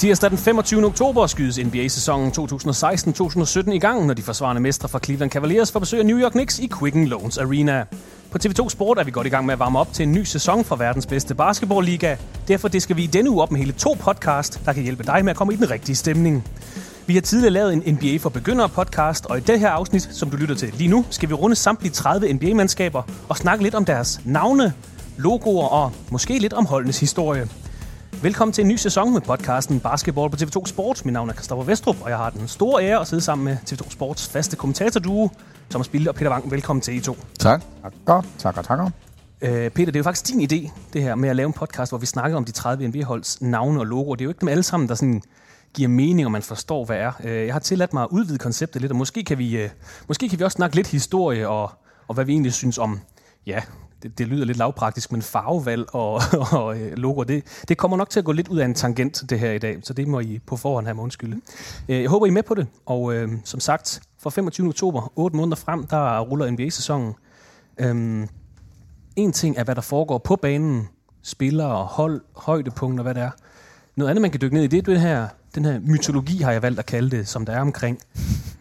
Tirsdag 0.00 0.30
den 0.30 0.38
25. 0.38 0.84
oktober 0.84 1.26
skydes 1.26 1.58
NBA-sæsonen 1.58 2.32
2016-2017 2.38 3.70
i 3.70 3.78
gang, 3.78 4.06
når 4.06 4.14
de 4.14 4.22
forsvarende 4.22 4.62
mestre 4.62 4.88
fra 4.88 4.98
Cleveland 4.98 5.30
Cavaliers 5.30 5.72
får 5.72 5.80
besøg 5.80 6.00
af 6.00 6.06
New 6.06 6.18
York 6.18 6.32
Knicks 6.32 6.58
i 6.58 6.70
Quicken 6.78 7.06
Loans 7.06 7.38
Arena. 7.38 7.84
På 8.30 8.38
TV2 8.44 8.68
Sport 8.68 8.98
er 8.98 9.04
vi 9.04 9.10
godt 9.10 9.26
i 9.26 9.30
gang 9.30 9.46
med 9.46 9.52
at 9.52 9.58
varme 9.58 9.78
op 9.78 9.92
til 9.92 10.02
en 10.02 10.12
ny 10.12 10.24
sæson 10.24 10.64
for 10.64 10.76
verdens 10.76 11.06
bedste 11.06 11.34
basketballliga. 11.34 12.16
Derfor 12.48 12.68
det 12.68 12.82
skal 12.82 12.96
vi 12.96 13.02
i 13.02 13.06
denne 13.06 13.30
uge 13.30 13.42
op 13.42 13.50
med 13.50 13.60
hele 13.60 13.72
to 13.72 13.96
podcast, 14.00 14.60
der 14.64 14.72
kan 14.72 14.82
hjælpe 14.82 15.02
dig 15.02 15.24
med 15.24 15.30
at 15.30 15.36
komme 15.36 15.52
i 15.52 15.56
den 15.56 15.70
rigtige 15.70 15.96
stemning. 15.96 16.44
Vi 17.06 17.14
har 17.14 17.20
tidligere 17.20 17.52
lavet 17.52 17.72
en 17.72 17.94
NBA 17.94 18.16
for 18.16 18.30
begyndere 18.30 18.68
podcast, 18.68 19.26
og 19.26 19.38
i 19.38 19.40
det 19.40 19.60
her 19.60 19.70
afsnit, 19.70 20.08
som 20.12 20.30
du 20.30 20.36
lytter 20.36 20.54
til 20.54 20.72
lige 20.78 20.88
nu, 20.88 21.04
skal 21.10 21.28
vi 21.28 21.34
runde 21.34 21.56
samtlige 21.56 21.92
30 21.92 22.32
NBA-mandskaber 22.32 23.02
og 23.28 23.36
snakke 23.36 23.64
lidt 23.64 23.74
om 23.74 23.84
deres 23.84 24.20
navne, 24.24 24.72
logoer 25.16 25.68
og 25.68 25.92
måske 26.10 26.38
lidt 26.38 26.52
om 26.52 26.66
holdenes 26.66 27.00
historie. 27.00 27.48
Velkommen 28.12 28.52
til 28.52 28.62
en 28.62 28.68
ny 28.68 28.76
sæson 28.76 29.12
med 29.12 29.20
podcasten 29.20 29.80
Basketball 29.80 30.30
på 30.30 30.36
TV2 30.36 30.66
Sport. 30.66 31.04
Mit 31.04 31.12
navn 31.12 31.28
er 31.28 31.32
Kristoffer 31.34 31.64
Vestrup, 31.64 31.96
og 32.02 32.10
jeg 32.10 32.16
har 32.18 32.30
den 32.30 32.48
store 32.48 32.84
ære 32.84 33.00
at 33.00 33.06
sidde 33.06 33.22
sammen 33.22 33.44
med 33.44 33.56
TV2 33.70 33.90
Sports 33.90 34.28
faste 34.28 34.56
kommentatorduo, 34.56 35.30
Thomas 35.70 35.88
Bilde 35.88 36.08
og 36.10 36.14
Peter 36.14 36.30
Wang. 36.30 36.50
Velkommen 36.50 36.80
til 36.80 36.94
I 36.96 37.00
to. 37.00 37.16
Tak. 37.38 37.62
Takker, 37.82 38.22
takker, 38.38 38.62
takker. 38.62 38.90
Øh, 39.42 39.70
Peter, 39.70 39.86
det 39.86 39.96
er 39.96 40.00
jo 40.00 40.02
faktisk 40.04 40.26
din 40.26 40.40
idé, 40.52 40.70
det 40.92 41.02
her 41.02 41.14
med 41.14 41.28
at 41.28 41.36
lave 41.36 41.46
en 41.46 41.52
podcast, 41.52 41.90
hvor 41.92 41.98
vi 41.98 42.06
snakker 42.06 42.36
om 42.36 42.44
de 42.44 42.52
30 42.52 42.88
NBA-holds 42.88 43.40
navne 43.42 43.80
og 43.80 43.86
logoer. 43.86 44.14
Det 44.14 44.22
er 44.22 44.24
jo 44.24 44.30
ikke 44.30 44.40
dem 44.40 44.48
alle 44.48 44.62
sammen, 44.62 44.88
der 44.88 44.94
sådan 44.94 45.22
giver 45.74 45.88
mening, 45.88 46.26
og 46.26 46.32
man 46.32 46.42
forstår, 46.42 46.84
hvad 46.84 46.96
er. 46.96 47.12
Øh, 47.24 47.46
Jeg 47.46 47.54
har 47.54 47.60
tilladt 47.60 47.92
mig 47.94 48.02
at 48.02 48.08
udvide 48.10 48.38
konceptet 48.38 48.80
lidt, 48.82 48.92
og 48.92 48.98
måske 48.98 49.24
kan 49.24 49.38
vi, 49.38 49.56
øh, 49.56 49.70
måske 50.08 50.28
kan 50.28 50.38
vi 50.38 50.44
også 50.44 50.56
snakke 50.56 50.76
lidt 50.76 50.86
historie, 50.86 51.48
og, 51.48 51.70
og 52.08 52.14
hvad 52.14 52.24
vi 52.24 52.32
egentlig 52.32 52.52
synes 52.52 52.78
om, 52.78 53.00
ja, 53.46 53.60
det, 54.02 54.18
det 54.18 54.28
lyder 54.28 54.44
lidt 54.44 54.58
lavpraktisk, 54.58 55.12
men 55.12 55.22
farvevalg 55.22 55.94
og, 55.94 56.20
og 56.52 56.78
øh, 56.78 56.92
logo, 56.96 57.10
logoer, 57.10 57.24
det, 57.24 57.64
det 57.68 57.78
kommer 57.78 57.96
nok 57.96 58.10
til 58.10 58.18
at 58.18 58.24
gå 58.24 58.32
lidt 58.32 58.48
ud 58.48 58.58
af 58.58 58.64
en 58.64 58.74
tangent, 58.74 59.22
det 59.30 59.40
her 59.40 59.52
i 59.52 59.58
dag, 59.58 59.78
så 59.82 59.92
det 59.92 60.08
må 60.08 60.20
I 60.20 60.40
på 60.46 60.56
forhånd 60.56 60.86
have 60.86 60.94
med 60.94 61.02
undskylde. 61.02 61.40
Øh, 61.88 62.02
jeg 62.02 62.10
håber, 62.10 62.26
I 62.26 62.28
er 62.28 62.32
med 62.32 62.42
på 62.42 62.54
det, 62.54 62.66
og 62.86 63.14
øh, 63.14 63.28
som 63.44 63.60
sagt, 63.60 64.00
fra 64.22 64.30
25. 64.30 64.68
oktober, 64.68 65.12
8 65.16 65.36
måneder 65.36 65.56
frem, 65.56 65.86
der 65.86 66.20
ruller 66.20 66.50
NBA-sæsonen. 66.50 67.14
Øhm, 67.78 68.28
en 69.16 69.32
ting 69.32 69.58
er, 69.58 69.64
hvad 69.64 69.74
der 69.74 69.80
foregår 69.80 70.18
på 70.18 70.36
banen, 70.36 70.88
spillere, 71.22 71.84
hold, 71.84 72.20
højdepunkter, 72.36 73.02
hvad 73.02 73.14
det 73.14 73.22
er. 73.22 73.30
Noget 73.96 74.10
andet, 74.10 74.22
man 74.22 74.30
kan 74.30 74.40
dykke 74.40 74.54
ned 74.54 74.64
i, 74.64 74.66
det 74.66 74.78
er 74.78 74.82
det 74.82 75.00
her, 75.00 75.28
den 75.54 75.64
her 75.64 75.80
mytologi, 75.80 76.42
har 76.42 76.52
jeg 76.52 76.62
valgt 76.62 76.78
at 76.78 76.86
kalde 76.86 77.16
det, 77.16 77.28
som 77.28 77.46
der 77.46 77.52
er 77.52 77.60
omkring 77.60 77.98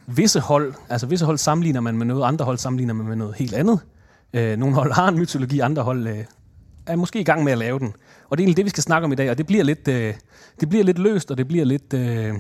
visse 0.08 0.40
hold. 0.40 0.74
Altså 0.90 1.08
visse 1.08 1.26
hold 1.26 1.38
sammenligner 1.38 1.82
man 1.82 1.98
med 1.98 2.06
noget, 2.06 2.28
andre 2.28 2.46
hold 2.46 2.58
sammenligner 2.58 2.94
man 2.94 3.08
med 3.08 3.16
noget 3.16 3.36
helt 3.36 3.54
andet. 3.54 3.80
Øh, 4.34 4.58
nogle 4.58 4.76
hold 4.76 4.94
har 4.94 5.08
en 5.08 5.20
mytologi, 5.20 5.60
andre 5.60 5.84
hold 5.84 6.08
øh, 6.08 6.24
er 6.88 6.96
måske 6.96 7.20
i 7.20 7.24
gang 7.24 7.44
med 7.44 7.52
at 7.52 7.58
lave 7.58 7.80
den. 7.80 7.94
Og 8.30 8.38
det 8.38 8.44
er 8.44 8.46
egentlig 8.46 8.58
det, 8.58 8.66
vi 8.66 8.70
skal 8.70 8.84
snakke 8.84 9.06
om 9.06 9.12
i 9.12 9.16
dag, 9.16 9.30
og 9.30 9.38
det 9.38 9.48
bliver 9.48 9.64
lidt, 9.64 9.88
øh, 9.88 10.14
det 10.60 10.70
bliver 10.70 10.84
lidt 10.84 11.00
løst, 11.00 11.32
og 11.32 11.38
det 11.38 11.48
bliver 11.48 11.66
lidt 11.66 11.94
øh, 11.94 12.34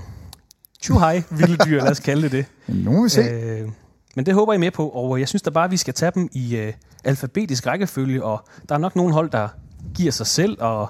too 0.81 0.99
high, 0.99 1.23
vilde 1.39 1.57
dyr, 1.65 1.81
lad 1.81 1.91
os 1.91 1.99
kalde 1.99 2.21
det 2.21 2.31
det. 2.31 2.45
Nu 2.85 3.03
vi 3.03 3.09
se. 3.09 3.21
Øh, 3.21 3.69
men 4.15 4.25
det 4.25 4.33
håber 4.33 4.53
jeg 4.53 4.59
med 4.59 4.71
på, 4.71 4.89
og 4.89 5.19
jeg 5.19 5.27
synes 5.27 5.41
da 5.41 5.49
bare, 5.49 5.65
at 5.65 5.71
vi 5.71 5.77
skal 5.77 5.93
tage 5.93 6.11
dem 6.15 6.29
i 6.31 6.55
øh, 6.57 6.73
alfabetisk 7.03 7.67
rækkefølge, 7.67 8.23
og 8.23 8.47
der 8.69 8.75
er 8.75 8.79
nok 8.79 8.95
nogle 8.95 9.13
hold, 9.13 9.29
der 9.29 9.47
giver 9.95 10.11
sig 10.11 10.27
selv, 10.27 10.57
og 10.59 10.89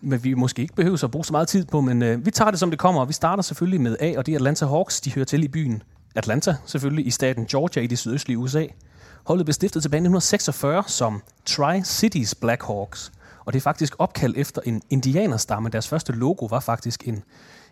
men 0.00 0.24
vi 0.24 0.34
måske 0.34 0.62
ikke 0.62 0.74
behøver 0.74 1.04
at 1.04 1.10
bruge 1.10 1.24
så 1.24 1.32
meget 1.32 1.48
tid 1.48 1.64
på, 1.64 1.80
men 1.80 2.02
øh, 2.02 2.26
vi 2.26 2.30
tager 2.30 2.50
det 2.50 2.60
som 2.60 2.70
det 2.70 2.78
kommer, 2.78 3.00
og 3.00 3.08
vi 3.08 3.12
starter 3.12 3.42
selvfølgelig 3.42 3.80
med 3.80 3.96
A, 4.00 4.14
og 4.16 4.26
det 4.26 4.32
er 4.32 4.36
Atlanta 4.36 4.66
Hawks, 4.66 5.00
de 5.00 5.12
hører 5.12 5.24
til 5.24 5.44
i 5.44 5.48
byen 5.48 5.82
Atlanta, 6.14 6.54
selvfølgelig 6.66 7.06
i 7.06 7.10
staten 7.10 7.46
Georgia 7.46 7.82
i 7.82 7.86
det 7.86 7.98
sydøstlige 7.98 8.38
USA. 8.38 8.64
Holdet 9.26 9.46
blev 9.46 9.52
stiftet 9.52 9.82
tilbage 9.82 9.98
i 9.98 10.06
1946 10.06 10.84
som 10.86 11.22
Tri-Cities 11.50 12.32
Blackhawks, 12.40 13.12
og 13.44 13.52
det 13.52 13.58
er 13.58 13.62
faktisk 13.62 13.96
opkaldt 13.98 14.36
efter 14.36 14.62
en 14.64 14.82
indianerstamme. 14.90 15.68
Deres 15.68 15.88
første 15.88 16.12
logo 16.12 16.46
var 16.46 16.60
faktisk 16.60 17.08
en, 17.08 17.22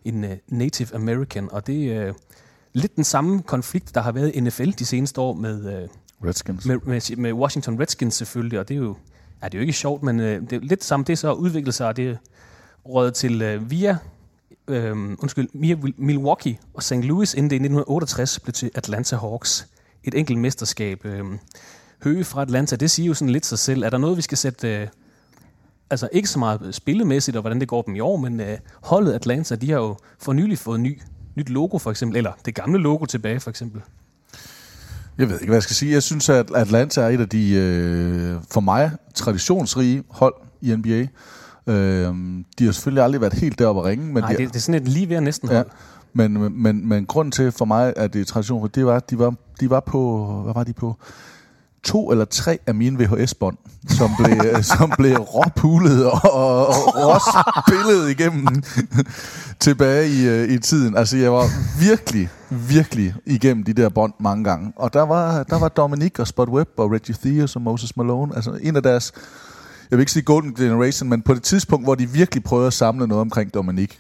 en 0.05 0.25
uh, 0.25 0.31
Native 0.49 0.95
American, 0.95 1.49
og 1.53 1.67
det 1.67 1.93
er 1.93 2.11
uh, 2.11 2.17
lidt 2.73 2.97
den 2.97 3.05
samme 3.05 3.43
konflikt, 3.43 3.95
der 3.95 4.01
har 4.01 4.13
været 4.13 4.35
i 4.35 4.41
NFL 4.41 4.71
de 4.71 4.87
seneste 4.87 5.21
år 5.21 5.35
med, 5.35 5.83
uh, 5.83 6.29
Redskins. 6.29 6.67
med, 6.67 6.79
med, 6.79 7.17
med 7.17 7.33
Washington 7.33 7.81
Redskins 7.81 8.15
selvfølgelig, 8.15 8.61
og 8.61 8.69
det 8.69 8.75
er 8.75 8.79
jo, 8.79 8.97
ja, 9.43 9.47
det 9.47 9.55
er 9.55 9.59
jo 9.59 9.63
ikke 9.63 9.73
sjovt, 9.73 10.03
men 10.03 10.21
uh, 10.21 10.27
det 10.27 10.53
er 10.53 10.61
lidt 10.61 10.85
samme. 10.85 11.05
Det 11.05 11.19
så 11.19 11.33
udviklet 11.33 11.75
sig, 11.75 11.87
og 11.87 11.97
det 11.97 12.19
rådet 12.89 13.15
til 13.15 13.55
uh, 13.55 13.71
via 13.71 13.99
øhm, 14.69 15.17
undskyld, 15.23 15.49
via 15.55 15.77
Milwaukee 15.97 16.59
og 16.75 16.83
St. 16.83 16.93
Louis, 16.93 17.35
inden 17.35 17.51
det 17.51 17.57
i 17.57 17.65
1968 17.65 18.41
blev 18.41 18.53
til 18.53 18.71
Atlanta 18.75 19.17
Hawks. 19.17 19.69
Et 20.05 20.15
enkelt 20.15 20.39
mesterskab. 20.39 21.05
Øhm, 21.05 21.39
Høge 22.03 22.25
fra 22.25 22.43
Atlanta, 22.43 22.77
det 22.77 22.91
siger 22.91 23.07
jo 23.07 23.15
sådan 23.15 23.33
lidt 23.33 23.47
sig 23.47 23.59
selv. 23.59 23.83
Er 23.83 23.91
der 23.91 23.99
noget, 23.99 24.17
vi 24.17 24.23
skal 24.23 24.39
sætte... 24.39 24.69
Øh, 24.69 24.87
altså 25.91 26.09
ikke 26.13 26.29
så 26.29 26.39
meget 26.39 26.69
spillemæssigt, 26.75 27.37
og 27.37 27.41
hvordan 27.41 27.61
det 27.61 27.69
går 27.69 27.83
dem 27.83 27.95
i 27.95 28.01
år, 28.01 28.17
men 28.17 28.41
øh, 28.41 28.59
holdet 28.83 29.13
Atlanta, 29.13 29.55
de 29.55 29.71
har 29.71 29.79
jo 29.79 29.97
for 30.19 30.33
nylig 30.33 30.59
fået 30.59 30.81
ny, 30.81 31.01
nyt 31.35 31.49
logo 31.49 31.79
for 31.79 31.91
eksempel, 31.91 32.17
eller 32.17 32.33
det 32.45 32.55
gamle 32.55 32.79
logo 32.79 33.05
tilbage 33.05 33.41
for 33.41 33.51
eksempel. 33.51 33.81
Jeg 35.19 35.29
ved 35.29 35.35
ikke, 35.35 35.47
hvad 35.47 35.57
jeg 35.57 35.63
skal 35.63 35.77
sige. 35.77 35.93
Jeg 35.93 36.03
synes, 36.03 36.29
at 36.29 36.51
Atlanta 36.55 37.01
er 37.01 37.09
et 37.09 37.21
af 37.21 37.29
de, 37.29 37.55
øh, 37.55 38.37
for 38.51 38.61
mig, 38.61 38.91
traditionsrige 39.15 40.03
hold 40.11 40.35
i 40.61 40.77
NBA. 40.77 41.07
Øh, 41.67 42.15
de 42.59 42.65
har 42.65 42.73
selvfølgelig 42.73 43.05
aldrig 43.05 43.21
været 43.21 43.33
helt 43.33 43.59
deroppe 43.59 43.81
at 43.81 43.87
ringe. 43.87 44.05
Men 44.07 44.23
Nej, 44.23 44.33
de, 44.33 44.37
det, 44.37 44.49
det 44.49 44.57
er 44.57 44.61
sådan 44.61 44.83
et 44.83 44.89
lige 44.89 45.09
ved 45.09 45.21
næsten 45.21 45.49
Ja. 45.49 45.55
hold. 45.55 45.67
Men, 45.67 45.75
men, 46.15 46.63
men, 46.63 46.89
men 46.89 47.07
grunden 47.07 47.33
til 47.33 47.53
for 47.53 47.65
mig, 47.65 47.93
at 47.97 48.13
det 48.13 48.21
er 48.21 48.25
tradition, 48.25 48.69
det 48.75 48.87
var, 48.87 48.97
at 48.97 49.11
de 49.11 49.19
var, 49.19 49.35
de 49.61 49.71
var 49.71 49.81
på, 49.81 50.27
hvad 50.45 50.55
var 50.55 50.65
de 50.65 50.73
på? 50.73 50.97
To 51.83 52.11
eller 52.11 52.25
tre 52.25 52.59
af 52.67 52.75
mine 52.75 53.05
VHS-bånd, 53.05 53.57
som 53.89 54.11
blev, 54.19 54.63
som 54.79 54.93
blev 54.99 55.17
råpulet 55.17 56.07
og, 56.07 56.21
og, 56.33 56.67
og 56.95 58.11
igennem 58.11 58.63
tilbage 59.61 60.09
i, 60.09 60.29
øh, 60.29 60.49
i 60.49 60.59
tiden. 60.59 60.97
Altså, 60.97 61.17
jeg 61.17 61.33
var 61.33 61.47
virkelig, 61.81 62.29
virkelig 62.51 63.15
igennem 63.27 63.65
de 63.65 63.73
der 63.73 63.89
bånd 63.89 64.13
mange 64.21 64.45
gange. 64.45 64.73
Og 64.77 64.93
der 64.93 65.03
var, 65.03 65.43
der 65.43 65.59
var 65.59 65.69
Dominic 65.69 66.19
og 66.19 66.27
Spot 66.27 66.49
Webb 66.49 66.71
og 66.77 66.93
Reggie 66.93 67.15
Theus 67.23 67.57
og 67.57 67.63
Moses 67.63 67.97
Malone. 67.97 68.37
Altså, 68.37 68.59
en 68.63 68.77
af 68.77 68.83
deres, 68.83 69.13
jeg 69.91 69.99
vil 69.99 70.03
ikke 70.03 70.13
sige 70.13 70.23
Golden 70.23 70.55
Generation, 70.55 71.09
men 71.09 71.23
på 71.23 71.35
det 71.35 71.43
tidspunkt, 71.43 71.87
hvor 71.87 71.95
de 71.95 72.11
virkelig 72.11 72.45
prøvede 72.45 72.67
at 72.67 72.73
samle 72.73 73.07
noget 73.07 73.21
omkring 73.21 73.55
Dominic. 73.55 73.99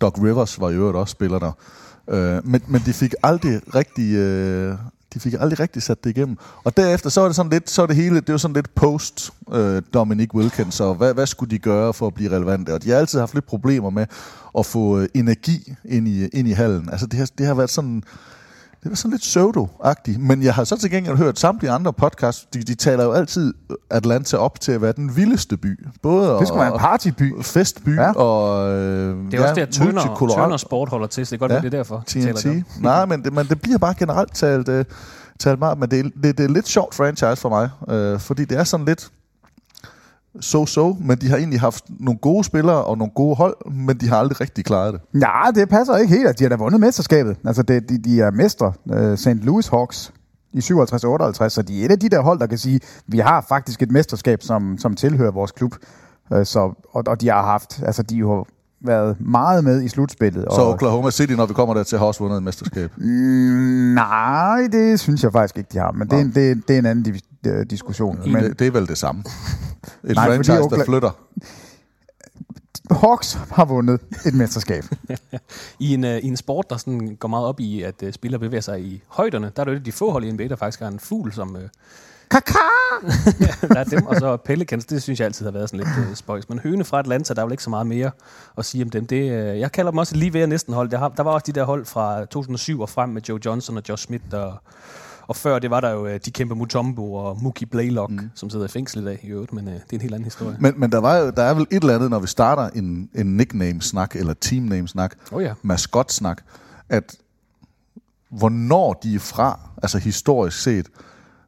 Doc 0.00 0.18
Rivers 0.22 0.60
var 0.60 0.70
i 0.70 0.74
øvrigt 0.74 0.96
også 0.96 1.12
spiller 1.12 1.38
der. 1.38 1.52
Øh, 2.10 2.46
men, 2.46 2.62
men 2.66 2.82
de 2.86 2.92
fik 2.92 3.14
aldrig 3.22 3.60
rigtig... 3.74 4.14
Øh, 4.14 4.74
de 5.14 5.20
fik 5.20 5.34
aldrig 5.40 5.60
rigtig 5.60 5.82
sat 5.82 6.04
det 6.04 6.10
igennem. 6.10 6.36
Og 6.64 6.76
derefter, 6.76 7.10
så 7.10 7.20
var 7.20 7.28
det 7.28 7.36
sådan 7.36 7.52
lidt, 7.52 7.70
så 7.70 7.82
er 7.82 7.86
det 7.86 7.96
hele, 7.96 8.20
det 8.20 8.32
var 8.32 8.36
sådan 8.36 8.54
lidt 8.54 8.74
post 8.74 9.30
øh, 9.52 9.82
Dominic 9.94 10.34
Wilkins, 10.34 10.80
og 10.80 10.94
hvad, 10.94 11.14
hvad 11.14 11.26
skulle 11.26 11.50
de 11.50 11.58
gøre 11.58 11.94
for 11.94 12.06
at 12.06 12.14
blive 12.14 12.30
relevante? 12.30 12.74
Og 12.74 12.82
de 12.82 12.90
har 12.90 12.96
altid 12.96 13.18
haft 13.18 13.34
lidt 13.34 13.46
problemer 13.46 13.90
med 13.90 14.06
at 14.58 14.66
få 14.66 14.98
øh, 14.98 15.08
energi 15.14 15.74
ind 15.84 16.08
i, 16.08 16.26
ind 16.26 16.48
i 16.48 16.52
hallen. 16.52 16.88
Altså 16.90 17.06
det 17.06 17.18
har, 17.18 17.28
det 17.38 17.46
har 17.46 17.54
været 17.54 17.70
sådan, 17.70 18.02
det 18.82 18.90
var 18.90 18.94
sådan 18.96 19.10
lidt 19.10 19.22
pseudo-agtigt. 19.22 20.18
Men 20.18 20.42
jeg 20.42 20.54
har 20.54 20.64
så 20.64 20.76
til 20.76 20.90
gengæld 20.90 21.16
hørt 21.16 21.38
samtlige 21.38 21.70
andre 21.70 21.92
podcasts, 21.92 22.46
de, 22.54 22.62
de 22.62 22.74
taler 22.74 23.04
jo 23.04 23.12
altid 23.12 23.54
Atlanta 23.90 24.36
op 24.36 24.60
til 24.60 24.72
at 24.72 24.82
være 24.82 24.92
den 24.92 25.16
vildeste 25.16 25.56
by. 25.56 25.86
Både 26.02 26.28
Det 26.30 26.48
skulle 26.48 26.60
være 26.60 26.72
en 26.74 26.78
partyby. 26.78 27.42
festby 27.42 27.96
Ja. 27.96 28.02
ja. 28.02 28.12
og 28.12 28.68
øh, 28.72 29.16
Det 29.30 29.34
er 29.40 29.42
også 29.42 29.54
der, 29.54 29.84
multikulturel. 29.84 30.42
Turner 30.42 30.56
Sport 30.56 30.88
holder 30.88 31.06
til, 31.06 31.26
så 31.26 31.30
det 31.30 31.38
kan 31.40 31.48
godt 31.48 31.52
være, 31.52 31.60
det 31.62 31.74
er 31.74 31.78
derfor. 31.78 32.02
de 32.14 32.20
taler 32.22 32.32
det 32.32 32.42
TNT. 32.42 32.64
op. 32.76 32.82
Nej, 32.82 33.06
men 33.06 33.22
det, 33.24 33.32
men 33.32 33.46
det 33.46 33.60
bliver 33.60 33.78
bare 33.78 33.94
generelt 33.98 34.34
talt, 34.34 34.68
øh, 34.68 34.84
talt 35.40 35.58
meget, 35.58 35.78
men 35.78 35.90
det, 35.90 35.98
er- 36.06 36.10
det, 36.22 36.38
det 36.38 36.44
er 36.44 36.48
lidt 36.48 36.68
sjovt 36.68 36.94
franchise 36.94 37.36
for 37.36 37.48
mig, 37.48 37.70
øh, 37.88 38.20
fordi 38.20 38.44
det 38.44 38.58
er 38.58 38.64
sådan 38.64 38.86
lidt 38.86 39.08
so-so, 40.40 40.96
men 41.00 41.18
de 41.18 41.28
har 41.28 41.36
egentlig 41.36 41.60
haft 41.60 41.84
nogle 41.88 42.18
gode 42.18 42.44
spillere 42.44 42.84
og 42.84 42.98
nogle 42.98 43.12
gode 43.14 43.36
hold, 43.36 43.70
men 43.70 43.96
de 43.96 44.08
har 44.08 44.16
aldrig 44.16 44.40
rigtig 44.40 44.64
klaret 44.64 44.94
det. 44.94 45.00
Nej, 45.12 45.50
det 45.54 45.68
passer 45.68 45.96
ikke 45.96 46.14
helt. 46.14 46.28
at 46.28 46.38
De 46.38 46.44
har 46.44 46.48
da 46.48 46.56
vundet 46.56 46.80
mesterskabet. 46.80 47.36
Altså, 47.44 47.62
det, 47.62 47.88
de, 47.88 47.98
de 47.98 48.20
er 48.20 48.30
mestre. 48.30 48.72
Øh, 48.92 49.12
uh, 49.12 49.18
St. 49.18 49.28
Louis 49.28 49.68
Hawks 49.68 50.12
i 50.52 50.58
57-58, 50.58 51.48
så 51.48 51.64
de 51.68 51.80
er 51.80 51.84
et 51.84 51.90
af 51.90 51.98
de 51.98 52.08
der 52.08 52.20
hold, 52.20 52.38
der 52.38 52.46
kan 52.46 52.58
sige, 52.58 52.80
vi 53.06 53.18
har 53.18 53.44
faktisk 53.48 53.82
et 53.82 53.90
mesterskab, 53.90 54.42
som, 54.42 54.78
som 54.78 54.94
tilhører 54.94 55.30
vores 55.30 55.52
klub. 55.52 55.74
Uh, 56.30 56.44
så, 56.44 56.58
og, 56.92 57.04
og 57.06 57.20
de 57.20 57.28
har 57.28 57.42
haft, 57.42 57.82
altså 57.82 58.02
de 58.02 58.18
har 58.18 58.46
været 58.80 59.16
meget 59.20 59.64
med 59.64 59.82
i 59.82 59.88
slutspillet. 59.88 60.44
Så 60.52 60.60
og, 60.60 60.68
Oklahoma 60.72 61.10
City, 61.10 61.32
når 61.32 61.46
vi 61.46 61.54
kommer 61.54 61.74
der 61.74 61.82
til, 61.82 61.98
har 61.98 62.06
også 62.06 62.20
vundet 62.20 62.36
et 62.36 62.42
mesterskab. 62.42 62.90
Mm, 62.96 63.04
nej, 63.94 64.68
det 64.72 65.00
synes 65.00 65.22
jeg 65.22 65.32
faktisk 65.32 65.58
ikke, 65.58 65.68
de 65.72 65.78
har. 65.78 65.92
Men 65.92 66.08
det, 66.08 66.16
er 66.16 66.20
en- 66.20 66.30
det, 66.34 66.50
er- 66.50 66.54
det 66.68 66.74
er 66.74 66.78
en 66.78 66.86
anden 66.86 67.04
div- 67.14 67.50
øh, 67.50 67.66
diskussion. 67.70 68.18
Men 68.24 68.32
Men 68.32 68.44
det, 68.44 68.58
det 68.58 68.66
er 68.66 68.70
vel 68.70 68.88
det 68.88 68.98
samme. 68.98 69.24
Et 70.04 70.14
Nej, 70.16 70.26
franchise, 70.26 70.52
der 70.58 70.64
Okla- 70.66 70.84
flytter. 70.84 71.10
Hawks 72.90 73.38
har 73.52 73.64
vundet 73.64 74.00
et 74.26 74.34
mesterskab. 74.34 74.84
I 75.80 75.94
en, 75.94 76.04
uh, 76.04 76.10
I 76.10 76.26
en 76.26 76.36
sport, 76.36 76.70
der 76.70 76.76
sådan 76.76 77.16
går 77.20 77.28
meget 77.28 77.46
op 77.46 77.60
i, 77.60 77.82
at 77.82 77.94
uh, 78.06 78.12
spillere 78.12 78.40
bevæger 78.40 78.60
sig 78.60 78.80
i 78.80 79.02
højderne, 79.08 79.50
der 79.56 79.62
er 79.62 79.64
det 79.64 79.74
jo 79.74 79.78
de 79.84 79.92
få 79.92 80.12
hold 80.12 80.24
i 80.24 80.32
NBA, 80.32 80.48
der 80.48 80.56
faktisk 80.56 80.80
har 80.80 80.88
en 80.88 80.98
fugl, 80.98 81.32
som... 81.32 81.54
Uh, 81.54 81.60
Kaka! 82.30 82.58
der 83.74 83.80
er 83.80 83.84
dem, 83.84 84.06
og 84.06 84.16
så 84.16 84.36
Pelicans, 84.36 84.86
det 84.86 85.02
synes 85.02 85.20
jeg 85.20 85.26
altid 85.26 85.46
har 85.46 85.52
været 85.52 85.70
sådan 85.70 85.86
lidt 85.86 86.08
uh, 86.08 86.14
spøjs. 86.14 86.48
Men 86.48 86.58
høne 86.58 86.84
fra 86.84 86.98
Atlanta, 86.98 87.34
der 87.34 87.40
er 87.40 87.46
vel 87.46 87.52
ikke 87.52 87.62
så 87.62 87.70
meget 87.70 87.86
mere 87.86 88.10
at 88.58 88.64
sige 88.64 88.84
om 88.84 88.90
dem. 88.90 89.06
Det, 89.06 89.22
uh, 89.22 89.60
jeg 89.60 89.72
kalder 89.72 89.90
dem 89.90 89.98
også 89.98 90.16
lige 90.16 90.32
ved 90.32 90.40
at 90.40 90.48
næsten 90.48 90.74
hold. 90.74 90.88
Der, 90.88 90.98
har, 90.98 91.08
der 91.08 91.22
var 91.22 91.30
også 91.30 91.44
de 91.46 91.52
der 91.52 91.64
hold 91.64 91.84
fra 91.84 92.24
2007 92.24 92.80
og 92.80 92.88
frem 92.88 93.08
med 93.08 93.22
Joe 93.28 93.38
Johnson 93.44 93.76
og 93.76 93.82
Josh 93.88 94.06
Smith, 94.06 94.24
og, 94.32 94.54
og 95.26 95.36
før 95.36 95.58
det 95.58 95.70
var 95.70 95.80
der 95.80 95.90
jo 95.90 96.04
uh, 96.04 96.16
de 96.24 96.30
kæmpe 96.30 96.54
Mutombo 96.54 97.14
og 97.14 97.38
Mookie 97.42 97.66
Blaylock, 97.66 98.10
mm. 98.10 98.30
som 98.34 98.50
sidder 98.50 98.64
i 98.64 98.68
fængsel 98.68 99.02
i 99.02 99.04
dag 99.04 99.20
i 99.22 99.26
øvrigt, 99.26 99.52
men 99.52 99.66
uh, 99.66 99.72
det 99.72 99.80
er 99.80 99.94
en 99.94 100.00
helt 100.00 100.14
anden 100.14 100.24
historie. 100.24 100.56
Men, 100.60 100.80
men 100.80 100.92
der, 100.92 100.98
var 100.98 101.16
jo, 101.16 101.30
der 101.30 101.42
er 101.42 101.54
vel 101.54 101.66
et 101.70 101.82
eller 101.82 101.94
andet, 101.94 102.10
når 102.10 102.18
vi 102.18 102.26
starter 102.26 102.68
en, 102.68 103.10
en 103.14 103.36
nickname-snak, 103.36 104.16
eller 104.16 104.34
team-name-snak, 104.34 105.14
Oh 105.32 105.42
ja. 105.42 105.52
maskot-snak, 105.62 106.42
at 106.88 107.16
hvornår 108.28 108.92
de 108.92 109.14
er 109.14 109.18
fra, 109.18 109.60
altså 109.82 109.98
historisk 109.98 110.62
set, 110.62 110.86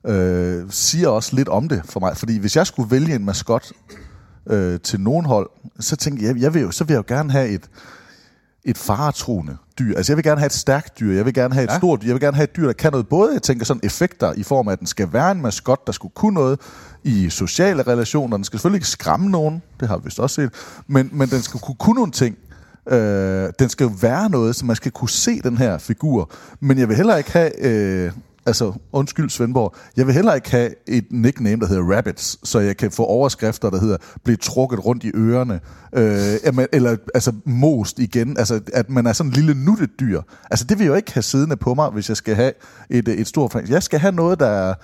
øh, 0.06 0.64
siger 0.70 1.08
også 1.08 1.36
lidt 1.36 1.48
om 1.48 1.68
det 1.68 1.82
for 1.84 2.00
mig. 2.00 2.16
Fordi 2.16 2.38
hvis 2.38 2.56
jeg 2.56 2.66
skulle 2.66 2.90
vælge 2.90 3.14
en 3.14 3.24
maskot 3.24 3.72
øh, 4.50 4.80
til 4.80 5.00
nogen 5.00 5.26
hold, 5.26 5.50
så 5.80 5.96
tænker 5.96 6.26
jeg, 6.26 6.36
jeg 6.40 6.54
vil 6.54 6.62
jo, 6.62 6.70
så 6.70 6.84
vil 6.84 6.94
jeg 6.94 6.98
jo 7.10 7.14
gerne 7.16 7.32
have 7.32 7.48
et, 7.48 7.70
et 8.64 8.78
faretroende 8.78 9.56
dyr. 9.78 9.96
Altså 9.96 10.12
jeg 10.12 10.16
vil 10.16 10.24
gerne 10.24 10.40
have 10.40 10.46
et 10.46 10.52
stærkt 10.52 11.00
dyr, 11.00 11.14
jeg 11.16 11.24
vil 11.24 11.34
gerne 11.34 11.54
have 11.54 11.64
et 11.64 11.70
Ja. 11.70 11.78
stort 11.78 12.02
dyr, 12.02 12.06
jeg 12.06 12.14
vil 12.14 12.20
gerne 12.20 12.36
have 12.36 12.44
et 12.44 12.56
dyr, 12.56 12.66
der 12.66 12.72
kan 12.72 12.92
noget. 12.92 13.08
Både 13.08 13.32
jeg 13.32 13.42
tænker 13.42 13.64
sådan 13.64 13.80
effekter 13.84 14.32
i 14.36 14.42
form 14.42 14.68
af, 14.68 14.72
at 14.72 14.78
den 14.78 14.86
skal 14.86 15.12
være 15.12 15.32
en 15.32 15.42
maskot, 15.42 15.86
der 15.86 15.92
skulle 15.92 16.12
kunne 16.14 16.34
noget 16.34 16.60
i 17.04 17.30
sociale 17.30 17.82
relationer. 17.82 18.36
Den 18.36 18.44
skal 18.44 18.58
selvfølgelig 18.58 18.76
ikke 18.78 18.88
skræmme 18.88 19.30
nogen, 19.30 19.62
det 19.80 19.88
har 19.88 19.96
vi 19.96 20.04
vist 20.04 20.20
også 20.20 20.34
set, 20.34 20.50
men, 20.86 21.08
men 21.12 21.28
den 21.28 21.42
skal 21.42 21.60
kunne 21.60 21.74
kunne 21.78 21.94
nogle 21.94 22.12
ting. 22.12 22.36
Øh, 22.88 23.48
den 23.58 23.68
skal 23.68 23.84
jo 23.84 23.92
være 24.00 24.30
noget, 24.30 24.56
så 24.56 24.64
man 24.66 24.76
skal 24.76 24.92
kunne 24.92 25.08
se 25.10 25.40
den 25.42 25.56
her 25.58 25.78
figur. 25.78 26.30
Men 26.60 26.78
jeg 26.78 26.88
vil 26.88 26.96
heller 26.96 27.16
ikke 27.16 27.32
have... 27.32 27.64
Øh, 27.66 28.12
altså, 28.46 28.72
undskyld 28.92 29.30
Svendborg, 29.30 29.74
jeg 29.96 30.06
vil 30.06 30.14
heller 30.14 30.34
ikke 30.34 30.50
have 30.50 30.70
et 30.86 31.04
nickname, 31.10 31.60
der 31.60 31.66
hedder 31.66 31.96
Rabbits, 31.96 32.48
så 32.48 32.58
jeg 32.58 32.76
kan 32.76 32.90
få 32.90 33.04
overskrifter, 33.04 33.70
der 33.70 33.80
hedder 33.80 33.96
blive 34.24 34.36
trukket 34.36 34.84
rundt 34.84 35.04
i 35.04 35.10
ørerne, 35.14 35.60
øh, 35.92 36.66
eller 36.72 36.96
altså 37.14 37.32
most 37.44 37.98
igen, 37.98 38.36
altså 38.38 38.60
at 38.72 38.90
man 38.90 39.06
er 39.06 39.12
sådan 39.12 39.30
en 39.30 39.34
lille 39.34 39.64
nuttet 39.64 39.90
dyr. 40.00 40.22
Altså 40.50 40.64
det 40.64 40.78
vil 40.78 40.84
jeg 40.84 40.90
jo 40.90 40.96
ikke 40.96 41.12
have 41.12 41.22
siddende 41.22 41.56
på 41.56 41.74
mig, 41.74 41.90
hvis 41.90 42.08
jeg 42.08 42.16
skal 42.16 42.34
have 42.34 42.52
et, 42.90 43.08
øh, 43.08 43.14
et 43.14 43.26
stort 43.26 43.52
fængsel. 43.52 43.72
Jeg 43.72 43.82
skal 43.82 43.98
have 43.98 44.12
noget, 44.12 44.40
der 44.40 44.46
er, 44.46 44.74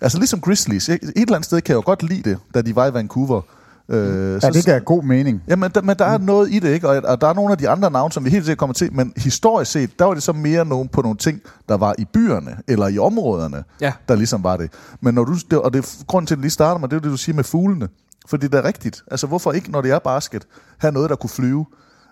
altså 0.00 0.18
ligesom 0.18 0.40
Grizzlies, 0.40 0.88
et 0.88 1.00
eller 1.02 1.34
andet 1.34 1.44
sted 1.44 1.60
kan 1.60 1.72
jeg 1.72 1.76
jo 1.76 1.86
godt 1.86 2.02
lide 2.02 2.30
det, 2.30 2.38
da 2.54 2.62
de 2.62 2.76
var 2.76 2.86
i 2.86 2.94
Vancouver. 2.94 3.42
Øh, 3.88 4.40
Ja, 4.42 4.50
det 4.50 4.64
giver 4.64 4.78
god 4.78 5.02
mening. 5.02 5.42
Jamen, 5.48 5.70
der, 5.74 5.82
men 5.82 5.96
der 5.98 6.04
er 6.04 6.18
noget 6.18 6.52
i 6.52 6.58
det, 6.58 6.68
ikke? 6.74 6.88
Og, 6.88 6.96
og 7.04 7.20
der 7.20 7.26
er 7.26 7.34
nogle 7.34 7.52
af 7.52 7.58
de 7.58 7.68
andre 7.68 7.90
navne, 7.90 8.12
som 8.12 8.24
vi 8.24 8.30
helt 8.30 8.44
sikkert 8.44 8.58
kommer 8.58 8.74
til, 8.74 8.92
men 8.92 9.12
historisk 9.16 9.70
set, 9.72 9.98
der 9.98 10.04
var 10.04 10.14
det 10.14 10.22
så 10.22 10.32
mere 10.32 10.64
nogen 10.64 10.88
på 10.88 11.02
nogle 11.02 11.16
ting, 11.18 11.40
der 11.68 11.76
var 11.76 11.94
i 11.98 12.04
byerne, 12.04 12.56
eller 12.68 12.88
i 12.88 12.98
områderne, 12.98 13.64
Ja. 13.80 13.92
der 14.08 14.14
ligesom 14.14 14.44
var 14.44 14.56
det. 14.56 14.70
Men 15.00 15.14
når 15.14 15.24
du, 15.24 15.34
det, 15.50 15.58
og 15.58 15.72
det 15.72 15.78
er 15.84 16.04
grunden 16.06 16.26
til, 16.26 16.34
at 16.34 16.36
det 16.36 16.42
lige 16.42 16.50
starter 16.50 16.78
med, 16.80 16.88
det 16.88 16.96
er 16.96 17.00
det, 17.00 17.10
du 17.10 17.16
siger 17.16 17.36
med 17.36 17.44
fuglene. 17.44 17.88
Fordi 18.28 18.46
det 18.48 18.54
er 18.54 18.64
rigtigt. 18.64 19.02
Altså, 19.10 19.26
hvorfor 19.26 19.52
ikke, 19.52 19.70
når 19.70 19.80
det 19.80 19.90
er 19.90 19.98
basket, 19.98 20.46
have 20.78 20.92
noget, 20.92 21.10
der 21.10 21.16
kunne 21.16 21.30
flyve? 21.30 21.66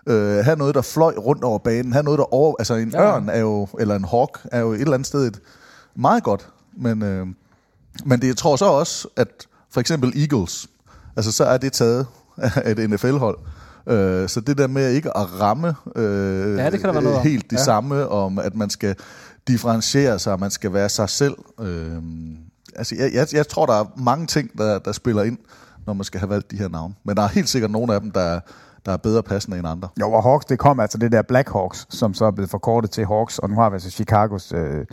Øh, 0.09 0.45
have 0.45 0.57
noget, 0.57 0.75
der 0.75 0.81
fløj 0.81 1.13
rundt 1.17 1.43
over 1.43 1.59
banen. 1.59 1.93
Have 1.93 2.03
noget, 2.03 2.17
der 2.17 2.33
over... 2.33 2.55
Altså, 2.59 2.73
en 2.75 2.89
ja. 2.89 3.01
ørn 3.15 3.29
er 3.29 3.39
jo, 3.39 3.67
eller 3.79 3.95
en 3.95 4.03
hawk 4.05 4.39
er 4.51 4.59
jo 4.59 4.71
et 4.71 4.81
eller 4.81 4.93
andet 4.93 5.07
sted 5.07 5.27
et 5.27 5.39
meget 5.95 6.23
godt. 6.23 6.47
Men, 6.77 7.01
øh, 7.03 7.27
men 8.05 8.19
det, 8.21 8.27
jeg 8.27 8.37
tror 8.37 8.55
så 8.55 8.65
også, 8.65 9.07
at 9.17 9.27
for 9.71 9.79
eksempel 9.79 10.13
Eagles, 10.15 10.67
altså 11.15 11.31
så 11.31 11.43
er 11.45 11.57
det 11.57 11.73
taget 11.73 12.07
af 12.37 12.71
et 12.71 12.89
NFL-hold. 12.89 13.37
Øh, 13.87 14.29
så 14.29 14.41
det 14.41 14.57
der 14.57 14.67
med 14.67 14.89
ikke 14.91 15.17
at 15.17 15.39
ramme 15.41 15.75
øh, 15.95 16.57
Ja, 16.57 16.69
det 16.69 16.79
kan 16.79 16.87
der 16.87 16.93
være 16.93 17.03
noget 17.03 17.21
helt 17.21 17.49
det 17.49 17.57
Ja. 17.57 17.63
samme, 17.63 18.07
om 18.07 18.39
at 18.39 18.55
man 18.55 18.69
skal 18.69 18.95
differentiere 19.47 20.19
sig, 20.19 20.33
og 20.33 20.39
man 20.39 20.51
skal 20.51 20.73
være 20.73 20.89
sig 20.89 21.09
selv. 21.09 21.35
Øh, 21.61 21.97
altså 22.75 22.95
jeg, 22.99 23.11
jeg, 23.13 23.27
jeg 23.33 23.47
tror, 23.47 23.65
der 23.65 23.73
er 23.73 23.85
mange 23.97 24.27
ting, 24.27 24.57
der, 24.57 24.79
der 24.79 24.91
spiller 24.91 25.23
ind, 25.23 25.37
når 25.87 25.93
man 25.93 26.03
skal 26.03 26.19
have 26.19 26.29
valgt 26.29 26.51
de 26.51 26.57
her 26.57 26.67
navne. 26.69 26.93
Men 27.05 27.17
der 27.17 27.23
er 27.23 27.27
helt 27.27 27.49
sikkert 27.49 27.71
nogle 27.71 27.93
af 27.93 28.01
dem, 28.01 28.11
der, 28.11 28.21
er- 28.21 28.39
der 28.85 28.91
er 28.91 28.97
bedre 28.97 29.23
passende 29.23 29.57
end 29.57 29.67
andre. 29.67 29.87
Jo, 29.99 30.11
og 30.11 30.23
Hawks, 30.23 30.45
det 30.45 30.59
kom 30.59 30.79
altså 30.79 30.97
det 30.97 31.11
der 31.11 31.21
Black 31.21 31.49
Hawks, 31.53 31.87
som 31.89 32.13
så 32.13 32.25
er 32.25 32.31
blevet 32.31 32.49
forkortet 32.49 32.91
til 32.91 33.05
Hawks, 33.05 33.39
og 33.39 33.49
nu 33.49 33.55
har 33.55 33.69
vi 33.69 33.73
altså 33.73 33.89
Chicagos 33.89 34.51
øh, 34.55 34.85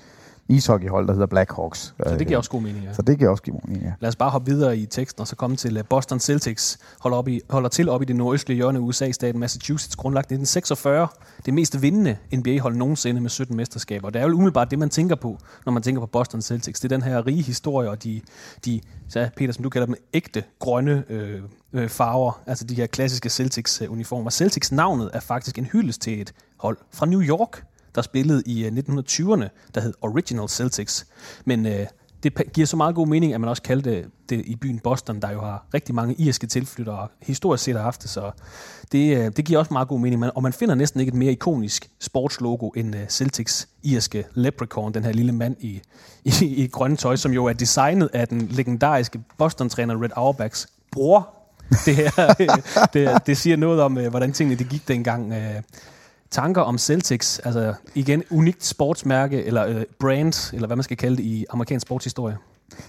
ishockeyhold, 0.48 1.06
der 1.06 1.12
hedder 1.12 1.26
Black 1.26 1.52
Hawks. 1.56 1.94
Så 2.06 2.16
det 2.18 2.26
giver 2.26 2.38
også 2.38 2.50
god 2.50 2.62
mening, 2.62 2.84
ja. 2.84 2.92
Så 2.92 3.02
det 3.02 3.18
giver 3.18 3.30
også 3.30 3.42
god 3.42 3.60
mening, 3.64 3.84
ja. 3.84 3.92
Lad 4.00 4.08
os 4.08 4.16
bare 4.16 4.30
hoppe 4.30 4.50
videre 4.50 4.78
i 4.78 4.86
teksten 4.86 5.20
og 5.20 5.28
så 5.28 5.36
komme 5.36 5.56
til 5.56 5.76
øh, 5.76 5.84
Boston 5.84 6.20
Celtics. 6.20 6.78
Holder, 7.00 7.18
op 7.18 7.28
i, 7.28 7.40
holder 7.50 7.68
til 7.68 7.88
op 7.88 8.02
i 8.02 8.04
det 8.04 8.16
nordøstlige 8.16 8.56
hjørne 8.56 8.78
af 8.78 8.82
USA, 8.82 9.10
staten 9.10 9.40
Massachusetts, 9.40 9.96
grundlagt 9.96 10.30
i 10.30 10.34
1946. 10.34 11.08
Det 11.46 11.54
mest 11.54 11.82
vindende 11.82 12.16
NBA-hold 12.34 12.76
nogensinde 12.76 13.20
med 13.20 13.30
17 13.30 13.56
mesterskaber. 13.56 14.10
Det 14.10 14.22
er 14.22 14.26
jo 14.26 14.34
umiddelbart 14.34 14.70
det, 14.70 14.78
man 14.78 14.90
tænker 14.90 15.16
på, 15.16 15.38
når 15.66 15.72
man 15.72 15.82
tænker 15.82 16.00
på 16.00 16.06
Boston 16.06 16.42
Celtics. 16.42 16.80
Det 16.80 16.92
er 16.92 16.96
den 16.96 17.02
her 17.02 17.26
rige 17.26 17.42
historie, 17.42 17.90
og 17.90 18.04
de, 18.04 18.20
de 18.64 18.80
så 19.08 19.28
Peter, 19.36 19.52
som 19.52 19.62
du 19.62 19.70
kalder 19.70 19.86
dem, 19.86 19.94
ægte 20.14 20.44
grønne 20.58 21.04
øh, 21.08 21.42
øh, 21.72 21.88
farver. 21.88 22.42
Altså 22.46 22.64
de 22.64 22.74
her 22.74 22.86
klassiske 22.86 23.28
Celtics-uniformer. 23.28 24.30
Celtics-navnet 24.30 25.10
er 25.12 25.20
faktisk 25.20 25.58
en 25.58 25.64
hyldest 25.64 26.02
til 26.02 26.20
et 26.20 26.32
hold 26.56 26.76
fra 26.90 27.06
New 27.06 27.22
York, 27.22 27.64
der 27.94 28.02
spillede 28.02 28.42
i 28.46 28.64
øh, 28.64 28.72
1920'erne, 28.72 29.48
der 29.74 29.80
hed 29.80 29.94
Original 30.00 30.48
Celtics. 30.48 31.06
Men 31.44 31.66
øh, 31.66 31.86
det 32.22 32.52
giver 32.52 32.66
så 32.66 32.76
meget 32.76 32.94
god 32.94 33.06
mening, 33.06 33.34
at 33.34 33.40
man 33.40 33.50
også 33.50 33.62
kaldte 33.62 33.90
øh, 33.90 34.04
det 34.28 34.42
i 34.46 34.56
byen 34.56 34.78
Boston, 34.78 35.20
der 35.20 35.30
jo 35.30 35.40
har 35.40 35.66
rigtig 35.74 35.94
mange 35.94 36.14
irske 36.14 36.46
tilflyttere, 36.46 36.98
og 36.98 37.10
historisk 37.22 37.64
set 37.64 37.76
har 37.76 37.82
haft 37.82 38.02
det, 38.02 38.10
så 38.10 38.30
det, 38.92 39.16
øh, 39.16 39.32
det 39.36 39.44
giver 39.44 39.58
også 39.58 39.72
meget 39.72 39.88
god 39.88 40.00
mening. 40.00 40.20
Man, 40.20 40.30
og 40.34 40.42
man 40.42 40.52
finder 40.52 40.74
næsten 40.74 41.00
ikke 41.00 41.10
et 41.10 41.14
mere 41.14 41.32
ikonisk 41.32 41.90
sportslogo 42.00 42.68
end 42.68 42.96
øh, 42.96 43.08
Celtics 43.08 43.68
irske 43.82 44.24
leprechaun, 44.34 44.94
den 44.94 45.04
her 45.04 45.12
lille 45.12 45.32
mand 45.32 45.56
i, 45.60 45.80
i, 46.24 46.46
i 46.64 46.66
grønne 46.66 46.96
tøj, 46.96 47.16
som 47.16 47.32
jo 47.32 47.44
er 47.44 47.52
designet 47.52 48.10
af 48.12 48.28
den 48.28 48.48
legendariske 48.50 49.20
Boston-træner 49.38 50.02
Red 50.02 50.10
Auerbachs 50.16 50.66
bror. 50.92 51.28
Det, 51.84 51.96
her, 51.96 52.34
det, 52.94 53.26
det 53.26 53.36
siger 53.36 53.56
noget 53.56 53.80
om, 53.80 53.98
øh, 53.98 54.10
hvordan 54.10 54.32
tingene 54.32 54.58
det 54.58 54.68
gik 54.68 54.88
dengang. 54.88 55.32
Øh, 55.32 55.62
Tanker 56.32 56.62
om 56.62 56.78
Celtics, 56.78 57.38
altså 57.38 57.74
igen, 57.94 58.22
unikt 58.30 58.64
sportsmærke, 58.64 59.44
eller 59.44 59.66
øh, 59.66 59.82
brand, 60.00 60.54
eller 60.54 60.66
hvad 60.66 60.76
man 60.76 60.82
skal 60.82 60.96
kalde 60.96 61.16
det 61.16 61.22
i 61.22 61.44
amerikansk 61.50 61.86
sportshistorie? 61.86 62.36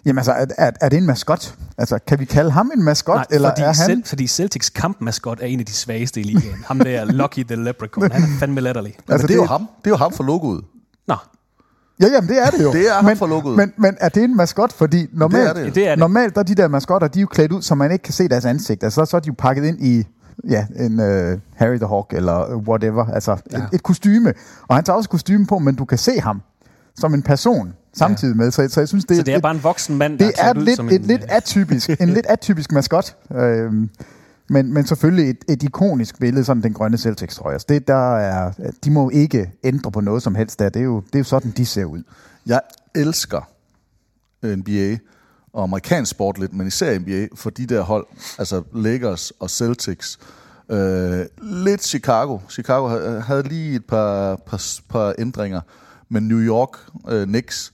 Jamen 0.05 0.17
altså, 0.17 0.31
er, 0.31 0.45
er, 0.57 0.71
er 0.81 0.89
det 0.89 0.97
en 0.97 1.05
maskot? 1.05 1.55
Altså, 1.77 1.99
kan 2.07 2.19
vi 2.19 2.25
kalde 2.25 2.51
ham 2.51 2.71
en 2.77 2.83
maskot, 2.83 3.15
Nej, 3.15 3.25
eller 3.31 3.49
fordi, 3.49 3.61
er 3.61 3.73
han... 3.89 3.91
Cel- 4.03 4.09
fordi 4.09 4.27
Celtics 4.27 4.69
kampmaskot 4.69 5.39
er 5.41 5.45
en 5.45 5.59
af 5.59 5.65
de 5.65 5.73
svageste 5.73 6.19
i 6.19 6.23
ligaen. 6.23 6.55
ham 6.67 6.79
der, 6.79 7.05
Lucky 7.05 7.43
the 7.43 7.55
Leprechaun, 7.55 8.11
han 8.11 8.21
er 8.23 8.27
fandme 8.39 8.61
latterlig. 8.61 8.95
Altså, 9.09 9.23
Men 9.23 9.27
det 9.27 9.33
er 9.33 9.35
jo 9.37 9.45
ham. 9.45 9.61
Det 9.79 9.87
er 9.87 9.91
jo 9.91 9.95
ham 9.97 10.13
for 10.13 10.23
logoet. 10.23 10.63
Nå, 11.07 11.15
Ja, 11.99 12.07
jamen, 12.07 12.29
det 12.29 12.37
er 12.37 12.49
det 12.49 12.63
jo. 12.63 12.71
Det 12.73 12.87
er 12.89 12.93
ham 12.93 13.05
men, 13.05 13.17
for 13.17 13.27
logoet. 13.27 13.57
Men, 13.57 13.73
men 13.77 13.97
er 13.99 14.09
det 14.09 14.23
en 14.23 14.37
maskot? 14.37 14.73
Fordi 14.73 15.05
normalt, 15.13 15.55
Det 15.55 15.59
er 15.61 15.65
det. 15.65 15.75
Det 15.75 15.85
er 15.87 15.89
det. 15.89 15.99
normalt 15.99 16.33
der 16.35 16.39
er 16.39 16.43
de 16.45 16.55
der 16.55 16.67
maskotter, 16.67 17.07
de 17.07 17.19
er 17.19 17.21
jo 17.21 17.27
klædt 17.27 17.51
ud, 17.51 17.61
så 17.61 17.75
man 17.75 17.91
ikke 17.91 18.03
kan 18.03 18.13
se 18.13 18.27
deres 18.27 18.45
ansigt. 18.45 18.83
Altså, 18.83 19.05
så 19.05 19.17
er 19.17 19.21
de 19.21 19.27
jo 19.27 19.35
pakket 19.37 19.63
ind 19.65 19.85
i 19.85 20.03
ja, 20.49 20.65
en 20.75 20.99
uh, 20.99 21.39
Harry 21.55 21.77
the 21.77 21.87
Hawk 21.87 22.13
eller 22.13 22.55
whatever. 22.55 23.05
Altså 23.05 23.37
ja. 23.51 23.57
et, 23.57 23.69
et 23.73 23.83
kostyme. 23.83 24.33
Og 24.67 24.75
han 24.75 24.83
tager 24.83 24.97
også 24.97 25.09
kostyme 25.09 25.45
på, 25.45 25.59
men 25.59 25.75
du 25.75 25.85
kan 25.85 25.97
se 25.97 26.19
ham 26.19 26.41
som 26.95 27.13
en 27.13 27.21
person 27.21 27.73
samtidig 27.93 28.37
med. 28.37 28.51
Så, 28.51 28.67
så 28.69 28.81
jeg 28.81 28.87
synes, 28.87 29.05
det, 29.05 29.17
så 29.17 29.23
det 29.23 29.33
er 29.33 29.39
bare 29.39 29.55
en 29.55 29.63
voksen 29.63 29.97
mand, 29.97 30.19
der 30.19 30.25
det 30.25 30.35
er 30.37 30.53
ud 30.57 30.63
lidt, 30.63 30.75
som 30.75 30.89
et 30.89 30.95
en, 30.95 31.01
lidt 31.01 31.21
øh, 31.21 31.35
atypisk, 31.35 31.89
en 32.01 32.09
lidt 32.09 32.25
atypisk 32.25 32.71
maskot. 32.71 33.15
Øhm, 33.35 33.89
men, 34.49 34.73
men 34.73 34.85
selvfølgelig 34.85 35.29
et, 35.29 35.45
et 35.49 35.63
ikonisk 35.63 36.19
billede, 36.19 36.45
sådan 36.45 36.63
den 36.63 36.73
grønne 36.73 36.97
Celtics, 36.97 37.35
tror 37.35 37.49
jeg. 37.49 37.53
Altså, 37.53 37.65
Det, 37.69 37.87
der 37.87 38.15
er, 38.15 38.51
de 38.83 38.91
må 38.91 39.09
ikke 39.09 39.51
ændre 39.63 39.91
på 39.91 40.01
noget 40.01 40.23
som 40.23 40.35
helst 40.35 40.59
der. 40.59 40.69
Det 40.69 40.79
er 40.79 40.83
jo, 40.83 40.99
det 40.99 41.15
er 41.15 41.19
jo 41.19 41.23
sådan, 41.23 41.51
de 41.51 41.65
ser 41.65 41.85
ud. 41.85 42.03
Jeg 42.45 42.61
elsker 42.95 43.49
NBA 44.43 44.97
og 45.53 45.63
amerikansk 45.63 46.11
sport 46.11 46.39
lidt, 46.39 46.53
men 46.53 46.67
især 46.67 46.99
NBA, 46.99 47.27
for 47.35 47.49
de 47.49 47.65
der 47.65 47.81
hold, 47.81 48.05
altså 48.39 48.63
Lakers 48.73 49.31
og 49.39 49.49
Celtics. 49.49 50.19
Øh, 50.69 51.25
lidt 51.41 51.83
Chicago. 51.83 52.39
Chicago 52.49 52.87
havde, 53.19 53.47
lige 53.47 53.75
et 53.75 53.85
par, 53.85 54.35
par, 54.35 54.61
par 54.89 55.13
ændringer, 55.19 55.61
men 56.09 56.27
New 56.27 56.39
York 56.39 56.69
øh, 57.09 57.25
Knicks, 57.25 57.73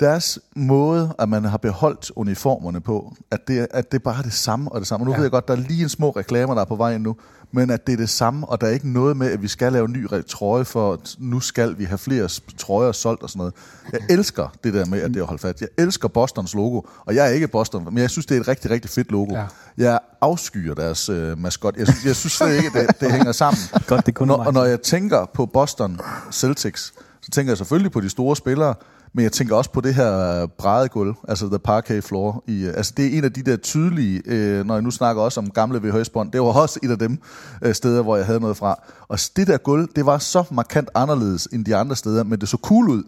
deres 0.00 0.38
måde, 0.56 1.14
at 1.18 1.28
man 1.28 1.44
har 1.44 1.58
beholdt 1.58 2.12
uniformerne 2.16 2.80
på, 2.80 3.16
at 3.30 3.48
det, 3.48 3.66
at 3.70 3.92
det 3.92 4.02
bare 4.02 4.18
er 4.18 4.22
det 4.22 4.32
samme 4.32 4.72
og 4.72 4.80
det 4.80 4.88
samme. 4.88 5.04
Og 5.04 5.06
nu 5.06 5.12
ja. 5.12 5.16
ved 5.16 5.24
jeg 5.24 5.30
godt, 5.30 5.48
der 5.48 5.54
er 5.54 5.58
lige 5.58 5.82
en 5.82 5.88
små 5.88 6.10
reklamer, 6.10 6.54
der 6.54 6.60
er 6.60 6.64
på 6.64 6.76
vej 6.76 6.98
nu, 6.98 7.16
men 7.52 7.70
at 7.70 7.86
det 7.86 7.92
er 7.92 7.96
det 7.96 8.08
samme, 8.08 8.48
og 8.48 8.60
der 8.60 8.66
er 8.66 8.70
ikke 8.70 8.92
noget 8.92 9.16
med, 9.16 9.30
at 9.30 9.42
vi 9.42 9.48
skal 9.48 9.72
lave 9.72 9.84
en 9.84 9.92
ny 9.92 10.06
trøje, 10.28 10.64
for 10.64 11.00
nu 11.18 11.40
skal 11.40 11.78
vi 11.78 11.84
have 11.84 11.98
flere 11.98 12.28
trøjer 12.58 12.92
solgt 12.92 13.22
og 13.22 13.30
sådan 13.30 13.38
noget. 13.38 13.54
Jeg 13.92 14.00
elsker 14.10 14.48
det 14.64 14.74
der 14.74 14.86
med, 14.86 15.00
at 15.00 15.10
det 15.10 15.20
er 15.20 15.24
holdt 15.24 15.40
fast. 15.40 15.60
Jeg 15.60 15.68
elsker 15.78 16.08
Bostons 16.08 16.54
logo, 16.54 16.80
og 17.06 17.14
jeg 17.14 17.26
er 17.26 17.30
ikke 17.30 17.48
Boston, 17.48 17.84
men 17.84 17.98
jeg 17.98 18.10
synes, 18.10 18.26
det 18.26 18.36
er 18.36 18.40
et 18.40 18.48
rigtig, 18.48 18.70
rigtig 18.70 18.90
fedt 18.90 19.10
logo. 19.10 19.34
Ja. 19.34 19.46
Jeg 19.78 19.98
afskyer 20.20 20.74
deres 20.74 21.08
øh, 21.08 21.38
maskot. 21.38 21.76
Jeg 21.76 21.86
synes, 21.86 22.04
jeg 22.04 22.16
synes 22.16 22.32
slet 22.32 22.56
ikke, 22.56 22.78
det, 22.78 23.00
det 23.00 23.12
hænger 23.12 23.32
sammen. 23.32 23.60
Godt, 23.88 24.06
det 24.06 24.14
kunne 24.14 24.26
når, 24.26 24.44
og 24.44 24.52
når 24.52 24.64
jeg 24.64 24.82
tænker 24.82 25.26
på 25.34 25.46
Boston 25.46 26.00
Celtics, 26.32 26.94
så 27.22 27.30
tænker 27.30 27.50
jeg 27.50 27.58
selvfølgelig 27.58 27.92
på 27.92 28.00
de 28.00 28.10
store 28.10 28.36
spillere, 28.36 28.74
men 29.14 29.22
jeg 29.22 29.32
tænker 29.32 29.56
også 29.56 29.70
på 29.70 29.80
det 29.80 29.94
her 29.94 30.46
brædegulv, 30.46 31.14
altså 31.28 31.48
the 31.48 31.58
parquet 31.58 32.04
floor. 32.04 32.44
I, 32.46 32.64
øh, 32.64 32.74
altså 32.76 32.92
det 32.96 33.06
er 33.06 33.18
en 33.18 33.24
af 33.24 33.32
de 33.32 33.42
der 33.42 33.56
tydelige, 33.56 34.22
øh, 34.26 34.66
når 34.66 34.74
jeg 34.74 34.82
nu 34.82 34.90
snakker 34.90 35.22
også 35.22 35.40
om 35.40 35.50
gamle 35.50 35.78
VHS-bånd, 35.82 36.32
det 36.32 36.40
var 36.40 36.46
også 36.46 36.80
et 36.82 36.90
af 36.90 36.98
dem 36.98 37.18
øh, 37.62 37.74
steder, 37.74 38.02
hvor 38.02 38.16
jeg 38.16 38.26
havde 38.26 38.40
noget 38.40 38.56
fra. 38.56 38.82
Og 39.08 39.18
det 39.36 39.46
der 39.46 39.56
gulv, 39.56 39.88
det 39.96 40.06
var 40.06 40.18
så 40.18 40.44
markant 40.50 40.90
anderledes 40.94 41.48
end 41.52 41.64
de 41.64 41.76
andre 41.76 41.96
steder, 41.96 42.24
men 42.24 42.40
det 42.40 42.48
så 42.48 42.56
cool 42.62 42.88
ud, 42.88 43.02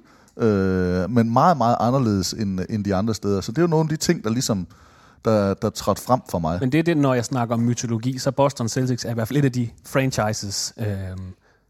øh, 0.44 1.10
men 1.10 1.32
meget, 1.32 1.56
meget 1.56 1.76
anderledes 1.80 2.32
end, 2.32 2.60
end 2.70 2.84
de 2.84 2.94
andre 2.94 3.14
steder. 3.14 3.40
Så 3.40 3.52
det 3.52 3.58
er 3.58 3.62
jo 3.62 3.68
nogle 3.68 3.84
af 3.84 3.88
de 3.88 3.96
ting, 3.96 4.24
der 4.24 4.30
ligesom 4.30 4.66
der, 5.24 5.54
der 5.54 5.70
trådte 5.70 6.02
frem 6.02 6.20
for 6.30 6.38
mig. 6.38 6.58
Men 6.60 6.72
det 6.72 6.78
er 6.78 6.82
det, 6.82 6.96
når 6.96 7.14
jeg 7.14 7.24
snakker 7.24 7.54
om 7.54 7.60
mytologi, 7.60 8.18
så 8.18 8.30
Boston 8.30 8.68
Celtics 8.68 9.04
er 9.04 9.10
i 9.10 9.14
hvert 9.14 9.28
fald 9.28 9.38
et 9.38 9.44
af 9.44 9.52
de 9.52 9.68
franchises, 9.84 10.74
øh, 10.78 10.86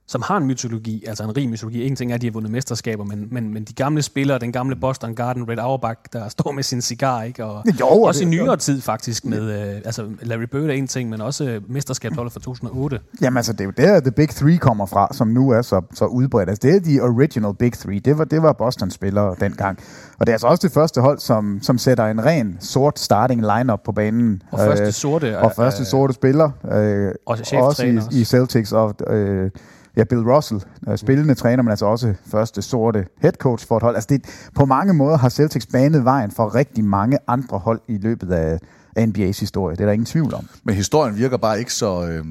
som 0.09 0.23
har 0.23 0.37
en 0.37 0.47
mytologi, 0.47 1.05
altså 1.07 1.25
en 1.25 1.37
rig 1.37 1.49
mytologi. 1.49 1.83
Ingenting 1.83 2.11
er, 2.11 2.15
at 2.15 2.21
de 2.23 2.27
har 2.27 2.33
vundet 2.33 2.51
mesterskaber, 2.51 3.05
men, 3.05 3.29
men, 3.31 3.55
men 3.55 3.65
de 3.65 3.73
gamle 3.73 4.03
spillere, 4.03 4.39
den 4.39 4.53
gamle 4.53 4.77
Boston 4.77 5.15
Garden, 5.15 5.49
Red 5.49 5.59
Auerbach, 5.59 6.01
der 6.13 6.29
står 6.29 6.53
med 6.53 6.63
sin 6.63 6.81
cigar, 6.83 7.23
ikke? 7.23 7.45
Og 7.45 7.65
Jo, 7.81 7.87
og 7.87 8.03
også 8.03 8.21
det- 8.21 8.27
i 8.27 8.31
nyere 8.31 8.57
tid 8.57 8.81
faktisk 8.81 9.25
med, 9.25 9.43
øh, 9.43 9.77
altså 9.85 10.07
Larry 10.23 10.43
Bird 10.53 10.63
er 10.71 10.73
en 10.75 10.87
ting, 10.87 11.11
men 11.11 11.21
også 11.21 11.45
øh, 11.45 11.71
mesterskabsholdet 11.71 12.33
fra 12.33 12.41
2008. 12.41 13.01
Jamen 13.23 13.37
altså, 13.37 13.53
det 13.53 13.61
er 13.61 13.65
jo 13.65 13.73
der, 13.77 14.01
The 14.01 14.11
Big 14.13 14.29
Three 14.29 14.59
kommer 14.59 14.87
fra, 14.87 15.09
som 15.13 15.29
nu 15.29 15.51
er 15.51 15.63
så, 15.63 15.81
så 15.95 16.05
udbredt. 16.05 16.49
Altså, 16.49 16.69
det 16.69 16.77
er 16.77 16.81
de 16.81 17.01
original 17.01 17.55
Big 17.55 17.73
Three. 17.73 17.99
Det 17.99 18.19
var, 18.19 18.25
det 18.25 18.43
var 18.43 18.53
Boston-spillere 18.53 19.35
dengang. 19.41 19.79
Og 20.19 20.27
det 20.27 20.29
er 20.29 20.35
altså 20.35 20.47
også 20.47 20.67
det 20.67 20.75
første 20.75 21.01
hold, 21.01 21.19
som, 21.19 21.59
som 21.63 21.79
sætter 21.79 22.07
en 22.07 22.25
ren 22.25 22.57
sort 22.61 22.99
starting 22.99 23.41
lineup 23.41 23.81
på 23.85 23.93
banen. 23.93 24.43
Og 24.51 24.59
første 24.59 24.93
sorte, 24.93 25.39
Og 25.39 25.53
første 25.57 25.83
øh, 25.83 25.87
sorte 25.87 26.15
spiller. 26.15 26.51
Øh, 26.73 27.13
og 27.27 27.37
cheftræner 27.37 27.65
også 27.65 27.87
i, 27.87 28.21
i 28.21 28.25
Celtics. 28.25 28.73
Og, 28.73 28.95
øh, 29.07 29.51
ja, 29.97 30.05
Bill 30.05 30.21
Russell, 30.31 30.61
øh, 30.89 30.99
spillende 30.99 31.35
træner, 31.35 31.63
men 31.63 31.71
altså 31.71 31.87
også 31.87 32.15
første 32.31 32.63
sorte 32.63 33.07
head 33.23 33.33
coach 33.33 33.67
for 33.67 33.77
et 33.77 33.83
hold. 33.83 33.95
Altså 33.95 34.07
det, 34.11 34.25
på 34.55 34.65
mange 34.65 34.93
måder 34.95 35.17
har 35.19 35.29
Celtics 35.29 35.67
banet 35.67 36.05
vejen 36.05 36.31
for 36.31 36.55
rigtig 36.55 36.85
mange 36.85 37.19
andre 37.29 37.59
hold 37.59 37.81
i 37.89 37.99
løbet 37.99 38.33
af, 38.33 38.59
NBA's 38.99 39.41
historie. 39.41 39.77
Det 39.77 39.83
er 39.83 39.87
der 39.87 39.93
ingen 39.93 40.07
tvivl 40.07 40.35
om. 40.35 40.47
Men 40.65 40.75
historien 40.75 41.17
virker 41.17 41.37
bare 41.37 41.59
ikke 41.59 41.73
så... 41.73 42.07
Øh, 42.09 42.25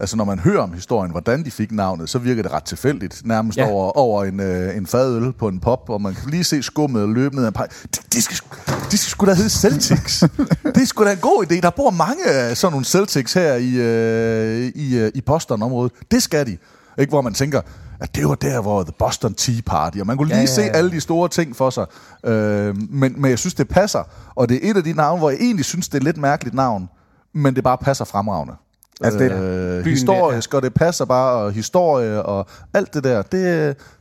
altså 0.00 0.16
når 0.16 0.24
man 0.24 0.38
hører 0.38 0.62
om 0.62 0.72
historien, 0.72 1.10
hvordan 1.10 1.44
de 1.44 1.50
fik 1.50 1.72
navnet, 1.72 2.08
så 2.10 2.18
virker 2.18 2.42
det 2.42 2.52
ret 2.52 2.62
tilfældigt. 2.64 3.22
Nærmest 3.24 3.58
Ja. 3.58 3.70
over, 3.70 3.98
over 3.98 4.24
en, 4.24 4.40
øh, 4.40 4.76
en 4.76 4.86
fadøl 4.86 5.32
på 5.32 5.48
en 5.48 5.60
pop, 5.60 5.88
og 5.90 6.00
man 6.02 6.14
kan 6.14 6.30
lige 6.30 6.44
se 6.44 6.62
skummet 6.62 7.08
løbe 7.08 7.34
ned 7.34 7.42
ad 7.42 7.48
en 7.48 7.54
pej. 7.54 7.66
De, 7.66 7.98
de, 8.12 8.22
skal, 8.22 8.34
sgu- 8.36 8.74
de 8.90 8.98
skal 8.98 9.10
sgu 9.10 9.26
da 9.26 9.34
hedde 9.34 9.50
Celtics. 9.50 10.20
det 10.74 10.82
er 10.82 10.86
sgu 10.86 11.04
da 11.04 11.12
en 11.12 11.18
god 11.18 11.44
idé. 11.50 11.60
Der 11.60 11.70
bor 11.70 11.90
mange 11.90 12.24
af 12.30 12.56
sådan 12.56 12.72
nogle 12.72 12.84
Celtics 12.84 13.32
her 13.34 13.54
i, 13.54 13.74
øh, 13.76 14.72
i, 14.74 14.98
øh, 14.98 15.10
i 15.14 15.20
Boston-området. 15.20 15.92
Det 16.10 16.22
skal 16.22 16.46
de. 16.46 16.56
Ikke 16.98 17.10
hvor 17.10 17.20
man 17.20 17.34
tænker, 17.34 17.60
at 18.00 18.16
det 18.16 18.28
var 18.28 18.34
der, 18.34 18.60
hvor 18.62 18.82
The 18.82 18.92
Boston 18.98 19.34
Tea 19.34 19.54
Party, 19.66 19.98
og 19.98 20.06
man 20.06 20.16
kunne 20.16 20.28
lige 20.28 20.36
Ja, 20.36 20.42
ja, 20.56 20.62
ja, 20.62 20.68
se 20.68 20.76
alle 20.76 20.90
de 20.90 21.00
store 21.00 21.28
ting 21.28 21.56
for 21.56 21.70
sig. 21.70 21.86
Øh, 22.26 22.76
men, 22.90 23.20
men 23.22 23.30
jeg 23.30 23.38
synes, 23.38 23.54
det 23.54 23.68
passer. 23.68 24.02
Og 24.34 24.48
det 24.48 24.66
er 24.66 24.70
et 24.70 24.76
af 24.76 24.84
de 24.84 24.92
navne, 24.92 25.18
hvor 25.18 25.30
jeg 25.30 25.38
egentlig 25.40 25.64
synes, 25.64 25.88
det 25.88 25.94
er 25.94 25.98
et 25.98 26.04
lidt 26.04 26.16
mærkeligt 26.16 26.54
navn, 26.54 26.88
men 27.34 27.56
det 27.56 27.64
bare 27.64 27.78
passer 27.78 28.04
fremragende. 28.04 28.54
Altså, 29.04 29.18
det- 29.18 29.32
øh, 29.32 29.84
Byen 29.84 29.92
historisk, 29.92 30.54
og 30.54 30.62
det 30.62 30.74
passer 30.74 31.04
bare, 31.04 31.32
og 31.36 31.52
historie, 31.52 32.22
og 32.22 32.46
alt 32.74 32.94
det 32.94 33.04
der, 33.04 33.22
det, 33.22 33.32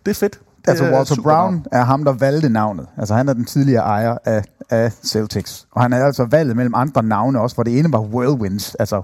det 0.05 0.11
er 0.11 0.15
fedt. 0.15 0.39
Det 0.61 0.71
Altså 0.71 0.83
er 0.85 0.91
Walter 0.97 1.15
super 1.15 1.29
Brown 1.31 1.53
navn. 1.53 1.65
er 1.71 1.83
ham, 1.83 2.03
der 2.03 2.11
valgte 2.13 2.49
navnet. 2.49 2.85
Altså 2.97 3.15
han 3.15 3.29
er 3.29 3.33
den 3.33 3.45
tidligere 3.45 3.83
ejer 3.83 4.17
af, 4.25 4.43
af 4.69 4.91
Celtics. 5.03 5.67
Og 5.71 5.81
han 5.81 5.93
er 5.93 6.05
altså 6.05 6.25
valget 6.25 6.55
mellem 6.55 6.73
andre 6.75 7.03
navne 7.03 7.39
også, 7.41 7.55
hvor 7.55 7.63
det 7.63 7.79
ene 7.79 7.91
var 7.93 7.99
Whirlwinds. 7.99 8.75
Altså, 8.75 9.01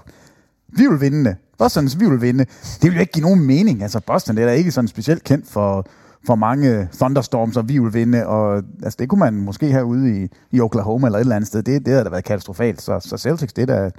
vi 0.67 0.87
vil 0.87 1.01
vinde. 1.01 1.35
Boston, 1.61 1.89
vi 1.99 2.09
vil 2.09 2.21
vinde. 2.21 2.45
Det 2.81 2.83
vil 2.83 2.93
jo 2.93 2.99
ikke 2.99 3.13
give 3.13 3.25
nogen 3.25 3.45
mening. 3.45 3.83
Altså 3.83 3.99
Boston 3.99 4.35
det 4.35 4.41
er 4.41 4.45
da 4.45 4.53
ikke 4.53 4.71
sådan 4.71 4.87
specielt 4.87 5.23
kendt 5.23 5.47
for, 5.47 5.85
for 6.25 6.35
mange 6.35 6.69
øh, 6.69 6.85
thunderstorms, 6.93 7.57
og 7.57 7.69
vi 7.69 7.79
vil 7.79 7.93
vinde. 7.93 8.27
Og 8.27 8.63
altså, 8.83 8.97
det 8.99 9.09
kunne 9.09 9.19
man 9.19 9.33
måske 9.33 9.65
herude 9.65 10.23
i, 10.23 10.27
i 10.51 10.61
Oklahoma 10.61 11.07
eller 11.07 11.17
et 11.17 11.21
eller 11.21 11.35
andet 11.35 11.47
sted. 11.47 11.63
Det, 11.63 11.85
det 11.85 11.93
havde 11.93 12.03
da 12.03 12.09
været 12.09 12.23
katastrofalt. 12.23 12.81
Så, 12.81 12.99
så 12.99 13.17
Celtics, 13.17 13.53
det 13.53 13.69
er 13.69 13.89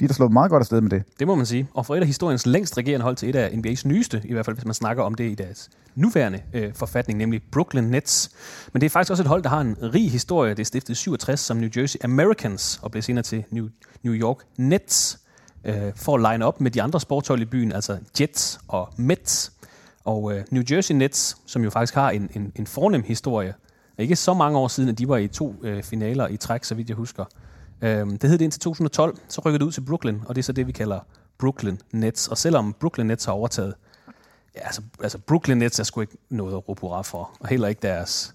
de 0.00 0.08
der 0.08 0.14
slået 0.14 0.32
meget 0.32 0.50
godt 0.50 0.60
afsted 0.60 0.80
med 0.80 0.90
det. 0.90 1.02
Det 1.18 1.26
må 1.26 1.34
man 1.34 1.46
sige. 1.46 1.68
Og 1.74 1.86
for 1.86 1.94
et 1.94 2.00
af 2.00 2.06
historiens 2.06 2.46
længst 2.46 2.78
regerende 2.78 3.04
hold 3.04 3.16
til 3.16 3.28
et 3.28 3.36
af 3.36 3.48
NBA's 3.48 3.88
nyeste, 3.88 4.22
i 4.24 4.32
hvert 4.32 4.44
fald 4.44 4.56
hvis 4.56 4.64
man 4.64 4.74
snakker 4.74 5.02
om 5.02 5.14
det 5.14 5.30
i 5.30 5.34
deres 5.34 5.70
nuværende 5.94 6.40
øh, 6.54 6.74
forfatning, 6.74 7.18
nemlig 7.18 7.42
Brooklyn 7.52 7.84
Nets. 7.84 8.30
Men 8.72 8.80
det 8.80 8.86
er 8.86 8.90
faktisk 8.90 9.10
også 9.10 9.22
et 9.22 9.28
hold, 9.28 9.42
der 9.42 9.48
har 9.48 9.60
en 9.60 9.76
rig 9.94 10.10
historie. 10.10 10.50
Det 10.50 10.60
er 10.60 10.64
stiftet 10.64 10.90
i 10.90 10.94
67 10.94 11.40
som 11.40 11.56
New 11.56 11.70
Jersey 11.76 11.98
Americans 12.04 12.80
og 12.82 12.90
blev 12.90 13.02
senere 13.02 13.22
til 13.22 13.44
New, 13.50 13.68
New 14.02 14.14
York 14.14 14.36
Nets 14.56 15.18
øh, 15.64 15.92
for 15.96 16.14
at 16.14 16.32
line 16.32 16.44
op 16.44 16.60
med 16.60 16.70
de 16.70 16.82
andre 16.82 17.00
sportshold 17.00 17.40
i 17.40 17.44
byen, 17.44 17.72
altså 17.72 17.98
Jets 18.20 18.60
og 18.68 18.92
Mets. 18.96 19.52
Og 20.04 20.32
øh, 20.32 20.44
New 20.50 20.62
Jersey 20.70 20.94
Nets, 20.94 21.36
som 21.46 21.64
jo 21.64 21.70
faktisk 21.70 21.94
har 21.94 22.10
en, 22.10 22.30
en, 22.34 22.52
en 22.56 22.66
fornem 22.66 23.02
historie, 23.02 23.54
ikke 23.98 24.16
så 24.16 24.34
mange 24.34 24.58
år 24.58 24.68
siden, 24.68 24.88
at 24.88 24.98
de 24.98 25.08
var 25.08 25.16
i 25.16 25.28
to 25.28 25.54
øh, 25.62 25.82
finaler 25.82 26.28
i 26.28 26.36
træk, 26.36 26.64
så 26.64 26.74
vidt 26.74 26.88
jeg 26.88 26.96
husker. 26.96 27.24
Øh, 27.82 28.06
det 28.06 28.22
hed 28.22 28.38
det 28.38 28.44
indtil 28.44 28.60
2012, 28.60 29.18
så 29.28 29.40
rykkede 29.40 29.58
det 29.58 29.66
ud 29.66 29.72
til 29.72 29.80
Brooklyn, 29.80 30.20
og 30.26 30.34
det 30.34 30.42
er 30.42 30.44
så 30.44 30.52
det, 30.52 30.66
vi 30.66 30.72
kalder 30.72 31.00
Brooklyn 31.38 31.76
Nets. 31.92 32.28
Og 32.28 32.38
selvom 32.38 32.74
Brooklyn 32.80 33.06
Nets 33.06 33.24
har 33.24 33.32
overtaget, 33.32 33.74
ja, 34.54 34.66
altså, 34.66 34.82
altså 35.02 35.18
Brooklyn 35.18 35.56
Nets 35.56 35.78
er 35.78 35.84
sgu 35.84 36.00
ikke 36.00 36.16
noget 36.30 36.52
at 36.52 36.68
råbe 36.68 36.80
hurra 36.80 37.02
for, 37.02 37.30
og 37.40 37.48
heller 37.48 37.68
ikke 37.68 37.82
deres 37.82 38.32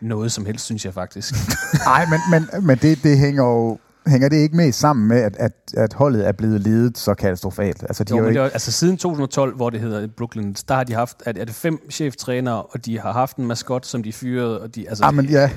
noget 0.00 0.32
som 0.32 0.46
helst, 0.46 0.64
synes 0.64 0.84
jeg 0.84 0.94
faktisk. 0.94 1.34
Nej, 1.86 2.06
men, 2.06 2.20
men, 2.30 2.66
men 2.66 2.78
det, 2.78 3.02
det 3.02 3.18
hænger 3.18 3.44
jo 3.44 3.78
hænger 4.06 4.28
det 4.28 4.36
ikke 4.36 4.56
mest 4.56 4.78
sammen 4.80 5.08
med, 5.08 5.16
at, 5.20 5.36
at, 5.36 5.52
at 5.76 5.92
holdet 5.92 6.28
er 6.28 6.32
blevet 6.32 6.60
ledet 6.60 6.98
så 6.98 7.14
katastrofalt? 7.14 7.82
Altså, 7.82 8.04
de 8.04 8.10
Jo, 8.10 8.16
er 8.16 8.18
jo 8.20 8.22
men 8.22 8.28
det 8.28 8.32
ikke, 8.32 8.40
var, 8.42 8.48
altså 8.50 8.72
siden 8.72 8.96
2012, 8.96 9.56
hvor 9.56 9.70
det 9.70 9.80
hedder 9.80 10.06
Brooklyn, 10.16 10.54
der 10.68 10.74
har 10.74 10.84
de 10.84 10.94
haft, 10.94 11.22
at 11.26 11.38
er 11.38 11.44
det 11.44 11.54
fem 11.54 11.90
cheftrænere, 11.90 12.62
og 12.62 12.84
de 12.86 13.00
har 13.00 13.12
haft 13.12 13.36
en 13.36 13.46
maskot, 13.46 13.86
som 13.86 14.02
de 14.02 14.12
fyrede, 14.12 14.60
og 14.60 14.74
de, 14.74 14.88
altså, 14.88 15.04
ah, 15.04 15.14
men 15.14 15.24
ja, 15.26 15.50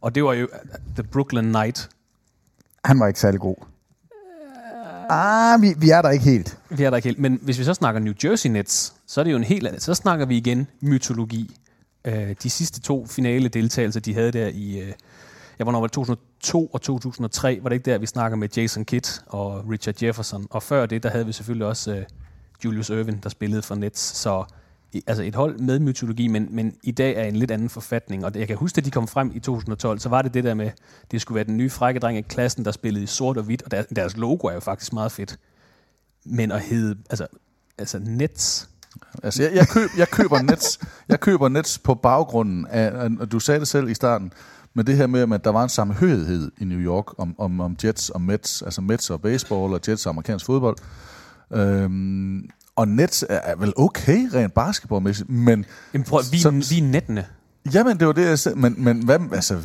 og 0.00 0.14
det 0.14 0.24
var 0.24 0.32
jo 0.32 0.48
The 0.94 1.02
Brooklyn 1.02 1.44
Knight. 1.44 1.88
han 2.84 3.00
var 3.00 3.06
ikke 3.06 3.20
særlig 3.20 3.40
god. 3.40 3.56
Ah, 5.10 5.62
vi, 5.62 5.74
vi 5.78 5.90
er 5.90 6.02
der 6.02 6.10
ikke 6.10 6.24
helt. 6.24 6.58
Vi 6.70 6.82
er 6.84 6.90
der 6.90 6.96
ikke 6.96 7.08
helt. 7.08 7.18
Men 7.18 7.38
hvis 7.42 7.58
vi 7.58 7.64
så 7.64 7.74
snakker 7.74 8.00
New 8.00 8.14
Jersey 8.24 8.50
Nets, 8.50 8.94
så 9.06 9.20
er 9.20 9.24
det 9.24 9.30
jo 9.32 9.36
en 9.36 9.44
helt 9.44 9.66
anden. 9.66 9.80
Så 9.80 9.94
snakker 9.94 10.26
vi 10.26 10.36
igen 10.36 10.66
mytologi. 10.80 11.56
Øh, 12.04 12.34
de 12.42 12.50
sidste 12.50 12.80
to 12.80 13.06
finale 13.06 13.48
deltagelser, 13.48 14.00
de 14.00 14.14
havde 14.14 14.32
der 14.32 14.46
i, 14.46 14.78
øh, 14.80 14.92
ja, 15.58 15.62
hvornår 15.64 15.80
var 15.80 15.86
det, 15.86 16.18
2002 16.46 16.70
og 16.72 16.82
2003, 16.82 17.58
var 17.62 17.68
det 17.68 17.76
ikke 17.76 17.90
der, 17.90 17.98
vi 17.98 18.06
snakker 18.06 18.36
med 18.36 18.48
Jason 18.56 18.84
Kidd 18.84 19.20
og 19.26 19.64
Richard 19.70 20.02
Jefferson. 20.02 20.46
Og 20.50 20.62
før 20.62 20.86
det, 20.86 21.02
der 21.02 21.10
havde 21.10 21.26
vi 21.26 21.32
selvfølgelig 21.32 21.66
også 21.66 21.94
øh, 21.94 22.02
Julius 22.64 22.90
Irvin, 22.90 23.18
der 23.22 23.28
spillede 23.28 23.62
for 23.62 23.74
Nets. 23.74 24.00
Så 24.00 24.44
i- 24.92 25.02
altså 25.06 25.22
et 25.22 25.34
hold 25.34 25.58
med 25.58 25.78
mytologi, 25.78 26.26
men, 26.28 26.48
men 26.50 26.74
i 26.82 26.90
dag 26.90 27.16
er 27.16 27.24
en 27.24 27.36
lidt 27.36 27.50
anden 27.50 27.68
forfatning. 27.68 28.24
Og 28.24 28.32
jeg 28.34 28.46
kan 28.46 28.56
huske, 28.56 28.78
at 28.78 28.84
de 28.84 28.90
kom 28.90 29.08
frem 29.08 29.30
i 29.34 29.38
2012, 29.40 29.98
så 29.98 30.08
var 30.08 30.22
det 30.22 30.34
det 30.34 30.44
der 30.44 30.54
med, 30.54 30.70
det 31.10 31.20
skulle 31.20 31.36
være 31.36 31.44
den 31.44 31.56
nye 31.56 31.70
frække 31.70 32.00
dreng 32.00 32.18
i 32.18 32.22
klassen, 32.22 32.64
der 32.64 32.72
spillede 32.72 33.04
i 33.04 33.06
sort 33.06 33.36
og 33.36 33.44
hvidt, 33.44 33.62
og 33.62 33.70
deres, 33.70 33.86
deres 33.96 34.16
logo 34.16 34.46
er 34.48 34.54
jo 34.54 34.60
faktisk 34.60 34.92
meget 34.92 35.12
fedt. 35.12 35.38
Men 36.24 36.52
at 36.52 36.60
hedde, 36.60 36.96
altså, 37.10 37.26
altså 37.78 37.98
Nets, 37.98 38.68
Altså, 39.22 39.42
jeg, 39.42 39.52
jeg, 39.54 39.68
køb, 39.68 39.88
jeg, 39.98 40.08
køber 40.08 40.42
Nets, 40.42 40.78
jeg 41.08 41.20
køber 41.20 41.48
Nets 41.48 41.78
på 41.78 41.94
baggrunden 41.94 42.66
af, 42.66 43.08
og 43.20 43.32
du 43.32 43.38
sagde 43.40 43.60
det 43.60 43.68
selv 43.68 43.88
i 43.88 43.94
starten, 43.94 44.32
med 44.76 44.84
det 44.84 44.96
her 44.96 45.06
med, 45.06 45.32
at 45.34 45.44
der 45.44 45.50
var 45.50 45.62
en 45.62 45.68
samhørighed 45.68 46.50
i 46.58 46.64
New 46.64 46.78
York 46.78 47.04
om, 47.18 47.34
om, 47.38 47.60
om 47.60 47.76
Jets 47.84 48.10
og 48.10 48.20
Mets, 48.20 48.62
altså 48.62 48.80
Mets 48.80 49.10
og 49.10 49.20
baseball 49.22 49.74
og 49.74 49.80
Jets 49.88 50.06
og 50.06 50.10
amerikansk 50.10 50.46
fodbold. 50.46 50.76
Øhm, 51.52 52.48
og 52.76 52.88
Nets 52.88 53.24
er, 53.28 53.34
er 53.42 53.56
vel 53.56 53.72
okay 53.76 54.28
rent 54.34 54.54
basketballmæssigt, 54.54 55.30
men... 55.30 55.64
Jamen, 55.94 56.04
prøv, 56.04 56.20
vi, 56.32 56.38
Sådan- 56.38 56.62
vi 56.70 56.78
er 56.78 56.82
nettene. 56.82 57.26
Jamen, 57.74 57.98
det 57.98 58.06
var 58.06 58.12
det, 58.12 58.24
jeg 58.26 58.38
sagde. 58.38 58.58
Men, 58.58 58.74
men 58.84 59.04
hvad, 59.04 59.18
altså, 59.32 59.58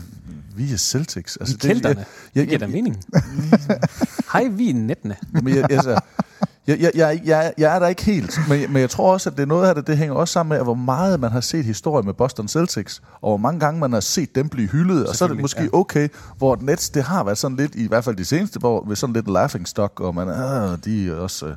vi 0.56 0.74
er 0.74 0.78
Celtics. 0.78 1.38
Altså, 1.38 1.58
Vi 1.62 1.68
er 1.70 1.74
kælderne. 1.74 2.00
Jeg, 2.00 2.06
Det 2.34 2.40
jeg, 2.40 2.48
giver 2.48 2.60
da 2.60 2.66
jeg, 2.66 2.72
mening. 2.74 3.04
Hej, 4.34 4.48
vi 4.48 4.70
er 4.70 4.74
nettene. 4.74 5.16
men 5.44 5.56
jeg, 5.56 5.66
altså, 5.72 6.00
jeg, 6.68 6.80
jeg, 6.82 6.92
jeg, 6.96 7.22
jeg, 7.26 7.54
jeg 7.58 7.76
er 7.76 7.80
der 7.80 7.88
ikke 7.88 8.04
helt, 8.04 8.40
men, 8.50 8.74
men 8.74 8.82
jeg 8.82 8.90
tror 8.90 9.14
også, 9.14 9.30
at 9.30 9.36
det 9.36 9.42
er 9.42 9.48
noget 9.48 9.70
af 9.70 9.76
det, 9.76 9.88
det 9.88 9.98
hænger 9.98 10.16
også 10.16 10.32
sammen 10.32 10.58
med, 10.58 10.64
hvor 10.64 10.74
meget 10.74 11.20
man 11.20 11.32
har 11.32 11.42
set 11.42 11.66
historie 11.66 12.04
med 12.04 12.14
Boston 12.14 12.48
Celtics, 12.48 13.02
og 13.22 13.30
hvor 13.30 13.38
mange 13.38 13.60
gange 13.60 13.80
man 13.80 13.94
har 13.94 14.00
set 14.00 14.36
dem 14.36 14.50
blive 14.50 14.68
hyldet, 14.68 15.08
og 15.08 15.16
så 15.16 15.24
er 15.24 15.30
det 15.30 15.42
måske 15.42 15.62
ja. 15.62 15.70
okay, 15.74 16.10
hvor 16.38 16.58
Nets, 16.62 16.90
det 16.90 17.04
har 17.04 17.24
været 17.24 17.38
sådan 17.38 17.58
lidt, 17.58 17.76
i 17.76 17.88
hvert 17.88 18.04
fald 18.04 18.16
de 18.16 18.26
seneste 18.26 18.60
år, 18.64 18.86
ved 18.88 18.96
sådan 18.96 19.14
lidt 19.14 19.28
laughing 19.28 19.68
stock, 19.68 20.00
og 20.00 20.16
man, 20.16 20.30
ah, 20.30 20.78
de 20.86 21.10
er 21.10 21.16
også... 21.16 21.46
Øh, 21.46 21.56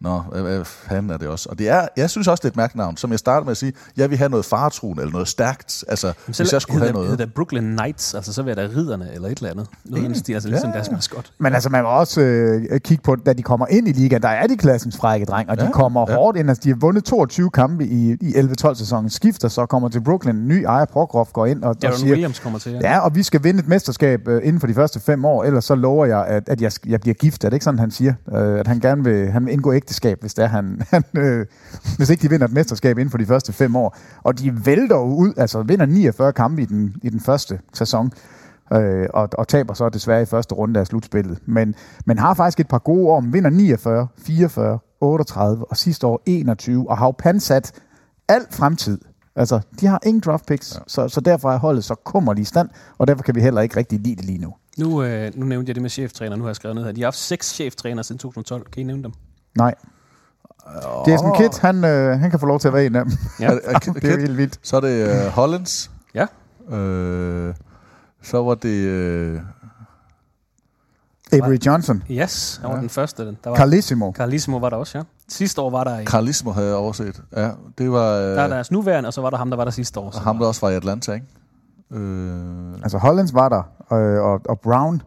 Nå, 0.00 0.20
hvad, 0.32 0.64
fanden 0.64 1.10
er 1.12 1.16
det 1.16 1.28
også? 1.28 1.48
Og 1.48 1.58
det 1.58 1.68
er, 1.68 1.88
jeg 1.96 2.10
synes 2.10 2.28
også, 2.28 2.40
det 2.40 2.48
er 2.48 2.52
et 2.52 2.56
mærkt 2.56 2.74
navn. 2.76 2.96
Som 2.96 3.10
jeg 3.10 3.18
startede 3.18 3.44
med 3.44 3.50
at 3.50 3.56
sige, 3.56 3.72
jeg 3.96 4.10
vil 4.10 4.18
have 4.18 4.28
noget 4.30 4.44
faretruen 4.44 4.98
eller 4.98 5.12
noget 5.12 5.28
stærkt. 5.28 5.84
Altså, 5.88 6.12
hvis 6.26 6.52
jeg 6.52 6.62
skulle 6.62 6.80
have 6.80 6.92
noget. 6.92 7.08
Hedder 7.08 7.26
Brooklyn 7.26 7.76
Knights, 7.76 8.14
altså 8.14 8.32
så 8.32 8.42
vil 8.42 8.48
jeg 8.50 8.56
da 8.56 8.68
ridderne 8.76 9.08
eller 9.14 9.28
et 9.28 9.38
eller 9.38 9.50
andet. 9.50 9.66
Noget 9.84 10.06
den 10.06 10.14
stil, 10.14 10.32
altså 10.34 10.48
ligesom 10.48 10.70
Ja, 10.70 10.74
deres 10.76 10.88
ja. 10.88 10.92
maskot. 10.94 11.30
Men 11.38 11.54
altså, 11.54 11.68
man 11.70 11.82
må 11.82 11.88
også 11.88 12.20
øh, 12.20 12.80
kigge 12.80 13.02
på, 13.02 13.16
da 13.16 13.32
de 13.32 13.42
kommer 13.42 13.66
ind 13.66 13.88
i 13.88 13.92
ligaen, 13.92 14.22
der 14.22 14.28
er 14.28 14.46
de 14.46 14.56
klassens 14.56 14.96
frække 14.96 15.26
dreng, 15.26 15.50
og 15.50 15.58
de 15.58 15.64
Ja, 15.64 15.70
kommer 15.70 16.04
ja. 16.08 16.14
hårdt 16.16 16.38
ind. 16.38 16.48
Altså, 16.48 16.60
de 16.64 16.68
har 16.68 16.76
vundet 16.76 17.04
22 17.04 17.50
kampe 17.50 17.86
i, 17.86 18.12
i 18.20 18.32
11-12 18.34 18.74
sæsonen, 18.74 19.10
skifter 19.10 19.48
så 19.48 19.66
kommer 19.66 19.88
til 19.88 20.00
Brooklyn, 20.00 20.48
ny 20.48 20.64
ejer 20.64 20.84
Prokhorov 20.84 21.28
går 21.32 21.46
ind 21.46 21.62
og, 21.62 21.68
og 21.70 21.82
Darren 21.82 21.98
siger, 21.98 22.10
Williams 22.10 22.38
kommer 22.38 22.58
til. 22.58 22.72
ja, 22.82 22.98
og 22.98 23.14
vi 23.14 23.22
skal 23.22 23.44
vinde 23.44 23.60
et 23.60 23.68
mesterskab 23.68 24.28
øh, 24.28 24.40
inden 24.44 24.60
for 24.60 24.66
de 24.66 24.74
første 24.74 25.00
fem 25.00 25.24
år, 25.24 25.44
ellers 25.44 25.64
så 25.64 25.74
lover 25.74 26.06
jeg, 26.06 26.26
at, 26.26 26.48
at 26.48 26.60
jeg, 26.60 26.72
jeg 26.86 27.00
bliver 27.00 27.14
gift. 27.14 27.44
Er 27.44 27.48
det 27.48 27.54
ikke 27.54 27.64
sådan, 27.64 27.78
han 27.80 27.90
siger? 27.90 28.14
Øh, 28.34 28.58
at 28.60 28.66
han 28.66 28.80
gerne 28.80 29.04
vil, 29.04 29.30
han 29.30 29.46
vil 29.46 29.52
indgå 29.52 29.72
ægteskab, 29.84 30.20
hvis, 30.20 30.34
det 30.34 30.44
er, 30.44 30.48
han, 30.48 30.82
han, 30.90 31.04
øh, 31.16 31.46
hvis 31.96 32.10
ikke 32.10 32.22
de 32.22 32.30
vinder 32.30 32.46
et 32.46 32.52
mesterskab 32.52 32.98
inden 32.98 33.10
for 33.10 33.18
de 33.18 33.26
første 33.26 33.52
fem 33.52 33.76
år. 33.76 33.96
Og 34.22 34.38
de 34.38 34.66
vælter 34.66 34.96
jo 34.96 35.14
ud, 35.14 35.32
altså 35.36 35.62
vinder 35.62 35.86
49 35.86 36.32
kampe 36.32 36.62
i 36.62 36.64
den, 36.64 36.94
i 37.02 37.10
den 37.10 37.20
første 37.20 37.60
sæson 37.72 38.12
øh, 38.72 39.06
og, 39.14 39.28
og 39.38 39.48
taber 39.48 39.74
så 39.74 39.88
desværre 39.88 40.22
i 40.22 40.24
første 40.24 40.54
runde 40.54 40.80
af 40.80 40.86
slutspillet. 40.86 41.38
Men, 41.46 41.74
men 42.06 42.18
har 42.18 42.34
faktisk 42.34 42.60
et 42.60 42.68
par 42.68 42.78
gode 42.78 43.08
år, 43.08 43.20
vinder 43.20 43.50
49, 43.50 44.08
44, 44.18 44.78
38 45.00 45.70
og 45.70 45.76
sidste 45.76 46.06
år 46.06 46.22
21, 46.26 46.90
og 46.90 46.98
har 46.98 47.06
jo 47.06 47.14
pansat 47.18 47.72
al 48.28 48.42
fremtid. 48.50 48.98
Altså, 49.36 49.60
de 49.80 49.86
har 49.86 50.00
ingen 50.06 50.20
draft 50.20 50.46
picks, 50.46 50.74
ja. 50.74 50.80
så, 50.86 51.08
så 51.08 51.20
derfor 51.20 51.52
er 51.52 51.58
holdet 51.58 51.84
så 51.84 51.94
kummerlig 51.94 52.42
i 52.42 52.44
stand, 52.44 52.68
og 52.98 53.06
derfor 53.06 53.22
kan 53.22 53.34
vi 53.34 53.40
heller 53.40 53.60
ikke 53.60 53.76
rigtig 53.76 54.00
lide 54.00 54.16
det 54.16 54.24
lige 54.24 54.38
nu. 54.38 54.54
Nu, 54.78 55.02
øh, 55.02 55.32
nu 55.34 55.46
nævnte 55.46 55.70
jeg 55.70 55.74
det 55.74 55.82
med 55.82 55.90
cheftræner, 55.90 56.36
nu 56.36 56.42
har 56.42 56.48
jeg 56.48 56.56
skrevet 56.56 56.76
ned 56.76 56.84
her. 56.84 56.92
De 56.92 57.00
har 57.00 57.06
haft 57.06 57.16
seks 57.16 57.54
cheftrænere 57.54 58.04
siden 58.04 58.18
2012. 58.18 58.70
Kan 58.72 58.80
I 58.80 58.84
nævne 58.84 59.02
dem? 59.02 59.12
Nej. 59.58 59.74
Jason 61.06 61.34
Kidd, 61.36 61.60
han, 61.60 61.84
øh, 61.84 62.18
han 62.20 62.30
kan 62.30 62.40
få 62.40 62.46
lov 62.46 62.60
til 62.60 62.68
at 62.68 62.74
være 62.74 62.86
en 62.86 62.96
af 62.96 63.04
dem. 63.04 63.12
Ja. 63.40 63.50
Det 63.54 64.04
er 64.04 64.10
jo 64.14 64.18
helt 64.18 64.36
vildt. 64.36 64.58
Så 64.62 64.76
er 64.76 64.80
det 64.80 65.26
uh, 65.26 65.32
Hollands. 65.32 65.90
Ja. 66.14 66.26
Øh, 66.76 67.54
så 68.22 68.42
var 68.42 68.54
det... 68.54 68.68
Øh, 68.86 69.40
Avery 71.32 71.58
Johnson, 71.66 72.02
Yes, 72.10 72.56
han 72.62 72.70
var 72.70 72.76
Ja. 72.76 72.80
den 72.82 72.88
første. 72.90 73.26
Den. 73.26 73.38
Der 73.44 73.50
var 73.50 73.56
Carlissimo. 73.56 74.12
Carlissimo 74.12 74.56
var 74.56 74.70
der 74.70 74.76
også, 74.76 74.98
ja. 74.98 75.04
Sidste 75.28 75.60
år 75.60 75.70
var 75.70 75.84
der, 75.84 75.96
en, 75.98 76.06
Carlismo 76.06 76.52
havde 76.52 76.66
jeg 76.68 76.76
overset. 76.76 77.22
Ja, 77.36 77.50
det 77.78 77.92
var 77.92 78.12
øh, 78.14 78.22
der 78.22 78.42
er 78.42 78.48
deres 78.48 78.70
nuværende, 78.70 79.06
og 79.06 79.12
så 79.14 79.20
var 79.20 79.30
der 79.30 79.36
ham, 79.36 79.50
der 79.50 79.56
var 79.56 79.64
der 79.64 79.70
sidste 79.70 80.00
år. 80.00 80.10
Så 80.10 80.20
ham, 80.20 80.38
der 80.38 80.46
også 80.46 80.60
var 80.60 80.70
i 80.70 80.74
Atlanta, 80.74 81.12
ikke? 81.12 81.26
Øh, 81.90 82.74
Altså, 82.82 82.98
Hollands 82.98 83.34
var 83.34 83.48
der, 83.48 83.62
øh, 83.98 84.22
og, 84.22 84.40
og 84.48 84.60
Brown. 84.60 85.02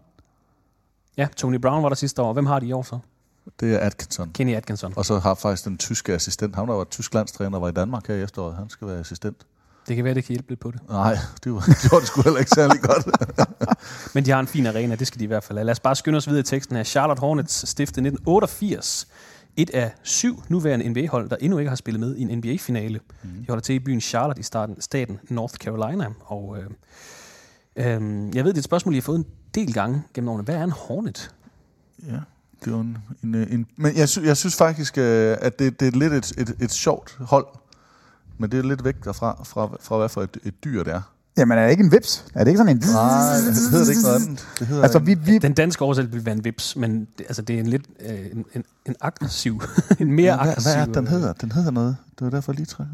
Ja, 1.18 1.28
Tony 1.36 1.56
Brown 1.56 1.84
var 1.84 1.90
der 1.90 1.96
sidste 1.96 2.22
år. 2.22 2.34
Hvem 2.34 2.46
har 2.46 2.60
de 2.60 2.66
i 2.66 2.72
år 2.74 2.84
så? 2.84 3.00
Det 3.60 3.74
er 3.74 3.80
Atkinson. 3.80 4.32
Kenny 4.34 4.56
Atkinson. 4.56 4.94
Og 4.96 5.06
så 5.06 5.20
har 5.20 5.34
faktisk 5.34 5.66
den 5.66 5.78
tyske 5.78 6.14
assistent, 6.14 6.56
ham 6.56 6.68
der 6.68 6.74
var 6.74 6.84
tysk 6.84 7.14
landstræner, 7.14 7.60
var 7.60 7.70
i 7.70 7.72
Danmark 7.72 8.08
her 8.08 8.16
i 8.16 8.22
efteråret. 8.22 8.56
Han 8.56 8.70
skal 8.70 8.88
være 8.88 9.00
assistent. 9.00 9.38
Det 9.88 9.96
kan 9.96 10.06
være, 10.06 10.14
det 10.14 10.24
kan 10.24 10.34
hjælpe 10.34 10.50
lidt 10.50 10.60
på 10.60 10.72
det. 10.72 10.90
Nej, 10.90 11.18
det 11.44 11.54
var, 11.54 11.60
gjorde 11.90 12.02
det 12.02 12.08
sgu 12.08 12.22
heller 12.22 12.40
ikke 12.40 12.52
særlig 12.52 12.82
godt. 12.82 13.06
Men 14.16 14.26
de 14.26 14.32
har 14.32 14.40
en 14.40 14.48
fin 14.48 14.66
arena, 14.66 14.96
det 14.96 15.08
skal 15.08 15.20
de 15.20 15.24
i 15.24 15.28
hvert 15.28 15.44
fald 15.44 15.58
have. 15.58 15.66
Lad 15.66 15.72
os 15.72 15.80
bare 15.80 15.96
skynde 15.96 16.18
os 16.18 16.28
videre 16.28 16.40
i 16.40 16.44
teksten 16.44 16.76
her. 16.76 16.84
Charlotte 16.84 17.20
Hornets 17.20 17.70
stiftede 17.70 18.08
1988. 18.08 19.08
Et 19.58 19.70
af 19.70 19.92
syv 20.04 20.44
nuværende 20.48 20.90
NBA-hold, 20.90 21.30
der 21.30 21.36
endnu 21.36 21.58
ikke 21.58 21.70
har 21.70 21.76
spillet 21.76 22.00
med 22.00 22.16
i 22.16 22.22
en 22.22 22.38
NBA-finale. 22.38 23.00
Mm. 23.24 23.30
De 23.30 23.46
holder 23.48 23.62
til 23.62 23.76
i 23.76 23.80
byen 23.80 24.02
Charlotte 24.02 24.40
i 24.40 24.44
starten, 24.44 24.82
staten 24.82 25.20
North 25.30 25.54
Carolina. 25.54 26.08
Og 26.26 26.58
øh, 26.58 26.66
øh, 27.76 28.36
jeg 28.36 28.44
ved, 28.44 28.54
det 28.54 28.58
er 28.58 28.58
et 28.58 28.64
spørgsmål, 28.64 28.94
I 28.94 28.98
har 28.98 29.02
fået 29.02 29.18
en 29.18 29.26
del 29.56 29.74
gange 29.74 30.04
gennem 30.14 30.30
årene. 30.30 30.44
Hvad 30.44 30.56
er 30.56 30.64
en 30.64 30.72
Hornet? 30.72 31.32
ja, 32.08 32.20
det 32.66 32.74
var 32.74 32.80
en, 32.80 32.98
en, 33.24 33.36
en 33.36 33.66
men 33.76 33.98
jeg, 33.98 34.10
sy, 34.10 34.20
jeg 34.20 34.38
synes 34.38 34.56
faktisk, 34.56 34.98
øh, 34.98 35.38
at 35.42 35.60
det, 35.60 35.80
det 35.80 35.88
er 35.88 35.98
lidt 36.00 36.14
et, 36.14 36.34
et, 36.38 36.56
et 36.60 36.72
sjovt 36.72 37.18
hold. 37.20 37.48
Men 38.38 38.52
det 38.52 38.60
er 38.60 38.64
lidt 38.64 38.84
væk 38.84 39.04
derfra, 39.04 39.44
fra, 39.44 39.78
fra 39.82 39.98
hvad 39.98 40.10
for 40.10 40.22
et, 40.22 40.38
et 40.44 40.64
dyr 40.64 40.84
det 40.84 40.94
er. 40.94 41.02
Jamen, 41.38 41.58
er 41.58 41.64
det 41.64 41.72
ikke 41.72 41.84
en 41.84 41.92
vips? 41.92 42.26
Er 42.36 42.44
det 42.44 42.52
ikke 42.52 42.58
sådan 42.58 42.78
en... 42.78 42.84
Nej, 42.94 43.36
det 43.36 43.56
hedder 43.72 43.86
det 43.86 43.90
ikke 43.90 44.02
noget 44.02 44.16
andet. 44.16 44.46
Det 44.60 44.68
hedder 44.68 44.84
Altså, 44.84 45.00
vi, 45.00 45.14
vi, 45.14 45.38
Den 45.38 45.54
danske 45.54 45.86
oversættelse 45.86 46.18
vil 46.18 46.26
være 46.26 46.36
en 46.36 46.44
vips, 46.44 46.76
men 46.76 47.08
det, 47.18 47.26
altså, 47.28 47.42
det 47.42 47.56
er 47.56 47.60
en 47.60 47.68
lidt 47.68 47.86
øh, 48.00 48.20
en, 48.32 48.46
en, 48.56 48.64
en 48.86 48.96
aggressiv, 49.02 49.62
en 50.00 50.12
mere 50.12 50.26
Ja, 50.26 50.36
hvad, 50.36 50.48
aggressiv... 50.50 50.74
hvad 50.74 50.88
er 50.88 50.94
den 50.94 51.04
øh, 51.04 51.12
hedder? 51.12 51.34
Den 51.34 51.52
hedder 51.52 51.72
noget. 51.72 51.98
Det 52.20 52.26
var 52.26 52.30
derfor 52.30 52.54
lige 52.54 52.66
træk. 52.66 52.88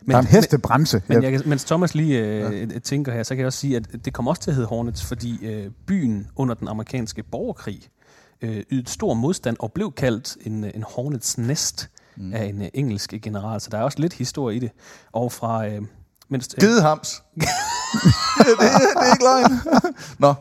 Men, 0.00 0.10
der 0.10 0.16
er 0.16 0.20
en 0.20 0.26
hestebremse. 0.26 1.02
Men, 1.06 1.20
men 1.20 1.32
jeg, 1.32 1.42
mens 1.46 1.64
Thomas 1.64 1.94
lige 1.94 2.18
øh, 2.18 2.72
ja. 2.72 2.78
tænker 2.78 3.12
her, 3.12 3.22
så 3.22 3.34
kan 3.34 3.38
jeg 3.38 3.46
også 3.46 3.58
sige, 3.58 3.76
at 3.76 4.04
det 4.04 4.12
kommer 4.12 4.32
også 4.32 4.42
til 4.42 4.50
at 4.50 4.54
hedde 4.54 4.68
Hornets, 4.68 5.04
fordi 5.04 5.46
øh, 5.46 5.70
byen 5.86 6.26
under 6.36 6.54
den 6.54 6.68
amerikanske 6.68 7.22
borgerkrig 7.22 7.88
øh, 8.42 8.62
ydede 8.70 8.90
stor 8.90 9.14
modstand 9.14 9.56
og 9.58 9.72
blev 9.72 9.92
kaldt 9.92 10.36
en, 10.40 10.64
øh, 10.64 10.70
en 10.74 10.82
Hornets 10.82 11.38
Nest 11.38 11.90
mm. 12.16 12.34
af 12.34 12.44
en 12.44 12.62
øh, 12.62 12.68
engelsk 12.74 13.14
general. 13.22 13.60
Så 13.60 13.70
der 13.70 13.78
er 13.78 13.82
også 13.82 13.98
lidt 13.98 14.12
historie 14.12 14.56
i 14.56 14.58
det. 14.58 14.70
Og 15.12 15.32
fra... 15.32 15.66
Øh, 15.66 15.82
mens, 16.28 16.48
øh, 16.54 16.68
Gedehams. 16.68 17.22
det, 17.34 17.44
det, 18.46 18.56
det 18.58 19.06
er 19.06 19.12
ikke 19.12 19.24
løgn. 19.24 19.60
Nå. 20.18 20.34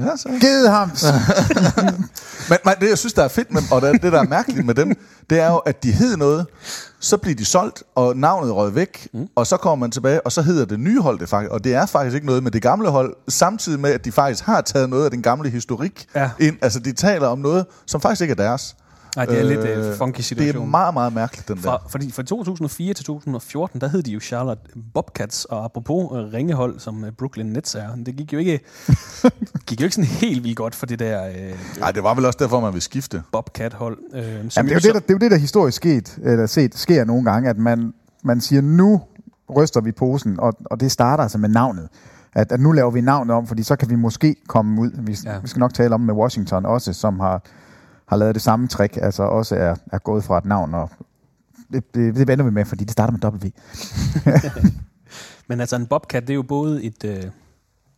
Ja, 0.00 0.16
så. 0.16 0.28
Gede 0.40 0.70
ham! 0.70 0.90
Men, 2.50 2.58
men 2.64 2.74
det, 2.80 2.88
jeg 2.88 2.98
synes, 2.98 3.12
der 3.12 3.22
er 3.24 3.28
fedt 3.28 3.52
med 3.52 3.60
dem, 3.62 3.72
og 3.72 3.82
det, 3.82 4.02
det, 4.02 4.12
der 4.12 4.18
er 4.20 4.24
mærkeligt 4.28 4.66
med 4.66 4.74
dem, 4.74 4.92
det 5.30 5.40
er 5.40 5.50
jo, 5.50 5.56
at 5.56 5.82
de 5.82 5.92
hed 5.92 6.16
noget, 6.16 6.46
så 7.00 7.16
bliver 7.16 7.34
de 7.36 7.44
solgt, 7.44 7.82
og 7.94 8.16
navnet 8.16 8.54
røg 8.54 8.74
væk, 8.74 9.08
mm. 9.12 9.28
og 9.36 9.46
så 9.46 9.56
kommer 9.56 9.84
man 9.84 9.90
tilbage, 9.90 10.26
og 10.26 10.32
så 10.32 10.42
hedder 10.42 10.64
det 10.64 10.80
nye 10.80 11.00
hold 11.00 11.18
det 11.18 11.28
faktisk. 11.28 11.50
Og 11.52 11.64
det 11.64 11.74
er 11.74 11.86
faktisk 11.86 12.14
ikke 12.14 12.26
noget 12.26 12.42
med 12.42 12.50
det 12.50 12.62
gamle 12.62 12.88
hold, 12.88 13.14
samtidig 13.28 13.80
med, 13.80 13.90
at 13.90 14.04
de 14.04 14.12
faktisk 14.12 14.44
har 14.44 14.60
taget 14.60 14.90
noget 14.90 15.04
af 15.04 15.10
den 15.10 15.22
gamle 15.22 15.50
historik 15.50 16.06
Ja. 16.14 16.30
ind. 16.40 16.56
Altså, 16.62 16.78
de 16.78 16.92
taler 16.92 17.26
om 17.26 17.38
noget, 17.38 17.66
som 17.86 18.00
faktisk 18.00 18.20
ikke 18.20 18.32
er 18.32 18.36
deres. 18.36 18.74
Nej, 19.16 19.24
det 19.24 19.38
er 19.38 19.42
øh, 19.42 19.48
lidt 19.48 19.86
øh, 19.86 19.94
funky 19.96 20.16
Det 20.16 20.24
situation. 20.24 20.62
er 20.62 20.66
meget, 20.70 20.94
meget 20.94 21.12
mærkeligt, 21.12 21.48
den 21.48 21.58
Fra, 21.58 21.70
der. 21.70 21.78
fordi 21.88 22.10
fra 22.12 22.22
2004 22.22 22.94
til 22.94 23.04
2014, 23.04 23.80
der 23.80 23.88
hed 23.88 24.02
de 24.02 24.10
jo 24.10 24.20
Charlotte 24.20 24.62
Bobcats, 24.94 25.44
og 25.44 25.64
apropos 25.64 26.12
øh, 26.12 26.32
ringehold, 26.32 26.78
som 26.78 27.04
øh, 27.04 27.12
Brooklyn 27.12 27.46
Nets 27.46 27.74
er, 27.74 27.88
det 28.06 28.16
gik 28.16 28.32
jo 28.32 28.38
ikke, 28.38 28.60
gik 29.66 29.80
jo 29.80 29.84
ikke 29.84 29.94
sådan 29.94 30.10
helt 30.10 30.44
vildt 30.44 30.56
godt 30.56 30.74
for 30.74 30.86
det 30.86 30.98
der 30.98 31.26
øh, 31.28 31.34
Nej, 31.80 31.90
det 31.92 32.02
var 32.02 32.14
vel 32.14 32.24
også 32.24 32.38
derfor, 32.42 32.60
man 32.60 32.72
vil 32.72 32.82
skifte. 32.82 33.22
Bobcat-hold. 33.32 33.98
Øh, 34.14 34.22
Jamen, 34.22 34.44
det, 34.44 34.56
er 34.56 34.74
jo 34.74 34.78
det, 34.78 34.82
der, 34.84 34.92
det 35.00 35.10
er 35.10 35.14
jo 35.14 35.18
det, 35.18 35.30
der 35.30 35.36
historisk 35.36 35.76
sket, 35.76 36.18
eller 36.22 36.46
set, 36.46 36.74
sker 36.78 37.04
nogle 37.04 37.24
gange, 37.30 37.50
at 37.50 37.58
man, 37.58 37.92
man 38.24 38.40
siger, 38.40 38.62
nu 38.62 39.00
ryster 39.56 39.80
vi 39.80 39.92
posen, 39.92 40.40
og, 40.40 40.54
og 40.64 40.80
det 40.80 40.92
starter 40.92 41.22
altså 41.22 41.38
med 41.38 41.48
navnet. 41.48 41.88
at, 42.34 42.52
at 42.52 42.60
nu 42.60 42.72
laver 42.72 42.90
vi 42.90 43.00
navnet 43.00 43.36
om, 43.36 43.46
fordi 43.46 43.62
så 43.62 43.76
kan 43.76 43.90
vi 43.90 43.94
måske 43.94 44.36
komme 44.48 44.80
ud. 44.80 44.90
Vi, 44.98 45.16
ja. 45.24 45.38
vi 45.42 45.48
skal 45.48 45.60
nok 45.60 45.74
tale 45.74 45.94
om 45.94 46.00
med 46.00 46.14
Washington 46.14 46.66
også, 46.66 46.92
som 46.92 47.20
har, 47.20 47.42
har 48.08 48.16
lavet 48.16 48.34
det 48.34 48.42
samme 48.42 48.68
trick, 48.68 48.96
altså 49.02 49.22
også 49.22 49.56
er, 49.56 49.76
er 49.92 49.98
gået 49.98 50.24
fra 50.24 50.38
et 50.38 50.44
navn, 50.44 50.74
og 50.74 50.90
det, 51.72 51.94
det, 51.94 52.16
det 52.16 52.28
vender 52.28 52.44
vi 52.44 52.50
med, 52.50 52.64
fordi 52.64 52.84
det 52.84 52.92
starter 52.92 53.12
med 53.12 53.20
W. 53.32 53.48
Men 55.48 55.60
altså 55.60 55.76
en 55.76 55.86
bobcat, 55.86 56.22
det 56.22 56.30
er 56.30 56.34
jo 56.34 56.42
både 56.42 56.84
et, 56.84 57.04
øh, 57.04 57.24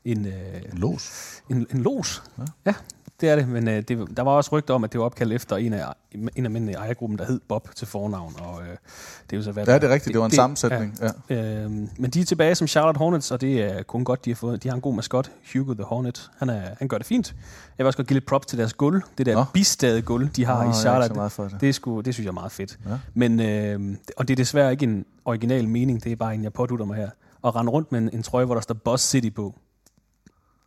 en, 0.04 0.26
øh, 0.26 0.62
Los. 0.72 1.12
en, 1.50 1.66
en 1.70 1.82
los. 1.82 2.22
Ja. 2.38 2.44
ja, 2.66 2.74
det 3.20 3.28
er 3.28 3.36
det. 3.36 3.48
Men 3.48 3.68
øh, 3.68 3.82
det, 3.82 4.16
der 4.16 4.22
var 4.22 4.30
også 4.30 4.50
rygter 4.52 4.74
om, 4.74 4.84
at 4.84 4.92
det 4.92 4.98
var 4.98 5.04
opkaldt 5.04 5.32
efter 5.32 5.56
en 5.56 5.72
af, 5.72 5.92
en 6.12 6.44
af 6.44 6.50
mændene 6.50 6.72
i 6.72 6.74
ejergruppen, 6.74 7.18
der 7.18 7.24
hed 7.24 7.40
Bob 7.48 7.68
til 7.74 7.86
fornavn. 7.86 8.34
Og 8.38 8.62
øh, 8.62 8.68
det 8.68 9.32
er 9.32 9.36
jo 9.36 9.42
så 9.42 9.52
hvad 9.52 9.66
Ja, 9.66 9.74
det 9.74 9.84
er 9.84 9.88
rigtigt. 9.94 10.12
Det 10.12 10.20
var 10.20 10.26
en 10.26 10.32
sammensætning. 10.32 10.98
Ja. 11.00 11.34
Ja. 11.36 11.64
Øh, 11.64 11.70
men 11.70 12.10
de 12.14 12.20
er 12.20 12.24
tilbage 12.24 12.54
som 12.54 12.66
Charlotte 12.66 12.98
Hornets, 12.98 13.30
og 13.30 13.40
det 13.40 13.62
er 13.62 13.82
kun 13.82 14.04
godt, 14.04 14.24
de 14.24 14.30
har 14.30 14.34
fået. 14.34 14.62
De 14.62 14.68
har 14.68 14.74
en 14.74 14.80
god 14.80 14.94
maskot, 14.94 15.30
Hugo 15.52 15.74
the 15.74 15.84
Hornet. 15.84 16.30
Han, 16.38 16.48
er, 16.48 16.62
han 16.78 16.88
gør 16.88 16.98
det 16.98 17.06
fint. 17.06 17.34
Jeg 17.78 17.84
vil 17.84 17.86
også 17.86 17.96
godt 17.96 18.08
give 18.08 18.14
lidt 18.16 18.26
props 18.26 18.46
til 18.46 18.58
deres 18.58 18.72
guld. 18.72 19.02
Det 19.18 19.26
der 19.26 19.34
Nå. 19.34 19.44
bistade 19.54 20.02
guld, 20.02 20.28
de 20.30 20.44
har 20.44 20.64
Nå, 20.64 20.70
i 20.70 20.74
Charlotte. 20.74 21.42
det. 21.44 21.60
Det, 21.60 21.68
er 21.68 21.72
sgu, 21.72 22.00
det 22.00 22.14
synes 22.14 22.24
jeg 22.24 22.30
er 22.30 22.34
meget 22.34 22.52
fedt. 22.52 22.78
Ja. 22.88 22.98
Men, 23.14 23.40
øh, 23.40 23.96
og 24.16 24.28
det 24.28 24.34
er 24.34 24.36
desværre 24.36 24.72
ikke 24.72 24.84
en 24.84 25.04
original 25.24 25.68
mening, 25.68 26.04
det 26.04 26.12
er 26.12 26.16
bare 26.16 26.34
en, 26.34 26.44
jeg 26.44 26.52
pådutter 26.52 26.84
mig 26.86 26.96
her. 26.96 27.10
At 27.44 27.56
rende 27.56 27.72
rundt 27.72 27.92
med 27.92 28.00
en, 28.00 28.10
en 28.12 28.22
trøje, 28.22 28.44
hvor 28.44 28.54
der 28.54 28.60
står 28.62 28.74
Boss 28.74 29.08
City 29.08 29.30
på. 29.36 29.54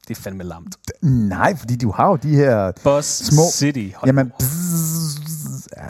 Det 0.08 0.18
er 0.18 0.22
fandme 0.22 0.44
lamt. 0.44 0.76
Nej, 1.02 1.58
fordi 1.58 1.76
du 1.76 1.92
har 1.92 2.08
jo 2.08 2.16
de 2.16 2.36
her 2.36 2.72
Boss 2.84 3.08
små... 3.26 3.42
City. 3.52 3.90
Hold 3.96 4.08
Jamen, 4.10 4.32
bzzz, 4.40 5.68
ja. 5.78 5.88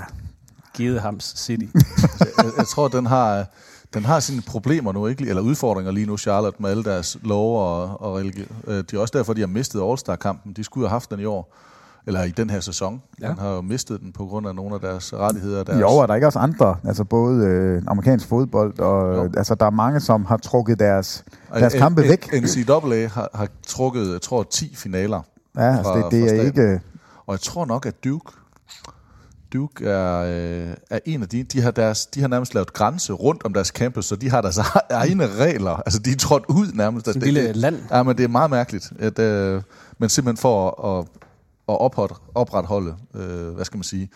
Gedehams 0.77 1.33
City. 1.37 1.65
jeg, 2.19 2.51
jeg 2.57 2.67
tror, 2.67 2.87
den 2.87 3.05
har, 3.05 3.45
den 3.93 4.05
har 4.05 4.19
sine 4.19 4.41
problemer 4.41 4.91
nu, 4.91 5.07
ikke? 5.07 5.27
eller 5.27 5.41
udfordringer 5.41 5.91
lige 5.91 6.05
nu, 6.05 6.17
Charlotte, 6.17 6.61
med 6.61 6.69
alle 6.69 6.83
deres 6.83 7.17
love 7.23 7.59
og, 7.59 8.01
og 8.01 8.15
religion. 8.17 8.47
Øh, 8.67 8.77
Det 8.77 8.93
er 8.93 8.99
også 8.99 9.17
derfor, 9.17 9.33
de 9.33 9.39
har 9.41 9.47
mistet 9.47 9.81
All-Star-kampen. 9.89 10.53
De 10.53 10.63
skulle 10.63 10.87
have 10.87 10.91
haft 10.95 11.11
den 11.11 11.19
i 11.19 11.25
år, 11.25 11.55
eller 12.07 12.23
i 12.23 12.29
den 12.29 12.49
her 12.49 12.59
sæson. 12.59 13.01
Ja. 13.21 13.27
Den 13.27 13.37
har 13.37 13.49
jo 13.49 13.61
mistet 13.61 14.01
den 14.01 14.11
på 14.11 14.25
grund 14.25 14.47
af 14.47 14.55
nogle 14.55 14.75
af 14.75 14.81
deres 14.81 15.13
rettigheder. 15.13 15.63
Deres, 15.63 15.81
Jo, 15.81 15.87
er 15.87 16.05
der 16.05 16.15
ikke 16.15 16.27
også 16.27 16.39
andre? 16.39 16.75
Altså 16.83 17.03
både 17.03 17.45
øh, 17.45 17.81
amerikansk 17.87 18.27
fodbold, 18.27 18.79
og 18.79 19.15
Jo. 19.15 19.23
øh, 19.23 19.29
altså, 19.37 19.55
der 19.55 19.65
er 19.65 19.69
mange, 19.69 19.99
som 19.99 20.25
har 20.25 20.37
trukket 20.37 20.79
deres, 20.79 21.23
deres 21.53 21.73
kampe 21.73 22.01
væk. 22.01 22.29
NCAA 22.33 23.07
har, 23.07 23.29
har 23.33 23.47
trukket, 23.67 24.11
jeg 24.11 24.21
tror, 24.21 24.43
10 24.43 24.75
finaler. 24.75 25.21
Ja, 25.57 25.61
altså, 25.77 25.83
fra- 25.93 25.95
det, 26.01 26.11
det 26.11 26.29
fra 26.29 26.35
er 26.35 26.41
ikke... 26.41 26.81
Og 27.27 27.33
jeg 27.33 27.39
tror 27.39 27.65
nok, 27.65 27.85
at 27.85 28.03
Duke, 28.03 28.31
Duke 29.53 29.85
er, 29.85 30.17
øh, 30.19 30.73
er 30.89 30.99
en 31.05 31.21
af 31.21 31.29
de, 31.29 31.43
de 31.43 31.61
har, 31.61 31.71
deres, 31.71 32.05
de 32.05 32.21
har 32.21 32.27
nærmest 32.27 32.53
lavet 32.53 32.73
grænse 32.73 33.13
rundt 33.13 33.45
om 33.45 33.53
deres 33.53 33.67
campus, 33.67 34.05
så 34.05 34.15
de 34.15 34.29
har 34.29 34.41
deres 34.41 34.57
egne 34.89 35.27
regler. 35.27 35.71
Altså, 35.71 35.99
de 35.99 36.11
er 36.11 36.15
trådt 36.15 36.43
ud 36.49 36.67
nærmest. 36.73 37.05
Sådan 37.05 37.21
et 37.21 37.25
Det- 37.25 37.33
lille 37.33 37.47
det- 37.47 37.55
land. 37.55 37.75
Ja, 37.91 38.03
men 38.03 38.17
det 38.17 38.23
er 38.23 38.27
meget 38.27 38.49
mærkeligt. 38.51 38.91
At, 38.99 39.19
øh, 39.19 39.61
men 39.97 40.09
simpelthen 40.09 40.37
for 40.37 40.85
at, 40.97 40.99
at 40.99 41.05
opret, 41.77 42.11
opretholde, 42.35 42.95
øh, 43.15 43.49
hvad 43.55 43.65
skal 43.65 43.77
man 43.77 43.83
sige, 43.83 44.09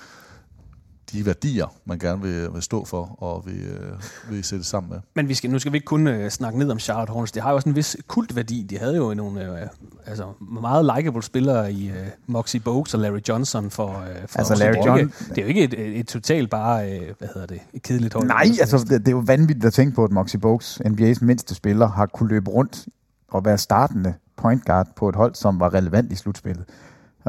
de 1.12 1.26
værdier, 1.26 1.74
man 1.86 2.00
gerne 2.00 2.22
vil, 2.22 2.54
vil 2.54 2.62
stå 2.62 2.86
for 2.86 3.24
og 3.24 3.44
vil, 3.46 3.60
øh, 3.60 4.32
vil 4.32 4.44
sætte 4.44 4.66
sammen 4.66 4.90
med. 4.92 5.00
Men 5.16 5.28
vi 5.30 5.34
skal, 5.34 5.50
nu 5.50 5.60
skal 5.60 5.72
vi 5.72 5.78
ikke 5.78 5.86
kun 5.86 6.08
øh, 6.08 6.30
snakke 6.30 6.60
ned 6.60 6.72
om 6.72 6.80
Charlotte 6.80 7.12
Hornets. 7.14 7.32
Det 7.32 7.44
har 7.44 7.50
jo 7.50 7.56
også 7.56 7.70
en 7.70 7.76
vis 7.76 7.98
kultværdi. 8.08 8.66
De 8.70 8.78
havde 8.78 8.96
jo 8.96 9.14
nogle 9.14 9.62
øh, 9.62 9.68
altså, 10.06 10.26
meget 10.62 10.92
likable 10.98 11.24
spillere 11.24 11.74
i 11.74 11.90
øh, 11.90 11.96
Moxie 12.28 12.60
Bogues 12.60 12.94
og 12.94 13.00
Larry 13.00 13.20
Johnson 13.30 13.72
for, 13.72 13.88
øh, 13.88 13.94
for 14.28 14.40
Altså, 14.40 14.56
så 14.56 14.60
Larry 14.64 14.74
det, 14.74 14.86
jo 14.86 14.96
John- 14.96 15.30
det 15.30 15.38
er 15.38 15.42
jo 15.42 15.48
ikke 15.48 15.64
et, 15.64 15.74
et, 15.74 16.00
et 16.00 16.08
totalt 16.08 16.50
bare, 16.50 16.92
øh, 16.92 17.14
hvad 17.18 17.28
hedder 17.34 17.48
det, 17.48 17.60
et 17.74 17.82
kedeligt 17.82 18.14
hold. 18.14 18.28
Nej, 18.28 18.46
altså, 18.62 18.78
det, 18.78 18.90
det 18.90 19.08
er 19.08 19.12
jo 19.12 19.24
vanvittigt 19.26 19.66
at 19.66 19.74
tænke 19.74 19.96
på, 19.96 20.04
at 20.04 20.12
Moxie 20.12 20.40
Bogues, 20.40 20.82
NBA's 20.86 21.26
mindste 21.26 21.56
spiller, 21.56 21.88
har 21.88 22.06
kunne 22.06 22.30
løbe 22.30 22.52
rundt 22.52 22.86
og 23.32 23.46
være 23.46 23.58
startende 23.58 24.14
point 24.38 24.66
guard 24.66 24.88
på 24.96 25.10
et 25.10 25.16
hold, 25.16 25.36
som 25.36 25.60
var 25.60 25.74
relevant 25.74 26.12
i 26.12 26.16
slutspillet. 26.16 26.66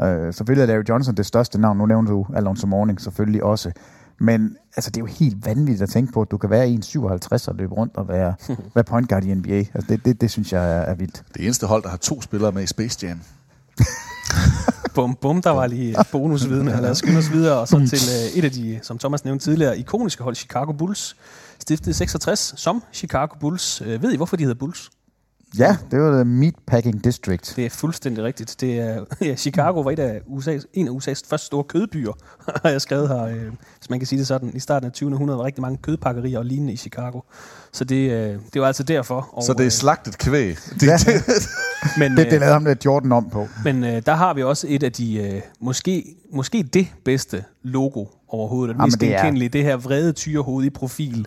Uh, 0.01 0.33
selvfølgelig 0.33 0.61
er 0.61 0.65
Larry 0.65 0.83
Johnson 0.89 1.15
det 1.15 1.25
største 1.25 1.61
navn. 1.61 1.77
Nu 1.77 1.85
nævnte 1.85 2.11
du 2.11 2.25
Alonso 2.35 2.67
Mourning 2.67 3.01
selvfølgelig 3.01 3.43
også. 3.43 3.71
Men 4.19 4.57
altså, 4.75 4.89
det 4.89 4.97
er 4.97 5.01
jo 5.01 5.05
helt 5.05 5.45
vanvittigt 5.45 5.81
at 5.81 5.89
tænke 5.89 6.13
på, 6.13 6.21
at 6.21 6.31
du 6.31 6.37
kan 6.37 6.49
være 6.49 6.67
1,57 6.67 7.47
og 7.47 7.55
løbe 7.55 7.73
rundt 7.73 7.97
og 7.97 8.07
være, 8.07 8.33
være 8.75 8.83
point 8.83 9.09
guard 9.09 9.23
i 9.23 9.33
NBA. 9.33 9.57
Altså, 9.57 9.85
det, 9.89 10.05
det, 10.05 10.21
det 10.21 10.31
synes 10.31 10.53
jeg 10.53 10.77
er, 10.77 10.81
er 10.81 10.95
vildt. 10.95 11.23
Det 11.33 11.43
eneste 11.43 11.67
hold, 11.67 11.83
der 11.83 11.89
har 11.89 11.97
to 11.97 12.21
spillere 12.21 12.51
med 12.51 12.63
i 12.63 12.67
Space 12.67 13.07
Jam. 13.07 13.21
Bum, 14.95 15.15
bum, 15.21 15.41
der 15.41 15.49
var 15.49 15.67
lige 15.67 15.95
bonusviden. 16.11 16.65
Lad 16.65 16.89
os 16.89 16.97
skynde 16.97 17.17
os 17.17 17.31
videre. 17.31 17.59
Og 17.59 17.67
så 17.67 17.87
til 17.89 17.99
øh, 18.09 18.37
et 18.37 18.45
af 18.45 18.51
de, 18.51 18.79
som 18.81 18.97
Thomas 18.97 19.25
nævnte 19.25 19.45
tidligere, 19.45 19.79
ikoniske 19.79 20.23
hold, 20.23 20.35
Chicago 20.35 20.71
Bulls. 20.71 21.15
Stiftet 21.59 21.91
i 21.91 21.93
66 21.93 22.53
som 22.57 22.83
Chicago 22.93 23.35
Bulls. 23.39 23.81
Øh, 23.85 24.01
ved 24.01 24.11
I, 24.11 24.17
hvorfor 24.17 24.37
de 24.37 24.43
hedder 24.43 24.59
Bulls? 24.59 24.89
Ja, 25.59 25.77
det 25.91 25.99
var 26.01 26.17
det 26.17 26.27
Meatpacking 26.27 27.03
District. 27.03 27.53
Det 27.55 27.65
er 27.65 27.69
fuldstændig 27.69 28.23
rigtigt. 28.23 28.55
Det 28.61 28.79
er, 28.79 29.03
ja, 29.25 29.35
Chicago 29.35 29.81
var 29.81 29.91
et 29.91 29.99
af 29.99 30.19
USA's, 30.27 30.63
en 30.73 30.87
af 30.87 30.91
USA's 30.91 31.21
første 31.29 31.45
store 31.45 31.63
kødbyer, 31.63 32.11
har 32.63 32.69
jeg 32.69 32.81
skrevet 32.81 33.07
her. 33.09 33.23
Øh, 33.23 33.35
hvis 33.77 33.89
man 33.89 33.99
kan 33.99 34.07
sige 34.07 34.19
det 34.19 34.27
sådan. 34.27 34.51
I 34.55 34.59
starten 34.59 34.85
af 34.87 34.91
20. 34.93 35.11
århundrede 35.11 35.37
var 35.39 35.45
rigtig 35.45 35.61
mange 35.61 35.77
kødpakkerier 35.77 36.39
og 36.39 36.45
lignende 36.45 36.73
i 36.73 36.77
Chicago. 36.77 37.19
Så 37.71 37.83
det, 37.83 38.11
øh, 38.11 38.35
det 38.53 38.61
var 38.61 38.67
altså 38.67 38.83
derfor. 38.83 39.29
Og, 39.33 39.43
Så 39.43 39.53
det 39.53 39.59
er 39.59 39.65
øh, 39.65 39.71
slagtet 39.71 40.17
kvæg. 40.17 40.57
Det, 40.79 40.87
Ja. 40.87 40.97
men, 41.97 42.11
Det, 42.17 42.25
det 42.25 42.33
øh, 42.33 42.39
lavede 42.39 42.53
ham 42.53 42.65
lidt 42.65 42.85
Jordan 42.85 43.11
om 43.11 43.29
på. 43.29 43.47
Men 43.63 43.83
øh, 43.83 44.01
der 44.05 44.15
har 44.15 44.33
vi 44.33 44.43
også 44.43 44.67
et 44.69 44.83
af 44.83 44.91
de, 44.91 45.15
øh, 45.17 45.41
måske, 45.59 46.15
måske 46.31 46.63
det 46.63 46.87
bedste 47.05 47.43
logo 47.63 48.05
overhovedet. 48.29 48.75
Det 48.75 48.85
mest 48.85 48.99
det 49.01 49.09
er- 49.09 49.17
genkendelige, 49.17 49.49
det 49.49 49.63
her 49.63 49.77
vrede 49.77 50.11
tyrehoved 50.13 50.65
i 50.65 50.69
profil. 50.69 51.25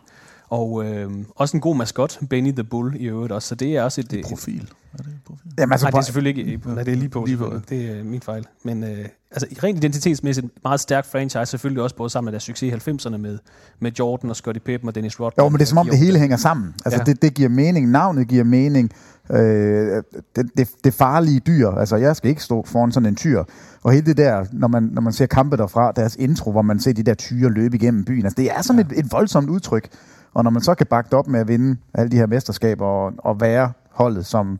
Og 0.50 0.84
øh, 0.84 1.10
også 1.36 1.56
en 1.56 1.60
god 1.60 1.76
maskot, 1.76 2.18
Benny 2.30 2.52
the 2.52 2.64
Bull 2.64 2.96
i 2.96 3.04
øvrigt 3.04 3.32
også. 3.32 3.48
Så 3.48 3.54
det 3.54 3.76
er 3.76 3.82
også 3.82 4.00
et... 4.00 4.12
et 4.12 4.24
profil. 4.24 4.70
Er 4.92 4.96
det 4.96 5.06
profil? 5.26 5.52
Jamen, 5.58 5.72
altså, 5.72 5.84
Nej, 5.84 5.90
det 5.90 5.98
er 5.98 6.02
selvfølgelig 6.02 6.38
ikke... 6.38 6.60
Nej, 6.68 6.82
det 6.82 6.92
er 6.92 6.96
lige 6.96 7.08
på. 7.08 7.24
Lige 7.24 7.36
på. 7.36 7.52
Det 7.68 7.90
er 7.90 8.04
min 8.04 8.20
fejl. 8.20 8.46
Men 8.64 8.84
øh, 8.84 9.04
altså, 9.30 9.46
rent 9.64 9.78
identitetsmæssigt 9.78 10.46
meget 10.64 10.80
stærk 10.80 11.06
franchise. 11.06 11.46
Selvfølgelig 11.46 11.82
også 11.82 11.96
både 11.96 12.10
sammen 12.10 12.26
med 12.26 12.32
deres 12.32 12.42
succes 12.42 12.86
i 12.86 12.90
90'erne 12.90 13.16
med, 13.16 13.38
med 13.80 13.92
Jordan 13.98 14.30
og 14.30 14.36
Scottie 14.36 14.60
Pippen 14.60 14.88
og 14.88 14.94
Dennis 14.94 15.20
Rodman. 15.20 15.44
Jo, 15.44 15.48
men 15.48 15.58
det 15.58 15.62
er 15.62 15.68
som 15.68 15.78
om 15.78 15.86
det 15.86 15.98
hele 15.98 16.18
hænger 16.18 16.36
sammen. 16.36 16.74
Altså, 16.84 17.00
ja. 17.00 17.12
det, 17.12 17.22
det 17.22 17.34
giver 17.34 17.48
mening. 17.48 17.90
Navnet 17.90 18.28
giver 18.28 18.44
mening. 18.44 18.90
Øh, 19.30 20.02
det, 20.36 20.50
det, 20.56 20.68
det 20.84 20.94
farlige 20.94 21.40
dyr. 21.40 21.68
Altså, 21.68 21.96
jeg 21.96 22.16
skal 22.16 22.30
ikke 22.30 22.42
stå 22.42 22.64
foran 22.66 22.92
sådan 22.92 23.08
en 23.08 23.16
tyr. 23.16 23.44
Og 23.82 23.92
hele 23.92 24.06
det 24.06 24.16
der, 24.16 24.44
når 24.52 24.68
man, 24.68 24.82
når 24.82 25.02
man 25.02 25.12
ser 25.12 25.26
kampe 25.26 25.56
derfra, 25.56 25.92
deres 25.92 26.16
intro, 26.16 26.52
hvor 26.52 26.62
man 26.62 26.80
ser 26.80 26.92
de 26.92 27.02
der 27.02 27.14
tyre 27.14 27.50
løbe 27.50 27.76
igennem 27.76 28.04
byen. 28.04 28.24
Altså, 28.24 28.36
det 28.36 28.50
er 28.50 28.62
sådan 28.62 28.86
ja. 28.90 28.96
et, 28.96 29.04
et 29.04 29.12
voldsomt 29.12 29.50
udtryk. 29.50 29.88
Og 30.34 30.44
når 30.44 30.50
man 30.50 30.62
så 30.62 30.74
kan 30.74 30.86
bakke 30.86 31.16
op 31.16 31.28
med 31.28 31.40
at 31.40 31.48
vinde 31.48 31.76
alle 31.94 32.10
de 32.10 32.16
her 32.16 32.26
mesterskaber 32.26 32.86
og, 32.86 33.12
og 33.18 33.40
være 33.40 33.72
holdet, 33.90 34.26
som, 34.26 34.58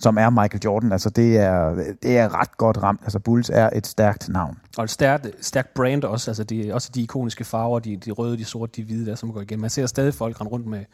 som 0.00 0.18
er 0.18 0.30
Michael 0.30 0.60
Jordan, 0.64 0.92
altså 0.92 1.10
det 1.10 1.36
er, 1.36 1.74
det 2.02 2.18
er 2.18 2.40
ret 2.40 2.56
godt 2.58 2.82
ramt. 2.82 3.00
Altså 3.02 3.18
Bulls 3.18 3.50
er 3.54 3.70
et 3.74 3.86
stærkt 3.86 4.28
navn. 4.28 4.58
Og 4.76 4.84
et 4.84 4.90
stærkt, 4.90 5.26
stærkt 5.40 5.74
brand 5.74 6.04
også, 6.04 6.30
altså 6.30 6.44
de, 6.44 6.70
også 6.74 6.90
de 6.94 7.02
ikoniske 7.02 7.44
farver, 7.44 7.78
de, 7.78 7.96
de 7.96 8.10
røde, 8.10 8.38
de 8.38 8.44
sorte, 8.44 8.72
de 8.76 8.84
hvide 8.84 9.06
der, 9.06 9.14
som 9.14 9.32
går 9.32 9.40
igen. 9.40 9.60
Man 9.60 9.70
ser 9.70 9.86
stadig 9.86 10.14
folk 10.14 10.40
rende 10.40 10.52
rundt 10.52 10.66
med 10.66 10.84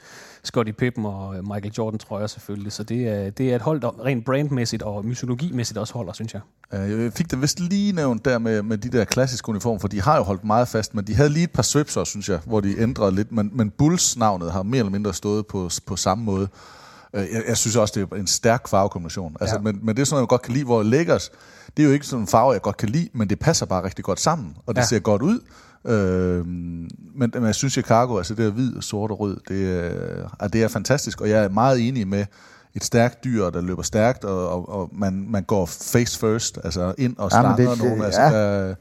Scottie 0.44 0.72
Pippen 0.72 1.06
og 1.06 1.34
Michael 1.42 1.72
Jordan 1.78 1.98
trøjer 1.98 2.26
selvfølgelig, 2.26 2.72
så 2.72 2.82
det 2.82 3.08
er, 3.08 3.30
det 3.30 3.50
er 3.52 3.56
et 3.56 3.62
hold, 3.62 3.80
der 3.80 4.04
rent 4.04 4.24
brandmæssigt 4.24 4.82
og 4.82 5.04
mytologimæssigt 5.06 5.78
også 5.78 5.94
holder, 5.94 6.12
synes 6.12 6.34
jeg. 6.34 6.40
Øh, 6.72 7.02
Jeg 7.04 7.12
fik 7.12 7.30
det 7.30 7.42
vist 7.42 7.60
lige 7.60 7.92
nævnt 7.92 8.24
der 8.24 8.38
med, 8.38 8.62
med 8.62 8.78
de 8.78 8.88
der 8.98 9.04
klassiske 9.04 9.48
uniformer, 9.48 9.78
for 9.78 9.88
de 9.88 10.02
har 10.02 10.16
jo 10.16 10.22
holdt 10.22 10.44
meget 10.44 10.68
fast, 10.68 10.94
men 10.94 11.06
de 11.06 11.14
havde 11.14 11.28
lige 11.28 11.44
et 11.44 11.52
par 11.52 11.62
svipser, 11.62 12.04
synes 12.04 12.28
jeg, 12.28 12.40
hvor 12.44 12.60
de 12.60 12.80
ændrede 12.80 13.14
lidt, 13.14 13.32
men, 13.32 13.50
men 13.52 13.70
Bulls-navnet 13.70 14.52
har 14.52 14.62
mere 14.62 14.78
eller 14.78 14.92
mindre 14.92 15.14
stået 15.14 15.46
på, 15.46 15.70
på 15.86 15.96
samme 15.96 16.24
måde. 16.24 16.48
Øh, 17.16 17.26
Jeg, 17.32 17.42
jeg 17.48 17.56
synes 17.56 17.76
også, 17.76 17.92
det 18.00 18.08
er 18.12 18.16
en 18.16 18.26
stærk 18.26 18.68
farvekombination. 18.68 19.36
Altså, 19.40 19.56
Ja. 19.56 19.60
ja. 19.60 19.72
men, 19.72 19.80
men 19.86 19.96
det 19.96 20.02
er 20.02 20.06
sådan 20.06 20.14
noget, 20.14 20.22
jeg 20.22 20.28
godt 20.28 20.42
kan 20.42 20.52
lide, 20.54 20.64
hvor 20.64 20.82
Lakers, 20.82 21.30
det 21.76 21.82
er 21.82 21.86
jo 21.86 21.92
ikke 21.92 22.06
sådan 22.06 22.20
en 22.22 22.26
farve, 22.26 22.52
jeg 22.52 22.62
godt 22.62 22.76
kan 22.76 22.88
lide, 22.88 23.08
men 23.14 23.30
det 23.30 23.38
passer 23.38 23.66
bare 23.66 23.84
rigtig 23.84 24.04
godt 24.04 24.20
sammen, 24.20 24.56
og 24.66 24.74
det 24.74 24.80
Ja. 24.80 24.82
ja. 24.82 24.86
ser 24.86 24.98
godt 24.98 25.22
ud. 25.22 25.40
Øh, 25.86 26.46
men, 26.46 27.30
men 27.34 27.44
jeg 27.44 27.54
synes, 27.54 27.72
Chicago, 27.72 28.16
altså 28.18 28.34
det 28.34 28.46
er 28.46 28.50
hvid, 28.50 28.82
sort 28.82 29.10
og 29.10 29.20
rød, 29.20 29.36
det 29.48 29.78
er, 29.86 30.28
er, 30.40 30.48
det 30.48 30.62
er 30.62 30.68
fantastisk, 30.68 31.20
og 31.20 31.28
jeg 31.30 31.44
er 31.44 31.48
meget 31.48 31.88
enig 31.88 32.08
med 32.08 32.24
et 32.74 32.84
stærkt 32.84 33.24
dyr, 33.24 33.50
der 33.50 33.60
løber 33.60 33.82
stærkt, 33.82 34.24
og, 34.24 34.48
og, 34.48 34.68
og 34.68 34.90
man, 34.92 35.26
man 35.30 35.42
går 35.44 35.66
face 35.66 36.18
first, 36.18 36.58
altså 36.64 36.94
ind 36.98 37.16
og 37.18 37.30
Ja, 37.32 37.40
slanger 37.40 37.56
det- 37.56 37.78
nogen. 37.78 37.98
det- 37.98 38.04
Altså, 38.04 38.20
ja. 38.20 38.32
der, 38.68 38.74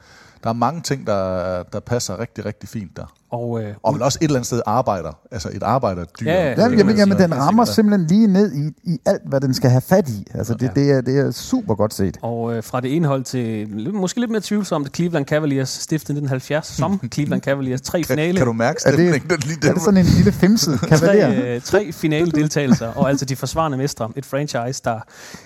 der 0.43 0.49
er 0.49 0.53
mange 0.53 0.81
ting, 0.81 1.07
der, 1.07 1.63
der 1.63 1.79
passer 1.79 2.19
rigtig, 2.19 2.45
rigtig 2.45 2.69
fint 2.69 2.97
der. 2.97 3.13
Og, 3.31 3.63
øh, 3.63 3.73
Og 3.83 3.93
vel 3.93 4.01
også 4.03 4.17
et 4.21 4.23
eller 4.25 4.35
andet 4.35 4.45
sted 4.47 4.61
arbejder, 4.65 5.11
altså 5.31 5.49
et 5.53 5.63
arbejderdyr. 5.63 6.25
Ja, 6.31 6.43
ja, 6.43 6.49
Det 6.49 6.57
Jamen, 6.57 6.77
kan 6.87 6.97
jamen, 6.97 7.17
den 7.17 7.35
rammer 7.37 7.65
simpelthen 7.65 8.07
lige 8.07 8.27
ned 8.27 8.53
i, 8.55 8.91
i 8.93 8.97
alt, 9.05 9.21
hvad 9.25 9.41
den 9.41 9.53
skal 9.53 9.69
have 9.69 9.81
fat 9.81 10.09
i. 10.09 10.25
Altså, 10.33 10.53
det, 10.53 10.71
det, 10.75 10.91
er, 10.91 11.01
det 11.01 11.17
er 11.19 11.31
super 11.31 11.75
godt 11.75 11.93
set. 11.93 12.17
Og 12.21 12.55
øh, 12.55 12.63
fra 12.63 12.81
det 12.81 12.95
ene 12.95 13.07
hold 13.07 13.23
til 13.23 13.69
måske 13.93 14.19
lidt 14.19 14.31
mere 14.31 14.41
tvivlsomt, 14.41 14.95
Cleveland 14.95 15.25
Cavaliers 15.25 15.69
stiftet 15.69 16.09
i 16.09 16.17
1970 16.17 16.67
som 16.67 16.99
Cleveland 17.13 17.41
Cavaliers. 17.41 17.81
Tre 17.81 17.97
Kan, 18.01 18.05
finale. 18.05 18.37
kan 18.37 18.47
du 18.47 18.53
mærke 18.53 18.79
Er 18.85 18.89
det- 18.91 18.99
stemningen? 18.99 19.29
den 19.29 19.39
lige 19.39 19.69
Er 19.69 19.73
det 19.73 19.81
sådan 19.81 19.97
en 19.99 20.05
lille 20.05 20.31
femset 20.31 20.79
kavaler? 20.81 21.41
tre, 21.41 21.55
øh, 21.55 21.61
tre 21.61 21.91
finale 21.91 22.31
deltagelser, 22.31 22.87
og 22.87 23.09
altså 23.09 23.25
de 23.25 23.35
forsvarende 23.35 23.77
mestre. 23.77 24.09
Et 24.15 24.25
franchise, 24.25 24.81
der, 24.85 24.99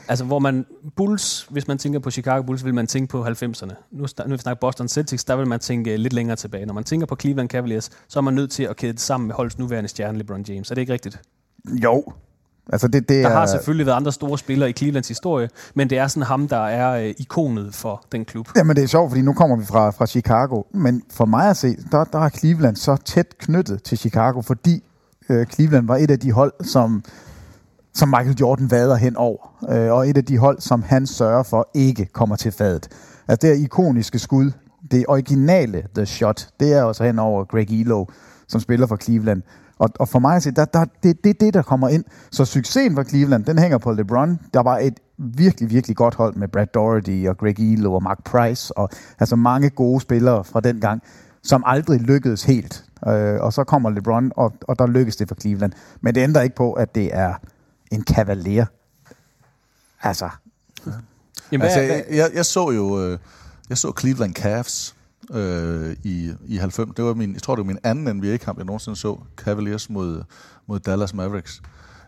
altså 0.08 0.26
hvor 0.26 0.40
man, 0.40 0.66
Bulls, 0.96 1.48
hvis 1.50 1.68
man 1.68 1.78
tænker 1.78 2.00
på 2.00 2.12
Chicago 2.12 2.42
Bulls, 2.42 2.66
vil 2.66 2.74
man 2.74 2.88
tænke 2.88 3.08
på 3.12 3.26
90'erne. 3.26 3.74
Nu, 3.92 4.06
nu 4.28 4.32
vi 4.36 4.38
snakker 4.38 4.60
Boston 4.60 4.88
Celtics, 4.88 5.24
der 5.24 5.36
vil 5.36 5.48
man 5.48 5.60
tænke 5.60 5.98
lidt 5.98 6.14
længere 6.14 6.36
tilbage. 6.36 6.66
Når 6.66 6.74
man 6.74 6.84
tænker 6.84 7.08
på 7.08 7.16
Cleveland 7.22 7.50
Cavaliers, 7.50 7.79
så 7.82 8.20
er 8.20 8.22
man 8.22 8.34
nødt 8.34 8.52
til 8.52 8.64
at 8.64 8.76
kæde 8.76 8.92
det 8.92 9.02
sammen 9.02 9.28
med 9.28 9.36
holdets 9.36 9.58
nuværende 9.58 9.90
stjerne, 9.90 10.18
LeBron 10.18 10.42
James. 10.42 10.72
Er 10.72 10.76
det 10.76 10.82
ikke 10.82 10.94
rigtigt? 10.94 11.22
Jo. 11.84 12.04
Altså 12.72 12.88
det, 12.88 13.10
det 13.10 13.24
Der 13.24 13.30
er, 13.30 13.34
har 13.34 13.46
selvfølgelig 13.46 13.86
været 13.86 13.96
andre 13.96 14.12
store 14.12 14.38
spillere 14.38 14.70
i 14.70 14.74
Clevelands 14.74 15.08
historie, 15.08 15.50
men 15.74 15.90
det 15.90 15.98
er 15.98 16.08
sådan 16.08 16.24
ham, 16.24 16.48
der 16.48 16.66
er 16.66 17.08
øh, 17.08 17.14
ikonet 17.18 17.76
for 17.76 18.06
den 18.12 18.26
klub. 18.26 18.48
Jamen 18.56 18.76
det 18.76 18.84
er 18.84 18.88
sjovt, 18.88 19.12
fordi 19.12 19.22
nu 19.22 19.34
kommer 19.34 19.56
vi 19.56 19.66
fra, 19.66 19.90
fra 19.90 20.06
Chicago, 20.06 20.64
men 20.74 21.04
for 21.12 21.26
mig 21.26 21.50
at 21.50 21.58
se, 21.58 21.76
der, 21.92 22.04
der 22.04 22.20
er 22.20 22.30
Cleveland 22.30 22.76
så 22.76 22.98
tæt 23.06 23.38
knyttet 23.38 23.84
til 23.84 23.98
Chicago, 23.98 24.42
fordi 24.42 24.84
øh, 25.30 25.46
Cleveland 25.46 25.88
var 25.88 25.96
et 25.96 26.12
af 26.12 26.20
de 26.20 26.32
hold, 26.32 26.54
som, 26.64 27.04
som 27.94 28.10
Michael 28.10 28.38
Jordan 28.40 28.72
vader 28.72 28.96
hen 28.96 29.16
over, 29.16 29.66
øh, 29.70 29.92
og 29.92 30.10
et 30.10 30.18
af 30.18 30.26
de 30.26 30.38
hold, 30.38 30.60
som 30.62 30.84
han 30.84 31.08
sørger 31.08 31.44
for 31.44 31.70
ikke 31.74 32.06
kommer 32.06 32.36
til 32.36 32.52
fadet. 32.52 32.88
Altså 33.28 33.48
det 33.48 33.50
er 33.56 33.64
ikoniske 33.64 34.20
skud, 34.20 34.52
det 34.92 35.06
originale 35.08 35.84
The 35.96 36.06
Shot, 36.06 36.48
det 36.60 36.74
er 36.74 36.84
også 36.84 37.04
hen 37.04 37.20
over 37.20 37.46
Greg 37.46 37.82
Elo, 37.82 38.06
som 38.48 38.62
spiller 38.62 38.88
for 38.88 38.98
Cleveland. 38.98 39.42
Og, 39.78 39.90
og 40.00 40.10
for 40.10 40.20
mig 40.20 40.36
at 40.36 40.44
se, 40.44 40.52
der, 40.52 40.66
der, 40.66 40.86
det 41.04 41.10
er 41.10 41.14
det, 41.24 41.42
det, 41.42 41.54
der 41.54 41.62
kommer 41.62 41.90
ind. 41.90 42.04
Så 42.32 42.46
succesen 42.46 42.96
for 42.96 43.04
Cleveland, 43.04 43.46
den 43.46 43.60
hænger 43.60 43.78
på 43.78 43.92
LeBron. 43.92 44.40
Der 44.54 44.60
var 44.60 44.78
et 44.78 45.00
virkelig, 45.18 45.70
virkelig 45.70 45.96
godt 45.98 46.16
hold 46.16 46.36
med 46.36 46.48
Brad 46.48 46.68
Doherty 46.68 47.26
og 47.28 47.38
Greg 47.38 47.60
Elo 47.60 47.94
og 47.94 48.04
Mark 48.04 48.24
Price, 48.24 48.78
og 48.78 48.90
altså 49.20 49.36
mange 49.36 49.70
gode 49.70 50.02
spillere 50.02 50.44
fra 50.44 50.60
den 50.60 50.80
gang, 50.80 51.02
som 51.44 51.64
aldrig 51.66 52.02
lykkedes 52.02 52.44
helt. 52.44 52.86
Øh, 53.08 53.42
og 53.42 53.54
så 53.54 53.64
kommer 53.64 53.90
LeBron, 53.90 54.32
og, 54.36 54.54
og 54.62 54.80
der 54.80 54.88
lykkes 54.88 55.16
det 55.16 55.28
for 55.28 55.36
Cleveland. 55.36 55.72
Men 56.02 56.16
det 56.16 56.22
ændrer 56.22 56.42
ikke 56.42 56.56
på, 56.56 56.74
at 56.74 56.96
det 56.96 57.10
er 57.16 57.34
en 57.92 58.02
kavaler. 58.02 58.66
Altså, 60.04 60.30
Jamen, 61.52 61.66
Altså, 61.66 61.80
hvad, 61.80 61.90
jeg, 61.90 62.06
jeg, 62.12 62.30
jeg 62.34 62.46
så 62.46 62.72
jo 62.72 63.04
øh, 63.04 63.18
jeg 63.70 63.78
så 63.78 63.94
Cleveland 64.00 64.36
Cavs 64.36 64.96
øh, 65.34 65.96
i, 66.04 66.32
i 66.48 66.58
90. 66.58 66.90
Det 66.98 67.06
var 67.06 67.14
min, 67.14 67.34
jeg 67.34 67.42
tror, 67.42 67.56
det 67.56 67.66
var 67.66 67.68
min 67.68 67.80
anden 67.84 68.16
NBA-kamp, 68.16 68.58
jeg 68.58 68.66
nogensinde 68.66 68.96
så. 68.98 69.18
Cavaliers 69.38 69.90
mod, 69.90 70.24
mod 70.68 70.80
Dallas 70.80 71.14
Mavericks 71.14 71.62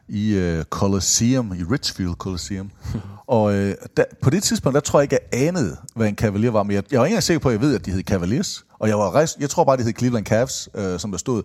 i 0.07 0.33
øh, 0.33 0.63
Coliseum, 0.63 1.53
i 1.53 1.63
Richfield 1.63 2.13
Coliseum. 2.13 2.71
og 3.27 3.53
øh, 3.53 3.75
der, 3.97 4.03
på 4.21 4.29
det 4.29 4.43
tidspunkt, 4.43 4.73
der 4.73 4.79
tror 4.79 4.99
jeg 4.99 5.03
ikke, 5.03 5.19
jeg 5.31 5.47
anede, 5.47 5.77
hvad 5.95 6.07
en 6.07 6.15
Cavalier 6.15 6.51
var. 6.51 6.63
Men 6.63 6.71
jeg, 6.75 6.83
jeg 6.91 6.99
var 6.99 7.05
ikke 7.05 7.13
engang 7.13 7.23
sikker 7.23 7.39
på, 7.39 7.49
at 7.49 7.53
jeg 7.53 7.61
ved, 7.61 7.75
at 7.75 7.85
de 7.85 7.91
hed 7.91 8.03
Cavaliers. 8.03 8.65
Og 8.79 8.87
jeg, 8.87 8.97
var 8.97 9.11
rejst, 9.11 9.37
jeg 9.39 9.49
tror 9.49 9.63
bare, 9.63 9.77
de 9.77 9.83
hed 9.83 9.93
Cleveland 9.97 10.25
Cavs, 10.25 10.69
øh, 10.75 10.99
som 10.99 11.11
der 11.11 11.17
stod. 11.17 11.43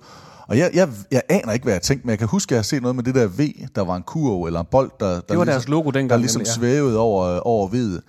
Og 0.49 0.59
jeg, 0.59 0.71
jeg, 0.75 0.89
jeg 1.11 1.23
aner 1.29 1.53
ikke, 1.53 1.65
hvad 1.65 1.75
jeg 1.75 1.83
tænkte, 1.83 2.07
men 2.07 2.11
jeg 2.11 2.19
kan 2.19 2.29
huske, 2.29 2.49
at 2.49 2.53
jeg 2.53 2.59
har 2.59 2.63
set 2.63 2.83
noget 2.83 2.97
med 2.97 3.05
det 3.05 3.15
der 3.15 3.27
V, 3.27 3.69
der 3.75 3.83
var 3.83 3.97
en 3.97 4.03
kurv 4.03 4.45
eller 4.45 4.61
en 4.61 4.67
bold, 4.71 4.91
der, 5.01 5.07
der, 5.07 5.13
var 5.13 5.21
ligesom, 5.29 5.47
deres 5.47 5.69
logo 5.69 5.91
dengang, 5.91 6.11
der 6.11 6.17
ligesom 6.17 6.41
nemlig, 6.41 6.49
ja. 6.49 6.55
svævede 6.55 6.99
over, 6.99 7.39
over 7.39 7.69
V'et. 7.69 8.01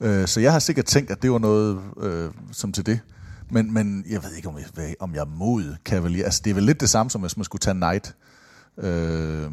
Øh, 0.00 0.26
så 0.26 0.40
jeg 0.40 0.52
har 0.52 0.58
sikkert 0.58 0.84
tænkt, 0.84 1.10
at 1.10 1.22
det 1.22 1.32
var 1.32 1.38
noget 1.38 1.80
øh, 2.00 2.30
som 2.52 2.72
til 2.72 2.86
det. 2.86 3.00
Men, 3.50 3.72
men 3.74 4.04
jeg 4.10 4.22
ved 4.24 4.32
ikke, 4.32 4.48
om 4.48 4.58
jeg, 4.58 4.94
om 5.00 5.14
jeg 5.14 5.20
er 5.20 5.24
mod 5.24 5.76
Cavalier. 5.84 6.24
Altså, 6.24 6.40
det 6.44 6.50
er 6.50 6.54
vel 6.54 6.64
lidt 6.64 6.80
det 6.80 6.88
samme, 6.88 7.10
som 7.10 7.20
hvis 7.20 7.36
man 7.36 7.44
skulle 7.44 7.60
tage 7.60 7.74
Knight. 7.74 8.14
Øh, 8.78 9.50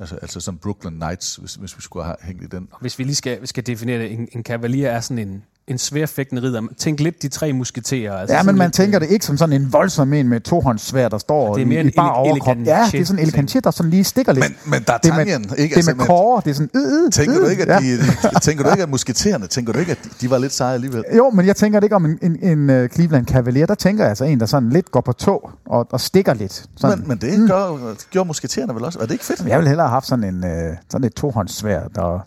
altså, 0.00 0.16
altså 0.16 0.40
som 0.40 0.58
Brooklyn 0.58 0.92
Knights, 0.92 1.36
hvis, 1.36 1.54
hvis 1.54 1.76
vi 1.76 1.82
skulle 1.82 2.04
have 2.04 2.16
hængt 2.22 2.42
i 2.42 2.46
den. 2.46 2.68
hvis 2.80 2.98
vi 2.98 3.04
lige 3.04 3.14
skal, 3.14 3.46
skal 3.46 3.66
definere 3.66 3.98
det, 3.98 4.12
en, 4.12 4.28
en 4.32 4.42
kavalier 4.42 4.90
er 4.90 5.00
sådan 5.00 5.28
en, 5.28 5.44
en 5.68 5.78
sværfægtende 5.78 6.42
ridder. 6.42 6.62
Tænk 6.78 7.00
lidt 7.00 7.22
de 7.22 7.28
tre 7.28 7.52
musketerer. 7.52 8.18
Altså 8.18 8.36
ja, 8.36 8.42
men 8.42 8.56
man 8.56 8.66
lidt, 8.66 8.74
tænker 8.74 8.98
det 8.98 9.10
ikke 9.10 9.24
som 9.24 9.36
sådan 9.36 9.62
en 9.62 9.72
voldsom 9.72 10.12
en 10.12 10.28
med 10.28 10.40
tohåndssvær, 10.40 11.08
der 11.08 11.18
står 11.18 11.54
det 11.54 11.62
er 11.62 11.66
mere 11.66 11.80
i, 11.80 11.84
i 11.84 11.86
en 11.86 11.92
bare 11.96 12.10
ele- 12.10 12.16
overkrop. 12.16 12.56
Ja, 12.64 12.88
det 12.92 13.00
er 13.00 13.04
sådan 13.04 13.18
en 13.18 13.22
elegant 13.28 13.50
shit, 13.50 13.64
der 13.64 13.70
sådan 13.70 13.90
lige 13.90 14.04
stikker 14.04 14.32
lidt. 14.32 14.44
Men, 14.44 14.56
men 14.70 14.82
der 14.86 14.92
er 14.92 14.98
det 14.98 15.10
er 15.10 15.16
med, 15.16 15.26
Tanjen, 15.26 15.50
ikke? 15.58 15.74
det 15.74 15.88
er 15.88 15.94
med 15.94 16.06
kåre, 16.06 16.42
det 16.44 16.50
er 16.50 16.54
sådan, 16.54 16.70
øh, 16.74 17.04
øh, 17.04 17.12
Tænker 17.12 17.40
du 17.40 17.46
ikke, 17.46 17.62
at 17.62 17.68
ja. 17.68 17.78
de, 17.78 17.98
de, 17.98 18.40
tænker 18.40 18.64
du 18.64 18.70
ikke, 18.74 18.82
at 18.82 18.88
musketererne, 18.88 19.46
tænker 19.46 19.72
du 19.72 19.78
ikke, 19.78 19.92
at 19.92 19.98
de, 20.04 20.08
de 20.20 20.30
var 20.30 20.38
lidt 20.38 20.52
seje 20.52 20.74
alligevel? 20.74 21.04
Jo, 21.16 21.30
men 21.30 21.46
jeg 21.46 21.56
tænker 21.56 21.80
det 21.80 21.84
ikke 21.84 21.96
om 21.96 22.04
en, 22.04 22.18
en, 22.22 22.58
en 22.58 22.82
uh, 22.82 22.88
Cleveland 22.88 23.26
Cavalier. 23.26 23.66
Der 23.66 23.74
tænker 23.74 24.04
jeg 24.04 24.08
altså 24.08 24.24
en, 24.24 24.40
der 24.40 24.46
sådan 24.46 24.70
lidt 24.70 24.90
går 24.90 25.00
på 25.00 25.12
tog 25.12 25.50
og, 25.66 25.86
og 25.90 26.00
stikker 26.00 26.34
lidt. 26.34 26.64
Sådan. 26.76 26.98
Men, 26.98 27.08
men 27.08 27.18
det 27.18 27.40
mm. 27.40 27.48
gør, 27.48 27.94
gjorde 28.10 28.26
musketererne 28.26 28.74
vel 28.74 28.84
også? 28.84 28.98
Er 28.98 29.02
det 29.02 29.12
ikke 29.12 29.24
fedt? 29.24 29.46
Jeg 29.46 29.58
ville 29.58 29.68
hellere 29.68 29.86
have 29.86 29.94
haft 29.94 30.06
sådan 30.06 30.24
en 30.24 30.44
uh, 30.44 30.76
sådan 30.90 31.04
et 31.04 31.14
tohåndssvær, 31.14 31.80
der 31.94 32.26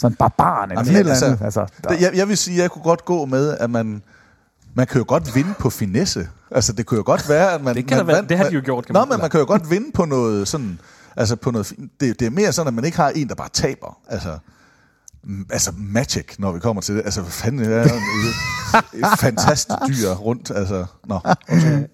sådan 0.00 0.16
barbaren 0.16 0.70
eller 0.70 0.80
Jamen, 0.80 0.86
sådan 0.86 0.96
et 0.96 1.00
eller 1.00 1.12
altså, 1.12 1.26
andet. 1.26 1.44
Altså, 1.44 1.66
der, 1.84 1.94
jeg, 1.94 2.10
jeg 2.14 2.28
vil 2.28 2.36
sige, 2.36 2.56
at 2.56 2.62
jeg 2.62 2.70
kunne 2.70 2.82
godt 2.82 3.04
gå 3.04 3.24
med, 3.24 3.56
at 3.58 3.70
man, 3.70 4.02
man 4.74 4.86
kan 4.86 4.98
jo 4.98 5.04
godt 5.08 5.34
vinde 5.34 5.54
på 5.58 5.70
finesse. 5.70 6.28
Altså, 6.50 6.72
det 6.72 6.86
kunne 6.86 6.98
jo 6.98 7.02
godt 7.06 7.28
være, 7.28 7.52
at 7.52 7.62
man... 7.64 7.74
Det 7.76 7.86
kan 7.86 7.96
man 7.96 8.06
være- 8.06 8.16
vandt- 8.16 8.28
det 8.28 8.36
har 8.38 8.44
de 8.48 8.54
jo 8.54 8.60
gjort, 8.64 8.86
kan 8.86 8.92
Nå, 8.92 9.00
man- 9.00 9.08
men 9.08 9.20
man 9.20 9.30
kan 9.30 9.40
jo 9.40 9.46
godt 9.46 9.70
vinde 9.70 9.92
på 9.94 10.04
noget 10.04 10.48
sådan... 10.48 10.78
Altså, 11.16 11.36
på 11.36 11.50
noget, 11.50 11.72
det, 12.00 12.20
det 12.20 12.26
er 12.26 12.30
mere 12.30 12.52
sådan, 12.52 12.68
at 12.68 12.74
man 12.74 12.84
ikke 12.84 12.96
har 12.96 13.08
en, 13.08 13.28
der 13.28 13.34
bare 13.34 13.48
taber. 13.52 13.98
Altså, 14.08 14.38
altså 15.50 15.72
Magic, 15.76 16.24
når 16.38 16.52
vi 16.52 16.60
kommer 16.60 16.82
til 16.82 16.94
det. 16.96 17.02
Altså, 17.04 17.20
hvad 17.20 17.30
fanden 17.30 17.72
er 17.72 17.82
et, 17.82 17.88
et 18.94 19.04
fantastisk 19.20 19.78
dyr 19.88 20.10
rundt. 20.10 20.50
Altså, 20.54 20.84
nå. 21.06 21.18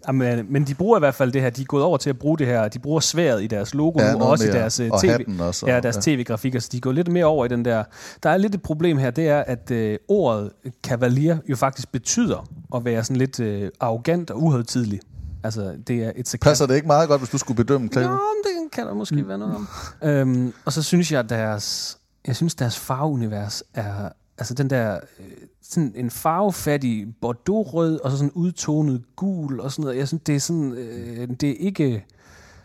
Jamen, 0.09 0.47
men 0.53 0.65
de 0.65 0.75
bruger 0.75 0.99
i 0.99 1.01
hvert 1.01 1.15
fald 1.15 1.33
det 1.33 1.43
her. 1.43 1.51
De 1.51 1.63
er 1.63 1.67
gået 1.67 1.85
over 1.85 1.97
til 1.97 2.11
at 2.11 2.19
bruge 2.19 2.39
det 2.39 2.47
her. 2.47 2.69
De 2.69 2.79
bruger 2.79 3.01
sværet 3.01 3.43
i 3.43 3.47
deres 3.47 3.75
logo 3.75 4.03
Ja, 4.03 4.13
nu, 4.13 4.19
og 4.19 4.29
også 4.31 4.45
i 4.45 4.49
mere. 4.49 4.59
deres 4.59 4.81
øh, 4.81 4.91
Og 4.91 5.01
tv. 5.03 5.27
også, 5.41 5.67
ja, 5.67 5.81
deres 5.81 5.97
ja. 5.97 6.01
tv-grafikker. 6.01 6.61
Så 6.61 6.69
de 6.73 6.81
går 6.81 6.93
lidt 6.93 7.09
mere 7.09 7.25
over 7.25 7.45
i 7.45 7.49
den 7.49 7.65
der. 7.65 7.85
Der 8.23 8.31
er 8.31 8.37
lidt 8.37 8.55
et 8.55 8.63
problem 8.63 8.99
her, 8.99 9.11
det 9.11 9.29
er, 9.29 9.41
at 9.47 9.71
øh, 9.71 9.99
ordet 10.09 10.51
kavalier 10.85 11.39
jo 11.49 11.57
faktisk 11.57 11.93
betyder 11.93 12.49
at 12.77 12.85
være 12.85 13.05
sådan 13.05 13.17
lidt 13.17 13.41
øh, 13.41 13.71
arrogant 13.81 14.31
og 14.31 14.43
uhøjtidlig. 14.43 15.01
Altså, 15.45 15.75
det 15.87 16.05
er 16.05 16.13
et 16.17 16.35
Passer 16.43 16.67
det 16.67 16.75
ikke 16.75 16.87
meget 16.87 17.09
godt, 17.09 17.21
hvis 17.21 17.31
du 17.31 17.39
skulle 17.39 17.57
bedømme 17.57 17.87
Nå, 17.87 17.93
Cleveland? 17.93 18.13
men 18.15 18.65
det 18.65 18.73
kan 18.73 18.87
der 18.87 18.95
måske 18.95 19.15
mm. 19.23 19.29
være 19.29 19.39
noget 19.39 19.55
om. 19.55 19.69
Øhm, 20.03 20.53
og 20.65 20.73
så 20.73 20.83
synes 20.83 21.13
jeg, 21.13 21.21
at 21.21 21.29
deres, 21.31 21.99
jeg 22.27 22.37
synes, 22.37 22.55
deres 22.55 22.79
farveunivers 22.79 23.63
er, 23.75 24.09
altså 24.39 24.55
den 24.55 24.71
der, 24.71 24.95
øh, 25.21 25.27
sådan 25.63 25.93
en 25.97 26.11
farvefattig 26.11 27.07
bordeaux-rød, 27.21 28.01
og 28.05 28.11
så 28.11 28.17
sådan 28.17 28.31
udtonet 28.35 29.03
gul, 29.17 29.61
og 29.61 29.73
sådan 29.73 29.83
noget. 29.83 29.99
Jeg 29.99 30.09
synes, 30.09 30.23
det 30.27 30.35
er 30.37 30.41
sådan, 30.41 30.73
øh, 30.73 31.29
det 31.41 31.51
er 31.51 31.55
ikke, 31.59 32.05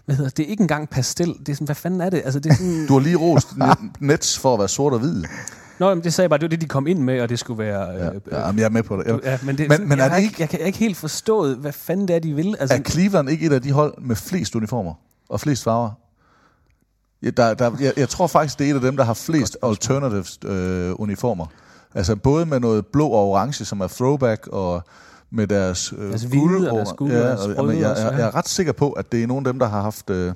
hvad 0.06 0.16
hedder, 0.16 0.30
det 0.32 0.46
er 0.46 0.48
ikke 0.50 0.62
engang 0.62 0.90
pastel. 0.90 1.28
Det 1.28 1.50
er 1.50 1.54
sådan, 1.54 1.66
hvad 1.66 1.76
fanden 1.76 2.02
er 2.02 2.10
det? 2.10 2.22
Altså, 2.26 2.40
det 2.40 2.50
er 2.52 2.56
sådan, 2.56 2.86
Du 2.88 2.94
har 2.94 3.00
lige 3.00 3.16
rost 3.18 3.48
Net- 3.58 3.92
Nets 4.00 4.40
for 4.40 4.54
at 4.54 4.60
være 4.60 4.68
sort 4.68 4.94
og 4.94 5.00
hvid. 5.00 5.24
Nå, 5.80 5.90
jamen, 5.90 6.04
det 6.04 6.14
sagde 6.14 6.26
jeg 6.26 6.30
bare, 6.30 6.38
det 6.38 6.44
var 6.44 6.50
det, 6.50 6.62
de 6.62 6.68
kom 6.68 6.88
ind 6.88 7.00
med, 7.00 7.22
og 7.22 7.30
det 7.30 7.40
skulle 7.40 7.64
være... 7.64 7.82
Ja, 7.92 8.08
Øh, 8.10 8.22
ja, 8.32 8.52
men 8.52 8.60
jeg 8.60 8.66
er 8.66 8.70
med 8.70 8.84
på 8.84 8.98
det. 8.98 9.06
Jeg, 9.06 9.20
ja, 9.24 9.40
men 9.44 9.58
det, 9.58 9.70
men, 9.70 9.90
men 9.90 9.98
jeg, 9.98 10.06
er 10.06 10.10
har 10.10 10.16
det 10.16 10.24
ikke, 10.24 10.32
ikke, 10.32 10.42
jeg 10.42 10.50
kan 10.50 10.60
ikke 10.60 10.80
helt 10.80 10.98
forstået, 10.98 11.56
hvad 11.58 11.72
fanden 11.72 12.08
det 12.08 12.16
er, 12.16 12.20
de 12.20 12.34
vil. 12.34 12.56
Altså, 12.60 12.76
er 12.76 12.80
Cleveland 12.82 13.30
ikke 13.30 13.46
et 13.46 13.54
af 13.54 13.62
de 13.62 13.72
hold 13.72 13.94
med 14.02 14.16
flest 14.16 14.56
uniformer 14.56 14.94
og 15.30 15.40
flest 15.40 15.64
farver? 15.64 15.92
Ja, 17.24 17.30
der, 17.30 17.54
der, 17.54 17.72
jeg, 17.80 17.94
jeg 17.98 18.10
tror 18.10 18.28
faktisk, 18.28 18.60
det 18.60 18.68
er 18.68 18.72
et 18.72 18.76
af 18.76 18.82
dem, 18.82 18.98
der 18.98 19.04
har 19.04 19.14
flest 19.14 19.58
alternatives 19.64 20.40
øh, 20.46 20.92
uniformer. 20.96 21.46
Altså 21.96 22.16
både 22.16 22.46
med 22.46 22.60
noget 22.60 22.86
blå 22.86 23.08
og 23.08 23.30
orange, 23.30 23.66
som 23.66 23.82
er 23.82 23.88
throwback, 23.88 24.48
og 24.48 24.84
med 25.32 25.48
deres 25.48 25.94
øh, 25.98 26.14
hvide 26.28 26.72
og 26.72 26.78
deres 26.78 26.90
og 26.90 26.96
ja, 27.10 27.34
og- 27.34 27.56
jamen, 27.56 27.80
jeg, 27.80 27.96
jeg, 27.98 28.14
jeg 28.20 28.28
er 28.28 28.36
ret 28.36 28.48
sikker 28.50 28.72
på, 28.74 28.92
at 28.92 29.12
det 29.12 29.24
er 29.24 29.28
nogle 29.28 29.48
af 29.48 29.54
dem, 29.54 29.60
der 29.60 29.68
har 29.68 29.82
haft 29.82 30.10
øh, 30.10 30.34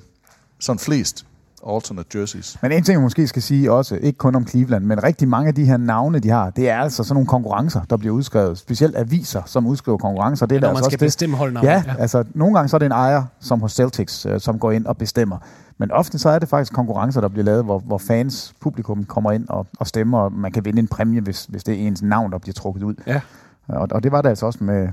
sådan 0.60 0.78
flest 0.78 1.26
alternate 1.66 2.18
jerseys. 2.18 2.58
Men 2.62 2.72
en 2.72 2.82
ting, 2.82 2.94
jeg 2.94 3.02
måske 3.02 3.28
skal 3.28 3.42
sige 3.42 3.72
også, 3.72 3.96
ikke 3.96 4.16
kun 4.18 4.34
om 4.34 4.46
Cleveland, 4.46 4.84
men 4.84 5.02
rigtig 5.02 5.28
mange 5.28 5.48
af 5.48 5.54
de 5.54 5.64
her 5.64 5.76
navne, 5.76 6.18
de 6.18 6.28
har, 6.28 6.50
det 6.50 6.70
er 6.70 6.78
altså 6.78 7.04
sådan 7.04 7.14
nogle 7.14 7.26
konkurrencer, 7.26 7.80
der 7.90 7.96
bliver 7.96 8.14
udskrevet. 8.14 8.58
Specielt 8.58 8.96
aviser, 8.96 9.42
som 9.46 9.66
udskriver 9.66 9.98
konkurrencer. 9.98 10.46
Det 10.46 10.56
er 10.56 10.60
når 10.60 10.68
der 10.68 10.74
man 10.74 10.76
altså 10.76 10.90
skal 10.90 10.96
også 10.96 11.04
det. 11.04 11.06
bestemme 11.06 11.36
holdnavnet. 11.36 11.68
Ja, 11.70 11.82
ja, 11.86 11.94
altså 11.98 12.24
nogle 12.34 12.54
gange 12.54 12.68
så 12.68 12.76
er 12.76 12.78
det 12.78 12.86
en 12.86 12.92
ejer, 12.92 13.24
som 13.40 13.60
hos 13.60 13.72
Celtics, 13.72 14.26
øh, 14.26 14.40
som 14.40 14.58
går 14.58 14.72
ind 14.72 14.86
og 14.86 14.96
bestemmer. 14.96 15.38
Men 15.78 15.90
ofte 15.90 16.18
så 16.18 16.28
er 16.28 16.38
det 16.38 16.48
faktisk 16.48 16.72
konkurrencer, 16.72 17.20
der 17.20 17.28
bliver 17.28 17.44
lavet, 17.44 17.64
hvor, 17.64 17.78
hvor 17.78 17.98
fans, 17.98 18.54
publikum 18.60 19.04
kommer 19.04 19.32
ind 19.32 19.48
og, 19.48 19.66
og 19.78 19.86
stemmer, 19.86 20.18
og 20.18 20.32
man 20.32 20.52
kan 20.52 20.64
vinde 20.64 20.78
en 20.78 20.88
præmie, 20.88 21.20
hvis, 21.20 21.44
hvis 21.44 21.64
det 21.64 21.74
er 21.74 21.86
ens 21.86 22.02
navn, 22.02 22.32
der 22.32 22.38
bliver 22.38 22.54
trukket 22.54 22.82
ud. 22.82 22.94
Ja. 23.06 23.20
Og, 23.68 23.88
og 23.90 24.02
det 24.02 24.12
var 24.12 24.22
det 24.22 24.28
altså 24.28 24.46
også 24.46 24.64
med 24.64 24.88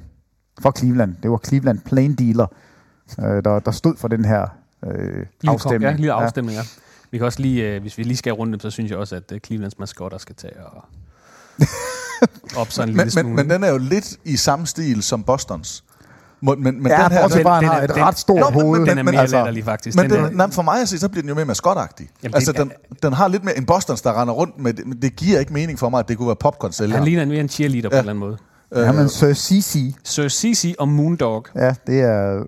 for 0.61 0.71
Cleveland. 0.77 1.15
Det 1.23 1.31
var 1.31 1.39
Cleveland 1.45 1.79
Plain 1.79 2.15
Dealer, 2.15 2.45
øh, 3.19 3.43
der, 3.43 3.59
der 3.59 3.71
stod 3.71 3.95
for 3.97 4.07
den 4.07 4.25
her 4.25 4.47
øh, 4.91 5.25
afstemning. 5.47 5.83
Ja, 5.83 5.91
lille 5.95 6.13
afstemning, 6.13 6.57
ja. 6.57 6.63
Vi 7.11 7.17
kan 7.17 7.25
også 7.25 7.41
lige, 7.41 7.63
øh, 7.75 7.81
hvis 7.81 7.97
vi 7.97 8.03
lige 8.03 8.17
skal 8.17 8.33
runde 8.33 8.51
dem, 8.51 8.59
så 8.59 8.69
synes 8.69 8.91
jeg 8.91 8.99
også, 8.99 9.15
at 9.15 9.31
øh, 9.31 9.39
Clevelands 9.45 9.79
maskotter 9.79 10.17
skal 10.17 10.35
tage 10.35 10.53
og 10.65 10.83
op 12.61 12.71
sådan 12.71 12.89
en 12.89 12.95
Men, 12.95 13.05
lille 13.05 13.11
smule. 13.11 13.27
men, 13.27 13.35
men 13.35 13.49
den 13.49 13.63
er 13.63 13.69
jo 13.71 13.77
lidt 13.77 14.17
i 14.23 14.35
samme 14.37 14.67
stil 14.67 15.03
som 15.03 15.23
Bostons. 15.23 15.83
Må- 16.41 16.55
Men, 16.55 16.63
men 16.83 16.87
Ja, 16.91 17.03
den 17.03 17.11
her, 17.11 17.27
den, 17.27 17.45
han 17.47 17.61
den 17.63 17.69
har 17.69 17.79
er- 17.79 17.83
et 17.83 17.89
den- 17.89 18.03
ret 18.03 18.17
stort 18.19 18.53
men- 18.53 18.61
hoved. 18.61 18.79
men 18.79 18.89
den 18.89 18.97
er 18.97 19.03
mere 19.03 19.21
altså, 19.21 19.35
latterlig, 19.35 19.63
faktisk. 19.63 19.97
Men 19.97 20.09
den, 20.09 20.23
den, 20.23 20.39
er, 20.39 20.47
for 20.47 20.61
mig 20.61 20.81
at 20.81 20.89
se, 20.89 20.99
så 20.99 21.09
bliver 21.09 21.21
den 21.21 21.29
jo 21.29 21.35
mere 21.35 21.45
maskotagtig. 21.45 22.09
Jamen, 22.23 22.35
altså, 22.35 22.51
det- 22.51 22.59
den, 22.59 22.71
den 23.03 23.13
har 23.13 23.27
lidt 23.27 23.43
mere 23.43 23.57
en 23.57 23.65
Bostons, 23.65 24.01
der 24.01 24.21
render 24.21 24.33
rundt 24.33 24.59
med 24.59 24.73
det, 24.73 24.87
men 24.87 25.01
det 25.01 25.15
giver 25.15 25.39
ikke 25.39 25.53
mening 25.53 25.79
for 25.79 25.89
mig, 25.89 25.99
at 25.99 26.07
det 26.07 26.17
kunne 26.17 26.27
være 26.27 26.35
popcorn 26.35 26.71
sælger. 26.71 26.95
han 26.95 27.05
ligner 27.05 27.25
mere 27.25 27.39
en 27.39 27.49
cheerleader 27.49 27.89
på 27.89 27.95
Ja. 27.95 27.99
en 28.01 28.03
eller 28.09 28.11
anden 28.13 28.19
måde. 28.19 28.37
Ja, 28.75 28.91
men 28.91 29.09
Sir 29.09 29.33
CC, 29.33 29.95
Sir 30.03 30.27
Cici 30.27 30.75
og 30.79 30.87
Moondog, 30.87 31.45
ja, 31.55 31.75
det 31.87 32.01
er... 32.01 32.43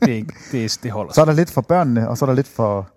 det, 0.00 0.10
er 0.10 0.14
ikke, 0.14 0.34
det, 0.52 0.64
er, 0.64 0.78
det 0.82 0.90
holder. 0.90 1.12
Så 1.12 1.20
er 1.20 1.24
der 1.24 1.32
lidt 1.32 1.50
for 1.50 1.60
børnene, 1.60 2.08
og 2.08 2.18
så 2.18 2.24
er 2.24 2.26
der 2.26 2.34
lidt 2.34 2.48
for... 2.48 2.88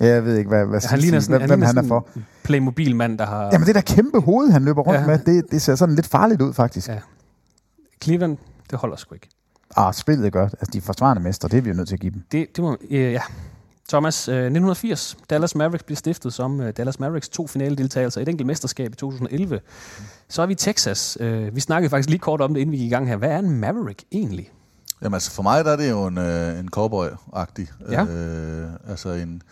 Ja, 0.00 0.06
jeg 0.06 0.24
ved 0.24 0.36
ikke, 0.38 0.48
hvad, 0.48 0.66
hvad 0.66 0.80
han 0.90 0.98
ligner 0.98 1.20
sådan, 1.20 1.38
hvem, 1.40 1.48
hvem 1.48 1.62
han 1.62 1.78
er 1.78 1.82
for. 1.88 2.08
Playmobil-mand, 2.42 3.18
der 3.18 3.26
har... 3.26 3.48
Jamen, 3.52 3.66
det 3.66 3.74
der 3.74 3.80
kæmpe 3.80 4.20
hoved, 4.20 4.50
han 4.50 4.64
løber 4.64 4.82
rundt 4.82 5.00
Ja. 5.00 5.06
med, 5.06 5.18
det, 5.18 5.44
det 5.50 5.62
ser 5.62 5.74
sådan 5.74 5.94
lidt 5.94 6.06
farligt 6.06 6.42
ud, 6.42 6.54
faktisk. 6.54 6.88
Ja. 6.88 6.98
Cleveland, 8.02 8.36
det 8.70 8.78
holder 8.78 8.96
sgu 8.96 9.14
ikke. 9.14 9.28
Ah, 9.76 9.94
spillet 9.94 10.32
gør. 10.32 10.42
Altså, 10.44 10.68
de 10.72 10.78
er 10.78 10.82
forsvarende 10.82 11.22
mester, 11.22 11.48
det 11.48 11.58
er 11.58 11.62
vi 11.62 11.70
jo 11.70 11.76
nødt 11.76 11.88
til 11.88 11.94
at 11.94 12.00
give 12.00 12.12
dem. 12.12 12.22
Det, 12.32 12.46
det 12.56 12.64
må, 12.64 12.76
øh, 12.90 13.12
ja. 13.12 13.20
Thomas, 13.88 14.28
øh, 14.28 14.34
1980, 14.34 15.16
Dallas 15.30 15.54
Mavericks 15.54 15.82
bliver 15.82 15.96
stiftet 15.96 16.32
som 16.34 16.60
øh, 16.60 16.72
Dallas 16.76 17.00
Mavericks 17.00 17.28
to 17.28 17.46
finaledeltagelser, 17.46 18.20
et 18.20 18.28
enkelt 18.28 18.46
mesterskab 18.46 18.92
i 18.92 18.96
2011. 18.96 19.60
Så 20.28 20.42
er 20.42 20.46
vi 20.46 20.52
i 20.52 20.56
Texas. 20.56 21.18
Øh, 21.20 21.54
vi 21.54 21.60
snakkede 21.60 21.90
faktisk 21.90 22.08
lige 22.08 22.18
kort 22.18 22.40
om 22.40 22.54
det, 22.54 22.60
inden 22.60 22.72
vi 22.72 22.76
gik 22.76 22.86
i 22.86 22.94
gang 22.94 23.08
her. 23.08 23.16
Hvad 23.16 23.30
er 23.30 23.38
en 23.38 23.50
Maverick 23.50 24.04
egentlig? 24.12 24.50
Jamen 25.02 25.14
altså, 25.14 25.30
for 25.30 25.42
mig 25.42 25.64
der 25.64 25.72
er 25.72 25.76
det 25.76 25.90
jo 25.90 26.06
en, 26.06 26.18
øh, 26.18 26.58
en 26.58 26.68
cowboy-agtig. 26.76 27.72
Ja. 27.90 28.04
Øh, 28.04 28.70
altså 28.88 29.08
en, 29.08 29.42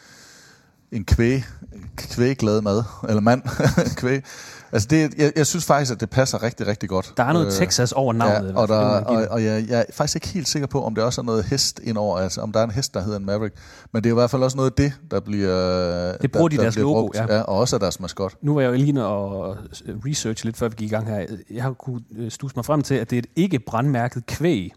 en 0.93 1.05
kvæg, 1.05 1.45
kvægglad 1.97 2.61
mad, 2.61 2.83
eller 3.09 3.21
mand, 3.21 3.43
kvæg. 4.01 4.25
Altså 4.77 4.89
det, 4.91 5.15
jeg, 5.19 5.33
jeg 5.37 5.47
synes 5.47 5.65
faktisk, 5.65 5.93
at 5.93 6.01
det 6.01 6.11
passer 6.11 6.43
rigtig, 6.43 6.67
rigtig 6.67 6.89
godt. 6.89 7.13
Der 7.17 7.25
er 7.25 7.33
noget 7.33 7.53
Texas 7.53 7.93
over 7.93 8.13
navnet, 8.13 8.53
Ja, 8.53 8.61
og, 8.61 8.69
der, 8.69 8.99
det 8.99 9.07
og, 9.07 9.27
og 9.31 9.45
jeg, 9.45 9.65
jeg 9.69 9.81
er 9.81 9.93
faktisk 9.93 10.17
ikke 10.17 10.29
helt 10.29 10.49
sikker 10.49 10.67
på, 10.67 10.85
om 10.85 10.95
der 10.95 11.03
også 11.05 11.21
er 11.21 11.25
noget 11.25 11.45
hest 11.45 11.81
indover, 11.85 12.19
altså 12.19 12.41
om 12.41 12.53
der 12.53 12.61
er 12.61 12.65
en 12.65 12.71
hest, 12.71 12.95
der 12.95 13.03
hedder 13.03 13.19
en 13.19 13.27
Maverick. 13.27 13.55
Men 13.93 14.05
det 14.05 14.11
er 14.11 14.15
i 14.15 14.15
hvert 14.15 14.31
fald 14.31 14.43
også 14.43 14.57
noget 14.57 14.71
af 14.71 14.75
det, 14.77 14.93
der 15.11 15.21
bliver 15.21 16.17
Det 16.17 16.33
bruger 16.33 16.49
der, 16.49 16.57
de 16.57 16.63
i 16.63 16.65
deres 16.65 16.77
logo, 16.77 17.01
brugt, 17.01 17.17
ja. 17.17 17.35
ja. 17.35 17.41
og 17.41 17.59
også 17.59 17.77
af 17.77 17.81
deres 17.81 18.01
maskot. 18.01 18.35
Nu 18.43 18.55
var 18.55 18.61
jeg 18.61 18.69
jo 18.69 18.75
lige 18.75 19.05
og 19.05 19.57
research 20.07 20.45
lidt, 20.45 20.57
før 20.57 20.69
vi 20.69 20.75
gik 20.77 20.91
i 20.91 20.95
gang 20.95 21.09
her. 21.09 21.27
Jeg 21.51 21.63
har 21.63 21.73
kunnet 21.73 22.03
øh, 22.17 22.31
stuse 22.31 22.57
mig 22.57 22.65
frem 22.65 22.83
til, 22.83 22.95
at 22.95 23.11
det 23.11 23.17
er 23.17 23.21
et 23.21 23.27
ikke 23.37 23.59
brandmærket 23.59 24.27
kvæg. 24.27 24.73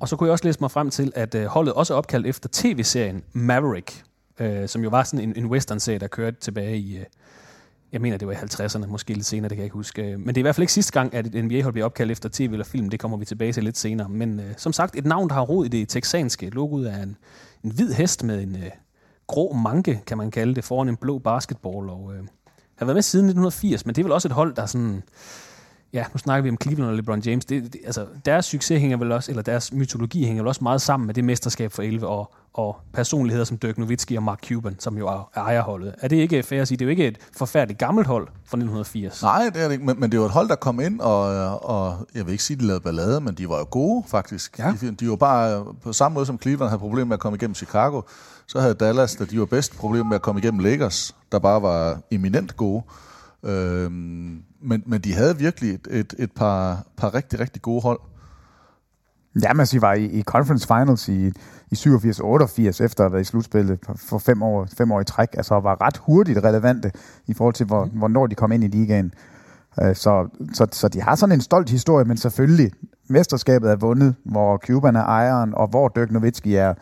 Og 0.00 0.08
så 0.08 0.16
kunne 0.16 0.26
jeg 0.26 0.32
også 0.32 0.44
læse 0.44 0.60
mig 0.60 0.70
frem 0.70 0.90
til, 0.90 1.12
at 1.14 1.34
øh, 1.34 1.46
holdet 1.46 1.74
også 1.74 1.94
er 1.94 1.98
opkaldt 1.98 2.26
efter 2.26 2.48
tv-serien 2.52 3.22
Maverick, 3.32 4.02
øh, 4.40 4.68
som 4.68 4.82
jo 4.82 4.88
var 4.88 5.02
sådan 5.02 5.28
en, 5.28 5.36
en 5.36 5.46
western-serie, 5.46 5.98
der 5.98 6.06
kørte 6.06 6.36
tilbage 6.40 6.78
i, 6.78 6.96
øh, 6.96 7.04
jeg 7.92 8.00
mener, 8.00 8.16
det 8.16 8.28
var 8.28 8.34
i 8.34 8.36
50'erne, 8.36 8.86
måske 8.86 9.14
lidt 9.14 9.26
senere, 9.26 9.48
det 9.48 9.56
kan 9.56 9.62
jeg 9.62 9.66
ikke 9.66 9.74
huske. 9.74 10.02
Øh, 10.02 10.18
men 10.18 10.28
det 10.28 10.36
er 10.36 10.40
i 10.40 10.42
hvert 10.42 10.54
fald 10.54 10.62
ikke 10.62 10.72
sidste 10.72 10.92
gang, 10.92 11.14
at 11.14 11.26
et 11.26 11.44
NBA-hold 11.44 11.72
bliver 11.72 11.84
opkaldt 11.84 12.12
efter 12.12 12.28
tv 12.32 12.52
eller 12.52 12.64
film. 12.64 12.88
Det 12.88 13.00
kommer 13.00 13.16
vi 13.16 13.24
tilbage 13.24 13.52
til 13.52 13.64
lidt 13.64 13.78
senere. 13.78 14.08
Men 14.08 14.40
øh, 14.40 14.54
som 14.56 14.72
sagt, 14.72 14.96
et 14.96 15.04
navn, 15.04 15.28
der 15.28 15.34
har 15.34 15.42
rod 15.42 15.66
i 15.66 15.68
det 15.68 15.88
texanske. 15.88 16.50
Logoet 16.50 16.92
er 16.92 17.02
en, 17.02 17.16
en 17.64 17.70
hvid 17.70 17.92
hest 17.92 18.24
med 18.24 18.42
en 18.42 18.56
øh, 18.56 18.70
grå 19.26 19.52
manke, 19.52 20.02
kan 20.06 20.18
man 20.18 20.30
kalde 20.30 20.54
det, 20.54 20.64
foran 20.64 20.88
en 20.88 20.96
blå 20.96 21.18
basketball. 21.18 21.90
Og 21.90 22.12
øh, 22.14 22.22
har 22.76 22.86
været 22.86 22.96
med 22.96 23.02
siden 23.02 23.26
1980, 23.26 23.86
men 23.86 23.94
det 23.94 24.02
er 24.02 24.04
vel 24.04 24.12
også 24.12 24.28
et 24.28 24.32
hold, 24.32 24.54
der 24.54 24.66
sådan... 24.66 25.02
Ja, 25.92 26.04
nu 26.12 26.18
snakker 26.18 26.42
vi 26.42 26.48
om 26.48 26.56
Cleveland 26.62 26.90
og 26.90 26.96
LeBron 26.96 27.20
James. 27.20 27.44
Det, 27.44 27.72
det, 27.72 27.80
altså, 27.84 28.06
deres 28.24 28.46
succes 28.46 28.80
hænger 28.80 28.96
vel 28.96 29.12
også, 29.12 29.32
eller 29.32 29.42
deres 29.42 29.72
mytologi 29.72 30.24
hænger 30.24 30.42
vel 30.42 30.48
også 30.48 30.64
meget 30.64 30.82
sammen 30.82 31.06
med 31.06 31.14
det 31.14 31.24
mesterskab 31.24 31.72
for 31.72 31.82
11 31.82 32.06
og, 32.06 32.34
og 32.54 32.76
personligheder 32.92 33.44
som 33.44 33.58
Dirk 33.58 33.78
Nowitzki 33.78 34.16
og 34.16 34.22
Mark 34.22 34.46
Cuban, 34.48 34.76
som 34.78 34.98
jo 34.98 35.06
er 35.06 35.30
ejerholdet. 35.36 35.94
Er 36.00 36.08
det 36.08 36.16
ikke 36.16 36.42
fair 36.42 36.62
at 36.62 36.68
sige? 36.68 36.78
Det 36.78 36.84
er 36.84 36.86
jo 36.86 36.90
ikke 36.90 37.06
et 37.06 37.18
forfærdeligt 37.36 37.78
gammelt 37.78 38.06
hold 38.06 38.26
fra 38.26 38.56
1980. 38.56 39.22
Nej, 39.22 39.50
det 39.54 39.62
er 39.62 39.66
det 39.66 39.72
ikke, 39.72 39.84
men, 39.84 40.00
men 40.00 40.12
det 40.12 40.20
var 40.20 40.26
et 40.26 40.32
hold, 40.32 40.48
der 40.48 40.54
kom 40.54 40.80
ind, 40.80 41.00
og, 41.00 41.24
og 41.64 42.08
jeg 42.14 42.26
vil 42.26 42.32
ikke 42.32 42.44
sige, 42.44 42.54
at 42.54 42.60
de 42.60 42.66
lavede 42.66 42.82
ballade, 42.82 43.20
men 43.20 43.34
de 43.34 43.48
var 43.48 43.58
jo 43.58 43.66
gode, 43.70 44.04
faktisk. 44.08 44.58
Ja. 44.58 44.74
De, 44.80 44.90
de 44.90 45.08
var 45.08 45.16
bare, 45.16 45.64
på 45.82 45.92
samme 45.92 46.14
måde 46.14 46.26
som 46.26 46.40
Cleveland 46.42 46.68
havde 46.68 46.80
problemer 46.80 47.06
med 47.06 47.14
at 47.14 47.20
komme 47.20 47.36
igennem 47.36 47.54
Chicago, 47.54 48.02
så 48.46 48.60
havde 48.60 48.74
Dallas, 48.74 49.16
da 49.16 49.24
de 49.24 49.38
var 49.38 49.46
bedst, 49.46 49.76
problemer 49.76 50.04
med 50.04 50.14
at 50.14 50.22
komme 50.22 50.40
igennem 50.40 50.60
Lakers, 50.60 51.16
der 51.32 51.38
bare 51.38 51.62
var 51.62 52.00
eminent 52.10 52.56
gode. 52.56 52.82
Øhm, 53.44 54.42
men, 54.62 54.82
men 54.86 55.00
de 55.00 55.14
havde 55.14 55.38
virkelig 55.38 55.74
et, 55.74 55.88
et, 55.90 56.14
et 56.18 56.32
par, 56.32 56.86
par 56.96 57.14
rigtig, 57.14 57.40
rigtig 57.40 57.62
gode 57.62 57.82
hold. 57.82 58.00
Ja, 59.42 59.52
men 59.52 59.66
de 59.66 59.82
var 59.82 59.92
i, 59.94 60.04
i 60.04 60.22
conference 60.22 60.66
finals 60.66 61.08
i, 61.08 61.26
i 61.70 61.74
87-88, 61.74 62.84
efter 62.84 62.84
at 62.84 62.98
have 62.98 63.12
været 63.12 63.20
i 63.20 63.24
slutspillet 63.24 63.78
for 63.96 64.18
fem 64.18 64.42
år, 64.42 64.68
fem 64.76 64.92
år 64.92 65.00
i 65.00 65.04
træk, 65.04 65.28
altså 65.36 65.60
var 65.60 65.80
ret 65.80 65.96
hurtigt 65.96 66.38
relevante 66.44 66.92
i 67.26 67.34
forhold 67.34 67.54
til, 67.54 67.66
hvor, 67.66 67.84
hvornår 67.84 68.26
de 68.26 68.34
kom 68.34 68.52
ind 68.52 68.64
i 68.64 68.66
ligaen. 68.66 69.12
Øh, 69.82 69.96
Så, 69.96 70.28
så, 70.54 70.66
så 70.72 70.88
de 70.88 71.02
har 71.02 71.14
sådan 71.14 71.34
en 71.34 71.40
stolt 71.40 71.70
historie, 71.70 72.04
men 72.04 72.16
selvfølgelig, 72.16 72.72
mesterskabet 73.08 73.70
er 73.70 73.76
vundet, 73.76 74.14
hvor 74.24 74.56
Cuban 74.58 74.96
er 74.96 75.04
ejeren, 75.04 75.54
og 75.54 75.68
hvor 75.68 75.88
Dirk 75.88 76.10
Nowitzki 76.10 76.54
er, 76.54 76.74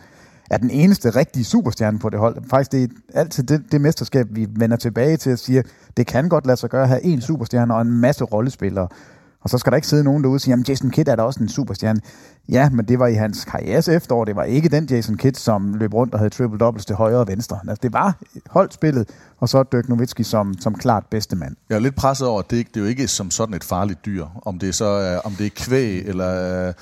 er 0.50 0.58
den 0.58 0.70
eneste 0.70 1.10
rigtige 1.10 1.44
superstjerne 1.44 1.98
på 1.98 2.10
det 2.10 2.18
hold. 2.18 2.36
Faktisk 2.50 2.72
det 2.72 2.82
er 2.82 3.18
altid 3.20 3.42
det, 3.44 3.62
det 3.72 3.80
mesterskab, 3.80 4.26
vi 4.30 4.46
vender 4.56 4.76
tilbage 4.76 5.16
til 5.16 5.30
at 5.30 5.38
sige, 5.38 5.62
det 5.96 6.06
kan 6.06 6.28
godt 6.28 6.46
lade 6.46 6.56
sig 6.56 6.70
gøre 6.70 6.82
at 6.82 6.88
have 6.88 7.04
en 7.04 7.20
superstjerne 7.20 7.74
og 7.74 7.82
en 7.82 7.90
masse 8.00 8.24
rollespillere. 8.24 8.88
Og 9.40 9.50
så 9.50 9.58
skal 9.58 9.70
der 9.72 9.76
ikke 9.76 9.88
sidde 9.88 10.04
nogen 10.04 10.22
derude 10.24 10.36
og 10.36 10.40
sige, 10.40 10.52
jamen 10.52 10.64
Jason 10.68 10.90
Kidd 10.90 11.08
er 11.08 11.16
da 11.16 11.22
også 11.22 11.40
en 11.42 11.48
superstjerne. 11.48 12.00
Ja, 12.48 12.70
men 12.70 12.84
det 12.88 12.98
var 12.98 13.06
i 13.06 13.14
hans 13.14 13.44
karrieres 13.44 13.88
efterår. 13.88 14.24
Det 14.24 14.36
var 14.36 14.42
ikke 14.44 14.68
den 14.68 14.84
Jason 14.90 15.16
Kidd, 15.16 15.36
som 15.36 15.74
løb 15.74 15.94
rundt 15.94 16.12
og 16.14 16.20
havde 16.20 16.30
triple 16.30 16.58
doubles 16.58 16.86
til 16.86 16.96
højre 16.96 17.18
og 17.18 17.28
venstre. 17.28 17.58
Altså, 17.68 17.80
det 17.82 17.92
var 17.92 18.18
holdspillet, 18.50 19.08
og 19.38 19.48
så 19.48 19.62
Dirk 19.72 19.88
Nowitzki 19.88 20.22
som, 20.22 20.54
som 20.60 20.74
klart 20.74 21.04
bedste 21.10 21.36
mand. 21.36 21.56
Jeg 21.68 21.76
er 21.76 21.80
lidt 21.80 21.94
presset 21.96 22.28
over, 22.28 22.38
at 22.40 22.50
det, 22.50 22.56
ikke- 22.56 22.70
det 22.74 22.76
er 22.76 22.84
jo 22.84 22.86
ikke 22.88 23.08
som 23.08 23.30
sådan 23.30 23.54
et 23.54 23.64
farligt 23.64 24.06
dyr. 24.06 24.24
Om 24.44 24.58
det 24.58 24.74
så 24.74 24.84
er, 24.84 25.18
om 25.18 25.32
det 25.32 25.46
er 25.46 25.50
kvæg, 25.56 25.98
eller... 26.06 26.66
øh, 26.68 26.74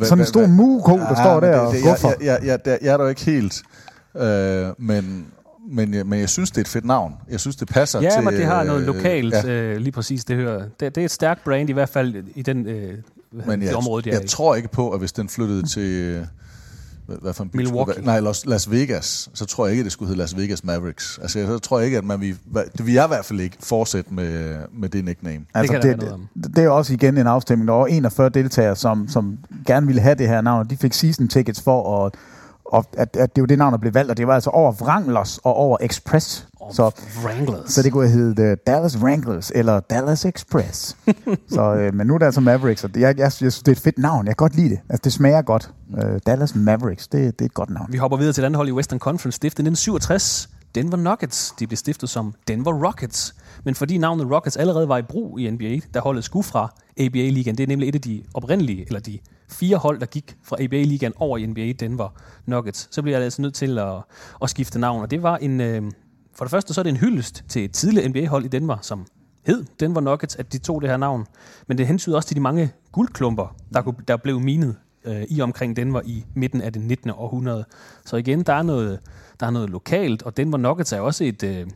hvad- 0.00 0.08
Sådan 0.08 0.22
en 0.22 0.26
stor 0.26 0.46
muko, 0.46 0.98
der 0.98 1.14
står 1.14 1.40
men 1.40 1.50
der 1.50 1.58
og 1.58 1.74
det, 1.74 1.82
guffer. 1.82 2.08
jeg, 2.08 2.16
jeg, 2.26 2.38
jeg, 2.44 2.58
jeg, 2.66 2.78
jeg 2.82 2.92
er 2.92 2.96
der 2.96 3.04
jo 3.04 3.08
ikke 3.08 3.24
helt. 3.24 3.62
Øh, 4.16 4.66
men, 4.78 5.26
men, 5.70 5.94
jeg, 5.94 6.06
men 6.06 6.20
jeg 6.20 6.28
synes, 6.28 6.50
det 6.50 6.56
er 6.56 6.60
et 6.60 6.68
fedt 6.68 6.84
navn. 6.84 7.14
Jeg 7.30 7.40
synes, 7.40 7.56
det 7.56 7.68
passer 7.68 8.00
Ja, 8.02 8.10
til... 8.10 8.22
men 8.24 8.34
det 8.34 8.44
har 8.44 8.64
noget 8.64 8.80
øh, 8.80 8.86
lokalt, 8.86 9.34
ja. 9.34 9.46
ja. 9.46 9.52
øh, 9.52 9.76
lige 9.76 9.92
præcis, 9.92 10.24
det 10.24 10.36
hører. 10.36 10.58
Det, 10.80 10.94
det 10.94 10.98
er 10.98 11.04
et 11.04 11.10
stærkt 11.10 11.44
brand, 11.44 11.70
i 11.70 11.72
hvert 11.72 11.88
fald 11.88 12.14
i 12.34 12.42
den, 12.42 12.66
øh, 12.66 12.94
Men 13.46 13.60
det 13.60 13.66
jeg, 13.66 13.76
område, 13.76 14.02
de 14.04 14.10
er 14.10 14.14
jeg 14.14 14.24
i. 14.24 14.28
tror 14.28 14.54
ikke 14.54 14.68
på, 14.68 14.90
at 14.90 14.98
hvis 14.98 15.12
den 15.12 15.28
flyttede 15.28 15.68
til... 15.68 16.26
Hvad, 17.20 17.32
for 17.32 17.44
en 17.44 17.50
by 17.50 17.56
skulle 17.56 17.66
Milwaukee. 17.68 17.94
det 17.94 18.06
være? 18.06 18.14
Nej, 18.14 18.20
Las, 18.20 18.46
Las 18.46 18.70
Vegas. 18.70 19.28
Så 19.34 19.46
tror 19.46 19.66
jeg 19.66 19.72
ikke, 19.72 19.84
det 19.84 19.92
skulle 19.92 20.06
hedde 20.08 20.18
Las 20.18 20.36
Vegas 20.36 20.64
Mavericks. 20.64 21.18
Altså, 21.22 21.38
jeg, 21.38 21.48
så 21.48 21.58
tror 21.58 21.78
jeg 21.78 21.86
ikke, 21.86 21.98
at 21.98 22.04
man 22.04 22.20
vil... 22.20 22.36
Det 22.76 22.86
vil 22.86 22.94
jeg 22.94 23.04
i 23.04 23.08
hvert 23.08 23.24
fald 23.24 23.40
ikke 23.40 23.56
fortsætte 23.60 24.14
med, 24.14 24.56
med 24.72 24.88
det 24.88 25.04
nickname. 25.04 25.44
Altså, 25.54 25.78
det, 25.82 25.96
noget 25.98 26.20
det, 26.44 26.56
det 26.56 26.64
er 26.64 26.68
også 26.68 26.92
igen 26.92 27.18
en 27.18 27.26
afstemning. 27.26 27.68
Der 27.68 27.74
var 27.74 27.86
41 27.86 28.28
deltagere, 28.28 28.76
som, 28.76 29.08
som 29.08 29.38
gerne 29.66 29.86
ville 29.86 30.02
have 30.02 30.14
det 30.14 30.28
her 30.28 30.40
navn, 30.40 30.60
og 30.60 30.70
de 30.70 30.76
fik 30.76 30.92
season 30.92 31.28
tickets 31.28 31.62
for, 31.62 32.06
at, 32.06 32.14
og 32.70 32.84
at, 32.96 33.16
at 33.16 33.36
det 33.36 33.42
var 33.42 33.46
det 33.46 33.58
navn, 33.58 33.72
der 33.72 33.78
blev 33.78 33.94
valgt, 33.94 34.10
og 34.10 34.16
det 34.16 34.26
var 34.26 34.34
altså 34.34 34.50
over 34.50 34.72
Wranglers 34.82 35.38
og 35.38 35.54
over 35.54 35.78
Express. 35.80 36.46
Så, 36.72 36.90
Wranglers. 37.24 37.72
så 37.72 37.82
det 37.82 37.92
kunne 37.92 38.08
have 38.08 38.18
heddet 38.18 38.52
uh, 38.52 38.56
Dallas 38.66 38.98
Wranglers 38.98 39.52
eller 39.54 39.80
Dallas 39.80 40.24
Express. 40.24 40.96
så, 41.54 41.74
øh, 41.74 41.94
men 41.94 42.06
nu 42.06 42.14
er 42.14 42.18
det 42.18 42.26
altså 42.26 42.40
Mavericks, 42.40 42.84
og 42.84 42.94
det, 42.94 43.00
jeg, 43.00 43.08
jeg, 43.08 43.18
jeg 43.18 43.32
synes, 43.32 43.58
det 43.58 43.68
er 43.68 43.72
et 43.72 43.80
fedt 43.80 43.98
navn. 43.98 44.26
Jeg 44.26 44.36
kan 44.36 44.44
godt 44.44 44.56
lide 44.56 44.68
det. 44.70 44.80
Altså, 44.88 45.00
det 45.04 45.12
smager 45.12 45.42
godt. 45.42 45.70
Uh, 45.88 46.18
Dallas 46.26 46.54
Mavericks, 46.54 47.08
det, 47.08 47.38
det 47.38 47.40
er 47.40 47.46
et 47.46 47.54
godt 47.54 47.70
navn. 47.70 47.86
Vi 47.92 47.98
hopper 47.98 48.16
videre 48.16 48.32
til 48.32 48.42
et 48.42 48.46
andet 48.46 48.56
hold 48.56 48.68
i 48.68 48.72
Western 48.72 48.98
Conference, 48.98 49.36
stiftet 49.36 49.58
i 49.58 49.68
1967. 49.68 50.48
Denver 50.74 50.96
Nuggets. 50.96 51.54
De 51.58 51.66
blev 51.66 51.76
stiftet 51.76 52.10
som 52.10 52.34
Denver 52.48 52.86
Rockets. 52.86 53.34
Men 53.64 53.74
fordi 53.74 53.98
navnet 53.98 54.30
Rockets 54.30 54.56
allerede 54.56 54.88
var 54.88 54.98
i 54.98 55.02
brug 55.02 55.40
i 55.40 55.50
NBA, 55.50 55.80
der 55.94 56.00
holdet 56.00 56.24
skulle 56.24 56.44
fra 56.44 56.74
ABA-ligaen, 57.00 57.58
det 57.58 57.62
er 57.62 57.66
nemlig 57.66 57.88
et 57.88 57.94
af 57.94 58.00
de 58.00 58.22
oprindelige, 58.34 58.84
eller 58.86 59.00
de 59.00 59.18
fire 59.48 59.76
hold, 59.76 60.00
der 60.00 60.06
gik 60.06 60.36
fra 60.42 60.56
ABA-ligaen 60.62 61.12
over 61.16 61.38
i 61.38 61.46
NBA 61.46 61.72
Denver 61.72 62.08
Nuggets, 62.46 62.88
så 62.90 63.02
bliver 63.02 63.16
jeg 63.16 63.24
altså 63.24 63.42
nødt 63.42 63.54
til 63.54 63.78
at, 63.78 63.94
at 64.42 64.50
skifte 64.50 64.78
navn. 64.78 65.02
Og 65.02 65.10
det 65.10 65.22
var 65.22 65.36
en, 65.36 65.60
øh, 65.60 65.82
for 66.34 66.44
det 66.44 66.50
første 66.50 66.74
så 66.74 66.80
er 66.80 66.82
det 66.82 66.90
en 66.90 66.96
hyldest 66.96 67.44
til 67.48 67.64
et 67.64 67.72
tidligere 67.72 68.08
NBA-hold 68.08 68.44
i 68.44 68.48
Denver, 68.48 68.76
som 68.82 69.06
hed 69.46 69.64
Denver 69.80 70.00
Nuggets, 70.00 70.36
at 70.36 70.52
de 70.52 70.58
tog 70.58 70.82
det 70.82 70.90
her 70.90 70.96
navn. 70.96 71.26
Men 71.66 71.78
det 71.78 71.86
hensyder 71.86 72.16
også 72.16 72.28
til 72.28 72.36
de 72.36 72.40
mange 72.40 72.72
guldklumper, 72.92 73.56
der, 73.74 73.82
kunne, 73.82 73.94
der 74.08 74.16
blev 74.16 74.40
minet 74.40 74.76
øh, 75.04 75.22
i 75.28 75.40
omkring 75.40 75.76
Denver 75.76 76.00
i 76.04 76.24
midten 76.34 76.62
af 76.62 76.72
det 76.72 76.82
19. 76.82 77.10
århundrede. 77.10 77.64
Så 78.06 78.16
igen, 78.16 78.42
der 78.42 78.52
er 78.52 78.62
noget, 78.62 79.00
der 79.40 79.46
er 79.46 79.50
noget 79.50 79.70
lokalt, 79.70 80.22
og 80.22 80.36
Denver 80.36 80.58
Nuggets 80.58 80.92
er 80.92 81.00
også 81.00 81.24
et... 81.24 81.42
Øh, 81.42 81.66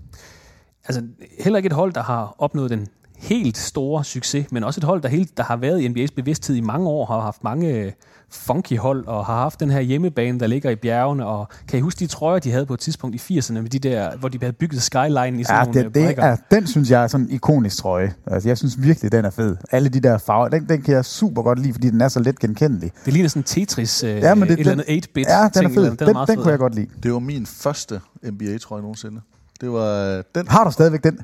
altså 0.88 1.02
heller 1.40 1.56
ikke 1.56 1.66
et 1.66 1.72
hold, 1.72 1.92
der 1.92 2.02
har 2.02 2.34
opnået 2.38 2.70
den 2.70 2.88
helt 3.18 3.56
store 3.58 4.04
succes, 4.04 4.46
men 4.52 4.64
også 4.64 4.80
et 4.80 4.84
hold, 4.84 5.02
der, 5.02 5.08
helt, 5.08 5.36
der 5.36 5.42
har 5.42 5.56
været 5.56 5.80
i 5.80 5.88
NBA's 5.88 6.14
bevidsthed 6.16 6.56
i 6.56 6.60
mange 6.60 6.88
år, 6.88 7.06
har 7.06 7.20
haft 7.20 7.44
mange 7.44 7.68
øh, 7.78 7.92
funky 8.30 8.78
hold, 8.78 9.06
og 9.06 9.26
har 9.26 9.36
haft 9.36 9.60
den 9.60 9.70
her 9.70 9.80
hjemmebane, 9.80 10.40
der 10.40 10.46
ligger 10.46 10.70
i 10.70 10.76
bjergene, 10.76 11.26
og 11.26 11.48
kan 11.68 11.78
I 11.78 11.82
huske 11.82 11.98
de 12.00 12.06
trøjer, 12.06 12.38
de 12.38 12.50
havde 12.50 12.66
på 12.66 12.74
et 12.74 12.80
tidspunkt 12.80 13.30
i 13.30 13.38
80'erne, 13.38 13.52
med 13.52 13.68
de 13.70 13.78
der, 13.78 14.16
hvor 14.16 14.28
de 14.28 14.38
havde 14.40 14.52
bygget 14.52 14.82
skyline 14.82 15.40
i 15.40 15.44
sådan 15.44 15.58
Ja, 15.58 15.64
nogle 15.64 15.78
øh, 15.80 15.84
det, 15.84 15.94
det 15.94 16.04
brikker? 16.06 16.22
er, 16.22 16.36
den 16.50 16.66
synes 16.66 16.90
jeg 16.90 17.02
er 17.02 17.06
sådan 17.06 17.26
en 17.26 17.32
ikonisk 17.32 17.76
trøje. 17.76 18.12
Altså, 18.26 18.48
jeg 18.48 18.58
synes 18.58 18.82
virkelig, 18.82 19.12
den 19.12 19.24
er 19.24 19.30
fed. 19.30 19.56
Alle 19.70 19.88
de 19.88 20.00
der 20.00 20.18
farver, 20.18 20.48
den, 20.48 20.68
den 20.68 20.82
kan 20.82 20.94
jeg 20.94 21.04
super 21.04 21.42
godt 21.42 21.58
lide, 21.58 21.72
fordi 21.72 21.90
den 21.90 22.00
er 22.00 22.08
så 22.08 22.20
let 22.20 22.38
genkendelig. 22.38 22.90
Det 23.04 23.12
ligner 23.12 23.28
sådan 23.28 23.40
en 23.40 23.44
Tetris, 23.44 24.02
øh, 24.04 24.10
Ja, 24.16 24.34
men 24.34 24.42
det, 24.48 24.50
et 24.54 24.58
eller 24.60 24.72
den, 24.74 24.84
andet 24.88 25.04
8-bit 25.04 25.26
Ja, 25.28 25.48
den 25.54 25.64
er 25.64 25.68
fed. 25.68 25.76
eller- 25.76 25.94
Den, 25.94 26.08
er 26.08 26.12
den, 26.12 26.16
den 26.16 26.26
fed. 26.26 26.36
kunne 26.36 26.50
jeg 26.50 26.58
godt 26.58 26.74
lide. 26.74 26.86
Det 27.02 27.12
var 27.12 27.18
min 27.18 27.46
første 27.46 28.00
NBA-trøje 28.24 28.82
nogensinde. 28.82 29.20
Det 29.60 29.72
var 29.72 30.16
øh, 30.18 30.24
den... 30.34 30.48
Har 30.48 30.64
du 30.64 30.70
stadigvæk 30.70 31.04
den? 31.04 31.20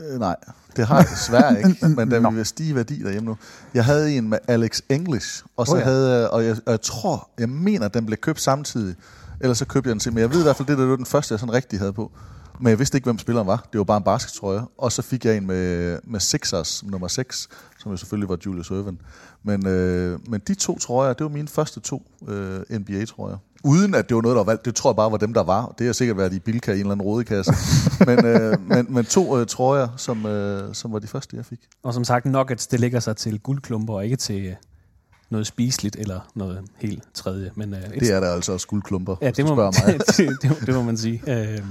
Øh, 0.00 0.18
nej, 0.20 0.36
det 0.76 0.86
har 0.86 0.96
jeg 0.96 1.06
desværre 1.10 1.58
ikke, 1.58 1.88
men 1.96 2.10
den 2.10 2.22
Nå. 2.22 2.30
vil 2.30 2.46
stige 2.46 2.74
værdi 2.74 3.02
derhjemme 3.02 3.28
nu. 3.28 3.36
Jeg 3.74 3.84
havde 3.84 4.16
en 4.16 4.28
med 4.28 4.38
Alex 4.48 4.80
English, 4.88 5.44
og 5.56 5.66
så 5.66 5.72
Oh, 5.72 5.78
ja. 5.78 5.84
havde 5.84 6.18
jeg, 6.18 6.28
og 6.28 6.44
jeg, 6.44 6.56
og 6.66 6.70
jeg 6.70 6.80
tror, 6.80 7.28
jeg 7.38 7.48
mener, 7.48 7.86
at 7.86 7.94
den 7.94 8.06
blev 8.06 8.16
købt 8.16 8.40
samtidig. 8.40 8.96
Ellers 9.40 9.58
så 9.58 9.64
købte 9.64 9.88
jeg 9.88 9.92
den 9.92 10.00
til, 10.00 10.12
men 10.12 10.20
jeg 10.20 10.30
ved 10.30 10.40
i 10.40 10.42
hvert 10.42 10.56
fald, 10.56 10.68
det 10.68 10.78
der 10.78 10.86
var 10.86 10.96
den 10.96 11.06
første, 11.06 11.32
jeg 11.32 11.40
sådan 11.40 11.54
rigtig 11.54 11.78
havde 11.78 11.92
på. 11.92 12.12
Men 12.60 12.70
jeg 12.70 12.78
vidste 12.78 12.96
ikke, 12.96 13.06
hvem 13.06 13.18
spilleren 13.18 13.46
var. 13.46 13.68
Det 13.72 13.78
var 13.78 13.84
bare 13.84 13.96
en 13.96 14.02
baskettrøje. 14.02 14.62
Og 14.78 14.92
så 14.92 15.02
fik 15.02 15.24
jeg 15.24 15.36
en 15.36 15.46
med, 15.46 15.98
med 16.04 16.20
Sixers, 16.20 16.84
nummer 16.84 17.08
6, 17.08 17.48
som 17.88 17.92
jo 17.92 17.96
selvfølgelig 17.96 18.28
var 18.28 18.38
Julius 18.46 18.70
Irvin. 18.70 19.00
Men, 19.42 19.66
øh, 19.66 20.18
men 20.28 20.40
de 20.48 20.54
to 20.54 20.78
trøjer, 20.78 21.12
det 21.12 21.24
var 21.24 21.30
mine 21.30 21.48
første 21.48 21.80
to 21.80 22.02
øh, 22.28 22.60
NBA-trøjer. 22.70 23.36
Uden 23.64 23.94
at 23.94 24.08
det 24.08 24.14
var 24.14 24.22
noget, 24.22 24.36
der 24.36 24.44
var 24.44 24.50
valgt. 24.50 24.64
Det 24.64 24.74
tror 24.74 24.90
jeg 24.90 24.96
bare 24.96 25.10
var 25.10 25.16
dem, 25.16 25.34
der 25.34 25.42
var. 25.42 25.74
Det 25.78 25.86
har 25.86 25.92
sikkert 25.92 26.16
været 26.16 26.32
i 26.32 26.38
Bilka 26.38 26.70
i 26.70 26.74
en 26.74 26.80
eller 26.80 26.92
anden 26.92 27.06
rodekasse. 27.06 27.52
men, 28.08 28.26
øh, 28.26 28.68
men, 28.68 28.86
men 28.88 29.04
to 29.04 29.38
øh, 29.38 29.46
trøjer, 29.46 29.88
som, 29.96 30.26
øh, 30.26 30.74
som 30.74 30.92
var 30.92 30.98
de 30.98 31.06
første, 31.06 31.36
jeg 31.36 31.46
fik. 31.46 31.58
Og 31.82 31.94
som 31.94 32.04
sagt, 32.04 32.26
Nuggets, 32.26 32.66
det 32.66 32.80
ligger 32.80 33.00
sig 33.00 33.16
til 33.16 33.40
guldklumper, 33.40 33.94
og 33.94 34.04
ikke 34.04 34.16
til 34.16 34.46
øh, 34.46 34.54
noget 35.30 35.46
spiseligt 35.46 35.96
eller 35.96 36.20
noget 36.34 36.60
helt 36.76 37.02
tredje. 37.14 37.50
Men, 37.54 37.74
øh, 37.74 37.80
et 37.94 38.00
Det 38.00 38.12
er 38.12 38.20
der 38.20 38.30
altså 38.32 38.52
også 38.52 38.66
guldklumper, 38.66 39.16
Ja, 39.20 39.26
hvis 39.26 39.36
det 39.36 39.44
du 39.44 39.48
må, 39.48 39.54
spørger 39.56 39.86
mig. 39.86 40.00
det, 40.16 40.42
det, 40.42 40.50
må- 40.50 40.56
det 40.66 40.74
må 40.74 40.82
man 40.82 40.96
sige. 40.96 41.22
Øhm, 41.26 41.68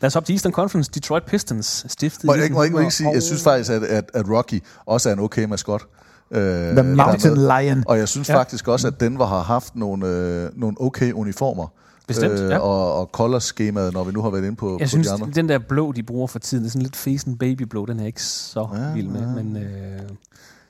lad 0.00 0.06
os 0.06 0.14
hoppe 0.14 0.26
til 0.26 0.32
Eastern 0.34 0.52
Conference. 0.52 0.90
Detroit 0.94 1.22
Pistons 1.24 1.84
stiftet 1.88 2.24
Må 2.24 2.34
jeg, 2.34 2.42
ikke, 2.44 2.54
må 2.54 2.60
jeg 2.60 2.66
ikke, 2.66 2.72
må 2.74 2.78
jeg 2.80 2.84
ikke 2.86 2.94
sige, 2.94 3.08
jeg 3.08 3.16
1900 3.16 3.26
synes 3.26 3.42
faktisk, 3.42 3.70
at, 3.70 3.82
at, 3.82 4.10
at 4.14 4.30
Rocky 4.36 4.62
også 4.86 5.08
er 5.08 5.12
en 5.12 5.18
okay 5.20 5.44
maskot. 5.44 5.82
Øh, 6.30 6.40
The 6.76 6.82
Mountain 6.82 7.36
dermed. 7.36 7.64
Lion. 7.64 7.84
Og 7.86 7.98
jeg 7.98 8.08
synes 8.08 8.28
Ja. 8.28 8.36
faktisk 8.38 8.68
også, 8.68 8.86
at 8.88 9.00
Denver 9.00 9.26
har 9.26 9.42
haft 9.42 9.76
nogle, 9.76 10.06
øh, 10.08 10.50
nogle 10.56 10.76
okay 10.80 11.12
uniformer. 11.12 11.66
Bestemt, 12.08 12.40
ja. 12.40 12.58
og, 12.58 12.94
og 12.94 13.10
color-skemaet, 13.12 13.92
når 13.92 14.04
vi 14.04 14.12
nu 14.12 14.22
har 14.22 14.30
været 14.30 14.44
inde 14.44 14.56
på, 14.56 14.76
Jeg 14.80 14.84
på 14.86 14.88
synes, 14.88 15.06
de 15.06 15.12
andre. 15.12 15.28
den 15.34 15.48
der 15.48 15.58
blå, 15.58 15.92
de 15.92 16.02
bruger 16.02 16.26
for 16.26 16.38
tiden, 16.38 16.64
det 16.64 16.68
er 16.68 16.72
sådan 16.72 16.82
lidt 16.82 16.96
fesen 16.96 17.38
babyblå, 17.38 17.86
den 17.86 17.96
er 17.96 18.02
jeg 18.02 18.06
ikke 18.06 18.22
så 18.22 18.68
ja, 18.74 18.92
vild 18.94 19.08
med. 19.08 19.20
ja. 19.20 19.26
Men 19.26 19.56
øh, 19.56 19.62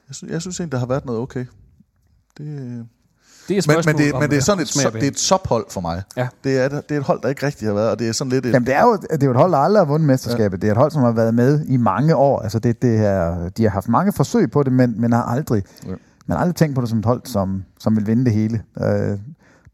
Jeg 0.09 0.15
synes, 0.15 0.33
jeg 0.33 0.41
synes 0.41 0.61
egentlig, 0.61 0.73
der 0.73 0.79
har 0.79 0.87
været 0.87 1.05
noget 1.05 1.21
okay. 1.21 1.45
Det, 2.39 2.47
det 3.49 3.55
er 3.55 3.59
et 3.59 3.67
men, 3.69 3.73
spørgsmål 3.73 3.95
men, 3.95 4.03
det, 4.03 4.13
om, 4.13 4.21
men 4.21 4.31
det 4.31 4.37
er 4.37 4.41
øh, 4.41 4.43
sådan 4.43 4.63
et, 4.63 4.69
så, 4.69 4.91
det 4.91 5.03
er 5.03 5.09
et 5.09 5.19
sophold 5.19 5.67
for 5.71 5.81
mig. 5.81 6.03
Ja. 6.17 6.29
Det, 6.45 6.59
er, 6.59 6.69
det 6.69 6.91
er 6.91 6.99
et 6.99 7.05
hold, 7.05 7.23
der 7.23 7.29
ikke 7.29 7.47
rigtig 7.47 7.69
har 7.69 7.75
været, 7.75 7.91
og 7.91 7.99
det 7.99 8.09
er 8.09 8.13
sådan 8.13 8.31
lidt 8.31 8.47
et... 8.47 8.53
Jamen, 8.53 8.67
det 8.67 8.75
er 8.75 8.83
jo 8.83 8.97
det 8.97 9.23
er 9.23 9.27
jo 9.27 9.31
et 9.31 9.37
hold, 9.37 9.53
der 9.53 9.59
aldrig 9.59 9.81
har 9.81 9.87
vundet 9.87 10.07
mesterskabet. 10.07 10.59
Ja. 10.59 10.61
Det 10.61 10.69
er 10.69 10.73
et 10.73 10.79
hold, 10.79 10.91
som 10.91 11.03
har 11.03 11.13
været 11.13 11.35
med 11.35 11.65
i 11.65 11.77
mange 11.77 12.17
år. 12.17 12.41
Altså, 12.41 12.59
det, 12.59 12.83
det 12.83 12.99
her, 12.99 13.49
de 13.49 13.63
har 13.63 13.71
haft 13.71 13.89
mange 13.89 14.13
forsøg 14.13 14.51
på 14.51 14.63
det, 14.63 14.73
men, 14.73 15.01
men 15.01 15.13
har 15.13 15.23
aldrig, 15.23 15.63
Ja. 15.87 15.91
man 16.27 16.37
har 16.37 16.39
aldrig 16.39 16.55
tænkt 16.57 16.75
på 16.75 16.81
det 16.81 16.89
som 16.91 16.99
et 16.99 17.05
hold, 17.05 17.21
som, 17.25 17.65
som 17.79 17.97
vil 17.97 18.07
vinde 18.07 18.25
det 18.25 18.33
hele. 18.33 18.63
Øh, 18.83 19.19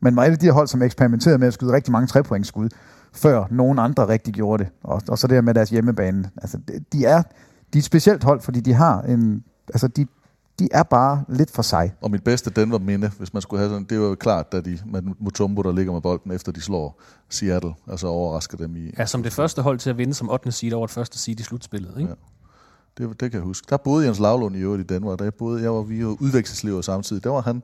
men 0.00 0.16
var 0.16 0.24
et 0.24 0.30
af 0.30 0.38
de 0.38 0.46
her 0.46 0.52
hold, 0.52 0.68
som 0.68 0.82
eksperimenterede 0.82 1.38
med 1.38 1.46
at 1.46 1.54
skyde 1.54 1.72
rigtig 1.72 1.92
mange 1.92 2.06
trepointsskud, 2.06 2.68
før 3.12 3.44
nogen 3.50 3.78
andre 3.78 4.08
rigtig 4.08 4.34
gjorde 4.34 4.64
det. 4.64 4.72
Og, 4.84 5.02
og 5.08 5.18
så 5.18 5.26
det 5.26 5.34
her 5.34 5.42
med 5.42 5.54
deres 5.54 5.70
hjemmebane. 5.70 6.30
Altså, 6.42 6.58
de 6.92 7.04
er, 7.04 7.22
de 7.72 7.78
er 7.78 7.78
et 7.78 7.84
specielt 7.84 8.24
hold, 8.24 8.40
fordi 8.40 8.60
de 8.60 8.72
har 8.72 9.02
en... 9.02 9.44
Altså, 9.68 9.88
de, 9.88 10.06
de 10.58 10.68
er 10.72 10.82
bare 10.82 11.24
lidt 11.28 11.50
for 11.50 11.62
sig. 11.62 11.94
Og 12.00 12.10
mit 12.10 12.24
bedste 12.24 12.50
Denver 12.50 12.78
minde, 12.78 13.10
hvis 13.18 13.32
man 13.32 13.42
skulle 13.42 13.60
have 13.60 13.70
sådan, 13.70 13.84
det 13.84 14.00
var 14.00 14.06
jo 14.06 14.14
klart, 14.14 14.52
da 14.52 14.60
de 14.60 14.78
med 14.86 15.02
Mutombo, 15.18 15.62
der 15.62 15.72
ligger 15.72 15.92
med 15.92 16.00
bolden, 16.00 16.32
efter 16.32 16.52
de 16.52 16.60
slår 16.60 17.00
Seattle, 17.28 17.74
altså 17.90 18.06
overrasker 18.06 18.56
dem 18.56 18.76
i... 18.76 18.90
Ja, 18.98 19.06
som 19.06 19.22
det 19.22 19.32
første 19.32 19.62
hold 19.62 19.78
til 19.78 19.90
at 19.90 19.98
vinde 19.98 20.14
som 20.14 20.30
8. 20.30 20.52
seed 20.52 20.72
over 20.72 20.84
et 20.84 20.90
første 20.90 21.18
seed 21.18 21.40
i 21.40 21.42
slutspillet. 21.42 21.92
Ikke? 21.98 22.08
Ja. 22.08 22.14
Det, 22.98 23.20
det 23.20 23.30
kan 23.30 23.32
jeg 23.32 23.40
huske. 23.40 23.66
Der 23.70 23.76
boede 23.76 24.06
Jens 24.06 24.18
Lavlund 24.18 24.56
i 24.56 24.58
øvrigt 24.58 24.80
i 24.80 24.94
Danmark. 24.94 25.18
Der 25.18 25.24
jeg 25.24 25.34
boede, 25.34 25.62
jeg 25.62 25.72
var, 25.72 25.82
vi 25.82 26.06
var 26.06 26.16
udvekslingslever 26.20 26.80
samtidig. 26.80 27.24
Der 27.24 27.30
var 27.30 27.40
han 27.40 27.62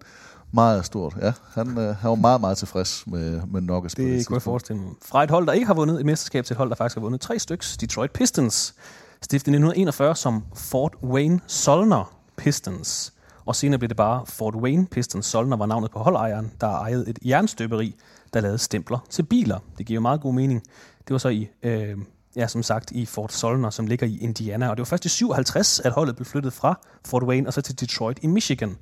meget 0.53 0.85
stort. 0.85 1.17
Ja, 1.23 1.33
han, 1.55 1.79
øh, 1.79 1.97
han 1.97 2.11
var 2.11 2.15
meget, 2.15 2.41
meget 2.41 2.59
tilfreds 2.59 3.05
med, 3.07 3.41
med 3.47 3.61
Nuggets. 3.61 3.95
på 3.95 4.03
Det 4.03 4.27
kunne 4.27 4.35
jeg 4.35 4.43
forestille 4.43 4.83
mig. 4.83 4.93
Fra 5.03 5.25
et 5.25 5.31
hold, 5.31 5.47
der 5.47 5.53
ikke 5.53 5.67
har 5.67 5.75
vundet 5.75 6.01
et 6.01 6.07
mesterskab, 6.07 6.45
til 6.45 6.55
et 6.55 6.59
hold, 6.59 6.69
der 6.69 6.77
faktisk 6.77 6.97
har 6.97 7.03
vundet 7.03 7.21
tre 7.21 7.39
styks. 7.39 7.77
Detroit 7.77 8.11
Pistons. 8.11 8.75
Stiftet 9.23 9.53
i 9.53 9.57
1941 9.57 10.17
som 10.17 10.45
Fort 10.55 10.95
Wayne 11.03 11.41
Solner 11.47 12.18
Pistons. 12.39 13.13
Og 13.45 13.57
senere 13.57 13.79
blev 13.79 13.89
det 13.89 13.97
bare 13.97 14.27
Fort 14.27 14.55
Wayne 14.55 14.87
Pistons. 14.87 15.27
Solner 15.27 15.57
var 15.57 15.67
navnet 15.67 15.91
på 15.91 15.99
holdejeren, 15.99 16.53
der 16.61 16.67
ejede 16.67 17.11
et 17.11 17.19
jernstøberi, 17.25 17.95
der 18.35 18.41
lavede 18.41 18.59
stempler 18.59 18.99
til 19.11 19.23
biler. 19.23 19.59
Det 19.79 19.87
giver 19.87 19.95
jo 19.95 20.01
meget 20.01 20.21
god 20.21 20.35
mening. 20.35 20.63
Det 21.09 21.13
var 21.13 21.19
så 21.19 21.29
i, 21.29 21.49
øh, 21.63 21.97
ja, 22.37 22.47
som 22.47 22.63
sagt, 22.63 22.91
i 22.91 23.07
Fort 23.07 23.33
Solner, 23.33 23.71
som 23.71 23.87
ligger 23.87 24.07
i 24.07 24.19
Indiana. 24.19 24.69
Og 24.69 24.77
det 24.77 24.81
var 24.81 24.85
først 24.85 25.05
i 25.05 25.09
57, 25.09 25.81
at 25.81 25.93
holdet 25.93 26.17
blev 26.17 26.27
flyttet 26.27 26.53
fra 26.53 26.81
Fort 27.07 27.23
Wayne 27.23 27.47
og 27.47 27.53
så 27.53 27.61
til 27.61 27.81
Detroit 27.81 28.19
i 28.23 28.27
Michigan. 28.27 28.77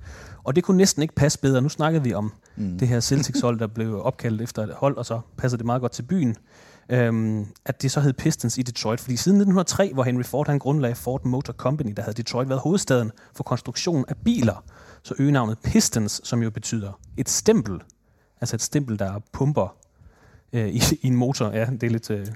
Og 0.45 0.57
det 0.57 0.65
kunne 0.65 0.77
næsten 0.77 1.03
ikke 1.03 1.15
passe 1.15 1.39
bedre. 1.39 1.63
Nu 1.63 1.69
snakkede 1.69 2.05
vi 2.05 2.15
om 2.15 2.33
mm. 2.57 2.79
det 2.79 2.89
her 2.89 3.01
Celtics-hold, 3.11 3.59
der 3.59 3.67
blev 3.67 4.05
opkaldt 4.05 4.43
efter 4.43 4.63
et 4.63 4.75
hold, 4.77 4.97
og 4.97 5.07
så 5.07 5.21
passer 5.37 5.57
det 5.57 5.67
meget 5.67 5.81
godt 5.81 5.93
til 5.93 6.03
byen. 6.03 6.37
Øhm, 6.89 7.47
at 7.65 7.83
det 7.83 7.91
så 7.91 8.01
hed 8.01 8.13
Pistons 8.13 8.59
i 8.59 8.63
Detroit. 8.63 9.01
Fordi 9.01 9.17
siden 9.17 9.37
1903, 9.37 9.93
hvor 9.93 10.03
Henry 10.03 10.23
Ford 10.23 10.47
han 10.47 10.59
grundlagde 10.59 10.95
Ford 10.95 11.25
Motor 11.25 11.53
Company, 11.53 11.93
der 11.97 12.03
havde 12.03 12.17
Detroit 12.17 12.49
været 12.49 12.61
hovedstaden 12.61 13.13
for 13.35 13.45
konstruktion 13.45 14.05
af 14.09 14.17
biler, 14.17 14.65
så 15.03 15.15
øgenavnet 15.19 15.59
Pistons, 15.65 16.21
som 16.25 16.43
jo 16.43 16.51
betyder 16.51 16.93
et 17.17 17.29
stempel, 17.29 17.81
altså 18.41 18.57
et 18.57 18.63
stempel, 18.63 18.99
der 18.99 19.21
pumper 19.33 19.77
øh, 20.53 20.69
i, 20.69 20.81
i 21.03 21.07
en 21.07 21.17
motor. 21.17 21.51
Ja, 21.51 21.65
det 21.65 21.83
er 21.83 21.91
lidt... 21.91 22.11
Øh, 22.11 22.27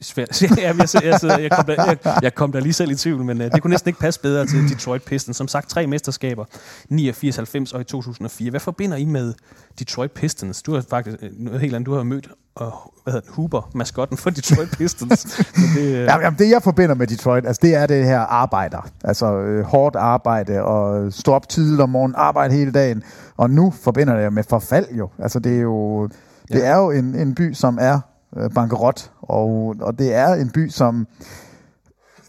svært. 0.00 0.42
ja, 0.42 0.48
jeg, 0.56 0.76
jeg, 0.78 1.02
jeg, 1.22 1.40
jeg, 1.40 1.50
kom 1.50 1.64
der, 1.64 1.84
jeg, 1.84 1.96
jeg 2.22 2.34
kom 2.34 2.52
der 2.52 2.60
lige 2.60 2.72
selv 2.72 2.90
i 2.90 2.94
tvivl, 2.94 3.24
men 3.24 3.40
øh, 3.40 3.52
det 3.52 3.62
kunne 3.62 3.70
næsten 3.70 3.88
ikke 3.88 4.00
passe 4.00 4.20
bedre 4.20 4.46
til 4.46 4.68
Detroit 4.68 5.02
Pistons. 5.02 5.36
Som 5.36 5.48
sagt, 5.48 5.68
tre 5.70 5.86
mesterskaber, 5.86 6.44
89, 6.88 7.36
90 7.36 7.72
og 7.72 7.80
i 7.80 7.84
2004. 7.84 8.50
Hvad 8.50 8.60
forbinder 8.60 8.96
I 8.96 9.04
med 9.04 9.34
Detroit 9.78 10.10
Pistons? 10.12 10.62
Du 10.62 10.74
har 10.74 10.84
faktisk 10.90 11.16
øh, 11.22 11.30
noget 11.38 11.60
helt 11.60 11.74
andet. 11.74 11.86
Du 11.86 11.94
har 11.94 12.02
mødt 12.02 12.26
uh, 12.60 12.66
hvad 13.04 13.12
hedder 13.12 13.20
den, 13.20 13.30
Huber, 13.34 13.70
maskotten 13.74 14.16
for 14.16 14.30
Detroit 14.30 14.68
Pistons. 14.78 15.38
Men 15.56 15.66
det, 15.76 15.94
øh, 15.94 16.04
jamen, 16.04 16.38
det 16.38 16.50
jeg 16.50 16.62
forbinder 16.62 16.94
med 16.94 17.06
Detroit, 17.06 17.46
altså 17.46 17.60
det 17.62 17.74
er 17.74 17.86
det 17.86 18.04
her 18.04 18.18
arbejder. 18.20 18.88
Altså 19.04 19.34
øh, 19.34 19.64
hårdt 19.64 19.96
arbejde 19.96 20.62
og 20.62 21.12
stå 21.12 21.32
op 21.32 21.48
tidligt 21.48 21.80
om 21.80 21.88
morgenen, 21.88 22.14
arbejde 22.18 22.54
hele 22.54 22.72
dagen. 22.72 23.02
Og 23.36 23.50
nu 23.50 23.70
forbinder 23.82 24.20
det 24.22 24.32
med 24.32 24.44
forfald 24.48 24.86
jo. 24.98 25.08
Altså 25.18 25.38
det 25.38 25.56
er 25.56 25.60
jo, 25.60 26.06
det 26.06 26.58
Ja. 26.58 26.58
er 26.60 26.76
jo 26.76 26.90
en, 26.90 27.14
en 27.14 27.34
by, 27.34 27.52
som 27.54 27.78
er 27.80 28.00
øh, 28.36 28.50
bankerot. 28.50 29.10
Og, 29.22 29.74
og 29.80 29.98
det 29.98 30.14
er 30.14 30.34
en 30.34 30.50
by, 30.50 30.68
som, 30.68 31.06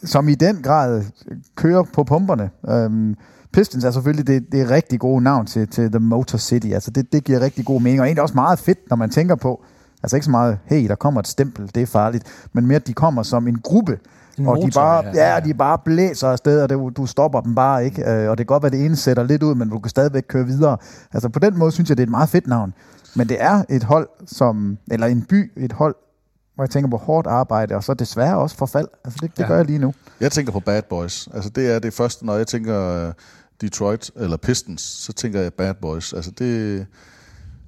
som 0.03 0.29
i 0.29 0.35
den 0.35 0.61
grad 0.61 1.03
kører 1.55 1.83
på 1.93 2.03
pumperne. 2.03 2.49
Øhm, 2.69 3.15
Pistons 3.53 3.83
er 3.83 3.91
selvfølgelig 3.91 4.27
det, 4.27 4.51
det 4.51 4.61
er 4.61 4.69
rigtig 4.69 4.99
gode 4.99 5.23
navn 5.23 5.45
til, 5.45 5.67
til 5.67 5.91
The 5.91 5.99
Motor 5.99 6.37
City. 6.37 6.67
Altså 6.67 6.91
det, 6.91 7.13
det 7.13 7.23
giver 7.23 7.39
rigtig 7.39 7.65
god 7.65 7.81
mening, 7.81 8.01
og 8.01 8.05
egentlig 8.05 8.21
også 8.21 8.35
meget 8.35 8.59
fedt, 8.59 8.79
når 8.89 8.95
man 8.95 9.09
tænker 9.09 9.35
på, 9.35 9.63
altså 10.03 10.15
ikke 10.15 10.25
så 10.25 10.31
meget, 10.31 10.57
hey, 10.65 10.87
der 10.87 10.95
kommer 10.95 11.19
et 11.19 11.27
stempel, 11.27 11.71
det 11.75 11.83
er 11.83 11.85
farligt, 11.85 12.47
men 12.53 12.67
mere, 12.67 12.75
at 12.75 12.87
de 12.87 12.93
kommer 12.93 13.23
som 13.23 13.47
en 13.47 13.59
gruppe, 13.63 13.99
En 14.37 14.47
og 14.47 14.57
de 14.57 14.61
motor, 14.61 14.81
bare, 14.81 15.05
ja, 15.05 15.11
ja, 15.13 15.27
ja. 15.27 15.33
ja, 15.33 15.39
de 15.39 15.53
bare 15.53 15.77
blæser 15.85 16.27
afsted, 16.27 16.61
og 16.61 16.69
det, 16.69 16.97
du 16.97 17.05
stopper 17.05 17.41
dem 17.41 17.55
bare 17.55 17.85
ikke. 17.85 18.11
Øh, 18.11 18.29
Og 18.29 18.37
det 18.37 18.47
kan 18.47 18.53
godt 18.53 18.63
være, 18.63 18.71
det 18.71 18.85
ene 18.85 18.95
sætter 18.95 19.23
lidt 19.23 19.43
ud, 19.43 19.55
men 19.55 19.69
du 19.69 19.79
kan 19.79 19.89
stadigvæk 19.89 20.23
køre 20.27 20.45
videre. 20.45 20.77
Altså 21.13 21.29
på 21.29 21.39
den 21.39 21.57
måde 21.57 21.71
synes 21.71 21.89
jeg, 21.89 21.97
det 21.97 22.03
er 22.03 22.07
et 22.07 22.11
meget 22.11 22.29
fedt 22.29 22.47
navn. 22.47 22.73
Men 23.15 23.29
det 23.29 23.37
er 23.39 23.63
et 23.69 23.83
hold, 23.83 24.07
som, 24.25 24.77
eller 24.91 25.07
en 25.07 25.21
by, 25.21 25.51
et 25.57 25.71
hold, 25.71 25.95
hvor 26.55 26.63
jeg 26.63 26.69
tænker 26.69 26.89
på 26.89 26.97
hårdt 26.97 27.27
arbejde, 27.27 27.75
og 27.75 27.83
så 27.83 27.93
desværre 27.93 28.37
også 28.37 28.55
forfald. 28.55 28.87
Altså 29.05 29.19
det, 29.21 29.31
det 29.37 29.43
Ja. 29.43 29.47
gør 29.47 29.55
jeg 29.55 29.65
lige 29.65 29.79
nu. 29.79 29.93
Jeg 30.19 30.31
tænker 30.31 30.51
på 30.51 30.59
Bad 30.59 30.81
Boys. 30.89 31.27
Altså 31.33 31.49
det 31.49 31.71
er 31.75 31.79
det 31.79 31.93
første, 31.93 32.25
når 32.25 32.37
jeg 32.37 32.47
tænker 32.47 33.07
øh, 33.07 33.13
Detroit 33.61 34.11
eller 34.15 34.37
Pistons, 34.37 34.81
så 34.81 35.13
tænker 35.13 35.41
jeg 35.41 35.53
Bad 35.53 35.73
Boys. 35.81 36.13
Altså 36.13 36.31
det, 36.31 36.85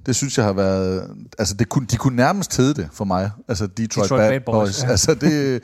det 0.06 0.16
synes 0.16 0.38
jeg 0.38 0.46
har 0.46 0.52
været... 0.52 1.10
Altså 1.38 1.54
det 1.54 1.68
kunne, 1.68 1.86
de 1.86 1.96
kunne 1.96 2.16
nærmest 2.16 2.56
hedde 2.56 2.74
det 2.74 2.88
for 2.92 3.04
mig. 3.04 3.30
Altså 3.48 3.66
Detroit, 3.66 4.04
Detroit 4.04 4.20
Bad, 4.20 4.30
Bad 4.30 4.40
Boys. 4.40 4.66
Boys, 4.68 4.82
ja. 4.82 4.88
Altså 4.88 5.14
det... 5.14 5.60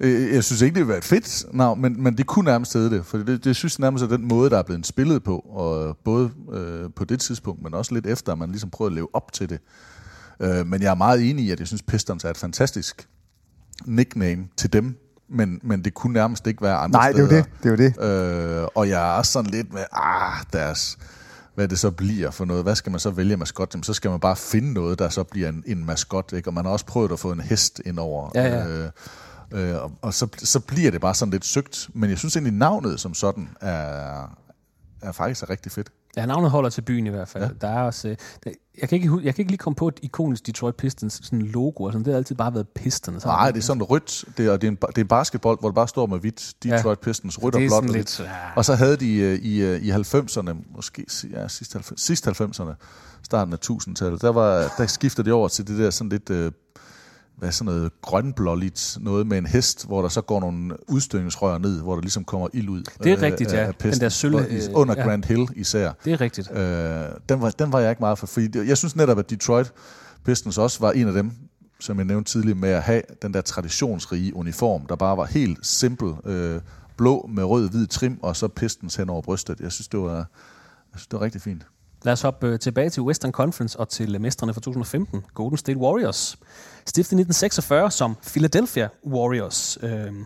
øh, 0.00 0.34
Jeg 0.34 0.44
synes 0.44 0.62
ikke, 0.62 0.74
det 0.74 0.80
ville 0.80 0.88
være 0.88 0.98
et 0.98 1.04
fedt 1.04 1.44
navn, 1.54 1.80
men, 1.80 2.02
men 2.02 2.16
det 2.18 2.26
kunne 2.26 2.44
nærmest 2.44 2.74
hedde 2.74 2.90
det. 2.96 3.06
For 3.06 3.18
det, 3.18 3.44
det 3.44 3.56
synes 3.56 3.78
jeg 3.78 3.82
nærmest 3.84 4.04
er 4.04 4.08
den 4.08 4.28
måde, 4.28 4.50
der 4.50 4.58
er 4.58 4.62
blevet 4.62 4.86
spillet 4.86 5.24
på. 5.24 5.38
Og 5.38 5.96
både 6.04 6.30
øh, 6.52 6.90
på 6.96 7.04
det 7.04 7.20
tidspunkt, 7.20 7.62
men 7.62 7.74
også 7.74 7.94
lidt 7.94 8.06
efter, 8.06 8.32
at 8.32 8.38
man 8.38 8.48
ligesom 8.50 8.70
prøvede 8.70 8.92
at 8.92 8.94
leve 8.94 9.08
op 9.12 9.32
til 9.32 9.48
det. 9.50 9.58
Øh, 10.40 10.66
men 10.66 10.82
jeg 10.82 10.90
er 10.90 10.94
meget 10.94 11.30
enig 11.30 11.44
i, 11.44 11.50
at 11.50 11.58
jeg 11.58 11.66
synes, 11.66 11.82
Pistons 11.82 12.24
er 12.24 12.30
et 12.30 12.36
fantastisk 12.36 13.08
nickname 13.84 14.44
til 14.56 14.72
dem. 14.72 14.98
Men, 15.28 15.60
men 15.62 15.84
det 15.84 15.94
kunne 15.94 16.12
nærmest 16.12 16.46
ikke 16.46 16.62
være 16.62 16.76
andre 16.76 16.98
Nej, 16.98 17.12
det 17.12 17.18
er 17.18 17.22
jo 17.22 17.26
steder. 17.26 17.42
det. 17.42 17.62
Det 17.62 17.66
er 17.66 18.06
jo 18.06 18.56
det. 18.56 18.62
Øh, 18.62 18.68
og 18.74 18.88
jeg 18.88 19.08
er 19.08 19.12
også 19.18 19.32
sådan 19.32 19.50
lidt 19.50 19.72
med, 19.72 19.84
ah, 19.92 20.44
deres, 20.52 20.98
hvad 21.54 21.68
det 21.68 21.78
så 21.78 21.90
bliver 21.90 22.30
for 22.30 22.44
noget. 22.44 22.62
Hvad 22.62 22.74
skal 22.74 22.90
man 22.90 23.00
så 23.00 23.10
vælge 23.10 23.36
maskot? 23.36 23.74
Jamen, 23.74 23.82
så 23.84 23.94
skal 23.94 24.10
man 24.10 24.20
bare 24.20 24.36
finde 24.36 24.72
noget, 24.72 24.98
der 24.98 25.08
så 25.08 25.22
bliver 25.22 25.48
en, 25.48 25.64
en 25.66 25.84
maskot. 25.84 26.32
Ikke? 26.32 26.48
Og 26.48 26.54
man 26.54 26.64
har 26.64 26.72
også 26.72 26.86
prøvet 26.86 27.12
at 27.12 27.18
få 27.18 27.32
en 27.32 27.40
hest 27.40 27.80
ind 27.84 27.98
over. 27.98 28.30
Ja, 28.34 28.46
ja. 28.46 28.66
Øh, 28.68 28.90
øh, 29.52 29.82
og, 29.82 29.92
og 30.02 30.14
så, 30.14 30.28
så 30.38 30.60
bliver 30.60 30.90
det 30.90 31.00
bare 31.00 31.14
sådan 31.14 31.32
lidt 31.32 31.44
søgt. 31.44 31.88
Men 31.94 32.10
jeg 32.10 32.18
synes 32.18 32.36
egentlig, 32.36 32.54
navnet 32.54 33.00
som 33.00 33.14
sådan 33.14 33.48
er, 33.60 34.38
er 35.02 35.12
faktisk 35.12 35.42
er 35.42 35.50
rigtig 35.50 35.72
fedt. 35.72 35.90
Ja, 36.16 36.26
navnet 36.26 36.50
holder 36.50 36.70
til 36.70 36.82
byen 36.82 37.06
i 37.06 37.10
hvert 37.10 37.28
fald. 37.28 37.44
Ja. 37.44 37.50
Der 37.60 37.68
er 37.68 37.82
også, 37.82 38.08
øh, 38.08 38.16
der, 38.44 38.50
jeg, 38.80 38.88
kan 38.88 38.96
ikke, 38.96 39.10
jeg 39.22 39.34
kan 39.34 39.42
ikke 39.42 39.50
lige 39.50 39.58
komme 39.58 39.74
på 39.74 39.88
et 39.88 39.98
ikonisk 40.02 40.46
Detroit 40.46 40.74
Pistons 40.74 41.20
sådan 41.22 41.42
logo. 41.42 41.86
Altså, 41.86 41.98
det 41.98 42.06
har 42.06 42.14
altid 42.14 42.36
bare 42.36 42.54
været 42.54 42.68
Pistons. 42.68 43.24
Nej, 43.24 43.50
det 43.50 43.58
er 43.58 43.62
sådan 43.62 43.82
rødt. 43.82 44.24
Det 44.36 44.46
er, 44.46 44.56
det 44.56 44.64
er, 44.64 44.70
en, 44.70 44.76
det 44.76 44.98
er 44.98 45.02
en 45.02 45.08
basketball, 45.08 45.56
hvor 45.60 45.68
det 45.68 45.74
bare 45.74 45.88
står 45.88 46.06
med 46.06 46.18
hvidt. 46.18 46.54
Detroit 46.62 46.98
ja. 46.98 47.04
Pistons, 47.04 47.42
rødt 47.42 47.54
og 47.54 47.60
blåt. 47.60 47.84
og 47.84 47.96
lidt, 47.96 48.20
ja. 48.20 48.26
Og 48.56 48.64
så 48.64 48.74
havde 48.74 48.96
de 48.96 49.16
øh, 49.16 49.38
i, 49.38 49.62
øh, 49.62 49.82
i 49.82 49.90
90'erne, 49.90 50.76
måske 50.76 51.06
ja, 51.30 51.48
sidst, 51.48 51.72
90, 51.72 52.00
sidst 52.00 52.28
90'erne, 52.28 52.74
starten 53.22 53.52
af 53.52 53.70
1000-tallet, 53.70 54.22
der, 54.22 54.32
var, 54.32 54.74
der 54.78 54.86
skiftede 54.86 55.28
de 55.28 55.32
over 55.32 55.48
til 55.48 55.66
det 55.66 55.78
der 55.78 55.90
sådan 55.90 56.08
lidt, 56.08 56.30
øh, 56.30 56.52
hvad 57.38 57.52
sådan 57.52 57.74
noget 57.74 57.92
grønblåligt, 58.02 58.98
noget 59.00 59.26
med 59.26 59.38
en 59.38 59.46
hest, 59.46 59.86
hvor 59.86 60.02
der 60.02 60.08
så 60.08 60.20
går 60.20 60.40
nogle 60.40 60.90
udstødningsrør 60.90 61.58
ned, 61.58 61.80
hvor 61.80 61.94
der 61.94 62.00
ligesom 62.02 62.24
kommer 62.24 62.48
ild 62.52 62.68
ud. 62.68 62.82
Det 63.04 63.12
er 63.12 63.22
rigtigt, 63.22 63.52
ja. 63.52 63.56
af 63.58 63.66
Den 63.66 63.74
pesten. 63.78 64.00
der 64.02 64.08
sølv- 64.08 64.34
Og 64.34 64.50
is- 64.50 64.68
Under 64.74 64.94
øh, 64.94 64.98
ja. 64.98 65.04
Grand 65.04 65.24
Hill 65.24 65.48
især. 65.56 65.92
Det 66.04 66.12
er 66.12 66.20
rigtigt. 66.20 66.50
Øh, 66.50 67.04
den, 67.28 67.40
var, 67.40 67.50
den 67.50 67.72
var 67.72 67.80
jeg 67.80 67.90
ikke 67.90 68.00
meget 68.00 68.18
for, 68.18 68.26
fordi 68.26 68.68
jeg 68.68 68.78
synes 68.78 68.96
netop, 68.96 69.18
at 69.18 69.30
Detroit 69.30 69.72
Pistons 70.24 70.58
også 70.58 70.80
var 70.80 70.92
en 70.92 71.06
af 71.06 71.12
dem, 71.12 71.30
som 71.80 71.96
jeg 71.98 72.04
nævnte 72.04 72.30
tidligere, 72.32 72.58
med 72.58 72.68
at 72.68 72.82
have 72.82 73.02
den 73.22 73.34
der 73.34 73.40
traditionsrige 73.40 74.36
uniform, 74.36 74.86
der 74.86 74.96
bare 74.96 75.16
var 75.16 75.24
helt 75.24 75.66
simpel, 75.66 76.12
øh, 76.24 76.60
blå 76.96 77.30
med 77.34 77.44
rød-hvid 77.44 77.86
trim, 77.86 78.18
og 78.22 78.36
så 78.36 78.48
Pistons 78.48 78.96
hen 78.96 79.10
over 79.10 79.22
brystet. 79.22 79.60
Jeg 79.60 79.72
synes, 79.72 79.88
det 79.88 80.00
var, 80.00 80.16
jeg 80.16 80.24
synes, 80.96 81.06
det 81.06 81.18
var 81.18 81.24
rigtig 81.24 81.40
fint. 81.40 81.66
Lad 82.02 82.12
os 82.12 82.22
hoppe 82.22 82.46
øh, 82.46 82.58
tilbage 82.58 82.90
til 82.90 83.02
Western 83.02 83.32
Conference 83.32 83.80
og 83.80 83.88
til 83.88 84.14
øh, 84.14 84.20
mestrene 84.20 84.54
fra 84.54 84.60
2015, 84.60 85.22
Golden 85.34 85.56
State 85.58 85.78
Warriors. 85.78 86.38
Stiftet 86.86 87.12
i 87.12 87.20
1946 87.20 87.90
som 87.90 88.16
Philadelphia 88.26 88.88
Warriors. 89.06 89.78
Øhm, 89.82 90.24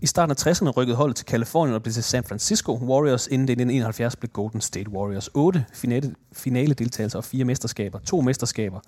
I 0.00 0.06
starten 0.06 0.36
af 0.38 0.46
60'erne 0.46 0.70
rykkede 0.70 0.96
holdet 0.96 1.16
til 1.16 1.26
Kalifornien 1.26 1.74
og 1.74 1.82
blev 1.82 1.92
til 1.92 2.04
San 2.04 2.24
Francisco 2.24 2.72
Warriors, 2.72 3.26
inden 3.26 3.48
det 3.48 3.52
i 3.52 3.62
1971 3.62 4.16
blev 4.16 4.30
Golden 4.30 4.60
State 4.60 4.90
Warriors. 4.90 5.30
8 5.34 5.64
finale, 5.72 6.14
finale 6.32 6.74
deltagelser 6.74 7.18
og 7.18 7.24
fire 7.24 7.44
mesterskaber. 7.44 7.98
To 7.98 8.20
mesterskaber 8.20 8.80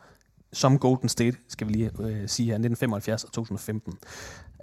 som 0.54 0.78
Golden 0.78 1.08
State, 1.08 1.36
skal 1.48 1.68
vi 1.68 1.72
lige 1.72 1.90
øh, 2.00 2.28
sige 2.28 2.46
her, 2.46 2.54
1975 2.54 3.24
og 3.24 3.32
2015. 3.32 3.92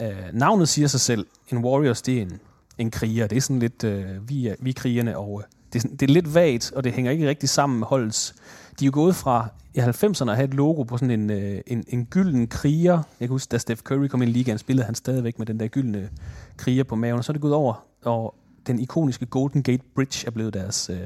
Øh, 0.01 0.07
navnet 0.33 0.69
siger 0.69 0.87
sig 0.87 0.99
selv. 0.99 1.27
En 1.49 1.57
Warriors, 1.57 2.01
det 2.01 2.17
er 2.17 2.21
en, 2.21 2.39
en 2.77 2.91
kriger. 2.91 3.27
Det 3.27 3.37
er 3.37 3.41
sådan 3.41 3.59
lidt, 3.59 3.83
øh, 3.83 4.29
vi, 4.29 4.47
er, 4.47 4.55
vi 4.59 4.69
er 4.69 4.73
krigerne, 4.73 5.17
og 5.17 5.43
øh, 5.43 5.49
det, 5.73 5.85
er 5.85 5.89
det 5.89 6.01
er 6.01 6.13
lidt 6.13 6.35
vagt, 6.35 6.71
og 6.75 6.83
det 6.83 6.93
hænger 6.93 7.11
ikke 7.11 7.29
rigtig 7.29 7.49
sammen 7.49 7.79
med 7.79 7.87
holdets 7.87 8.35
de 8.79 8.85
er 8.85 8.87
jo 8.87 8.91
gået 8.93 9.15
fra 9.15 9.47
i 9.73 9.79
90'erne 9.79 10.29
at 10.29 10.35
have 10.35 10.43
et 10.47 10.53
logo 10.53 10.83
på 10.83 10.97
sådan 10.97 11.11
en, 11.19 11.29
øh, 11.29 11.59
en, 11.67 11.83
en 11.87 12.05
gylden 12.05 12.47
kriger. 12.47 12.93
Jeg 12.93 13.03
kan 13.19 13.29
huske, 13.29 13.49
da 13.51 13.57
Steph 13.57 13.81
Curry 13.81 14.07
kom 14.07 14.21
ind 14.21 14.29
i 14.29 14.33
ligaen, 14.33 14.57
spillede 14.57 14.85
han 14.85 14.95
stadigvæk 14.95 15.39
med 15.39 15.45
den 15.47 15.59
der 15.59 15.67
gyldne 15.67 16.09
kriger 16.57 16.83
på 16.83 16.95
maven. 16.95 17.17
Og 17.17 17.23
så 17.23 17.31
er 17.31 17.33
det 17.33 17.41
gået 17.41 17.53
over, 17.53 17.85
og 18.05 18.35
den 18.67 18.79
ikoniske 18.79 19.25
Golden 19.25 19.63
Gate 19.63 19.83
Bridge 19.95 20.27
er 20.27 20.31
blevet 20.31 20.53
deres 20.53 20.89
øh, 20.89 20.97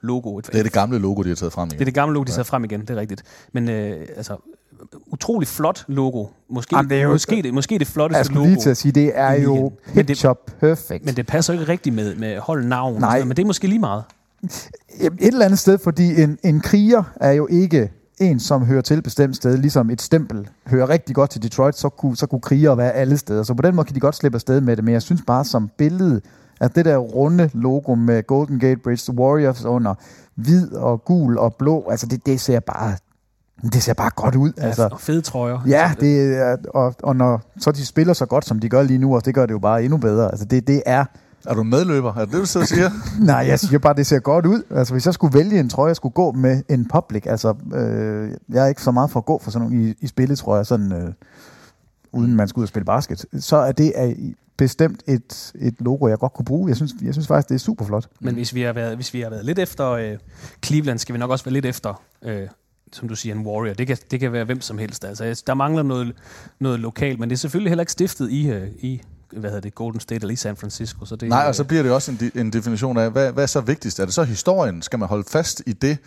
logo. 0.00 0.38
Et, 0.38 0.46
Det 0.46 0.58
er 0.58 0.62
det 0.62 0.72
gamle 0.72 0.98
logo, 0.98 1.22
de 1.22 1.28
har 1.28 1.36
taget 1.36 1.52
frem 1.52 1.66
igen. 1.66 1.78
det 1.78 1.80
er 1.80 1.84
det 1.84 1.94
gamle 1.94 2.12
logo, 2.14 2.24
de 2.24 2.30
tager 2.30 2.42
frem 2.44 2.64
igen, 2.64 2.80
det 2.80 2.90
er 2.90 2.96
rigtigt. 2.96 3.22
Men 3.52 3.68
øh, 3.68 4.06
altså, 4.16 4.36
utrolig 5.06 5.48
flot 5.48 5.84
logo. 5.88 6.26
Måske, 6.50 6.76
Jamen, 6.76 6.90
det 6.90 6.98
er 6.98 7.02
jo- 7.02 7.10
måske, 7.10 7.42
det, 7.42 7.54
måske 7.54 7.78
det 7.78 7.86
flotteste 7.86 8.16
Jeg 8.18 8.26
skulle 8.26 8.38
logo. 8.38 8.48
lige 8.48 8.60
til 8.62 8.70
at 8.70 8.76
sige, 8.76 8.92
det 8.92 9.12
er 9.14 9.32
jo 9.32 9.54
ligaen. 9.54 9.72
Men 9.86 9.96
det- 9.96 10.06
picture 10.06 10.34
perfect. 10.60 11.04
Men 11.04 11.16
det 11.16 11.26
passer 11.26 11.52
ikke 11.52 11.68
rigtigt 11.68 11.94
med, 11.96 12.14
med 12.14 12.38
hold 12.38 12.64
navn. 12.64 12.94
og 12.94 13.00
Nej. 13.00 13.10
sådan 13.18 13.28
Men 13.28 13.36
det 13.36 13.42
er 13.42 13.46
måske 13.46 13.66
lige 13.66 13.78
meget. 13.78 14.04
Et 15.00 15.12
eller 15.20 15.44
andet 15.44 15.58
sted, 15.58 15.78
fordi 15.78 16.22
en, 16.22 16.38
en 16.42 16.60
kriger 16.60 17.02
er 17.20 17.32
jo 17.32 17.46
ikke 17.50 17.90
en, 18.18 18.40
som 18.40 18.64
hører 18.64 18.82
til 18.82 18.98
et 18.98 19.04
bestemt 19.04 19.36
sted, 19.36 19.56
ligesom 19.56 19.90
et 19.90 20.02
stempel 20.02 20.48
hører 20.66 20.88
rigtig 20.88 21.14
godt 21.14 21.30
til 21.30 21.42
Detroit, 21.42 21.76
så 21.78 21.88
kunne, 21.88 22.16
så 22.16 22.26
kunne 22.26 22.40
kriger 22.40 22.74
være 22.74 22.92
alle 22.92 23.16
steder. 23.16 23.42
Så 23.42 23.54
på 23.54 23.62
den 23.62 23.74
måde 23.74 23.86
kan 23.86 23.94
de 23.94 24.00
godt 24.00 24.14
slippe 24.14 24.36
afsted 24.36 24.60
med 24.60 24.76
det, 24.76 24.84
men 24.84 24.94
jeg 24.94 25.02
synes 25.02 25.22
bare 25.26 25.44
som 25.44 25.70
billede, 25.78 26.20
at 26.60 26.74
det 26.74 26.84
der 26.84 26.96
runde 26.96 27.50
logo 27.54 27.94
med 27.94 28.26
Golden 28.26 28.58
Gate 28.58 28.80
Bridge, 28.84 29.12
The 29.12 29.18
Warriors 29.18 29.64
under 29.64 29.94
hvid 30.34 30.72
og 30.72 31.04
gul 31.04 31.38
og 31.38 31.54
blå, 31.54 31.86
altså 31.90 32.06
det, 32.06 32.26
det 32.26 32.40
ser 32.40 32.60
bare 32.60 32.96
det 33.62 33.82
ser 33.82 33.94
bare 33.94 34.10
godt 34.16 34.34
ud. 34.34 34.48
Altså, 34.48 34.66
Altså, 34.66 34.88
og 34.92 35.00
fede 35.00 35.20
trøjer. 35.20 35.58
ja, 35.66 35.92
det 36.00 36.38
og, 36.74 36.94
og 37.02 37.16
når 37.16 37.42
så 37.58 37.72
de 37.72 37.86
spiller 37.86 38.12
så 38.12 38.26
godt, 38.26 38.44
som 38.44 38.58
de 38.58 38.68
gør 38.68 38.82
lige 38.82 38.98
nu, 38.98 39.14
og 39.14 39.24
det 39.24 39.34
gør 39.34 39.46
det 39.46 39.52
jo 39.52 39.58
bare 39.58 39.84
endnu 39.84 39.96
bedre. 39.96 40.30
Altså 40.30 40.44
det, 40.44 40.66
det 40.66 40.82
er 40.86 41.04
Er 41.46 41.54
du 41.54 41.62
medløber? 41.62 42.14
Er 42.14 42.24
det 42.24 42.32
det, 42.32 42.40
du 42.40 42.46
sidder 42.46 42.64
og 42.64 42.68
siger? 42.68 42.90
Nej, 43.32 43.36
jeg 43.36 43.60
siger 43.60 43.78
bare, 43.78 43.94
det 43.94 44.06
ser 44.06 44.18
godt 44.18 44.46
ud. 44.46 44.62
Altså, 44.70 44.94
hvis 44.94 45.06
jeg 45.06 45.14
skulle 45.14 45.38
vælge 45.38 45.60
en 45.60 45.68
trøje, 45.68 45.88
jeg 45.88 45.96
skulle 45.96 46.12
gå 46.12 46.32
med 46.32 46.62
en 46.68 46.88
public, 46.88 47.22
altså, 47.26 47.54
øh, 47.74 48.30
jeg 48.48 48.64
er 48.64 48.68
ikke 48.68 48.82
så 48.82 48.90
meget 48.90 49.10
for 49.10 49.20
at 49.20 49.26
gå 49.26 49.38
for 49.38 49.50
sådan 49.50 49.68
nogle 49.68 49.88
i, 49.88 49.94
i 50.00 50.06
spilletrøjer, 50.06 50.62
sådan, 50.62 50.92
øh, 50.92 51.12
uden 52.12 52.36
man 52.36 52.48
skal 52.48 52.60
ud 52.60 52.64
og 52.64 52.68
spille 52.68 52.84
basket, 52.84 53.26
så 53.38 53.56
er 53.56 53.72
det 53.72 53.92
er 53.94 54.14
bestemt 54.56 55.02
et, 55.06 55.52
et 55.60 55.74
logo, 55.80 56.08
jeg 56.08 56.18
godt 56.18 56.32
kunne 56.32 56.44
bruge. 56.44 56.68
Jeg 56.68 56.76
synes, 56.76 56.92
jeg 57.02 57.14
synes 57.14 57.26
faktisk, 57.26 57.48
det 57.48 57.54
er 57.54 57.58
super 57.58 57.84
flot. 57.84 58.08
Men 58.20 58.34
hvis 58.34 58.54
vi 58.54 58.62
har 58.62 58.72
været, 58.72 58.96
hvis 58.96 59.14
vi 59.14 59.20
har 59.20 59.30
været 59.30 59.44
lidt 59.44 59.58
efter 59.58 59.90
øh, 59.90 60.18
Cleveland, 60.64 60.98
skal 60.98 61.12
vi 61.12 61.18
nok 61.18 61.30
også 61.30 61.44
være 61.44 61.52
lidt 61.52 61.66
efter, 61.66 62.02
øh, 62.22 62.48
som 62.92 63.08
du 63.08 63.14
siger, 63.16 63.34
en 63.34 63.46
Warrior. 63.46 63.74
Det 63.74 63.86
kan, 63.86 63.96
det 64.10 64.20
kan 64.20 64.32
være 64.32 64.44
hvem 64.44 64.60
som 64.60 64.78
helst. 64.78 65.04
Altså, 65.04 65.42
der 65.46 65.54
mangler 65.54 65.82
noget, 65.82 66.12
noget 66.58 66.80
lokalt, 66.80 67.20
men 67.20 67.30
det 67.30 67.36
er 67.36 67.38
selvfølgelig 67.38 67.70
heller 67.70 67.82
ikke 67.82 67.92
stiftet 67.92 68.30
i, 68.30 68.50
øh, 68.50 68.68
i 68.78 69.02
hvad 69.40 69.50
hedder 69.50 69.60
det, 69.60 69.74
Golden 69.74 70.00
State 70.00 70.20
eller 70.20 70.32
i 70.32 70.36
San 70.36 70.56
Francisco. 70.56 71.04
Så 71.04 71.16
det, 71.16 71.28
Nej, 71.28 71.44
og 71.48 71.54
så 71.54 71.64
bliver 71.64 71.82
det 71.82 71.92
også 71.92 72.10
en, 72.10 72.16
de- 72.20 72.40
en 72.40 72.52
definition 72.52 72.96
af, 72.98 73.10
hvad, 73.10 73.32
hvad 73.32 73.42
er 73.42 73.46
så 73.46 73.60
vigtigst? 73.60 74.00
Er 74.00 74.04
det 74.04 74.14
så 74.14 74.22
historien? 74.22 74.82
Skal 74.82 74.98
man 74.98 75.08
holde 75.08 75.24
fast 75.28 75.62
i 75.66 75.72
det, 75.72 75.98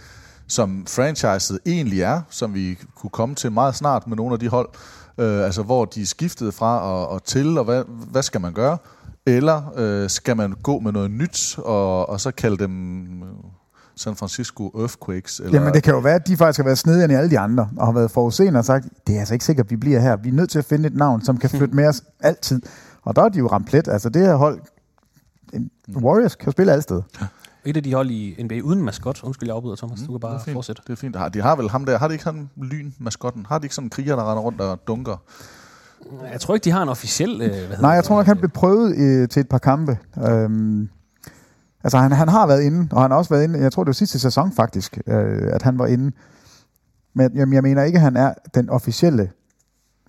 som 0.47 0.85
franchiset 0.87 1.59
egentlig 1.65 2.01
er, 2.01 2.21
som 2.29 2.53
vi 2.53 2.77
kunne 2.95 3.09
komme 3.09 3.35
til 3.35 3.51
meget 3.51 3.75
snart 3.75 4.07
med 4.07 4.17
nogle 4.17 4.33
af 4.33 4.39
de 4.39 4.47
hold, 4.47 4.69
øh, 5.17 5.43
altså 5.45 5.63
hvor 5.63 5.85
de 5.85 6.05
skiftede 6.05 6.51
fra 6.51 6.79
og, 6.81 7.09
og 7.09 7.23
til, 7.23 7.57
og 7.57 7.65
hvad, 7.65 7.83
hvad 8.11 8.23
skal 8.23 8.41
man 8.41 8.53
gøre? 8.53 8.77
Eller 9.25 9.61
øh, 9.75 10.09
skal 10.09 10.37
man 10.37 10.53
gå 10.63 10.79
med 10.79 10.91
noget 10.91 11.11
nyt, 11.11 11.57
og, 11.57 12.09
og 12.09 12.21
så 12.21 12.31
kalde 12.31 12.57
dem 12.57 13.07
øh, 13.23 13.27
San 13.95 14.15
Francisco 14.15 14.71
Earthquakes? 14.79 15.39
Eller, 15.39 15.59
Jamen, 15.59 15.73
det 15.73 15.83
kan 15.83 15.93
jo 15.93 15.99
være, 15.99 16.15
at 16.15 16.27
de 16.27 16.37
faktisk 16.37 16.57
har 16.59 16.63
været 16.63 16.77
snedere 16.77 17.05
end 17.05 17.13
alle 17.13 17.29
de 17.29 17.39
andre, 17.39 17.69
og 17.77 17.85
har 17.85 17.93
været 17.93 18.11
forudseende 18.11 18.57
og 18.59 18.65
sagt, 18.65 18.85
det 19.07 19.15
er 19.15 19.19
altså 19.19 19.33
ikke 19.33 19.45
sikkert, 19.45 19.65
at 19.65 19.71
vi 19.71 19.75
bliver 19.75 19.99
her. 19.99 20.15
Vi 20.15 20.29
er 20.29 20.33
nødt 20.33 20.49
til 20.49 20.59
at 20.59 20.65
finde 20.65 20.87
et 20.87 20.95
navn, 20.95 21.21
som 21.25 21.37
kan 21.37 21.49
flytte 21.57 21.75
med 21.75 21.87
os 21.87 22.03
altid. 22.19 22.61
Og 23.07 23.15
der 23.15 23.21
er 23.23 23.29
de 23.29 23.37
jo 23.39 23.47
ramt 23.47 23.67
plet. 23.67 23.87
Altså, 23.87 24.09
det 24.09 24.21
her 24.21 24.35
hold, 24.35 24.59
Warriors 25.95 26.35
kan 26.35 26.45
jo 26.45 26.51
spille 26.51 26.71
alle 26.71 26.81
steder. 26.81 27.01
et 27.65 27.77
af 27.77 27.83
de 27.83 27.93
hold 27.93 28.09
i 28.09 28.43
NBA 28.43 28.61
uden 28.61 28.81
maskot. 28.81 29.23
Undskyld, 29.23 29.49
jeg 29.49 29.55
afbryder, 29.55 29.75
Thomas. 29.75 29.99
Du 29.99 30.11
kan 30.11 30.19
bare 30.19 30.33
det 30.33 30.39
er 30.39 30.43
fint. 30.43 30.53
fortsætte. 30.55 30.81
Det 30.87 30.93
er 30.93 30.97
fint. 30.97 31.15
Har- 31.15 31.29
De 31.29 31.41
har 31.41 31.55
vel 31.55 31.69
ham 31.69 31.85
der. 31.85 31.97
Har 31.97 32.07
de 32.07 32.13
ikke 32.13 32.23
sådan 32.23 32.49
lyn, 32.57 32.91
maskotten? 32.99 33.45
Har 33.49 33.57
de 33.59 33.65
ikke 33.65 33.75
sådan 33.75 33.85
en 33.85 33.89
kriger, 33.89 34.15
der 34.15 34.31
render 34.31 34.43
rundt 34.43 34.61
og 34.61 34.79
dunker? 34.87 35.17
Jeg 36.31 36.41
tror 36.41 36.53
ikke, 36.53 36.63
de 36.65 36.71
har 36.71 36.83
en 36.83 36.89
officiel... 36.89 37.31
Øh, 37.31 37.37
hvad 37.37 37.49
hedder 37.49 37.81
Nej, 37.81 37.89
jeg 37.91 37.97
det, 38.03 38.07
tror 38.07 38.15
nok, 38.15 38.25
han 38.25 38.37
blev 38.37 38.49
prøvet 38.49 38.95
øh, 38.97 39.27
til 39.29 39.39
et 39.39 39.49
par 39.49 39.57
kampe. 39.57 39.97
Øhm, 40.27 40.89
altså, 41.83 41.97
han, 41.97 42.11
han 42.11 42.27
har 42.29 42.47
været 42.47 42.61
inde, 42.63 42.87
og 42.91 43.01
han 43.01 43.11
har 43.11 43.17
også 43.17 43.29
været 43.29 43.43
inde, 43.43 43.59
jeg 43.59 43.71
tror, 43.71 43.83
det 43.83 43.87
var 43.87 43.93
sidste 43.93 44.19
sæson 44.19 44.51
faktisk, 44.51 44.97
øh, 45.07 45.47
at 45.53 45.61
han 45.61 45.79
var 45.79 45.85
inde. 45.85 46.11
Men 47.13 47.31
jamen, 47.35 47.53
jeg 47.53 47.63
mener 47.63 47.83
ikke, 47.83 47.95
at 47.97 48.01
han 48.01 48.17
er 48.17 48.33
den 48.55 48.69
officielle 48.69 49.31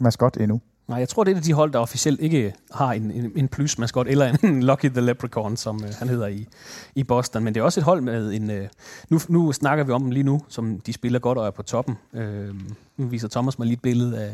maskot 0.00 0.36
endnu. 0.36 0.60
Nej, 0.88 0.98
jeg 0.98 1.08
tror, 1.08 1.24
det 1.24 1.36
er 1.36 1.40
de 1.40 1.52
hold, 1.52 1.72
der 1.72 1.78
officielt 1.78 2.20
ikke 2.20 2.54
har 2.74 2.92
en, 2.92 3.10
en, 3.10 3.32
en 3.36 3.48
plus-maskot, 3.48 4.06
eller 4.08 4.36
en 4.42 4.62
Lucky 4.62 4.88
the 4.88 5.00
Leprechaun, 5.00 5.56
som 5.56 5.84
øh, 5.84 5.90
han 5.98 6.08
hedder 6.08 6.26
i, 6.26 6.46
i 6.94 7.04
Boston. 7.04 7.44
Men 7.44 7.54
det 7.54 7.60
er 7.60 7.64
også 7.64 7.80
et 7.80 7.84
hold 7.84 8.00
med 8.00 8.32
en... 8.34 8.50
Øh, 8.50 8.68
nu, 9.08 9.20
nu 9.28 9.52
snakker 9.52 9.84
vi 9.84 9.92
om 9.92 10.02
dem 10.02 10.10
lige 10.10 10.22
nu, 10.22 10.42
som 10.48 10.80
de 10.80 10.92
spiller 10.92 11.18
godt 11.18 11.38
og 11.38 11.46
er 11.46 11.50
på 11.50 11.62
toppen. 11.62 11.98
Øh, 12.14 12.54
nu 12.98 13.06
viser 13.06 13.28
Thomas 13.28 13.58
mig 13.58 13.66
lige 13.66 13.74
et 13.74 13.82
billede 13.82 14.18
af... 14.18 14.30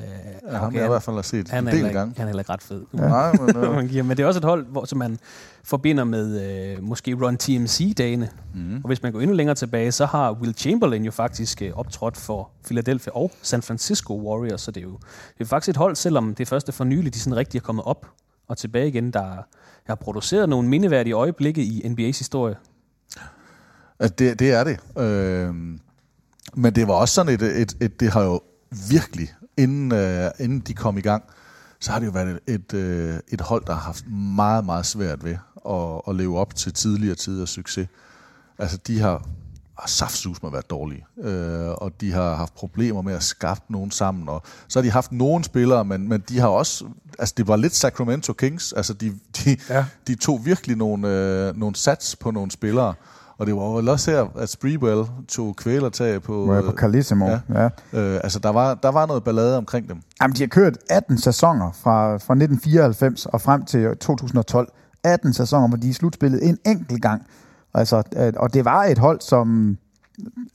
Ja, 0.53 0.57
ham 0.57 0.75
jeg 0.75 0.85
i 0.85 0.89
hvert 0.89 1.03
fald 1.03 1.17
har 1.17 1.23
set 1.23 1.49
han 1.49 1.69
en 1.69 1.75
del 1.75 1.93
gange. 1.93 2.15
Han 2.17 2.23
er 2.23 2.27
heller 2.27 2.41
ikke 2.41 2.53
ret 2.53 2.63
fed. 2.63 2.83
Nej, 2.93 3.33
men, 3.33 3.57
øh, 3.57 3.75
man 3.77 3.89
giver. 3.89 4.03
Men 4.03 4.17
det 4.17 4.23
er 4.23 4.27
også 4.27 4.41
et 4.41 4.45
hold, 4.45 4.67
hvor, 4.67 4.85
som 4.85 4.99
man 4.99 5.19
forbinder 5.65 6.05
med 6.05 6.43
øh, 6.77 6.83
måske 6.83 7.15
Run 7.15 7.37
TMC-dagene. 7.37 8.29
Mm. 8.55 8.77
Og 8.77 8.87
hvis 8.87 9.03
man 9.03 9.13
går 9.13 9.21
endnu 9.21 9.37
længere 9.37 9.55
tilbage, 9.55 9.93
så 9.93 10.07
har 10.07 10.33
Will 10.33 10.55
Chamberlain 10.55 11.05
jo 11.05 11.11
faktisk 11.11 11.63
øh, 11.63 11.73
optrådt 11.75 12.17
for 12.17 12.51
Philadelphia 12.65 13.13
og 13.17 13.31
San 13.43 13.63
Francisco 13.63 14.29
Warriors. 14.29 14.61
Så 14.61 14.71
det 14.71 14.81
er 14.81 14.85
jo 14.85 14.99
det 15.39 15.45
er 15.45 15.49
faktisk 15.49 15.71
et 15.71 15.77
hold, 15.77 15.97
selvom 15.97 16.35
det 16.35 16.49
første 16.49 16.73
for 16.73 16.85
nylig, 16.85 17.15
de 17.15 17.19
sådan 17.19 17.37
rigtig 17.37 17.59
er 17.59 17.63
kommet 17.63 17.85
op 17.85 18.07
og 18.49 18.59
tilbage 18.59 18.89
igen, 18.89 19.11
der 19.11 19.47
har 19.87 19.95
produceret 19.95 20.49
nogle 20.49 20.69
mindeværdige 20.69 21.15
øjeblikke 21.15 21.63
i 21.63 21.83
NBA's 21.85 22.19
historie. 22.19 22.57
Det, 24.19 24.39
det 24.39 24.53
er 24.53 24.65
det. 24.65 24.79
Øh, 24.99 25.55
men 26.55 26.75
det 26.75 26.89
var 26.89 26.95
også 26.95 27.15
sådan 27.15 27.35
et, 27.35 27.43
et, 27.43 27.77
et 27.81 28.01
det 28.01 28.11
har 28.11 28.23
jo 28.23 28.41
virkelig, 28.91 29.35
inden, 29.57 29.93
øh, 29.93 30.31
inden 30.41 30.61
de 30.61 30.75
kom 30.75 30.99
i 30.99 31.01
gang, 31.01 31.25
så 31.81 31.93
har 31.93 31.99
det 31.99 32.07
jo 32.07 32.11
været 32.11 32.41
et, 32.47 32.55
et, 32.55 32.75
øh, 32.75 33.17
et 33.29 33.41
hold, 33.41 33.65
der 33.67 33.73
har 33.73 33.81
haft 33.81 34.05
meget, 34.11 34.65
meget 34.65 34.87
svært 34.87 35.25
ved 35.25 35.37
at, 35.71 36.01
at 36.09 36.17
leve 36.17 36.39
op 36.39 36.55
til 36.55 36.73
tidligere 36.73 37.15
tiders 37.15 37.51
succes. 37.51 37.89
Altså, 38.59 38.79
de 38.87 39.01
har, 39.01 39.23
har 39.79 39.89
saftsus 39.89 40.43
med 40.43 40.51
været 40.51 40.71
dårlige, 40.71 41.07
øh, 41.19 41.71
og 41.71 42.01
de 42.01 42.13
har 42.13 42.35
haft 42.35 42.55
problemer 42.55 43.03
med 43.03 43.15
at 43.15 43.23
skaffe 43.23 43.63
nogen 43.69 43.91
sammen, 43.91 44.29
og 44.29 44.43
så 44.69 44.79
har 44.79 44.83
de 44.83 44.91
haft 44.91 45.13
nogle 45.13 45.45
spillere, 45.45 45.85
men, 45.85 46.09
men 46.09 46.23
de 46.29 46.39
har 46.39 46.49
også, 46.49 46.85
altså 47.19 47.35
det 47.37 47.49
var 47.49 47.57
lidt 47.57 47.75
Sacramento 47.75 48.33
Kings, 48.33 48.73
altså 48.73 48.93
de, 48.93 49.13
de, 49.45 49.57
Ja. 49.69 49.87
de 50.07 50.15
tog 50.15 50.45
virkelig 50.47 50.77
nogle, 50.77 51.09
øh, 51.09 51.57
nogle 51.57 51.77
sats 51.77 52.17
på 52.17 52.31
nogle 52.31 52.51
spillere, 52.51 52.95
og 53.39 53.47
det 53.47 53.57
var 53.57 53.63
jo 53.63 53.93
også 53.93 54.11
her, 54.11 54.27
at 54.39 54.49
Spreewell 54.49 55.05
tog 55.29 55.57
kvælertag 55.57 56.23
på... 56.23 56.55
Jeg 56.55 56.65
på 56.65 56.73
Carlissimo. 56.73 57.27
Ja. 57.27 57.41
ja. 57.49 57.65
Øh, 57.93 58.21
altså, 58.25 58.39
der 58.39 58.49
var, 58.49 58.75
der 58.75 58.89
var 58.89 59.07
noget 59.07 59.25
ballade 59.25 59.57
omkring 59.57 59.89
dem. 59.89 60.01
Jamen, 60.23 60.37
de 60.37 60.43
har 60.43 60.47
kørt 60.47 60.79
18 60.91 61.19
sæsoner 61.19 61.73
fra, 61.73 62.13
fra 62.13 62.35
1994 62.35 63.27
og 63.27 63.41
frem 63.41 63.65
til 63.65 63.97
2012. 64.01 64.69
18 65.05 65.33
sæsoner, 65.33 65.69
hvor 65.69 65.77
de 65.77 65.91
er 65.91 65.95
slutspillet 65.95 66.49
en 66.49 66.59
enkelt 66.67 67.03
gang. 67.03 67.23
Altså, 67.75 68.03
og 68.37 68.55
det 68.55 68.65
var 68.65 68.85
et 68.85 68.99
hold, 68.99 69.21
som, 69.21 69.79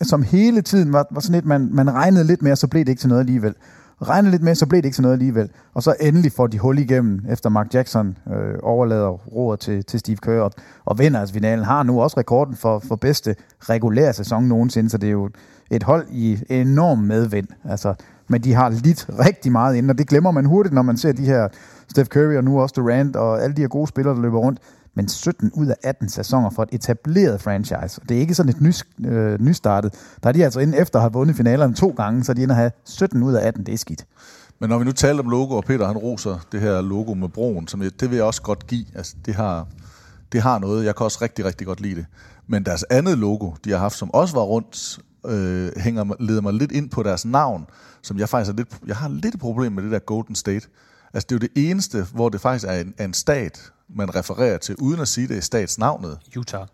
som 0.02 0.24
hele 0.24 0.62
tiden 0.62 0.94
var, 0.94 1.08
var 1.12 1.20
sådan 1.20 1.34
lidt, 1.34 1.46
man, 1.46 1.70
man 1.72 1.94
regnede 1.94 2.24
lidt 2.24 2.42
mere, 2.42 2.56
så 2.56 2.68
blev 2.68 2.86
det 2.86 2.90
ikke 2.90 3.00
til 3.00 3.10
noget 3.10 3.20
alligevel. 3.20 3.56
Regnede 4.02 4.32
lidt 4.32 4.44
mere, 4.44 4.56
så 4.56 4.66
blev 4.66 4.82
det 4.82 4.86
ikke 4.86 4.96
til 4.96 5.02
noget 5.02 5.14
alligevel. 5.14 5.50
Og 5.74 5.84
så 5.84 5.96
endelig 6.00 6.32
får 6.32 6.48
de 6.48 6.60
hul 6.60 6.80
igennem, 6.80 7.22
efter 7.30 7.50
Mark 7.50 7.74
Jackson 7.74 8.18
øh, 8.34 8.56
overlader 8.64 9.10
roret 9.10 9.60
til, 9.60 9.86
til 9.86 10.00
Steve 10.00 10.18
Kerr 10.18 10.42
og, 10.42 10.52
og 10.86 11.00
vinder 11.00 11.20
altså 11.20 11.34
finalen. 11.34 11.66
Har 11.66 11.84
nu 11.84 12.02
også 12.02 12.18
rekorden 12.20 12.56
for, 12.56 12.80
for 12.80 12.96
bedste 12.96 13.36
regulære 13.62 14.14
sæson 14.14 14.44
nogensinde, 14.44 14.90
så 14.90 14.98
det 14.98 15.08
er 15.08 15.12
jo 15.12 15.30
et 15.72 15.84
hold 15.84 16.08
i 16.12 16.38
enorm 16.50 16.98
medvind. 16.98 17.48
Altså, 17.70 17.94
men 18.28 18.42
de 18.42 18.54
har 18.54 18.70
lidt 18.70 19.08
rigtig 19.10 19.52
meget 19.52 19.76
inden, 19.76 19.90
og 19.90 19.98
det 19.98 20.08
glemmer 20.08 20.32
man 20.32 20.46
hurtigt, 20.46 20.76
når 20.76 20.82
man 20.82 20.98
ser 20.98 21.12
de 21.12 21.26
her 21.26 21.48
Steph 21.88 22.10
Curry 22.10 22.36
og 22.36 22.44
nu 22.44 22.62
også 22.62 22.74
Durant 22.78 23.16
og 23.16 23.44
alle 23.44 23.56
de 23.56 23.62
her 23.62 23.68
gode 23.68 23.88
spillere, 23.88 24.16
der 24.16 24.22
løber 24.22 24.40
rundt. 24.40 24.60
Men 24.96 25.08
17 25.08 25.52
ud 25.54 25.68
af 25.68 25.76
18 25.84 26.10
sæsoner 26.10 26.50
for 26.50 26.64
et 26.64 26.70
etableret 26.72 27.42
franchise. 27.42 28.02
Det 28.10 28.18
er 28.18 28.22
ikke 28.22 28.36
sådan 28.36 28.50
et 28.50 28.62
nys, 28.62 28.84
øh, 29.06 29.40
nystartet. 29.40 29.94
Der 30.24 30.30
er 30.30 30.34
de 30.34 30.44
altså 30.44 30.60
inden 30.60 30.82
efter 30.82 31.00
at 31.00 31.04
have 31.04 31.14
vundet 31.14 31.36
finalerne 31.36 31.74
to 31.74 31.90
gange, 31.98 32.24
så 32.24 32.32
er 32.32 32.34
de 32.34 32.42
inde 32.42 32.54
at 32.54 32.58
have 32.58 32.72
17 32.86 33.24
ud 33.24 33.34
af 33.34 33.48
18. 33.48 33.66
Det 33.66 33.74
er 33.74 33.78
skidt. 33.78 34.06
Men 34.60 34.70
når 34.70 34.78
vi 34.78 34.86
nu 34.86 34.92
taler 34.92 35.24
om 35.24 35.30
logo, 35.30 35.56
og 35.56 35.64
Peter 35.64 35.88
han 35.88 35.98
roser 35.98 36.48
det 36.52 36.62
her 36.62 36.82
logo 36.82 37.14
med 37.14 37.30
broen, 37.30 37.68
som 37.68 37.82
jeg, 37.82 38.00
det 38.00 38.10
vil 38.10 38.16
jeg 38.16 38.26
også 38.26 38.42
godt 38.42 38.68
give. 38.68 38.86
Altså, 38.96 39.16
det, 39.26 39.36
har, 39.36 39.68
det 40.32 40.42
har 40.42 40.60
noget. 40.60 40.86
Jeg 40.86 40.96
kan 40.96 41.04
også 41.04 41.20
rigtig, 41.22 41.46
rigtig 41.46 41.68
godt 41.68 41.82
lide 41.82 41.96
det. 41.96 42.06
Men 42.48 42.66
deres 42.66 42.84
andet 42.84 43.18
logo, 43.18 43.52
de 43.66 43.72
har 43.72 43.78
haft, 43.78 43.96
som 43.96 44.14
også 44.14 44.34
var 44.36 44.42
rundt, 44.42 45.00
øh, 45.26 45.72
hænger, 45.78 46.16
leder 46.20 46.42
mig 46.42 46.54
lidt 46.54 46.72
ind 46.72 46.90
på 46.90 47.04
deres 47.04 47.26
navn, 47.26 47.66
som 48.02 48.20
jeg 48.20 48.30
faktisk 48.30 48.52
er 48.52 48.58
lidt, 48.58 48.70
jeg 48.88 48.96
har 48.96 49.10
lidt 49.10 49.36
et 49.36 49.40
problem 49.40 49.72
med 49.72 49.84
det 49.84 49.92
der 49.92 50.00
Golden 50.00 50.36
State. 50.36 50.68
Altså, 51.14 51.28
det 51.30 51.36
er 51.36 51.36
jo 51.36 51.48
det 51.54 51.70
eneste, 51.70 52.06
hvor 52.14 52.30
det 52.30 52.42
faktisk 52.42 52.66
er 52.68 52.74
en, 52.74 52.94
er 52.98 53.06
en 53.06 53.14
stat, 53.14 53.72
man 53.96 54.16
refererer 54.16 54.58
til, 54.58 54.76
uden 54.76 55.00
at 55.02 55.08
sige 55.08 55.28
det 55.28 55.38
er 55.38 55.42
statsnavnet. 55.42 56.18
Utah. 56.38 56.68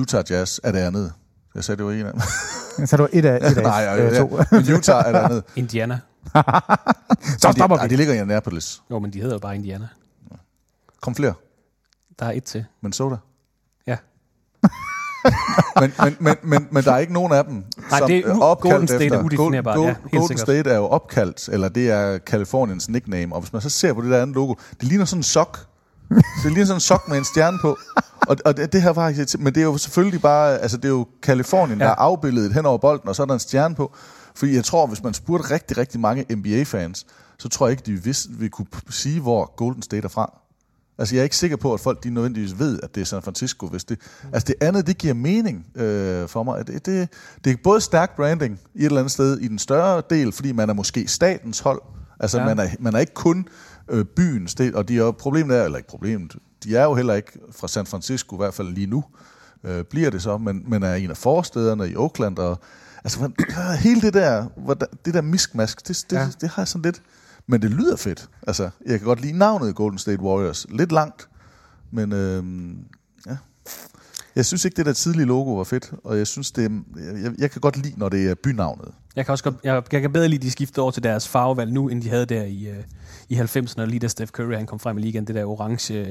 Utah 0.00 0.24
Jazz 0.30 0.58
er 0.64 0.72
det 0.72 0.78
andet. 0.78 1.12
Jeg 1.54 1.64
sagde, 1.64 1.76
det 1.76 1.84
var 1.86 1.92
en 1.92 2.06
af 2.06 2.12
dem. 2.12 2.86
Så 2.86 2.96
er 2.96 2.98
du 2.98 3.08
et 3.12 3.24
af, 3.24 3.36
et 3.50 3.56
af 3.58 3.62
Nej, 3.72 3.72
ja, 3.80 3.94
ja, 4.04 4.18
to. 4.18 4.40
men 4.50 4.74
Utah 4.74 5.04
er 5.06 5.12
det 5.12 5.18
andet. 5.18 5.44
Indiana. 5.56 6.00
Så 7.38 7.52
stopper 7.56 7.76
de, 7.76 7.82
vi. 7.82 7.88
de 7.88 7.96
ligger 7.96 8.14
i 8.14 8.18
Annapolis. 8.18 8.82
Jo, 8.90 8.98
men 8.98 9.12
de 9.12 9.20
hedder 9.20 9.34
jo 9.34 9.38
bare 9.38 9.54
Indiana. 9.54 9.88
Kom 11.00 11.14
flere. 11.14 11.34
Der 12.18 12.26
er 12.26 12.32
et 12.32 12.44
til. 12.44 12.64
Minnesota. 12.82 13.16
Ja. 13.86 13.96
men, 15.80 15.92
men, 16.00 16.16
men, 16.20 16.36
men, 16.42 16.68
men 16.70 16.84
der 16.84 16.92
er 16.92 16.98
ikke 16.98 17.12
nogen 17.12 17.32
af 17.32 17.44
dem, 17.44 17.54
Nej, 17.90 17.98
som 17.98 18.08
det 18.08 18.18
er 18.18 18.30
er 18.34 18.40
opkaldt 18.40 18.72
Golden 18.72 18.88
State 18.88 19.04
er 19.04 19.06
efter- 19.06 19.22
udefinerbart, 19.22 19.76
Gold- 19.76 19.86
ja, 19.86 19.92
Gold- 19.92 20.02
helt 20.02 20.10
Golden 20.12 20.28
sikkert. 20.28 20.46
State 20.46 20.70
er 20.70 20.76
jo 20.76 20.86
opkaldt, 20.86 21.48
eller 21.48 21.68
det 21.68 21.90
er 21.90 22.18
Kaliforniens 22.18 22.88
nickname, 22.88 23.34
og 23.34 23.40
hvis 23.40 23.52
man 23.52 23.62
så 23.62 23.70
ser 23.70 23.92
på 23.92 24.02
det 24.02 24.10
der 24.10 24.22
andet 24.22 24.34
logo, 24.34 24.54
det 24.80 24.82
ligner 24.82 25.04
sådan 25.04 25.18
en 25.18 25.22
sok. 25.22 25.58
Det 26.44 26.52
ligner 26.52 26.64
sådan 26.64 26.76
en 26.76 26.80
sok 26.80 27.08
med 27.08 27.18
en 27.18 27.24
stjerne 27.24 27.58
på. 27.58 27.78
Og, 28.28 28.36
og 28.44 28.56
det, 28.56 28.72
det 28.72 28.82
her 28.82 28.90
var. 28.90 29.38
Men 29.38 29.54
det 29.54 29.60
er 29.60 29.64
jo 29.64 29.76
selvfølgelig 29.76 30.22
bare... 30.22 30.58
Altså, 30.58 30.76
det 30.76 30.84
er 30.84 30.88
jo 30.88 31.06
Kalifornien, 31.22 31.78
ja. 31.78 31.84
der 31.84 31.90
er 31.90 31.94
afbildet 31.94 32.54
hen 32.54 32.66
over 32.66 32.78
bolden, 32.78 33.08
og 33.08 33.16
så 33.16 33.22
er 33.22 33.26
der 33.26 33.34
en 33.34 33.40
stjerne 33.40 33.74
på. 33.74 33.94
Fordi 34.34 34.54
jeg 34.54 34.64
tror, 34.64 34.86
hvis 34.86 35.02
man 35.02 35.14
spurgte 35.14 35.50
rigtig, 35.50 35.78
rigtig 35.78 36.00
mange 36.00 36.36
NBA-fans, 36.36 37.06
så 37.38 37.48
tror 37.48 37.66
jeg 37.66 37.70
ikke, 37.70 37.82
de 37.86 38.04
vidste, 38.04 38.28
vi 38.30 38.48
kunne 38.48 38.66
sige, 38.90 39.20
hvor 39.20 39.54
Golden 39.56 39.82
State 39.82 40.04
er 40.04 40.08
fra. 40.08 40.40
Altså, 40.98 41.14
jeg 41.14 41.20
er 41.20 41.24
ikke 41.24 41.36
sikker 41.36 41.56
på, 41.56 41.74
at 41.74 41.80
folk 41.80 42.04
de 42.04 42.10
nødvendigvis 42.10 42.58
ved, 42.58 42.80
at 42.82 42.94
det 42.94 43.00
er 43.00 43.04
San 43.04 43.22
Francisco. 43.22 43.66
Hvis 43.66 43.84
det, 43.84 43.98
altså, 44.32 44.44
det 44.46 44.54
andet, 44.60 44.86
det 44.86 44.98
giver 44.98 45.14
mening 45.14 45.66
øh, 45.74 46.28
for 46.28 46.42
mig. 46.42 46.66
Det, 46.66 46.86
det, 46.86 47.08
det 47.44 47.52
er 47.52 47.56
både 47.64 47.80
stærk 47.80 48.16
branding 48.16 48.60
i 48.74 48.78
et 48.78 48.84
eller 48.84 48.98
andet 48.98 49.12
sted 49.12 49.38
i 49.38 49.48
den 49.48 49.58
større 49.58 50.02
del, 50.10 50.32
fordi 50.32 50.52
man 50.52 50.68
er 50.70 50.74
måske 50.74 51.08
statens 51.08 51.60
hold. 51.60 51.82
Altså. 52.20 52.38
Ja. 52.38 52.44
man, 52.44 52.58
er, 52.58 52.68
man 52.78 52.94
er 52.94 52.98
ikke 52.98 53.14
kun 53.14 53.48
øh, 53.90 54.04
byens 54.04 54.54
del, 54.54 54.76
og 54.76 54.88
de 54.88 54.98
er 54.98 55.10
problemet 55.10 55.56
er, 55.56 55.64
eller 55.64 55.78
ikke 55.78 55.88
problemet, 55.88 56.36
de 56.64 56.76
er 56.76 56.84
jo 56.84 56.94
heller 56.94 57.14
ikke 57.14 57.32
fra 57.50 57.68
San 57.68 57.86
Francisco, 57.86 58.36
i 58.36 58.38
hvert 58.38 58.54
fald 58.54 58.68
lige 58.68 58.86
nu, 58.86 59.04
øh, 59.64 59.84
bliver 59.84 60.10
det 60.10 60.22
så, 60.22 60.38
men, 60.38 60.64
men 60.66 60.82
er 60.82 60.94
en 60.94 61.10
af 61.10 61.16
forstederne 61.16 61.88
i 61.88 61.96
Oakland, 61.96 62.38
og 62.38 62.58
altså, 63.04 63.18
hvordan, 63.18 63.36
hele 63.86 64.00
det 64.00 64.14
der, 64.14 64.46
hvordan, 64.56 64.88
det 65.04 65.14
der 65.14 65.22
miskmask, 65.22 65.88
det, 65.88 66.06
det, 66.10 66.16
ja. 66.16 66.24
Det, 66.24 66.40
det 66.40 66.48
har 66.48 66.62
jeg 66.62 66.68
sådan 66.68 66.82
lidt, 66.82 67.02
men 67.46 67.62
det 67.62 67.70
lyder 67.70 67.96
fedt. 67.96 68.28
Altså, 68.46 68.70
jeg 68.86 68.98
kan 68.98 69.06
godt 69.06 69.20
lide 69.20 69.38
navnet 69.38 69.74
Golden 69.74 69.98
State 69.98 70.20
Warriors. 70.20 70.66
Lidt 70.70 70.92
langt, 70.92 71.28
men 71.90 72.12
øh, 72.12 72.44
ja. 73.26 73.36
Jeg 74.36 74.46
synes 74.46 74.64
ikke, 74.64 74.76
det 74.76 74.86
der 74.86 74.92
tidlige 74.92 75.26
logo 75.26 75.54
var 75.54 75.64
fedt, 75.64 75.92
og 76.04 76.18
jeg 76.18 76.26
synes, 76.26 76.50
det 76.50 76.82
jeg, 77.22 77.32
jeg 77.38 77.50
kan 77.50 77.60
godt 77.60 77.76
lide, 77.76 77.98
når 77.98 78.08
det 78.08 78.30
er 78.30 78.34
bynavnet. 78.34 78.92
Jeg 79.16 79.24
kan 79.24 79.32
også 79.32 79.44
godt, 79.44 79.56
jeg, 79.64 79.82
jeg 79.92 80.00
kan 80.00 80.12
bedre 80.12 80.28
lide, 80.28 80.38
at 80.38 80.42
de 80.42 80.50
skiftede 80.50 80.82
over 80.82 80.90
til 80.90 81.02
deres 81.02 81.28
farvevalg 81.28 81.72
nu, 81.72 81.88
end 81.88 82.02
de 82.02 82.08
havde 82.08 82.26
der 82.26 82.42
i, 82.42 82.68
øh, 82.68 82.84
i 83.28 83.34
90'erne, 83.34 83.84
lige 83.84 83.98
da 83.98 84.08
Steph 84.08 84.30
Curry 84.30 84.54
han 84.54 84.66
kom 84.66 84.78
frem 84.78 84.98
i 84.98 85.00
ligaen, 85.00 85.26
det 85.26 85.34
der 85.34 85.44
orange... 85.44 85.94
Øh, 85.94 86.06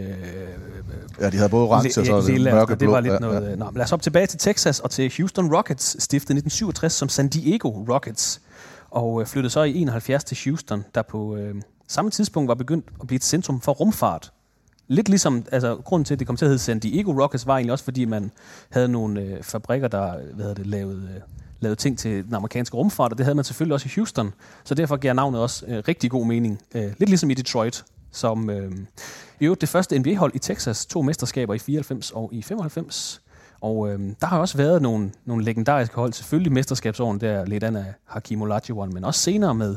Ja, 1.19 1.29
de 1.29 1.37
havde 1.37 1.49
både 1.49 1.67
orange 1.67 1.99
og 1.99 2.23
så 2.23 2.31
lilla, 2.31 2.51
og 2.51 2.55
mørkeblå. 2.55 2.75
Det 2.75 2.91
var 2.91 2.99
lidt 2.99 3.13
ja, 3.13 3.19
noget... 3.19 3.41
Ja. 3.43 3.49
Ja. 3.49 3.55
Nå, 3.55 3.65
men 3.65 3.73
lad 3.75 3.83
os 3.83 3.91
op 3.91 4.01
tilbage 4.01 4.27
til 4.27 4.39
Texas 4.39 4.79
og 4.79 4.91
til 4.91 5.13
Houston 5.17 5.55
Rockets, 5.55 6.03
stiftet 6.03 6.29
1967 6.29 6.93
som 6.93 7.09
San 7.09 7.27
Diego 7.27 7.69
Rockets, 7.69 8.41
og 8.91 9.21
øh, 9.21 9.27
flyttede 9.27 9.51
så 9.51 9.63
i 9.63 9.75
71 9.81 10.23
til 10.23 10.37
Houston, 10.45 10.85
der 10.95 11.01
på 11.01 11.35
øh, 11.35 11.55
samme 11.87 12.11
tidspunkt 12.11 12.47
var 12.47 12.55
begyndt 12.55 12.85
at 13.01 13.07
blive 13.07 13.15
et 13.15 13.23
centrum 13.23 13.61
for 13.61 13.71
rumfart. 13.71 14.31
Lidt 14.87 15.09
ligesom, 15.09 15.45
altså 15.51 15.75
grunden 15.75 16.05
til, 16.05 16.13
at 16.15 16.19
det 16.19 16.27
kom 16.27 16.35
til 16.37 16.45
at 16.45 16.49
hedde 16.49 16.63
San 16.63 16.79
Diego 16.79 17.11
Rockets, 17.23 17.47
var 17.47 17.53
egentlig 17.53 17.71
også, 17.71 17.83
fordi 17.83 18.05
man 18.05 18.31
havde 18.69 18.87
nogle 18.87 19.21
øh, 19.21 19.43
fabrikker, 19.43 19.87
der 19.87 20.13
hvad 20.33 20.55
det, 20.55 20.67
lavede, 20.67 21.09
øh, 21.15 21.21
lavet 21.65 21.77
ting 21.77 21.97
til 21.97 22.25
den 22.25 22.33
amerikanske 22.33 22.77
rumfart, 22.77 23.11
og 23.11 23.17
det 23.17 23.25
havde 23.25 23.35
man 23.35 23.45
selvfølgelig 23.45 23.73
også 23.73 23.87
i 23.87 23.91
Houston. 23.95 24.33
Så 24.63 24.75
derfor 24.75 24.97
giver 24.97 25.13
navnet 25.13 25.41
også 25.41 25.65
øh, 25.67 25.83
rigtig 25.87 26.11
god 26.11 26.25
mening. 26.25 26.61
Øh, 26.75 26.83
lidt 26.83 27.09
ligesom 27.09 27.29
i 27.29 27.33
Detroit, 27.33 27.85
som 28.11 28.49
øh, 28.49 28.71
i 29.39 29.45
øvrigt 29.45 29.61
det 29.61 29.69
første 29.69 29.99
NBA-hold 29.99 30.31
i 30.35 30.39
Texas, 30.39 30.85
to 30.85 31.01
mesterskaber 31.01 31.53
i 31.53 31.59
94 31.59 32.11
og 32.11 32.29
i 32.33 32.41
95. 32.41 33.21
Og 33.61 33.89
øh, 33.89 33.99
der 34.21 34.27
har 34.27 34.39
også 34.39 34.57
været 34.57 34.81
nogle, 34.81 35.11
nogle 35.25 35.43
legendariske 35.43 35.95
hold, 35.95 36.13
selvfølgelig 36.13 36.53
mesterskabsåren 36.53 37.21
der 37.21 37.45
lidt 37.45 37.63
af 37.63 37.93
Hakim 38.05 38.41
Olajuwon, 38.41 38.93
men 38.93 39.03
også 39.03 39.19
senere 39.19 39.55
med 39.55 39.75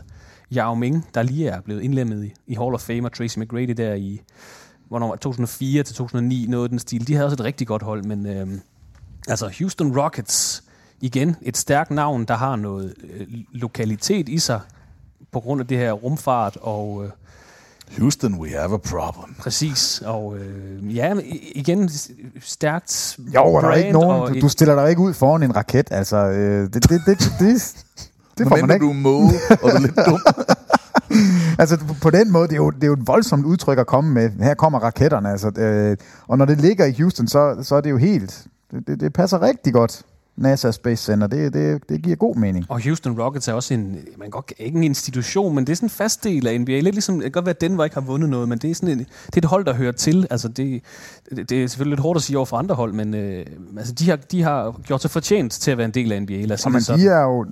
Yao 0.56 0.74
Ming, 0.74 1.06
der 1.14 1.22
lige 1.22 1.48
er 1.48 1.60
blevet 1.60 1.82
indlemmet 1.82 2.24
i, 2.24 2.32
i 2.46 2.54
Hall 2.54 2.74
of 2.74 2.80
Fame, 2.80 3.08
og 3.08 3.12
Tracy 3.12 3.38
McGrady 3.38 3.74
der 3.76 3.94
i 3.94 4.20
hvornår, 4.88 5.16
2004 5.16 5.82
til 5.82 5.94
2009, 5.96 6.46
noget 6.48 6.64
af 6.64 6.70
den 6.70 6.78
stil. 6.78 7.06
De 7.06 7.14
havde 7.14 7.26
også 7.26 7.34
et 7.34 7.44
rigtig 7.44 7.66
godt 7.66 7.82
hold, 7.82 8.04
men 8.04 8.26
øh, 8.26 8.48
altså 9.28 9.50
Houston 9.58 9.98
Rockets, 9.98 10.64
igen 11.00 11.36
et 11.42 11.56
stærkt 11.56 11.90
navn, 11.90 12.24
der 12.24 12.34
har 12.34 12.56
noget 12.56 12.94
øh, 13.14 13.26
lokalitet 13.52 14.28
i 14.28 14.38
sig, 14.38 14.60
på 15.32 15.40
grund 15.40 15.60
af 15.60 15.66
det 15.66 15.78
her 15.78 15.92
rumfart, 15.92 16.58
og 16.60 17.04
øh, 17.04 17.10
Houston, 17.98 18.34
we 18.34 18.48
have 18.48 18.74
a 18.74 18.76
problem. 18.76 19.34
præcis, 19.38 20.02
og 20.06 20.36
øh, 20.38 20.96
ja, 20.96 21.14
igen 21.54 21.90
stærkt 22.40 23.18
Jo, 23.34 23.44
og 23.54 23.62
der 23.62 23.68
er 23.68 23.74
ikke 23.74 23.92
brand 23.92 24.04
nogen, 24.06 24.22
og 24.22 24.28
du, 24.34 24.40
du 24.40 24.48
stiller 24.48 24.74
dig 24.74 24.90
ikke 24.90 25.02
ud 25.02 25.14
foran 25.14 25.42
en 25.42 25.56
raket. 25.56 25.88
Altså, 25.90 26.16
øh, 26.16 26.62
det, 26.62 26.74
det, 26.74 26.90
det, 26.90 27.00
det, 27.06 27.18
det, 27.18 27.76
det 28.38 28.48
får 28.48 28.56
man 28.66 28.70
ikke. 28.74 28.84
du 28.84 28.90
er 28.90 28.94
måge, 28.94 29.30
og 29.50 29.58
du 29.70 29.76
er 29.76 29.80
lidt 29.80 29.96
dum. 30.06 30.20
Altså 31.58 31.76
på- 31.78 31.94
på 32.02 32.10
den 32.10 32.30
måde, 32.32 32.48
det 32.48 32.52
er, 32.52 32.56
jo, 32.56 32.70
det 32.70 32.82
er 32.82 32.86
jo 32.86 32.92
et 32.92 33.06
voldsomt 33.06 33.44
udtryk 33.46 33.78
at 33.78 33.86
komme 33.86 34.10
med. 34.14 34.30
Her 34.30 34.54
kommer 34.54 34.78
raketterne. 34.78 35.30
Altså, 35.30 35.48
øh, 35.48 35.96
og 36.28 36.38
når 36.38 36.44
det 36.44 36.60
ligger 36.60 36.84
i 36.84 36.92
Houston, 36.98 37.28
så, 37.28 37.56
så 37.62 37.74
er 37.74 37.80
det 37.80 37.90
jo 37.90 37.96
helt... 37.96 38.46
Det, 38.70 38.86
det, 38.86 39.00
det 39.00 39.12
passer 39.12 39.42
rigtig 39.42 39.72
godt. 39.72 40.02
NASA 40.38 40.70
Space 40.70 41.04
Center, 41.04 41.26
det, 41.26 41.52
det, 41.52 41.88
det 41.88 42.02
giver 42.02 42.16
god 42.16 42.36
mening. 42.36 42.66
Og 42.68 42.82
Houston 42.82 43.20
Rockets 43.20 43.48
er 43.48 43.52
også 43.52 43.74
en, 43.74 43.90
man 43.92 44.22
kan 44.22 44.30
godt, 44.30 44.52
ikke 44.58 44.76
en 44.76 44.82
institution, 44.84 45.54
men 45.54 45.66
det 45.66 45.72
er 45.72 45.76
sådan 45.76 45.86
en 45.86 45.90
fast 45.90 46.24
del 46.24 46.46
af 46.46 46.60
NBA. 46.60 46.80
Lidt 46.80 46.94
ligesom, 46.94 47.14
det 47.14 47.22
kan 47.22 47.32
godt 47.32 47.46
være, 47.46 47.54
at 47.54 47.60
Denver 47.60 47.84
ikke 47.84 47.96
har 47.96 48.00
vundet 48.00 48.30
noget, 48.30 48.48
men 48.48 48.58
det 48.58 48.70
er, 48.70 48.74
sådan 48.74 48.88
en, 48.88 48.98
det 48.98 49.34
er 49.34 49.38
et 49.38 49.44
hold, 49.44 49.64
der 49.64 49.74
hører 49.74 49.92
til. 49.92 50.26
Altså 50.30 50.48
det, 50.48 50.82
det, 51.30 51.52
er 51.52 51.66
selvfølgelig 51.66 51.96
lidt 51.96 52.00
hårdt 52.00 52.16
at 52.16 52.22
sige 52.22 52.36
over 52.36 52.46
for 52.46 52.56
andre 52.56 52.74
hold, 52.74 52.92
men 52.92 53.14
øh, 53.14 53.46
altså 53.78 53.92
de, 53.92 54.10
har, 54.10 54.16
de 54.16 54.42
har 54.42 54.80
gjort 54.86 55.02
sig 55.02 55.10
fortjent 55.10 55.52
til 55.52 55.70
at 55.70 55.78
være 55.78 55.84
en 55.84 55.94
del 55.94 56.12
af 56.12 56.22
NBA. 56.22 56.34
Lad 56.34 56.52
os 56.52 56.52
Og 56.52 56.58
sige 56.58 56.70
men 56.70 56.78
det 56.78 56.86
sådan. 56.86 57.00
de 57.00 57.08
er 57.08 57.22
jo 57.22 57.46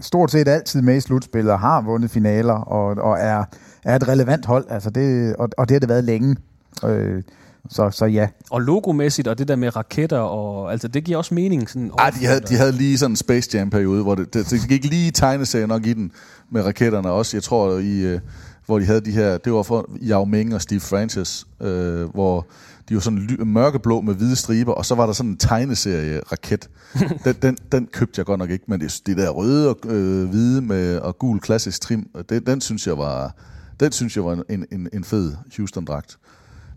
stort 0.00 0.30
set 0.30 0.48
altid 0.48 0.82
med 0.82 0.96
i 0.96 1.00
slutspil 1.00 1.50
og 1.50 1.60
har 1.60 1.80
vundet 1.80 2.10
finaler 2.10 2.54
og, 2.54 2.86
og 2.86 3.18
er, 3.20 3.44
er 3.84 3.96
et 3.96 4.08
relevant 4.08 4.46
hold. 4.46 4.66
Altså 4.68 4.90
det, 4.90 5.36
og, 5.36 5.48
og 5.56 5.68
det 5.68 5.74
har 5.74 5.80
det 5.80 5.88
været 5.88 6.04
længe. 6.04 6.36
Øh, 6.84 7.22
så, 7.70 7.90
så 7.90 8.04
ja. 8.04 8.28
Og 8.50 8.60
logomæssigt, 8.60 9.28
og 9.28 9.38
det 9.38 9.48
der 9.48 9.56
med 9.56 9.76
raketter, 9.76 10.18
og, 10.18 10.72
altså 10.72 10.88
det 10.88 11.04
giver 11.04 11.18
også 11.18 11.34
mening. 11.34 11.70
Sådan, 11.70 11.90
Ej, 11.98 12.10
de 12.10 12.26
havde, 12.26 12.40
de 12.40 12.56
havde 12.56 12.72
lige 12.72 12.98
sådan 12.98 13.12
en 13.12 13.16
Space 13.16 13.50
Jam-periode, 13.54 14.02
hvor 14.02 14.14
det, 14.14 14.34
det, 14.34 14.50
det 14.50 14.68
gik 14.68 14.84
lige 14.84 15.10
tegneserien 15.10 15.68
nok 15.68 15.86
i 15.86 15.92
den 15.92 16.12
med 16.50 16.62
raketterne 16.62 17.10
også. 17.10 17.36
Jeg 17.36 17.42
tror, 17.42 17.78
i, 17.78 18.00
øh, 18.00 18.20
hvor 18.66 18.78
de 18.78 18.84
havde 18.86 19.00
de 19.00 19.10
her, 19.10 19.38
det 19.38 19.52
var 19.52 19.62
for 19.62 19.90
Yao 20.02 20.24
Ming 20.24 20.54
og 20.54 20.62
Steve 20.62 20.80
Francis, 20.80 21.46
øh, 21.60 22.04
hvor 22.04 22.46
de 22.88 22.94
var 22.94 23.00
sådan 23.00 23.18
ly- 23.18 23.42
mørkeblå 23.42 24.00
med 24.00 24.14
hvide 24.14 24.36
striber, 24.36 24.72
og 24.72 24.86
så 24.86 24.94
var 24.94 25.06
der 25.06 25.12
sådan 25.12 25.30
en 25.30 25.36
tegneserie-raket. 25.36 26.68
Den, 27.24 27.34
den, 27.42 27.56
den 27.72 27.86
købte 27.92 28.18
jeg 28.18 28.26
godt 28.26 28.38
nok 28.38 28.50
ikke, 28.50 28.64
men 28.68 28.80
det, 28.80 29.00
det 29.06 29.16
der 29.16 29.30
røde 29.30 29.68
og 29.68 29.78
øh, 29.84 30.28
hvide 30.28 30.62
med, 30.62 30.98
og 30.98 31.18
gul 31.18 31.40
klassisk 31.40 31.80
trim, 31.80 32.08
det, 32.28 32.46
den 32.46 32.60
synes 32.60 32.86
jeg 32.86 32.98
var, 32.98 33.34
den 33.80 33.92
synes 33.92 34.16
jeg 34.16 34.24
var 34.24 34.42
en, 34.50 34.66
en, 34.72 34.88
en 34.92 35.04
fed 35.04 35.32
Houston-dragt. 35.56 36.18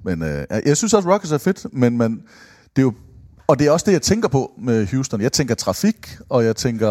Men 0.03 0.23
øh, 0.23 0.45
jeg 0.65 0.77
synes 0.77 0.93
også, 0.93 1.13
Rockets 1.13 1.31
er 1.31 1.37
fedt, 1.37 1.65
men 1.73 1.97
man, 1.97 2.11
det 2.75 2.81
er 2.81 2.81
jo 2.81 2.93
og 3.47 3.59
det 3.59 3.67
er 3.67 3.71
også 3.71 3.83
det, 3.85 3.91
jeg 3.91 4.01
tænker 4.01 4.27
på 4.27 4.51
med 4.57 4.87
Houston. 4.87 5.21
Jeg 5.21 5.31
tænker 5.31 5.55
trafik, 5.55 6.17
og 6.29 6.45
jeg 6.45 6.55
tænker, 6.55 6.89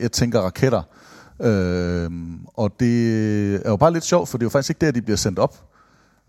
jeg 0.00 0.12
tænker 0.12 0.40
raketter. 0.40 0.82
Øh, 1.42 2.10
og 2.54 2.80
det 2.80 3.54
er 3.66 3.70
jo 3.70 3.76
bare 3.76 3.92
lidt 3.92 4.04
sjovt, 4.04 4.28
for 4.28 4.38
det 4.38 4.42
er 4.42 4.46
jo 4.46 4.50
faktisk 4.50 4.70
ikke 4.70 4.86
der, 4.86 4.92
de 4.92 5.02
bliver 5.02 5.16
sendt 5.16 5.38
op. 5.38 5.64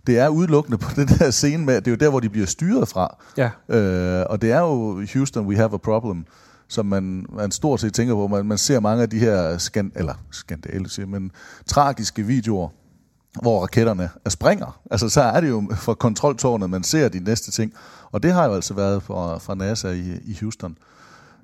Det 0.08 0.20
er 0.20 0.28
udelukkende 0.28 0.78
på 0.78 0.90
den 1.02 1.08
der 1.08 1.32
scene 1.32 1.66
med, 1.66 1.76
det 1.76 1.88
er 1.88 1.92
jo 1.92 1.98
der, 1.98 2.10
hvor 2.10 2.20
de 2.20 2.30
bliver 2.30 2.48
styret 2.48 2.88
fra. 2.88 3.18
Ja. 3.38 3.50
Øh, 3.76 4.26
og 4.30 4.42
det 4.42 4.52
er 4.52 4.60
jo 4.60 5.06
Houston, 5.14 5.46
we 5.46 5.56
have 5.56 5.74
a 5.74 5.78
problem, 5.78 6.26
som 6.68 6.86
man, 6.86 7.26
man 7.36 7.52
stort 7.52 7.82
set 7.82 7.94
tænker 7.94 8.14
på. 8.16 8.28
Man, 8.28 8.46
man 8.46 8.58
ser 8.58 8.80
mange 8.80 9.04
af 9.04 9.10
de 9.10 9.20
her 9.20 9.58
skan, 9.58 9.92
eller 9.96 10.14
skandale, 10.32 10.86
men 11.08 11.32
tragiske 11.66 12.24
videoer, 12.24 12.70
hvor 13.42 13.62
raketterne 13.62 14.10
er 14.26 14.30
springer. 14.30 14.80
Altså, 14.92 15.10
så 15.10 15.22
er 15.22 15.42
det 15.42 15.50
jo 15.50 15.72
fra 15.76 15.94
kontroltårnet, 15.94 16.70
man 16.70 16.84
ser 16.84 17.10
de 17.10 17.20
næste 17.20 17.52
ting. 17.52 17.74
Og 18.12 18.24
det 18.24 18.34
har 18.34 18.46
jo 18.46 18.54
altså 18.54 18.74
været 18.74 19.04
fra, 19.04 19.38
fra 19.38 19.56
NASA 19.56 19.90
i, 19.90 20.20
i 20.26 20.38
Houston. 20.42 20.78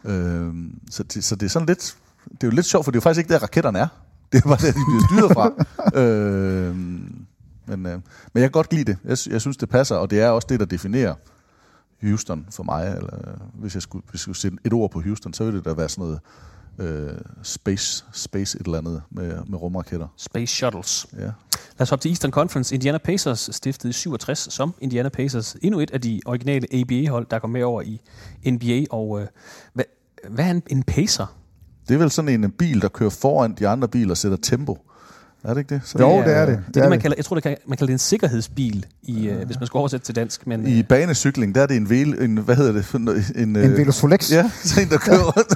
Øhm, 0.06 0.80
så, 0.92 1.04
det, 1.04 1.24
så 1.24 1.36
det 1.36 1.46
er 1.46 1.50
sådan 1.50 1.66
lidt... 1.66 1.98
Det 2.32 2.44
er 2.44 2.48
jo 2.48 2.56
lidt 2.56 2.66
sjovt, 2.66 2.86
for 2.86 2.92
det 2.92 2.96
er 2.96 3.00
jo 3.00 3.02
faktisk 3.02 3.20
ikke 3.20 3.34
der, 3.34 3.40
raketterne 3.40 3.80
er. 3.80 3.88
Det 4.32 4.44
er 4.44 4.48
bare 4.48 4.58
der, 4.58 4.72
de 4.72 4.80
bliver 4.88 5.08
styret 5.10 5.32
fra. 5.34 5.52
øhm, 6.02 7.26
men, 7.66 7.86
øh, 7.86 7.94
men 7.94 8.02
jeg 8.34 8.42
kan 8.42 8.52
godt 8.52 8.74
lide 8.74 8.84
det. 8.84 8.98
Jeg, 9.04 9.34
jeg 9.34 9.42
synes, 9.42 9.58
det 9.58 9.70
passer, 9.70 9.96
og 9.96 10.10
det 10.10 10.22
er 10.22 10.30
også 10.30 10.48
det, 10.50 10.60
der 10.60 10.66
definerer 10.66 11.16
Houston 12.02 12.46
for 12.52 12.64
mig. 12.64 12.96
Eller, 12.98 13.14
øh, 13.14 13.34
hvis, 13.54 13.74
jeg 13.74 13.82
skulle, 13.82 14.04
hvis 14.10 14.14
jeg 14.14 14.20
skulle 14.20 14.38
sætte 14.38 14.58
et 14.64 14.74
ord 14.74 14.92
på 14.92 15.02
Houston, 15.02 15.34
så 15.34 15.44
ville 15.44 15.58
det 15.58 15.66
da 15.66 15.74
være 15.74 15.90
sådan 15.90 16.04
noget 16.04 16.20
øh, 16.80 17.10
space, 17.44 18.06
space 18.14 18.58
et 18.60 18.66
eller 18.66 18.78
andet 18.78 19.02
med, 19.12 19.32
med 19.48 19.62
rumraketter. 19.62 20.08
Space 20.18 20.56
Shuttles. 20.56 21.06
Ja. 21.18 21.20
Lad 21.24 21.32
os 21.80 21.90
hoppe 21.90 22.04
til 22.04 22.12
Eastern 22.12 22.32
Conference. 22.32 22.76
Indiana 22.76 22.98
Pacers 22.98 23.50
stiftede 23.52 23.90
i 23.90 23.94
67 23.94 24.54
som 24.54 24.74
Indiana 24.82 25.10
Pacers. 25.10 25.56
Endnu 25.62 25.80
et 25.80 25.92
af 25.92 26.02
de 26.02 26.22
originale 26.26 26.68
ABA-hold, 26.74 27.28
der 27.32 27.40
kom 27.40 27.50
med 27.50 27.64
over 27.64 27.82
i 27.82 28.02
NBA. 28.52 28.84
Og 28.90 29.22
øh, 29.22 29.28
hvad, 29.74 29.86
hvad 30.30 30.46
er 30.46 30.52
en, 30.52 30.64
en 30.68 30.84
Pacer? 30.84 31.36
Det 31.88 31.94
er 31.94 31.98
vel 31.98 32.12
sådan 32.12 32.30
en, 32.30 32.44
en 32.44 32.52
bil, 32.52 32.82
der 32.82 32.88
kører 32.88 33.10
foran 33.10 33.56
de 33.60 33.68
andre 33.68 33.88
biler 33.88 34.12
og 34.12 34.18
sætter 34.18 34.38
tempo. 34.42 34.78
Er 35.44 35.54
det 35.54 35.60
ikke 35.62 35.74
det? 35.76 35.82
Så 35.86 35.98
Jo, 36.00 36.10
det 36.24 36.34
er 36.38 36.46
det. 36.46 36.64
Det 36.68 36.78
er 36.78 36.82
det, 36.82 36.90
man 36.90 37.00
kalder, 37.00 37.16
jeg 37.18 37.26
tror, 37.26 37.36
det 37.36 37.44
kan, 37.44 37.58
man 37.68 37.78
kalder 37.78 37.88
det 37.88 37.94
en 37.94 38.00
sikkerhedsbil, 38.00 38.86
i, 39.04 39.28
øh, 39.28 39.46
hvis 39.46 39.60
man 39.60 39.68
skal 39.68 39.78
oversætte 39.78 40.06
til 40.06 40.16
dansk. 40.16 40.48
Men, 40.48 40.68
I 40.68 40.80
øh, 40.80 40.84
banecykling, 40.88 41.56
der 41.56 41.62
er 41.62 41.66
det 41.68 41.78
en, 41.78 41.90
vel, 41.90 42.22
en 42.22 42.38
hvad 42.38 42.56
hedder 42.56 42.72
det? 42.72 43.02
noget- 43.02 43.32
En, 43.36 43.42
En 43.44 43.56
øh, 43.56 43.78
Velosolex. 43.78 44.32
Ja, 44.32 44.52
sådan 44.64 44.84
en, 44.84 44.90
der 44.90 44.98
kører 44.98 45.24
rundt. 45.24 45.54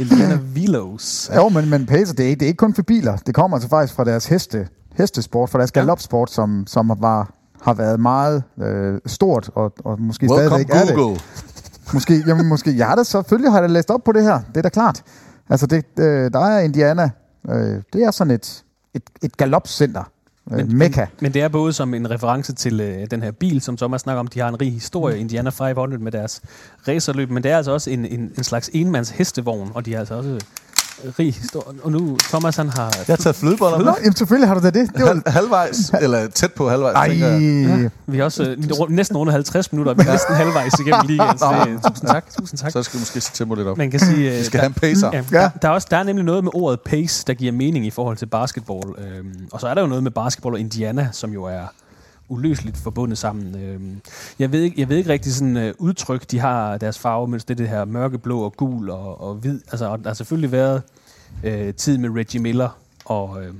Indiana 0.00 0.38
Velos. 0.54 1.30
Jo, 1.36 1.48
men, 1.48 1.70
men 1.70 1.86
Pacer, 1.86 2.14
det 2.14 2.24
er, 2.24 2.28
ikke- 2.28 2.38
det 2.40 2.46
er 2.46 2.48
ikke 2.48 2.56
kun 2.58 2.74
for 2.74 2.82
biler. 2.82 3.16
Det 3.16 3.34
kommer 3.34 3.56
altså 3.56 3.68
faktisk 3.68 3.94
fra 3.94 4.04
deres 4.04 4.26
heste, 4.26 4.68
hestesport, 4.94 5.50
fra 5.50 5.58
deres 5.58 5.72
galopsport, 5.72 6.30
som, 6.30 6.64
som 6.66 6.92
var, 6.98 7.30
har 7.62 7.74
været 7.74 8.00
meget 8.00 8.42
øh, 8.62 9.00
stort, 9.06 9.50
og, 9.54 9.72
og 9.84 10.00
måske 10.00 10.26
Welcome 10.30 10.48
stadigvæk 10.48 10.70
er 10.70 10.84
det. 10.86 10.94
Google. 10.94 11.20
Måske, 11.92 12.22
jamen, 12.26 12.46
måske, 12.54 12.76
jeg 12.76 12.86
har 12.86 12.94
da 12.96 13.02
selvfølgelig 13.02 13.50
har 13.52 13.58
jeg 13.60 13.68
da 13.68 13.72
læst 13.72 13.90
op 13.90 14.04
på 14.04 14.12
det 14.12 14.22
her, 14.22 14.40
det 14.48 14.56
er 14.56 14.62
da 14.62 14.68
klart. 14.68 15.02
Altså, 15.50 15.66
det, 15.66 15.84
øh, 15.98 16.30
der 16.32 16.38
er 16.40 16.58
Indiana. 16.60 17.10
Øh, 17.50 17.82
det 17.92 18.02
er 18.02 18.10
sådan 18.10 18.30
et, 18.30 18.64
et, 18.94 19.02
et 19.22 19.36
galopcenter. 19.36 20.02
Øh, 20.52 20.72
Mekka. 20.72 21.00
Men, 21.00 21.08
men 21.20 21.34
det 21.34 21.42
er 21.42 21.48
både 21.48 21.72
som 21.72 21.94
en 21.94 22.10
reference 22.10 22.52
til 22.52 22.80
øh, 22.80 23.06
den 23.10 23.22
her 23.22 23.30
bil, 23.30 23.60
som 23.60 23.76
Thomas 23.76 24.00
snakker 24.00 24.20
om. 24.20 24.26
De 24.26 24.40
har 24.40 24.48
en 24.48 24.60
rig 24.60 24.72
historie, 24.72 25.18
Indiana 25.18 25.50
500, 25.50 26.02
med 26.02 26.12
deres 26.12 26.42
racerløb. 26.88 27.30
Men 27.30 27.42
det 27.42 27.50
er 27.50 27.56
altså 27.56 27.72
også 27.72 27.90
en, 27.90 28.04
en, 28.04 28.32
en 28.38 28.44
slags 28.44 28.70
enmands 28.72 29.10
hestevogn, 29.10 29.70
og 29.74 29.86
de 29.86 29.92
har 29.92 29.98
altså 29.98 30.14
også 30.14 30.40
rig 31.18 31.34
historie. 31.34 31.78
Og 31.82 31.92
nu, 31.92 32.16
Thomas 32.28 32.56
han 32.56 32.68
har... 32.68 32.84
Jeg 32.84 33.04
har 33.06 33.16
taget 33.16 33.36
flødeboller 33.36 33.78
med. 33.78 33.92
jamen, 34.00 34.16
selvfølgelig 34.16 34.48
har 34.48 34.54
du 34.54 34.60
da 34.60 34.70
det. 34.70 34.90
det 34.94 35.02
var, 35.04 35.08
Hal- 35.14 35.22
halvvejs, 35.32 35.90
eller 36.00 36.26
tæt 36.28 36.52
på 36.52 36.68
halvvejs, 36.68 36.94
ej. 36.94 37.16
Ja, 37.18 37.88
vi 38.06 38.18
har 38.18 38.24
også 38.24 38.42
øh, 38.82 38.90
næsten 38.90 39.16
rundet 39.16 39.32
50 39.32 39.72
minutter, 39.72 39.92
og 39.92 39.98
vi 39.98 40.04
er 40.08 40.12
næsten 40.12 40.34
halvvejs 40.34 40.72
igennem 40.80 41.06
ligaen. 41.06 41.38
Så, 41.38 41.64
det, 41.66 41.82
tusind 41.92 42.08
tak, 42.08 42.24
tusind 42.38 42.58
tak. 42.58 42.72
Så 42.72 42.82
skal 42.82 42.98
vi 42.98 43.02
måske 43.02 43.20
se 43.20 43.32
tempo 43.34 43.54
lidt 43.54 43.68
op. 43.68 43.76
Man 43.78 43.90
kan 43.90 44.00
sige, 44.00 44.32
øh, 44.32 44.38
Vi 44.38 44.44
skal 44.44 44.58
der- 44.58 44.62
have 44.62 44.66
en 44.68 44.74
pacer. 44.74 45.10
Ja, 45.12 45.22
Ja. 45.32 45.38
der, 45.38 45.50
der, 45.62 45.68
er 45.68 45.72
også, 45.72 45.88
der 45.90 45.96
er 45.96 46.02
nemlig 46.02 46.24
noget 46.24 46.44
med 46.44 46.50
ordet 46.54 46.80
pace, 46.80 47.24
der 47.26 47.34
giver 47.34 47.52
mening 47.52 47.86
i 47.86 47.90
forhold 47.90 48.16
til 48.16 48.26
basketball. 48.26 48.82
Øhm, 48.98 49.28
og 49.52 49.60
så 49.60 49.66
er 49.68 49.74
der 49.74 49.80
jo 49.80 49.86
noget 49.88 50.02
med 50.02 50.10
basketball 50.10 50.54
og 50.54 50.60
Indiana, 50.60 51.08
som 51.12 51.30
jo 51.32 51.44
er 51.44 51.60
uløseligt 52.28 52.76
forbundet 52.76 53.18
sammen. 53.18 53.56
Øhm, 53.62 54.00
jeg, 54.38 54.52
ved 54.52 54.62
ikke, 54.62 54.80
jeg 54.80 54.88
ved 54.88 54.96
ikke 54.96 55.10
rigtig 55.10 55.34
sådan 55.34 55.56
øh, 55.56 55.74
udtryk, 55.78 56.30
de 56.30 56.38
har 56.38 56.78
deres 56.78 56.98
farve, 56.98 57.28
mens 57.28 57.44
det 57.44 57.54
er 57.54 57.56
det 57.56 57.68
her 57.68 57.84
mørkeblå 57.84 58.40
og 58.40 58.56
gul 58.56 58.90
og, 58.90 59.20
og 59.20 59.34
hvid. 59.34 59.60
Altså, 59.70 59.86
og 59.86 59.98
der 59.98 60.08
har 60.08 60.14
selvfølgelig 60.14 60.52
været 60.52 60.82
øh, 61.44 61.74
tid 61.74 61.98
med 61.98 62.10
Reggie 62.10 62.40
Miller 62.40 62.78
og... 63.04 63.42
Øh, 63.42 63.54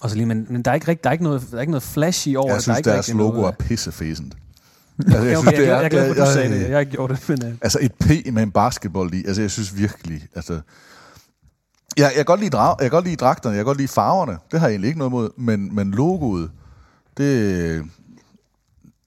og 0.00 0.10
så 0.10 0.16
lige, 0.16 0.26
men, 0.26 0.46
men 0.50 0.62
der 0.62 0.70
er 0.70 0.74
ikke, 0.74 0.98
der 1.04 1.08
er 1.10 1.12
ikke 1.12 1.24
noget, 1.24 1.48
der 1.50 1.56
er 1.56 1.60
ikke 1.60 1.70
noget 1.70 1.82
flashy 1.82 2.36
over 2.36 2.46
Jeg 2.48 2.54
det. 2.54 2.62
synes, 2.62 2.66
der 2.66 2.72
er 2.72 2.78
ikke 2.78 2.90
deres 2.90 3.14
logo 3.14 3.32
noget, 3.32 3.46
er 3.46 3.64
pissefæsent. 3.64 4.34
Altså, 5.06 5.22
Ja, 5.28 5.38
okay, 5.38 5.52
jeg, 5.52 5.60
jeg, 5.60 5.68
jeg, 5.68 5.84
er 5.84 5.88
glad 5.88 6.14
for, 6.14 6.22
at 6.22 6.28
du 6.28 6.32
sagde 6.32 6.54
det. 6.54 6.60
Jeg 6.60 6.70
har 6.70 6.80
ikke 6.80 6.92
gjort 6.92 7.10
det, 7.10 7.28
men... 7.28 7.44
Øh, 7.46 7.52
Altså 7.60 7.78
et 7.82 7.92
P 7.94 8.08
med 8.32 8.42
en 8.42 8.50
basketball 8.50 9.14
i. 9.14 9.24
Altså 9.26 9.42
jeg 9.42 9.50
synes 9.50 9.76
virkelig, 9.78 10.22
altså... 10.34 10.52
Jeg, 10.52 12.04
jeg, 12.04 12.12
kan 12.14 12.24
godt 12.24 12.40
lide 12.40 12.50
drag, 12.50 12.76
jeg 12.80 12.84
kan 12.84 12.90
godt 12.90 13.04
lide 13.04 13.16
dragterne, 13.16 13.54
jeg 13.54 13.58
kan 13.58 13.64
godt 13.64 13.78
lide 13.78 13.88
farverne. 13.88 14.38
Det 14.52 14.60
har 14.60 14.66
jeg 14.66 14.72
egentlig 14.72 14.88
ikke 14.88 14.98
noget 14.98 15.12
mod. 15.12 15.30
Men, 15.36 15.74
men 15.74 15.90
logoet, 15.90 16.50
det... 17.18 17.82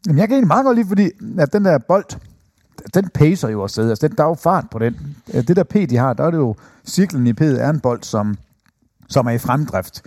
Jamen, 0.08 0.20
jeg 0.20 0.28
kan 0.28 0.36
egentlig 0.36 0.48
meget 0.48 0.66
godt 0.66 0.78
lide, 0.78 0.88
fordi 0.88 1.10
at 1.40 1.54
den 1.54 1.66
der 1.66 1.78
bold, 1.78 2.06
den 2.94 3.10
pacer 3.14 3.50
jo 3.50 3.64
afsted. 3.64 3.90
Altså, 3.90 4.08
den, 4.08 4.18
der 4.18 4.24
er 4.24 4.28
jo 4.28 4.34
fart 4.34 4.66
på 4.72 4.80
den. 4.80 4.96
Øh, 5.34 5.48
Det 5.48 5.56
der 5.56 5.64
P, 5.64 5.74
de 5.74 5.98
har, 5.98 6.14
der 6.14 6.24
er 6.24 6.32
det 6.32 6.38
jo, 6.38 6.56
cirklen 6.86 7.28
i 7.28 7.32
P'et 7.32 7.44
er 7.46 7.70
en 7.70 7.80
bold, 7.80 8.04
som, 8.04 8.38
som 9.10 9.28
er 9.28 9.32
i 9.32 9.38
fremdrift. 9.38 10.02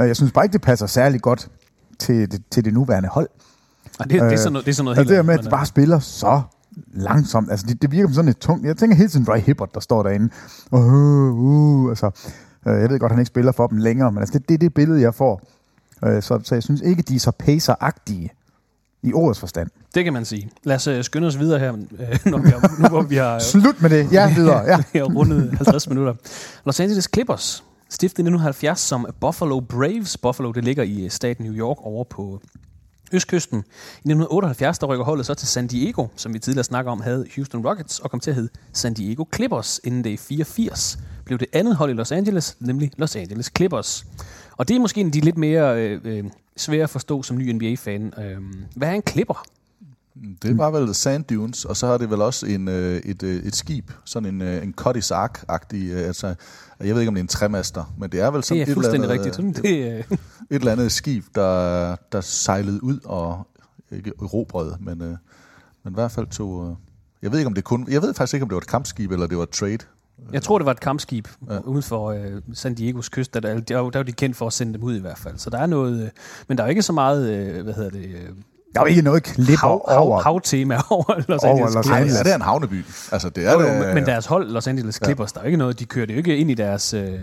Øh, 0.00 0.06
Jeg 0.06 0.16
synes 0.16 0.32
bare 0.32 0.44
ikke, 0.44 0.52
det 0.52 0.60
passer 0.62 0.86
særlig 0.86 1.20
godt 1.20 1.50
til 1.98 2.32
det, 2.32 2.42
til 2.50 2.64
det 2.64 2.74
nuværende 2.74 3.08
hold. 3.08 3.28
og 3.98 4.10
det, 4.10 4.20
det, 4.20 4.32
er 4.32 4.36
sådan 4.36 4.52
noget, 4.52 4.66
det 4.66 4.70
er 4.70 4.74
sådan 4.74 4.84
noget 4.84 4.98
Altså, 4.98 5.08
det 5.08 5.18
helt 5.18 5.26
med, 5.26 5.38
at 5.38 5.44
de 5.44 5.50
bare 5.50 5.66
spiller 5.66 5.98
så 5.98 6.42
langsomt. 6.92 7.50
Altså, 7.50 7.66
det, 7.66 7.82
det 7.82 7.90
virker 7.92 8.08
som 8.08 8.14
sådan 8.14 8.28
et 8.28 8.38
tungt... 8.38 8.66
Jeg 8.66 8.76
tænker 8.76 8.96
hele 8.96 9.08
tiden 9.08 9.28
Roy 9.28 9.38
Hibbert, 9.38 9.74
der 9.74 9.80
står 9.80 10.02
derinde. 10.02 10.28
Uh, 10.70 10.80
uh, 10.80 11.90
altså, 11.90 12.10
øh, 12.66 12.80
jeg 12.80 12.90
ved 12.90 12.98
godt, 12.98 13.12
han 13.12 13.18
ikke 13.18 13.28
spiller 13.28 13.52
for 13.52 13.66
dem 13.66 13.78
længere, 13.78 14.12
men 14.12 14.18
altså, 14.18 14.38
det, 14.38 14.48
det 14.48 14.54
er 14.54 14.58
det 14.58 14.74
billede, 14.74 15.00
jeg 15.00 15.14
får. 15.14 15.40
Øh, 16.04 16.22
Så, 16.22 16.40
så 16.44 16.54
jeg 16.54 16.62
synes 16.62 16.80
ikke, 16.80 17.02
de 17.02 17.14
er 17.14 17.18
så 17.20 17.30
pacer-agtige 17.30 18.28
i 19.02 19.12
ordets 19.12 19.40
forstand. 19.40 19.70
Det 19.94 20.04
kan 20.04 20.12
man 20.12 20.24
sige. 20.24 20.50
Lad 20.64 20.76
os 20.76 20.86
øh, 20.86 21.04
skynde 21.04 21.26
os 21.28 21.38
videre 21.38 21.58
her, 21.58 21.72
øh, 21.72 22.18
når 22.24 22.38
vi 22.38 22.48
har, 22.48 22.82
nu 22.82 22.88
hvor 22.88 23.02
vi 23.02 23.16
har, 23.16 23.38
Slut 23.38 23.82
med 23.82 23.90
det. 23.90 24.12
Ja, 24.12 24.32
videre. 24.36 24.58
Ja. 24.64 24.76
vi 24.92 24.98
har 24.98 25.04
rundet 25.06 25.50
50 25.56 25.88
minutter. 25.88 26.14
Los 26.64 26.80
Angeles 26.80 27.08
Clippers, 27.14 27.64
stiftet 27.88 28.18
i 28.18 28.22
1970 28.22 28.80
som 28.80 29.06
Buffalo 29.20 29.60
Braves. 29.60 30.18
Buffalo, 30.18 30.52
det 30.52 30.64
ligger 30.64 30.82
i 30.82 31.04
øh, 31.04 31.10
staten 31.10 31.44
New 31.44 31.54
York 31.54 31.76
over 31.80 32.04
på 32.04 32.40
østkysten. 33.12 33.58
I 33.58 33.60
1978, 33.60 34.78
der 34.78 34.86
rykker 34.86 35.04
holdet 35.04 35.26
så 35.26 35.34
til 35.34 35.48
San 35.48 35.66
Diego, 35.66 36.06
som 36.16 36.34
vi 36.34 36.38
tidligere 36.38 36.64
snakker 36.64 36.92
om, 36.92 37.00
havde 37.00 37.26
Houston 37.36 37.66
Rockets, 37.66 37.98
og 37.98 38.10
kom 38.10 38.20
til 38.20 38.30
at 38.30 38.34
hedde 38.34 38.48
San 38.72 38.94
Diego 38.94 39.24
Clippers, 39.34 39.80
inden 39.84 40.04
det 40.04 40.10
i 40.10 40.16
84 40.16 40.98
blev 41.24 41.38
det 41.38 41.46
andet 41.52 41.76
hold 41.76 41.90
i 41.90 41.94
Los 41.94 42.12
Angeles, 42.12 42.56
nemlig 42.60 42.90
Los 42.96 43.16
Angeles 43.16 43.50
Clippers. 43.56 44.06
Og 44.56 44.68
det 44.68 44.76
er 44.76 44.80
måske 44.80 45.00
en 45.00 45.06
af 45.06 45.12
de 45.12 45.20
lidt 45.20 45.38
mere 45.38 45.82
øh, 45.88 46.00
øh, 46.04 46.24
svære 46.56 46.82
at 46.82 46.90
forstå 46.90 47.22
som 47.22 47.38
ny 47.38 47.52
NBA-fan. 47.52 48.12
Øh, 48.18 48.36
hvad 48.76 48.88
er 48.88 48.92
en 48.92 49.02
Clipper? 49.08 49.44
Det 50.42 50.58
var 50.58 50.70
vel 50.70 50.94
Sand 50.94 51.24
Dunes, 51.24 51.64
og 51.64 51.76
så 51.76 51.86
har 51.86 51.98
det 51.98 52.10
vel 52.10 52.22
også 52.22 52.46
en, 52.46 52.68
øh, 52.68 52.96
et, 52.96 53.22
øh, 53.22 53.42
et 53.44 53.56
skib, 53.56 53.90
sådan 54.04 54.34
en, 54.34 54.42
øh, 54.42 54.62
en 54.62 54.74
Cutty's 54.80 55.10
Ark-agtig, 55.14 55.76
øh, 55.92 56.06
altså, 56.06 56.34
jeg 56.80 56.94
ved 56.94 57.00
ikke, 57.00 57.08
om 57.08 57.14
det 57.14 57.20
er 57.20 57.24
en 57.24 57.28
træmaster, 57.28 57.94
men 57.98 58.10
det 58.10 58.20
er 58.20 58.30
vel 58.30 58.42
sådan 58.42 58.66
Det 58.66 58.68
er 58.68 58.72
et, 58.72 58.84
eller 58.84 58.94
andet, 58.94 59.10
rigtigt. 59.10 59.26
øh, 59.28 59.34
Sådan, 59.34 59.52
det, 59.52 59.92
øh, 59.92 60.18
et 60.50 60.60
eller 60.60 60.72
andet 60.72 60.92
skib, 60.92 61.24
der, 61.34 61.96
der 62.12 62.20
sejlede 62.20 62.84
ud 62.84 62.98
og 63.04 63.46
ikke 63.92 64.12
erobrede, 64.22 64.76
men, 64.80 65.02
øh, 65.02 65.16
men 65.84 65.92
i 65.92 65.94
hvert 65.94 66.10
fald 66.12 66.26
tog... 66.26 66.68
Øh, 66.70 66.76
jeg 67.22 67.32
ved 67.32 67.38
ikke, 67.38 67.46
om 67.46 67.54
det 67.54 67.64
kun... 67.64 67.86
Jeg 67.90 68.02
ved 68.02 68.14
faktisk 68.14 68.34
ikke, 68.34 68.42
om 68.42 68.48
det 68.48 68.54
var 68.54 68.60
et 68.60 68.66
kampskib, 68.66 69.12
eller 69.12 69.26
det 69.26 69.36
var 69.36 69.42
et 69.42 69.50
trade. 69.50 69.78
Jeg 70.32 70.42
tror, 70.42 70.58
det 70.58 70.66
var 70.66 70.72
et 70.72 70.80
kampskib 70.80 71.28
ja. 71.50 71.58
Uden 71.58 71.82
for 71.82 72.10
øh, 72.10 72.20
San 72.54 72.74
Diegos 72.74 73.08
kyst. 73.08 73.34
Der, 73.34 73.40
der, 73.40 73.60
der, 73.60 73.76
var- 73.78 73.90
der 73.90 73.98
var 73.98 74.04
de 74.04 74.12
kendt 74.12 74.36
for 74.36 74.46
at 74.46 74.52
sende 74.52 74.72
dem 74.74 74.82
ud 74.82 74.96
i 74.96 75.00
hvert 75.00 75.18
fald. 75.18 75.38
Så 75.38 75.50
der 75.50 75.58
er 75.58 75.66
noget... 75.66 76.02
Øh, 76.04 76.08
men 76.48 76.58
der 76.58 76.64
er 76.64 76.68
ikke 76.68 76.82
så 76.82 76.92
meget, 76.92 77.30
øh, 77.30 77.62
hvad 77.64 77.74
hedder 77.74 77.90
det... 77.90 78.04
Øh, 78.04 78.28
Der 78.74 78.80
er 78.80 78.84
jo 78.84 78.86
ikke 78.86 79.02
noget 79.02 79.22
klipper 79.22 79.56
hav, 79.66 79.82
over. 79.86 80.22
hav, 80.22 80.32
havtema 80.32 80.74
over 80.90 81.14
Los 81.28 81.42
Over 81.42 81.50
Angeles 81.52 81.74
Los 81.74 81.84
Clippers. 81.84 81.96
Angeles. 82.00 82.14
Ja, 82.18 82.22
det 82.22 82.30
er 82.30 82.36
en 82.36 82.42
havneby. 82.42 82.84
Altså, 83.12 83.28
det 83.28 83.46
er 83.46 83.52
Jo, 83.52 83.60
det, 83.60 83.86
men, 83.86 83.94
men 83.94 84.06
deres 84.06 84.26
hold, 84.26 84.50
Los 84.50 84.66
Angeles 84.66 85.00
Clippers, 85.04 85.30
ja. 85.30 85.34
der 85.34 85.40
er 85.40 85.44
jo 85.44 85.46
ikke 85.46 85.56
noget, 85.58 85.78
de 85.78 85.84
kører 85.84 86.06
det 86.06 86.12
jo 86.14 86.18
ikke 86.18 86.36
ind 86.36 86.50
i 86.50 86.54
deres, 86.54 86.94
øh, 86.94 87.18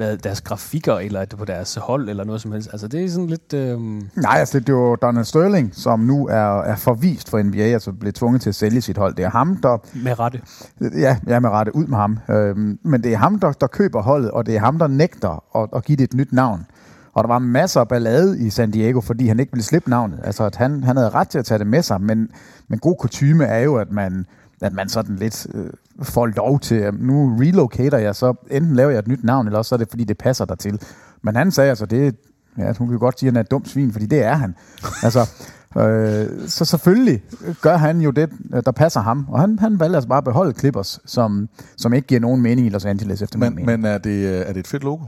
hvad, 0.00 0.16
deres 0.16 0.40
grafikker, 0.40 0.94
eller 0.94 1.24
på 1.38 1.44
deres 1.44 1.78
hold, 1.82 2.08
eller 2.08 2.24
noget 2.24 2.40
som 2.40 2.52
helst. 2.52 2.68
Altså, 2.72 2.88
det 2.88 3.04
er 3.04 3.08
sådan 3.08 3.26
lidt... 3.26 3.52
Øh, 3.52 3.80
Nej, 4.16 4.36
altså 4.38 4.60
det 4.60 4.68
er 4.68 4.72
jo 4.72 4.96
Donald 4.96 5.24
Sterling, 5.24 5.70
som 5.74 6.00
nu 6.00 6.28
er, 6.28 6.62
er 6.62 6.76
forvist 6.76 7.30
for 7.30 7.42
NBA, 7.42 7.62
altså 7.62 7.92
blev 7.92 8.12
tvunget 8.12 8.42
til 8.42 8.48
at 8.48 8.54
sælge 8.54 8.80
sit 8.80 8.98
hold. 8.98 9.14
Det 9.14 9.24
er 9.24 9.30
ham, 9.30 9.56
der... 9.56 9.78
med 9.94 10.18
rette. 10.18 10.40
Ja, 10.80 11.16
er 11.26 11.40
med 11.40 11.50
rette 11.50 11.76
ud 11.76 11.86
med 11.86 11.98
ham. 11.98 12.18
Øhm, 12.30 12.78
men 12.84 13.02
det 13.02 13.12
er 13.12 13.16
ham, 13.16 13.38
der, 13.38 13.52
der 13.52 13.66
køber 13.66 14.02
holdet, 14.02 14.30
og 14.30 14.46
det 14.46 14.56
er 14.56 14.60
ham, 14.60 14.78
der 14.78 14.86
nægter 14.86 15.56
at, 15.56 15.68
at 15.76 15.84
give 15.84 15.96
det 15.96 16.04
et 16.04 16.14
nyt 16.14 16.32
navn. 16.32 16.66
Og 17.14 17.24
der 17.24 17.28
var 17.28 17.38
masser 17.38 17.80
af 17.80 17.88
ballade 17.88 18.46
i 18.46 18.50
San 18.50 18.70
Diego, 18.70 19.00
fordi 19.00 19.26
han 19.26 19.40
ikke 19.40 19.52
ville 19.52 19.64
slippe 19.64 19.90
navnet. 19.90 20.18
Altså, 20.24 20.44
at 20.44 20.56
han, 20.56 20.84
han 20.84 20.96
havde 20.96 21.10
ret 21.10 21.28
til 21.28 21.38
at 21.38 21.44
tage 21.44 21.58
det 21.58 21.66
med 21.66 21.82
sig, 21.82 22.00
men, 22.00 22.28
men 22.68 22.78
god 22.78 22.96
kutyme 23.00 23.44
er 23.44 23.58
jo, 23.58 23.76
at 23.76 23.92
man, 23.92 24.26
at 24.60 24.72
man 24.72 24.88
sådan 24.88 25.16
lidt 25.16 25.46
øh, 25.54 25.70
får 26.02 26.26
lov 26.26 26.60
til, 26.60 26.74
at 26.74 26.94
nu 27.00 27.36
relocater 27.40 27.98
jeg, 27.98 28.16
så 28.16 28.34
enten 28.50 28.74
laver 28.76 28.90
jeg 28.90 28.98
et 28.98 29.08
nyt 29.08 29.24
navn, 29.24 29.46
eller 29.46 29.58
også 29.58 29.68
så 29.68 29.74
er 29.74 29.78
det, 29.78 29.90
fordi 29.90 30.04
det 30.04 30.18
passer 30.18 30.44
der 30.44 30.54
til. 30.54 30.80
Men 31.22 31.36
han 31.36 31.50
sagde 31.50 31.70
altså, 31.70 31.86
det 31.86 32.16
ja, 32.58 32.72
hun 32.78 32.88
kan 32.88 32.98
godt 32.98 33.20
sige, 33.20 33.28
at 33.28 33.32
han 33.32 33.36
er 33.36 33.40
et 33.40 33.50
dumt 33.50 33.68
svin, 33.68 33.92
fordi 33.92 34.06
det 34.06 34.22
er 34.22 34.34
han. 34.34 34.54
Altså, 35.02 35.28
øh, 35.80 36.48
så 36.48 36.64
selvfølgelig 36.64 37.22
gør 37.60 37.76
han 37.76 38.00
jo 38.00 38.10
det, 38.10 38.30
der 38.64 38.72
passer 38.72 39.00
ham. 39.00 39.26
Og 39.28 39.40
han, 39.40 39.58
han 39.58 39.80
valgte 39.80 39.96
altså 39.96 40.08
bare 40.08 40.18
at 40.18 40.24
beholde 40.24 40.58
Clippers, 40.58 41.00
som, 41.04 41.48
som 41.76 41.92
ikke 41.92 42.06
giver 42.06 42.20
nogen 42.20 42.40
mening 42.40 42.66
i 42.66 42.70
Los 42.70 42.84
Angeles, 42.84 43.22
efter 43.22 43.38
min 43.38 43.46
Men, 43.46 43.54
mening. 43.54 43.82
men 43.82 43.90
er, 43.90 43.98
det, 43.98 44.10
øh, 44.26 44.40
er 44.46 44.52
det 44.52 44.60
et 44.60 44.66
fedt 44.66 44.82
logo? 44.84 45.04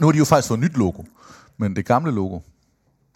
Nu 0.00 0.06
har 0.06 0.12
de 0.12 0.18
jo 0.18 0.24
faktisk 0.24 0.48
fået 0.48 0.58
et 0.58 0.64
nyt 0.64 0.76
logo, 0.76 1.02
men 1.58 1.76
det 1.76 1.86
gamle 1.86 2.12
logo, 2.12 2.38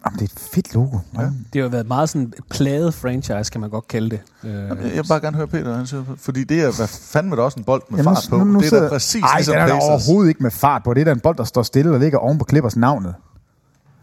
Jamen, 0.06 0.18
det 0.18 0.30
er 0.30 0.32
et 0.34 0.40
fedt 0.52 0.74
logo. 0.74 0.98
Ja. 1.14 1.20
Det 1.22 1.30
har 1.54 1.60
jo 1.60 1.68
været 1.68 1.88
meget 1.88 2.08
sådan 2.08 2.22
et 2.22 2.34
pladet 2.50 2.94
franchise, 2.94 3.50
kan 3.52 3.60
man 3.60 3.70
godt 3.70 3.88
kalde 3.88 4.10
det. 4.10 4.20
Øh, 4.44 4.52
Jeg 4.54 4.76
vil 4.78 5.04
bare 5.08 5.20
gerne 5.20 5.36
høre 5.36 5.46
Peter, 5.46 5.76
han 5.76 5.86
siger, 5.86 6.04
fordi 6.16 6.44
det 6.44 6.60
er 6.60 6.76
hvad 6.76 6.86
fanden 6.88 7.30
med 7.30 7.36
der 7.36 7.42
også 7.42 7.58
en 7.60 7.64
bold 7.64 7.82
med 7.90 7.98
Jamen, 7.98 8.14
fart 8.16 8.26
på. 8.30 8.60
det 8.60 8.72
er 8.72 8.80
da 8.82 8.88
præcis 8.88 9.22
Ej, 9.22 9.28
ligesom 9.36 9.52
den 9.54 9.62
er 9.62 9.66
der 9.66 9.74
overhovedet 9.74 10.28
ikke 10.28 10.42
med 10.42 10.50
fart 10.50 10.82
på. 10.84 10.94
Det 10.94 11.00
er 11.00 11.04
da 11.04 11.12
en 11.12 11.20
bold, 11.20 11.36
der 11.36 11.44
står 11.44 11.62
stille 11.62 11.90
og 11.92 12.00
ligger 12.00 12.18
oven 12.18 12.38
på 12.38 12.46
Clippers 12.48 12.76
navnet. 12.76 13.14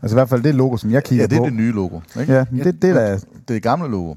Altså 0.01 0.15
i 0.15 0.17
hvert 0.17 0.29
fald 0.29 0.43
det 0.43 0.55
logo, 0.55 0.77
som 0.77 0.91
jeg 0.91 1.03
kigger 1.03 1.23
Ja, 1.23 1.27
det 1.27 1.35
er 1.35 1.39
på. 1.39 1.45
det 1.45 1.53
nye 1.53 1.71
logo. 1.71 1.99
Ikke? 2.19 2.33
Ja, 2.33 2.45
det, 2.63 2.81
det 2.81 2.89
er 2.89 2.93
da... 2.93 3.19
Det 3.47 3.55
er 3.55 3.59
gamle 3.59 3.91
logo. 3.91 4.13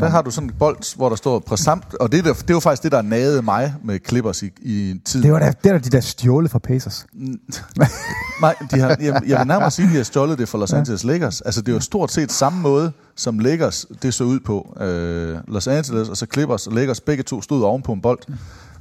Der 0.00 0.08
har 0.08 0.22
du 0.22 0.30
sådan 0.30 0.48
en 0.50 0.54
bold, 0.58 0.96
hvor 0.96 1.08
der 1.08 1.16
står 1.16 1.38
præsamt, 1.38 1.94
og 2.00 2.12
det, 2.12 2.18
er, 2.18 2.22
der- 2.22 2.32
det 2.34 2.54
var 2.54 2.60
faktisk 2.60 2.82
det, 2.82 2.92
der 2.92 3.02
nagede 3.02 3.42
mig 3.42 3.74
med 3.84 3.98
Clippers 4.08 4.42
i, 4.42 4.50
i 4.62 5.00
tid. 5.04 5.22
Det 5.22 5.32
var 5.32 5.38
da, 5.38 5.52
det 5.64 5.72
er 5.72 5.78
de 5.78 5.90
der 5.90 6.00
stjålet 6.00 6.50
fra 6.50 6.58
Pacers. 6.58 7.06
Nej, 8.40 8.54
de 8.70 8.80
har, 8.80 8.88
jeg, 9.00 9.22
jeg 9.26 9.38
vil 9.38 9.46
nærmere 9.46 9.70
sige, 9.70 9.86
at 9.86 9.92
de 9.92 9.96
har 9.96 10.04
stjålet 10.04 10.38
det 10.38 10.48
fra 10.48 10.58
Los 10.58 10.72
Angeles 10.72 11.04
Lakers. 11.04 11.40
Altså, 11.40 11.60
det 11.62 11.72
jo 11.72 11.80
stort 11.80 12.12
set 12.12 12.32
samme 12.32 12.60
måde, 12.60 12.92
som 13.16 13.38
Lakers 13.38 13.86
det 14.02 14.14
så 14.14 14.24
ud 14.24 14.40
på. 14.40 14.76
Øh, 14.80 15.36
Los 15.48 15.66
Angeles 15.66 16.08
og 16.08 16.16
så 16.16 16.26
Clippers 16.32 16.66
og 16.66 16.72
Lakers, 16.72 17.00
begge 17.00 17.22
to 17.22 17.42
stod 17.42 17.62
oven 17.62 17.82
på 17.82 17.92
en 17.92 18.00
bold. 18.00 18.18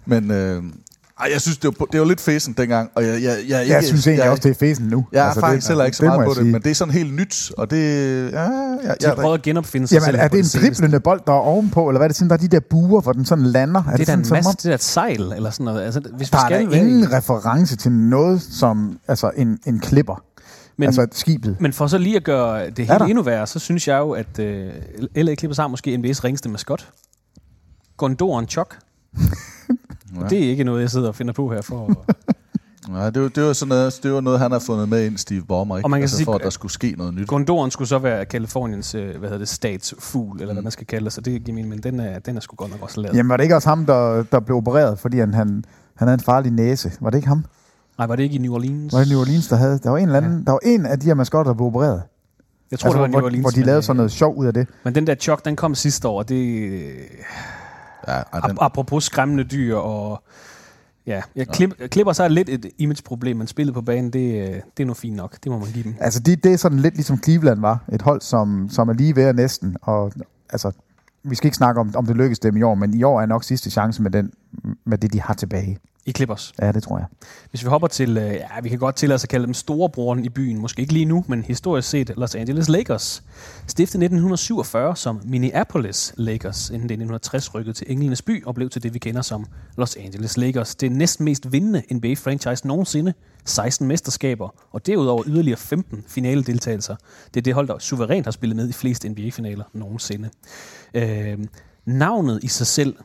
Men 0.06 0.32
øh, 0.32 0.64
ej, 1.22 1.30
jeg 1.34 1.42
synes, 1.42 1.58
det 1.58 1.70
var, 1.80 1.86
det 1.86 2.00
var 2.00 2.06
lidt 2.06 2.22
fæsen 2.22 2.54
dengang. 2.54 2.90
Og 2.96 3.04
jeg, 3.06 3.24
jeg, 3.24 3.38
jeg, 3.48 3.68
Jeg 3.68 3.84
synes 3.84 4.08
egentlig 4.08 4.24
jeg, 4.24 4.32
også, 4.32 4.44
det 4.44 4.50
er 4.50 4.56
fæsen 4.60 4.86
nu. 4.88 5.06
Jeg 5.12 5.20
er 5.22 5.26
altså, 5.26 5.40
faktisk 5.42 5.68
heller 5.68 5.86
ikke 5.86 5.98
så 5.98 6.04
det 6.04 6.10
meget 6.10 6.18
på 6.20 6.24
jeg 6.32 6.36
det, 6.36 6.44
sige. 6.44 6.52
men 6.52 6.62
det 6.62 6.72
er 6.72 6.76
sådan 6.76 6.94
helt 6.94 7.14
nyt, 7.14 7.52
og 7.58 7.72
det... 7.72 7.78
Ja, 8.32 8.42
ja, 8.42 8.48
de 8.48 8.96
ja, 9.02 9.08
har 9.08 9.16
prøvet 9.16 9.38
at 9.38 9.42
genopfinde 9.42 9.88
sig 9.88 9.96
Jamen, 9.96 10.06
selv 10.06 10.18
er 10.20 10.28
det 10.28 10.56
en 10.56 10.62
driblende 10.62 11.00
bold, 11.00 11.22
der 11.28 11.34
er 11.34 11.38
ovenpå, 11.38 11.90
eller 11.90 12.00
hvad 12.00 12.06
er 12.06 12.10
det 12.10 12.16
sådan, 12.16 12.30
der 12.30 12.36
er 12.36 12.40
de 12.40 12.48
der 12.48 12.60
buer, 12.70 13.02
hvor 13.02 13.12
den 13.14 13.26
sådan 13.26 13.46
lander? 13.46 13.80
Er 13.80 13.84
Det 13.84 13.92
er 13.94 13.98
da 13.98 14.04
sådan, 14.06 14.26
en 14.26 14.30
masse, 14.32 14.52
det 14.64 14.66
er 14.66 14.74
et 14.74 14.84
sejl, 14.84 15.22
eller 15.36 15.50
sådan 15.50 15.64
noget. 15.64 15.82
Altså, 15.82 16.00
hvis 16.00 16.30
Der 16.30 16.38
vi 16.38 16.42
er 16.42 16.48
skal 16.48 16.64
der 16.64 16.70
være 16.70 16.80
i- 16.86 16.88
ingen 16.90 17.12
reference 17.14 17.76
til 17.76 17.92
noget 17.92 18.42
som 18.42 19.00
altså 19.08 19.32
en, 19.38 19.60
en 19.66 19.80
klipper. 19.80 20.24
Men- 20.78 20.88
altså 20.88 21.08
skibet. 21.12 21.58
Men 21.60 21.74
for 21.74 21.88
så 21.88 21.98
lige 21.98 22.16
at 22.16 22.24
gøre 22.24 22.70
det 22.70 22.80
Er 22.80 22.84
helt 22.84 22.90
der? 23.00 23.06
endnu 23.06 23.22
værre, 23.24 23.48
så 23.48 23.60
synes 23.60 23.88
jeg 23.88 23.98
jo, 24.00 24.12
at 24.12 24.40
øh, 24.40 24.70
LA 25.16 25.36
Clippers 25.36 25.58
har 25.58 25.68
måske 25.68 25.96
NBA's 25.96 26.24
ringeste 26.24 26.50
maskot. 26.50 26.90
Gondoren 27.98 28.48
Chok. 28.48 28.76
Og 30.24 30.30
det 30.30 30.46
er 30.46 30.50
ikke 30.50 30.64
noget, 30.64 30.82
jeg 30.82 30.90
sidder 30.90 31.08
og 31.08 31.16
finder 31.16 31.34
på 31.34 31.50
her 31.52 31.62
for 31.62 31.92
Nej, 32.90 33.10
det 33.10 33.22
var, 33.22 33.28
det 33.30 33.44
var 33.44 33.54
sådan 33.54 33.70
noget, 33.70 34.00
det 34.04 34.14
var 34.14 34.22
noget, 34.22 34.40
han 34.40 34.52
har 34.52 34.60
fundet 34.60 34.90
med 34.90 35.06
ind, 35.06 35.18
Steve 35.18 35.42
Ballmer, 35.42 35.78
ikke? 35.78 35.86
Og 35.86 35.90
man 35.90 36.00
kan 36.00 36.04
altså, 36.04 36.16
sige- 36.18 36.26
for 36.26 36.34
at 36.34 36.42
der 36.44 36.50
skulle 36.50 36.72
ske 36.72 36.94
noget 36.98 37.14
nyt. 37.14 37.28
Gondoren 37.28 37.72
skulle 37.72 37.88
så 37.88 38.00
være 38.00 38.26
Kaliforniens, 38.26 38.96
øh, 38.96 39.10
hvad 39.10 39.20
hedder 39.20 39.38
det, 39.38 39.50
statsfugl, 39.50 40.42
eller 40.42 40.54
hvad 40.54 40.62
Mm. 40.62 40.66
man 40.66 40.72
skal 40.72 40.88
kalde 40.88 41.06
det, 41.06 41.14
så 41.14 41.22
det 41.22 41.44
giver 41.44 41.56
mening, 41.56 41.70
men 41.70 41.84
den 41.84 42.00
er, 42.00 42.20
den 42.20 42.38
er 42.38 42.42
sgu 42.42 42.56
godt 42.56 42.72
nok 42.72 42.82
også 42.82 43.02
lavet. 43.02 43.16
Jamen 43.16 43.30
var 43.30 43.38
det 43.38 43.44
ikke 43.44 43.56
også 43.56 43.70
ham, 43.70 43.86
der, 43.86 44.24
der 44.24 44.40
blev 44.40 44.58
opereret, 44.58 45.00
fordi 45.00 45.20
han, 45.20 45.34
han, 45.34 45.64
han 45.96 46.08
havde 46.08 46.14
en 46.14 46.20
farlig 46.24 46.52
næse? 46.52 46.92
Var 47.02 47.10
det 47.10 47.18
ikke 47.18 47.28
ham? 47.28 47.46
Nej, 47.98 48.08
var 48.08 48.16
det 48.16 48.24
ikke 48.24 48.36
i 48.36 48.40
New 48.40 48.54
Orleans? 48.54 48.94
Var 48.94 49.00
det 49.00 49.10
New 49.10 49.20
Orleans, 49.20 49.48
der 49.48 49.56
havde? 49.56 49.80
Der 49.84 49.90
var 49.90 49.98
en, 49.98 50.04
eller 50.08 50.18
anden, 50.18 50.38
ja. 50.40 50.44
der 50.46 50.52
var 50.52 50.60
en 50.66 50.86
af 50.86 51.00
de 51.00 51.06
her 51.06 51.14
maskotter, 51.14 51.52
der 51.52 51.58
blev 51.58 51.68
opereret. 51.68 52.02
Jeg 52.72 52.80
tror, 52.80 52.90
det 52.92 53.00
var 53.02 53.08
hvor, 53.08 53.18
New 53.20 53.26
Orleans. 53.26 53.42
hvor 53.44 53.50
de 53.50 53.64
lavede 53.64 53.78
øh, 53.78 53.84
sådan 53.84 53.98
noget 53.98 54.12
sjov 54.12 54.36
ud 54.38 54.46
af 54.46 54.54
det. 54.54 54.68
Men 54.84 54.96
den 54.96 55.08
der 55.08 55.16
chok, 55.16 55.46
den 55.46 55.56
kom 55.56 55.76
sidste 55.76 56.08
år, 56.08 56.18
og 56.18 56.30
det... 56.30 56.72
Ja, 58.08 58.14
ej, 58.14 58.40
den, 58.40 58.52
Ap- 58.52 58.66
apropos 58.66 59.04
skræmmende 59.04 59.44
dyr 59.44 59.76
og... 59.76 60.24
Ja, 61.08 61.22
jeg 61.36 61.48
klip, 61.48 61.74
klipper 61.92 62.14
så 62.14 62.28
lidt 62.28 62.50
et 62.50 62.66
imageproblem, 62.78 63.38
men 63.38 63.48
spillet 63.48 63.74
på 63.74 63.82
banen, 63.82 64.14
det, 64.14 64.62
det 64.78 64.84
er 64.84 64.88
nu 64.88 64.94
fint 64.94 65.16
nok. 65.16 65.38
Det 65.44 65.52
må 65.52 65.60
man 65.60 65.68
give 65.68 65.84
dem. 65.84 65.96
Altså, 66.00 66.20
det, 66.20 66.44
det 66.44 66.54
er 66.54 66.58
sådan 66.58 66.80
lidt 66.80 66.96
ligesom 66.96 67.24
Cleveland 67.24 67.60
var. 67.60 67.84
Et 67.94 68.02
hold, 68.02 68.22
som, 68.22 68.70
som 68.70 68.90
er 68.90 68.94
lige 68.94 69.16
ved 69.16 69.34
næsten. 69.34 69.78
Og 69.82 70.12
altså, 70.50 70.72
vi 71.24 71.36
skal 71.36 71.48
ikke 71.48 71.58
snakke 71.58 71.82
om, 71.82 71.96
om 71.96 72.06
det 72.06 72.16
lykkes 72.16 72.40
dem 72.40 72.58
i 72.58 72.62
år, 72.62 72.76
men 72.76 72.94
i 72.94 73.04
år 73.04 73.22
er 73.22 73.26
nok 73.26 73.44
sidste 73.44 73.70
chance 73.70 74.02
med, 74.02 74.12
den, 74.12 74.32
med 74.86 74.98
det, 74.98 75.14
de 75.14 75.22
har 75.22 75.34
tilbage. 75.34 75.78
I 76.08 76.12
Clippers. 76.12 76.54
Ja, 76.62 76.72
det 76.72 76.84
tror 76.84 76.98
jeg. 76.98 77.08
Hvis 77.50 77.64
vi 77.64 77.70
hopper 77.70 77.88
til, 77.88 78.18
øh, 78.18 78.34
ja, 78.34 78.62
vi 78.64 78.70
kan 78.70 78.80
godt 78.80 78.96
tillade 78.96 79.16
os 79.16 79.24
at 79.24 79.30
kalde 79.30 79.46
dem 79.46 79.54
storebroren 79.54 80.26
i 80.26 80.30
byen, 80.30 80.62
måske 80.62 80.82
ikke 80.82 80.94
lige 80.94 81.06
nu, 81.06 81.26
men 81.28 81.44
historisk 81.44 81.90
set 81.90 82.12
Los 82.18 82.36
Angeles 82.36 82.70
Lakers. 82.70 83.24
Stiftet 83.68 84.00
1947 84.00 84.96
som 84.96 85.22
Minneapolis 85.24 86.14
Lakers, 86.18 86.70
inden 86.70 86.90
det 86.90 86.96
i 86.96 87.02
1960 87.02 87.56
rykkede 87.56 87.74
til 87.74 87.92
Englenes 87.92 88.22
by 88.22 88.46
og 88.46 88.56
blev 88.56 88.70
til 88.70 88.84
det, 88.84 88.94
vi 88.94 89.00
kender 89.00 89.22
som 89.22 89.46
Los 89.78 89.96
Angeles 89.96 90.38
Lakers. 90.38 90.76
Det 90.76 90.88
er 90.88 90.96
næsten 90.96 91.26
mest 91.26 91.52
vindende 91.52 91.84
NBA-franchise 91.92 92.68
nogensinde. 92.68 93.14
16 93.46 93.88
mesterskaber, 93.88 94.50
og 94.72 94.86
derudover 94.86 95.24
yderligere 95.28 95.58
15 95.58 96.06
finaledeltagelser. 96.08 96.96
Det 97.34 97.40
er 97.40 97.42
det 97.42 97.54
hold, 97.54 97.68
der 97.68 97.80
suverænt 97.80 98.26
har 98.26 98.32
spillet 98.32 98.56
med 98.56 98.70
i 98.70 98.74
flest 98.74 99.06
NBA-finaler 99.10 99.64
nogensinde. 99.74 100.30
Øh, 100.94 101.38
navnet 101.86 102.44
i 102.44 102.48
sig 102.48 102.68
selv 102.68 102.96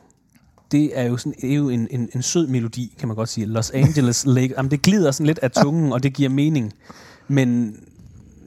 det 0.71 0.99
er 0.99 1.03
jo, 1.03 1.17
sådan, 1.17 1.33
er 1.43 1.55
jo 1.55 1.69
en, 1.69 1.87
en, 1.91 2.09
en 2.15 2.21
sød 2.21 2.47
melodi, 2.47 2.95
kan 2.99 3.07
man 3.07 3.17
godt 3.17 3.29
sige. 3.29 3.45
Los 3.45 3.69
Angeles 3.69 4.25
Lakers. 4.35 4.57
Jamen, 4.57 4.71
det 4.71 4.81
glider 4.81 5.11
sådan 5.11 5.25
lidt 5.25 5.39
af 5.39 5.51
tungen, 5.51 5.93
og 5.93 6.03
det 6.03 6.13
giver 6.13 6.29
mening. 6.29 6.73
Men 7.27 7.77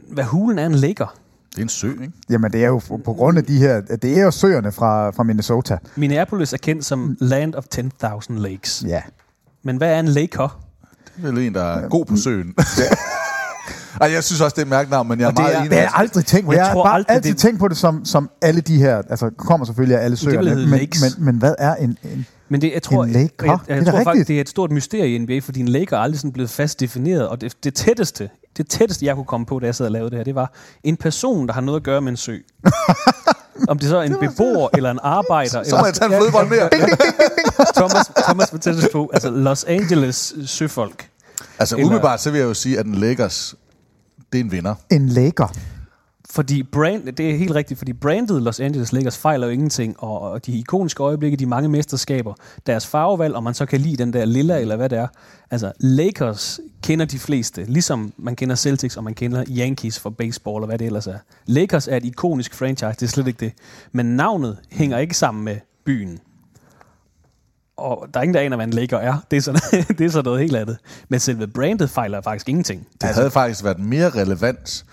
hvad 0.08 0.24
hulen 0.24 0.58
er 0.58 0.66
en 0.66 0.74
Laker? 0.74 1.18
det 1.54 1.58
er 1.58 1.62
en 1.62 1.68
sø, 1.68 1.90
ikke? 1.90 2.12
Jamen, 2.30 2.52
det 2.52 2.64
er 2.64 2.68
jo 2.68 2.78
på 3.04 3.12
grund 3.12 3.38
af 3.38 3.44
de 3.44 3.58
her... 3.58 3.80
Det 3.80 4.18
er 4.18 4.22
jo 4.22 4.30
søerne 4.30 4.72
fra, 4.72 5.10
fra 5.10 5.22
Minnesota. 5.22 5.78
Minneapolis 5.96 6.52
er 6.52 6.56
kendt 6.56 6.84
som 6.84 7.16
Land 7.20 7.54
of 7.54 7.64
10.000 7.74 8.38
Lakes. 8.38 8.84
Ja. 8.86 9.02
Men 9.62 9.76
hvad 9.76 9.94
er 9.94 10.00
en 10.00 10.08
Laker? 10.08 10.60
Det 11.16 11.24
er 11.24 11.32
vel 11.32 11.38
en, 11.38 11.54
der 11.54 11.64
er 11.64 11.88
god 11.88 12.04
på 12.04 12.16
søen. 12.16 12.54
Ej, 14.00 14.12
jeg 14.12 14.24
synes 14.24 14.40
også, 14.40 14.54
det 14.54 14.58
er 14.62 14.66
et 14.66 14.68
mærkenavn, 14.70 15.08
men 15.08 15.18
jeg 15.20 15.24
er 15.24 15.28
Og 15.28 15.32
det 15.36 15.42
meget 15.42 15.54
er- 15.54 15.58
enig. 15.58 15.70
Det 15.70 15.78
har 15.78 15.82
jeg 15.84 15.92
aldrig 15.94 16.24
tænkt 16.24 16.46
på. 16.46 16.52
Jeg 16.52 16.58
Jeg, 16.58 16.70
tror 16.72 16.82
har 16.82 16.88
bare 16.90 16.94
aldrig, 16.94 17.14
altid 17.16 17.30
det- 17.32 17.38
tænkt 17.40 17.58
på 17.60 17.68
det 17.68 17.76
som, 17.76 18.04
som 18.04 18.30
alle 18.42 18.60
de 18.60 18.76
her... 18.78 19.02
Altså, 19.10 19.30
kommer 19.38 19.66
selvfølgelig 19.66 19.98
af 19.98 20.04
alle 20.04 20.16
søerne. 20.16 20.54
Men, 20.54 20.68
lakes. 20.68 21.02
men, 21.18 21.24
men 21.24 21.36
hvad 21.38 21.54
er 21.58 21.74
en... 21.74 21.98
en 22.04 22.26
Men 22.48 22.60
det, 22.60 22.72
jeg 22.74 22.82
tror, 22.82 23.04
En? 23.04 23.10
Jeg, 23.12 23.18
jeg, 23.20 23.28
Det 23.40 23.48
er 23.68 23.74
jeg 23.76 23.86
da 23.86 23.90
tror 23.90 23.98
faktisk, 23.98 24.08
rigtigt. 24.08 24.28
det 24.28 24.36
er 24.36 24.40
et 24.40 24.48
stort 24.48 24.70
mysterie 24.70 25.14
i 25.14 25.18
NBA, 25.18 25.38
fordi 25.38 25.60
en 25.60 25.68
Laker 25.68 25.96
er 25.96 26.00
aldrig 26.00 26.18
sådan 26.20 26.32
blevet 26.32 26.50
fast 26.50 26.80
defineret, 26.80 27.28
og 27.28 27.40
det, 27.40 27.54
det 27.64 27.74
tætteste, 27.74 28.30
det 28.56 28.68
tætteste, 28.68 29.06
jeg 29.06 29.14
kunne 29.14 29.24
komme 29.24 29.46
på, 29.46 29.58
da 29.58 29.66
jeg 29.66 29.74
sad 29.74 29.86
og 29.86 29.92
lavede 29.92 30.10
det 30.10 30.18
her, 30.18 30.24
det 30.24 30.34
var 30.34 30.52
en 30.84 30.96
person, 30.96 31.46
der 31.46 31.52
har 31.52 31.60
noget 31.60 31.80
at 31.80 31.84
gøre 31.84 32.00
med 32.00 32.10
en 32.10 32.16
sø. 32.16 32.36
Om 33.68 33.78
det 33.78 33.88
så 33.88 33.96
er 33.98 34.02
en 34.02 34.16
beboer 34.20 34.68
eller 34.76 34.90
en 34.90 34.98
arbejder. 35.02 35.62
Så 35.64 35.76
må 35.78 35.84
jeg 35.84 35.94
tage 35.94 36.14
en 36.14 36.20
fodbold 36.22 36.48
mere. 36.48 36.68
Thomas, 37.76 38.10
Thomas 38.24 38.50
tættest 38.60 38.88
på. 38.92 39.10
Altså 39.12 39.30
Los 39.30 39.64
Angeles 39.64 40.34
søfolk. 40.46 41.08
Altså 41.58 41.76
Eller- 41.76 41.86
umiddelbart, 41.86 42.20
så 42.20 42.30
vil 42.30 42.38
jeg 42.38 42.46
jo 42.48 42.54
sige, 42.54 42.78
at 42.78 42.84
den 42.84 42.94
Lakers, 42.94 43.54
det 44.34 44.40
er 44.40 44.44
en 44.44 44.52
vinder. 44.52 44.74
en 44.90 45.08
Laker. 45.08 45.56
Fordi 46.30 46.62
brand, 46.62 47.12
det 47.12 47.30
er 47.30 47.36
helt 47.36 47.54
rigtigt, 47.54 47.78
fordi 47.78 47.92
brandet 47.92 48.42
Los 48.42 48.60
Angeles 48.60 48.92
Lakers 48.92 49.18
fejler 49.18 49.46
jo 49.46 49.52
ingenting, 49.52 49.94
og, 49.98 50.20
og 50.20 50.46
de 50.46 50.58
ikoniske 50.58 51.02
øjeblikke, 51.02 51.36
de 51.36 51.46
mange 51.46 51.68
mesterskaber, 51.68 52.34
deres 52.66 52.86
farvevalg, 52.86 53.34
om 53.34 53.42
man 53.42 53.54
så 53.54 53.66
kan 53.66 53.80
lide 53.80 53.96
den 53.96 54.12
der 54.12 54.24
lilla, 54.24 54.60
eller 54.60 54.76
hvad 54.76 54.88
det 54.88 54.98
er. 54.98 55.06
Altså, 55.50 55.72
Lakers 55.80 56.60
kender 56.82 57.04
de 57.04 57.18
fleste, 57.18 57.64
ligesom 57.64 58.12
man 58.16 58.36
kender 58.36 58.54
Celtics, 58.54 58.96
og 58.96 59.04
man 59.04 59.14
kender 59.14 59.44
Yankees 59.58 59.98
for 59.98 60.10
baseball, 60.10 60.62
og 60.62 60.66
hvad 60.66 60.78
det 60.78 60.86
ellers 60.86 61.06
er. 61.06 61.18
Lakers 61.46 61.88
er 61.88 61.96
et 61.96 62.04
ikonisk 62.04 62.54
franchise, 62.54 62.96
det 63.00 63.02
er 63.02 63.06
slet 63.06 63.26
ikke 63.26 63.40
det. 63.40 63.52
Men 63.92 64.06
navnet 64.06 64.58
hænger 64.70 64.98
ikke 64.98 65.16
sammen 65.16 65.44
med 65.44 65.56
byen. 65.84 66.18
Og 67.76 68.06
der 68.14 68.20
er 68.20 68.22
ingen, 68.22 68.34
der 68.34 68.40
aner, 68.40 68.56
hvad 68.56 68.66
en 68.66 68.72
Laker 68.72 68.98
er. 68.98 69.16
Det 69.30 69.36
er 69.36 69.40
sådan, 69.40 69.60
det 69.98 70.00
er 70.00 70.10
sådan 70.10 70.24
noget 70.24 70.40
helt 70.40 70.56
andet. 70.56 70.78
Men 71.08 71.20
selve 71.20 71.46
brandet 71.46 71.90
fejler 71.90 72.20
faktisk 72.20 72.48
ingenting. 72.48 72.80
Det 72.80 73.04
altså, 73.04 73.20
havde 73.20 73.30
faktisk 73.30 73.64
været 73.64 73.78
mere 73.78 74.10
relevant, 74.10 74.84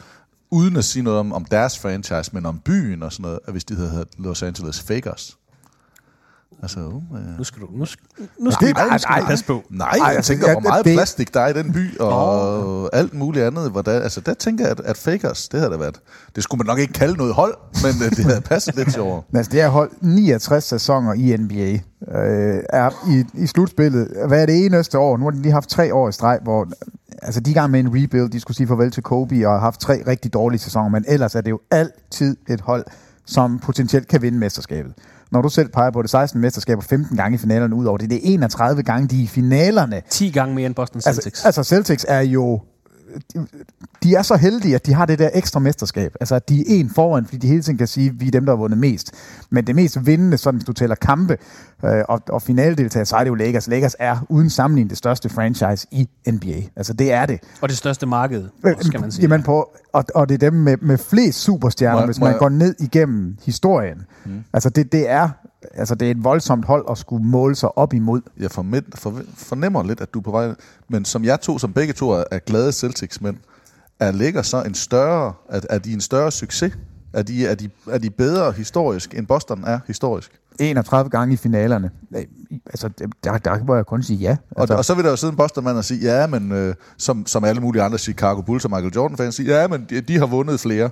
uden 0.51 0.77
at 0.77 0.83
sige 0.83 1.03
noget 1.03 1.19
om, 1.19 1.33
om 1.33 1.45
deres 1.45 1.79
franchise, 1.79 2.31
men 2.33 2.45
om 2.45 2.59
byen 2.59 3.03
og 3.03 3.11
sådan 3.11 3.23
noget, 3.23 3.39
hvis 3.47 3.63
de 3.63 3.75
havde 3.75 3.89
heddet 3.89 4.07
Los 4.17 4.43
Angeles 4.43 4.81
Fakers. 4.81 5.37
Altså, 6.63 6.79
uh. 6.79 7.03
Nu 7.37 7.43
skal 7.43 7.61
du, 7.61 7.67
nu 7.71 7.85
skal, 7.85 8.05
nu 8.39 8.51
skal, 8.51 8.67
det- 8.67 8.75
du, 8.77 8.81
nu 8.91 8.97
skal 8.97 9.09
nej, 9.11 9.25
passe 9.25 9.45
på. 9.45 9.63
Nej, 9.69 9.87
Ej, 9.87 10.05
jeg 10.07 10.15
altså, 10.15 10.31
tænker, 10.33 10.51
hvor 10.51 10.59
meget 10.61 10.85
det- 10.85 10.93
plastik 10.95 11.33
der 11.33 11.39
er 11.41 11.47
i 11.47 11.53
den 11.53 11.73
by, 11.73 11.97
og 11.99 12.89
alt 12.95 13.13
muligt 13.13 13.45
andet. 13.45 13.71
Hvordan, 13.71 14.01
altså, 14.01 14.21
der 14.21 14.33
tænker 14.33 14.63
jeg, 14.65 14.71
at, 14.71 14.79
at 14.85 14.97
Fakers, 14.97 15.47
det 15.49 15.59
havde 15.59 15.71
da 15.73 15.77
været... 15.77 15.99
Det 16.35 16.43
skulle 16.43 16.57
man 16.59 16.65
nok 16.65 16.79
ikke 16.79 16.93
kalde 16.93 17.17
noget 17.17 17.33
hold, 17.33 17.55
men 17.83 18.03
øh, 18.05 18.09
det 18.15 18.25
havde 18.25 18.41
passet 18.41 18.75
lidt 18.75 18.93
sjovere. 18.93 19.21
Altså, 19.33 19.51
det 19.51 19.61
har 19.61 19.69
holdt 19.69 19.93
69 20.03 20.63
sæsoner 20.63 21.13
i 21.13 21.37
NBA. 21.37 21.71
Øh, 22.19 22.63
er 22.69 22.89
i, 23.09 23.25
i 23.43 23.47
slutspillet. 23.47 24.07
Hvad 24.27 24.41
er 24.41 24.45
det 24.45 24.65
eneste 24.65 24.99
år? 24.99 25.17
Nu 25.17 25.23
har 25.23 25.31
de 25.31 25.41
lige 25.41 25.51
haft 25.51 25.69
tre 25.69 25.93
år 25.93 26.09
i 26.09 26.11
streg, 26.11 26.39
hvor 26.43 26.67
altså, 27.21 27.39
de 27.39 27.49
er 27.49 27.53
i 27.53 27.59
gang 27.59 27.71
med 27.71 27.79
en 27.79 27.87
rebuild. 27.87 28.29
De 28.29 28.39
skulle 28.39 28.57
sige 28.57 28.67
farvel 28.67 28.91
til 28.91 29.03
Kobe 29.03 29.47
og 29.47 29.53
har 29.53 29.59
haft 29.59 29.79
tre 29.79 30.03
rigtig 30.07 30.33
dårlige 30.33 30.59
sæsoner. 30.59 30.89
Men 30.89 31.05
ellers 31.07 31.35
er 31.35 31.41
det 31.41 31.49
jo 31.51 31.59
altid 31.71 32.37
et 32.49 32.61
hold, 32.61 32.85
som 33.25 33.59
potentielt 33.59 34.07
kan 34.07 34.21
vinde 34.21 34.37
mesterskabet. 34.37 34.93
Når 35.31 35.41
du 35.41 35.49
selv 35.49 35.69
peger 35.69 35.91
på 35.91 36.01
det, 36.01 36.09
16 36.09 36.41
mesterskaber, 36.41 36.81
15 36.81 37.17
gange 37.17 37.35
i 37.35 37.37
finalerne 37.37 37.75
ud 37.75 37.85
over 37.85 37.97
det, 37.97 38.09
det 38.09 38.15
er 38.15 38.33
31 38.33 38.83
gange, 38.83 39.07
de 39.07 39.19
er 39.19 39.23
i 39.23 39.27
finalerne. 39.27 40.01
10 40.09 40.29
gange 40.29 40.55
mere 40.55 40.65
end 40.65 40.75
Boston 40.75 41.01
Celtics. 41.01 41.25
Altså, 41.25 41.45
altså 41.45 41.63
Celtics 41.63 42.05
er 42.09 42.21
jo... 42.21 42.61
De, 43.33 43.47
de 44.03 44.15
er 44.15 44.21
så 44.21 44.35
heldige, 44.35 44.75
at 44.75 44.85
de 44.85 44.93
har 44.93 45.05
det 45.05 45.19
der 45.19 45.29
ekstra 45.33 45.59
mesterskab. 45.59 46.13
Altså, 46.19 46.35
at 46.35 46.49
de 46.49 46.59
er 46.59 46.63
en 46.67 46.89
foran, 46.89 47.25
fordi 47.25 47.37
de 47.37 47.47
hele 47.47 47.61
tiden 47.61 47.77
kan 47.77 47.87
sige, 47.87 48.07
at 48.09 48.19
vi 48.19 48.27
er 48.27 48.31
dem, 48.31 48.45
der 48.45 48.51
har 48.53 48.57
vundet 48.57 48.77
mest. 48.79 49.11
Men 49.49 49.67
det 49.67 49.75
mest 49.75 50.05
vindende, 50.05 50.37
sådan 50.37 50.57
hvis 50.57 50.65
du 50.65 50.73
tæller 50.73 50.95
kampe 50.95 51.37
øh, 51.85 52.03
og, 52.09 52.21
og 52.29 52.41
finaledeltager, 52.41 53.03
så 53.03 53.15
er 53.15 53.19
det 53.23 53.27
jo 53.29 53.35
Lakers. 53.35 53.67
Lakers 53.67 53.95
er 53.99 54.25
uden 54.29 54.49
sammenligning 54.49 54.89
det 54.89 54.97
største 54.97 55.29
franchise 55.29 55.87
i 55.91 56.09
NBA. 56.31 56.61
Altså, 56.75 56.93
det 56.93 57.11
er 57.11 57.25
det. 57.25 57.39
og 57.61 57.69
det 57.69 57.77
største 57.77 58.05
marked, 58.05 58.43
Øh, 58.65 58.73
også, 58.77 58.91
kan 58.91 59.01
man 59.01 59.11
sige. 59.11 59.21
Jamen 59.21 59.43
på, 59.43 59.69
og, 59.93 60.05
og 60.15 60.29
det 60.29 60.43
er 60.43 60.49
dem 60.49 60.53
med, 60.59 60.77
med 60.81 60.97
flest 60.97 61.39
superstjerner, 61.39 61.99
Må 61.99 62.05
hvis 62.05 62.19
må 62.19 62.23
man 62.25 62.31
jeg- 62.31 62.39
går 62.39 62.49
ned 62.49 62.75
igennem 62.79 63.37
historien. 63.45 63.97
Mm. 64.25 64.31
Altså, 64.53 64.69
det, 64.69 64.91
det 64.91 65.09
er... 65.09 65.29
Altså, 65.73 65.95
det 65.95 66.07
er 66.07 66.11
et 66.11 66.23
voldsomt 66.23 66.65
hold 66.65 66.85
at 66.91 66.97
skulle 66.97 67.25
måle 67.25 67.55
sig 67.55 67.77
op 67.77 67.93
imod. 67.93 68.21
Jeg 68.39 68.51
for, 68.51 69.21
fornemmer 69.35 69.83
lidt, 69.83 70.01
at 70.01 70.13
du 70.13 70.19
er 70.19 70.23
på 70.23 70.31
vej... 70.31 70.53
Men 70.89 71.05
som 71.05 71.23
jeg 71.23 71.41
to, 71.41 71.59
som 71.59 71.73
begge 71.73 71.93
to 71.93 72.09
er, 72.09 72.23
er 72.31 72.39
glade 72.39 72.71
Celtics-mænd, 72.71 73.37
er 73.99 74.11
Lakers 74.11 74.47
så 74.47 74.63
en 74.63 74.73
større... 74.73 75.33
Er, 75.49 75.61
er 75.69 75.79
de 75.79 75.93
en 75.93 76.01
større 76.01 76.31
succes? 76.31 76.77
Er 77.13 77.21
de, 77.21 77.47
er, 77.47 77.55
de, 77.55 77.69
er 77.89 77.97
de 77.97 78.09
bedre 78.09 78.51
historisk, 78.51 79.13
end 79.13 79.27
Boston 79.27 79.63
er 79.63 79.79
historisk? 79.87 80.31
31 80.59 81.09
gange 81.09 81.33
i 81.33 81.37
finalerne. 81.37 81.91
Altså, 82.65 82.89
der, 83.23 83.37
der 83.37 83.63
må 83.63 83.75
jeg 83.75 83.85
kun 83.85 84.03
sige 84.03 84.17
ja. 84.17 84.37
Og, 84.51 84.61
Altså, 84.61 84.75
og 84.75 84.85
så 84.85 84.93
vil 84.93 85.03
der 85.03 85.09
jo 85.09 85.15
sidde 85.15 85.31
en 85.31 85.37
Boston-mand 85.37 85.77
og 85.77 85.85
sige, 85.85 85.99
ja, 86.01 86.27
men 86.27 86.51
øh, 86.51 86.75
som, 86.97 87.25
som 87.25 87.43
alle 87.43 87.61
mulige 87.61 87.83
andre 87.83 87.97
Chicago 87.97 88.41
Bulls 88.41 88.65
og 88.65 88.71
Michael 88.71 88.93
Jordan-fans 88.95 89.35
siger, 89.35 89.61
ja, 89.61 89.67
men 89.67 89.85
de, 89.89 90.01
de 90.01 90.17
har 90.17 90.25
vundet 90.25 90.59
flere. 90.59 90.89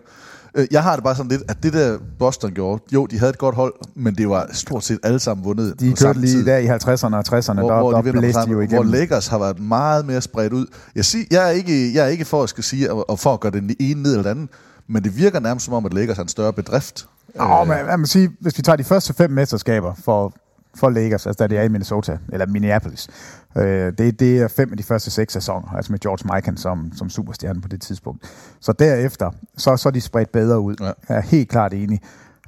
Øh, 0.55 0.67
Jeg 0.71 0.83
har 0.83 0.95
det 0.95 1.03
bare 1.03 1.15
sådan 1.15 1.29
lidt, 1.31 1.41
at 1.49 1.63
det 1.63 1.73
der 1.73 1.97
Boston 2.19 2.51
gjorde, 2.51 2.83
jo, 2.93 3.05
de 3.05 3.19
havde 3.19 3.29
et 3.29 3.37
godt 3.37 3.55
hold, 3.55 3.73
men 3.95 4.15
det 4.15 4.29
var 4.29 4.49
stort 4.51 4.83
set 4.83 4.99
alle 5.03 5.19
sammen 5.19 5.45
vundet 5.45 5.79
de 5.79 5.93
kørte 5.93 6.19
lige 6.19 6.33
tid. 6.33 6.45
der 6.45 6.57
i 6.57 6.67
50'erne 6.67 7.15
og 7.15 7.23
60'erne, 7.37 7.59
hvor, 7.59 7.69
der, 7.71 7.79
hvor, 7.79 7.91
der 7.91 8.01
de 8.01 8.11
blæste 8.11 8.41
de 8.41 8.49
jo 8.49 8.55
hvor 8.55 8.63
igennem. 8.63 8.91
Lakers 8.91 9.27
har 9.27 9.39
været 9.39 9.59
meget 9.59 10.05
mere 10.05 10.21
spredt 10.21 10.53
ud. 10.53 10.65
Jeg, 10.95 11.05
sig, 11.05 11.27
jeg, 11.31 11.45
er 11.47 11.49
ikke, 11.49 11.93
jeg 11.93 12.03
er 12.03 12.07
ikke 12.07 12.25
for 12.25 12.43
at 12.43 12.49
skal 12.49 12.63
sige, 12.63 12.93
og, 12.93 13.19
for 13.19 13.33
at 13.33 13.39
gøre 13.39 13.51
den 13.51 13.75
ene 13.79 14.01
ned 14.03 14.11
eller 14.11 14.23
den 14.23 14.31
anden, 14.31 14.49
men 14.87 15.03
det 15.03 15.17
virker 15.17 15.39
nærmest 15.39 15.65
som 15.65 15.73
om, 15.73 15.85
at 15.85 15.93
Lakers 15.93 16.17
er 16.17 16.21
en 16.21 16.27
større 16.27 16.53
bedrift. 16.53 17.07
Åh, 17.39 17.67
men 17.67 17.77
jeg 17.77 17.99
må 17.99 18.05
sige, 18.05 18.29
hvis 18.41 18.57
vi 18.57 18.61
tager 18.63 18.75
de 18.75 18.83
første 18.83 19.13
fem 19.13 19.31
mesterskaber 19.31 19.93
for, 20.03 20.33
for 20.75 20.89
Lakers, 20.89 21.27
altså 21.27 21.43
da 21.43 21.47
det 21.47 21.57
er 21.57 21.63
i 21.63 21.67
Minnesota, 21.67 22.17
eller 22.33 22.45
Minneapolis, 22.45 23.07
øh, 23.57 23.93
det, 23.97 24.19
det 24.19 24.39
er 24.39 24.47
fem 24.47 24.71
af 24.71 24.77
de 24.77 24.83
første 24.83 25.11
seks 25.11 25.33
sæsoner, 25.33 25.67
altså 25.75 25.91
med 25.91 25.99
George 25.99 26.35
Mikan 26.35 26.57
som, 26.57 26.91
som 26.95 27.09
superstjerne 27.09 27.61
på 27.61 27.67
det 27.67 27.81
tidspunkt. 27.81 28.23
Så 28.59 28.73
derefter, 28.73 29.31
så, 29.57 29.77
så 29.77 29.89
er 29.89 29.93
de 29.93 30.01
spredt 30.01 30.31
bedre 30.31 30.59
ud. 30.59 30.75
Ja. 30.79 30.85
Jeg 30.85 31.17
er 31.17 31.21
helt 31.21 31.49
klart 31.49 31.73
enig. 31.73 31.99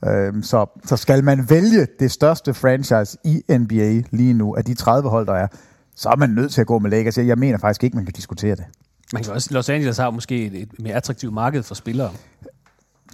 Øh, 0.05 0.43
så, 0.43 0.81
så 0.85 0.97
skal 0.97 1.23
man 1.23 1.49
vælge 1.49 1.87
det 1.99 2.11
største 2.11 2.53
franchise 2.53 3.17
i 3.23 3.43
NBA 3.49 4.01
lige 4.11 4.33
nu, 4.33 4.55
af 4.55 4.65
de 4.65 4.73
30 4.73 5.09
hold, 5.09 5.27
der 5.27 5.33
er, 5.33 5.47
så 5.95 6.09
er 6.09 6.15
man 6.15 6.29
nødt 6.29 6.51
til 6.51 6.61
at 6.61 6.67
gå 6.67 6.79
med 6.79 6.89
Lakers. 6.89 7.17
Jeg 7.17 7.37
mener 7.37 7.57
faktisk 7.57 7.83
ikke, 7.83 7.95
man 7.95 8.05
kan 8.05 8.13
diskutere 8.13 8.55
det. 8.55 8.65
Man 9.13 9.23
kan 9.23 9.33
også, 9.33 9.53
Los 9.53 9.69
Angeles 9.69 9.97
har 9.97 10.09
måske 10.09 10.45
et 10.45 10.69
mere 10.79 10.93
attraktivt 10.93 11.33
marked 11.33 11.63
for 11.63 11.75
spillere. 11.75 12.11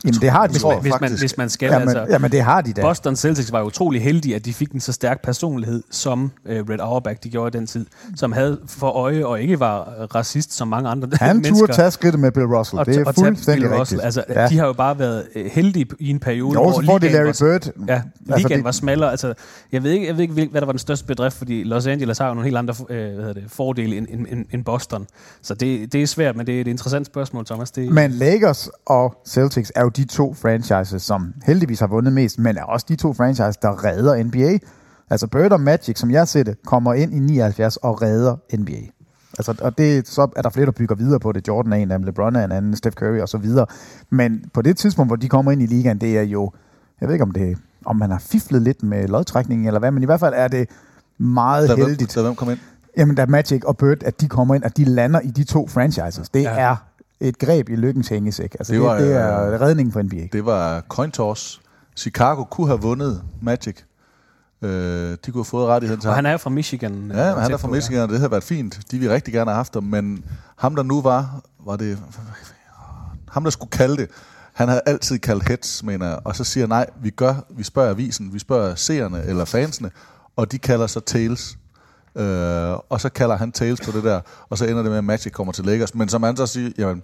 Jamen, 0.06 0.22
det 0.22 0.30
har 0.30 0.48
de 0.48 0.52
Hvis 0.52 0.64
man, 0.64 0.82
hvis, 0.82 0.93
man, 1.02 1.12
hvis 1.20 1.38
man 1.38 1.50
skal. 1.50 1.66
Jamen, 1.72 1.82
altså, 1.89 2.06
jamen, 2.10 2.32
det 2.32 2.41
har 2.41 2.62
de 2.62 2.74
da. 2.74 2.82
Boston 2.82 3.16
Celtics 3.16 3.52
var 3.52 3.64
utrolig 3.64 4.02
heldige, 4.04 4.36
at 4.36 4.45
de 4.45 4.54
fik 4.54 4.72
en 4.72 4.80
så 4.80 4.93
stærk 4.93 5.22
personlighed, 5.24 5.84
som 5.91 6.32
øh, 6.45 6.64
Red 6.70 6.80
Auerbach 6.80 7.20
de 7.24 7.30
gjorde 7.30 7.58
i 7.58 7.60
den 7.60 7.68
tid, 7.68 7.86
som 8.16 8.32
havde 8.32 8.60
for 8.68 8.88
øje 8.89 9.26
og 9.26 9.41
ikke 9.41 9.60
var 9.60 9.84
racist 10.16 10.54
som 10.54 10.68
mange 10.68 10.89
andre 10.89 11.10
Han 11.14 11.36
mennesker. 11.36 11.56
turde 11.58 11.74
tage 11.74 11.91
skridtet 11.91 12.20
med 12.20 12.32
Bill 12.32 12.45
Russell. 12.45 12.80
og, 12.80 12.86
det 12.86 12.95
er 12.98 13.06
og 13.06 13.16
fuldstændig 13.16 13.70
Bill 13.70 13.80
rigtigt. 13.80 14.02
Altså, 14.04 14.24
ja. 14.30 14.48
De 14.48 14.58
har 14.58 14.66
jo 14.66 14.74
bare 14.74 15.00
været 15.00 15.24
øh, 15.36 15.45
heldige 15.45 15.86
i 16.00 16.10
en 16.10 16.20
periode, 16.20 16.54
Jo, 16.60 16.72
de 16.72 16.82
ligaen 16.82 17.14
Larry 17.14 17.26
var, 17.26 17.34
Bird. 17.39 17.66
Ja, 17.88 18.02
ligaen 18.20 18.34
Altså, 18.34 18.48
det... 18.48 18.56
det- 18.58 18.64
var 18.64 18.72
smallere. 18.72 19.12
Altså, 19.12 19.34
jeg 19.72 19.84
ved 19.84 19.91
ikke, 19.91 20.08
jeg 20.08 20.16
ved 20.18 20.22
ikke 20.22 20.48
hvad 20.52 20.62
der 20.62 20.66
var 20.66 20.74
den 20.74 20.80
største 20.80 21.06
bedrift, 21.06 21.38
fordi 21.38 21.64
Los 21.64 21.88
Angeles 21.88 22.18
har 22.18 22.28
jo 22.28 22.34
nogle 22.34 22.45
helt 22.45 22.58
andre 22.58 22.74
øh, 22.89 22.98
hvad 22.98 23.26
hedder 23.26 23.34
det, 23.34 23.43
fordele 23.48 23.98
end, 23.98 24.08
end, 24.10 24.26
end, 24.32 24.45
end 24.54 24.66
Boston. 24.66 25.08
Så 25.41 25.54
det, 25.54 25.93
det 25.93 26.02
er 26.02 26.08
svært, 26.08 26.36
men 26.36 26.48
det 26.48 26.58
er 26.58 26.62
et 26.62 26.68
interessant 26.68 27.06
spørgsmål, 27.08 27.45
Thomas. 27.45 27.72
Det, 27.72 27.91
Men 27.91 28.12
Lakers 28.12 28.70
og 28.86 29.18
Celtics 29.28 29.72
er 29.76 29.84
jo 29.88 29.89
de 29.89 30.05
to 30.05 30.33
franchises, 30.33 31.01
som 31.01 31.33
heldigvis 31.45 31.79
har 31.79 31.88
vundet 31.88 32.13
mest, 32.13 32.39
men 32.39 32.57
er 32.57 32.63
også 32.63 32.85
de 32.89 32.95
to 32.95 33.13
franchises, 33.13 33.57
der 33.57 33.85
redder 33.85 34.23
NBA. 34.23 34.57
Altså 35.09 35.27
Bird 35.27 35.51
og 35.51 35.61
Magic, 35.61 35.99
som 35.99 36.11
jeg 36.11 36.27
ser 36.27 36.43
det, 36.43 36.57
kommer 36.65 36.93
ind 36.93 37.13
i 37.13 37.19
79 37.19 37.77
og 37.77 38.01
redder 38.01 38.35
NBA. 38.57 38.81
Altså, 39.38 39.55
og 39.61 39.77
det, 39.77 40.07
så 40.07 40.27
er 40.35 40.41
der 40.41 40.49
flere, 40.49 40.65
der 40.65 40.71
bygger 40.71 40.95
videre 40.95 41.19
på 41.19 41.31
det. 41.31 41.47
Jordan 41.47 41.73
er 41.73 41.77
en 41.77 41.91
af 41.91 41.99
dem, 41.99 42.05
LeBron 42.05 42.35
er 42.35 42.45
en 42.45 42.51
anden, 42.51 42.75
Steph 42.75 42.95
Curry 42.95 43.19
og 43.19 43.29
så 43.29 43.38
videre. 43.38 43.65
Men 44.09 44.45
på 44.53 44.61
det 44.61 44.77
tidspunkt, 44.77 45.09
hvor 45.09 45.15
de 45.15 45.29
kommer 45.29 45.51
ind 45.51 45.61
i 45.61 45.65
ligaen, 45.65 46.01
det 46.01 46.17
er 46.17 46.21
jo, 46.21 46.51
jeg 47.01 47.07
ved 47.07 47.15
ikke 47.15 47.23
om 47.23 47.31
det 47.31 47.57
om 47.85 47.95
man 47.95 48.11
har 48.11 48.19
fiflet 48.19 48.61
lidt 48.61 48.83
med 48.83 49.07
lodtrækningen 49.07 49.67
eller 49.67 49.79
hvad, 49.79 49.91
men 49.91 50.03
i 50.03 50.05
hvert 50.05 50.19
fald 50.19 50.33
er 50.38 50.47
det 50.47 50.69
meget 51.17 51.69
Da, 51.69 51.75
hvem, 51.75 51.85
heldigt. 51.88 52.15
da 52.15 52.21
hvem 52.21 52.35
kom 52.35 52.49
ind? 52.49 52.59
Jamen, 52.97 53.15
da 53.15 53.25
Magic 53.25 53.63
og 53.65 53.77
Bird, 53.77 54.03
at 54.03 54.21
de 54.21 54.27
kommer 54.27 54.55
ind, 54.55 54.65
at 54.65 54.77
de 54.77 54.85
lander 54.85 55.19
i 55.19 55.27
de 55.27 55.43
to 55.43 55.67
franchises, 55.67 56.29
det 56.29 56.41
ja. 56.41 56.59
er 56.59 56.75
et 57.20 57.39
greb 57.39 57.70
i 57.70 57.76
lykkens 57.76 58.07
hængesæk. 58.07 58.55
Altså, 58.59 58.74
det, 58.74 58.80
Det 58.82 58.88
var, 58.88 58.97
det, 58.97 59.07
det 59.07 59.15
er 59.15 59.53
øh, 59.53 59.61
redningen 59.61 59.93
for 59.93 60.01
NBA. 60.01 60.28
Det 60.34 60.45
var 60.45 60.82
coin 60.82 61.11
toss. 61.11 61.61
Chicago 61.95 62.43
kunne 62.43 62.68
have 62.68 62.82
vundet 62.82 63.24
Magic. 63.41 63.76
Øh, 64.61 64.70
de 64.70 65.18
kunne 65.32 65.34
have 65.34 65.45
fået 65.45 65.68
rettigheden 65.68 66.01
til 66.01 66.07
og 66.07 66.13
ham. 66.13 66.18
han 66.18 66.26
er 66.26 66.32
jo 66.32 66.38
fra 66.38 66.49
Michigan. 66.49 66.91
Ja, 66.91 67.30
øh, 67.30 67.36
men 67.36 67.43
han 67.43 67.51
er 67.51 67.57
fra 67.57 67.68
Michigan, 67.68 68.01
og 68.01 68.09
det 68.09 68.18
havde 68.18 68.32
været 68.32 68.43
fint. 68.43 68.80
De 68.91 68.99
ville 68.99 69.13
rigtig 69.13 69.34
gerne 69.34 69.49
have 69.51 69.55
haft 69.55 69.74
ham, 69.74 69.84
men 69.84 70.26
ham 70.55 70.76
der 70.76 70.84
nu 70.84 71.01
var, 71.01 71.41
var 71.65 71.76
det... 71.76 71.99
Ham 73.30 73.43
der 73.43 73.49
skulle 73.51 73.70
kalde 73.70 73.97
det, 73.97 74.09
han 74.53 74.68
havde 74.68 74.82
altid 74.86 75.20
kaldt 75.20 75.47
heads, 75.47 75.84
mener 75.84 76.07
jeg, 76.07 76.20
og 76.24 76.36
så 76.36 76.43
siger 76.43 76.68
nej, 76.68 76.86
vi 77.01 77.09
gør, 77.09 77.36
vi 77.49 77.63
spørger 77.63 77.89
avisen, 77.89 78.34
vi 78.34 78.39
spørger 78.39 78.76
seerne 78.76 79.24
eller 79.24 79.45
fansene, 79.45 79.91
og 80.36 80.51
de 80.51 80.57
kalder 80.57 80.88
sig 80.88 81.03
tails. 81.03 81.57
Øh, 82.18 82.78
og 82.89 83.01
så 83.01 83.09
kalder 83.09 83.38
han 83.38 83.51
tails 83.51 83.82
på 83.82 83.91
det 83.91 84.03
der, 84.03 84.22
og 84.49 84.57
så 84.57 84.65
ender 84.65 84.82
det 84.82 84.91
med, 84.91 84.97
at 84.97 85.03
Magic 85.03 85.32
kommer 85.34 85.53
til 85.53 85.65
Lakers. 85.65 85.95
Men 85.95 86.09
som 86.09 86.24
han 86.24 86.38
så 86.38 86.45
siger, 86.47 86.72
jamen, 86.78 87.03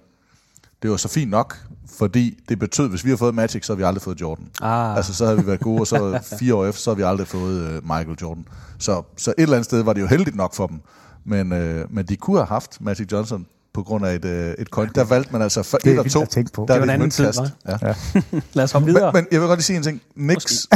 det 0.82 0.90
var 0.90 0.96
så 0.96 1.08
fint 1.08 1.30
nok, 1.30 1.56
fordi 1.98 2.38
det 2.48 2.58
betød, 2.58 2.88
hvis 2.88 3.04
vi 3.04 3.10
har 3.10 3.16
fået 3.16 3.34
Magic, 3.34 3.66
så 3.66 3.72
har 3.72 3.76
vi 3.76 3.82
aldrig 3.82 4.02
fået 4.02 4.20
Jordan. 4.20 4.46
Ah. 4.62 4.96
Altså, 4.96 5.14
så 5.14 5.24
havde 5.24 5.38
vi 5.38 5.46
været 5.46 5.60
gode, 5.60 5.80
og 5.80 5.86
så 5.86 6.20
fire 6.38 6.54
år 6.54 6.66
efter, 6.66 6.80
så 6.80 6.90
har 6.90 6.94
vi 6.94 7.02
aldrig 7.02 7.26
fået 7.26 7.68
uh, 7.68 7.84
Michael 7.84 8.16
Jordan. 8.22 8.44
Så, 8.78 9.02
så 9.16 9.30
et 9.30 9.42
eller 9.42 9.56
andet 9.56 9.64
sted 9.64 9.82
var 9.82 9.92
det 9.92 10.00
jo 10.00 10.06
heldigt 10.06 10.36
nok 10.36 10.54
for 10.54 10.66
dem. 10.66 10.80
Men, 11.24 11.52
uh, 11.52 11.94
men 11.94 12.06
de 12.06 12.16
kunne 12.16 12.36
have 12.36 12.46
haft 12.46 12.80
Magic 12.80 13.12
Johnson 13.12 13.46
på 13.74 13.82
grund 13.82 14.06
af 14.06 14.14
et, 14.14 14.24
uh, 14.24 14.30
et 14.62 14.68
coin. 14.68 14.88
Der 14.94 15.04
valgte 15.04 15.32
man 15.32 15.42
altså 15.42 15.62
for 15.62 15.78
Det 15.78 15.92
et 15.92 15.98
og 15.98 16.10
to. 16.10 16.22
at 16.22 16.28
tænke 16.28 16.52
på. 16.52 16.64
Der 16.68 16.74
Det 16.74 16.80
var 16.80 16.84
en 16.84 16.90
anden 16.90 17.10
tid. 17.10 17.32
Ja. 17.68 17.78
Ja. 17.82 17.94
Lad 18.52 18.64
os 18.64 18.72
hoppe 18.72 18.86
videre. 18.86 19.12
Men, 19.12 19.22
men 19.22 19.26
jeg 19.32 19.40
vil 19.40 19.48
godt 19.48 19.58
lige 19.58 19.64
sige 19.64 19.76
en 19.76 19.82
ting. 19.82 20.02
Knicks, 20.14 20.68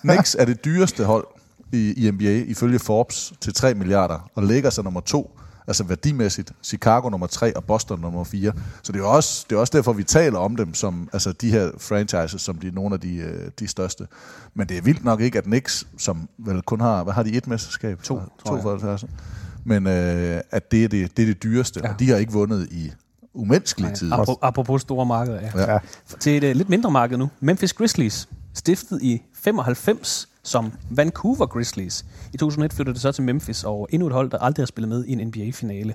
Knicks 0.00 0.36
er 0.38 0.44
det 0.44 0.64
dyreste 0.64 1.04
hold 1.04 1.26
i, 1.72 2.06
i 2.06 2.10
NBA, 2.10 2.50
ifølge 2.50 2.78
Forbes, 2.78 3.32
til 3.40 3.54
3 3.54 3.74
milliarder, 3.74 4.30
og 4.34 4.42
Lakers 4.42 4.78
er 4.78 4.82
nummer 4.82 5.00
to, 5.00 5.38
altså 5.68 5.84
værdimæssigt. 5.84 6.52
Chicago 6.62 7.08
nummer 7.08 7.26
3 7.26 7.56
og 7.56 7.64
Boston 7.64 8.00
nummer 8.00 8.24
4. 8.24 8.52
Så 8.82 8.92
det 8.92 9.00
er 9.00 9.04
også, 9.04 9.46
det 9.50 9.56
er 9.56 9.60
også 9.60 9.72
derfor, 9.76 9.92
vi 9.92 10.02
taler 10.02 10.38
om 10.38 10.56
dem 10.56 10.74
som 10.74 11.08
altså 11.12 11.32
de 11.32 11.50
her 11.50 11.70
franchises, 11.78 12.42
som 12.42 12.58
de 12.58 12.66
er 12.66 12.72
nogle 12.72 12.94
af 12.94 13.00
de, 13.00 13.16
øh, 13.16 13.50
de 13.58 13.68
største. 13.68 14.06
Men 14.54 14.68
det 14.68 14.76
er 14.76 14.82
vildt 14.82 15.04
nok 15.04 15.20
ikke, 15.20 15.38
at 15.38 15.44
Knicks, 15.44 15.86
som 15.98 16.28
vel 16.38 16.62
kun 16.62 16.80
har, 16.80 17.04
hvad 17.04 17.14
har 17.14 17.22
de, 17.22 17.32
et 17.32 17.46
mesterskab? 17.46 18.02
To, 18.02 18.14
tror 18.14 18.30
to 18.46 18.54
jeg. 18.54 18.62
for 18.62 18.70
70. 18.70 19.04
Men 19.64 19.86
øh, 19.86 20.40
at 20.50 20.70
det 20.70 20.84
er 20.84 20.88
det, 20.88 21.16
det 21.16 21.22
er 21.22 21.26
det 21.26 21.42
dyreste, 21.42 21.80
ja. 21.84 21.92
Og 21.92 22.00
de 22.00 22.08
har 22.08 22.16
ikke 22.16 22.32
vundet 22.32 22.68
i 22.70 22.92
umenneskelig 23.34 23.94
tid. 23.94 24.12
Apropos, 24.42 24.82
store 24.82 25.06
markeder, 25.06 25.40
ja. 25.40 25.50
Ja. 25.54 25.72
Ja. 25.72 25.78
Til 26.20 26.44
et 26.44 26.50
uh, 26.50 26.56
lidt 26.56 26.68
mindre 26.68 26.90
marked 26.90 27.16
nu. 27.16 27.30
Memphis 27.40 27.72
Grizzlies, 27.72 28.28
stiftet 28.54 29.02
i 29.02 29.22
95 29.34 30.28
som 30.48 30.72
Vancouver 30.90 31.46
Grizzlies. 31.46 32.04
I 32.32 32.36
2001 32.36 32.72
flyttede 32.72 32.94
det 32.94 33.02
så 33.02 33.12
til 33.12 33.24
Memphis, 33.24 33.64
og 33.64 33.88
endnu 33.90 34.06
et 34.06 34.12
hold, 34.12 34.30
der 34.30 34.38
aldrig 34.38 34.62
har 34.62 34.66
spillet 34.66 34.88
med 34.88 35.04
i 35.04 35.12
en 35.12 35.26
NBA-finale. 35.26 35.94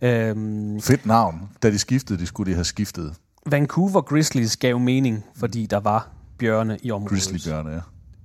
Mm. 0.00 0.08
Øhm, 0.08 0.80
Fedt 0.80 1.06
navn. 1.06 1.48
Da 1.62 1.70
de 1.70 1.78
skiftede, 1.78 2.18
de 2.18 2.26
skulle 2.26 2.50
de 2.50 2.54
have 2.54 2.64
skiftet. 2.64 3.14
Vancouver 3.46 4.00
Grizzlies 4.00 4.56
gav 4.56 4.78
mening, 4.78 5.24
fordi 5.36 5.66
der 5.66 5.80
var 5.80 6.08
bjørne 6.38 6.78
i 6.82 6.90
området. 6.90 7.10
Grizzlybjørne, 7.10 7.82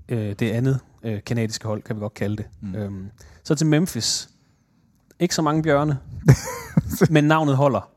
ja. 0.10 0.16
øh, 0.16 0.36
det 0.40 0.52
andet 0.52 0.80
øh, 1.04 1.20
kanadiske 1.26 1.68
hold, 1.68 1.82
kan 1.82 1.96
vi 1.96 2.00
godt 2.00 2.14
kalde 2.14 2.38
det. 2.38 2.46
Mm. 2.62 2.76
Øhm, 2.76 3.06
så 3.44 3.56
til 3.56 3.68
Memphis. 3.68 4.30
Ikke 5.20 5.36
så 5.36 5.42
mange 5.42 5.64
bjørne, 5.64 5.98
men 7.10 7.24
navnet 7.24 7.58
holder. 7.58 7.93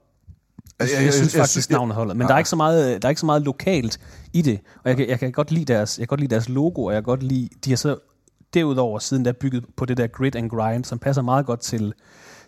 Jeg, 0.80 0.88
jeg, 0.96 1.04
jeg 1.04 1.12
synes 1.14 1.36
faktisk, 1.36 1.70
jeg- 1.70 1.76
navnet 1.76 1.94
holder. 1.96 2.14
Men 2.14 2.26
der 2.28 2.34
er, 2.34 2.38
ikke 2.38 2.50
så 2.50 2.56
meget, 2.56 3.02
der 3.02 3.08
er 3.08 3.10
ikke 3.10 3.20
så 3.20 3.26
meget 3.26 3.42
lokalt 3.42 3.98
i 4.32 4.42
det. 4.42 4.60
Og 4.84 4.88
jeg, 4.88 4.96
kan- 4.96 5.08
jeg 5.08 5.18
kan 5.18 5.32
godt 5.32 5.50
lide 5.50 5.64
deres, 5.72 5.98
jeg 5.98 6.02
kan 6.02 6.08
godt 6.08 6.20
lide 6.20 6.30
deres 6.34 6.48
logo, 6.48 6.84
og 6.84 6.92
jeg 6.92 6.96
kan 7.02 7.04
godt 7.04 7.22
lide, 7.22 7.48
de 7.64 7.70
har 7.70 7.76
så 7.76 7.96
derudover 8.54 8.98
siden 8.98 9.24
der 9.24 9.32
bygget 9.32 9.64
på 9.76 9.84
det 9.84 9.96
der 9.96 10.06
grit 10.06 10.36
and 10.36 10.50
grind, 10.50 10.84
som 10.84 10.98
passer 10.98 11.22
meget 11.22 11.46
godt 11.46 11.60
til, 11.60 11.92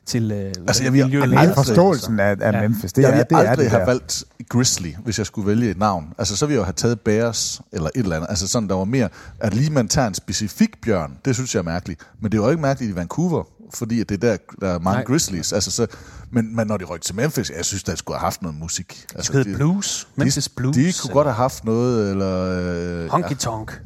til 0.06 0.32
øh, 0.32 0.52
Altså, 0.68 0.82
jeg 0.84 0.92
vil 0.92 1.02
aldrig- 1.02 1.54
forståelsen 1.54 2.20
af, 2.20 2.36
af 2.40 2.52
Ja. 2.52 2.60
Memphis, 2.60 2.92
det 2.92 3.02
jeg 3.02 3.08
er 3.08 3.12
ville 3.12 3.24
det, 3.30 3.32
er 3.32 3.38
aldrig 3.50 3.58
det 3.64 3.70
have 3.70 3.80
der. 3.80 3.86
valgt 3.86 4.24
Grizzly, 4.48 4.88
hvis 5.04 5.18
jeg 5.18 5.26
skulle 5.26 5.46
vælge 5.46 5.70
et 5.70 5.78
navn. 5.78 6.12
Altså, 6.18 6.36
så 6.36 6.46
ville 6.46 6.54
jeg 6.54 6.60
jo 6.60 6.64
have 6.64 6.72
taget 6.72 7.00
Bears 7.00 7.60
eller 7.72 7.86
et 7.94 8.02
eller 8.02 8.16
andet. 8.16 8.26
Altså 8.30 8.48
sådan, 8.48 8.68
der 8.68 8.74
var 8.74 8.84
mere, 8.84 9.08
at 9.40 9.54
lige 9.54 9.70
man 9.72 9.88
tager 9.88 10.08
en 10.08 10.14
specifik 10.14 10.80
bjørn, 10.82 11.18
det 11.24 11.34
synes 11.34 11.54
jeg 11.54 11.60
er 11.60 11.64
mærkeligt. 11.64 12.00
Men 12.20 12.32
det 12.32 12.38
er 12.38 12.42
jo 12.42 12.50
ikke 12.50 12.62
mærkeligt 12.62 12.92
i 12.92 12.96
Vancouver, 12.96 13.44
fordi 13.74 14.00
at 14.00 14.08
det 14.08 14.24
er 14.24 14.28
der, 14.30 14.36
der 14.60 14.68
er 14.68 14.78
mange 14.78 14.98
Nej. 14.98 15.04
Grizzlies. 15.04 15.52
Altså, 15.52 15.70
så, 15.70 15.86
men, 16.30 16.56
men 16.56 16.66
når 16.66 16.76
de 16.76 16.84
rykte 16.84 17.06
til 17.06 17.14
Memphis, 17.14 17.50
jeg 17.56 17.64
synes, 17.64 17.82
der 17.82 17.94
skulle 17.94 18.18
have 18.18 18.24
haft 18.24 18.42
noget 18.42 18.58
musik. 18.58 19.06
Altså, 19.14 19.32
Det 19.32 19.44
hedder 19.44 19.58
Blues. 19.58 20.08
Memphis 20.16 20.44
de, 20.44 20.50
Blues. 20.56 20.76
De 20.76 20.92
kunne 21.02 21.12
godt 21.12 21.26
have 21.26 21.34
haft 21.34 21.64
noget, 21.64 22.10
eller... 22.10 23.04
Øh, 23.04 23.10
Honky 23.10 23.34
Tonk. 23.34 23.82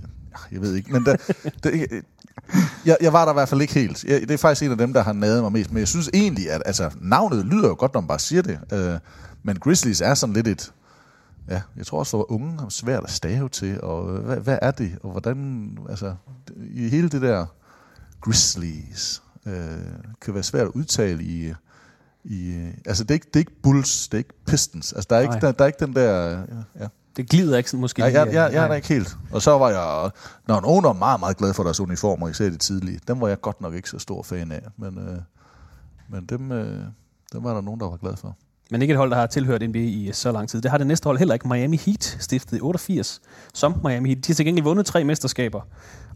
jeg 0.53 0.61
ved 0.61 0.75
ikke, 0.75 0.93
men 0.93 1.05
der, 1.05 1.17
det, 1.65 2.03
jeg, 2.87 2.97
jeg 3.01 3.13
var 3.13 3.25
der 3.25 3.33
i 3.33 3.35
hvert 3.35 3.49
fald 3.49 3.61
ikke 3.61 3.75
helt. 3.75 4.05
Jeg, 4.05 4.21
det 4.21 4.31
er 4.31 4.39
faktisk 4.39 4.63
en 4.63 4.71
af 4.71 4.79
dem, 4.79 4.93
der 4.93 5.03
har 5.03 5.13
nadet 5.13 5.43
mig 5.43 5.53
mest. 5.53 5.71
Men 5.71 5.79
jeg 5.79 5.89
synes 5.89 6.11
egentlig, 6.15 6.51
at 6.51 6.63
altså, 6.67 6.91
navnet 7.01 7.47
lyder 7.47 7.69
jo 7.69 7.77
godt, 7.79 7.95
når 7.95 8.01
man 8.01 8.09
bare 8.09 8.19
siger 8.19 8.43
det. 8.43 8.59
Øh, 8.73 8.99
men 9.43 9.57
Grizzlies 9.57 10.01
er 10.01 10.15
sådan 10.15 10.33
lidt 10.33 10.49
et... 10.49 10.73
Ja, 11.49 11.61
jeg 11.77 11.87
tror 11.87 11.99
også, 11.99 12.11
for 12.11 12.33
unge 12.33 12.63
er 12.65 12.69
svært 12.69 13.05
at 13.05 13.11
stave 13.11 13.49
til, 13.49 13.81
og 13.81 14.17
øh, 14.17 14.25
hvad, 14.25 14.37
hvad 14.37 14.59
er 14.63 14.71
det, 14.71 14.93
og 15.03 15.11
hvordan... 15.11 15.69
Altså, 15.89 16.15
i 16.75 16.89
hele 16.89 17.09
det 17.09 17.23
der 17.23 17.47
Grizzlies 18.21 19.23
øh, 19.47 19.55
kan 20.21 20.35
være 20.35 20.43
svært 20.43 20.67
at 20.67 20.73
udtale 20.75 21.23
i... 21.23 21.53
i 22.25 22.71
altså, 22.87 23.05
det 23.05 23.11
er, 23.11 23.15
ikke, 23.15 23.27
det 23.27 23.37
er 23.37 23.41
ikke 23.41 23.63
Bulls, 23.63 24.09
det 24.09 24.15
er 24.15 24.19
ikke 24.19 24.45
Pistons. 24.47 24.93
Altså, 24.93 25.07
der 25.11 25.17
er 25.17 25.21
ikke, 25.21 25.35
der, 25.41 25.53
der 25.53 25.65
er 25.65 25.67
ikke 25.67 25.87
den 25.87 25.95
der... 25.95 26.39
Ja. 26.81 26.87
Det 27.17 27.29
glider 27.29 27.57
ikke 27.57 27.71
sådan 27.71 27.81
måske. 27.81 27.99
Nej, 27.99 28.09
lige, 28.09 28.21
jeg, 28.21 28.33
jeg, 28.33 28.53
jeg 28.53 28.65
er 28.65 28.69
der 28.69 28.75
ikke 28.75 28.89
helt. 28.89 29.17
Og 29.33 29.43
så 29.43 29.59
var 29.59 29.71
jeg... 29.71 30.11
Når 30.49 30.61
nogen 30.61 30.85
var 30.85 30.93
meget, 30.93 31.21
meget 31.21 31.37
glad 31.37 31.55
for 31.55 31.63
deres 31.63 31.81
uniformer, 31.81 32.29
især 32.29 32.49
de 32.49 32.57
tidlige, 32.57 33.01
dem 33.09 33.21
var 33.21 33.29
jeg 33.29 33.41
godt 33.41 33.61
nok 33.61 33.75
ikke 33.75 33.89
så 33.89 33.99
stor 33.99 34.23
fan 34.23 34.53
af. 34.53 34.63
Men, 34.77 34.99
øh, 34.99 35.19
men 36.09 36.27
dem, 36.27 36.53
øh, 36.53 36.85
dem 37.33 37.45
var 37.45 37.55
der 37.55 37.61
nogen, 37.61 37.81
der 37.81 37.89
var 37.89 37.97
glad 37.97 38.17
for. 38.17 38.37
Men 38.71 38.83
ikke 38.83 38.93
et 38.93 38.99
hold, 38.99 39.11
der 39.11 39.17
har 39.17 39.27
tilhørt 39.27 39.63
NBA 39.63 39.79
i 39.79 40.11
så 40.13 40.33
lang 40.33 40.49
tid. 40.49 40.61
Det 40.61 40.71
har 40.71 40.79
det 40.79 40.87
næste 40.87 41.07
hold 41.07 41.19
heller 41.19 41.35
ikke. 41.35 41.49
Miami 41.49 41.77
Heat, 41.77 42.17
stiftet 42.21 42.57
i 42.57 42.61
88, 42.61 43.21
som 43.55 43.81
Miami 43.85 44.09
Heat. 44.09 44.27
De 44.27 44.33
har 44.33 44.35
til 44.35 44.47
gengæld 44.47 44.65
vundet 44.65 44.87
tre 44.87 45.05
mesterskaber. 45.05 45.61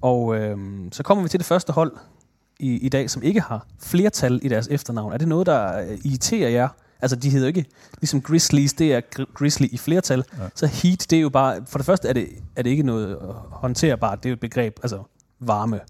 Og 0.00 0.36
øhm, 0.36 0.92
så 0.92 1.02
kommer 1.02 1.22
vi 1.22 1.28
til 1.28 1.40
det 1.40 1.46
første 1.46 1.72
hold 1.72 1.92
i, 2.60 2.78
i 2.78 2.88
dag, 2.88 3.10
som 3.10 3.22
ikke 3.22 3.40
har 3.40 3.66
flertal 3.78 4.40
i 4.42 4.48
deres 4.48 4.68
efternavn. 4.70 5.12
Er 5.12 5.16
det 5.16 5.28
noget, 5.28 5.46
der 5.46 5.80
øh, 5.80 5.98
irriterer 6.04 6.50
jer? 6.50 6.68
Altså, 7.00 7.16
de 7.16 7.30
hedder 7.30 7.46
ikke, 7.46 7.64
ligesom 8.00 8.20
Grizzlies, 8.20 8.72
det 8.72 8.94
er 8.94 9.00
Gr- 9.00 9.32
Grizzly 9.34 9.66
i 9.70 9.76
flertal. 9.76 10.24
Ja. 10.38 10.48
Så 10.54 10.66
Heat, 10.66 11.06
det 11.10 11.16
er 11.16 11.20
jo 11.20 11.28
bare, 11.28 11.66
for 11.66 11.78
det 11.78 11.86
første 11.86 12.08
er 12.08 12.12
det, 12.12 12.28
er 12.56 12.62
det 12.62 12.70
ikke 12.70 12.82
noget 12.82 13.08
øh, 13.08 13.28
håndterbart, 13.50 14.18
det 14.22 14.26
er 14.26 14.30
jo 14.30 14.34
et 14.34 14.40
begreb, 14.40 14.78
altså 14.82 15.02
varme. 15.40 15.80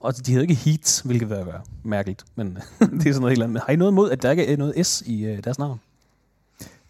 Og 0.00 0.26
de 0.26 0.32
hedder 0.32 0.42
ikke 0.42 0.54
Heats, 0.54 1.00
hvilket 1.00 1.30
vil 1.30 1.36
være 1.36 1.60
mærkeligt, 1.84 2.24
men 2.34 2.46
det 2.78 3.06
er 3.06 3.12
sådan 3.12 3.20
noget 3.20 3.30
helt 3.30 3.42
andet. 3.42 3.62
Har 3.66 3.72
I 3.72 3.76
noget 3.76 3.94
mod, 3.94 4.10
at 4.10 4.22
der 4.22 4.30
ikke 4.30 4.52
er 4.52 4.56
noget 4.56 4.86
S 4.86 5.02
i 5.06 5.24
øh, 5.24 5.44
deres 5.44 5.58
navn? 5.58 5.80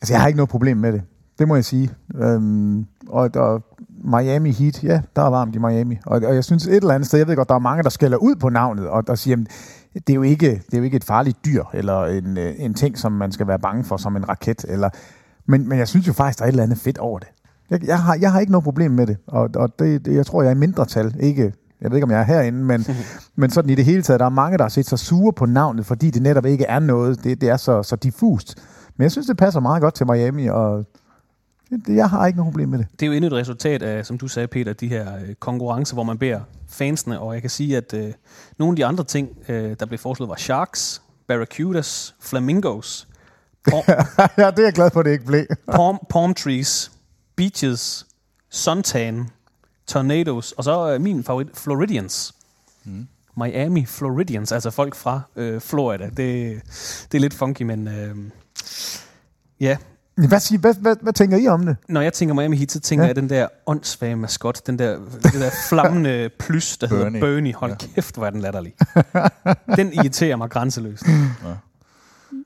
Altså, 0.00 0.14
jeg 0.14 0.20
har 0.20 0.28
ikke 0.28 0.36
noget 0.36 0.48
problem 0.48 0.76
med 0.76 0.92
det. 0.92 1.02
Det 1.38 1.48
må 1.48 1.54
jeg 1.54 1.64
sige. 1.64 1.90
Øhm, 2.14 2.86
og 3.08 3.34
der, 3.34 3.60
Miami 4.04 4.50
Heat, 4.50 4.84
ja, 4.84 5.00
der 5.16 5.22
er 5.22 5.30
varmt 5.30 5.54
i 5.54 5.58
Miami. 5.58 5.98
Og, 6.06 6.20
og 6.24 6.34
jeg 6.34 6.44
synes 6.44 6.66
et 6.66 6.76
eller 6.76 6.94
andet 6.94 7.06
sted, 7.06 7.18
jeg 7.18 7.28
ved 7.28 7.36
godt, 7.36 7.48
der 7.48 7.54
er 7.54 7.58
mange, 7.58 7.82
der 7.82 7.88
skælder 7.88 8.18
ud 8.18 8.36
på 8.36 8.48
navnet, 8.48 8.88
og 8.88 9.06
der 9.06 9.14
siger, 9.14 9.32
jamen, 9.32 9.46
det 9.94 10.10
er, 10.10 10.14
jo 10.14 10.22
ikke, 10.22 10.50
det 10.50 10.74
er 10.74 10.78
jo 10.78 10.84
ikke 10.84 10.96
et 10.96 11.04
farligt 11.04 11.44
dyr, 11.44 11.64
eller 11.74 12.04
en, 12.04 12.38
øh, 12.38 12.54
en 12.58 12.74
ting, 12.74 12.98
som 12.98 13.12
man 13.12 13.32
skal 13.32 13.46
være 13.46 13.58
bange 13.58 13.84
for, 13.84 13.96
som 13.96 14.16
en 14.16 14.28
raket. 14.28 14.64
Eller, 14.68 14.90
men, 15.46 15.68
men 15.68 15.78
jeg 15.78 15.88
synes 15.88 16.08
jo 16.08 16.12
faktisk, 16.12 16.38
der 16.38 16.44
er 16.44 16.48
et 16.48 16.52
eller 16.52 16.62
andet 16.62 16.78
fedt 16.78 16.98
over 16.98 17.18
det. 17.18 17.28
Jeg, 17.70 17.86
jeg, 17.86 18.02
har, 18.02 18.14
jeg 18.20 18.32
har 18.32 18.40
ikke 18.40 18.52
noget 18.52 18.64
problem 18.64 18.90
med 18.90 19.06
det, 19.06 19.16
og, 19.26 19.50
og 19.54 19.78
det, 19.78 20.04
det, 20.04 20.14
jeg 20.14 20.26
tror, 20.26 20.42
jeg 20.42 20.50
er 20.50 20.54
i 20.54 20.58
mindretal. 20.58 21.14
Ikke, 21.20 21.52
jeg 21.80 21.90
ved 21.90 21.96
ikke, 21.96 22.04
om 22.04 22.10
jeg 22.10 22.20
er 22.20 22.24
herinde, 22.24 22.64
men, 22.64 22.86
men 23.36 23.50
sådan 23.50 23.70
i 23.70 23.74
det 23.74 23.84
hele 23.84 24.02
taget, 24.02 24.20
der 24.20 24.26
er 24.26 24.30
mange, 24.30 24.58
der 24.58 24.64
har 24.64 24.68
set 24.68 24.86
sig 24.86 24.98
sure 24.98 25.32
på 25.32 25.46
navnet, 25.46 25.86
fordi 25.86 26.10
det 26.10 26.22
netop 26.22 26.46
ikke 26.46 26.64
er 26.64 26.78
noget. 26.78 27.24
Det, 27.24 27.40
det 27.40 27.48
er 27.48 27.56
så, 27.56 27.82
så 27.82 27.96
diffust. 27.96 28.58
Men 28.96 29.02
jeg 29.02 29.10
synes, 29.10 29.26
det 29.26 29.36
passer 29.36 29.60
meget 29.60 29.82
godt 29.82 29.94
til 29.94 30.06
Miami, 30.06 30.46
og 30.46 30.84
Det, 31.70 31.86
det, 31.86 31.96
jeg 31.96 32.10
har 32.10 32.26
ikke 32.26 32.36
noget 32.36 32.52
problem 32.52 32.68
med 32.68 32.78
det. 32.78 32.86
Det 32.92 33.02
er 33.02 33.06
jo 33.06 33.12
endnu 33.12 33.26
et 33.26 33.32
resultat 33.32 33.82
af, 33.82 34.06
som 34.06 34.18
du 34.18 34.28
sagde, 34.28 34.48
Peter, 34.48 34.72
de 34.72 34.88
her 34.88 35.16
øh, 35.16 35.34
konkurrencer, 35.34 35.94
hvor 35.94 36.02
man 36.02 36.18
beder 36.18 36.40
fansene, 36.68 37.20
og 37.20 37.34
jeg 37.34 37.40
kan 37.40 37.50
sige, 37.50 37.76
at 37.76 37.94
øh, 37.94 38.12
nogle 38.58 38.72
af 38.72 38.76
de 38.76 38.86
andre 38.86 39.04
ting, 39.04 39.28
øh, 39.48 39.76
der 39.80 39.86
blev 39.86 39.98
foreslået, 39.98 40.28
var 40.28 40.36
Sharks, 40.36 41.02
Barracudas, 41.28 42.14
Flamingos, 42.20 43.08
palm, 43.64 43.82
ja, 44.38 44.50
det 44.50 44.58
er 44.58 44.62
jeg 44.62 44.72
glad 44.72 44.90
for, 44.90 45.00
at 45.00 45.06
det 45.06 45.12
ikke 45.12 45.24
blev. 45.24 45.46
palm, 45.76 45.98
palm 46.10 46.34
trees, 46.34 46.92
beaches, 47.36 48.06
suntan, 48.50 49.28
tornadoes, 49.86 50.52
og 50.52 50.64
så 50.64 50.92
øh, 50.92 51.00
min 51.00 51.24
favorit, 51.24 51.48
Floridians. 51.54 52.34
Mm. 52.84 53.08
Miami 53.36 53.86
Floridians, 53.86 54.52
altså 54.52 54.70
folk 54.70 54.94
fra 54.94 55.20
øh, 55.36 55.60
Florida. 55.60 56.04
Det, 56.04 56.60
det 57.12 57.14
er 57.14 57.20
lidt 57.20 57.34
funky, 57.34 57.62
men 57.62 57.88
øh, 57.88 58.16
ja, 59.60 59.76
Hvad, 60.28 60.40
siger, 60.40 60.58
hvad, 60.58 60.74
hvad, 60.80 60.96
hvad 61.02 61.12
tænker 61.12 61.36
I 61.36 61.46
om 61.46 61.66
det? 61.66 61.76
når 61.88 62.00
jeg 62.00 62.12
tænker 62.12 62.34
Miami 62.34 62.56
Heat, 62.56 62.72
så 62.72 62.80
tænker 62.80 63.02
Ja. 63.02 63.06
ja. 63.06 63.08
jeg 63.08 63.16
den 63.16 63.30
der 63.30 63.48
åndssvage 63.66 64.16
maskot, 64.16 64.66
den 64.66 64.78
der, 64.78 64.98
det 65.22 65.32
der 65.34 65.50
flammende 65.68 66.30
plys, 66.40 66.76
der 66.78 66.88
Bernie. 66.88 67.04
Hedder 67.04 67.20
Bernie. 67.20 67.54
Hold 67.54 67.70
ja. 67.70 67.86
kæft, 67.94 68.14
hvor 68.16 68.26
er 68.26 68.30
den 68.30 68.40
latterlig. 68.40 68.74
den 69.76 69.92
irriterer 69.92 70.36
mig 70.36 70.50
grænseløst. 70.50 71.02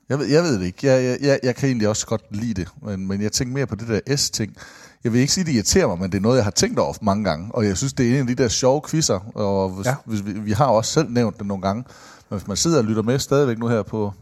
Jeg 0.09 0.19
ved, 0.19 0.25
jeg 0.25 0.43
ved 0.43 0.59
det 0.59 0.65
ikke. 0.65 0.87
Jeg, 0.87 1.03
jeg, 1.03 1.17
jeg, 1.21 1.39
jeg 1.43 1.55
kan 1.55 1.67
egentlig 1.69 1.87
også 1.89 2.05
godt 2.07 2.21
lide 2.31 2.53
det, 2.53 2.67
men, 2.81 3.07
men 3.07 3.21
jeg 3.21 3.31
tænker 3.31 3.53
mere 3.53 3.65
på 3.67 3.75
det 3.75 3.87
der 3.87 4.15
S-ting. 4.17 4.55
Jeg 5.03 5.13
vil 5.13 5.21
ikke 5.21 5.33
sige, 5.33 5.43
det 5.43 5.51
irriterer 5.51 5.87
mig, 5.87 5.99
men 5.99 6.11
det 6.11 6.17
er 6.17 6.21
noget, 6.21 6.35
jeg 6.37 6.43
har 6.43 6.51
tænkt 6.51 6.79
over 6.79 6.93
mange 7.01 7.23
gange. 7.23 7.49
Og 7.53 7.65
jeg 7.65 7.77
synes, 7.77 7.93
det 7.93 8.05
er 8.09 8.13
en 8.13 8.29
af 8.29 8.35
de 8.35 8.43
der 8.43 8.47
sjove 8.49 8.81
quizzer, 8.89 9.31
og 9.35 9.69
hvis, 9.69 9.85
ja. 9.85 9.89
Ja. 9.91 9.95
hvis 10.05 10.25
vi, 10.25 10.31
vi 10.31 10.51
har 10.51 10.65
også 10.65 10.91
selv 10.91 11.09
nævnt 11.09 11.37
det 11.39 11.47
nogle 11.47 11.61
gange. 11.61 11.83
Men 12.29 12.39
hvis 12.39 12.47
man 12.47 12.57
sidder 12.57 12.77
og 12.77 12.83
lytter 12.83 13.01
med 13.01 13.19
stadigvæk 13.19 13.57
nu 13.59 13.67
her 13.67 13.83
på 13.83 14.13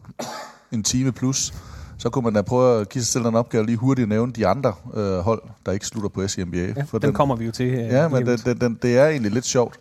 en 0.72 0.84
time 0.84 1.12
plus, 1.12 1.54
så 1.98 2.10
kunne 2.10 2.24
man 2.24 2.34
da 2.34 2.42
prøve 2.42 2.82
at 2.82 2.90
give 2.90 3.04
sig 3.04 3.12
selv 3.12 3.26
en 3.26 3.36
opgave 3.36 3.62
og 3.62 3.66
lige 3.66 3.78
hurtigt 3.78 4.10
nævne 4.10 4.34
de 4.34 4.48
andre 4.48 4.74
øh, 4.94 5.18
hold, 5.18 5.42
der 5.66 5.72
ikke 5.72 5.86
slutter 5.86 6.10
på 6.10 6.28
S 6.28 6.38
i 6.38 6.44
NBA. 6.44 6.58
Ja, 6.58 6.74
den, 6.74 7.02
den 7.02 7.14
kommer 7.14 7.36
vi 7.36 7.46
jo 7.46 7.52
til. 7.52 7.66
øh, 7.74 7.80
Ja, 7.80 8.08
men 8.08 8.26
den, 8.26 8.38
den, 8.38 8.62
den, 8.62 8.80
det 8.82 8.98
er 8.98 9.08
egentlig 9.08 9.32
lidt 9.32 9.46
sjovt. 9.46 9.80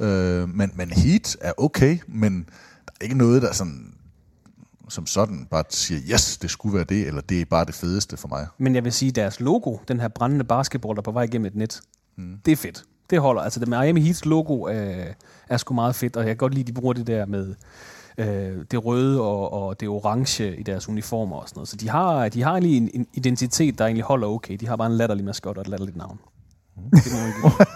Øh, 0.00 0.48
men, 0.48 0.72
men 0.74 0.90
Heat 0.90 1.36
er 1.40 1.52
okay, 1.56 1.98
men 2.08 2.48
der 2.86 2.92
er 3.00 3.04
ikke 3.04 3.18
noget, 3.18 3.42
der 3.42 3.52
sådan, 3.52 3.92
som 4.88 5.06
sådan 5.06 5.46
bare 5.50 5.64
siger, 5.70 6.00
yes, 6.12 6.36
det 6.38 6.50
skulle 6.50 6.74
være 6.74 6.84
det, 6.84 7.06
eller 7.06 7.20
det 7.20 7.40
er 7.40 7.44
bare 7.44 7.64
det 7.64 7.74
fedeste 7.74 8.16
for 8.16 8.28
mig. 8.28 8.46
Men 8.58 8.74
jeg 8.74 8.84
vil 8.84 8.92
sige, 8.92 9.12
deres 9.12 9.40
logo, 9.40 9.76
den 9.88 10.00
her 10.00 10.08
brændende 10.08 10.44
basketball, 10.44 10.96
der 10.96 11.00
er 11.00 11.04
på 11.04 11.12
vej 11.12 11.22
igennem 11.22 11.46
et 11.46 11.54
net, 11.54 11.80
mm. 12.16 12.38
det 12.46 12.52
er 12.52 12.56
fedt. 12.56 12.84
Det 13.10 13.20
holder. 13.20 13.42
Altså, 13.42 13.60
det 13.60 13.68
Miami 13.68 14.00
Heats 14.00 14.24
logo 14.24 14.68
øh, 14.68 15.06
er 15.48 15.56
sgu 15.56 15.74
meget 15.74 15.94
fedt, 15.94 16.16
og 16.16 16.22
jeg 16.22 16.28
kan 16.28 16.36
godt 16.36 16.54
lide, 16.54 16.62
at 16.62 16.66
de 16.66 16.72
bruger 16.72 16.92
det 16.92 17.06
der 17.06 17.26
med 17.26 17.54
øh, 18.18 18.64
det 18.70 18.84
røde 18.84 19.20
og, 19.20 19.52
og 19.52 19.80
det 19.80 19.88
orange 19.88 20.56
i 20.56 20.62
deres 20.62 20.88
uniformer 20.88 21.36
og 21.36 21.48
sådan 21.48 21.58
noget. 21.58 21.68
Så 21.68 21.76
de 21.76 21.88
har, 21.88 22.28
de 22.28 22.42
har 22.42 22.50
egentlig 22.50 22.76
en, 22.76 22.90
en 22.94 23.06
identitet, 23.12 23.78
der 23.78 23.84
egentlig 23.84 24.04
holder 24.04 24.28
okay. 24.28 24.56
De 24.56 24.68
har 24.68 24.76
bare 24.76 24.86
en 24.86 24.96
latterlig 24.96 25.24
maskot 25.24 25.56
og 25.56 25.60
et 25.60 25.68
latterligt 25.68 25.96
navn. 25.96 26.18
Det 26.76 27.12
må 27.12 27.18
man 27.18 27.32
give. 27.32 27.66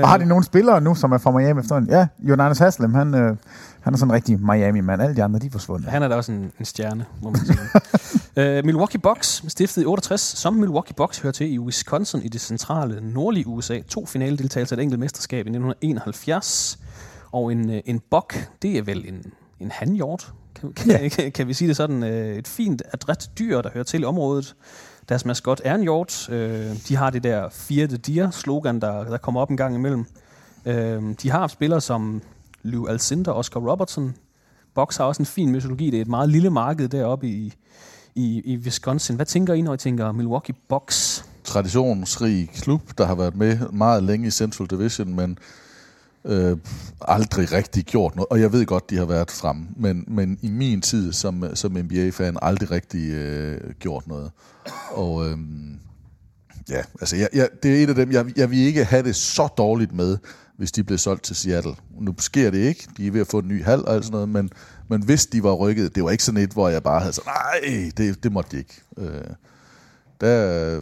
Og 0.02 0.08
har 0.08 0.18
de 0.18 0.24
nogle 0.24 0.44
spillere 0.44 0.80
nu, 0.80 0.94
som 0.94 1.12
er 1.12 1.18
fra 1.18 1.30
Miami 1.30 1.60
efterhånden? 1.60 1.90
Ja, 1.90 2.06
Jonas 2.18 2.58
Haslem, 2.58 2.94
han, 2.94 3.14
øh, 3.14 3.36
han 3.80 3.94
er 3.94 3.98
sådan 3.98 4.10
en 4.10 4.14
rigtig 4.14 4.40
Miami-mand. 4.40 5.02
Alle 5.02 5.16
de 5.16 5.22
andre, 5.22 5.38
de 5.38 5.46
er 5.46 5.50
forsvundet. 5.50 5.90
Han 5.90 6.02
er 6.02 6.08
da 6.08 6.14
også 6.14 6.32
en, 6.32 6.52
en 6.58 6.64
stjerne, 6.64 7.04
må 7.22 7.30
man 7.30 7.40
sige. 7.46 8.58
uh, 8.58 8.64
Milwaukee 8.66 9.00
Bucks, 9.00 9.44
stiftet 9.48 9.82
i 9.82 9.86
68, 9.86 10.20
som 10.20 10.54
Milwaukee 10.54 10.94
Bucks 10.96 11.18
hører 11.18 11.32
til 11.32 11.52
i 11.52 11.58
Wisconsin 11.58 12.22
i 12.22 12.28
det 12.28 12.40
centrale 12.40 13.12
nordlige 13.12 13.46
USA. 13.46 13.80
To 13.80 14.06
finaledeltagelser 14.06 14.76
af 14.76 14.80
et 14.80 14.82
enkelt 14.82 15.00
mesterskab 15.00 15.46
i 15.46 15.50
1971. 15.50 16.78
Og 17.32 17.52
en, 17.52 17.70
øh, 17.70 17.80
en 17.84 18.00
buck, 18.10 18.48
det 18.62 18.78
er 18.78 18.82
vel 18.82 19.04
en, 19.08 19.32
en 19.60 19.70
hanhjort, 19.70 20.32
kan, 20.54 20.72
kan, 20.72 20.90
Ja. 20.90 21.08
kan, 21.08 21.32
kan 21.32 21.48
vi 21.48 21.54
sige 21.54 21.68
det 21.68 21.76
sådan. 21.76 22.02
Øh, 22.02 22.36
et 22.36 22.48
fint, 22.48 22.82
adræt 22.92 23.30
dyr, 23.38 23.60
der 23.62 23.70
hører 23.74 23.84
til 23.84 24.00
i 24.00 24.04
området. 24.04 24.56
Deres 25.08 25.24
maskot 25.24 25.60
er 25.64 25.74
en 25.74 25.82
hjort. 25.82 26.28
Øh, 26.28 26.70
de 26.88 26.96
har 26.96 27.10
det 27.10 27.24
der 27.24 27.48
the 27.68 27.96
Deer 27.96 28.30
slogan, 28.30 28.80
der, 28.80 29.04
der 29.04 29.16
kommer 29.16 29.40
op 29.40 29.50
en 29.50 29.56
gang 29.56 29.74
imellem. 29.74 30.06
Øh, 30.66 31.02
de 31.22 31.30
har 31.30 31.38
haft 31.38 31.52
spillere 31.52 31.80
som 31.80 32.22
Lou 32.62 32.86
Alcindor, 32.86 33.32
Oscar 33.32 33.60
Robertson, 33.60 34.14
Box 34.74 34.96
har 34.96 35.04
også 35.04 35.22
en 35.22 35.26
fin 35.26 35.50
mytologi. 35.50 35.90
Det 35.90 35.96
er 35.96 36.00
et 36.00 36.08
meget 36.08 36.28
lille 36.28 36.50
marked 36.50 36.88
deroppe 36.88 37.28
i, 37.28 37.52
i, 38.14 38.42
i 38.44 38.56
Wisconsin. 38.56 39.16
Hvad 39.16 39.26
tænker 39.26 39.54
I, 39.54 39.62
når 39.62 39.74
I 39.74 39.76
tænker 39.76 40.12
Milwaukee 40.12 40.54
Bucks? 40.68 41.24
Traditionsrig 41.44 42.50
klub, 42.54 42.82
der 42.98 43.06
har 43.06 43.14
været 43.14 43.36
med 43.36 43.58
meget 43.72 44.02
længe 44.02 44.26
i 44.26 44.30
Central 44.30 44.66
Division, 44.66 45.14
men 45.14 45.38
øh, 46.24 46.56
aldrig 47.00 47.52
rigtig 47.52 47.84
gjort 47.84 48.16
noget. 48.16 48.28
Og 48.30 48.40
jeg 48.40 48.52
ved 48.52 48.66
godt, 48.66 48.90
de 48.90 48.96
har 48.96 49.04
været 49.04 49.30
fremme, 49.30 49.66
men, 49.76 50.04
men 50.08 50.38
i 50.42 50.50
min 50.50 50.80
tid 50.80 51.12
som, 51.12 51.44
som 51.54 51.72
NBA-fan 51.72 52.36
aldrig 52.42 52.70
rigtig 52.70 53.10
øh, 53.10 53.60
gjort 53.80 54.06
noget. 54.06 54.30
Og 54.90 55.26
øh, 55.26 55.38
ja, 56.68 56.82
altså 57.00 57.16
jeg, 57.16 57.28
jeg, 57.32 57.48
det 57.62 57.78
er 57.78 57.82
et 57.82 57.88
af 57.88 57.94
dem, 57.94 58.12
jeg, 58.12 58.26
jeg 58.36 58.50
vil 58.50 58.58
ikke 58.58 58.84
have 58.84 59.02
det 59.02 59.16
så 59.16 59.48
dårligt 59.58 59.92
med, 59.92 60.18
hvis 60.56 60.72
de 60.72 60.84
blev 60.84 60.98
solgt 60.98 61.22
til 61.22 61.36
Seattle. 61.36 61.74
Nu 62.00 62.14
sker 62.18 62.50
det 62.50 62.58
ikke, 62.58 62.88
de 62.96 63.06
er 63.06 63.10
ved 63.10 63.20
at 63.20 63.26
få 63.26 63.38
en 63.38 63.48
ny 63.48 63.64
hal 63.64 63.84
og 63.84 63.94
alt 63.94 64.04
sådan 64.04 64.12
noget, 64.12 64.28
men, 64.28 64.50
men 64.88 65.02
hvis 65.02 65.26
de 65.26 65.42
var 65.42 65.52
rykket, 65.52 65.94
det 65.94 66.04
var 66.04 66.10
ikke 66.10 66.24
sådan 66.24 66.40
et, 66.40 66.50
hvor 66.50 66.68
jeg 66.68 66.82
bare 66.82 67.00
havde 67.00 67.12
sagt, 67.12 67.26
nej, 67.26 67.90
det, 67.96 68.22
det 68.22 68.32
måtte 68.32 68.50
de 68.50 68.58
ikke. 68.58 68.80
Øh, 68.98 69.24
der, 70.20 70.80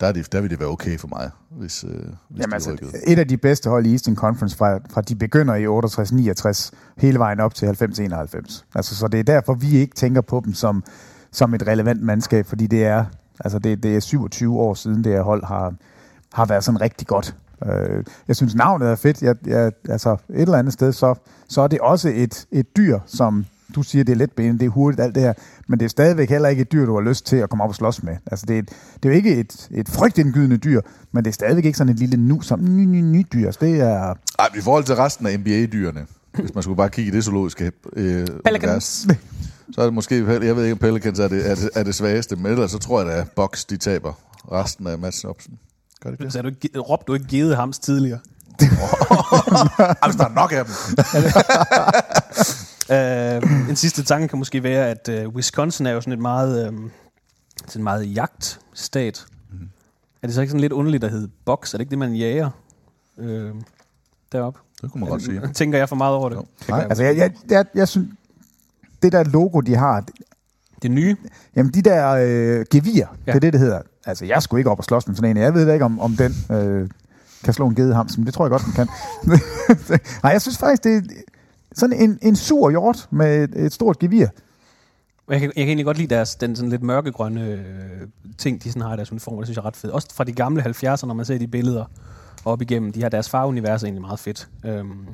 der, 0.00 0.06
er 0.06 0.12
det, 0.12 0.32
der 0.32 0.40
vil 0.40 0.50
det 0.50 0.60
være 0.60 0.68
okay 0.68 0.98
for 0.98 1.08
mig, 1.08 1.30
hvis, 1.50 1.84
øh, 1.84 1.90
hvis 1.90 2.40
Jamen, 2.40 2.52
altså, 2.52 2.76
et 3.06 3.18
af 3.18 3.28
de 3.28 3.36
bedste 3.36 3.70
hold 3.70 3.86
i 3.86 3.92
Eastern 3.92 4.16
Conference 4.16 4.56
fra, 4.56 4.78
fra 4.90 5.00
de 5.00 5.14
begynder 5.14 5.54
i 5.54 5.66
68-69 5.66 6.70
hele 6.98 7.18
vejen 7.18 7.40
op 7.40 7.54
til 7.54 7.66
90-91. 7.66 8.64
Altså, 8.74 8.96
så 8.96 9.08
det 9.08 9.20
er 9.20 9.24
derfor, 9.24 9.54
vi 9.54 9.76
ikke 9.76 9.94
tænker 9.94 10.20
på 10.20 10.42
dem 10.44 10.54
som, 10.54 10.84
som 11.32 11.54
et 11.54 11.66
relevant 11.66 12.02
mandskab, 12.02 12.46
fordi 12.46 12.66
det 12.66 12.84
er, 12.84 13.04
altså 13.40 13.58
det, 13.58 13.82
det 13.82 13.96
er 13.96 14.00
27 14.00 14.58
år 14.58 14.74
siden, 14.74 15.04
det 15.04 15.12
her 15.12 15.22
hold 15.22 15.44
har, 15.44 15.74
har 16.32 16.46
været 16.46 16.64
sådan 16.64 16.80
rigtig 16.80 17.06
godt. 17.06 17.36
Øh, 17.66 18.04
jeg 18.28 18.36
synes, 18.36 18.54
navnet 18.54 18.88
er 18.88 18.96
fedt. 18.96 19.22
Jeg, 19.22 19.36
jeg, 19.46 19.72
altså, 19.88 20.12
et 20.12 20.40
eller 20.42 20.58
andet 20.58 20.72
sted, 20.72 20.92
så, 20.92 21.14
så 21.48 21.60
er 21.60 21.68
det 21.68 21.80
også 21.80 22.08
et, 22.14 22.46
et 22.50 22.76
dyr, 22.76 22.98
som 23.06 23.46
du 23.74 23.82
siger, 23.82 24.04
det 24.04 24.12
er 24.12 24.16
letbenet, 24.16 24.60
det 24.60 24.66
er 24.66 24.70
hurtigt, 24.70 25.00
alt 25.00 25.14
det 25.14 25.22
her, 25.22 25.32
men 25.68 25.78
det 25.78 25.84
er 25.84 25.88
stadigvæk 25.88 26.30
heller 26.30 26.48
ikke 26.48 26.62
et 26.62 26.72
dyr, 26.72 26.86
du 26.86 26.94
har 26.94 27.00
lyst 27.00 27.26
til 27.26 27.36
at 27.36 27.50
komme 27.50 27.64
op 27.64 27.70
og 27.70 27.76
slås 27.76 28.02
med. 28.02 28.16
Altså, 28.26 28.46
det 28.46 28.54
er, 28.54 28.58
et, 28.58 28.68
det 28.68 29.04
er 29.04 29.08
jo 29.08 29.16
ikke 29.16 29.34
et, 29.34 29.68
et 29.70 29.88
frygtindgydende 29.88 30.56
dyr, 30.56 30.80
men 31.12 31.24
det 31.24 31.30
er 31.30 31.34
stadigvæk 31.34 31.64
ikke 31.64 31.78
sådan 31.78 31.92
et 31.92 31.98
lille 31.98 32.16
nu 32.16 32.40
som 32.40 32.60
ny, 32.64 32.84
ny, 32.84 33.00
ny 33.00 33.26
dyr. 33.32 33.50
Så 33.50 33.58
det 33.60 33.80
er... 33.80 34.14
Ej, 34.38 34.48
i 34.56 34.60
forhold 34.60 34.84
til 34.84 34.94
resten 34.94 35.26
af 35.26 35.38
NBA-dyrene, 35.38 36.06
hvis 36.32 36.54
man 36.54 36.62
skulle 36.62 36.76
bare 36.76 36.90
kigge 36.90 37.12
i 37.12 37.14
det 37.14 37.24
zoologiske 37.24 37.72
øh, 37.92 38.26
univers, 38.50 39.06
så 39.72 39.80
er 39.80 39.84
det 39.84 39.94
måske, 39.94 40.14
jeg 40.16 40.56
ved 40.56 40.62
ikke 40.62 40.72
om 40.72 40.78
Pelicans 40.78 41.18
er 41.18 41.28
det, 41.28 41.50
er 41.50 41.54
det, 41.54 41.70
er 41.74 41.82
det 41.82 41.94
svageste, 41.94 42.36
men 42.36 42.46
ellers 42.46 42.70
så 42.70 42.78
tror 42.78 43.02
jeg, 43.02 43.12
at 43.12 43.30
Box 43.30 43.64
de 43.64 43.76
taber 43.76 44.12
resten 44.52 44.86
af 44.86 44.98
matchen 44.98 45.30
op. 45.30 45.36
Gør 46.00 46.10
det? 46.10 46.32
Så 46.32 46.42
du 46.42 46.48
ikke, 46.48 46.78
råbte 46.78 47.04
du 47.06 47.14
ikke 47.14 47.26
givet 47.26 47.56
hams 47.56 47.78
tidligere? 47.78 48.18
Altså, 50.02 50.18
der 50.18 50.24
er 50.24 50.34
nok 50.34 50.52
af 50.52 50.64
dem. 50.64 50.74
Uh, 52.90 53.68
en 53.68 53.76
sidste 53.76 54.02
tanke 54.02 54.28
kan 54.28 54.38
måske 54.38 54.62
være, 54.62 54.90
at 54.90 55.26
uh, 55.26 55.34
Wisconsin 55.34 55.86
er 55.86 55.90
jo 55.90 56.00
sådan 56.00 56.12
et 56.12 56.18
meget, 56.18 56.68
um, 56.68 56.90
sådan 57.68 57.84
meget 57.84 58.14
jagtstat. 58.14 59.26
Mm. 59.52 59.68
Er 60.22 60.26
det 60.26 60.34
så 60.34 60.40
ikke 60.40 60.50
sådan 60.50 60.60
lidt 60.60 60.72
underligt 60.72 61.04
at 61.04 61.10
hedde 61.10 61.28
box? 61.44 61.74
Er 61.74 61.78
det 61.78 61.82
ikke 61.82 61.90
det, 61.90 61.98
man 61.98 62.14
jager 62.14 62.50
uh, 63.16 63.50
deroppe? 64.32 64.60
Det 64.82 64.92
kunne 64.92 65.00
man 65.00 65.10
godt 65.10 65.22
sige. 65.22 65.40
Tænker 65.54 65.78
jeg 65.78 65.88
for 65.88 65.96
meget 65.96 66.14
over 66.14 66.28
det? 66.28 66.36
Jo. 66.36 66.44
Nej, 66.68 66.86
Altså, 66.88 67.04
jeg, 67.04 67.16
jeg, 67.16 67.32
jeg, 67.50 67.64
jeg 67.74 67.88
synes, 67.88 68.08
det 69.02 69.12
der 69.12 69.24
logo, 69.24 69.60
de 69.60 69.76
har, 69.76 70.04
det 70.82 70.90
nye? 70.90 71.16
Jamen, 71.56 71.72
de 71.72 71.82
der 71.82 72.08
øh, 72.10 72.64
gevir, 72.70 72.94
ja. 72.96 73.06
Ja. 73.26 73.32
det 73.32 73.36
er 73.36 73.40
det, 73.40 73.52
det 73.52 73.60
hedder. 73.60 73.82
Altså, 74.06 74.24
jeg 74.24 74.42
skulle 74.42 74.60
ikke 74.60 74.70
op 74.70 74.78
og 74.78 74.84
slås 74.84 75.06
med 75.06 75.16
sådan 75.16 75.30
en. 75.30 75.36
Jeg 75.36 75.54
ved 75.54 75.66
da 75.66 75.72
ikke, 75.72 75.84
om, 75.84 76.00
om 76.00 76.16
den 76.16 76.34
øh, 76.52 76.88
kan 77.44 77.54
slå 77.54 77.66
en 77.66 77.74
gedehams, 77.74 78.18
men 78.18 78.26
det 78.26 78.34
tror 78.34 78.44
jeg 78.44 78.50
godt, 78.50 78.62
den 78.64 78.72
kan. 78.72 78.88
Nej, 80.22 80.32
jeg 80.32 80.42
synes 80.42 80.58
faktisk, 80.58 80.84
det 80.84 80.96
er 80.96 81.00
sådan 81.76 82.00
en, 82.00 82.18
en 82.22 82.36
sur 82.36 82.70
hjort 82.70 83.08
med 83.10 83.44
et, 83.44 83.64
et 83.64 83.72
stort 83.72 83.98
gevir. 83.98 84.26
Jeg 85.30 85.40
kan, 85.40 85.52
jeg 85.56 85.62
kan 85.62 85.68
egentlig 85.68 85.84
godt 85.84 85.98
lide 85.98 86.14
deres, 86.14 86.34
den 86.34 86.56
sådan 86.56 86.70
lidt 86.70 86.82
mørkegrønne 86.82 87.46
øh, 87.46 87.60
ting, 88.38 88.64
de 88.64 88.68
sådan 88.68 88.82
har 88.82 88.94
i 88.94 88.96
deres 88.96 89.12
uniformer. 89.12 89.40
Det 89.40 89.46
synes 89.46 89.56
jeg 89.56 89.62
er 89.62 89.66
ret 89.66 89.76
fedt. 89.76 89.92
Også 89.92 90.08
fra 90.14 90.24
de 90.24 90.32
gamle 90.32 90.62
70'er, 90.62 91.06
når 91.06 91.14
man 91.14 91.24
ser 91.24 91.38
de 91.38 91.46
billeder 91.46 91.84
op 92.44 92.62
igennem. 92.62 92.92
De 92.92 93.02
har 93.02 93.08
deres 93.08 93.30
farveunivers 93.30 93.82
er 93.82 93.86
egentlig 93.86 94.02
meget 94.02 94.18
fedt. 94.18 94.48
Øhm, 94.64 95.06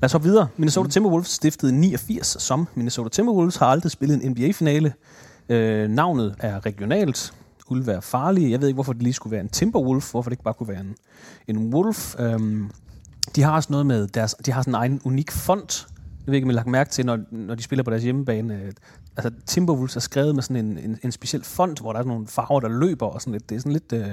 lad 0.00 0.04
os 0.04 0.12
hoppe 0.12 0.28
videre. 0.28 0.48
Minnesota 0.56 0.86
mm. 0.86 0.90
Timberwolves 0.90 1.28
stiftede 1.28 1.72
i 1.72 1.74
89 1.74 2.36
som 2.42 2.68
Minnesota 2.74 3.08
Timberwolves 3.08 3.56
har 3.56 3.66
aldrig 3.66 3.92
spillet 3.92 4.24
en 4.24 4.30
NBA-finale. 4.30 4.92
Øh, 5.48 5.88
navnet 5.88 6.34
er 6.38 6.66
regionalt. 6.66 7.34
Ulve 7.70 7.92
er 7.92 8.00
farlige. 8.00 8.50
Jeg 8.50 8.60
ved 8.60 8.68
ikke, 8.68 8.76
hvorfor 8.76 8.92
det 8.92 9.02
lige 9.02 9.12
skulle 9.12 9.30
være 9.30 9.40
en 9.40 9.48
Timberwolf. 9.48 10.10
Hvorfor 10.10 10.30
det 10.30 10.32
ikke 10.32 10.44
bare 10.44 10.54
kunne 10.54 10.68
være 10.68 10.80
en, 10.80 10.94
en 11.48 11.74
Wolf. 11.74 12.14
Øhm, 12.18 12.70
de 13.36 13.42
har 13.42 13.52
også 13.52 13.68
noget 13.70 13.86
med 13.86 14.08
deres, 14.08 14.34
de 14.46 14.52
har 14.52 14.62
sådan 14.62 14.70
en 14.70 14.74
egen 14.74 15.00
unik 15.04 15.30
font. 15.30 15.86
Jeg 16.26 16.32
ved 16.32 16.34
ikke, 16.34 16.46
om 16.46 16.50
I 16.50 16.52
har 16.52 16.56
lagt 16.56 16.68
mærke 16.68 16.90
til, 16.90 17.06
når, 17.06 17.18
når 17.30 17.54
de 17.54 17.62
spiller 17.62 17.82
på 17.82 17.90
deres 17.90 18.02
hjemmebane. 18.02 18.54
øh, 18.54 18.72
Altså, 19.16 19.32
Timberwolves 19.46 19.96
er 19.96 20.00
skrevet 20.00 20.34
med 20.34 20.42
sådan 20.42 20.66
en, 20.66 20.78
en, 20.78 20.98
en 21.02 21.12
speciel 21.12 21.44
font, 21.44 21.80
hvor 21.80 21.92
der 21.92 22.00
er 22.00 22.04
nogle 22.04 22.26
farver, 22.26 22.60
der 22.60 22.68
løber 22.68 23.06
og 23.06 23.20
sådan 23.20 23.32
lidt. 23.32 23.50
Det 23.50 23.56
er 23.56 23.60
sådan 23.60 23.72
lidt, 23.72 23.92
øh, 23.92 24.00
det 24.00 24.12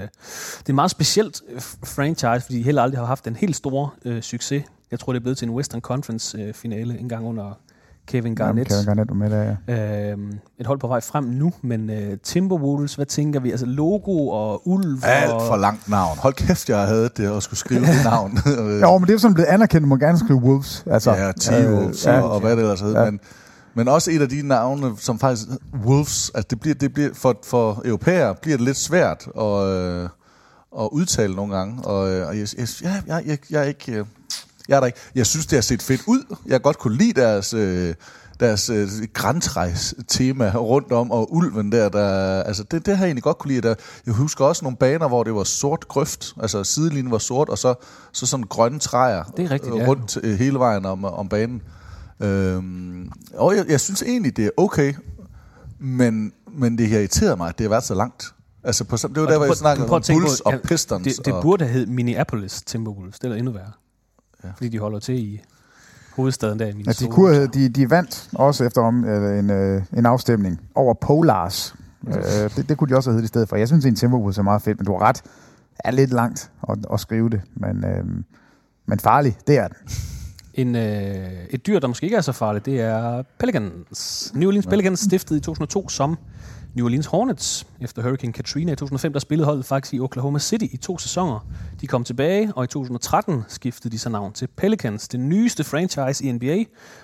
er 0.65 0.69
en 0.69 0.75
meget 0.75 0.91
specielt 0.91 1.41
øh, 1.49 1.61
franchise, 1.85 2.45
fordi 2.45 2.57
de 2.57 2.63
heller 2.63 2.81
aldrig 2.81 2.99
har 2.99 3.05
haft 3.05 3.27
en 3.27 3.35
helt 3.35 3.55
stor 3.55 3.93
øh, 4.05 4.21
succes. 4.21 4.63
Jeg 4.91 4.99
tror, 4.99 5.13
det 5.13 5.19
er 5.19 5.23
blevet 5.23 5.37
til 5.37 5.47
en 5.47 5.53
Western 5.53 5.81
Conference 5.81 6.41
øh, 6.41 6.53
finale 6.53 6.99
en 6.99 7.09
gang 7.09 7.25
under 7.25 7.59
Kevin 8.07 8.23
Jamen, 8.23 8.35
Garnett. 8.35 8.69
Kevin 8.69 8.85
Garnett 8.85 9.09
var 9.09 9.15
med 9.15 9.29
der, 9.29 9.55
ja. 9.67 10.11
Øhm, 10.11 10.39
et 10.59 10.67
hold 10.67 10.79
på 10.79 10.87
vej 10.87 11.01
frem 11.01 11.23
nu, 11.23 11.53
men 11.61 11.89
øh, 11.89 12.17
Timberwolves, 12.23 12.95
hvad 12.95 13.05
tænker 13.05 13.39
vi? 13.39 13.51
Altså 13.51 13.65
logo 13.65 14.27
og 14.27 14.67
ulv 14.67 14.99
Alt 15.03 15.31
og... 15.31 15.41
for 15.41 15.57
langt 15.57 15.89
navn. 15.89 16.17
Hold 16.17 16.33
kæft, 16.33 16.69
jeg 16.69 16.87
havde 16.87 17.09
det 17.17 17.37
at 17.37 17.43
skulle 17.43 17.59
skrive 17.59 17.81
det 17.81 18.03
navn. 18.03 18.39
Jo, 18.81 18.97
men 18.97 19.01
det 19.01 19.09
er 19.09 19.13
jo 19.13 19.19
sådan 19.19 19.33
blevet 19.33 19.47
anerkendt, 19.47 19.87
man 19.87 19.89
må 19.89 19.97
gerne 19.97 20.19
skrive 20.19 20.39
Wolves. 20.39 20.83
Altså, 20.87 21.11
ja, 21.11 21.31
T-Wolves 21.31 22.09
øh, 22.09 22.13
ja, 22.13 22.21
og 22.21 22.39
hvad 22.39 22.51
det 22.51 22.59
ellers 22.59 22.81
hedder. 22.81 22.99
Ja. 23.03 23.11
Men, 23.11 23.19
men 23.73 23.87
også 23.87 24.11
et 24.11 24.21
af 24.21 24.29
de 24.29 24.47
navne, 24.47 24.91
som 24.97 25.19
faktisk... 25.19 25.47
Wolves, 25.85 26.31
altså 26.35 26.47
det 26.49 26.59
bliver, 26.59 26.75
det 26.75 26.93
bliver 26.93 27.09
for, 27.13 27.39
for 27.45 27.81
europæer 27.85 28.33
bliver 28.33 28.57
det 28.57 28.65
lidt 28.65 28.77
svært 28.77 29.27
at, 29.39 29.67
øh, 29.67 30.09
at 30.79 30.89
udtale 30.91 31.35
nogle 31.35 31.55
gange. 31.55 31.85
Og, 31.85 32.09
øh, 32.09 32.27
og 32.27 32.37
jeg, 32.37 32.47
jeg, 32.57 32.67
jeg, 32.83 33.03
jeg, 33.07 33.23
jeg, 33.25 33.37
jeg 33.49 33.61
er 33.61 33.65
ikke... 33.65 34.05
Jeg 34.71 34.75
er 34.75 34.79
der 34.79 34.87
ikke. 34.87 34.99
Jeg 35.15 35.25
synes, 35.25 35.45
det 35.45 35.57
har 35.57 35.61
set 35.61 35.81
fedt 35.81 36.01
ud. 36.07 36.35
Jeg 36.45 36.61
godt 36.61 36.77
kunne 36.77 36.97
lide 36.97 37.21
deres... 37.21 37.53
Øh, 37.53 37.93
deres 38.39 38.69
øh, 38.69 38.89
græntrejs-tema 39.13 40.51
rundt 40.55 40.91
om, 40.91 41.11
og 41.11 41.33
ulven 41.33 41.71
der, 41.71 41.89
der 41.89 42.43
altså 42.43 42.63
det, 42.63 42.85
det 42.85 42.97
har 42.97 43.05
jeg 43.05 43.09
egentlig 43.09 43.23
godt 43.23 43.37
kunne 43.37 43.51
lide. 43.53 43.61
Der, 43.61 43.75
jeg 44.05 44.13
husker 44.13 44.45
også 44.45 44.65
nogle 44.65 44.77
baner, 44.77 45.07
hvor 45.07 45.23
det 45.23 45.35
var 45.35 45.43
sort 45.43 45.87
grøft, 45.87 46.33
altså 46.41 46.63
sidelinjen 46.63 47.11
var 47.11 47.17
sort, 47.17 47.49
og 47.49 47.57
så, 47.57 47.73
så 48.11 48.25
sådan 48.25 48.45
grønne 48.49 48.79
træer 48.79 49.23
Det 49.23 49.45
er 49.45 49.51
rigtigt, 49.51 49.73
øh, 49.73 49.79
ja. 49.79 49.87
rundt 49.87 50.17
øh, 50.23 50.39
hele 50.39 50.59
vejen 50.59 50.85
om, 50.85 51.05
om 51.05 51.29
banen. 51.29 51.61
Øhm, 52.19 53.11
og 53.33 53.55
jeg, 53.55 53.65
jeg 53.69 53.79
synes 53.79 54.01
egentlig, 54.01 54.37
det 54.37 54.45
er 54.45 54.49
okay, 54.57 54.93
men, 55.79 56.33
men 56.57 56.77
det 56.77 56.89
har 56.89 56.97
irriteret 56.97 57.37
mig, 57.37 57.49
at 57.49 57.57
det 57.57 57.63
har 57.63 57.69
været 57.69 57.83
så 57.83 57.95
langt. 57.95 58.33
Altså 58.63 58.83
på, 58.83 58.97
det 58.97 59.21
var 59.21 59.27
der, 59.27 59.37
hvor 59.37 59.45
jeg 59.45 59.55
snakkede 59.55 59.89
om 59.89 60.03
Bulls 60.09 60.39
og 60.39 60.51
ja, 60.51 60.57
Pistons. 60.63 61.03
Det, 61.03 61.25
det 61.25 61.33
og, 61.33 61.41
burde 61.41 61.65
have 61.65 61.73
heddet 61.73 61.89
Minneapolis 61.89 62.61
Timberwolves. 62.65 63.19
Det 63.19 63.31
er 63.31 63.35
endnu 63.35 63.51
værre. 63.51 63.71
Ja. 64.43 64.49
Fordi 64.55 64.69
de 64.69 64.79
holder 64.79 64.99
til 64.99 65.15
i 65.15 65.41
hovedstaden 66.15 66.59
der 66.59 66.65
i 66.65 66.69
Ja, 66.69 66.75
Minnesota. 66.75 67.05
de, 67.05 67.11
kunne, 67.11 67.47
de, 67.47 67.69
de 67.69 67.89
vandt 67.89 68.29
også 68.33 68.63
efter 68.63 68.81
om, 68.81 69.05
øh, 69.05 69.39
en, 69.39 69.49
øh, 69.49 69.81
en 69.97 70.05
afstemning 70.05 70.61
over 70.75 70.93
Polars. 70.93 71.75
Øh, 72.07 72.15
det, 72.55 72.69
det 72.69 72.77
kunne 72.77 72.89
de 72.89 72.95
også 72.95 73.09
have 73.09 73.13
heddet 73.15 73.25
i 73.25 73.27
stedet 73.27 73.49
for. 73.49 73.55
Jeg 73.55 73.67
synes, 73.67 73.85
en 73.85 73.95
Timberwolves 73.95 74.37
er 74.37 74.41
meget 74.41 74.61
fedt, 74.61 74.79
men 74.79 74.85
du 74.85 74.91
har 74.91 75.01
ret. 75.01 75.21
Er 75.79 75.91
lidt 75.91 76.13
langt 76.13 76.51
at, 76.69 76.77
at 76.93 76.99
skrive 76.99 77.29
det, 77.29 77.41
men, 77.55 77.85
øh, 77.85 78.05
men 78.85 78.99
farlig, 78.99 79.37
det 79.47 79.57
er 79.57 79.67
den. 79.67 79.77
En, 80.53 80.75
øh, 80.75 81.31
et 81.49 81.67
dyr, 81.67 81.79
der 81.79 81.87
måske 81.87 82.03
ikke 82.03 82.17
er 82.17 82.21
så 82.21 82.31
farligt, 82.31 82.65
det 82.65 82.81
er 82.81 83.23
Pelicans. 83.39 84.31
New 84.35 84.47
Orleans 84.47 84.67
Pelicans 84.67 84.99
stiftede 84.99 85.37
i 85.37 85.41
2002 85.41 85.89
som 85.89 86.17
New 86.73 86.85
Orleans 86.85 87.05
Hornets. 87.05 87.67
Efter 87.81 88.01
Hurricane 88.01 88.33
Katrina 88.33 88.71
i 88.71 88.75
2005, 88.75 89.13
der 89.13 89.19
spillede 89.19 89.45
holdet 89.45 89.65
faktisk 89.65 89.93
i 89.93 89.99
Oklahoma 89.99 90.39
City 90.39 90.65
i 90.71 90.77
to 90.77 90.97
sæsoner. 90.97 91.47
De 91.81 91.87
kom 91.87 92.03
tilbage, 92.03 92.53
og 92.55 92.63
i 92.63 92.67
2013 92.67 93.43
skiftede 93.47 93.91
de 93.91 93.99
så 93.99 94.09
navn 94.09 94.33
til 94.33 94.47
Pelicans, 94.47 95.07
det 95.07 95.19
nyeste 95.19 95.63
franchise 95.63 96.25
i 96.25 96.31
NBA, 96.31 96.63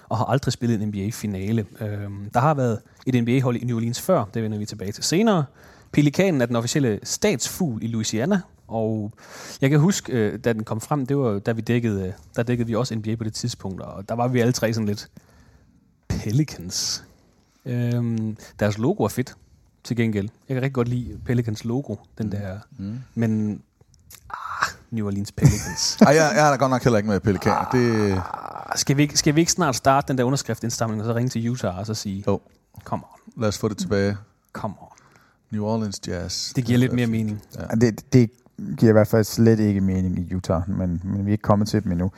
og 0.09 0.17
har 0.17 0.25
aldrig 0.25 0.53
spillet 0.53 0.81
en 0.81 0.87
NBA-finale. 0.87 1.65
Øhm, 1.81 2.29
der 2.33 2.39
har 2.39 2.53
været 2.53 2.79
et 3.07 3.23
NBA-hold 3.23 3.55
i 3.55 3.65
New 3.65 3.75
Orleans 3.75 4.01
før, 4.01 4.25
det 4.33 4.43
vender 4.43 4.57
vi 4.57 4.65
tilbage 4.65 4.91
til 4.91 5.03
senere. 5.03 5.45
Pelikanen 5.91 6.41
er 6.41 6.45
den 6.45 6.55
officielle 6.55 6.99
statsfugl 7.03 7.83
i 7.83 7.87
Louisiana, 7.87 8.41
og 8.67 9.11
jeg 9.61 9.69
kan 9.69 9.79
huske, 9.79 10.13
øh, 10.13 10.39
da 10.39 10.53
den 10.53 10.63
kom 10.63 10.81
frem, 10.81 11.05
det 11.05 11.17
var 11.17 11.39
da 11.39 11.51
vi 11.51 11.61
dækkede, 11.61 12.07
øh, 12.07 12.13
der 12.35 12.43
dækkede 12.43 12.67
vi 12.67 12.75
også 12.75 12.95
NBA 12.95 13.15
på 13.15 13.23
det 13.23 13.33
tidspunkt, 13.33 13.81
og 13.81 14.09
der 14.09 14.15
var 14.15 14.27
vi 14.27 14.39
alle 14.39 14.53
tre 14.53 14.73
sådan 14.73 14.87
lidt 14.87 15.07
Pelicans. 16.07 17.03
Øhm, 17.65 18.37
deres 18.59 18.77
logo 18.77 19.03
er 19.03 19.07
fedt, 19.07 19.35
til 19.87 19.97
gengæld. 19.97 20.29
Jeg 20.49 20.55
kan 20.55 20.61
rigtig 20.61 20.73
godt 20.73 20.87
lide 20.87 21.17
Pelicans 21.25 21.65
logo, 21.65 21.95
den 22.17 22.31
der. 22.31 22.57
Mm. 22.77 22.99
Men, 23.15 23.61
ah, 24.29 24.67
New 24.91 25.05
Orleans 25.07 25.31
Pelicans. 25.31 25.97
Ej, 26.01 26.15
jeg, 26.15 26.31
jeg 26.35 26.45
er 26.47 26.49
da 26.51 26.55
godt 26.55 26.69
nok 26.69 26.83
heller 26.83 26.97
ikke 26.97 27.09
med 27.09 27.19
pelikaner. 27.19 27.69
Det, 27.71 28.11
Ah, 28.69 28.77
skal, 28.77 28.97
vi 28.97 29.01
ikke, 29.01 29.17
skal 29.17 29.35
vi 29.35 29.39
ikke 29.39 29.51
snart 29.51 29.75
starte 29.75 30.07
den 30.07 30.17
der 30.17 30.23
underskriftindsamling, 30.23 31.01
og 31.01 31.05
så 31.05 31.15
ringe 31.15 31.29
til 31.29 31.49
Utah 31.49 31.77
og 31.77 31.85
så 31.85 31.93
sige, 31.93 32.23
jo, 32.27 32.41
come 32.83 33.03
on, 33.03 33.41
lad 33.41 33.47
os 33.47 33.57
få 33.57 33.67
det 33.67 33.77
tilbage. 33.77 34.17
come 34.53 34.75
on. 34.81 34.87
New 35.51 35.63
Orleans 35.65 36.01
Jazz. 36.07 36.53
Det 36.53 36.65
giver 36.65 36.79
lidt 36.79 36.93
mere 36.93 37.07
mening. 37.07 37.41
Ja. 37.55 37.75
Det, 37.75 38.13
det 38.13 38.29
giver 38.77 38.89
i 38.89 38.93
hvert 38.93 39.07
fald 39.07 39.23
slet 39.23 39.59
ikke 39.59 39.81
mening 39.81 40.19
i 40.19 40.33
Utah, 40.35 40.69
men, 40.69 41.01
men 41.03 41.25
vi 41.25 41.29
er 41.29 41.31
ikke 41.31 41.41
kommet 41.41 41.67
til 41.67 41.83
dem 41.83 41.91
endnu. 41.91 42.11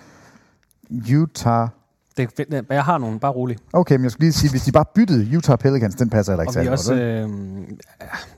Utah... 1.14 1.68
Det, 2.20 2.30
fedt. 2.38 2.66
jeg 2.70 2.84
har 2.84 2.98
nogle, 2.98 3.20
bare 3.20 3.32
rolig. 3.32 3.58
Okay, 3.74 3.96
men 3.96 4.04
jeg 4.04 4.12
skulle 4.12 4.26
lige 4.26 4.34
sige, 4.34 4.52
hvis 4.52 4.62
de 4.64 4.72
bare 4.72 4.86
byttede 4.96 5.38
Utah 5.38 5.58
Pelicans, 5.58 5.96
den 5.96 6.10
passer 6.10 6.34
heller 6.34 6.44
ikke 6.44 6.50
Og 6.50 6.54
vi 6.54 6.54
særlig 6.54 6.72
også, 6.72 6.92
godt. 6.94 7.02
øh, 7.02 7.78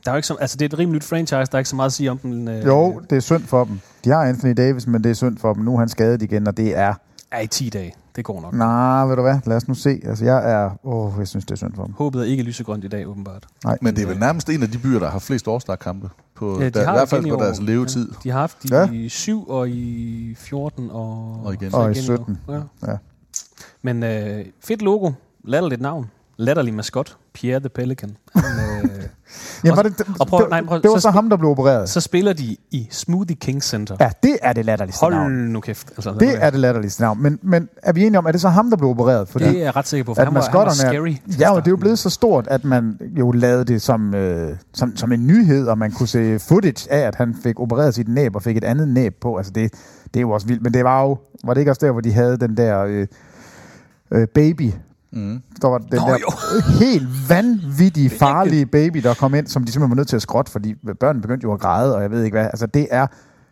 der 0.06 0.12
er 0.12 0.12
jo 0.12 0.16
ikke 0.16 0.28
så, 0.28 0.36
altså 0.36 0.58
det 0.58 0.66
er 0.66 0.70
et 0.76 0.80
rimelig 0.80 0.96
nyt 0.96 1.04
franchise, 1.04 1.36
der 1.36 1.48
er 1.56 1.58
ikke 1.58 1.70
så 1.70 1.76
meget 1.76 1.90
at 1.90 1.94
sige 1.94 2.12
om 2.12 2.18
den. 2.18 2.48
Øh, 2.48 2.66
Jo, 2.66 3.02
det 3.10 3.16
er 3.16 3.20
synd 3.20 3.44
for 3.44 3.64
dem. 3.64 3.80
De 4.06 4.10
har 4.10 4.24
Anthony 4.24 4.54
Davis, 4.58 4.88
men 4.88 5.04
det 5.04 5.10
er 5.10 5.14
synd 5.14 5.38
for 5.38 5.54
dem. 5.54 5.64
Nu 5.64 5.74
er 5.76 5.80
han 5.80 5.90
skadet 5.90 6.22
igen, 6.22 6.48
og 6.48 6.58
det 6.58 6.78
er... 6.78 6.94
Er 7.32 7.40
i 7.42 7.48
10 7.48 7.70
dage. 7.70 7.94
Det 8.16 8.26
går 8.26 8.42
nok. 8.42 8.54
Nej, 8.54 9.06
ved 9.06 9.16
du 9.16 9.22
hvad? 9.22 9.40
Lad 9.46 9.58
os 9.58 9.68
nu 9.68 9.74
se. 9.74 10.02
Altså, 10.06 10.26
jeg 10.26 10.52
er... 10.52 10.70
Åh, 10.84 11.14
jeg 11.20 11.28
synes, 11.28 11.46
det 11.46 11.52
er 11.52 11.56
synd 11.56 11.74
for 11.76 11.84
dem. 11.86 11.94
Håbet 11.98 12.22
er 12.22 12.26
ikke 12.26 12.44
lysegrønt 12.44 12.84
i 12.84 12.88
dag, 12.88 13.08
åbenbart. 13.08 13.46
Nej. 13.66 13.78
Men 13.82 13.96
det 13.96 14.04
er 14.04 14.08
vel 14.08 14.20
nærmest 14.20 14.50
en 14.50 14.64
af 14.64 14.70
de 14.72 14.78
byer, 14.78 15.00
der 15.00 15.10
har 15.10 15.20
flest 15.20 15.48
årsdagkampe. 15.48 16.10
På 16.36 16.58
Ja, 16.60 16.66
de 16.66 16.70
der, 16.70 16.86
har 16.86 16.94
I 16.94 16.98
hvert 16.98 17.10
fald 17.10 17.26
i 17.26 17.30
på 17.30 17.36
deres 17.36 17.60
år. 17.60 17.64
levetid. 17.64 18.10
Ja, 18.12 18.16
de 18.24 18.30
har 18.32 18.40
haft 18.40 18.58
i 18.66 18.68
Ja. 18.72 19.08
7 19.08 19.48
og 19.50 19.70
i 19.70 20.36
14 20.38 20.90
og, 20.92 21.42
Og 21.46 21.54
igen. 21.54 21.74
Og 21.76 21.88
i 21.90 21.92
igen 21.92 22.04
17. 22.04 22.38
Ja. 22.50 22.54
Ja. 22.88 22.96
Men 23.84 24.04
øh, 24.04 24.46
fedt 24.64 24.82
logo. 24.82 25.12
Latterligt 25.46 25.82
navn. 25.82 26.10
Latterlig 26.38 26.74
maskot. 26.74 27.18
Pierre 27.34 27.60
the 27.60 27.70
Pelican. 27.70 28.18
Han, 28.36 28.44
øh, 28.84 28.90
Ja, 29.66 29.76
var 29.76 29.84
det, 29.84 30.02
og 30.20 30.28
prøv- 30.28 30.50
nej, 30.50 30.62
prøv- 30.66 30.82
det 30.82 30.92
var 30.92 30.98
så 31.00 31.10
ham, 31.10 31.30
der 31.30 31.38
blev 31.38 31.50
opereret. 31.50 31.90
så 31.90 32.02
spiller 32.02 32.34
de 32.34 32.58
i 32.72 32.88
Smoothie 32.92 33.36
King 33.36 33.64
Center. 33.64 33.96
Ja, 34.00 34.10
det 34.24 34.38
er 34.42 34.54
det 34.54 34.66
latterligste 34.66 35.00
Hold 35.02 35.14
navn. 35.14 35.32
nu 35.32 35.60
kæft. 35.60 35.90
Altså, 35.98 36.14
Det 36.20 36.44
er 36.44 36.50
det 36.50 36.60
latterligste 36.60 37.02
navn. 37.02 37.22
Men, 37.24 37.40
men 37.42 37.70
er 37.84 37.94
vi 37.94 38.06
enige 38.06 38.18
om, 38.18 38.26
er 38.26 38.32
det 38.32 38.42
så 38.42 38.50
ham, 38.50 38.70
der 38.70 38.78
blev 38.78 38.90
opereret? 38.90 39.28
Fordi 39.28 39.46
det 39.46 39.58
er 39.58 39.64
jeg 39.64 39.76
ret 39.76 39.88
sikker 39.88 40.04
på, 40.04 40.14
for 40.14 40.22
at 40.22 40.28
han 40.28 40.36
var, 40.36 40.42
han 40.42 40.54
var 40.54 40.70
scary. 40.74 41.16
ja, 41.40 41.52
og 41.52 41.62
det 41.62 41.68
er 41.68 41.72
jo 41.72 41.78
blevet 41.78 42.00
så 42.00 42.10
stort, 42.10 42.48
at 42.48 42.64
man 42.66 43.00
jo 43.18 43.32
lavede 43.32 43.66
det 43.66 43.82
som, 43.82 44.16
øh, 44.16 44.56
som, 44.74 44.96
som 44.96 45.12
en 45.12 45.28
nyhed, 45.28 45.68
og 45.68 45.78
man 45.78 45.92
kunne 45.92 46.08
se 46.08 46.40
footage 46.40 46.92
af, 46.92 47.00
at 47.00 47.16
han 47.16 47.36
fik 47.44 47.60
opereret 47.60 47.96
sit 47.96 48.08
næb 48.08 48.36
og 48.36 48.44
fik 48.44 48.58
et 48.58 48.64
andet 48.64 48.88
næb 48.88 49.16
på. 49.22 49.38
Altså 49.38 49.52
det, 49.52 49.74
det 50.14 50.16
er 50.20 50.22
jo 50.22 50.32
også 50.32 50.48
vildt. 50.48 50.64
Men 50.64 50.74
det 50.74 50.84
var 50.84 51.02
jo, 51.02 51.18
var 51.44 51.54
det 51.54 51.62
ikke 51.62 51.72
også 51.72 51.86
der, 51.86 51.92
hvor 51.92 52.02
de 52.02 52.14
havde 52.14 52.38
den 52.38 52.58
der 52.58 52.80
øh, 52.84 53.08
øh, 54.12 54.28
baby, 54.28 54.72
Mm. 55.14 55.42
der 55.62 55.68
var 55.68 55.78
den 55.78 55.88
Nå, 56.00 56.08
der 56.08 56.18
jo. 56.18 56.32
helt 56.86 57.30
vanvittige, 57.30 58.10
farlige 58.10 58.66
baby, 58.66 58.98
der 58.98 59.14
kom 59.14 59.36
ind, 59.36 59.48
som 59.48 59.64
de 59.64 59.72
simpelthen 59.72 59.90
var 59.90 59.96
nødt 59.96 60.08
til 60.08 60.16
at 60.16 60.22
skrotte, 60.22 60.52
fordi 60.52 60.76
børnene 61.00 61.22
begyndte 61.22 61.44
jo 61.44 61.54
at 61.54 61.60
græde, 61.60 61.96
og 61.96 62.02
jeg 62.02 62.12
ved 62.12 62.24
ikke 62.24 62.36
hvad. 62.36 62.46
Altså, 62.46 62.66
det 62.66 62.88
er, 62.92 63.08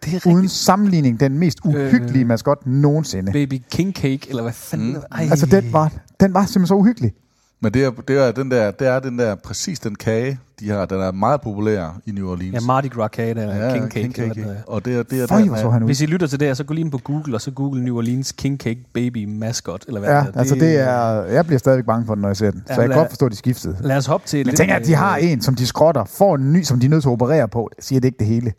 Det 0.06 0.14
er 0.26 0.30
uden 0.32 0.48
sammenligning 0.50 1.20
den 1.20 1.40
mest 1.40 1.60
uhyggelige 1.66 2.22
Øh. 2.22 2.28
maskot 2.28 2.66
nogensinde. 2.66 3.32
Baby 3.32 3.62
King 3.72 3.94
Cake, 3.94 4.20
eller 4.30 4.42
hvad 4.42 4.54
fanden? 4.54 4.90
Mm. 4.94 5.02
Ej. 5.12 5.28
Altså, 5.32 5.46
den 5.46 5.74
var, 5.74 5.92
den 6.20 6.34
var 6.34 6.42
simpelthen 6.42 6.68
så 6.68 6.74
uhyggelig. 6.76 7.14
Men 7.62 7.74
det 7.74 7.84
er, 7.86 7.92
det, 8.08 8.18
er 8.28 8.32
den 8.32 8.52
der, 8.52 8.72
det 8.72 8.88
er 8.88 9.00
den 9.00 9.20
der, 9.20 9.36
præcis 9.36 9.80
den 9.80 9.96
kage, 9.96 10.40
de 10.60 10.70
har, 10.70 10.86
den 10.86 11.02
er 11.02 11.12
meget 11.12 11.42
populær 11.42 12.00
i 12.06 12.12
New 12.12 12.30
Orleans. 12.32 12.54
Ja, 12.54 12.60
Mardi 12.60 12.88
Gras 12.88 13.10
kage, 13.14 13.34
der 13.34 13.42
er 13.42 13.66
Ja, 13.68 13.74
King 13.74 13.92
Cake. 13.92 14.02
King 14.02 14.16
Cake. 14.16 14.40
eller 14.42 14.54
er. 14.54 14.58
Og 14.68 14.86
det 14.86 14.96
er, 14.96 15.04
det 15.04 15.22
er 15.22 15.28
Føj, 15.28 15.42
her- 15.42 15.70
han 15.70 15.84
ud. 15.84 15.88
Hvis 15.88 16.02
I 16.02 16.06
lytter 16.06 16.28
til 16.28 16.40
det 16.40 16.48
her, 16.48 16.54
så 16.54 16.64
gå 16.64 16.74
lige 16.74 16.84
ind 16.84 16.92
på 16.92 16.98
Google, 16.98 17.36
og 17.36 17.42
så 17.42 17.52
google 17.52 17.84
New 17.84 17.98
Orleans 17.98 18.32
King 18.32 18.60
Cake 18.60 18.80
Baby 18.94 19.26
Mascot, 19.26 19.84
eller 19.88 20.00
hvad 20.00 20.10
Ja, 20.10 20.16
det 20.18 20.26
hedder. 20.26 20.40
altså 20.40 20.56
det 20.56 20.76
er, 20.80 21.24
jeg 21.24 21.46
bliver 21.46 21.60
stadigvæk 21.60 21.86
bange 21.86 22.06
for 22.06 22.16
den, 22.16 22.22
når 22.22 22.30
jeg 22.30 22.38
ser 22.38 22.52
den. 22.52 22.64
Ja, 22.70 22.76
Så 22.76 22.82
jeg 22.82 22.88
kan 22.88 22.90
lad- 22.90 22.98
godt 22.98 23.10
forstå, 23.10 23.26
at 23.26 23.32
de 23.32 23.38
skiftede. 23.38 23.78
Lad 23.82 23.98
os 23.98 24.06
hoppe 24.06 24.28
til... 24.28 24.38
Men 24.40 24.46
lidt, 24.46 24.58
tænk, 24.58 24.72
at 24.72 24.86
de 24.86 24.94
har 24.96 25.18
øh, 25.18 25.32
en, 25.32 25.42
som 25.42 25.56
de 25.56 25.68
skrotter, 25.68 26.04
får 26.06 26.36
en 26.36 26.54
ny, 26.54 26.64
som 26.64 26.80
de 26.80 26.86
er 26.86 26.90
nødt 26.90 27.04
til 27.04 27.10
at 27.10 27.14
operere 27.14 27.48
på. 27.48 27.70
Det 27.76 27.86
siger 27.86 28.00
det 28.00 28.08
ikke 28.08 28.20
det 28.20 28.28
hele. 28.28 28.54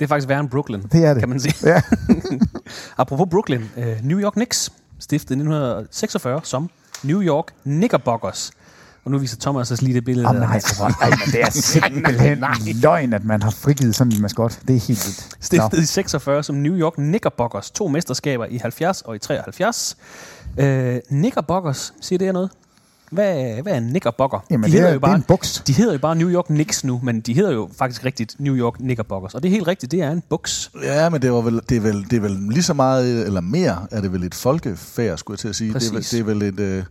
Det 0.00 0.04
er 0.04 0.08
faktisk 0.08 0.28
værre 0.28 0.40
end 0.40 0.50
Brooklyn, 0.50 0.82
Det 0.92 1.04
er 1.04 1.12
det. 1.14 1.22
kan 1.22 1.28
man 1.28 1.40
sige. 1.40 1.54
Ja. 1.70 1.82
Apropos 2.98 3.26
Brooklyn, 3.30 3.62
øh, 3.76 3.86
New 4.02 4.18
York 4.20 4.32
Knicks 4.32 4.72
stiftede 4.98 5.34
i 5.34 5.40
1946 5.40 6.40
som 6.44 6.70
New 7.02 7.22
York 7.22 7.46
Knickerbockers. 7.62 8.50
Og 9.04 9.10
nu 9.12 9.18
viser 9.18 9.36
Thomas 9.40 9.70
os 9.70 9.82
lige 9.82 9.94
det 9.94 10.04
billede. 10.04 10.28
Oh, 10.28 10.34
der. 10.34 10.40
nej, 10.40 10.60
for 10.60 10.84
Ej, 10.84 11.10
men 11.10 11.32
det 11.32 11.40
er 11.42 11.50
simpelthen 11.50 12.44
løgn, 12.82 13.12
at 13.12 13.24
man 13.24 13.42
har 13.42 13.50
frigivet 13.50 13.94
sådan 13.96 14.12
en 14.12 14.22
maskot. 14.22 14.58
Det 14.68 14.76
er 14.76 14.80
helt 14.80 15.06
vildt. 15.06 15.28
Nå. 15.30 15.36
Stiftet 15.40 15.82
i 15.82 15.86
46 15.86 16.42
som 16.42 16.56
New 16.56 16.74
York 16.76 16.92
Knickerbockers. 16.92 17.70
To 17.70 17.88
mesterskaber 17.88 18.46
i 18.46 18.56
70 18.58 19.02
og 19.02 19.16
i 19.16 19.18
73. 19.18 19.96
Øh, 20.58 21.00
Knickerbockers, 21.08 21.92
siger 22.00 22.18
det 22.18 22.26
her 22.26 22.32
noget? 22.32 22.50
Hvad, 23.10 23.62
hvad 23.62 23.72
er 23.72 23.76
en 23.76 23.88
Knickerbocker? 23.88 24.44
Jamen, 24.50 24.64
de 24.64 24.72
det 24.72 24.80
hedder 24.80 24.88
er, 24.88 24.92
jo 24.92 24.98
det 24.98 25.04
er 25.04 25.06
bare, 25.08 25.16
en 25.16 25.22
buks. 25.22 25.62
de 25.66 25.72
hedder 25.72 25.92
jo 25.92 25.98
bare 25.98 26.16
New 26.16 26.30
York 26.30 26.44
Knicks 26.44 26.84
nu, 26.84 27.00
men 27.02 27.20
de 27.20 27.34
hedder 27.34 27.52
jo 27.52 27.68
faktisk 27.78 28.04
rigtigt 28.04 28.36
New 28.38 28.56
York 28.56 28.72
Knickerbockers. 28.74 29.34
Og 29.34 29.42
det 29.42 29.48
er 29.48 29.52
helt 29.52 29.66
rigtigt, 29.68 29.92
det 29.92 30.02
er 30.02 30.10
en 30.10 30.22
buks. 30.28 30.70
Ja, 30.82 31.08
men 31.08 31.22
det, 31.22 31.32
var 31.32 31.40
vel, 31.40 31.60
det, 31.68 31.76
er 31.76 31.80
vel, 31.80 32.10
det 32.10 32.16
er 32.16 32.20
vel 32.20 32.30
lige 32.50 32.62
så 32.62 32.74
meget, 32.74 33.26
eller 33.26 33.40
mere, 33.40 33.86
er 33.90 34.00
det 34.00 34.12
vel 34.12 34.22
et 34.22 34.34
folkefærd, 34.34 35.18
skulle 35.18 35.34
jeg 35.34 35.38
til 35.38 35.48
at 35.48 35.56
sige. 35.56 35.74
Det 35.74 35.82
er, 35.86 35.90
vel, 35.90 35.96
Præcis. 35.98 36.10
det 36.10 36.20
er 36.20 36.24
vel, 36.24 36.42
et, 36.42 36.60
øh, 36.60 36.84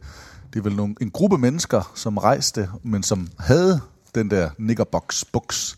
det 0.53 0.59
er 0.59 0.63
vel 0.63 0.75
nogle, 0.75 0.95
en 1.01 1.09
gruppe 1.11 1.37
mennesker, 1.37 1.91
som 1.95 2.17
rejste, 2.17 2.69
men 2.83 3.03
som 3.03 3.27
havde 3.39 3.79
den 4.15 4.29
der 4.31 4.49
niggerbox 4.57 5.23
buks. 5.33 5.77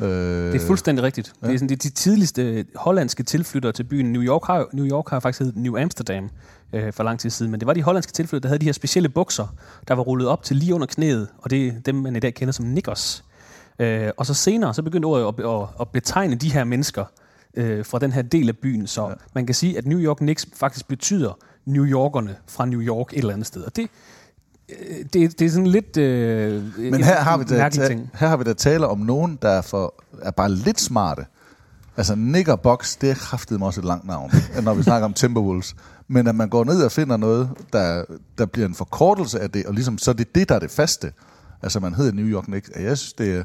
Øh, 0.00 0.08
Det 0.08 0.62
er 0.62 0.66
fuldstændig 0.66 1.02
rigtigt. 1.04 1.32
Ja. 1.42 1.46
Det 1.46 1.54
er 1.54 1.58
sådan, 1.58 1.68
de, 1.68 1.76
de 1.76 1.90
tidligste 1.90 2.64
hollandske 2.76 3.22
tilflyttere 3.22 3.72
til 3.72 3.84
byen. 3.84 4.12
New 4.12 4.22
York 4.22 4.46
har, 4.46 4.66
New 4.72 4.86
York 4.86 5.10
har 5.10 5.20
faktisk 5.20 5.38
heddet 5.40 5.56
New 5.56 5.76
Amsterdam 5.78 6.30
øh, 6.72 6.92
for 6.92 7.02
lang 7.02 7.20
tid 7.20 7.30
siden, 7.30 7.50
men 7.50 7.60
det 7.60 7.66
var 7.66 7.72
de 7.72 7.82
hollandske 7.82 8.12
tilflyttere, 8.12 8.42
der 8.42 8.48
havde 8.48 8.60
de 8.60 8.64
her 8.64 8.72
specielle 8.72 9.08
bukser, 9.08 9.54
der 9.88 9.94
var 9.94 10.02
rullet 10.02 10.28
op 10.28 10.42
til 10.42 10.56
lige 10.56 10.74
under 10.74 10.86
knæet, 10.86 11.28
og 11.38 11.50
det 11.50 11.66
er 11.66 11.72
dem, 11.86 11.94
man 11.94 12.16
i 12.16 12.20
dag 12.20 12.34
kender 12.34 12.52
som 12.52 12.66
niggers. 12.66 13.24
Øh, 13.78 14.10
og 14.16 14.26
så 14.26 14.34
senere, 14.34 14.74
så 14.74 14.82
begyndte 14.82 15.06
ordet 15.06 15.42
at, 15.42 15.50
at, 15.50 15.68
at 15.80 15.88
betegne 15.88 16.34
de 16.34 16.52
her 16.52 16.64
mennesker 16.64 17.04
øh, 17.54 17.84
fra 17.84 17.98
den 17.98 18.12
her 18.12 18.22
del 18.22 18.48
af 18.48 18.56
byen, 18.56 18.86
så 18.86 19.08
ja. 19.08 19.14
man 19.34 19.46
kan 19.46 19.54
sige, 19.54 19.78
at 19.78 19.86
New 19.86 19.98
York 19.98 20.16
Knicks 20.16 20.46
faktisk 20.56 20.88
betyder 20.88 21.38
New 21.64 21.84
Yorkerne 21.84 22.36
fra 22.48 22.64
New 22.64 22.80
York 22.80 23.12
et 23.12 23.18
eller 23.18 23.32
andet 23.32 23.46
sted. 23.46 23.62
Og 23.62 23.76
det, 23.76 23.90
det, 25.12 25.38
det 25.38 25.42
er 25.42 25.50
sådan 25.50 25.66
lidt... 25.66 25.96
Øh, 25.96 26.78
Men 26.78 26.94
en 26.94 27.04
her 27.04 27.20
har, 27.20 27.36
vi 27.36 27.44
da, 27.44 27.68
ta- 27.68 27.98
her 28.14 28.28
har 28.28 28.36
vi 28.36 28.44
da 28.44 28.52
tale 28.52 28.86
om 28.86 28.98
nogen, 28.98 29.38
der 29.42 29.48
er, 29.48 29.62
for, 29.62 29.94
er 30.22 30.30
bare 30.30 30.50
lidt 30.50 30.80
smarte. 30.80 31.26
Altså 31.96 32.14
Nickerbox, 32.14 32.96
det 33.00 33.10
er 33.10 33.14
kraftigt 33.14 33.62
også 33.62 33.80
et 33.80 33.84
langt 33.84 34.06
navn, 34.06 34.32
når 34.62 34.74
vi 34.74 34.82
snakker 34.82 35.04
om 35.04 35.14
Timberwolves. 35.14 35.74
Men 36.08 36.26
at 36.26 36.34
man 36.34 36.48
går 36.48 36.64
ned 36.64 36.84
og 36.84 36.92
finder 36.92 37.16
noget, 37.16 37.50
der, 37.72 38.04
der 38.38 38.46
bliver 38.46 38.68
en 38.68 38.74
forkortelse 38.74 39.40
af 39.40 39.50
det, 39.50 39.66
og 39.66 39.74
ligesom 39.74 39.98
så 39.98 40.10
er 40.10 40.14
det 40.14 40.34
det, 40.34 40.48
der 40.48 40.54
er 40.54 40.58
det 40.58 40.70
faste. 40.70 41.12
Altså 41.62 41.80
man 41.80 41.94
hedder 41.94 42.12
New 42.12 42.26
York 42.26 42.44
Knicks. 42.44 42.70
Jeg 42.80 42.98
synes, 42.98 43.12
det 43.12 43.28
er, 43.28 43.32
det 43.32 43.44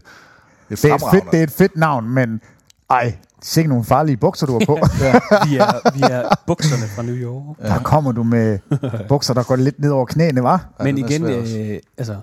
er 0.69 0.75
Det 0.75 0.83
er, 0.91 1.09
fedt, 1.11 1.31
det 1.31 1.39
er 1.39 1.43
et 1.43 1.51
fedt 1.51 1.75
navn, 1.75 2.09
men 2.09 2.41
ej, 2.89 3.17
se 3.41 3.63
nogle 3.63 3.83
farlige 3.83 4.17
bukser, 4.17 4.45
du 4.45 4.53
har 4.53 4.65
på. 4.65 4.73
Vi 5.49 5.57
er, 5.57 5.93
vi 5.95 6.01
er 6.01 6.35
bukserne 6.47 6.87
fra 6.95 7.01
New 7.01 7.15
York. 7.15 7.57
Der 7.61 7.79
kommer 7.79 8.11
du 8.11 8.23
med 8.23 8.59
bukser, 9.07 9.33
der 9.33 9.43
går 9.43 9.55
lidt 9.55 9.79
ned 9.79 9.89
over 9.89 10.05
knæene, 10.05 10.43
var? 10.43 10.67
Men 10.79 10.97
den 10.97 11.05
er 11.05 11.09
igen, 11.09 11.23
øh, 11.25 11.79
altså, 11.97 12.15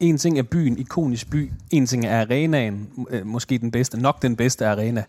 en 0.00 0.18
ting 0.18 0.38
er 0.38 0.42
byen, 0.42 0.78
ikonisk 0.78 1.30
by. 1.30 1.52
En 1.70 1.86
ting 1.86 2.06
er 2.06 2.20
arenaen, 2.20 2.88
øh, 3.10 3.26
måske 3.26 3.58
den 3.58 3.70
bedste, 3.70 4.00
nok 4.00 4.22
den 4.22 4.36
bedste 4.36 4.66
arena 4.66 5.04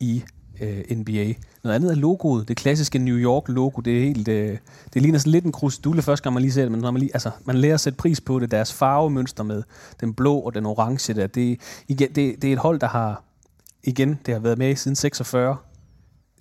i 0.00 0.24
øh, 0.60 0.96
NBA. 0.96 1.32
Noget 1.64 1.74
andet 1.76 1.90
er 1.90 1.94
logoet, 1.94 2.48
det 2.48 2.56
klassiske 2.56 2.98
New 2.98 3.16
York-logo. 3.16 3.80
Det 3.80 3.96
er 3.98 4.00
helt, 4.04 4.28
øh, 4.28 4.58
det 4.94 5.02
ligner 5.02 5.18
sådan 5.18 5.32
lidt 5.32 5.44
en 5.44 5.52
krusedulle 5.52 6.02
første 6.02 6.22
gang, 6.24 6.34
man 6.34 6.42
lige 6.42 6.52
ser 6.52 6.62
det, 6.62 6.72
men 6.72 6.80
når 6.80 6.90
man, 6.90 7.00
lige, 7.00 7.10
altså, 7.14 7.30
man 7.44 7.56
lærer 7.56 7.74
at 7.74 7.80
sætte 7.80 7.96
pris 7.96 8.20
på 8.20 8.38
det. 8.38 8.50
Deres 8.50 8.72
farvemønster 8.72 9.44
med 9.44 9.62
den 10.00 10.14
blå 10.14 10.38
og 10.38 10.54
den 10.54 10.66
orange 10.66 11.14
der, 11.14 11.26
det, 11.26 11.60
igen, 11.88 12.08
det, 12.08 12.42
det 12.42 12.48
er 12.48 12.52
et 12.52 12.58
hold, 12.58 12.80
der 12.80 12.88
har, 12.88 13.22
igen, 13.84 14.18
det 14.26 14.34
har 14.34 14.40
været 14.40 14.58
med 14.58 14.76
siden 14.76 14.96
46, 14.96 15.56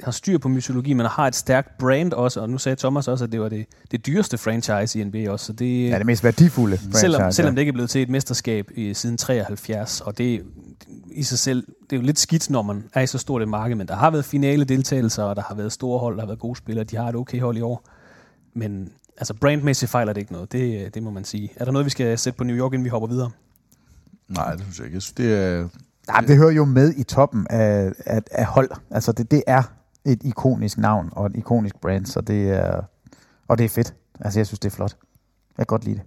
har 0.03 0.11
styr 0.11 0.37
på 0.37 0.47
mytologi, 0.49 0.93
men 0.93 1.05
har 1.05 1.27
et 1.27 1.35
stærkt 1.35 1.77
brand 1.77 2.13
også, 2.13 2.41
og 2.41 2.49
nu 2.49 2.57
sagde 2.57 2.75
Thomas 2.75 3.07
også, 3.07 3.23
at 3.23 3.31
det 3.31 3.41
var 3.41 3.49
det, 3.49 3.65
det 3.91 4.05
dyreste 4.05 4.37
franchise 4.37 4.99
i 4.99 5.03
NBA 5.03 5.31
også, 5.31 5.45
så 5.45 5.53
det, 5.53 5.89
Ja, 5.89 5.97
det 5.97 6.05
mest 6.05 6.23
værdifulde 6.23 6.77
franchise. 6.77 6.99
selvom, 6.99 7.31
selvom 7.31 7.55
det 7.55 7.61
ikke 7.61 7.69
er 7.69 7.73
blevet 7.73 7.89
til 7.89 8.01
et 8.01 8.09
mesterskab 8.09 8.71
i, 8.75 8.93
siden 8.93 9.17
73, 9.17 10.01
og 10.01 10.17
det 10.17 10.41
i 11.11 11.23
sig 11.23 11.39
selv, 11.39 11.67
det 11.89 11.95
er 11.95 11.97
jo 11.97 12.05
lidt 12.05 12.19
skidt, 12.19 12.49
når 12.49 12.61
man 12.61 12.83
er 12.93 13.01
i 13.01 13.07
så 13.07 13.17
stort 13.17 13.41
et 13.41 13.47
marked, 13.47 13.75
men 13.75 13.87
der 13.87 13.95
har 13.95 14.11
været 14.11 14.25
finale 14.25 14.65
deltagelser, 14.65 15.23
og 15.23 15.35
der 15.35 15.41
har 15.41 15.55
været 15.55 15.71
store 15.71 15.99
hold, 15.99 16.15
der 16.15 16.21
har 16.21 16.27
været 16.27 16.39
gode 16.39 16.55
spillere, 16.55 16.83
de 16.85 16.95
har 16.95 17.09
et 17.09 17.15
okay 17.15 17.41
hold 17.41 17.57
i 17.57 17.61
år, 17.61 17.89
men 18.53 18.91
altså 19.17 19.33
brandmæssigt 19.33 19.91
fejler 19.91 20.13
det 20.13 20.21
ikke 20.21 20.33
noget, 20.33 20.51
det, 20.51 20.93
det 20.93 21.03
må 21.03 21.11
man 21.11 21.23
sige. 21.23 21.51
Er 21.55 21.65
der 21.65 21.71
noget, 21.71 21.85
vi 21.85 21.89
skal 21.89 22.17
sætte 22.17 22.37
på 22.37 22.43
New 22.43 22.55
York, 22.55 22.73
inden 22.73 22.83
vi 22.83 22.89
hopper 22.89 23.07
videre? 23.07 23.31
Nej, 24.27 24.51
det 24.51 24.61
synes 24.61 24.77
jeg 24.77 24.85
ikke. 24.85 24.95
Jeg 24.95 25.01
synes, 25.01 25.13
det 25.13 25.33
er... 25.33 25.67
Nej, 26.07 26.21
det 26.21 26.37
hører 26.37 26.51
jo 26.51 26.65
med 26.65 26.93
i 26.97 27.03
toppen 27.03 27.47
af, 27.49 27.91
af, 28.05 28.21
af 28.31 28.45
hold. 28.45 28.69
Altså, 28.91 29.11
det, 29.11 29.31
det 29.31 29.43
er 29.47 29.63
et 30.05 30.23
ikonisk 30.23 30.77
navn 30.77 31.09
og 31.11 31.25
et 31.25 31.35
ikonisk 31.35 31.81
brand, 31.81 32.05
så 32.05 32.21
det 32.21 32.49
er, 32.49 32.81
og 33.47 33.57
det 33.57 33.63
er 33.63 33.69
fedt. 33.69 33.95
Altså, 34.19 34.39
jeg 34.39 34.47
synes, 34.47 34.59
det 34.59 34.71
er 34.71 34.75
flot. 34.75 34.95
Jeg 35.57 35.57
kan 35.57 35.65
godt 35.65 35.85
lide 35.85 35.95
det. 35.95 36.03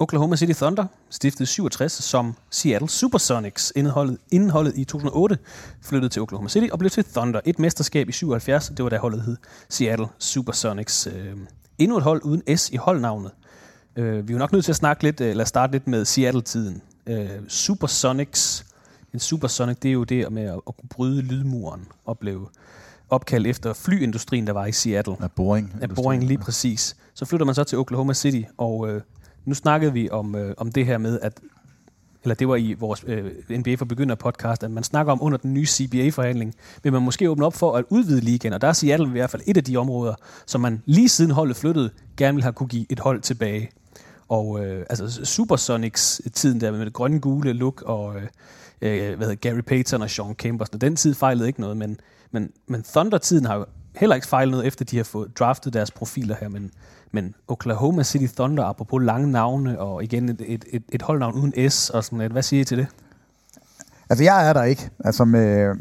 Oklahoma 0.00 0.36
City 0.36 0.52
Thunder, 0.52 0.86
stiftet 1.10 1.48
67 1.48 1.92
som 1.92 2.34
Seattle 2.50 2.88
Supersonics, 2.88 3.72
indholdet, 3.76 4.18
indholdet 4.32 4.72
i 4.76 4.84
2008, 4.84 5.38
flyttede 5.82 6.12
til 6.12 6.22
Oklahoma 6.22 6.48
City 6.48 6.66
og 6.72 6.78
blev 6.78 6.90
til 6.90 7.04
Thunder. 7.04 7.40
Et 7.44 7.58
mesterskab 7.58 8.08
i 8.08 8.12
77, 8.12 8.68
det 8.76 8.82
var 8.82 8.88
da 8.88 8.98
holdet 8.98 9.22
hed 9.22 9.36
Seattle 9.68 10.06
Supersonics. 10.18 11.06
Øh, 11.06 11.36
endnu 11.78 11.96
et 11.96 12.02
hold 12.02 12.22
uden 12.24 12.56
S 12.56 12.70
i 12.70 12.76
holdnavnet. 12.76 13.30
Øh, 13.96 14.28
vi 14.28 14.32
er 14.32 14.34
jo 14.34 14.38
nok 14.38 14.52
nødt 14.52 14.64
til 14.64 14.72
at 14.72 14.76
snakke 14.76 15.02
lidt, 15.02 15.20
eller 15.20 15.44
starte 15.44 15.72
lidt 15.72 15.86
med 15.86 16.04
Seattle-tiden. 16.04 16.82
Øh, 17.06 17.28
Supersonics, 17.48 18.66
en 19.14 19.20
Supersonic, 19.20 19.76
det 19.82 19.88
er 19.88 19.92
jo 19.92 20.04
det 20.04 20.32
med 20.32 20.42
at, 20.42 20.54
at 20.54 20.76
kunne 20.76 20.88
bryde 20.90 21.22
lydmuren 21.22 21.86
og 22.04 22.18
blev 22.18 22.50
opkaldt 23.10 23.46
efter 23.46 23.72
flyindustrien, 23.72 24.46
der 24.46 24.52
var 24.52 24.66
i 24.66 24.72
Seattle. 24.72 25.16
Af 25.20 25.32
Boring. 25.32 25.74
Af 25.80 25.88
Boring, 25.88 26.24
lige 26.24 26.38
præcis. 26.38 26.96
Så 27.14 27.24
flytter 27.24 27.46
man 27.46 27.54
så 27.54 27.64
til 27.64 27.78
Oklahoma 27.78 28.14
City, 28.14 28.42
og 28.58 28.88
øh, 28.88 29.00
nu 29.44 29.54
snakkede 29.54 29.92
vi 29.92 30.10
om, 30.10 30.34
øh, 30.34 30.54
om 30.56 30.72
det 30.72 30.86
her 30.86 30.98
med, 30.98 31.20
at 31.20 31.40
eller 32.22 32.34
det 32.34 32.48
var 32.48 32.56
i 32.56 32.74
vores 32.74 33.04
øh, 33.06 33.30
NBA 33.50 33.74
for 33.74 33.84
begynder 33.84 34.14
podcast, 34.14 34.64
at 34.64 34.70
man 34.70 34.84
snakker 34.84 35.12
om 35.12 35.22
under 35.22 35.38
den 35.38 35.54
nye 35.54 35.66
CBA-forhandling, 35.66 36.54
vil 36.82 36.92
man 36.92 37.02
måske 37.02 37.30
åbne 37.30 37.46
op 37.46 37.54
for 37.54 37.76
at 37.76 37.84
udvide 37.88 38.20
ligaen, 38.20 38.54
og 38.54 38.60
der 38.60 38.68
er 38.68 38.72
Seattle 38.72 39.06
i 39.06 39.10
hvert 39.10 39.30
fald 39.30 39.42
et 39.46 39.56
af 39.56 39.64
de 39.64 39.76
områder, 39.76 40.14
som 40.46 40.60
man 40.60 40.82
lige 40.86 41.08
siden 41.08 41.30
holdet 41.30 41.56
flyttede, 41.56 41.90
gerne 42.16 42.34
vil 42.34 42.42
have 42.42 42.52
kunne 42.52 42.68
give 42.68 42.86
et 42.90 42.98
hold 42.98 43.20
tilbage. 43.20 43.70
Og 44.28 44.64
øh, 44.64 44.86
altså 44.90 45.24
Supersonics-tiden 45.24 46.60
der 46.60 46.70
med 46.70 46.84
det 46.84 46.92
grønne 46.92 47.20
gule 47.20 47.52
look 47.52 47.82
og 47.82 48.16
øh, 48.16 48.22
øh 48.80 49.16
hvad 49.16 49.28
hedder, 49.28 49.50
Gary 49.50 49.60
Payton 49.60 50.02
og 50.02 50.10
Sean 50.10 50.34
Kemp, 50.34 50.60
og 50.60 50.80
den 50.80 50.96
tid 50.96 51.14
fejlede 51.14 51.46
ikke 51.46 51.60
noget, 51.60 51.76
men, 51.76 52.00
men, 52.30 52.50
men 52.66 52.82
Thunder-tiden 52.82 53.44
har 53.44 53.56
jo 53.56 53.66
heller 53.96 54.16
ikke 54.16 54.26
fejlet 54.26 54.50
noget, 54.50 54.66
efter 54.66 54.84
de 54.84 54.96
har 54.96 55.04
fået 55.04 55.38
draftet 55.38 55.72
deres 55.72 55.90
profiler 55.90 56.36
her, 56.40 56.48
men, 56.48 56.70
men 57.12 57.34
Oklahoma 57.48 58.02
City 58.02 58.34
Thunder, 58.34 58.64
apropos 58.64 59.02
lange 59.02 59.30
navne, 59.30 59.78
og 59.78 60.04
igen 60.04 60.28
et, 60.28 60.42
et, 60.46 60.64
et, 60.72 60.82
et 60.92 61.02
holdnavn 61.02 61.34
uden 61.34 61.70
S, 61.70 61.90
og 61.90 62.04
sådan 62.04 62.16
noget. 62.16 62.32
Hvad 62.32 62.42
siger 62.42 62.60
I 62.60 62.64
til 62.64 62.78
det? 62.78 62.86
Altså, 64.10 64.24
jeg 64.24 64.48
er 64.48 64.52
der 64.52 64.62
ikke. 64.62 64.90
Altså, 65.04 65.24
med, 65.24 65.74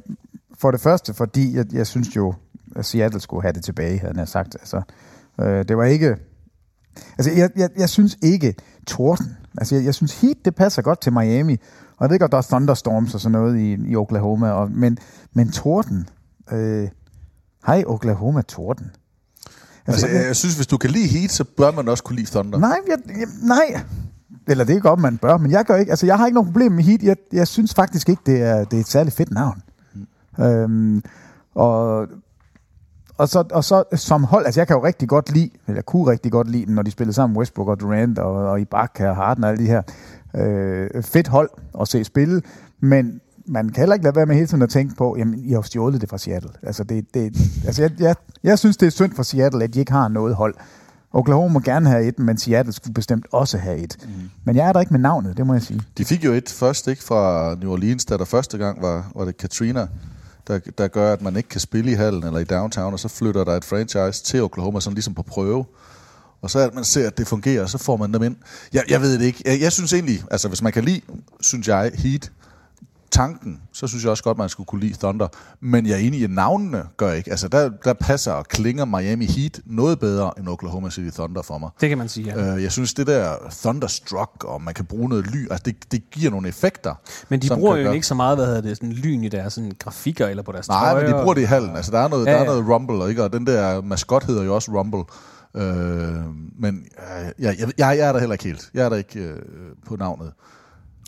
for 0.60 0.72
det 0.72 0.82
første, 0.82 1.14
fordi 1.14 1.56
jeg, 1.56 1.66
jeg 1.74 1.88
synes 1.88 2.16
jo, 2.16 2.34
at 2.76 2.86
Seattle 2.86 3.20
skulle 3.20 3.42
have 3.42 3.54
det 3.54 3.64
tilbage, 3.64 4.00
havde 4.00 4.20
jeg 4.20 4.28
sagt. 4.28 4.56
Altså, 4.56 4.82
øh, 5.42 5.66
det 5.68 5.78
var 5.78 5.84
ikke... 5.84 6.18
Altså, 7.18 7.32
jeg, 7.32 7.50
jeg, 7.56 7.70
jeg 7.78 7.90
synes 7.90 8.18
ikke 8.22 8.56
Torden. 8.88 9.38
Altså, 9.58 9.76
jeg, 9.76 9.86
jeg 9.86 9.96
synes 9.96 10.22
Heat, 10.22 10.38
det 10.46 10.56
passer 10.56 10.82
godt 10.82 11.02
til 11.02 11.14
Miami. 11.14 11.58
Og 11.98 12.04
jeg 12.04 12.10
ved 12.10 12.20
godt, 12.20 12.32
der 12.32 12.38
er 12.38 12.42
thunderstorms 12.42 13.14
og 13.14 13.22
sådan 13.22 13.32
noget 13.32 13.60
i, 13.60 13.92
i 13.92 13.96
Oklahoma. 13.96 14.52
Og, 14.52 14.72
men, 14.72 14.98
men 15.34 15.52
Torden... 15.52 16.10
Øh, 16.52 16.90
hej, 17.66 17.84
Oklahoma 17.88 18.42
Torden. 18.42 18.92
Altså, 19.90 20.08
jeg, 20.08 20.26
jeg 20.28 20.36
synes, 20.36 20.56
hvis 20.56 20.68
du 20.68 20.78
kan 20.78 20.90
lide 20.90 21.08
Heat, 21.08 21.32
så 21.32 21.44
bør 21.44 21.72
man 21.72 21.88
også 21.88 22.04
kunne 22.04 22.16
lide 22.16 22.32
Thunder. 22.32 22.60
Nej, 22.60 22.78
jeg, 22.88 22.98
jeg, 23.08 23.28
nej. 23.44 23.82
Eller 24.48 24.64
det 24.64 24.76
er 24.76 24.80
godt, 24.80 25.00
man 25.00 25.18
bør, 25.18 25.38
men 25.38 25.52
jeg 25.52 25.66
gør 25.66 25.76
ikke. 25.76 25.90
Altså, 25.90 26.06
jeg 26.06 26.18
har 26.18 26.26
ikke 26.26 26.36
nogen 26.36 26.52
problem 26.52 26.72
med 26.72 26.84
Heat. 26.84 27.04
Jeg, 27.04 27.16
jeg 27.34 27.48
synes 27.48 27.74
faktisk 27.74 28.10
ikke, 28.10 28.22
det 28.26 28.42
er, 28.42 28.64
det 28.64 28.78
er 28.78 28.82
et 28.82 28.88
særligt 28.88 29.16
fedt 29.16 29.32
navn. 29.32 29.62
Mm. 29.94 30.44
Øhm, 30.44 31.04
og, 31.56 32.08
og, 33.18 33.30
så, 33.30 33.44
og 33.52 33.64
så 33.64 33.84
som 33.96 34.24
hold, 34.24 34.46
altså 34.46 34.60
jeg 34.60 34.68
kan 34.68 34.76
jo 34.76 34.84
rigtig 34.84 35.10
godt 35.10 35.34
lide, 35.34 35.50
eller 35.68 35.78
jeg 35.78 35.86
kunne 35.86 36.12
rigtig 36.12 36.32
godt 36.32 36.52
lide, 36.52 36.66
den, 36.66 36.76
når 36.76 36.82
de 36.82 36.92
spillede 36.92 37.16
sammen 37.16 37.38
Westbrook 37.38 37.68
og 37.68 37.80
Durant 37.80 38.20
og, 38.20 38.34
og 38.34 38.62
Ibaka 38.62 39.10
og 39.10 39.16
Harden 39.16 39.44
og 39.44 39.50
alle 39.50 39.64
de 39.64 39.70
her. 39.70 39.82
Øh, 40.36 41.04
fedt 41.04 41.28
hold 41.28 41.50
at 41.82 41.88
se 41.88 42.04
spille, 42.04 42.42
men 42.80 43.22
man 43.50 43.70
kan 43.70 43.82
heller 43.82 43.94
ikke 43.94 44.04
lade 44.04 44.16
være 44.16 44.26
med 44.26 44.36
hele 44.36 44.48
tiden 44.48 44.64
at 44.64 44.70
tænke 44.70 44.96
på, 44.96 45.16
jamen, 45.18 45.40
I 45.40 45.54
har 45.54 45.62
stjålet 45.62 46.02
det 46.02 46.10
fra 46.10 46.18
Seattle. 46.18 46.50
Altså, 46.64 46.84
det, 46.84 47.14
det, 47.14 47.38
altså 47.66 47.82
jeg, 47.82 47.92
jeg, 48.00 48.16
jeg 48.44 48.60
synes, 48.60 48.78
det 48.78 48.86
er 48.86 48.92
synd 48.92 49.16
for 49.16 49.24
Seattle, 49.24 49.64
at 49.64 49.74
de 49.74 49.80
ikke 49.80 49.92
har 49.92 50.08
noget 50.08 50.36
hold. 50.36 50.56
Oklahoma 51.14 51.54
må 51.54 51.60
gerne 51.60 51.90
have 51.90 52.04
et, 52.04 52.20
men 52.20 52.38
Seattle 52.38 52.74
skulle 52.74 52.94
bestemt 52.94 53.26
også 53.32 53.58
have 53.58 53.78
et. 53.78 53.98
Mm. 54.04 54.30
Men 54.44 54.56
jeg 54.56 54.68
er 54.68 54.74
der 54.74 54.80
ikke 54.80 54.94
med 54.94 55.00
navnet, 55.00 55.38
det 55.38 55.48
må 55.48 55.54
jeg 55.54 55.62
sige. 55.62 55.82
De 55.98 56.06
fik 56.06 56.26
jo 56.26 56.34
et 56.34 56.50
først 56.50 56.88
ikke 56.88 57.04
fra 57.04 57.56
New 57.56 57.72
Orleans, 57.72 58.06
da 58.06 58.18
der 58.18 58.26
første 58.26 58.58
gang 58.58 58.82
var, 58.82 59.12
var 59.16 59.26
det 59.26 59.38
Katrina, 59.38 59.88
der, 60.48 60.60
der 60.78 60.88
gør, 60.88 61.14
at 61.14 61.22
man 61.22 61.38
ikke 61.38 61.50
kan 61.50 61.62
spille 61.62 61.92
i 61.92 61.94
hallen 61.94 62.24
eller 62.24 62.40
i 62.40 62.44
downtown, 62.44 62.94
og 62.94 63.00
så 63.00 63.08
flytter 63.08 63.44
der 63.44 63.52
et 63.52 63.66
franchise 63.66 64.24
til 64.24 64.44
Oklahoma, 64.44 64.80
sådan 64.80 64.94
ligesom 64.94 65.14
på 65.14 65.24
prøve. 65.24 65.66
Og 66.42 66.50
så 66.50 66.60
det, 66.66 66.76
man 66.76 66.84
ser, 66.84 67.08
at 67.08 67.18
det 67.18 67.28
fungerer, 67.28 67.66
så 67.66 67.78
får 67.78 67.98
man 67.98 68.14
dem 68.14 68.24
ind. 68.24 68.36
Jeg, 68.74 68.84
jeg 68.90 69.02
ved 69.02 69.20
det 69.20 69.26
ikke. 69.26 69.42
Jeg, 69.46 69.62
jeg 69.62 69.72
synes 69.72 69.94
egentlig, 69.94 70.24
altså 70.32 70.48
hvis 70.48 70.62
man 70.62 70.72
kan 70.72 70.84
lide, 70.84 71.02
synes 71.42 71.68
jeg, 71.68 71.92
Heat, 71.96 72.32
tanken, 73.12 73.62
så 73.74 73.88
synes 73.88 74.04
jeg 74.04 74.12
også 74.12 74.24
godt, 74.24 74.38
man 74.38 74.50
skulle 74.50 74.68
kunne 74.68 74.82
lide 74.82 74.94
Thunder. 74.94 75.28
Men 75.62 75.86
jeg 75.86 75.94
er 75.94 75.98
enig 75.98 76.20
i, 76.20 76.24
at 76.24 76.30
navnene 76.30 76.84
gør 76.98 77.12
ikke. 77.12 77.32
Altså 77.32 77.48
der, 77.48 77.70
der 77.84 77.94
passer 77.94 78.32
og 78.32 78.46
klinger 78.48 78.86
Miami 78.86 79.26
Heat 79.26 79.60
noget 79.66 80.00
bedre 80.00 80.32
end 80.40 80.48
Oklahoma 80.48 80.90
City 80.90 81.16
Thunder 81.16 81.42
for 81.42 81.58
mig. 81.58 81.70
Det 81.82 81.90
kan 81.90 81.98
man 81.98 82.10
sige, 82.10 82.34
ja. 82.38 82.56
Øh, 82.56 82.64
jeg 82.64 82.72
synes, 82.72 82.94
det 82.94 83.08
der 83.08 83.36
Thunderstruck, 83.62 84.44
og 84.44 84.62
man 84.62 84.74
kan 84.74 84.86
bruge 84.86 85.10
noget 85.10 85.28
ly, 85.28 85.42
altså 85.52 85.64
det, 85.66 85.92
det 85.92 86.10
giver 86.12 86.32
nogle 86.32 86.48
effekter. 86.48 86.96
Men 87.30 87.40
de 87.42 87.48
bruger 87.48 87.76
jo 87.78 87.84
gøre- 87.84 87.96
ikke 87.96 88.08
så 88.08 88.16
meget, 88.16 88.38
hvad 88.38 88.46
hedder 88.46 88.62
det, 88.62 88.78
sådan 88.78 88.92
lyn 88.92 89.24
i 89.24 89.30
deres 89.30 89.54
sådan, 89.54 89.72
grafikker 89.80 90.28
eller 90.28 90.44
på 90.44 90.52
deres 90.52 90.68
Nej, 90.68 90.94
men 90.96 91.04
de 91.04 91.10
trøjer. 91.10 91.24
bruger 91.24 91.34
det 91.34 91.42
i 91.42 91.46
hallen. 91.46 91.76
Altså, 91.76 91.92
der 91.92 92.00
er 92.00 92.08
noget, 92.08 92.26
Ja, 92.26 92.32
ja, 92.32 92.38
der 92.38 92.44
er 92.44 92.46
noget 92.46 92.68
rumble, 92.70 93.10
ikke? 93.10 93.24
og 93.24 93.34
den 93.34 93.48
der 93.48 93.82
maskot 93.82 94.24
hedder 94.24 94.44
jo 94.44 94.56
også 94.56 94.72
rumble. 94.72 95.04
Øh, 95.56 95.64
men 96.60 96.76
øh, 96.76 97.26
jeg, 97.40 97.56
jeg, 97.60 97.68
jeg, 97.78 97.98
jeg 97.98 98.08
er 98.08 98.12
der 98.12 98.20
heller 98.20 98.34
ikke 98.34 98.44
helt. 98.46 98.70
Jeg 98.74 98.86
er 98.86 98.90
der 98.90 98.96
ikke 98.96 99.20
øh, 99.20 99.38
på 99.88 99.96
navnet. 99.96 100.32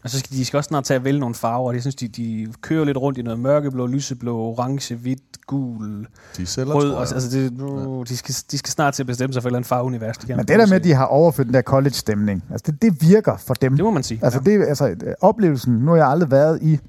Og 0.03 0.09
så 0.09 0.19
skal 0.19 0.37
de 0.37 0.45
skal 0.45 0.57
også 0.57 0.67
snart 0.67 0.83
tage 0.83 0.95
at 0.95 1.03
vælge 1.03 1.19
nogle 1.19 1.35
farver, 1.35 1.67
og 1.67 1.73
jeg 1.73 1.81
synes, 1.81 1.95
de, 1.95 2.07
de 2.07 2.47
kører 2.61 2.85
lidt 2.85 2.97
rundt 2.97 3.17
i 3.17 3.21
noget 3.21 3.39
mørkeblå, 3.39 3.87
lyseblå, 3.87 4.37
orange, 4.37 4.95
hvidt, 4.95 5.45
gul, 5.47 6.07
De 6.37 6.45
sælger, 6.45 6.73
rød. 6.73 6.91
Og, 6.91 7.01
altså, 7.01 7.29
det, 7.29 7.61
uh, 7.61 8.05
de, 8.07 8.17
skal, 8.17 8.35
de 8.51 8.57
skal 8.57 8.71
snart 8.71 8.93
til 8.93 9.03
at 9.03 9.07
bestemme 9.07 9.33
sig 9.33 9.41
for 9.41 9.47
et 9.47 9.49
eller 9.49 9.57
andet 9.57 9.67
farveunivers. 9.67 10.17
De 10.17 10.35
Men 10.35 10.37
det 10.39 10.47
der 10.47 10.67
med, 10.67 10.75
at 10.75 10.83
de 10.83 10.93
har 10.93 11.05
overført 11.05 11.45
den 11.45 11.53
der 11.53 11.61
college-stemning, 11.61 12.43
altså 12.51 12.71
det, 12.71 12.81
det 12.81 13.09
virker 13.09 13.37
for 13.37 13.53
dem. 13.53 13.75
Det 13.75 13.85
må 13.85 13.91
man 13.91 14.03
sige. 14.03 14.19
Altså, 14.23 14.39
det, 14.39 14.65
altså 14.67 14.95
oplevelsen, 15.21 15.73
nu 15.73 15.91
har 15.91 15.97
jeg 15.97 16.07
aldrig 16.07 16.31
været 16.31 16.59
i, 16.61 16.79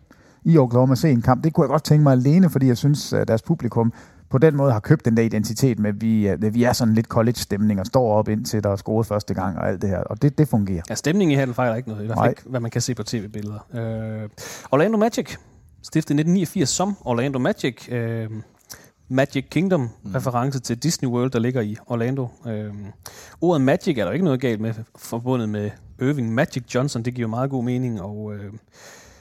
i 0.45 0.59
Oklahoma 0.59 0.91
og 0.91 0.99
se 0.99 1.11
en 1.11 1.23
kamp, 1.23 1.45
det 1.45 1.53
kunne 1.53 1.65
jeg 1.65 1.71
godt 1.71 1.85
tænke 1.85 2.03
mig 2.03 2.13
alene, 2.13 2.51
fordi 2.51 2.67
jeg 2.67 2.77
synes, 2.77 3.13
at 3.13 3.29
deres 3.29 3.43
publikum 3.43 3.93
på 4.33 4.39
den 4.39 4.57
måde 4.57 4.73
har 4.73 4.81
købt 4.81 5.05
den 5.05 5.17
der 5.17 5.23
identitet 5.23 5.79
med, 5.79 5.91
at 5.91 6.01
vi, 6.01 6.27
er- 6.27 6.33
at 6.33 6.55
vi 6.55 6.63
er 6.65 6.73
sådan 6.73 6.95
lidt 6.95 7.07
college-stemning 7.07 7.81
og 7.81 7.87
står 7.87 8.13
op 8.15 8.29
indtil 8.29 8.63
der 8.65 8.71
er 8.71 8.77
scoret 8.77 9.07
første 9.07 9.35
gang 9.35 9.59
og 9.59 9.69
alt 9.69 9.83
det 9.83 9.91
her, 9.91 9.99
og 9.99 10.23
det, 10.23 10.39
det 10.39 10.49
fungerer. 10.49 10.83
Ja, 10.91 10.95
stemningen 10.95 11.33
i 11.33 11.37
hallen 11.37 11.55
fejler 11.55 11.77
ikke 11.77 11.89
noget, 11.89 12.03
i 12.03 12.07
hvert 12.07 12.19
fald 12.19 12.31
ikke, 12.31 12.43
hvad 12.47 12.61
man 12.61 12.71
kan 12.71 12.81
se 12.81 12.95
på 12.95 13.03
tv-billeder. 13.03 13.59
Øh, 13.75 14.29
Orlando 14.71 14.99
Magic, 14.99 15.37
stiftet 15.83 16.11
i 16.11 16.21
1989 16.21 16.69
som 16.69 16.97
Orlando 17.05 17.39
Magic. 17.39 17.89
Øh, 17.93 18.31
Magic 19.09 19.45
Kingdom, 19.51 19.81
mm. 19.81 20.11
reference 20.15 20.61
til 20.61 20.79
Disney 20.83 21.09
World, 21.09 21.31
der 21.31 21.39
ligger 21.39 21.61
i 21.61 21.77
Orlando. 21.87 22.29
Øhm, 22.47 22.87
ordet 23.41 23.61
Magic 23.61 23.99
er 23.99 24.05
der 24.05 24.13
ikke 24.13 24.25
noget 24.25 24.41
galt 24.41 24.61
med, 24.61 24.75
forbundet 24.97 25.49
med 25.49 25.71
Irving 26.01 26.35
Magic 26.35 26.75
Johnson. 26.75 27.03
Det 27.03 27.15
giver 27.15 27.29
meget 27.29 27.51
god 27.51 27.65
mening, 27.65 28.01
og... 28.03 28.33
Øh, 28.35 28.53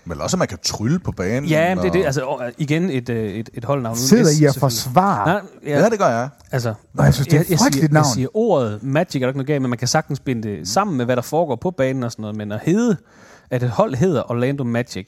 Men 0.05 0.21
også, 0.21 0.35
at 0.35 0.39
man 0.39 0.47
kan 0.47 0.57
trylle 0.63 0.99
på 0.99 1.11
banen. 1.11 1.45
Ja, 1.49 1.75
men 1.75 1.77
det 1.77 1.85
er 1.85 1.89
og- 1.89 1.93
det. 1.97 2.05
Altså, 2.05 2.21
og, 2.21 2.51
igen 2.57 2.89
et, 2.89 3.09
øh, 3.09 3.33
et, 3.33 3.49
et 3.53 3.65
holdnavn. 3.65 3.95
Sidder 3.97 4.31
I 4.41 4.45
og 4.45 4.55
forsvarer? 4.55 5.25
Nej, 5.25 5.41
Ja, 5.65 5.89
det 5.89 5.99
gør 5.99 6.07
jeg. 6.07 6.29
Altså, 6.51 6.73
Nå, 6.93 7.03
jeg 7.03 7.13
synes, 7.13 7.27
det 7.27 7.37
er 7.37 7.41
et 7.41 7.49
jeg, 7.49 7.59
frygteligt 7.59 7.81
siger, 7.85 7.93
navn. 7.93 8.05
Jeg 8.05 8.13
siger 8.13 8.27
ordet 8.33 8.83
Magic 8.83 9.15
er 9.15 9.19
der 9.19 9.27
ikke 9.27 9.37
noget 9.37 9.47
galt, 9.47 9.61
men 9.61 9.69
man 9.69 9.77
kan 9.79 9.87
sagtens 9.87 10.19
binde 10.19 10.47
det 10.49 10.67
sammen 10.67 10.97
med, 10.97 11.05
hvad 11.05 11.15
der 11.15 11.21
foregår 11.21 11.55
på 11.55 11.71
banen 11.71 12.03
og 12.03 12.11
sådan 12.11 12.21
noget. 12.21 12.37
Men 12.37 12.51
at 12.51 12.59
hedde, 12.63 12.97
at 13.49 13.63
et 13.63 13.69
hold 13.69 13.95
hedder 13.95 14.31
Orlando 14.31 14.63
Magic, 14.63 15.07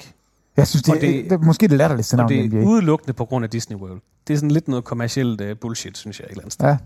Jeg 0.57 0.67
synes, 0.67 0.83
det, 0.83 0.93
Og 0.95 1.01
det, 1.01 1.09
det- 1.13 1.23
det, 1.23 1.31
er 1.31 1.37
måske 1.37 1.67
det 1.67 1.77
latterligste 1.77 2.13
og 2.13 2.17
navn 2.17 2.31
i 2.31 2.37
det 2.41 2.45
NBA. 2.53 2.57
er 2.61 2.65
udelukkende 2.65 3.13
på 3.13 3.25
grund 3.25 3.43
af 3.45 3.49
Disney 3.49 3.77
World. 3.77 4.01
Det 4.27 4.33
er 4.33 4.37
sådan 4.37 4.51
lidt 4.51 4.67
noget 4.67 4.83
kommercielt 4.83 5.41
uh, 5.41 5.47
bullshit, 5.61 5.97
synes 5.97 6.19
jeg, 6.19 6.25
et 6.25 6.29
eller 6.29 6.41
andet 6.41 6.53
sted. 6.53 6.67
Ja. 6.67 6.77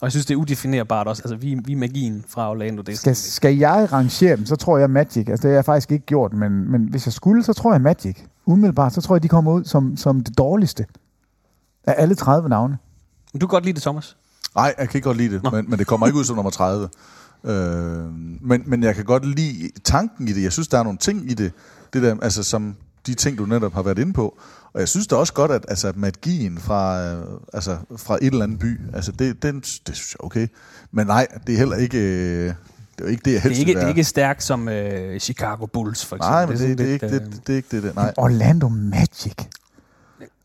Og 0.00 0.04
jeg 0.04 0.10
synes, 0.12 0.26
det 0.26 0.34
er 0.34 0.38
udefinerbart 0.38 1.06
også. 1.06 1.22
Altså, 1.22 1.36
vi, 1.36 1.54
vi 1.64 1.72
er 1.72 1.76
magien 1.76 2.24
fra 2.28 2.50
Orlando. 2.50 2.82
Det 2.82 2.98
Skal, 2.98 3.16
skal 3.16 3.56
jeg 3.56 3.92
rangere 3.92 4.36
dem, 4.36 4.46
så 4.46 4.56
tror 4.56 4.78
jeg 4.78 4.90
Magic. 4.90 5.28
Altså, 5.28 5.42
det 5.42 5.50
har 5.50 5.56
jeg 5.56 5.64
faktisk 5.64 5.92
ikke 5.92 6.06
gjort, 6.06 6.32
men, 6.32 6.70
men 6.70 6.82
hvis 6.90 7.06
jeg 7.06 7.12
skulle, 7.12 7.44
så 7.44 7.52
tror 7.52 7.72
jeg 7.72 7.80
Magic. 7.80 8.16
Umiddelbart, 8.46 8.94
så 8.94 9.00
tror 9.00 9.14
jeg, 9.14 9.22
de 9.22 9.28
kommer 9.28 9.52
ud 9.52 9.64
som, 9.64 9.96
som 9.96 10.20
det 10.20 10.38
dårligste 10.38 10.86
af 11.86 11.94
alle 11.96 12.14
30 12.14 12.48
navne. 12.48 12.78
du 13.32 13.38
kan 13.38 13.48
godt 13.48 13.64
lide 13.64 13.74
det, 13.74 13.82
Thomas. 13.82 14.16
Nej, 14.54 14.74
jeg 14.78 14.88
kan 14.88 14.98
ikke 14.98 15.06
godt 15.06 15.16
lide 15.16 15.34
det, 15.34 15.52
men, 15.52 15.70
men 15.70 15.78
det 15.78 15.86
kommer 15.86 16.06
ikke 16.06 16.18
ud 16.18 16.24
som 16.24 16.36
nummer 16.36 16.50
30. 16.50 16.88
Øh, 17.44 17.52
men, 18.40 18.62
men 18.66 18.82
jeg 18.82 18.94
kan 18.94 19.04
godt 19.04 19.24
lide 19.24 19.70
tanken 19.84 20.28
i 20.28 20.32
det. 20.32 20.42
Jeg 20.42 20.52
synes, 20.52 20.68
der 20.68 20.78
er 20.78 20.82
nogle 20.82 20.98
ting 20.98 21.30
i 21.30 21.34
det, 21.34 21.52
det 21.92 22.02
der, 22.02 22.16
altså, 22.22 22.42
som 22.42 22.76
de 23.06 23.14
ting, 23.14 23.38
du 23.38 23.46
netop 23.46 23.72
har 23.74 23.82
været 23.82 23.98
inde 23.98 24.12
på. 24.12 24.38
Og 24.72 24.80
jeg 24.80 24.88
synes 24.88 25.06
da 25.06 25.16
også 25.16 25.32
godt, 25.32 25.50
at 25.50 25.64
altså, 25.68 25.92
magien 25.96 26.58
fra, 26.58 27.02
øh, 27.04 27.24
altså, 27.52 27.76
fra 27.96 28.16
et 28.16 28.26
eller 28.26 28.44
andet 28.44 28.58
by, 28.58 28.80
altså, 28.94 29.12
det, 29.12 29.42
den, 29.42 29.60
det 29.60 29.96
synes 29.96 30.12
jeg 30.12 30.16
er 30.20 30.24
okay. 30.24 30.46
Men 30.92 31.06
nej, 31.06 31.26
det 31.46 31.54
er 31.54 31.58
heller 31.58 31.76
ikke, 31.76 31.98
øh, 31.98 32.54
det 32.98 33.06
er 33.06 33.08
ikke 33.08 33.22
det, 33.24 33.32
jeg 33.32 33.42
Det 33.42 33.42
helst 33.42 33.56
er 33.56 33.60
ikke, 33.60 33.68
vil 33.68 33.76
det 33.76 33.84
er 33.84 33.88
ikke 33.88 34.04
stærkt 34.04 34.42
som 34.42 34.68
uh, 34.68 35.18
Chicago 35.18 35.66
Bulls, 35.66 36.04
for 36.04 36.16
eksempel. 36.16 36.32
Nej, 36.32 36.46
men 36.46 36.52
det, 36.52 36.58
sådan 36.58 36.78
det, 36.78 36.88
er 36.88 36.92
ikke, 36.92 37.06
øh, 37.06 37.12
det, 37.12 37.42
det 37.46 37.52
er 37.52 37.56
ikke 37.56 37.68
det, 37.70 37.82
det 37.82 37.94
nej. 37.94 38.14
Orlando 38.16 38.68
Magic. 38.68 39.34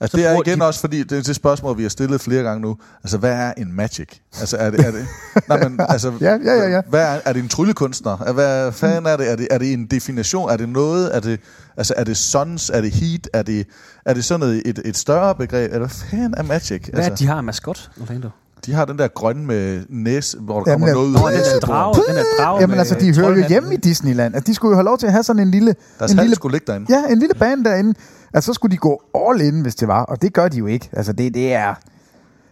Altså, 0.04 0.18
Så 0.18 0.22
det 0.24 0.30
er 0.32 0.42
igen 0.46 0.60
de- 0.60 0.66
også, 0.66 0.80
fordi 0.80 1.04
det 1.04 1.18
er 1.18 1.22
det 1.24 1.36
spørgsmål, 1.36 1.78
vi 1.78 1.82
har 1.84 1.90
stillet 1.90 2.22
flere 2.22 2.44
gange 2.44 2.62
nu. 2.62 2.78
Altså, 3.04 3.18
hvad 3.18 3.32
er 3.32 3.54
en 3.58 3.74
magic? 3.74 4.08
Altså, 4.40 4.58
er 4.58 4.70
det... 4.72 4.80
Er 4.80 4.92
det 4.92 5.06
nej, 5.50 5.70
men, 5.70 5.80
altså, 5.90 6.12
Ja, 6.22 6.38
ja, 6.46 6.54
ja, 6.54 6.70
ja. 6.70 6.82
Hvad 6.90 7.02
er, 7.02 7.20
er 7.26 7.34
det 7.34 7.44
en 7.44 7.50
tryllekunstner? 7.50 8.34
Hvad 8.34 8.72
fanden 8.72 9.06
er 9.06 9.18
det? 9.18 9.32
Er 9.32 9.36
det, 9.36 9.48
er 9.52 9.58
det 9.58 9.74
en 9.74 9.86
definition? 9.86 10.50
Er 10.50 10.58
det 10.58 10.70
noget? 10.70 11.16
Er 11.16 11.20
det, 11.20 11.40
altså, 11.78 11.94
er 11.98 12.04
det 12.04 12.18
suns? 12.18 12.70
Er 12.70 12.82
det 12.82 12.92
heat? 12.92 13.30
Er 13.34 13.42
det, 13.44 13.68
er 14.06 14.14
det 14.14 14.26
sådan 14.26 14.40
noget, 14.40 14.62
et, 14.66 14.80
et 14.86 14.98
større 14.98 15.36
begreb? 15.36 15.66
Eller 15.74 15.80
hvad 15.88 15.90
fanden 16.10 16.34
er 16.38 16.44
magic? 16.44 16.82
Hvad 16.86 16.94
er 16.94 16.98
Altså, 16.98 17.10
det, 17.12 17.20
de 17.20 17.28
har 17.28 17.36
af 17.36 17.44
maskot, 17.44 17.90
Orlando? 18.02 18.30
de 18.66 18.74
har 18.74 18.86
den 18.86 18.98
der 18.98 19.08
grønne 19.08 19.46
med 19.46 19.84
næse, 19.90 20.38
hvor 20.40 20.64
der 20.64 20.72
Jamen, 20.72 20.88
kommer 20.88 20.96
noget 20.96 21.10
ud 21.26 21.32
den 21.32 21.38
næsen. 21.40 21.60
drage, 21.62 21.96
den 22.08 22.16
der 22.16 22.24
drage 22.40 22.62
Jamen 22.62 22.80
altså, 22.80 22.96
de 23.00 23.16
hører 23.16 23.30
jo 23.38 23.48
hjemme 23.48 23.74
i 23.74 23.78
Disneyland. 23.78 24.36
Altså, 24.36 24.48
de 24.48 24.56
skulle 24.56 24.70
jo 24.70 24.76
have 24.76 24.86
lov 24.86 24.98
til 24.98 25.06
at 25.06 25.12
have 25.12 25.24
sådan 25.24 25.42
en 25.42 25.52
lille... 25.52 25.76
Deres 26.00 26.12
en 26.12 26.20
lille 26.20 26.36
skulle 26.36 26.54
ligge 26.54 26.66
derinde. 26.68 26.86
Ja, 26.98 27.04
en 27.14 27.20
lille 27.20 27.36
bane 27.36 27.64
derinde. 27.64 27.94
Altså, 28.34 28.48
så 28.48 28.54
skulle 28.54 28.72
de 28.72 28.78
gå 28.78 29.02
all 29.16 29.42
in, 29.42 29.62
hvis 29.62 29.76
det 29.76 29.88
var. 29.88 30.04
Og 30.04 30.22
det 30.22 30.34
gør 30.34 30.48
de 30.48 30.58
jo 30.58 30.66
ikke. 30.66 30.90
Altså, 30.94 31.14
det, 31.14 31.34
det 31.34 31.54
er... 31.54 31.76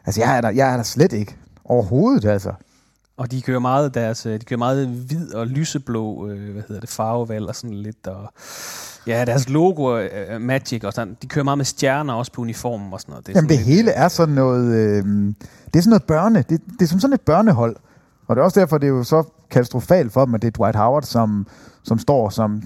Altså, 0.05 0.21
jeg 0.21 0.37
er, 0.37 0.41
der, 0.41 0.49
jeg 0.49 0.71
er 0.73 0.75
der 0.75 0.83
slet 0.83 1.13
ikke. 1.13 1.35
Overhovedet, 1.65 2.25
altså. 2.25 2.53
Og 3.17 3.31
de 3.31 3.41
kører 3.41 3.59
meget 3.59 3.93
deres, 3.93 4.25
øh, 4.25 4.39
de 4.39 4.45
kører 4.45 4.57
meget 4.57 4.87
hvid 4.87 5.33
og 5.33 5.47
lyseblå, 5.47 6.29
øh, 6.29 6.53
hvad 6.53 6.63
hedder 6.67 6.79
det, 6.79 6.89
farvevalg 6.89 7.47
og 7.47 7.55
sådan 7.55 7.75
lidt. 7.75 8.07
Og, 8.07 8.33
ja, 9.07 9.25
deres 9.25 9.49
logo, 9.49 9.97
øh, 9.97 10.41
Magic 10.41 10.83
og 10.83 10.93
sådan, 10.93 11.17
de 11.21 11.27
kører 11.27 11.43
meget 11.43 11.57
med 11.57 11.65
stjerner 11.65 12.13
også 12.13 12.31
på 12.31 12.41
uniformen 12.41 12.93
og 12.93 13.01
sådan 13.01 13.11
noget. 13.11 13.27
Det 13.27 13.33
er 13.33 13.37
Jamen, 13.37 13.49
det 13.49 13.57
lidt, 13.57 13.67
hele 13.67 13.91
er 13.91 14.07
sådan 14.07 14.35
noget... 14.35 14.75
Øh, 14.75 15.05
det 15.73 15.75
er 15.75 15.81
sådan 15.81 15.89
noget 15.89 16.03
børne. 16.03 16.43
Det, 16.49 16.61
det 16.79 16.81
er 16.81 16.85
som 16.87 16.99
sådan 16.99 17.13
et 17.13 17.21
børnehold. 17.21 17.75
Og 18.27 18.35
det 18.35 18.41
er 18.41 18.45
også 18.45 18.59
derfor, 18.59 18.77
det 18.77 18.87
er 18.87 18.91
jo 18.91 19.03
så 19.03 19.23
katastrofalt 19.49 20.13
for 20.13 20.25
dem, 20.25 20.35
at 20.35 20.41
det 20.41 20.47
er 20.47 20.51
Dwight 20.51 20.75
Howard, 20.75 21.03
som, 21.03 21.47
som 21.83 21.99
står 21.99 22.29
som, 22.29 22.63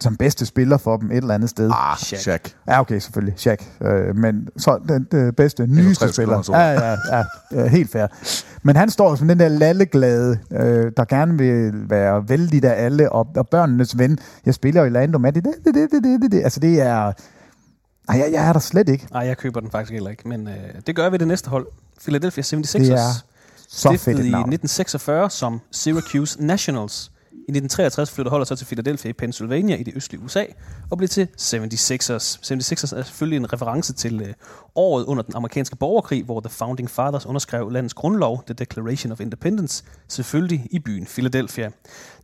som 0.00 0.16
bedste 0.16 0.46
spiller 0.46 0.76
for 0.76 0.96
dem 0.96 1.10
et 1.10 1.16
eller 1.16 1.34
andet 1.34 1.50
sted. 1.50 1.70
Ah, 1.74 1.98
Shaq. 1.98 2.20
Shaq. 2.20 2.40
Ja, 2.68 2.80
okay, 2.80 2.98
selvfølgelig. 2.98 3.34
Shaq. 3.36 3.58
Øh, 3.82 4.16
men 4.16 4.48
så 4.56 4.78
den, 4.88 5.06
den 5.12 5.34
bedste 5.34 5.66
nyeste 5.66 6.12
spiller. 6.12 6.42
spillere, 6.42 6.60
Ja, 6.60 6.90
ja, 6.90 6.96
ja, 7.12 7.24
ja, 7.52 7.66
helt 7.68 7.90
fair. 7.90 8.06
Men 8.62 8.76
han 8.76 8.90
står 8.90 9.14
som 9.14 9.28
den 9.28 9.40
der 9.40 9.48
lalleglade, 9.48 10.38
øh, 10.52 10.92
der 10.96 11.04
gerne 11.04 11.38
vil 11.38 11.90
være 11.90 12.28
vældig 12.28 12.64
af 12.64 12.84
alle, 12.84 13.12
og, 13.12 13.28
og 13.36 13.48
børnenes 13.48 13.98
ven. 13.98 14.18
Jeg 14.46 14.54
spiller 14.54 14.80
jo 14.80 14.86
i 14.86 14.90
Lando 14.90 15.18
med 15.18 15.32
det, 15.32 15.44
det, 15.44 15.54
det, 15.64 15.74
det, 15.74 15.90
det, 15.92 16.22
det, 16.22 16.32
det. 16.32 16.42
Altså, 16.44 16.60
det 16.60 16.80
er... 16.80 17.12
Ej, 18.08 18.18
jeg, 18.18 18.28
jeg 18.32 18.48
er 18.48 18.52
der 18.52 18.60
slet 18.60 18.88
ikke. 18.88 19.06
Nej, 19.12 19.22
jeg 19.26 19.36
køber 19.36 19.60
den 19.60 19.70
faktisk 19.70 19.92
heller 19.92 20.10
ikke, 20.10 20.28
men 20.28 20.48
øh, 20.48 20.54
det 20.86 20.96
gør 20.96 21.10
vi 21.10 21.16
det 21.16 21.28
næste 21.28 21.50
hold. 21.50 21.66
Philadelphia 22.02 22.42
76ers. 22.42 22.78
Det 22.78 22.90
er 22.90 23.22
så 23.68 23.88
fedt 23.88 24.18
i 24.18 24.30
navn. 24.30 24.52
1946 24.52 25.30
som 25.30 25.60
Syracuse 25.70 26.46
Nationals. 26.46 27.10
I 27.48 27.50
1963 27.50 28.10
flyttede 28.10 28.30
holdet 28.30 28.48
så 28.48 28.56
til 28.56 28.64
Philadelphia 28.64 29.08
i 29.08 29.12
Pennsylvania 29.12 29.76
i 29.76 29.82
det 29.82 29.96
østlige 29.96 30.22
USA 30.24 30.44
og 30.90 30.98
blev 30.98 31.08
til 31.08 31.28
76ers. 31.40 32.38
76ers 32.44 32.96
er 32.96 33.02
selvfølgelig 33.02 33.36
en 33.36 33.52
reference 33.52 33.92
til 33.92 34.20
øh, 34.22 34.34
året 34.74 35.04
under 35.04 35.22
den 35.22 35.34
amerikanske 35.36 35.76
borgerkrig, 35.76 36.24
hvor 36.24 36.40
The 36.40 36.50
Founding 36.50 36.90
Fathers 36.90 37.26
underskrev 37.26 37.70
landets 37.70 37.94
grundlov, 37.94 38.42
The 38.46 38.54
Declaration 38.54 39.12
of 39.12 39.20
Independence, 39.20 39.84
selvfølgelig 40.08 40.66
i 40.70 40.78
byen 40.78 41.06
Philadelphia. 41.06 41.70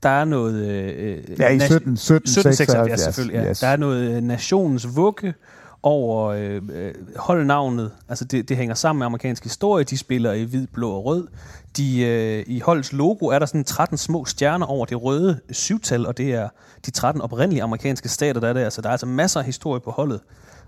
Der 0.02 0.08
er 0.08 0.24
noget... 0.24 0.54
Øh, 0.66 1.18
Ja, 1.38 1.48
i 1.48 1.56
nation- 1.56 1.96
17, 1.96 1.96
17, 1.96 2.50
1776 2.50 3.00
selvfølgelig. 3.14 3.42
Ja. 3.44 3.50
Yes. 3.50 3.60
Der 3.60 3.66
er 3.66 3.76
noget 3.76 4.16
øh, 4.16 4.22
nationens 4.22 4.96
vugge 4.96 5.34
over 5.82 6.28
øh, 6.28 6.62
øh, 6.72 6.94
holdnavnet. 7.16 7.90
Altså 8.08 8.24
det, 8.24 8.48
det 8.48 8.56
hænger 8.56 8.74
sammen 8.74 8.98
med 8.98 9.06
amerikansk 9.06 9.42
historie. 9.42 9.84
De 9.84 9.98
spiller 9.98 10.32
i 10.32 10.42
hvid, 10.42 10.66
blå 10.66 10.90
og 10.90 11.04
rød. 11.04 11.28
De, 11.76 12.00
øh, 12.00 12.44
I 12.46 12.60
holdets 12.60 12.92
logo 12.92 13.26
er 13.26 13.38
der 13.38 13.46
sådan 13.46 13.64
13 13.64 13.98
små 13.98 14.24
stjerner 14.24 14.66
over 14.66 14.86
det 14.86 15.02
røde 15.02 15.40
syvtal, 15.50 16.06
og 16.06 16.18
det 16.18 16.34
er 16.34 16.48
de 16.86 16.90
13 16.90 17.22
oprindelige 17.22 17.62
amerikanske 17.62 18.08
stater, 18.08 18.40
der 18.40 18.48
er 18.48 18.52
der. 18.52 18.70
Så 18.70 18.82
der 18.82 18.88
er 18.88 18.92
altså 18.92 19.06
masser 19.06 19.40
af 19.40 19.46
historie 19.46 19.80
på 19.80 19.90
holdet. 19.90 20.20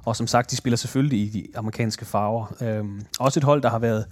Og 0.04 0.16
som 0.16 0.26
sagt, 0.26 0.50
de 0.50 0.56
spiller 0.56 0.76
selvfølgelig 0.76 1.20
i 1.20 1.28
de 1.28 1.46
amerikanske 1.58 2.04
farver. 2.04 2.54
Øhm, 2.60 3.02
også 3.18 3.40
et 3.40 3.44
hold, 3.44 3.62
der 3.62 3.70
har 3.70 3.78
været 3.78 4.04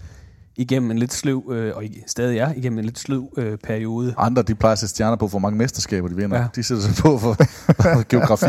igennem 0.56 0.90
en 0.90 0.98
lidt 0.98 1.12
sløv, 1.12 1.50
øh, 1.52 1.76
og 1.76 1.82
stadig 2.06 2.38
er 2.38 2.52
igennem 2.56 2.78
en 2.78 2.84
lidt 2.84 2.98
sløv 2.98 3.32
øh, 3.36 3.58
periode. 3.58 4.14
Andre, 4.18 4.42
de 4.42 4.54
plejer 4.54 4.72
at 4.72 4.78
sætte 4.78 4.90
stjerner 4.90 5.16
på, 5.16 5.26
hvor 5.26 5.38
mange 5.38 5.58
mesterskaber 5.58 6.08
de 6.08 6.16
vinder. 6.16 6.38
Ja. 6.38 6.46
De 6.54 6.62
sætter 6.62 6.82
sig 6.82 6.94
på 7.02 7.18
for 7.18 7.36
geografi. 8.10 8.46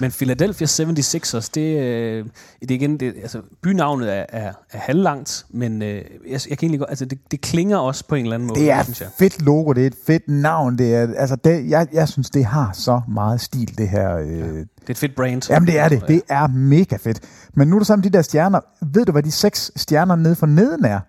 Men 0.00 0.10
Philadelphia 0.10 0.66
76ers, 0.66 1.48
det, 1.54 1.80
øh, 1.80 2.24
det 2.60 2.70
er 2.70 2.74
igen, 2.74 3.00
det, 3.00 3.14
altså 3.22 3.42
bynavnet 3.62 4.14
er, 4.16 4.24
er, 4.28 4.52
er 4.72 4.78
halvlangt, 4.78 5.46
men 5.50 5.82
øh, 5.82 5.88
jeg, 5.88 6.04
jeg 6.30 6.40
kan 6.40 6.56
egentlig 6.60 6.78
godt, 6.78 6.90
altså 6.90 7.04
det, 7.04 7.18
det 7.30 7.40
klinger 7.40 7.76
også 7.76 8.04
på 8.08 8.14
en 8.14 8.24
eller 8.24 8.34
anden 8.34 8.48
måde, 8.48 8.60
Det 8.60 8.70
er 8.70 8.82
synes 8.82 9.00
jeg. 9.00 9.06
et 9.06 9.12
fedt 9.18 9.42
logo, 9.42 9.72
det 9.72 9.82
er 9.82 9.86
et 9.86 9.96
fedt 10.06 10.28
navn. 10.28 10.78
Det 10.78 10.94
er, 10.94 11.08
altså 11.16 11.36
det, 11.36 11.70
jeg, 11.70 11.88
jeg 11.92 12.08
synes, 12.08 12.30
det 12.30 12.44
har 12.44 12.70
så 12.72 13.00
meget 13.08 13.40
stil, 13.40 13.78
det 13.78 13.88
her. 13.88 14.16
Øh, 14.16 14.26
Det 14.28 14.68
er 14.86 14.90
et 14.90 14.98
fedt 14.98 15.14
brand. 15.14 15.50
Jamen 15.50 15.66
det 15.66 15.78
er 15.78 15.88
det. 15.88 16.02
Det 16.08 16.22
er 16.28 16.46
mega 16.46 16.96
fedt. 16.96 17.20
Men 17.54 17.68
nu 17.68 17.76
er 17.76 17.80
der 17.80 17.84
sammen 17.84 18.04
de 18.04 18.10
der 18.16 18.22
stjerner. 18.22 18.60
Ved 18.92 19.04
du, 19.04 19.12
hvad 19.12 19.22
de 19.22 19.30
seks 19.30 19.70
stjerner 19.76 20.16
nede 20.16 20.36
for 20.36 20.46
neden 20.46 20.84
er? 20.84 21.00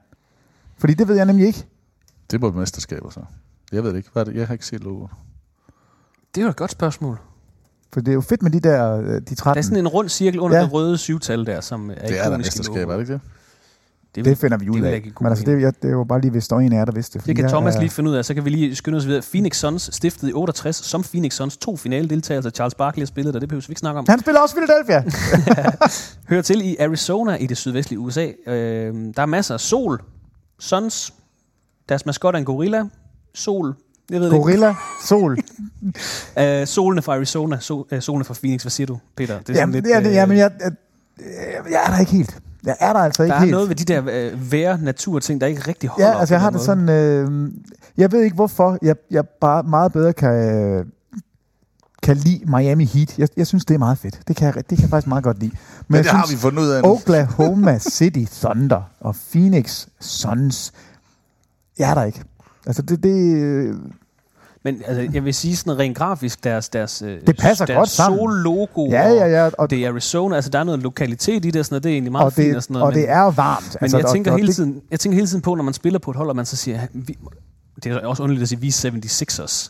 Fordi 0.77 0.93
det 0.93 1.07
ved 1.07 1.15
jeg 1.15 1.25
nemlig 1.25 1.47
ikke. 1.47 1.65
Det 2.31 2.41
må 2.41 2.51
mesterskaber 2.51 3.09
så. 3.09 3.19
Jeg 3.71 3.83
ved 3.83 3.89
det 3.91 3.97
ikke. 3.97 4.09
Hvad 4.13 4.21
er 4.21 4.25
det? 4.25 4.35
Jeg 4.35 4.47
har 4.47 4.53
ikke 4.53 4.65
set 4.65 4.83
logoet. 4.83 5.09
Det 6.35 6.41
er 6.41 6.45
jo 6.45 6.49
et 6.49 6.55
godt 6.55 6.71
spørgsmål. 6.71 7.19
For 7.97 8.01
det 8.01 8.11
er 8.11 8.13
jo 8.15 8.21
fedt 8.21 8.43
med 8.43 8.51
de 8.51 8.59
der, 8.59 8.97
øh, 8.97 9.21
de 9.29 9.35
13. 9.35 9.43
Der 9.43 9.57
er 9.59 9.61
sådan 9.61 9.77
en 9.77 9.87
rund 9.87 10.09
cirkel 10.09 10.39
under 10.39 10.57
Ja. 10.57 10.63
det 10.63 10.73
røde 10.73 10.97
syvtal 10.97 11.45
der, 11.45 11.61
som 11.61 11.89
er 11.89 11.93
Det 12.07 12.19
er 12.25 12.29
der 12.29 12.37
mesterskaber, 12.37 12.93
er 12.93 12.97
det 12.97 13.03
ikke 13.03 13.13
det? 13.13 13.21
Det, 14.15 14.25
det 14.25 14.37
finder 14.37 14.57
vi 14.57 14.69
ud 14.69 14.81
af. 14.81 15.11
Men 15.21 15.29
altså, 15.29 15.45
det, 15.45 15.61
jeg, 15.61 15.73
det 15.81 15.87
er 15.87 15.91
jo 15.91 16.03
bare 16.03 16.21
lige, 16.21 16.31
hvis 16.31 16.47
der 16.47 16.55
er 16.55 16.59
en 16.59 16.73
af 16.73 16.77
jer, 16.77 16.85
der 16.85 16.91
vidste 16.91 17.19
det. 17.19 17.27
Det 17.27 17.35
kan 17.35 17.43
jeg 17.43 17.51
Thomas 17.51 17.75
er- 17.75 17.79
lige 17.79 17.89
finde 17.89 18.09
ud 18.09 18.15
af, 18.15 18.25
så 18.25 18.33
kan 18.33 18.45
vi 18.45 18.49
lige 18.49 18.75
skynde 18.75 18.97
os 18.97 19.07
videre. 19.07 19.21
Phoenix 19.31 19.57
Suns 19.57 19.89
stiftede 19.93 20.31
i 20.31 20.33
68 20.33 20.75
som 20.75 21.03
Phoenix 21.03 21.33
Suns 21.33 21.57
to 21.57 21.77
finaledeltagelser. 21.77 22.49
Charles 22.49 22.75
Barkley 22.75 23.01
har 23.01 23.05
spillet 23.05 23.33
der, 23.33 23.39
det 23.39 23.49
behøver 23.49 23.65
vi 23.67 23.71
ikke 23.71 23.79
snakke 23.79 23.99
om. 23.99 24.05
Han 24.09 24.19
spiller 24.19 24.41
også 24.41 24.55
Philadelphia. 24.55 25.03
Hører 26.29 26.41
til 26.41 26.61
i 26.65 26.77
Arizona 26.79 27.35
i 27.35 27.47
det 27.47 27.57
sydvestlige 27.57 27.99
USA. 27.99 28.25
Øh, 28.47 28.93
der 29.15 29.21
er 29.21 29.25
masser 29.25 29.53
af 29.53 29.59
sol. 29.59 30.01
Suns. 30.59 31.13
Deres 31.89 32.05
maskot 32.05 32.33
er 32.35 32.39
en 32.39 32.45
gorilla. 32.45 32.83
Sol. 33.35 33.75
Jeg 34.11 34.21
ved 34.21 34.31
Gorilla, 34.31 34.75
sol. 35.05 35.37
ikke. 35.37 35.49
Øh, 36.61 36.67
solene 36.67 37.01
fra 37.01 37.13
Arizona. 37.13 37.59
Sol, 37.59 37.87
øh, 37.91 38.01
solene 38.01 38.25
fra 38.25 38.33
Phoenix. 38.33 38.61
Hvad 38.61 38.69
siger 38.69 38.87
du, 38.87 38.99
Peter? 39.15 39.39
Det 39.39 39.49
er 39.49 39.59
Jamen, 39.59 39.83
det 39.83 39.95
er 39.95 39.99
det, 39.99 40.09
øh, 40.09 40.13
jamen 40.13 40.37
jeg, 40.37 40.51
jeg, 40.59 40.71
jeg 41.71 41.81
er 41.85 41.91
der 41.91 41.99
ikke 41.99 42.11
helt. 42.11 42.37
Jeg 42.65 42.75
er 42.79 42.93
der 42.93 42.99
altså 42.99 43.23
ikke 43.23 43.31
der 43.31 43.35
er 43.35 43.39
helt. 43.39 43.51
noget 43.51 43.69
ved 43.69 43.75
de 43.75 43.83
der 43.83 44.03
øh, 44.11 44.51
være 44.51 44.77
naturting, 44.81 45.41
der 45.41 45.47
ikke 45.47 45.61
rigtig 45.67 45.89
holder. 45.89 46.07
Ja, 46.07 46.19
altså 46.19 46.33
jeg 46.35 46.41
har 46.41 46.49
det 46.49 46.61
sådan, 46.61 46.89
øh, 46.89 47.51
jeg 47.97 48.11
ved 48.11 48.21
ikke 48.21 48.35
hvorfor, 48.35 48.77
jeg, 48.81 48.95
jeg 49.11 49.27
bare 49.27 49.63
meget 49.63 49.91
bedre 49.93 50.13
kan, 50.13 50.91
kan 52.03 52.17
lide 52.17 52.41
Miami 52.45 52.85
Heat. 52.85 53.17
Jeg, 53.17 53.27
jeg 53.37 53.47
synes, 53.47 53.65
det 53.65 53.73
er 53.73 53.77
meget 53.77 53.97
fedt. 53.97 54.19
Det 54.27 54.35
kan 54.35 54.45
jeg, 54.45 54.55
det 54.55 54.67
kan 54.67 54.81
jeg 54.81 54.89
faktisk 54.89 55.07
meget 55.07 55.23
godt 55.23 55.39
lide. 55.39 55.51
Men, 55.51 55.85
Men 55.87 56.03
det 56.03 56.11
har 56.11 56.21
vi 56.21 56.27
synes, 56.27 56.41
fundet 56.41 56.61
ud 56.63 56.69
af 56.69 56.83
nu. 56.83 56.89
Oklahoma 56.89 57.79
City 57.79 58.25
Thunder 58.41 58.81
og 58.99 59.15
Phoenix 59.31 59.87
Suns, 59.99 60.73
jeg 61.79 61.89
er 61.89 61.93
der 61.93 62.03
ikke. 62.03 62.23
Altså 62.67 62.81
det, 62.81 63.03
det 63.03 63.13
Men 63.13 63.93
Men 64.63 64.81
altså, 64.87 65.09
jeg 65.13 65.25
vil 65.25 65.33
sige 65.33 65.55
sådan 65.55 65.79
rent 65.79 65.97
grafisk, 65.97 66.43
deres, 66.43 66.69
deres, 66.69 67.01
øh, 67.01 67.21
Det 67.27 67.37
passer 67.37 67.65
deres 67.65 67.77
godt 67.77 67.89
sammen. 67.89 68.19
sol-logo, 68.19 68.87
Ja, 68.89 69.09
ja, 69.09 69.27
ja, 69.27 69.49
og, 69.57 69.69
det 69.69 69.85
er 69.85 69.89
Arizona, 69.91 70.35
altså 70.35 70.51
der 70.51 70.59
er 70.59 70.63
noget 70.63 70.79
lokalitet 70.83 71.45
i 71.45 71.51
det, 71.51 71.59
og 71.59 71.65
sådan 71.65 71.73
noget, 71.73 71.83
det 71.83 71.89
er 71.89 71.93
egentlig 71.93 72.11
meget 72.11 72.25
Og 72.25 72.33
fint. 72.33 72.47
det, 72.47 72.55
og 72.55 72.63
sådan 72.63 72.73
noget, 72.73 72.87
og 72.87 72.93
det 72.93 73.09
er 73.09 73.31
varmt. 73.31 73.77
Men 73.81 73.91
jeg, 73.91 74.05
og- 74.05 74.11
tænker 74.11 74.31
og 74.31 74.37
hele 74.37 74.47
det- 74.47 74.55
tiden, 74.55 74.81
jeg 74.91 74.99
tænker 74.99 75.15
hele 75.15 75.27
tiden 75.27 75.41
på, 75.41 75.55
når 75.55 75.63
man 75.63 75.73
spiller 75.73 75.99
på 75.99 76.11
et 76.11 76.17
hold, 76.17 76.29
og 76.29 76.35
man 76.35 76.45
så 76.45 76.55
siger, 76.55 76.79
vi, 76.93 77.17
det 77.83 77.91
er 77.91 77.99
også 77.99 78.23
underligt 78.23 78.41
at 78.43 78.49
sige, 78.49 78.61
vi 78.61 78.67
er 78.67 78.71
76ers. 78.71 79.69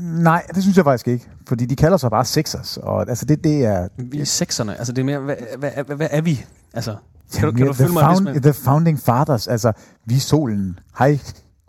Nej, 0.00 0.42
det 0.54 0.62
synes 0.62 0.76
jeg 0.76 0.84
faktisk 0.84 1.08
ikke. 1.08 1.28
Fordi 1.48 1.64
de 1.66 1.76
kalder 1.76 1.96
sig 1.96 2.10
bare 2.10 2.24
Sixers. 2.24 2.76
Og 2.76 3.08
altså 3.08 3.24
det, 3.24 3.44
det 3.44 3.64
er... 3.64 3.88
Vi 3.98 4.20
er 4.20 4.24
sekserne. 4.24 4.76
Altså 4.78 4.92
det 4.92 5.00
er 5.02 5.04
mere, 5.06 5.18
hvad, 5.18 5.34
hvad, 5.58 5.70
hvad, 5.86 5.96
hvad 5.96 6.08
er 6.10 6.20
vi? 6.20 6.44
Altså, 6.74 6.90
kan 7.34 7.40
du, 7.40 7.46
Jamen, 7.46 7.56
kan 7.56 7.66
du 7.66 7.72
the, 7.72 7.78
følge 7.82 7.92
mig, 7.92 8.04
found, 8.04 8.24
man, 8.24 8.42
the 8.42 8.52
Founding 8.52 9.00
Fathers. 9.00 9.48
Altså, 9.48 9.72
vi 10.06 10.14
er 10.16 10.20
solen. 10.20 10.78
Hej. 10.98 11.18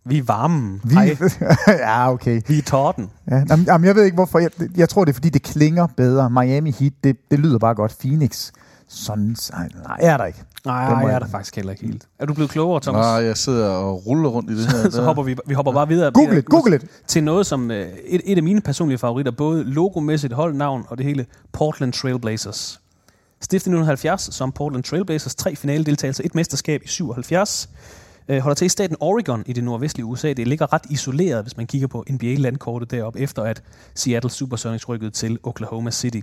Vi 0.05 0.17
er 0.17 0.23
varmen. 0.23 0.81
Vi, 0.83 0.95
ja, 1.67 2.11
okay. 2.11 2.41
vi 2.47 2.57
er 2.57 2.61
torden. 2.61 3.09
Ja, 3.31 3.43
jamen, 3.49 3.65
jamen, 3.65 3.87
jeg 3.87 3.95
ved 3.95 4.03
ikke 4.03 4.15
hvorfor. 4.15 4.39
Jeg, 4.39 4.49
jeg 4.77 4.89
tror, 4.89 5.05
det 5.05 5.11
er 5.11 5.13
fordi, 5.13 5.29
det 5.29 5.43
klinger 5.43 5.87
bedre. 5.97 6.29
Miami 6.29 6.71
Heat, 6.79 6.93
det, 7.03 7.17
det 7.31 7.39
lyder 7.39 7.57
bare 7.59 7.75
godt. 7.75 7.95
Phoenix. 7.99 8.51
Sådan, 8.87 9.35
nej, 9.53 9.69
nej, 9.87 9.97
er 10.01 10.17
der 10.17 10.25
ikke. 10.25 10.43
Nej, 10.65 10.75
jeg 10.75 11.03
er 11.03 11.09
jeg- 11.09 11.21
der 11.21 11.27
faktisk 11.27 11.55
heller 11.55 11.71
ikke 11.71 11.85
helt. 11.85 12.07
Er 12.19 12.25
du 12.25 12.33
blevet 12.33 12.51
klogere, 12.51 12.81
Thomas? 12.81 12.99
Nej, 12.99 13.07
jeg 13.25 13.37
sidder 13.37 13.67
og 13.69 14.05
ruller 14.07 14.29
rundt 14.29 14.49
i 14.51 14.57
det 14.57 14.71
her. 14.71 14.89
så 14.91 15.03
hopper 15.03 15.23
vi, 15.23 15.35
vi 15.47 15.53
hopper 15.53 15.71
bare 15.71 15.87
videre. 15.87 16.11
Google 16.11 16.39
it, 16.39 16.45
google 16.45 16.75
it. 16.75 16.85
Til 17.07 17.23
noget 17.23 17.45
som 17.45 17.71
øh, 17.71 17.87
et, 18.05 18.21
et 18.25 18.37
af 18.37 18.43
mine 18.43 18.61
personlige 18.61 18.97
favoritter, 18.97 19.31
både 19.31 19.63
logomæssigt, 19.63 20.33
holdnavn 20.33 20.85
og 20.87 20.97
det 20.97 21.05
hele, 21.05 21.25
Portland 21.53 21.93
Trailblazers. 21.93 22.81
Stiftet 23.41 23.67
i 23.67 23.75
1970 23.75 24.35
som 24.35 24.51
Portland 24.51 24.83
Trailblazers, 24.83 25.35
tre 25.35 25.55
finale 25.55 25.83
deltagelser, 25.85 26.23
et 26.25 26.35
mesterskab 26.35 26.81
i 26.85 26.87
77. 26.87 27.69
Øh, 28.27 28.39
holder 28.39 28.55
til 28.55 28.65
i 28.65 28.69
staten 28.69 28.97
Oregon 28.99 29.43
i 29.45 29.53
det 29.53 29.63
nordvestlige 29.63 30.05
USA. 30.05 30.33
Det 30.33 30.47
ligger 30.47 30.73
ret 30.73 30.85
isoleret, 30.89 31.43
hvis 31.43 31.57
man 31.57 31.67
kigger 31.67 31.87
på 31.87 32.05
NBA-landkortet 32.09 32.91
deroppe, 32.91 33.19
efter 33.19 33.43
at 33.43 33.63
Seattle 33.95 34.31
Supersonics 34.31 34.89
rykkede 34.89 35.11
til 35.11 35.39
Oklahoma 35.43 35.91
City. 35.91 36.19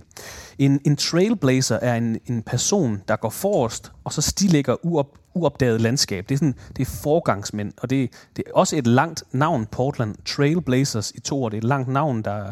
En, 0.57 0.79
en 0.85 0.95
trailblazer 0.95 1.79
er 1.81 1.95
en, 1.95 2.19
en 2.25 2.43
person, 2.43 3.01
der 3.07 3.15
går 3.15 3.29
forrest, 3.29 3.91
og 4.03 4.13
så 4.13 4.21
stilægger 4.21 4.85
uop, 4.85 5.17
uopdaget 5.33 5.81
landskab. 5.81 6.29
Det 6.29 6.35
er, 6.35 6.39
sådan, 6.39 6.55
det 6.77 6.87
er 6.87 6.91
forgangsmænd, 7.03 7.73
og 7.81 7.89
det, 7.89 8.09
det 8.35 8.43
er 8.47 8.51
også 8.53 8.75
et 8.75 8.87
langt 8.87 9.23
navn, 9.31 9.65
Portland 9.65 10.15
Trailblazers 10.25 11.11
i 11.11 11.19
to 11.19 11.43
år. 11.43 11.49
Det 11.49 11.57
er 11.57 11.61
et 11.61 11.67
langt 11.67 11.87
navn, 11.87 12.21
der... 12.21 12.51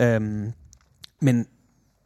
Øhm, 0.00 0.52
men 1.20 1.46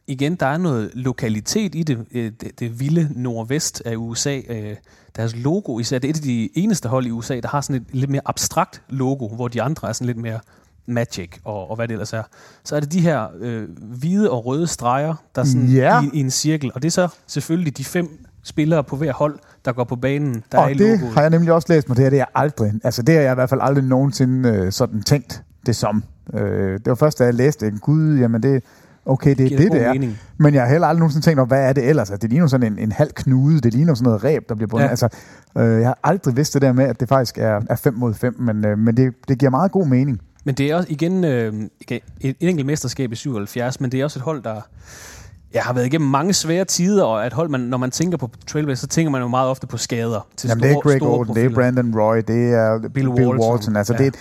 igen, 0.09 0.35
der 0.35 0.45
er 0.45 0.57
noget 0.57 0.91
lokalitet 0.93 1.75
i 1.75 1.83
det, 1.83 1.97
øh, 2.11 2.31
det, 2.41 2.59
det 2.59 2.79
vilde 2.79 3.09
nordvest 3.15 3.81
af 3.85 3.95
USA. 3.95 4.39
Øh, 4.49 4.75
Deres 5.15 5.35
logo 5.35 5.79
især, 5.79 5.99
det 5.99 6.07
er 6.07 6.09
et 6.09 6.17
af 6.17 6.23
de 6.23 6.49
eneste 6.55 6.89
hold 6.89 7.05
i 7.05 7.11
USA, 7.11 7.39
der 7.39 7.47
har 7.47 7.61
sådan 7.61 7.75
et 7.75 7.87
lidt 7.91 8.09
mere 8.11 8.21
abstrakt 8.25 8.81
logo, 8.89 9.27
hvor 9.27 9.47
de 9.47 9.61
andre 9.61 9.89
er 9.89 9.93
sådan 9.93 10.05
lidt 10.07 10.17
mere 10.17 10.39
magic 10.85 11.29
og, 11.43 11.69
og 11.69 11.75
hvad 11.75 11.87
det 11.87 11.93
ellers 11.93 12.13
er. 12.13 12.23
Så 12.63 12.75
er 12.75 12.79
det 12.79 12.91
de 12.93 13.01
her 13.01 13.27
øh, 13.39 13.67
hvide 13.79 14.31
og 14.31 14.45
røde 14.45 14.67
streger, 14.67 15.15
der 15.35 15.41
er 15.41 15.45
sådan 15.45 15.67
Ja. 15.67 16.01
i, 16.03 16.09
i 16.13 16.19
en 16.19 16.31
cirkel. 16.31 16.71
Og 16.75 16.81
det 16.81 16.87
er 16.87 16.91
så 16.91 17.07
selvfølgelig 17.27 17.77
de 17.77 17.83
fem 17.85 18.25
spillere 18.43 18.83
på 18.83 18.95
hver 18.95 19.13
hold, 19.13 19.39
der 19.65 19.71
går 19.71 19.83
på 19.83 19.95
banen, 19.95 20.43
der 20.51 20.57
er 20.57 20.63
og 20.63 20.71
i 20.71 20.73
det 20.73 20.99
logoet. 20.99 21.13
har 21.13 21.21
jeg 21.21 21.29
nemlig 21.29 21.53
også 21.53 21.73
læst 21.73 21.87
mig, 21.89 21.97
det 21.97 22.03
her, 22.05 22.09
det 22.09 22.19
er 22.19 22.25
aldrig, 22.35 22.73
altså 22.83 23.01
det 23.01 23.15
har 23.15 23.21
jeg 23.21 23.31
i 23.31 23.35
hvert 23.35 23.49
fald 23.49 23.61
aldrig 23.63 23.83
nogensinde 23.83 24.49
øh, 24.49 24.71
sådan 24.71 25.03
tænkt 25.03 25.43
det 25.65 25.75
som. 25.75 26.03
Øh, 26.33 26.73
det 26.73 26.85
var 26.87 26.95
først, 26.95 27.19
da 27.19 27.23
jeg 27.23 27.33
læste 27.33 27.71
gud, 27.81 28.17
jamen 28.17 28.43
det, 28.43 28.63
okay, 29.09 29.29
det 29.29 29.43
er 29.43 29.47
giver 29.47 29.61
det, 29.61 29.71
det 29.71 29.81
er. 29.81 29.93
mening. 29.93 30.19
Men 30.37 30.53
jeg 30.53 30.61
har 30.61 30.69
heller 30.69 30.87
aldrig 30.87 30.99
nogensinde 30.99 31.25
tænkt 31.25 31.39
over, 31.39 31.47
hvad 31.47 31.69
er 31.69 31.73
det 31.73 31.89
ellers? 31.89 32.11
Altså, 32.11 32.21
det 32.21 32.29
ligner 32.29 32.47
sådan 32.47 32.73
en, 32.73 32.79
en 32.79 32.91
halv 32.91 33.11
knude, 33.15 33.61
det 33.61 33.73
ligner 33.73 33.93
sådan 33.93 34.03
noget 34.03 34.23
ræb, 34.23 34.49
der 34.49 34.55
bliver 34.55 34.67
bundet. 34.67 34.85
Ja. 34.85 34.89
Altså, 34.89 35.07
øh, 35.57 35.79
jeg 35.79 35.87
har 35.87 35.99
aldrig 36.03 36.37
vidst 36.37 36.53
det 36.53 36.61
der 36.61 36.73
med, 36.73 36.85
at 36.85 36.99
det 36.99 37.09
faktisk 37.09 37.37
er, 37.37 37.61
er 37.69 37.75
5 37.75 37.93
mod 37.93 38.13
5, 38.13 38.35
men, 38.39 38.65
øh, 38.65 38.77
men 38.77 38.97
det, 38.97 39.13
det 39.27 39.39
giver 39.39 39.49
meget 39.49 39.71
god 39.71 39.87
mening. 39.87 40.21
Men 40.43 40.55
det 40.55 40.71
er 40.71 40.75
også 40.75 40.87
igen 40.91 41.23
øh, 41.23 41.53
et, 41.87 42.01
et 42.21 42.35
enkelt 42.39 42.65
mesterskab 42.65 43.11
i 43.11 43.15
77, 43.15 43.81
men 43.81 43.91
det 43.91 43.99
er 43.99 44.03
også 44.03 44.19
et 44.19 44.23
hold, 44.23 44.43
der 44.43 44.61
jeg 45.53 45.63
har 45.63 45.73
været 45.73 45.85
igennem 45.85 46.09
mange 46.09 46.33
svære 46.33 46.65
tider, 46.65 47.03
og 47.03 47.25
at 47.25 47.33
hold, 47.33 47.49
man, 47.49 47.59
når 47.59 47.77
man 47.77 47.91
tænker 47.91 48.17
på 48.17 48.29
Trailblazers, 48.47 48.79
så 48.79 48.87
tænker 48.87 49.11
man 49.11 49.21
jo 49.21 49.27
meget 49.27 49.49
ofte 49.49 49.67
på 49.67 49.77
skader. 49.77 50.27
Til 50.37 50.47
Jamen, 50.47 50.61
store, 50.61 50.69
det 50.69 50.77
er 50.77 50.81
Greg 50.81 51.01
Oden, 51.01 51.35
det 51.35 51.45
er. 51.45 51.49
Brandon 51.49 51.99
Roy, 51.99 52.17
det 52.17 52.53
er 52.53 52.79
Bill, 52.79 52.91
Bill 52.93 53.27
Walton. 53.27 53.51
Walton. 53.51 53.75
Altså, 53.75 53.93
ja. 53.93 53.97
det 53.97 54.07
er, 54.07 54.19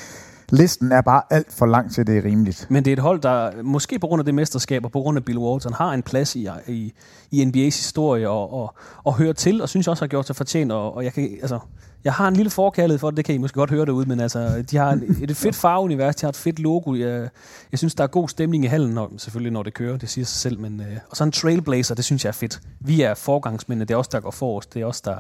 listen 0.53 0.93
er 0.93 1.01
bare 1.01 1.23
alt 1.31 1.53
for 1.53 1.66
lang 1.66 1.93
til, 1.93 2.07
det 2.07 2.19
er 2.19 2.25
rimeligt. 2.25 2.66
Men 2.70 2.85
det 2.85 2.91
er 2.91 2.93
et 2.93 3.03
hold, 3.03 3.20
der 3.20 3.62
måske 3.62 3.99
på 3.99 4.07
grund 4.07 4.20
af 4.20 4.25
det 4.25 4.35
mesterskab 4.35 4.85
og 4.85 4.93
på 4.93 5.01
grund 5.01 5.19
af 5.19 5.25
Bill 5.25 5.39
Walton 5.39 5.73
har 5.73 5.93
en 5.93 6.03
plads 6.03 6.37
i, 6.37 6.49
i, 6.69 6.93
i 7.31 7.43
NBA's 7.43 7.65
historie 7.65 8.29
og, 8.29 8.53
og, 8.53 8.75
og 9.05 9.15
hører 9.15 9.33
til, 9.33 9.62
og 9.62 9.69
synes 9.69 9.89
også 9.89 10.03
har 10.03 10.09
gjort 10.09 10.27
sig 10.27 10.37
fortjent. 10.37 10.73
Og, 10.73 10.95
og 10.95 11.05
jeg, 11.05 11.12
kan, 11.12 11.39
altså, 11.41 11.59
jeg 12.05 12.12
har 12.12 12.29
en 12.29 12.35
lille 12.35 12.51
forkærlighed 12.51 12.99
for 12.99 13.11
det, 13.11 13.16
det 13.16 13.25
kan 13.25 13.35
I 13.35 13.39
måske 13.39 13.55
godt 13.55 13.70
høre 13.70 13.87
derude, 13.87 14.09
men 14.09 14.20
altså, 14.20 14.65
de 14.70 14.77
har 14.77 14.93
et, 14.93 15.31
et 15.31 15.37
fedt 15.37 15.57
farveunivers, 15.57 16.16
de 16.16 16.25
har 16.25 16.29
et 16.29 16.37
fedt 16.37 16.59
logo. 16.59 16.95
Jeg, 16.95 17.29
jeg 17.73 17.79
synes, 17.79 17.95
der 17.95 18.05
er 18.05 18.09
god 18.09 18.29
stemning 18.29 18.65
i 18.65 18.66
hallen, 18.66 18.95
når, 18.95 19.12
selvfølgelig 19.16 19.53
når 19.53 19.62
det 19.62 19.75
kører, 19.75 19.97
det 19.97 20.09
siger 20.09 20.25
sig 20.25 20.41
selv. 20.41 20.61
Men, 20.61 20.81
øh, 20.81 20.97
og 21.11 21.16
så 21.16 21.25
en 21.25 21.33
trailblazer, 21.33 21.95
det 21.95 22.05
synes 22.05 22.25
jeg 22.25 22.29
er 22.29 22.33
fedt. 22.33 22.61
Vi 22.81 23.03
er 23.03 23.15
forgangsmændene, 23.15 23.85
det 23.85 23.95
er 23.95 23.99
os, 23.99 24.09
der 24.09 24.20
går 24.20 24.31
forrest, 24.31 24.75
det 24.75 24.83
er 24.83 24.87
os, 24.87 25.01
der, 25.01 25.16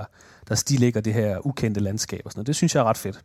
der 0.48 0.54
stilægger 0.54 1.00
det 1.00 1.14
her 1.14 1.46
ukendte 1.46 1.80
landskab 1.80 2.20
og 2.24 2.30
sådan 2.30 2.38
noget. 2.38 2.46
Det 2.46 2.56
synes 2.56 2.74
jeg 2.74 2.80
er 2.80 2.84
ret 2.84 2.98
fedt. 2.98 3.20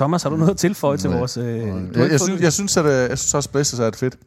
Thomas, 0.00 0.22
har 0.22 0.30
du 0.30 0.36
noget 0.36 0.50
at 0.50 0.56
tilføje 0.56 0.96
til 0.96 1.10
vores... 1.10 1.36
Øh, 1.36 1.58
Jeg, 1.58 2.10
jeg, 2.10 2.20
synes, 2.20 2.40
jeg 2.40 2.52
synes, 2.52 2.76
at 2.76 2.84
øh, 2.84 3.10
jeg 3.10 3.18
synes 3.18 3.34
også, 3.34 3.50
Blazers 3.50 3.78
er 3.78 3.86
et 3.86 3.96
fedt. 3.96 4.18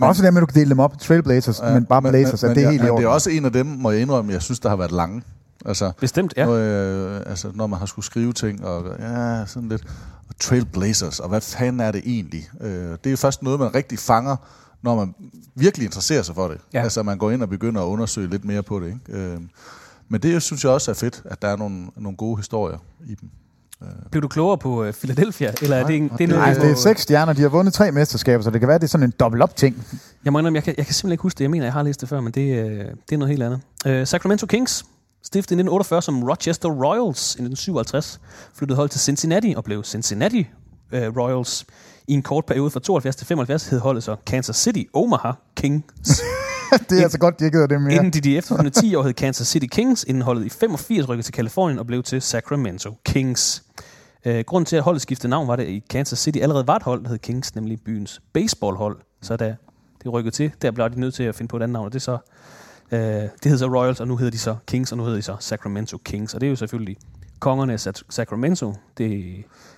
Men, 0.00 0.08
også 0.08 0.22
det 0.22 0.34
med, 0.34 0.42
at 0.42 0.48
du 0.48 0.52
kan 0.52 0.60
dele 0.60 0.70
dem 0.70 0.78
op, 0.78 0.98
Trailblazers, 0.98 1.60
ja, 1.60 1.74
men 1.74 1.84
bare 1.84 2.02
Blazers, 2.02 2.42
men, 2.42 2.48
men, 2.48 2.56
det 2.56 2.62
er 2.62 2.66
ja, 2.66 2.70
helt 2.70 2.80
i 2.80 2.82
men 2.82 2.90
orden. 2.90 3.02
det 3.02 3.08
er 3.08 3.12
også 3.12 3.30
en 3.30 3.44
af 3.44 3.52
dem, 3.52 3.66
må 3.66 3.90
jeg 3.90 4.00
indrømme, 4.00 4.32
jeg 4.32 4.42
synes, 4.42 4.60
der 4.60 4.68
har 4.68 4.76
været 4.76 4.92
lange. 4.92 5.22
Altså, 5.66 5.92
Bestemt, 6.00 6.34
ja. 6.36 6.44
når, 6.46 6.52
øh, 6.52 7.20
altså, 7.26 7.50
når 7.54 7.66
man 7.66 7.78
har 7.78 7.86
skulle 7.86 8.04
skrive 8.04 8.32
ting, 8.32 8.64
og 8.64 8.84
ja, 8.98 9.46
sådan 9.46 9.68
lidt. 9.68 9.82
Og 10.28 10.34
Trailblazers, 10.40 11.20
og 11.20 11.28
hvad 11.28 11.40
fanden 11.40 11.80
er 11.80 11.92
det 11.92 12.02
egentlig? 12.04 12.48
Øh, 12.60 12.70
det 12.70 13.06
er 13.06 13.10
jo 13.10 13.16
først 13.16 13.42
noget, 13.42 13.60
man 13.60 13.74
rigtig 13.74 13.98
fanger, 13.98 14.36
når 14.82 14.96
man 14.96 15.14
virkelig 15.54 15.84
interesserer 15.84 16.22
sig 16.22 16.34
for 16.34 16.48
det. 16.48 16.58
Ja. 16.72 16.82
Altså, 16.82 17.02
man 17.02 17.18
går 17.18 17.30
ind 17.30 17.42
og 17.42 17.48
begynder 17.48 17.82
at 17.82 17.86
undersøge 17.86 18.30
lidt 18.30 18.44
mere 18.44 18.62
på 18.62 18.80
det. 18.80 18.86
Ikke? 18.86 19.22
Øh, 19.22 19.40
men 20.08 20.20
det 20.20 20.42
synes 20.42 20.64
jeg 20.64 20.72
også 20.72 20.90
er 20.90 20.94
fedt, 20.94 21.22
at 21.24 21.42
der 21.42 21.48
er 21.48 21.56
nogle, 21.56 21.86
nogle 21.96 22.16
gode 22.16 22.36
historier 22.36 22.78
i 23.06 23.14
dem. 23.20 23.28
Blev 24.10 24.22
du 24.22 24.28
klogere 24.28 24.58
på 24.58 24.86
uh, 24.86 24.92
Philadelphia, 24.92 25.52
eller 25.62 25.76
er 25.76 25.86
det, 25.86 25.96
en, 25.96 26.08
det 26.08 26.20
er 26.20 26.28
noget, 26.28 26.44
Nej, 26.44 26.54
det 26.54 26.70
er 26.70 26.74
seks 26.74 27.02
stjerner, 27.02 27.32
de 27.32 27.42
har 27.42 27.48
vundet 27.48 27.74
tre 27.74 27.92
mesterskaber, 27.92 28.44
så 28.44 28.50
det 28.50 28.60
kan 28.60 28.68
være, 28.68 28.78
det 28.78 28.84
er 28.84 28.88
sådan 28.88 29.06
en 29.06 29.12
dobbelt-op-ting. 29.20 29.86
Jeg 30.24 30.32
må 30.32 30.38
indrømme, 30.38 30.56
jeg 30.56 30.64
kan, 30.64 30.74
jeg 30.76 30.86
kan 30.86 30.94
simpelthen 30.94 31.12
ikke 31.12 31.22
huske 31.22 31.38
det. 31.38 31.44
Jeg 31.44 31.50
mener, 31.50 31.66
jeg 31.66 31.72
har 31.72 31.82
læst 31.82 32.00
det 32.00 32.08
før, 32.08 32.20
men 32.20 32.32
det, 32.32 32.64
øh, 32.64 32.78
det 32.78 33.12
er 33.12 33.16
noget 33.16 33.30
helt 33.30 33.42
andet. 33.42 33.60
Uh, 34.00 34.06
Sacramento 34.06 34.46
Kings, 34.46 34.84
stiftet 35.22 35.50
i 35.50 35.54
1948 35.54 36.02
som 36.02 36.22
Rochester 36.22 36.68
Royals 36.68 37.20
i 37.20 37.42
1957, 37.42 38.20
flyttede 38.54 38.76
hold 38.76 38.88
til 38.88 39.00
Cincinnati 39.00 39.54
og 39.56 39.64
blev 39.64 39.84
Cincinnati 39.84 40.48
uh, 40.92 40.98
Royals. 40.98 41.64
I 42.08 42.12
en 42.12 42.22
kort 42.22 42.44
periode 42.46 42.70
fra 42.70 42.80
72 42.80 43.16
til 43.16 43.26
75 43.26 43.68
hed 43.68 43.80
holdet 43.80 44.02
så 44.02 44.16
Kansas 44.26 44.56
City 44.56 44.82
Omaha 44.94 45.32
Kings. 45.56 46.20
det 46.90 46.98
er 46.98 47.02
altså 47.02 47.18
godt, 47.18 47.40
de 47.40 47.44
ikke 47.44 47.56
hedder 47.56 47.74
det 47.74 47.82
mere. 47.82 47.94
Inden 47.94 48.10
de 48.10 48.20
de 48.20 48.36
efterfølgende 48.36 48.80
10 48.80 48.94
år 48.94 49.02
hed 49.02 49.12
Kansas 49.12 49.48
City 49.48 49.66
Kings, 49.66 50.04
inden 50.08 50.22
holdet 50.22 50.44
i 50.44 50.48
85 50.48 51.08
rykkede 51.08 51.26
til 51.26 51.34
Kalifornien 51.34 51.78
og 51.78 51.86
blev 51.86 52.02
til 52.02 52.22
Sacramento 52.22 52.94
Kings. 53.04 53.64
Øh, 54.24 54.44
grunden 54.46 54.66
til, 54.66 54.76
at 54.76 54.82
holdet 54.82 55.02
skiftede 55.02 55.30
navn, 55.30 55.48
var 55.48 55.56
det, 55.56 55.62
at 55.62 55.68
i 55.68 55.82
Kansas 55.90 56.18
City 56.18 56.38
allerede 56.38 56.66
var 56.66 56.76
et 56.76 56.82
hold, 56.82 57.02
der 57.02 57.08
hed 57.08 57.18
Kings, 57.18 57.54
nemlig 57.54 57.80
byens 57.84 58.20
baseballhold. 58.32 58.98
Så 59.22 59.36
da 59.36 59.56
det 60.02 60.12
rykkede 60.12 60.34
til, 60.34 60.52
der 60.62 60.70
blev 60.70 60.90
de 60.90 61.00
nødt 61.00 61.14
til 61.14 61.22
at 61.22 61.34
finde 61.34 61.48
på 61.48 61.56
et 61.56 61.62
andet 61.62 61.72
navn, 61.72 61.86
og 61.86 61.92
det 61.92 62.02
så 62.02 62.18
Øh, 62.92 63.00
det 63.00 63.30
hedder 63.44 63.56
så 63.56 63.66
Royals, 63.66 64.00
og 64.00 64.08
nu 64.08 64.16
hedder 64.16 64.30
de 64.30 64.38
så 64.38 64.56
Kings, 64.66 64.92
og 64.92 64.98
nu 64.98 65.04
hedder 65.04 65.18
de 65.18 65.22
så 65.22 65.36
Sacramento 65.40 65.98
Kings. 65.98 66.34
Og 66.34 66.40
det 66.40 66.46
er 66.46 66.50
jo 66.50 66.56
selvfølgelig 66.56 66.96
kongerne 67.40 67.72
af 67.72 67.86
Sa- 67.86 68.02
Sacramento. 68.10 68.74
Det 68.98 69.34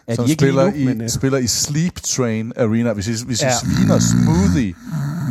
er 0.07 0.15
som 0.15 0.25
de 0.25 0.31
ikke 0.31 0.41
spiller, 0.43 0.71
lige 0.71 0.85
nu, 0.85 0.91
i, 0.91 0.95
men... 0.95 1.03
Øh, 1.03 1.09
spiller 1.09 1.39
i 1.39 1.47
Sleep 1.47 1.95
Train 2.03 2.53
Arena. 2.57 2.93
Hvis 2.93 3.09
I, 3.09 3.25
hvis 3.27 3.43
I 3.43 3.45
Ja. 3.45 3.51
sviner 3.59 3.99
Smoothie, 3.99 4.75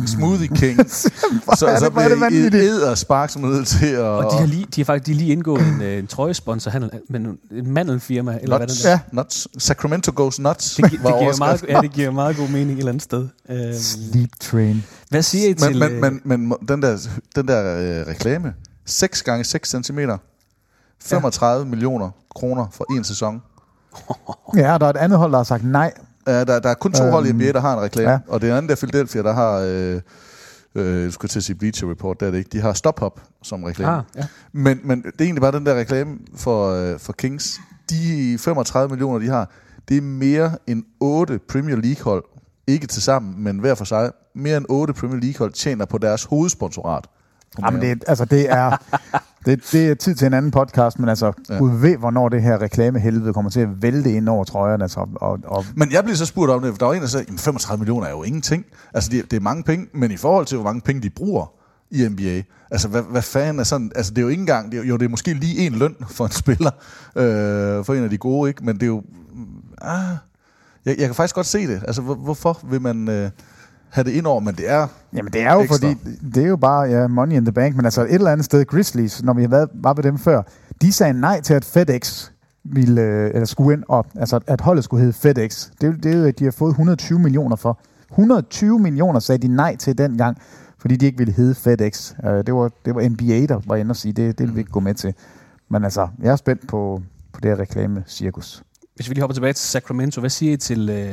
Smoothie 0.06 0.48
King, 0.48 0.76
så, 0.90 1.10
er 1.50 1.78
så 1.78 1.84
det- 1.84 1.92
hvor 1.92 2.00
er 2.02 2.08
det 2.08 2.50
bliver 2.50 2.62
I 2.62 2.66
æder 2.66 2.94
spark 2.94 3.30
som 3.30 3.42
nødt 3.42 3.66
til 3.66 3.86
at... 3.86 3.98
og 4.00 4.32
de 4.32 4.38
har, 4.38 4.46
lige, 4.46 4.66
de 4.74 4.80
har 4.80 4.84
faktisk 4.84 5.06
de 5.06 5.12
har 5.12 5.18
lige 5.18 5.32
indgået 5.32 5.66
en, 5.66 5.82
øh, 5.82 5.98
en 5.98 6.06
trøjesponsor, 6.06 6.72
men 7.08 7.26
en 7.50 7.70
mandelfirma, 7.70 8.38
eller 8.42 8.56
hvad 8.56 8.66
nuts, 8.66 8.80
det 8.82 8.86
er. 8.86 8.90
ja. 8.90 8.98
nuts. 9.12 9.48
Sacramento 9.58 10.12
goes 10.14 10.38
nuts. 10.40 10.74
Det, 10.74 10.90
gi- 10.90 10.96
det, 10.96 11.02
giver 11.02 11.38
meget, 11.38 11.64
ja, 11.68 11.80
det 11.80 11.92
giver 11.92 12.10
meget 12.10 12.36
god 12.36 12.48
mening 12.48 12.70
et 12.72 12.78
eller 12.78 12.88
andet 12.92 13.02
sted. 13.02 13.28
Øhm, 13.50 13.72
Sleep 13.74 14.30
Train. 14.40 14.84
hvad 15.10 15.22
siger 15.22 15.48
I 15.50 15.54
til... 15.54 15.78
men, 15.78 15.92
øh, 15.92 16.00
men, 16.00 16.20
men, 16.24 16.40
men 16.48 16.54
den 16.68 16.82
der, 16.82 16.98
den 17.36 17.48
der 17.48 17.78
øh, 18.00 18.06
reklame, 18.06 18.52
6 18.86 19.22
gange 19.22 19.44
6 19.44 19.74
cm, 19.84 19.98
35 21.02 21.58
ja. 21.58 21.64
millioner 21.64 22.10
kroner 22.34 22.66
for 22.72 22.96
en 22.96 23.04
sæson. 23.04 23.42
Ja, 24.56 24.78
der 24.78 24.86
er 24.86 24.90
et 24.90 24.96
andet 24.96 25.18
hold, 25.18 25.32
der 25.32 25.38
har 25.38 25.44
sagt 25.44 25.64
nej. 25.64 25.92
Uh, 26.26 26.32
der, 26.32 26.58
der 26.58 26.68
er 26.68 26.74
kun 26.74 26.92
to 26.92 27.04
Øhm, 27.04 27.12
hold 27.12 27.26
i 27.26 27.32
NBA, 27.32 27.52
der 27.52 27.60
har 27.60 27.74
en 27.74 27.80
reklame, 27.80 28.10
ja. 28.10 28.14
ja. 28.26 28.32
og 28.32 28.40
det 28.40 28.50
anden 28.50 28.68
der 28.68 28.72
er 28.72 28.76
Philadelphia, 28.76 29.22
der 29.22 29.32
har, 29.32 29.58
øh, 29.58 30.00
øh, 30.74 31.02
jeg 31.02 31.12
skulle 31.12 31.28
til 31.28 31.38
at 31.38 31.44
sige 31.44 31.56
Bleacher 31.56 31.90
Report, 31.90 32.20
der 32.20 32.26
er 32.26 32.30
det 32.30 32.38
ikke, 32.38 32.50
de 32.52 32.60
har 32.60 32.72
Stop 32.72 33.00
Hop 33.00 33.20
som 33.42 33.64
reklame. 33.64 33.92
Ah, 33.92 34.02
ja. 34.16 34.24
Men, 34.52 34.80
men 34.84 35.02
det 35.02 35.20
er 35.20 35.24
egentlig 35.24 35.42
bare 35.42 35.52
den 35.52 35.66
der 35.66 35.78
reklame 35.78 36.18
for, 36.36 36.70
øh, 36.70 36.98
for 36.98 37.12
Kings. 37.12 37.60
De 37.90 38.38
35 38.38 38.88
millioner, 38.90 39.18
de 39.18 39.28
har, 39.28 39.50
det 39.88 39.96
er 39.96 40.02
mere 40.02 40.56
end 40.66 40.84
8 41.00 41.38
Premier 41.38 41.76
League-hold, 41.76 42.24
ikke 42.66 42.86
til 42.86 43.02
sammen, 43.02 43.44
men 43.44 43.58
hver 43.58 43.74
for 43.74 43.84
sig, 43.84 44.12
mere 44.34 44.56
end 44.56 44.66
8 44.68 44.92
Premier 44.92 45.20
League-hold 45.20 45.52
tjener 45.52 45.84
på 45.84 45.98
deres 45.98 46.24
hovedsponsorat. 46.24 47.04
Jamen, 47.60 47.80
det, 47.80 48.04
altså, 48.06 48.24
det 48.24 48.50
er... 48.50 48.76
Det, 49.46 49.72
det 49.72 49.88
er 49.88 49.94
tid 49.94 50.14
til 50.14 50.26
en 50.26 50.34
anden 50.34 50.50
podcast, 50.50 50.98
men 50.98 51.08
altså, 51.08 51.32
Ja. 51.48 51.58
Gud 51.58 51.80
ved, 51.80 51.96
hvornår 51.96 52.28
det 52.28 52.42
her 52.42 52.62
reklamehelvede 52.62 53.32
kommer 53.32 53.50
til 53.50 53.60
at 53.60 53.82
vælte 53.82 54.12
ind 54.12 54.28
over 54.28 54.44
trøjerne. 54.44 54.84
Altså, 54.84 55.06
og, 55.14 55.38
og, 55.44 55.64
Men 55.74 55.92
jeg 55.92 56.04
blev 56.04 56.16
så 56.16 56.26
spurgt 56.26 56.50
om 56.50 56.62
det, 56.62 56.70
for 56.70 56.78
der 56.78 56.86
var 56.86 56.94
en, 56.94 57.00
der 57.00 57.08
sagde, 57.08 57.26
at 57.32 57.40
35 57.40 57.78
millioner 57.78 58.06
er 58.06 58.10
jo 58.10 58.22
ingenting. 58.22 58.64
Altså, 58.94 59.10
det, 59.10 59.30
det 59.30 59.36
er 59.36 59.40
mange 59.40 59.62
penge, 59.62 59.86
men 59.92 60.10
i 60.10 60.16
forhold 60.16 60.46
til, 60.46 60.56
hvor 60.56 60.64
mange 60.64 60.80
penge 60.80 61.02
de 61.02 61.10
bruger 61.10 61.52
i 61.90 62.08
NBA, 62.08 62.42
altså, 62.70 62.88
hvad, 62.88 63.02
hvad 63.10 63.22
fanden 63.22 63.58
er 63.58 63.64
sådan, 63.64 63.92
altså, 63.94 64.10
det 64.10 64.18
er 64.18 64.22
jo 64.22 64.28
ikke 64.28 64.40
engang, 64.40 64.72
det 64.72 64.80
er, 64.80 64.84
jo, 64.84 64.96
det 64.96 65.04
er 65.04 65.08
måske 65.08 65.34
lige 65.34 65.66
en 65.66 65.72
løn 65.72 65.96
for 66.10 66.24
en 66.24 66.30
spiller, 66.42 66.70
øh, 67.16 67.84
for 67.84 67.94
en 67.94 68.04
af 68.04 68.10
de 68.10 68.18
gode, 68.18 68.50
ikke? 68.50 68.64
Men 68.64 68.74
det 68.74 68.82
er 68.82 68.86
jo, 68.86 69.02
mm, 69.32 69.46
ah, 69.82 70.16
jeg, 70.84 70.98
jeg 70.98 71.06
kan 71.06 71.14
faktisk 71.14 71.34
godt 71.34 71.46
se 71.46 71.66
det. 71.66 71.82
Altså, 71.86 72.02
hvor, 72.02 72.14
hvorfor 72.14 72.60
vil 72.70 72.80
man 72.80 73.08
øh, 73.08 73.30
have 73.90 74.04
det 74.04 74.10
ind 74.10 74.26
over, 74.26 74.40
men 74.40 74.54
det 74.54 74.70
er 74.70 74.86
Jamen 75.12 75.32
det 75.32 75.42
er 75.42 75.54
jo 75.54 75.60
ekstra. 75.60 75.76
fordi, 75.76 75.96
det 76.34 76.44
er 76.44 76.48
jo 76.48 76.56
bare 76.56 76.82
ja, 76.88 77.06
money 77.06 77.36
in 77.36 77.44
the 77.44 77.52
bank, 77.52 77.76
men 77.76 77.84
altså 77.84 78.02
et 78.02 78.14
eller 78.14 78.30
andet 78.30 78.44
sted, 78.44 78.64
Grizzlies, 78.64 79.22
når 79.22 79.32
vi 79.32 79.42
har 79.42 79.48
været, 79.48 79.68
var 79.74 79.94
ved 79.94 80.02
dem 80.02 80.18
før, 80.18 80.42
de 80.82 80.92
sagde 80.92 81.20
nej 81.20 81.40
til, 81.40 81.54
at 81.54 81.64
FedEx 81.64 82.28
ville, 82.64 83.00
øh, 83.02 83.30
eller 83.34 83.44
skulle 83.44 83.72
ind 83.76 83.84
op, 83.88 84.06
altså 84.16 84.40
at 84.46 84.60
holdet 84.60 84.84
skulle 84.84 85.00
hedde 85.00 85.12
FedEx. 85.18 85.66
Det, 85.80 85.82
er 85.86 85.86
jo- 85.86 85.96
det 86.02 86.14
er 86.14 86.18
jo, 86.18 86.24
at 86.24 86.38
de 86.38 86.44
har 86.44 86.50
fået 86.50 86.70
120 86.70 87.18
millioner 87.18 87.56
for. 87.56 87.80
120 88.10 88.78
millioner 88.78 89.20
sagde 89.20 89.48
de 89.48 89.54
nej 89.54 89.76
til 89.76 89.98
dengang, 89.98 90.36
fordi 90.78 90.96
de 90.96 91.06
ikke 91.06 91.18
ville 91.18 91.32
hedde 91.32 91.54
FedEx. 91.54 92.12
Uh, 92.24 92.30
det, 92.30 92.54
var, 92.54 92.70
det 92.84 92.94
var 92.94 93.08
NBA, 93.08 93.46
der 93.46 93.60
var 93.66 93.76
inde 93.76 93.92
og 93.92 93.96
sige, 93.96 94.12
det, 94.12 94.38
det 94.38 94.46
vil 94.46 94.54
vi 94.54 94.60
ikke 94.60 94.70
gå 94.72 94.80
med 94.80 94.94
til. 94.94 95.14
Men 95.70 95.84
altså, 95.84 96.08
jeg 96.22 96.32
er 96.32 96.36
spændt 96.36 96.68
på, 96.68 97.02
på 97.32 97.40
det 97.40 97.50
her 97.50 97.58
reklame-cirkus. 97.60 98.62
Hvis 98.98 99.08
vi 99.08 99.14
lige 99.14 99.22
hopper 99.22 99.34
tilbage 99.34 99.52
til 99.52 99.66
Sacramento, 99.68 100.20
hvad 100.20 100.30
siger 100.30 100.52
I 100.52 100.56
til... 100.56 100.90
Øh, 100.90 101.12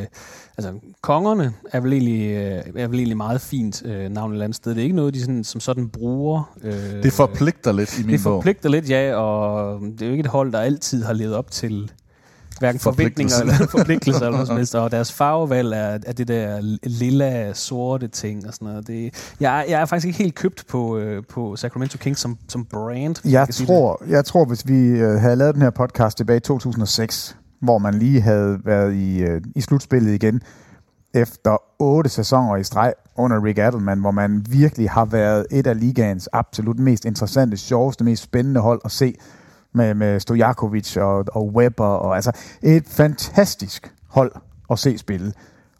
altså, 0.57 0.73
kongerne 1.01 1.53
er 1.71 1.79
vel 1.79 1.93
egentlig, 1.93 2.29
øh, 2.31 2.81
er 2.83 2.87
vel 2.87 2.97
egentlig 2.99 3.17
meget 3.17 3.41
fint 3.41 3.85
øh, 3.85 4.09
navn 4.11 4.31
et 4.31 4.35
eller 4.35 4.45
andet 4.45 4.55
sted. 4.55 4.71
Det 4.75 4.79
er 4.79 4.83
ikke 4.83 4.95
noget, 4.95 5.13
de 5.13 5.21
sådan, 5.21 5.43
som 5.43 5.61
sådan 5.61 5.89
bruger. 5.89 6.53
Øh, 6.63 6.73
det 7.03 7.13
forpligter 7.13 7.71
lidt 7.71 7.99
i 7.99 8.03
min 8.03 8.15
det 8.15 8.23
bog. 8.23 8.33
forpligter 8.43 8.69
lidt, 8.69 8.89
ja, 8.89 9.15
og 9.15 9.79
det 9.81 10.01
er 10.01 10.05
jo 10.05 10.11
ikke 10.11 10.21
et 10.21 10.27
hold, 10.27 10.51
der 10.51 10.59
altid 10.59 11.03
har 11.03 11.13
levet 11.13 11.35
op 11.35 11.51
til 11.51 11.91
hverken 12.59 12.79
forventninger 12.79 13.33
Forpligtelser. 13.37 13.55
eller 13.63 13.71
forpligtelser 13.79 14.19
eller 14.21 14.31
noget 14.31 14.47
som 14.47 14.57
helst. 14.57 14.75
Og 14.75 14.91
deres 14.91 15.11
farvevalg 15.13 15.73
er, 15.73 15.97
er 16.05 16.11
det 16.13 16.27
der 16.27 16.77
lilla, 16.83 17.53
sorte 17.53 18.07
ting 18.07 18.47
og 18.47 18.53
sådan 18.53 18.67
noget. 18.67 18.87
Det, 18.87 19.13
jeg, 19.39 19.59
er- 19.59 19.65
jeg 19.69 19.81
er 19.81 19.85
faktisk 19.85 20.07
ikke 20.07 20.17
helt 20.19 20.35
købt 20.35 20.63
på, 20.69 20.97
øh, 20.97 21.23
på 21.29 21.55
Sacramento 21.55 21.97
Kings 21.97 22.19
som, 22.19 22.37
som 22.49 22.65
brand. 22.65 23.15
Jeg 23.29 23.47
sige 23.51 23.67
tror, 23.67 24.03
jeg 24.09 24.25
tror, 24.25 24.45
hvis 24.45 24.67
vi 24.67 24.79
øh, 24.87 25.19
havde 25.19 25.35
lavet 25.35 25.53
den 25.55 25.61
her 25.61 25.69
podcast 25.69 26.17
tilbage 26.17 26.37
i 26.37 26.39
2006, 26.39 27.37
hvor 27.59 27.77
man 27.77 27.93
lige 27.93 28.21
havde 28.21 28.59
været 28.65 28.93
i, 28.93 29.23
øh, 29.23 29.41
i 29.55 29.61
slutspillet 29.61 30.13
igen, 30.13 30.41
efter 31.13 31.57
otte 31.79 32.09
sæsoner 32.09 32.55
i 32.55 32.63
streg 32.63 32.93
under 33.15 33.43
Rick 33.43 33.59
Adelman, 33.59 33.99
hvor 33.99 34.11
man 34.11 34.45
virkelig 34.49 34.89
har 34.89 35.05
været 35.05 35.45
et 35.51 35.67
af 35.67 35.79
ligaens 35.79 36.29
absolut 36.33 36.79
mest 36.79 37.05
interessante, 37.05 37.57
sjoveste, 37.57 38.03
mest 38.03 38.23
spændende 38.23 38.61
hold 38.61 38.81
at 38.85 38.91
se 38.91 39.15
med, 39.73 39.93
med 39.93 40.19
Stojakovic 40.19 40.97
og, 40.97 41.25
og 41.31 41.47
Webber. 41.47 41.85
Og, 41.85 42.15
altså 42.15 42.31
et 42.61 42.87
fantastisk 42.87 43.93
hold 44.07 44.31
at 44.71 44.79
se 44.79 44.97
spille. 44.97 45.33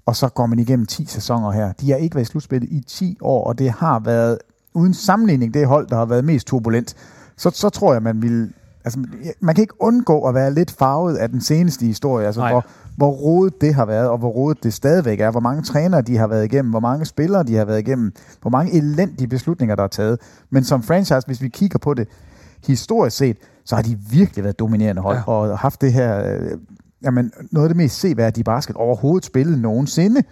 Og 0.06 0.15
så 0.15 0.30
går 0.30 0.45
man 0.45 0.60
igennem 0.60 0.85
10 0.85 1.06
sæsoner 1.06 1.52
her. 1.52 1.72
De 1.73 1.91
har 1.91 1.97
ikke 1.97 2.15
været 2.15 2.27
i 2.27 2.31
slutspillet 2.31 2.69
i 2.69 2.84
10 2.88 3.18
år, 3.22 3.47
og 3.47 3.60
det 3.60 3.72
har 3.72 3.99
været 3.99 4.38
uden 4.73 4.93
sammenligning 4.93 5.53
det 5.53 5.68
hold, 5.68 5.88
der 5.88 5.95
har 5.95 6.06
været 6.06 6.26
mest 6.26 6.47
turbulent. 6.47 6.95
Så, 7.38 7.49
så 7.49 7.69
tror 7.69 7.93
jeg, 7.93 8.03
man 8.03 8.22
vil... 8.22 8.53
Altså, 8.86 8.99
man 9.40 9.56
kan 9.56 9.62
ikke 9.62 9.82
undgå 9.82 10.22
at 10.28 10.34
være 10.36 10.53
lidt 10.53 10.72
farvet 10.72 11.16
af 11.16 11.30
den 11.30 11.41
seneste 11.41 11.86
historie, 11.86 12.26
altså 12.26 12.41
Nej. 12.41 12.52
hvor, 12.52 12.66
hvor 12.98 13.10
rodet 13.12 13.62
det 13.62 13.74
har 13.74 13.86
været, 13.86 14.10
og 14.10 14.18
hvor 14.18 14.30
rodet 14.30 14.64
det 14.64 14.74
stadigvæk 14.74 15.20
er, 15.20 15.32
hvor 15.32 15.40
mange 15.40 15.64
trænere 15.64 16.02
de 16.02 16.18
har 16.18 16.28
været 16.28 16.45
igennem, 16.45 16.70
hvor 16.72 16.80
mange 16.80 17.06
spillere 17.06 17.44
de 17.44 17.56
har 17.56 17.66
været 17.66 17.80
igennem, 17.80 18.14
hvor 18.41 18.49
mange 18.49 18.74
elendige 18.74 19.28
beslutninger, 19.28 19.76
der 19.76 19.84
er 19.84 19.88
taget. 19.88 20.20
Men 20.49 20.64
som 20.64 20.84
franchise, 20.84 21.22
hvis 21.28 21.41
vi 21.41 21.48
kigger 21.48 21.80
på 21.80 21.94
det 21.94 22.07
historisk 22.68 23.18
set, 23.18 23.38
så 23.66 23.76
har 23.76 23.82
de 23.84 23.98
virkelig 24.12 24.44
været 24.44 24.60
dominerende 24.60 25.02
hold, 25.02 25.18
Ja. 25.18 25.22
ja. 25.34 25.38
og 25.52 25.57
haft 25.60 25.82
det 25.82 25.94
her, 25.94 26.34
øh, 26.34 26.52
jamen, 27.03 27.32
noget 27.52 27.66
af 27.66 27.70
det 27.70 27.78
mest 27.78 27.99
seværdige 27.99 28.44
basket 28.44 28.76
overhovedet 28.76 29.26
spillet 29.26 29.60
nogensinde. 29.60 30.24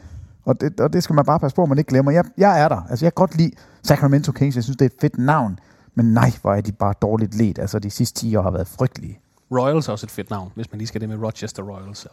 Og 0.46 0.62
det, 0.62 0.80
og 0.80 0.94
det 0.94 1.04
skal 1.04 1.14
man 1.14 1.26
bare 1.26 1.40
passe 1.40 1.56
på, 1.56 1.64
at 1.64 1.70
man 1.70 1.78
ikke 1.78 1.90
glemmer. 1.90 2.12
Jeg, 2.12 2.24
jeg 2.38 2.62
er 2.62 2.68
der. 2.68 2.88
Altså, 2.90 3.06
jeg 3.06 3.14
kan 3.14 3.22
godt 3.22 3.38
lide 3.38 3.52
Sacramento 3.84 4.32
Kings. 4.32 4.56
Jeg 4.56 4.64
synes, 4.64 4.78
det 4.78 4.86
er 4.86 4.90
et 4.90 5.02
fedt 5.02 5.18
navn. 5.18 5.60
Men 5.96 6.06
nej, 6.06 6.32
hvor 6.42 6.54
er 6.54 6.62
de 6.62 6.72
bare 6.72 6.94
dårligt 7.02 7.36
let. 7.36 7.60
Altså, 7.60 7.80
de 7.80 7.90
sidste 7.90 8.20
10 8.20 8.36
år 8.36 8.42
har 8.42 8.52
været 8.52 8.68
frygtelige. 8.68 9.20
Royals 9.52 9.88
er 9.88 9.92
også 9.92 10.06
et 10.06 10.12
fedt 10.12 10.30
navn, 10.30 10.52
hvis 10.56 10.72
man 10.72 10.78
lige 10.78 10.88
skal 10.88 11.02
det 11.02 11.10
med 11.10 11.18
Rochester 11.18 11.64
Royals. 11.64 12.08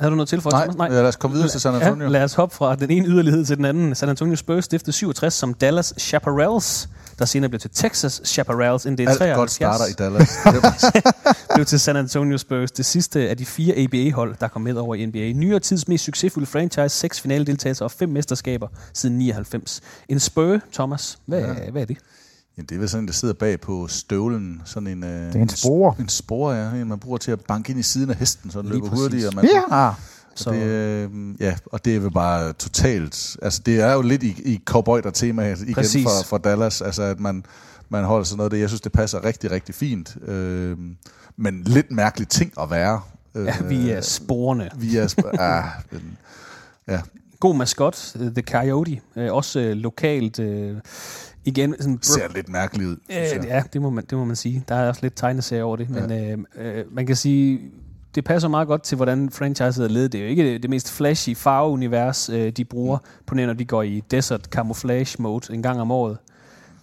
Havde 0.00 0.10
du 0.10 0.16
noget 0.16 0.28
til 0.28 0.40
for 0.40 0.50
Nej? 0.50 0.66
Nej, 0.66 0.88
lad 0.88 1.08
os 1.08 1.16
komme 1.16 1.34
videre 1.34 1.48
til 1.50 1.60
San 1.60 1.74
Antonio. 1.74 2.04
Ja, 2.04 2.10
lad 2.10 2.24
os 2.24 2.34
hoppe 2.34 2.54
fra 2.54 2.76
den 2.76 2.90
ene 2.90 3.06
yderlighed 3.08 3.44
til 3.44 3.56
den 3.56 3.64
anden. 3.64 3.94
San 3.94 4.08
Antonio 4.08 4.36
Spurs 4.36 4.64
stiftede 4.64 4.92
67 4.92 5.34
som 5.34 5.54
Dallas 5.54 5.94
Chaparrals, 5.98 6.88
der 7.18 7.24
senere 7.24 7.48
blev 7.48 7.60
til 7.60 7.70
Texas 7.70 8.20
Chaparrals, 8.24 8.84
inden 8.84 8.98
det 8.98 9.04
er 9.04 9.10
Alt 9.10 9.18
73. 9.18 9.38
godt 9.38 9.50
starter 9.50 9.86
i 9.86 9.92
Dallas. 9.92 10.30
blev 11.54 11.66
til 11.66 11.80
San 11.80 11.96
Antonio 11.96 12.38
Spurs, 12.38 12.70
det 12.70 12.86
sidste 12.86 13.28
af 13.28 13.36
de 13.36 13.46
fire 13.46 13.74
ABA-hold, 13.76 14.36
der 14.40 14.48
kom 14.48 14.62
med 14.62 14.74
over 14.74 14.94
i 14.94 15.06
NBA. 15.06 15.32
Nyere 15.32 15.60
tids 15.60 15.88
mest 15.88 16.04
succesfulde 16.04 16.46
franchise, 16.46 16.88
seks 16.88 17.20
finaledeltagelser 17.20 17.84
og 17.84 17.90
fem 17.90 18.08
mesterskaber 18.08 18.68
siden 18.94 19.18
99. 19.18 19.80
En 20.08 20.20
Spur, 20.20 20.58
Thomas, 20.72 21.18
hvad, 21.26 21.40
ja. 21.40 21.70
hvad 21.70 21.82
er 21.82 21.86
det? 21.86 21.96
Ja, 22.58 22.62
det 22.62 22.72
er 22.74 22.78
vel 22.78 22.88
sådan, 22.88 23.06
der 23.06 23.12
sidder 23.12 23.34
bag 23.34 23.60
på 23.60 23.86
støvlen. 23.88 24.62
Sådan 24.64 24.86
en, 24.86 25.04
øh, 25.04 25.26
Det 25.26 25.36
er 25.36 25.42
en 25.42 25.48
spore. 25.48 25.94
En 26.00 26.08
spore, 26.08 26.54
ja. 26.54 26.70
En, 26.70 26.88
man 26.88 26.98
bruger 26.98 27.18
til 27.18 27.30
at 27.30 27.40
banke 27.40 27.70
ind 27.70 27.80
i 27.80 27.82
siden 27.82 28.10
af 28.10 28.16
hesten, 28.16 28.50
så 28.50 28.62
den 28.62 28.68
Lige 28.68 28.76
løber 28.76 28.88
præcis. 28.88 29.02
hurtigt. 29.02 29.26
Og 29.26 29.34
man, 29.34 29.44
Ja! 29.70 29.90
Så. 30.38 30.50
Det, 30.50 30.62
øh, 30.62 31.10
ja, 31.40 31.56
og 31.66 31.84
det 31.84 31.96
er 31.96 32.00
vel 32.00 32.10
bare 32.10 32.52
totalt... 32.52 33.36
Altså, 33.42 33.62
det 33.66 33.80
er 33.80 33.92
jo 33.92 34.02
lidt 34.02 34.22
i, 34.22 34.34
i 34.44 34.60
cowboy 34.64 35.00
der 35.02 35.10
tema 35.10 35.48
igen 35.48 35.74
Præcis. 35.74 36.04
for, 36.04 36.24
for 36.26 36.38
Dallas. 36.38 36.82
Altså, 36.82 37.02
at 37.02 37.20
man, 37.20 37.44
man 37.88 38.04
holder 38.04 38.24
sådan 38.24 38.36
noget 38.36 38.46
af 38.46 38.50
det. 38.50 38.60
Jeg 38.60 38.68
synes, 38.68 38.80
det 38.80 38.92
passer 38.92 39.24
rigtig, 39.24 39.50
rigtig 39.50 39.74
fint. 39.74 40.16
Øh, 40.28 40.76
men 41.36 41.62
lidt 41.62 41.90
mærkelig 41.90 42.28
ting 42.28 42.52
at 42.60 42.70
være. 42.70 43.00
Øh, 43.34 43.46
Ja, 43.46 43.54
vi 43.68 43.90
er 43.90 44.00
sporene. 44.00 44.70
Vi 44.76 44.96
er... 44.96 45.06
Sp- 45.06 45.40
ah, 45.42 45.64
men, 45.90 46.18
ja, 46.88 47.00
God 47.40 47.54
maskot, 47.56 48.16
øh, 48.20 48.32
The 48.32 48.42
Coyote, 48.42 49.00
øh, 49.16 49.32
også 49.32 49.60
øh, 49.60 49.72
lokalt. 49.76 50.38
Øh, 50.38 50.76
igen, 51.44 51.74
sådan, 51.80 51.98
ser 52.02 52.28
lidt 52.34 52.48
mærkeligt 52.48 52.88
ud, 52.88 52.96
Øh, 53.10 53.46
ja, 53.46 53.62
det 53.72 53.82
må, 53.82 53.90
man, 53.90 54.04
det 54.10 54.18
må 54.18 54.24
man 54.24 54.36
sige. 54.36 54.64
Der 54.68 54.74
er 54.74 54.88
også 54.88 55.00
lidt 55.02 55.16
tegneserie 55.16 55.62
over 55.64 55.76
det, 55.76 55.90
men 55.90 56.12
øh, 56.12 56.38
øh, 56.76 56.84
man 56.94 57.06
kan 57.06 57.16
sige, 57.16 57.60
det 58.18 58.24
passer 58.24 58.48
meget 58.48 58.68
godt 58.68 58.82
til, 58.82 58.96
hvordan 58.96 59.30
franchiset 59.30 59.84
er 59.84 59.88
ledet. 59.88 60.12
Det 60.12 60.18
er 60.18 60.22
jo 60.22 60.30
ikke 60.30 60.58
det, 60.58 60.70
mest 60.70 60.92
flashy 60.92 61.36
farveunivers, 61.36 62.30
øh, 62.30 62.52
de 62.52 62.64
bruger, 62.64 62.98
på 63.26 63.34
når 63.34 63.52
de 63.52 63.64
går 63.64 63.82
i 63.82 64.02
desert 64.10 64.44
camouflage 64.44 65.22
mode 65.22 65.54
en 65.54 65.62
gang 65.62 65.80
om 65.80 65.90
året. 65.90 66.16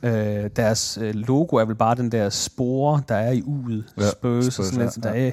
Øh, 0.03 0.49
deres 0.55 0.99
øh, 1.01 1.15
logo 1.15 1.55
er 1.55 1.65
vel 1.65 1.75
bare 1.75 1.95
den 1.95 2.11
der 2.11 2.29
spore, 2.29 3.01
der 3.09 3.15
er 3.15 3.31
i 3.31 3.43
uget. 3.45 3.85
Ja, 3.97 4.09
Spurs, 4.09 4.59
og 4.59 4.65
sådan 4.65 4.79
ja, 4.79 4.85
lidt. 4.85 5.03
Der 5.03 5.09
er, 5.09 5.31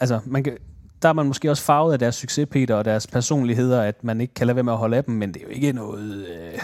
altså, 0.00 0.20
man 0.26 0.44
kan, 0.44 0.56
der 1.02 1.08
er 1.08 1.12
man 1.12 1.26
måske 1.26 1.50
også 1.50 1.62
farvet 1.62 1.92
af 1.92 1.98
deres 1.98 2.14
succes, 2.14 2.48
Peter, 2.50 2.74
og 2.74 2.84
deres 2.84 3.06
personligheder, 3.06 3.82
at 3.82 4.04
man 4.04 4.20
ikke 4.20 4.34
kan 4.34 4.46
lade 4.46 4.56
være 4.56 4.64
med 4.64 4.72
at 4.72 4.78
holde 4.78 4.96
af 4.96 5.04
dem, 5.04 5.14
men 5.14 5.34
det 5.34 5.42
er 5.42 5.46
jo 5.46 5.50
ikke 5.50 5.72
noget... 5.72 6.26
Øh, 6.26 6.60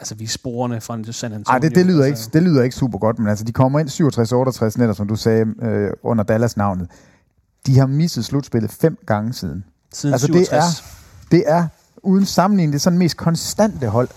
altså, 0.00 0.14
vi 0.14 0.24
er 0.24 0.28
sporene 0.28 0.80
fra 0.80 1.12
San 1.12 1.32
Antonio. 1.32 1.54
Ej, 1.54 1.58
det, 1.58 1.74
det, 1.74 1.86
lyder 1.86 2.04
ikke, 2.04 2.16
altså. 2.16 2.30
det 2.32 2.42
lyder 2.42 2.62
ikke 2.62 2.76
super 2.76 2.98
godt, 2.98 3.18
men 3.18 3.28
altså, 3.28 3.44
de 3.44 3.52
kommer 3.52 3.80
ind 3.80 3.88
67-68 4.76 4.80
netop, 4.80 4.96
som 4.96 5.08
du 5.08 5.16
sagde, 5.16 5.46
øh, 5.62 5.90
under 6.02 6.24
Dallas-navnet. 6.24 6.88
De 7.66 7.78
har 7.78 7.86
misset 7.86 8.24
slutspillet 8.24 8.70
fem 8.70 8.98
gange 9.06 9.32
siden. 9.32 9.64
Siden 9.92 10.12
altså, 10.12 10.26
67. 10.26 10.50
det 10.50 10.58
er, 10.58 10.72
det 11.30 11.44
er 11.46 11.66
uden 12.02 12.26
sammenligning 12.26 12.72
det 12.72 12.80
sådan 12.80 12.98
mest 12.98 13.16
konstante 13.16 13.86
hold. 13.88 14.08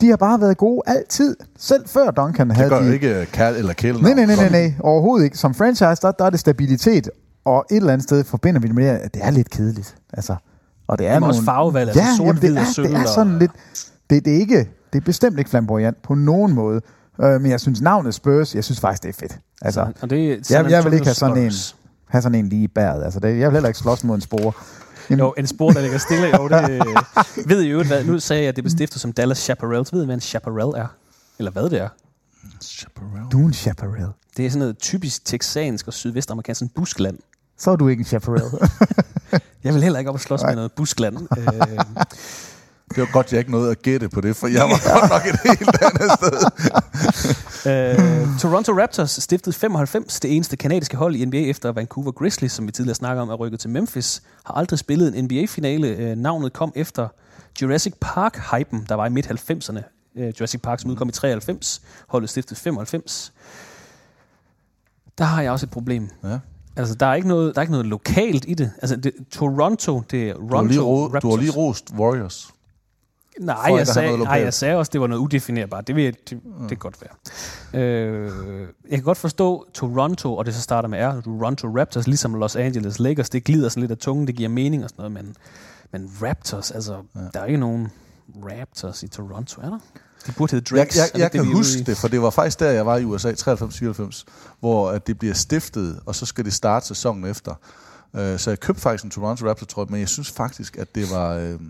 De 0.00 0.08
har 0.08 0.16
bare 0.16 0.40
været 0.40 0.56
gode 0.56 0.82
altid. 0.86 1.36
Selv 1.58 1.88
før 1.88 2.10
Duncan 2.10 2.48
Det 2.48 2.56
havde 2.56 2.70
gør 2.70 2.78
de... 2.80 2.86
jo 2.86 2.92
ikke 2.92 3.20
øh, 3.20 3.26
Kal 3.26 3.56
eller 3.56 3.72
Kjell. 3.72 4.02
Nej, 4.02 4.14
nej, 4.14 4.26
nej, 4.26 4.36
nej, 4.36 4.48
nej, 4.48 4.74
overhovedet 4.80 5.24
ikke. 5.24 5.38
Som 5.38 5.54
franchise, 5.54 6.02
der, 6.02 6.10
der 6.12 6.24
er 6.24 6.30
det 6.30 6.40
stabilitet, 6.40 7.10
og 7.44 7.64
et 7.70 7.76
eller 7.76 7.92
andet 7.92 8.04
sted 8.04 8.24
forbinder 8.24 8.60
vi 8.60 8.66
det 8.66 8.74
med, 8.74 8.86
at 8.86 9.14
det 9.14 9.24
er 9.24 9.30
lidt 9.30 9.50
kedeligt. 9.50 9.96
Altså, 10.12 10.36
og 10.88 10.98
det 10.98 11.06
er 11.06 11.10
Jamen 11.10 11.20
nogle... 11.20 11.32
også 11.34 11.42
farvevalg, 11.44 11.88
altså 11.88 12.16
sort, 12.16 12.26
jamen, 12.26 12.38
hvid 12.40 12.48
det 12.50 12.58
og 12.58 12.62
er, 12.64 12.72
sølv 12.72 12.88
det 12.88 12.96
er 12.96 13.00
og- 13.02 13.08
sådan 13.08 13.38
lidt... 13.38 13.50
Det, 14.10 14.24
det, 14.24 14.36
er 14.36 14.40
ikke, 14.40 14.68
det 14.92 15.00
er 15.00 15.04
bestemt 15.04 15.38
ikke 15.38 15.50
flamboyant 15.50 16.02
på 16.02 16.14
nogen 16.14 16.52
måde. 16.54 16.80
Øh, 17.22 17.40
men 17.40 17.50
jeg 17.50 17.60
synes, 17.60 17.80
navnet 17.80 18.14
Spurs, 18.14 18.54
jeg 18.54 18.64
synes 18.64 18.80
faktisk, 18.80 19.02
det 19.02 19.08
er 19.08 19.12
fedt. 19.12 19.38
Altså, 19.62 19.86
og 20.02 20.10
det 20.10 20.32
er 20.32 20.36
jeg, 20.50 20.70
jeg 20.70 20.84
vil 20.84 20.92
ikke 20.92 21.06
have 21.06 21.14
sådan, 21.14 21.36
en. 21.44 21.52
Have 22.08 22.22
sådan 22.22 22.38
en 22.38 22.48
lige 22.48 22.62
i 22.62 22.68
bæret. 22.68 23.04
Altså, 23.04 23.20
det, 23.20 23.28
jeg 23.38 23.48
vil 23.48 23.52
heller 23.52 23.68
ikke 23.68 23.78
slås 23.78 24.04
mod 24.04 24.14
en 24.14 24.20
spore. 24.20 24.52
Jamen, 25.10 25.20
Jo, 25.24 25.34
en 25.38 25.46
spor, 25.46 25.70
der 25.70 25.80
ligger 25.80 25.98
stille. 25.98 26.36
Jo, 26.36 26.48
det 26.48 26.70
øh, 26.70 27.48
ved 27.48 27.62
I 27.62 27.68
jo, 27.70 27.82
hvad, 27.84 28.04
nu 28.04 28.18
sagde 28.20 28.42
jeg, 28.42 28.48
at 28.48 28.56
det 28.56 28.64
blev 28.64 28.70
stiftet 28.70 29.00
som 29.00 29.12
Dallas 29.12 29.38
Chaparrals. 29.38 29.92
Ved 29.92 30.02
I, 30.02 30.04
hvad 30.04 30.14
en 30.14 30.20
chaparral 30.20 30.68
er? 30.82 30.86
Eller 31.38 31.50
hvad 31.50 31.70
det 31.70 31.80
er? 31.80 31.88
Chaparral. 32.62 33.26
du 33.32 33.42
er 33.42 33.46
en 33.46 33.52
chaparral. 33.54 34.08
Det 34.36 34.46
er 34.46 34.50
sådan 34.50 34.58
noget 34.58 34.78
typisk 34.78 35.24
texansk 35.24 35.86
og 35.86 35.92
sydvestamerikansk 35.92 36.58
sådan 36.58 36.72
buskland. 36.74 37.18
Så 37.58 37.70
er 37.70 37.76
du 37.76 37.88
ikke 37.88 38.00
en 38.00 38.06
chaparral. 38.06 38.68
Jeg 39.64 39.74
vil 39.74 39.82
heller 39.82 39.98
ikke 39.98 40.08
op 40.08 40.14
og 40.14 40.20
slås 40.20 40.42
med 40.42 40.54
noget 40.54 40.72
buskland. 40.72 41.16
Øh, 41.38 41.78
Det 42.94 42.98
var 42.98 43.12
godt, 43.12 43.32
jeg 43.32 43.38
ikke 43.38 43.50
nåede 43.50 43.70
at 43.70 43.82
gætte 43.82 44.08
på 44.08 44.20
det, 44.20 44.36
for 44.36 44.46
jeg 44.46 44.62
var 44.62 44.90
godt 45.00 45.10
nok 45.10 45.34
et 45.34 45.40
helt 45.44 45.82
andet 45.82 46.10
sted. 46.18 46.50
Øh, 47.66 47.98
Toronto 48.40 48.72
Raptors 48.72 49.10
stiftede 49.10 49.56
95, 49.56 50.20
det 50.20 50.36
eneste 50.36 50.56
kanadiske 50.56 50.96
hold 50.96 51.16
i 51.16 51.24
NBA 51.24 51.36
efter 51.36 51.72
Vancouver 51.72 52.12
Grizzlies, 52.12 52.52
som 52.52 52.66
vi 52.66 52.72
tidligere 52.72 52.94
snakker 52.94 53.22
om, 53.22 53.28
er 53.30 53.34
rykket 53.34 53.60
til 53.60 53.70
Memphis, 53.70 54.22
har 54.44 54.54
aldrig 54.54 54.78
spillet 54.78 55.18
en 55.18 55.24
NBA-finale. 55.24 55.88
Øh, 55.88 56.16
navnet 56.16 56.52
kom 56.52 56.72
efter 56.74 57.08
Jurassic 57.62 57.92
Park-hypen, 58.00 58.86
der 58.88 58.94
var 58.94 59.06
i 59.06 59.10
midt-90'erne. 59.10 59.80
øh, 60.16 60.32
Jurassic 60.40 60.60
Park, 60.60 60.80
som 60.80 60.90
udkom 60.90 61.08
i 61.08 61.12
93. 61.12 61.82
Holdet 62.08 62.30
stiftet 62.30 62.58
95. 62.58 63.32
Der 65.18 65.24
har 65.24 65.42
jeg 65.42 65.50
også 65.52 65.66
et 65.66 65.70
problem. 65.70 66.08
Ja. 66.24 66.38
Altså, 66.76 66.94
der 66.94 67.06
er 67.06 67.14
ikke 67.14 67.28
noget, 67.28 67.54
der 67.54 67.60
er 67.60 67.62
ikke 67.62 67.72
noget 67.72 67.86
lokalt 67.86 68.44
i 68.48 68.54
det. 68.54 68.70
Altså, 68.82 68.96
det, 68.96 69.12
Toronto, 69.30 70.02
det 70.10 70.28
er 70.28 70.34
Du 70.34 70.40
Ronto 70.40 70.56
har, 70.56 70.62
lige 70.62 70.80
ro, 70.80 71.04
Raptors. 71.04 71.22
du 71.22 71.30
har 71.30 71.36
lige 71.36 71.50
rost 71.52 71.90
Warriors. 71.98 72.50
Nej, 73.40 73.56
for 73.68 73.68
jeg 73.76 73.80
at 73.80 73.88
sagde, 73.88 74.18
nej, 74.18 74.32
jeg 74.40 74.54
sagde 74.54 74.76
også, 74.76 74.90
det 74.92 75.00
var 75.00 75.06
noget 75.06 75.20
udefinerbart. 75.22 75.86
Det, 75.86 75.96
vil 75.96 76.04
jeg, 76.04 76.14
det, 76.30 76.38
Mm. 76.44 76.52
det 76.60 76.68
kan 76.68 76.76
godt 76.78 76.96
være. 77.72 77.82
Øh, 77.82 78.30
jeg 78.90 78.98
kan 78.98 79.02
godt 79.02 79.18
forstå 79.18 79.66
Toronto, 79.74 80.36
og 80.36 80.46
det 80.46 80.54
så 80.54 80.60
starter 80.62 80.88
med 80.88 80.98
R, 80.98 81.20
Toronto 81.20 81.68
Raptors, 81.78 82.06
ligesom 82.06 82.34
Los 82.34 82.56
Angeles 82.56 82.98
Lakers. 82.98 83.30
Det 83.30 83.44
glider 83.44 83.68
sådan 83.68 83.80
lidt 83.80 83.90
af 83.90 83.98
tungen, 83.98 84.26
det 84.26 84.34
giver 84.36 84.48
mening 84.48 84.84
og 84.84 84.90
sådan 84.90 85.12
noget, 85.12 85.24
men, 85.24 85.36
men 85.92 86.12
Raptors, 86.22 86.70
altså, 86.70 86.96
ja. 87.14 87.20
der 87.34 87.40
er 87.40 87.44
ikke 87.44 87.58
nogen 87.60 87.88
Raptors 88.50 89.02
i 89.02 89.08
Toronto, 89.08 89.60
er 89.62 89.68
der? 89.70 89.78
De 90.26 90.32
burde 90.32 90.50
hedde 90.52 90.76
Jeg, 90.76 90.78
Drakes. 90.86 90.96
jeg, 90.96 91.02
er 91.02 91.06
det 91.12 91.18
jeg 91.18 91.24
ikke 91.34 91.44
kan 91.44 91.56
huske 91.56 91.80
i? 91.80 91.82
det, 91.82 91.96
for 91.96 92.08
det 92.08 92.22
var 92.22 92.30
faktisk 92.30 92.60
der, 92.60 92.70
jeg 92.70 92.86
var 92.86 92.96
i 92.96 93.04
USA, 93.04 93.32
93-94, 93.32 94.24
hvor 94.60 94.90
at 94.90 95.06
det 95.06 95.18
bliver 95.18 95.34
stiftet, 95.34 96.00
og 96.06 96.14
så 96.14 96.26
skal 96.26 96.44
det 96.44 96.52
starte 96.52 96.86
sæsonen 96.86 97.24
efter. 97.24 97.54
Øh, 98.16 98.38
Så 98.38 98.50
jeg 98.50 98.60
købte 98.60 98.82
faktisk 98.82 99.04
en 99.04 99.10
Toronto 99.10 99.48
Raptors 99.48 99.68
trøje, 99.68 99.86
men 99.90 100.00
jeg 100.00 100.08
synes 100.08 100.30
faktisk, 100.30 100.76
at 100.76 100.94
det 100.94 101.10
var... 101.12 101.34
øh, 101.34 101.60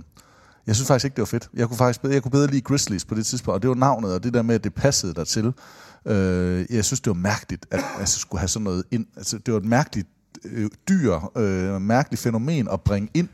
Jeg 0.67 0.75
synes 0.75 0.89
faktisk 0.89 1.05
ikke, 1.05 1.15
det 1.15 1.21
var 1.21 1.27
fedt. 1.27 1.49
Jeg 1.55 1.69
kunne 1.69 1.77
faktisk 1.77 2.03
bedre, 2.03 2.15
jeg 2.15 2.23
kunne 2.23 2.31
bedre 2.33 2.47
lide 2.51 2.61
Grizzlies 2.61 3.05
på 3.05 3.15
det 3.15 3.27
tidspunkt, 3.27 3.55
og 3.55 3.63
det 3.63 3.69
var 3.69 3.75
navnet, 3.77 4.13
og 4.15 4.25
det 4.25 4.35
der 4.35 4.43
med, 4.43 4.55
at 4.55 4.65
det 4.65 4.75
passede 4.75 5.15
dertil. 5.15 5.53
Øh, 6.07 6.65
Jeg 6.71 6.85
synes, 6.85 7.01
det 7.01 7.11
var 7.11 7.15
mærkeligt, 7.15 7.67
at 7.71 7.81
jeg 7.99 8.09
skulle 8.09 8.39
have 8.41 8.49
sådan 8.49 8.65
noget 8.65 8.85
ind. 8.91 9.07
Altså, 9.17 9.39
det 9.39 9.55
var 9.55 9.61
et 9.61 9.67
mærkeligt 9.67 10.09
øh, 10.45 10.71
dyr, 10.89 11.33
øh, 11.37 11.81
mærkeligt 11.81 12.23
fænomen 12.23 12.69
at 12.73 12.81
bringe 12.81 13.09
ind 13.15 13.29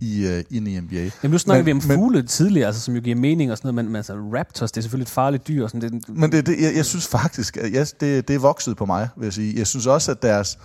i, 0.00 0.26
øh, 0.26 0.44
ind 0.50 0.68
i 0.68 0.80
NBA. 0.80 0.94
Jamen, 0.96 1.10
nu 1.30 1.38
snakker 1.38 1.64
Men- 1.64 1.66
vi 1.66 1.72
om 1.72 1.80
fugle 1.98 2.22
tidligere, 2.22 2.66
altså, 2.66 2.82
som 2.82 2.94
jo 2.94 3.00
giver 3.00 3.16
mening 3.16 3.50
og 3.52 3.58
sådan 3.58 3.66
noget, 3.68 3.84
men, 3.84 3.86
men 3.92 3.96
altså, 3.96 4.14
Raptors, 4.14 4.72
det 4.72 4.78
er 4.80 4.82
selvfølgelig 4.82 5.04
et 5.04 5.10
farligt 5.10 5.48
dyr. 5.48 5.64
og 5.64 5.70
Sådan, 5.70 5.92
det, 5.92 6.08
Men 6.08 6.32
det, 6.32 6.46
det, 6.46 6.60
jeg, 6.60 6.74
jeg 6.76 6.84
synes 6.84 7.06
faktisk, 7.06 7.56
at 7.56 7.72
jeg, 7.72 7.86
det, 8.00 8.28
det 8.28 8.34
er 8.34 8.38
vokset 8.38 8.76
på 8.76 8.86
mig, 8.86 9.08
vil 9.16 9.24
jeg 9.26 9.32
sige. 9.32 9.58
Jeg 9.58 9.66
synes 9.66 9.86
også, 9.86 10.10
at 10.10 10.22
deres 10.22 10.58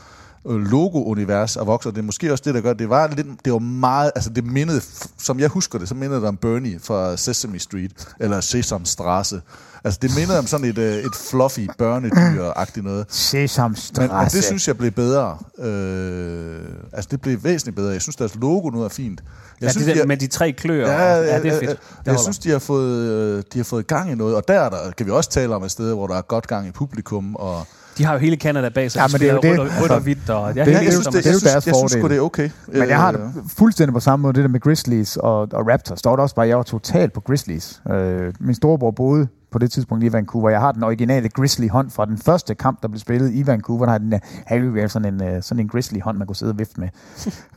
logo-univers 0.45 1.55
er 1.55 1.63
vokset, 1.63 1.89
og 1.89 1.95
det 1.95 2.01
er 2.01 2.05
måske 2.05 2.31
også 2.31 2.43
det, 2.45 2.53
der 2.55 2.61
gør, 2.61 2.73
det 2.73 2.89
var 2.89 3.07
lidt, 3.07 3.27
det 3.45 3.53
var 3.53 3.59
meget, 3.59 4.11
altså 4.15 4.29
det 4.29 4.43
mindede, 4.45 4.81
som 5.17 5.39
jeg 5.39 5.49
husker 5.49 5.79
det, 5.79 5.87
så 5.89 5.95
mindede 5.95 6.19
det 6.19 6.27
om 6.27 6.37
Bernie 6.37 6.79
fra 6.83 7.17
Sesame 7.17 7.59
Street, 7.59 7.91
eller 8.19 8.41
Sesame 8.41 8.85
Strasse. 8.85 9.41
Altså 9.83 9.99
det 10.01 10.11
mindede 10.15 10.39
om 10.39 10.47
sådan 10.47 10.65
et, 10.65 10.77
øh, 10.77 10.93
et 10.97 11.15
fluffy 11.15 11.67
børnedyr-agtigt 11.77 12.83
noget. 12.83 13.05
Sesam 13.09 13.75
Men, 13.97 14.11
og 14.11 14.25
det 14.31 14.43
synes 14.43 14.67
jeg 14.67 14.77
blev 14.77 14.91
bedre. 14.91 15.37
Øh, 15.59 16.59
altså 16.93 17.07
det 17.11 17.21
blev 17.21 17.43
væsentligt 17.43 17.75
bedre. 17.75 17.91
Jeg 17.91 18.01
synes, 18.01 18.15
deres 18.15 18.35
logo 18.35 18.69
nu 18.69 18.83
er 18.83 18.87
fint. 18.89 19.19
Jeg 19.61 19.67
ja, 19.67 19.71
synes, 19.71 19.85
det 19.85 19.93
de 19.95 19.99
der, 19.99 20.03
har- 20.03 20.07
med 20.07 20.17
de 20.17 20.27
tre 20.27 20.51
kløer, 20.51 20.91
Ja, 20.91 21.19
og, 21.19 21.25
ja, 21.25 21.37
det 21.41 21.45
er 21.45 21.53
ja, 21.53 21.59
fedt. 21.59 21.61
ja, 21.63 21.67
Det 21.69 21.77
jeg 22.05 22.13
holder. 22.13 22.21
synes, 22.21 22.39
de 22.39 22.49
har, 22.49 22.59
fået, 22.59 22.97
øh, 23.03 23.43
de 23.53 23.59
har 23.59 23.63
fået 23.63 23.87
gang 23.87 24.11
i 24.11 24.15
noget, 24.15 24.35
og 24.35 24.47
der, 24.47 24.59
er 24.59 24.69
der 24.69 24.91
kan 24.91 25.05
vi 25.05 25.11
også 25.11 25.29
tale 25.29 25.55
om 25.55 25.63
et 25.63 25.71
sted, 25.71 25.93
hvor 25.93 26.07
der 26.07 26.15
er 26.15 26.21
godt 26.21 26.47
gang 26.47 26.67
i 26.67 26.71
publikum. 26.71 27.35
Og 27.35 27.67
De 27.97 28.03
har 28.05 28.13
jo 28.13 28.19
hele 28.19 28.35
Canada 28.35 28.69
bag 28.69 28.91
sig. 28.91 28.99
Ja, 28.99 29.07
men 29.11 29.21
det 29.21 29.29
er 29.29 29.33
jo 29.33 29.39
det. 29.43 29.49
Rødt 29.51 29.59
og, 29.59 29.65
rødt 29.65 29.91
og 29.91 29.97
Altså, 29.97 29.99
hvidt. 29.99 30.29
Og, 30.29 30.55
jeg 30.55 30.65
det- 30.65 30.73
jo- 30.73 30.79
efter 30.79 31.11
det 31.11 31.23
selv. 31.23 31.39
deres 31.41 31.65
jeg 31.67 31.75
synes 31.75 31.91
sgu, 31.91 32.07
det 32.07 32.17
er 32.17 32.21
okay. 32.21 32.49
Men 32.67 32.89
jeg 32.89 32.97
har 32.97 33.11
det 33.11 33.19
Øh, 33.21 33.27
fuldstændig 33.57 33.93
på 33.93 33.99
samme 33.99 34.21
måde, 34.23 34.33
det 34.33 34.43
der 34.43 34.49
med 34.49 34.59
Grizzlies 34.59 35.17
og, 35.17 35.41
og 35.41 35.67
Raptors. 35.71 36.01
Der 36.01 36.09
var 36.09 36.15
det 36.15 36.23
også 36.23 36.35
bare, 36.35 36.47
jeg 36.47 36.57
var 36.57 36.63
totalt 36.63 37.13
på 37.13 37.21
Grizzlies. 37.21 37.81
Øh, 37.91 38.33
min 38.39 38.55
storebror 38.55 38.91
boede 38.91 39.27
på 39.51 39.59
det 39.59 39.71
tidspunkt 39.71 40.03
i 40.03 40.13
Vancouver. 40.13 40.49
Jeg 40.49 40.59
har 40.59 40.71
den 40.71 40.83
originale 40.83 41.29
Grizzly-hånd 41.29 41.89
fra 41.91 42.05
den 42.05 42.17
første 42.17 42.55
kamp, 42.55 42.81
der 42.81 42.87
blev 42.87 42.99
spillet 42.99 43.31
i 43.33 43.47
Vancouver. 43.47 43.85
Der 43.85 43.91
har 43.91 43.97
den 43.97 44.11
der 44.11 44.19
Harry 44.45 44.87
sådan 44.87 45.13
en, 45.13 45.23
øh, 45.23 45.41
sådan 45.43 45.59
en 45.63 45.67
Grizzly-hånd, 45.69 46.17
man 46.17 46.27
kunne 46.27 46.35
sidde 46.35 46.51
og 46.51 46.59
vifte 46.59 46.79
med. 46.79 46.89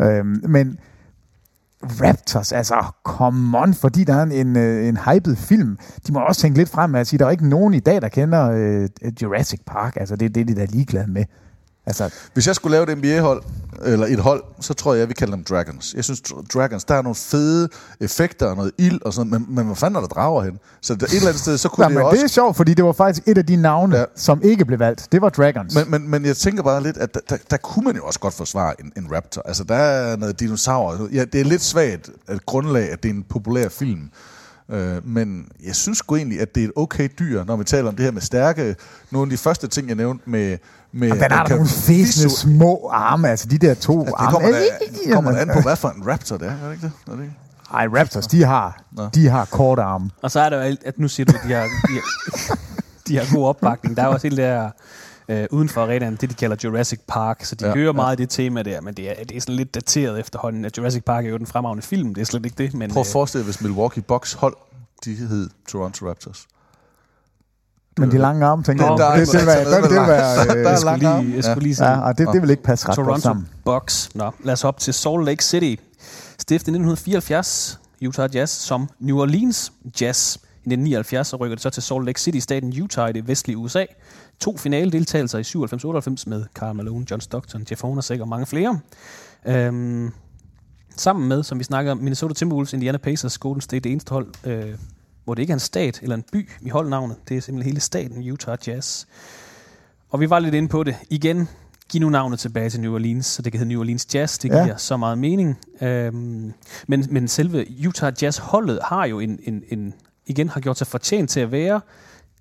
øhm, 0.06 0.42
men 0.48 0.78
Raptors, 1.82 2.52
altså, 2.52 2.74
come 3.04 3.58
on, 3.58 3.74
fordi 3.74 4.04
der 4.04 4.14
er 4.14 4.22
en, 4.22 4.32
en, 4.32 4.56
øh, 4.56 4.88
en 4.88 4.96
hyped 4.96 5.36
film. 5.36 5.78
De 6.06 6.12
må 6.12 6.20
også 6.20 6.40
tænke 6.40 6.58
lidt 6.58 6.68
frem 6.68 6.90
med 6.90 7.00
at 7.00 7.06
sige, 7.06 7.18
der 7.18 7.26
er 7.26 7.30
ikke 7.30 7.48
nogen 7.48 7.74
i 7.74 7.80
dag, 7.80 8.02
der 8.02 8.08
kender 8.08 8.50
øh, 8.50 8.88
Jurassic 9.22 9.60
Park. 9.66 9.96
Altså, 9.96 10.16
det 10.16 10.26
er 10.26 10.30
det, 10.30 10.48
de 10.48 10.54
der 10.54 10.62
er 10.62 10.66
ligeglade 10.66 11.10
med. 11.10 11.24
Altså, 11.86 12.10
Hvis 12.34 12.46
jeg 12.46 12.54
skulle 12.54 12.72
lave 12.76 12.92
et 12.92 12.98
NBA-hold, 12.98 13.42
eller 13.84 14.06
et 14.06 14.18
hold, 14.18 14.42
så 14.60 14.74
tror 14.74 14.92
jeg, 14.94 15.00
jeg 15.00 15.08
vil 15.08 15.16
kalde 15.16 15.32
dem 15.32 15.44
Dragons. 15.44 15.94
Jeg 15.96 16.04
synes, 16.04 16.22
Dragons, 16.54 16.84
der 16.84 16.94
er 16.94 17.02
nogle 17.02 17.14
fede 17.14 17.68
effekter 18.00 18.46
og 18.46 18.56
noget 18.56 18.72
ild 18.78 19.00
og 19.04 19.12
sådan, 19.14 19.30
men, 19.30 19.46
men 19.48 19.66
hvor 19.66 19.74
fanden 19.74 19.96
er 19.96 20.00
der 20.00 20.06
drager 20.08 20.42
hen? 20.42 20.58
Så 20.80 20.94
der, 20.94 21.06
et 21.06 21.14
eller 21.14 21.28
andet 21.28 21.40
sted, 21.42 21.58
så 21.58 21.68
kunne 21.68 21.84
ja, 21.84 21.88
det 21.88 21.94
men 21.94 22.02
jo 22.02 22.06
det 22.08 22.12
også... 22.12 22.24
er 22.24 22.28
sjovt, 22.28 22.56
fordi 22.56 22.74
det 22.74 22.84
var 22.84 22.92
faktisk 22.92 23.28
et 23.28 23.38
af 23.38 23.46
de 23.46 23.56
navne, 23.56 23.96
Ja. 23.98 24.04
som 24.16 24.42
ikke 24.42 24.64
blev 24.64 24.78
valgt. 24.78 25.08
Det 25.12 25.22
var 25.22 25.28
Dragons. 25.28 25.74
Men, 25.74 25.90
men, 25.90 26.10
men 26.10 26.24
jeg 26.24 26.36
tænker 26.36 26.62
bare 26.62 26.82
lidt, 26.82 26.96
at 26.96 27.14
der, 27.14 27.20
der, 27.30 27.36
der 27.50 27.56
kunne 27.56 27.84
man 27.84 27.96
jo 27.96 28.04
også 28.04 28.20
godt 28.20 28.34
forsvare 28.34 28.74
en, 28.80 28.92
en 28.96 29.12
raptor. 29.14 29.42
Altså, 29.44 29.64
der 29.64 29.74
er 29.74 30.16
noget 30.16 30.40
dinosaur. 30.40 31.08
Ja, 31.12 31.24
det 31.24 31.40
er 31.40 31.44
lidt 31.44 31.62
svagt 31.62 32.10
at 32.28 32.46
grundlag, 32.46 32.90
at 32.92 33.02
det 33.02 33.08
er 33.08 33.14
en 33.14 33.24
populær 33.28 33.68
film. 33.68 34.10
Øh, 34.70 35.06
men 35.08 35.48
jeg 35.66 35.74
synes 35.76 35.98
sgu 35.98 36.16
egentlig, 36.16 36.40
at 36.40 36.54
det 36.54 36.60
er 36.60 36.64
et 36.64 36.72
okay 36.76 37.08
dyr, 37.18 37.44
når 37.44 37.56
vi 37.56 37.64
taler 37.64 37.88
om 37.88 37.96
det 37.96 38.04
her 38.04 38.12
med 38.12 38.22
stærke... 38.22 38.76
Nogle 39.10 39.26
af 39.26 39.30
de 39.30 39.36
første 39.36 39.66
ting, 39.68 39.88
jeg 39.88 39.96
nævnte 39.96 40.30
med... 40.30 40.58
med 40.92 41.10
Og 41.10 41.16
den 41.16 41.30
har 41.32 41.46
kan 41.46 41.56
nogle 41.56 41.68
fæsende 41.68 42.26
visu- 42.32 42.36
små 42.36 42.90
arme, 42.92 43.28
altså 43.28 43.48
de 43.48 43.58
der 43.58 43.74
to 43.74 44.04
det 44.04 44.12
arme. 44.16 44.30
kommer, 44.32 44.48
da, 44.50 45.12
kommer 45.14 45.32
da 45.32 45.38
an 45.38 45.50
på, 45.54 45.60
hvad 45.60 45.76
for 45.76 45.88
en 45.88 46.06
raptor 46.06 46.36
det 46.36 46.48
er, 46.48 46.52
er 46.52 46.64
det 46.64 46.72
ikke 46.72 46.82
det? 46.86 46.92
Er 47.12 47.16
det 47.16 47.22
ikke? 47.22 47.34
Ej, 47.74 47.86
Raptors, 47.86 48.26
de 48.26 48.44
har, 48.44 48.82
Nå. 48.92 49.08
de 49.14 49.28
har 49.28 49.44
korte 49.44 49.82
arme. 49.82 50.10
Og 50.22 50.30
så 50.30 50.40
er 50.40 50.48
der 50.50 50.56
jo 50.56 50.62
alt, 50.62 50.80
at 50.84 50.98
nu 50.98 51.08
siger 51.08 51.24
du, 51.24 51.32
at 51.42 51.48
de 51.48 51.52
har, 51.52 51.62
de 51.62 51.92
har, 51.92 52.58
de 53.08 53.16
har 53.18 53.34
god 53.36 53.46
opbakning. 53.46 53.96
Der 53.96 54.02
er 54.02 54.06
jo 54.06 54.12
også 54.12 54.26
hele 54.26 54.36
det 54.36 54.44
der 54.44 54.70
øh, 55.30 55.46
uden 55.50 55.68
for 55.68 55.82
arenaen, 55.82 56.16
det 56.20 56.30
de 56.30 56.34
kalder 56.34 56.56
Jurassic 56.64 57.00
Park, 57.08 57.44
så 57.44 57.54
de 57.54 57.66
Ja, 57.66 57.74
hører 57.74 57.86
ja. 57.86 57.92
meget 57.92 58.10
af 58.10 58.16
det 58.16 58.30
tema 58.30 58.62
der, 58.62 58.80
men 58.80 58.94
det 58.94 59.10
er, 59.20 59.24
det 59.24 59.36
er 59.36 59.40
sådan 59.40 59.54
lidt 59.54 59.74
dateret 59.74 60.20
efterhånden, 60.20 60.64
at 60.64 60.78
Jurassic 60.78 61.04
Park 61.04 61.24
er 61.26 61.30
jo 61.30 61.38
den 61.38 61.46
fremragende 61.46 61.82
film, 61.82 62.14
det 62.14 62.20
er 62.20 62.24
slet 62.24 62.44
ikke 62.44 62.62
det, 62.62 62.74
men 62.74 62.90
Prøv 62.90 63.00
at 63.00 63.06
øh, 63.06 63.12
forestille 63.12 63.42
dig, 63.44 63.52
hvis 63.52 63.60
Milwaukee 63.60 64.02
Bucks 64.02 64.32
hold, 64.32 64.56
de 65.04 65.14
hed 65.14 65.50
Toronto 65.68 66.08
Raptors. 66.08 66.46
Men 67.98 68.10
de 68.10 68.18
lange 68.18 68.46
arme, 68.46 68.62
tænker 68.62 68.86
Nå, 68.86 68.98
jeg. 68.98 69.06
er 69.14 69.24
Det, 69.24 69.32
det, 69.32 69.40
det, 69.40 69.48
altså 69.48 69.76
det, 69.76 69.82
det, 69.82 69.92
langt. 69.92 70.08
være, 70.10 70.56
øh, 70.56 70.64
er 70.64 70.68
jeg 70.70 70.78
skulle 70.78 70.98
lige, 70.98 71.36
jeg 71.36 71.44
skulle 71.44 71.62
lige 71.62 71.74
sige, 71.76 71.88
ja, 71.90 72.00
og 72.00 72.18
det, 72.18 72.28
det 72.32 72.42
vil 72.42 72.50
ikke 72.50 72.62
passe 72.62 72.88
ret 72.88 72.96
godt 72.96 73.06
Toronto 73.06 73.22
sammen. 73.22 73.48
Bucks. 73.64 74.10
Nå, 74.14 74.30
lad 74.44 74.52
os 74.52 74.64
op 74.64 74.78
til 74.78 74.94
Salt 74.94 75.24
Lake 75.24 75.44
City. 75.44 75.82
Stiftet 76.38 76.68
i 76.68 76.76
1974, 76.76 77.80
Utah 78.06 78.34
Jazz 78.34 78.50
som 78.50 78.88
New 79.00 79.18
Orleans 79.20 79.72
Jazz. 80.00 80.38
I 80.64 80.68
1979 80.68 81.26
så 81.26 81.36
rykker 81.36 81.54
det 81.54 81.62
så 81.62 81.70
til 81.70 81.82
Salt 81.82 82.04
Lake 82.06 82.20
City, 82.20 82.38
staten 82.38 82.82
Utah 82.82 83.08
i 83.10 83.12
det 83.12 83.28
vestlige 83.28 83.56
USA. 83.56 83.84
To 84.40 84.56
finaledeltagelser 84.56 85.38
i 85.38 85.42
97-98 85.42 86.22
med 86.26 86.44
Karl 86.54 86.74
Malone, 86.76 87.06
John 87.10 87.20
Stockton, 87.20 87.66
Jeff 87.70 87.82
Hornacek 87.82 88.20
og 88.20 88.28
mange 88.28 88.46
flere. 88.46 88.80
Øhm, 89.46 90.10
sammen 90.96 91.28
med, 91.28 91.42
som 91.42 91.58
vi 91.58 91.64
snakker 91.64 91.92
om, 91.92 91.98
Minnesota 91.98 92.34
Timberwolves, 92.34 92.72
Indiana 92.72 92.98
Pacers, 92.98 93.38
Golden 93.38 93.60
State, 93.60 93.80
det 93.80 93.92
eneste 93.92 94.10
hold, 94.10 94.26
øh, 94.46 94.74
hvor 95.24 95.34
det 95.34 95.42
ikke 95.42 95.50
er 95.50 95.56
en 95.56 95.60
stat 95.60 95.98
eller 96.02 96.16
en 96.16 96.24
by 96.32 96.48
i 96.60 96.68
holdnavnet. 96.68 97.16
Det 97.28 97.36
er 97.36 97.40
simpelthen 97.40 97.70
hele 97.72 97.80
staten 97.80 98.30
Utah 98.32 98.58
Jazz. 98.66 99.04
Og 100.10 100.20
vi 100.20 100.30
var 100.30 100.38
lidt 100.38 100.54
inde 100.54 100.68
på 100.68 100.82
det. 100.84 100.96
Igen, 101.10 101.48
giv 101.88 102.00
nu 102.00 102.08
navnet 102.08 102.38
tilbage 102.38 102.70
til 102.70 102.80
New 102.80 102.94
Orleans, 102.94 103.26
så 103.26 103.42
det 103.42 103.52
kan 103.52 103.58
hedde 103.58 103.68
New 103.68 103.80
Orleans 103.80 104.14
Jazz. 104.14 104.38
Det 104.38 104.48
Ja. 104.48 104.62
giver 104.64 104.76
så 104.76 104.96
meget 104.96 105.18
mening. 105.18 105.58
Øhm, 105.82 106.52
men, 106.88 107.06
men 107.10 107.28
selve 107.28 107.66
Utah 107.88 108.12
Jazz-holdet 108.22 108.78
har 108.84 109.06
jo 109.06 109.20
en, 109.20 109.38
en, 109.42 109.62
en, 109.68 109.94
igen 110.30 110.48
har 110.48 110.60
gjort 110.60 110.78
sig 110.78 110.86
fortjent 110.86 111.30
til 111.30 111.40
at 111.40 111.52
være... 111.52 111.80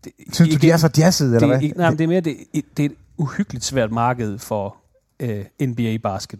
Det, 0.03 0.11
Synes 0.33 0.55
du, 0.55 0.59
de 0.61 0.71
er 0.71 0.77
så 0.77 0.89
jazzede, 0.97 1.35
eller 1.35 1.47
hvad? 1.47 1.71
Nej, 1.75 1.89
men 1.89 1.97
det 1.97 2.03
er 2.03 2.07
mere, 2.07 2.21
det, 2.21 2.37
det 2.77 2.85
er 2.85 2.89
et 2.89 2.95
uhyggeligt 3.17 3.65
svært 3.65 3.91
marked 3.91 4.37
for 4.37 4.75
øh, 5.19 5.45
NBA-basket 5.61 6.39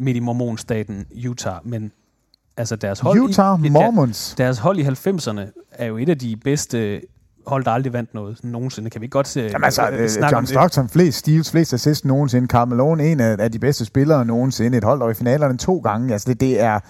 midt 0.00 0.16
i 0.16 0.20
mormonstaten 0.20 1.06
Utah, 1.28 1.56
men 1.64 1.92
altså 2.56 2.76
deres 2.76 3.00
hold, 3.00 3.20
Utah 3.20 3.64
i, 3.64 3.68
Mormons. 3.68 4.34
deres 4.38 4.58
hold 4.58 4.78
i 4.78 4.82
90'erne 4.82 5.68
er 5.72 5.86
jo 5.86 5.96
et 5.98 6.08
af 6.08 6.18
de 6.18 6.36
bedste 6.36 7.00
hold, 7.46 7.64
der 7.64 7.70
aldrig 7.70 7.92
vandt 7.92 8.14
noget 8.14 8.44
nogensinde. 8.44 8.90
Kan 8.90 9.00
vi 9.00 9.06
godt 9.06 9.28
se, 9.28 9.40
Jamen 9.40 9.64
altså, 9.64 9.90
øh, 9.90 10.02
øh, 10.02 10.08
snakke 10.08 10.36
om 10.36 10.40
John? 10.40 10.46
Stockton, 10.46 10.88
flest 10.88 11.18
Steves, 11.18 11.50
flest 11.50 11.72
assist 11.74 12.04
nogensinde. 12.04 12.46
Carl 12.46 12.68
Malone, 12.68 13.12
en 13.12 13.20
af, 13.20 13.36
af 13.38 13.52
de 13.52 13.58
bedste 13.58 13.84
spillere 13.84 14.24
nogensinde. 14.24 14.78
Et 14.78 14.84
hold, 14.84 15.00
der 15.00 15.08
i 15.08 15.14
finalerne 15.14 15.58
to 15.58 15.78
gange. 15.78 16.12
Altså, 16.12 16.28
det, 16.28 16.40
det 16.40 16.60
er 16.60 16.80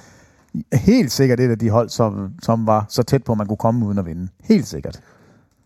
helt 0.73 1.13
sikkert 1.13 1.41
et 1.41 1.51
af 1.51 1.59
de 1.59 1.71
hold, 1.71 1.89
som, 1.89 2.33
som 2.43 2.67
var 2.67 2.87
så 2.89 3.03
tæt 3.03 3.25
på, 3.25 3.33
at 3.33 3.39
man 3.39 3.47
kunne 3.47 3.57
komme 3.57 3.87
uden 3.87 3.99
at 3.99 4.07
vinde. 4.07 4.29
Helt 4.45 4.67
sikkert. 4.67 5.01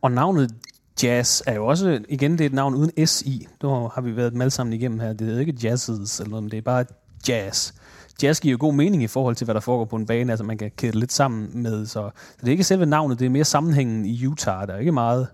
Og 0.02 0.12
navnet 0.12 0.51
Jazz 1.02 1.43
er 1.47 1.55
jo 1.55 1.66
også, 1.66 2.01
igen, 2.09 2.32
det 2.32 2.40
er 2.40 2.47
et 2.47 2.52
navn 2.52 2.74
uden 2.74 3.06
S 3.06 3.23
i. 3.23 3.47
Nu 3.62 3.69
har 3.69 4.01
vi 4.01 4.16
været 4.16 4.35
med 4.35 4.51
sammen 4.51 4.73
igennem 4.73 5.01
her. 5.01 5.12
Det 5.12 5.27
hedder 5.27 5.40
ikke 5.40 5.55
Jazzes 5.62 6.20
eller 6.20 6.31
noget, 6.31 6.43
men 6.43 6.51
det 6.51 6.56
er 6.56 6.62
bare 6.62 6.85
Jazz. 7.28 7.73
Jazz 8.23 8.40
giver 8.40 8.52
jo 8.52 8.56
god 8.60 8.74
mening 8.74 9.02
i 9.02 9.06
forhold 9.06 9.36
til, 9.36 9.44
hvad 9.44 9.55
der 9.55 9.60
foregår 9.60 9.85
på 9.85 9.97
en 9.97 10.06
bane. 10.06 10.32
Altså, 10.32 10.44
man 10.44 10.59
kan 10.59 10.70
kæde 10.77 10.98
lidt 10.98 11.12
sammen 11.12 11.62
med. 11.62 11.86
Så, 11.86 11.93
så 11.93 12.10
det 12.40 12.47
er 12.47 12.51
ikke 12.52 12.65
selve 12.65 12.86
navnet, 12.86 13.19
det 13.19 13.27
er 13.27 13.31
mere 13.31 13.44
sammenhængen 13.44 14.06
i 14.06 14.27
Utah. 14.27 14.66
Der 14.66 14.74
er 14.74 14.78
ikke 14.78 14.93
meget 14.93 15.27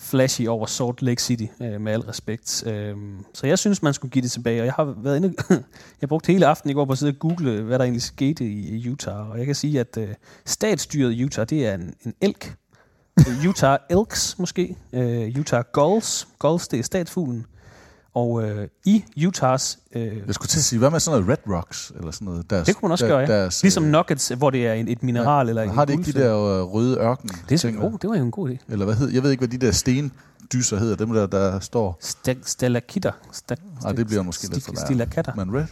flashy 0.00 0.46
over 0.46 0.66
Salt 0.66 1.02
Lake 1.02 1.22
City, 1.22 1.46
øh, 1.62 1.80
med 1.80 1.92
al 1.92 2.00
respekt. 2.00 2.66
Øhm, 2.66 3.24
så 3.34 3.46
jeg 3.46 3.58
synes, 3.58 3.82
man 3.82 3.94
skulle 3.94 4.12
give 4.12 4.22
det 4.22 4.30
tilbage. 4.30 4.60
Og 4.60 4.66
jeg 4.66 4.74
har 4.74 4.94
været 4.96 5.16
inde, 5.16 5.34
jeg 6.00 6.08
brugte 6.08 6.32
hele 6.32 6.46
aftenen 6.46 6.70
i 6.70 6.74
går 6.74 6.84
på 6.84 6.92
at 6.92 6.98
sidde 6.98 7.12
og 7.12 7.18
google, 7.18 7.62
hvad 7.62 7.78
der 7.78 7.84
egentlig 7.84 8.02
skete 8.02 8.44
i, 8.44 8.68
i 8.68 8.88
Utah. 8.90 9.30
Og 9.30 9.38
jeg 9.38 9.46
kan 9.46 9.54
sige, 9.54 9.80
at 9.80 9.96
øh, 9.96 10.08
statsstyret 10.44 11.12
i 11.12 11.24
Utah, 11.24 11.46
det 11.50 11.66
er 11.66 11.74
en, 11.74 11.94
en 12.04 12.14
elk. 12.20 12.54
Utah 13.48 13.78
Elks 13.90 14.38
måske. 14.38 14.76
øh, 14.92 15.38
Utah 15.38 15.64
Gulls. 15.72 16.28
Gulls, 16.38 16.68
det 16.68 16.78
er 16.78 16.82
statsfuglen. 16.82 17.46
Og 18.14 18.42
øh, 18.42 18.68
i 18.84 19.04
Utahs 19.26 19.78
Øh, 19.96 20.02
Jeg 20.26 20.34
skulle 20.34 20.48
til 20.48 20.58
at 20.58 20.64
sige, 20.64 20.78
hvad 20.78 20.90
med 20.90 21.00
sådan 21.00 21.20
noget 21.22 21.38
Red 21.48 21.54
Rocks? 21.56 21.92
Eller 21.98 22.10
sådan 22.10 22.24
noget? 22.24 22.50
Deres, 22.50 22.66
det 22.66 22.76
kunne 22.76 22.88
man 22.88 22.92
også 22.92 23.04
der- 23.06 23.10
gøre, 23.12 23.20
ja. 23.20 23.26
deres, 23.26 23.62
Ligesom 23.62 23.84
øh, 23.84 23.90
nuggets, 23.90 24.32
hvor 24.38 24.50
det 24.50 24.66
er 24.66 24.72
en, 24.72 24.88
et 24.88 25.02
mineral 25.02 25.48
eller 25.48 25.62
en 25.62 25.70
Har 25.70 25.84
det 25.84 25.92
ikke 25.98 26.12
de 26.12 26.18
der 26.18 26.36
øh, 26.38 26.62
røde 26.74 26.98
ørken? 26.98 27.30
Det, 27.48 27.64
er, 27.64 27.68
oh, 27.84 27.92
det 28.02 28.10
var 28.10 28.16
jo 28.16 28.24
en 28.24 28.30
god 28.30 28.50
idé. 28.50 28.56
Eller 28.68 28.84
hvad 28.84 28.94
hed, 28.94 29.08
jeg 29.10 29.22
ved 29.22 29.30
ikke, 29.30 29.40
hvad 29.40 29.58
de 29.58 29.66
der 29.66 29.72
stendyser 29.72 30.78
hedder, 30.78 30.96
dem 30.96 31.12
der, 31.12 31.26
der 31.26 31.60
står. 31.60 31.98
Sta- 32.04 32.42
Stalakitter. 32.44 33.10
Sta- 33.32 33.54
Nej, 33.82 33.92
det 33.92 34.06
bliver 34.06 34.22
måske 34.22 34.48
lidt 34.52 34.64
for 34.64 34.72
lært. 34.72 34.80
Stilakatter. 34.84 35.32
Men 35.36 35.54
Red 35.56 35.64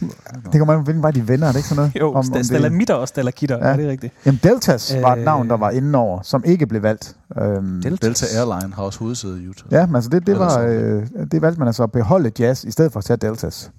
Det 0.51 0.59
kommer 0.59 0.73
an 0.73 0.83
hvilken 0.83 1.01
vej 1.03 1.11
de 1.11 1.27
vender, 1.27 1.47
er 1.47 1.51
det 1.51 1.59
ikke 1.59 1.69
sådan 1.69 1.81
noget? 1.81 1.95
Jo, 1.99 2.13
om, 2.13 2.25
det- 2.33 2.45
stalamitter 2.45 2.93
og 2.93 3.07
stalakitter, 3.07 3.57
ja. 3.57 3.65
Ja. 3.67 3.73
er 3.73 3.77
det 3.77 3.87
rigtigt? 3.87 4.13
Jamen, 4.25 4.39
Deltas 4.43 4.95
var 5.01 5.13
et 5.13 5.19
Øh. 5.19 5.25
navn, 5.25 5.49
der 5.49 5.57
var 5.57 5.69
indenover, 5.71 6.21
som 6.21 6.43
ikke 6.45 6.67
blev 6.67 6.83
valgt. 6.83 7.15
Øhm, 7.41 7.81
Deltas. 7.81 7.99
Delta 8.19 8.25
Airline 8.39 8.73
har 8.73 8.83
også 8.83 8.99
hovedsæde 8.99 9.43
i 9.43 9.47
Utah. 9.47 9.67
Ja, 9.71 9.85
men 9.85 9.95
altså 9.95 10.09
det, 10.09 10.27
det, 10.27 10.39
var, 10.39 10.59
øh, 10.59 11.07
det 11.31 11.41
valgte 11.41 11.59
man 11.59 11.67
altså 11.67 11.83
at 11.83 11.91
beholde 11.91 12.31
jazz, 12.39 12.63
i 12.63 12.71
stedet 12.71 12.91
for 12.91 12.99
at 12.99 13.05
tage 13.05 13.17
Deltas. 13.17 13.71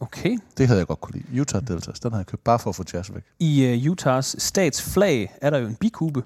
Okay. 0.00 0.38
Det 0.58 0.66
havde 0.66 0.78
jeg 0.78 0.86
godt 0.86 1.00
kunne 1.00 1.20
lide. 1.20 1.40
Utah 1.40 1.62
Deltas, 1.68 2.00
den 2.00 2.12
havde 2.12 2.20
jeg 2.20 2.26
købt 2.26 2.44
bare 2.44 2.58
for 2.58 2.70
at 2.70 2.76
få 2.76 2.84
jazz 2.94 3.10
væk. 3.14 3.22
I 3.38 3.86
uh, 3.86 3.92
Utahs 3.92 4.36
statsflag 4.38 5.36
er 5.40 5.50
der 5.50 5.58
jo 5.58 5.66
en 5.66 5.74
bikube. 5.74 6.22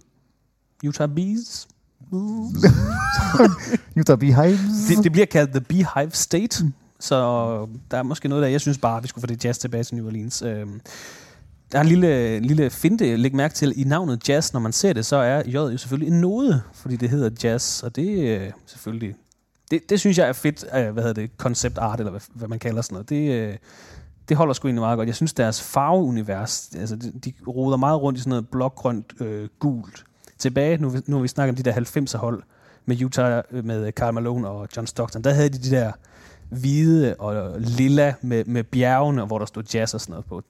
Utah 0.85 1.09
Bees. 1.09 1.69
Utah 4.01 4.19
Beehives. 4.19 4.61
Det, 4.89 5.05
det 5.05 5.13
bliver 5.13 5.27
kaldt 5.27 5.51
The 5.51 5.61
Beehive 5.61 6.11
State. 6.11 6.73
Så 7.01 7.17
der 7.91 7.99
er 7.99 8.03
måske 8.03 8.29
noget 8.29 8.43
der, 8.43 8.49
jeg 8.49 8.61
synes 8.61 8.79
bare, 8.79 9.03
vi 9.03 9.09
skulle 9.09 9.23
få 9.23 9.27
det 9.27 9.45
jazz 9.45 9.59
tilbage 9.59 9.85
til 9.85 9.97
New 9.97 10.07
Orleans. 10.07 10.43
Øhm, 10.43 10.81
der 11.73 11.79
er 11.79 11.83
en 11.83 11.89
lille, 11.89 12.41
lille 12.41 12.71
finte, 12.71 13.17
læg 13.17 13.35
mærke 13.35 13.55
til, 13.55 13.73
i 13.77 13.85
navnet 13.85 14.29
jazz, 14.29 14.53
når 14.53 14.61
man 14.61 14.73
ser 14.73 14.93
det, 14.93 15.07
så 15.07 15.17
er 15.17 15.43
J 15.47 15.53
jo 15.53 15.77
selvfølgelig 15.77 16.13
en 16.13 16.21
node, 16.21 16.63
fordi 16.75 16.97
det 16.97 17.11
hedder 17.11 17.31
jazz, 17.45 17.83
og 17.83 17.97
det 17.97 18.35
er 18.35 18.51
selvfølgelig... 18.67 19.15
Det, 19.71 19.91
det 19.91 20.01
synes 20.01 20.19
jeg 20.19 20.29
er 20.29 20.33
fedt, 20.33 20.65
øh, 20.65 20.91
hvad 20.91 21.03
hedder 21.03 21.23
det, 21.23 21.31
concept 21.37 21.79
art, 21.79 22.01
eller 22.01 22.11
hvad, 22.11 22.21
hvad 22.35 22.49
man 22.49 22.59
kalder 22.59 22.83
sådan 22.83 22.95
noget. 22.95 23.09
Det, 23.09 23.33
øh, 23.33 23.57
det 24.29 24.37
holder 24.37 24.55
sgu 24.55 24.69
egentlig 24.69 24.81
meget 24.81 24.97
godt. 24.97 25.07
Jeg 25.07 25.15
synes, 25.15 25.33
deres 25.33 25.63
farveunivers, 25.63 26.71
altså 26.77 26.97
de, 26.97 27.13
de 27.25 27.33
roder 27.49 27.77
meget 27.77 28.03
rundt 28.03 28.19
i 28.19 28.23
sådan 28.23 28.31
noget 28.31 28.49
blågrønt 28.49 29.13
øh, 29.21 29.49
gult. 29.59 30.05
Tilbage, 30.39 30.77
nu, 30.77 30.93
nu 31.07 31.17
har 31.17 31.23
vi 31.23 31.29
snakket 31.29 31.53
om 31.53 31.57
de 31.57 31.71
der 31.71 32.01
90'er 32.01 32.19
hold 32.19 32.43
med 32.87 33.03
Utah, 33.03 33.43
øh, 33.51 33.65
med 33.65 33.93
Karl 33.93 34.15
Malone 34.15 34.49
og 34.49 34.69
John 34.77 34.87
Stockton. 34.87 35.25
Der 35.25 35.33
havde 35.33 35.49
de 35.49 35.59
de 35.59 35.71
der 35.71 35.93
hvide 36.49 37.15
og 37.19 37.61
lilla 37.61 38.15
med, 38.23 38.45
med 38.45 38.65
bjergene, 38.65 39.25
hvor 39.25 39.39
der 39.39 39.47
stod 39.47 39.63
jazz 39.75 39.95
og 39.95 40.01
sådan 40.01 40.13
noget 40.13 40.27
på. 40.27 40.43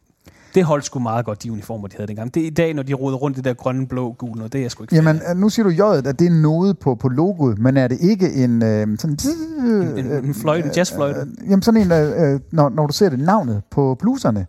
Det 0.54 0.64
holdt 0.64 0.84
sgu 0.84 0.98
meget 0.98 1.24
godt, 1.24 1.42
de 1.42 1.52
uniformer, 1.52 1.88
de 1.88 1.96
havde 1.96 2.08
dengang. 2.08 2.34
Det 2.34 2.42
er 2.42 2.46
i 2.46 2.50
dag, 2.50 2.74
når 2.74 2.82
de 2.82 2.94
roder 2.94 3.16
rundt 3.16 3.36
i 3.36 3.38
det 3.38 3.44
der 3.44 3.54
grønne, 3.54 3.86
blå, 3.86 4.12
gule, 4.12 4.34
noget, 4.34 4.52
det 4.52 4.58
er 4.58 4.62
jeg 4.62 4.70
sgu 4.70 4.84
ikke 4.84 4.94
Jamen, 4.94 5.20
øh, 5.30 5.36
nu 5.36 5.48
siger 5.48 5.66
du 5.68 5.70
J'et, 5.70 6.08
at 6.08 6.18
det 6.18 6.26
er 6.26 6.30
en 6.30 6.42
node 6.42 6.74
på, 6.74 6.94
på 6.94 7.08
logoet, 7.08 7.58
men 7.58 7.76
er 7.76 7.88
det 7.88 7.98
ikke 8.00 8.32
en... 8.32 8.62
Øh, 8.62 8.98
sådan, 8.98 9.18
En, 9.64 10.06
en, 10.06 10.24
en 10.24 10.34
fløjte, 10.34 10.70
jazzfløjte. 10.76 11.20
Øh, 11.20 11.50
jamen 11.50 11.62
sådan 11.62 11.80
en, 11.80 11.92
øh, 11.92 12.32
øh, 12.32 12.40
når, 12.52 12.68
når 12.68 12.86
du 12.86 12.92
ser 12.92 13.08
det 13.08 13.18
navnet 13.18 13.62
på 13.70 13.96
bluserne, 14.00 14.46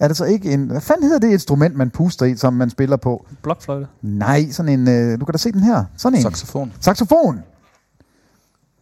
er 0.00 0.08
det 0.08 0.16
så 0.16 0.24
ikke 0.24 0.52
en... 0.52 0.66
Hvad 0.66 0.80
fanden 0.80 1.04
hedder 1.04 1.18
det 1.18 1.32
instrument, 1.32 1.76
man 1.76 1.90
puster 1.90 2.26
i, 2.26 2.36
som 2.36 2.52
man 2.52 2.70
spiller 2.70 2.96
på? 2.96 3.26
Blokfløjte. 3.42 3.86
Nej, 4.02 4.50
sådan 4.50 4.80
en... 4.80 4.88
Øh, 4.88 5.20
du 5.20 5.24
kan 5.24 5.32
da 5.32 5.38
se 5.38 5.52
den 5.52 5.62
her. 5.62 5.84
Sådan 5.96 6.18
en. 6.18 6.22
Saxofon. 6.22 6.72
Saxofon. 6.80 7.40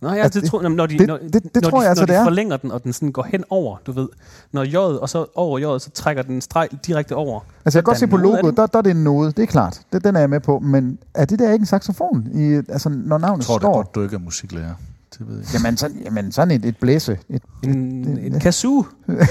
Nå 0.03 0.09
ja, 0.13 0.23
Altså, 0.23 0.41
det, 0.41 0.51
tror, 0.51 0.63
jamen, 0.63 0.77
når 0.77 0.87
de, 0.87 0.99
det- 0.99 1.07
når, 1.07 1.17
det- 1.19 1.33
det 1.33 1.63
når 1.63 1.71
tror 1.71 1.79
de, 1.79 1.83
jeg 1.83 1.89
altså, 1.91 2.03
når 2.03 2.07
de 2.07 2.13
det 2.13 2.19
er. 2.19 2.25
forlænger 2.25 2.57
den, 2.57 2.71
og 2.73 2.85
den 2.85 2.93
sådan 2.93 3.13
går 3.13 3.23
hen 3.23 3.45
over, 3.51 3.77
du 3.87 3.93
ved. 3.93 4.09
Når 4.53 4.65
J'et, 4.65 5.01
og 5.01 5.09
så 5.09 5.27
over 5.35 5.59
J'et, 5.77 5.79
så 5.79 5.91
trækker 5.91 6.23
den 6.23 6.35
en 6.35 6.41
streg 6.41 6.69
direkte 6.87 7.17
over. 7.17 7.41
Altså, 7.65 7.79
jeg 7.79 7.85
kan 7.85 7.91
godt 7.91 7.99
se 7.99 8.07
på 8.07 8.17
logoet, 8.17 8.57
der, 8.57 8.67
der 8.67 8.79
er 8.79 8.83
det 8.83 8.91
en 8.91 9.05
node, 9.05 9.33
det 9.33 9.43
er 9.43 9.47
klart. 9.47 9.81
Det, 9.93 10.05
den 10.05 10.17
er 10.17 10.21
jeg 10.21 10.31
med 10.31 10.41
på. 10.41 10.59
Men 10.59 10.99
er 11.15 11.25
det 11.25 11.39
der 11.39 11.53
ikke 11.53 11.63
en 11.63 11.67
saxofon, 11.67 12.27
i, 12.35 12.55
altså, 12.55 12.89
når 12.89 13.19
navnet 13.19 13.39
Jeg 13.39 13.47
tror, 13.47 13.55
det 13.59 13.63
står? 13.63 13.75
godt, 13.75 13.95
du 13.95 14.03
ikke 14.03 14.15
er 14.17 14.21
musiklærer. 14.21 14.75
Det 15.19 15.29
ved 15.29 15.37
jeg. 15.39 15.47
Jamen, 15.55 15.77
sådan, 15.77 15.97
jamen, 16.05 16.33
sådan 16.33 16.51
et, 16.51 16.65
et 16.65 16.77
blæse. 16.77 17.19
Et, 17.29 17.43
En, 17.65 17.75
en 18.19 18.41
kazoo. 18.41 18.85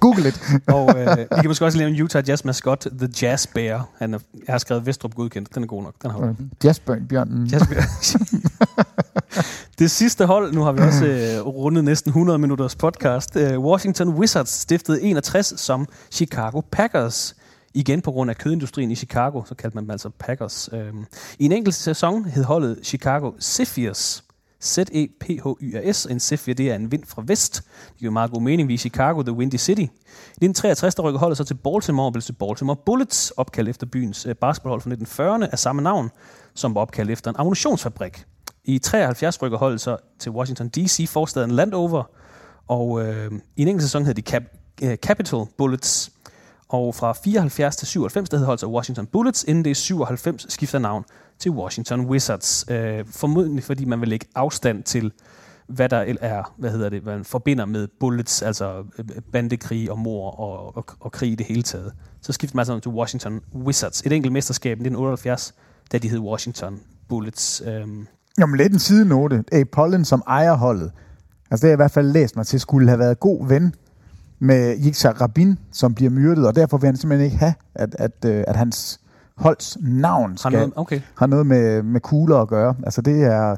Google 0.00 0.28
it. 0.28 0.40
Og 0.74 0.90
øh, 0.98 1.16
vi 1.18 1.24
kan 1.40 1.46
måske 1.48 1.64
også 1.64 1.78
lave 1.78 1.90
en 1.90 2.02
Utah 2.02 2.28
Jazz 2.28 2.44
mascot, 2.44 2.86
The 2.98 3.08
Jazz 3.22 3.46
Bear. 3.46 3.88
Han 3.98 4.14
er, 4.14 4.18
jeg 4.46 4.52
har 4.54 4.58
skrevet 4.58 4.86
Vestrup 4.86 5.14
godkendt. 5.14 5.54
Den 5.54 5.62
er 5.62 5.66
god 5.66 5.82
nok. 5.82 5.94
Den 6.02 6.10
har 6.10 6.18
Øh, 6.20 6.34
Jazzbjørnen. 6.64 7.46
Jazz 7.46 7.68
Bear. 7.68 7.84
det 9.78 9.90
sidste 9.90 10.26
hold, 10.26 10.52
nu 10.52 10.62
har 10.62 10.72
vi 10.72 10.80
også 10.80 11.06
øh, 11.06 11.46
rundet 11.46 11.84
næsten 11.84 12.08
100 12.08 12.38
minutters 12.38 12.76
podcast. 12.76 13.36
Øh, 13.36 13.58
Washington 13.58 14.08
Wizards 14.08 14.48
stiftede 14.50 15.02
61 15.02 15.54
som 15.56 15.86
Chicago 16.10 16.60
Packers. 16.72 17.36
Igen 17.74 18.02
på 18.02 18.10
grund 18.10 18.30
af 18.30 18.36
kødindustrien 18.36 18.90
i 18.90 18.94
Chicago, 18.94 19.44
så 19.44 19.54
kaldte 19.54 19.76
man 19.76 19.84
dem 19.84 19.90
altså 19.90 20.10
Packers. 20.18 20.68
Øh, 20.72 20.94
I 21.38 21.44
en 21.44 21.52
enkelt 21.52 21.74
sæson 21.74 22.24
hed 22.24 22.44
holdet 22.44 22.78
Chicago 22.82 23.32
Zephyrs. 23.40 24.24
Z-E-P-H-Y-R-S. 24.64 26.06
En 26.06 26.20
Zephyr, 26.20 26.54
det 26.54 26.70
er 26.70 26.74
en 26.74 26.92
vind 26.92 27.04
fra 27.06 27.22
vest. 27.26 27.62
Det 27.88 27.96
giver 27.98 28.12
meget 28.12 28.30
god 28.30 28.42
mening. 28.42 28.68
Vi 28.68 28.72
er 28.72 28.74
i 28.74 28.78
Chicago, 28.78 29.22
The 29.22 29.32
Windy 29.32 29.56
City. 29.56 29.80
I 29.80 29.84
1963 29.84 30.94
der 30.94 31.02
rykker 31.02 31.20
holdet 31.20 31.38
så 31.38 31.44
til 31.44 31.54
Baltimore 31.54 32.06
og 32.06 32.12
blev 32.12 32.22
til 32.22 32.32
Baltimore 32.32 32.76
Bullets, 32.86 33.30
opkaldt 33.30 33.68
efter 33.68 33.86
byens 33.86 34.26
øh, 34.26 34.34
basketballhold 34.34 34.80
fra 34.80 34.90
1940'erne 34.90 35.48
af 35.52 35.58
samme 35.58 35.82
navn, 35.82 36.10
som 36.54 36.74
var 36.74 36.80
opkaldt 36.80 37.10
efter 37.10 37.30
en 37.30 37.36
ammunitionsfabrik. 37.38 38.24
I 38.70 38.78
73 38.78 39.42
rykker 39.42 39.58
holdet 39.58 39.80
så 39.80 39.96
til 40.18 40.32
Washington 40.32 40.68
D.C., 40.68 41.08
forstaden 41.08 41.50
Landover, 41.50 42.10
og 42.68 43.02
øh, 43.02 43.32
i 43.56 43.62
en 43.62 43.68
enkelt 43.68 43.82
sæson 43.82 44.04
hed 44.04 44.14
de 44.14 44.22
Cap- 44.36 44.76
øh, 44.82 44.96
Capital 44.96 45.38
Bullets, 45.58 46.12
og 46.68 46.94
fra 46.94 47.12
74 47.12 47.76
til 47.76 47.88
97, 47.88 48.28
der 48.28 48.36
hed 48.36 48.44
holdet 48.44 48.60
så 48.60 48.66
Washington 48.66 49.06
Bullets, 49.06 49.44
inden 49.48 49.64
det 49.64 49.70
i 49.70 49.74
97 49.74 50.52
skifter 50.52 50.78
navn 50.78 51.04
til 51.38 51.50
Washington 51.50 52.00
Wizards. 52.00 52.64
Øh, 52.70 53.04
formodentlig 53.06 53.64
fordi 53.64 53.84
man 53.84 54.00
vil 54.00 54.08
lægge 54.08 54.26
afstand 54.34 54.82
til, 54.82 55.12
hvad 55.66 55.88
der 55.88 56.14
er, 56.20 56.54
hvad 56.56 56.70
hedder 56.70 56.88
det, 56.88 57.02
hvad 57.02 57.16
man 57.16 57.24
forbinder 57.24 57.64
med 57.64 57.88
bullets, 58.00 58.42
altså 58.42 58.84
øh, 58.98 59.04
bandekrig 59.32 59.90
og 59.90 59.98
mor 59.98 60.30
og, 60.30 60.76
og, 60.76 60.84
og 61.00 61.12
krig 61.12 61.32
i 61.32 61.34
det 61.34 61.46
hele 61.46 61.62
taget. 61.62 61.92
Så 62.20 62.32
skifter 62.32 62.56
man 62.56 62.66
så 62.66 62.78
til 62.78 62.90
Washington 62.90 63.40
Wizards. 63.54 64.00
Et 64.00 64.12
enkelt 64.12 64.32
mesterskab 64.32 64.70
i 64.70 64.82
1978, 64.82 65.54
da 65.92 65.98
de 65.98 66.08
hed 66.08 66.18
Washington 66.18 66.80
Bullets. 67.08 67.62
Øhm, 67.66 68.06
Jamen, 68.38 68.56
lidt 68.56 68.72
en 68.72 68.78
sidenote. 68.78 69.44
A. 69.52 69.62
Pollen 69.72 70.04
som 70.04 70.22
ejer 70.26 70.54
holdet. 70.54 70.90
Altså, 71.50 71.62
det 71.66 71.68
har 71.68 71.68
jeg 71.68 71.76
i 71.76 71.82
hvert 71.82 71.90
fald 71.90 72.12
læst 72.12 72.36
mig 72.36 72.46
til, 72.46 72.60
skulle 72.60 72.88
have 72.88 72.98
været 72.98 73.20
god 73.20 73.48
ven 73.48 73.74
med 74.38 74.76
Yitzhak 74.86 75.20
Rabin, 75.20 75.58
som 75.72 75.94
bliver 75.94 76.10
myrdet, 76.10 76.46
og 76.46 76.56
derfor 76.56 76.78
vil 76.78 76.86
han 76.86 76.96
simpelthen 76.96 77.24
ikke 77.24 77.36
have, 77.38 77.54
at, 77.74 77.96
at, 77.98 78.24
øh, 78.26 78.44
at 78.46 78.56
hans 78.56 79.00
holds 79.36 79.76
navn 79.80 80.30
har 80.30 80.36
skal, 80.36 80.52
noget, 80.52 80.72
okay. 80.76 81.00
har 81.14 81.26
noget 81.26 81.46
med, 81.46 81.82
med 81.82 82.00
kugler 82.00 82.36
at 82.38 82.48
gøre. 82.48 82.74
Altså, 82.84 83.02
det 83.02 83.22
er... 83.24 83.56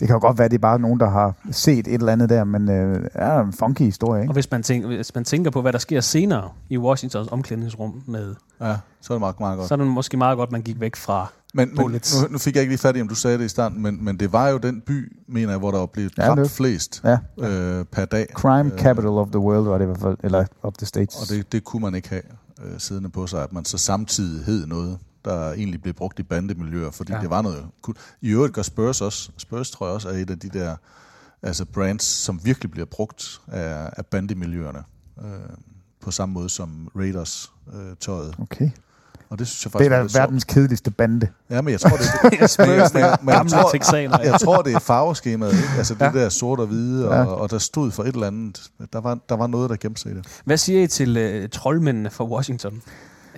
Det 0.00 0.08
kan 0.08 0.14
jo 0.16 0.20
godt 0.20 0.38
være, 0.38 0.44
at 0.44 0.50
det 0.50 0.56
er 0.56 0.60
bare 0.60 0.78
nogen, 0.78 1.00
der 1.00 1.10
har 1.10 1.34
set 1.50 1.78
et 1.78 1.94
eller 1.94 2.12
andet 2.12 2.28
der, 2.28 2.44
men 2.44 2.70
øh, 2.70 2.94
det 3.02 3.08
er 3.14 3.40
en 3.40 3.52
funky 3.52 3.82
historie, 3.82 4.18
Og 4.18 4.22
ikke? 4.22 4.32
hvis 4.32 4.50
man, 4.50 4.62
tænker, 4.62 4.88
hvis 4.88 5.14
man 5.14 5.24
tænker 5.24 5.50
på, 5.50 5.62
hvad 5.62 5.72
der 5.72 5.78
sker 5.78 6.00
senere 6.00 6.48
i 6.68 6.78
Washingtons 6.78 7.28
omklædningsrum 7.28 8.02
med, 8.06 8.34
Ja, 8.60 8.76
så 9.00 9.12
er 9.12 9.16
det 9.16 9.20
meget, 9.20 9.40
meget 9.40 9.58
godt. 9.58 9.68
så 9.68 9.74
er 9.74 9.78
det 9.78 9.86
måske 9.86 10.16
meget 10.16 10.36
godt, 10.36 10.52
man 10.52 10.62
gik 10.62 10.80
væk 10.80 10.96
fra 10.96 11.32
Men, 11.54 11.68
men 11.76 11.90
nu, 11.90 12.28
nu 12.30 12.38
fik 12.38 12.54
jeg 12.54 12.62
ikke 12.62 12.70
lige 12.70 12.78
fat 12.78 12.96
i, 12.96 13.00
om 13.00 13.08
du 13.08 13.14
sagde 13.14 13.38
det 13.38 13.44
i 13.44 13.48
starten, 13.48 13.82
men, 13.82 14.04
men 14.04 14.20
det 14.20 14.32
var 14.32 14.48
jo 14.48 14.58
den 14.58 14.80
by, 14.80 15.16
mener 15.28 15.50
jeg, 15.50 15.58
hvor 15.58 15.70
der 15.70 15.78
Ja, 16.18 16.26
dræbt 16.26 16.38
det- 16.40 16.50
flest 16.50 17.02
Ja. 17.04 17.18
øh, 17.38 17.84
per 17.84 18.04
dag. 18.04 18.26
Crime 18.34 18.72
Øh, 18.72 18.78
capital 18.78 19.10
of 19.10 19.28
the 19.28 19.38
world, 19.38 19.64
var 19.68 19.78
det 19.78 19.84
i 19.84 19.86
hvert 19.86 20.00
fald, 20.00 20.16
eller 20.22 20.44
of 20.62 20.72
the 20.78 20.86
states. 20.86 21.16
Og 21.16 21.28
det, 21.28 21.52
det 21.52 21.64
kunne 21.64 21.82
man 21.82 21.94
ikke 21.94 22.08
have 22.08 22.22
øh, 22.64 22.78
siddende 22.80 23.10
på 23.10 23.26
sig, 23.26 23.42
at 23.42 23.52
man 23.52 23.64
så 23.64 23.78
samtidig 23.78 24.44
hed 24.44 24.66
noget, 24.66 24.98
der 25.24 25.52
egentlig 25.52 25.82
blev 25.82 25.94
brugt 25.94 26.18
i 26.18 26.22
bandemiljøer, 26.22 26.90
fordi 26.90 27.12
Ja. 27.12 27.16
ja. 27.16 27.22
det 27.22 27.30
var 27.30 27.42
noget 27.42 27.64
cool. 27.82 27.96
I 28.20 28.28
øvrigt 28.30 28.54
gør 28.54 28.62
Spurs 28.62 29.00
også, 29.00 29.30
Spurs 29.36 29.70
tror 29.70 29.86
jeg 29.86 29.94
også 29.94 30.08
er 30.08 30.12
et 30.12 30.30
af 30.30 30.38
de 30.38 30.48
der 30.48 30.76
altså 31.42 31.64
brands, 31.64 32.04
som 32.04 32.40
virkelig 32.44 32.70
bliver 32.70 32.86
brugt 32.86 33.40
af, 33.48 33.90
af 33.96 34.06
bandemiljøerne. 34.06 34.78
Øh, 35.24 35.24
på 36.00 36.10
samme 36.10 36.32
måde 36.32 36.48
som 36.48 36.88
Raiders 36.96 37.52
øh, 37.74 37.96
tøjet. 38.00 38.34
Okay. 38.38 38.70
Og 39.30 39.38
det 39.38 39.48
synes 39.48 39.64
jeg 39.64 39.72
Det 39.72 39.72
faktisk 39.72 39.86
er 39.86 39.90
var 39.90 39.96
da 39.96 40.02
lidt 40.02 40.12
sjovt. 40.12 40.20
verdens 40.22 40.44
kedeligste 40.44 40.90
bande. 40.90 41.26
Ja, 41.50 41.62
men 41.62 41.72
jeg 41.72 41.80
tror, 41.80 41.96
det 41.96 42.06
er 42.22 42.36
Jeg 42.40 42.50
spørger, 42.50 43.16
men, 43.22 43.24
men, 43.26 43.34
jeg, 43.34 43.46
tror, 43.62 43.70
texaner. 43.72 44.18
jeg 44.22 44.40
tror, 44.40 44.62
det 44.62 44.74
er 44.74 44.78
farveskemaet, 44.78 45.52
ikke? 45.52 45.68
Altså 45.78 45.94
det 45.94 46.00
Ja. 46.00 46.10
der 46.12 46.28
sort 46.28 46.60
og 46.60 46.66
hvide, 46.66 47.08
og, 47.08 47.14
Ja. 47.14 47.24
og 47.24 47.50
der 47.50 47.58
stod 47.58 47.90
for 47.90 48.02
et 48.02 48.14
eller 48.14 48.26
andet. 48.26 48.62
Der 48.92 49.00
var, 49.00 49.18
der 49.28 49.36
var 49.36 49.46
noget, 49.46 49.70
der 49.70 49.76
gemte 49.76 50.00
sig 50.00 50.12
i 50.12 50.14
det. 50.14 50.26
Hvad 50.44 50.56
siger 50.56 50.82
I 50.82 50.86
til 50.86 51.16
øh, 51.16 51.48
troldmændene 51.48 52.10
fra 52.10 52.24
Washington? 52.24 52.82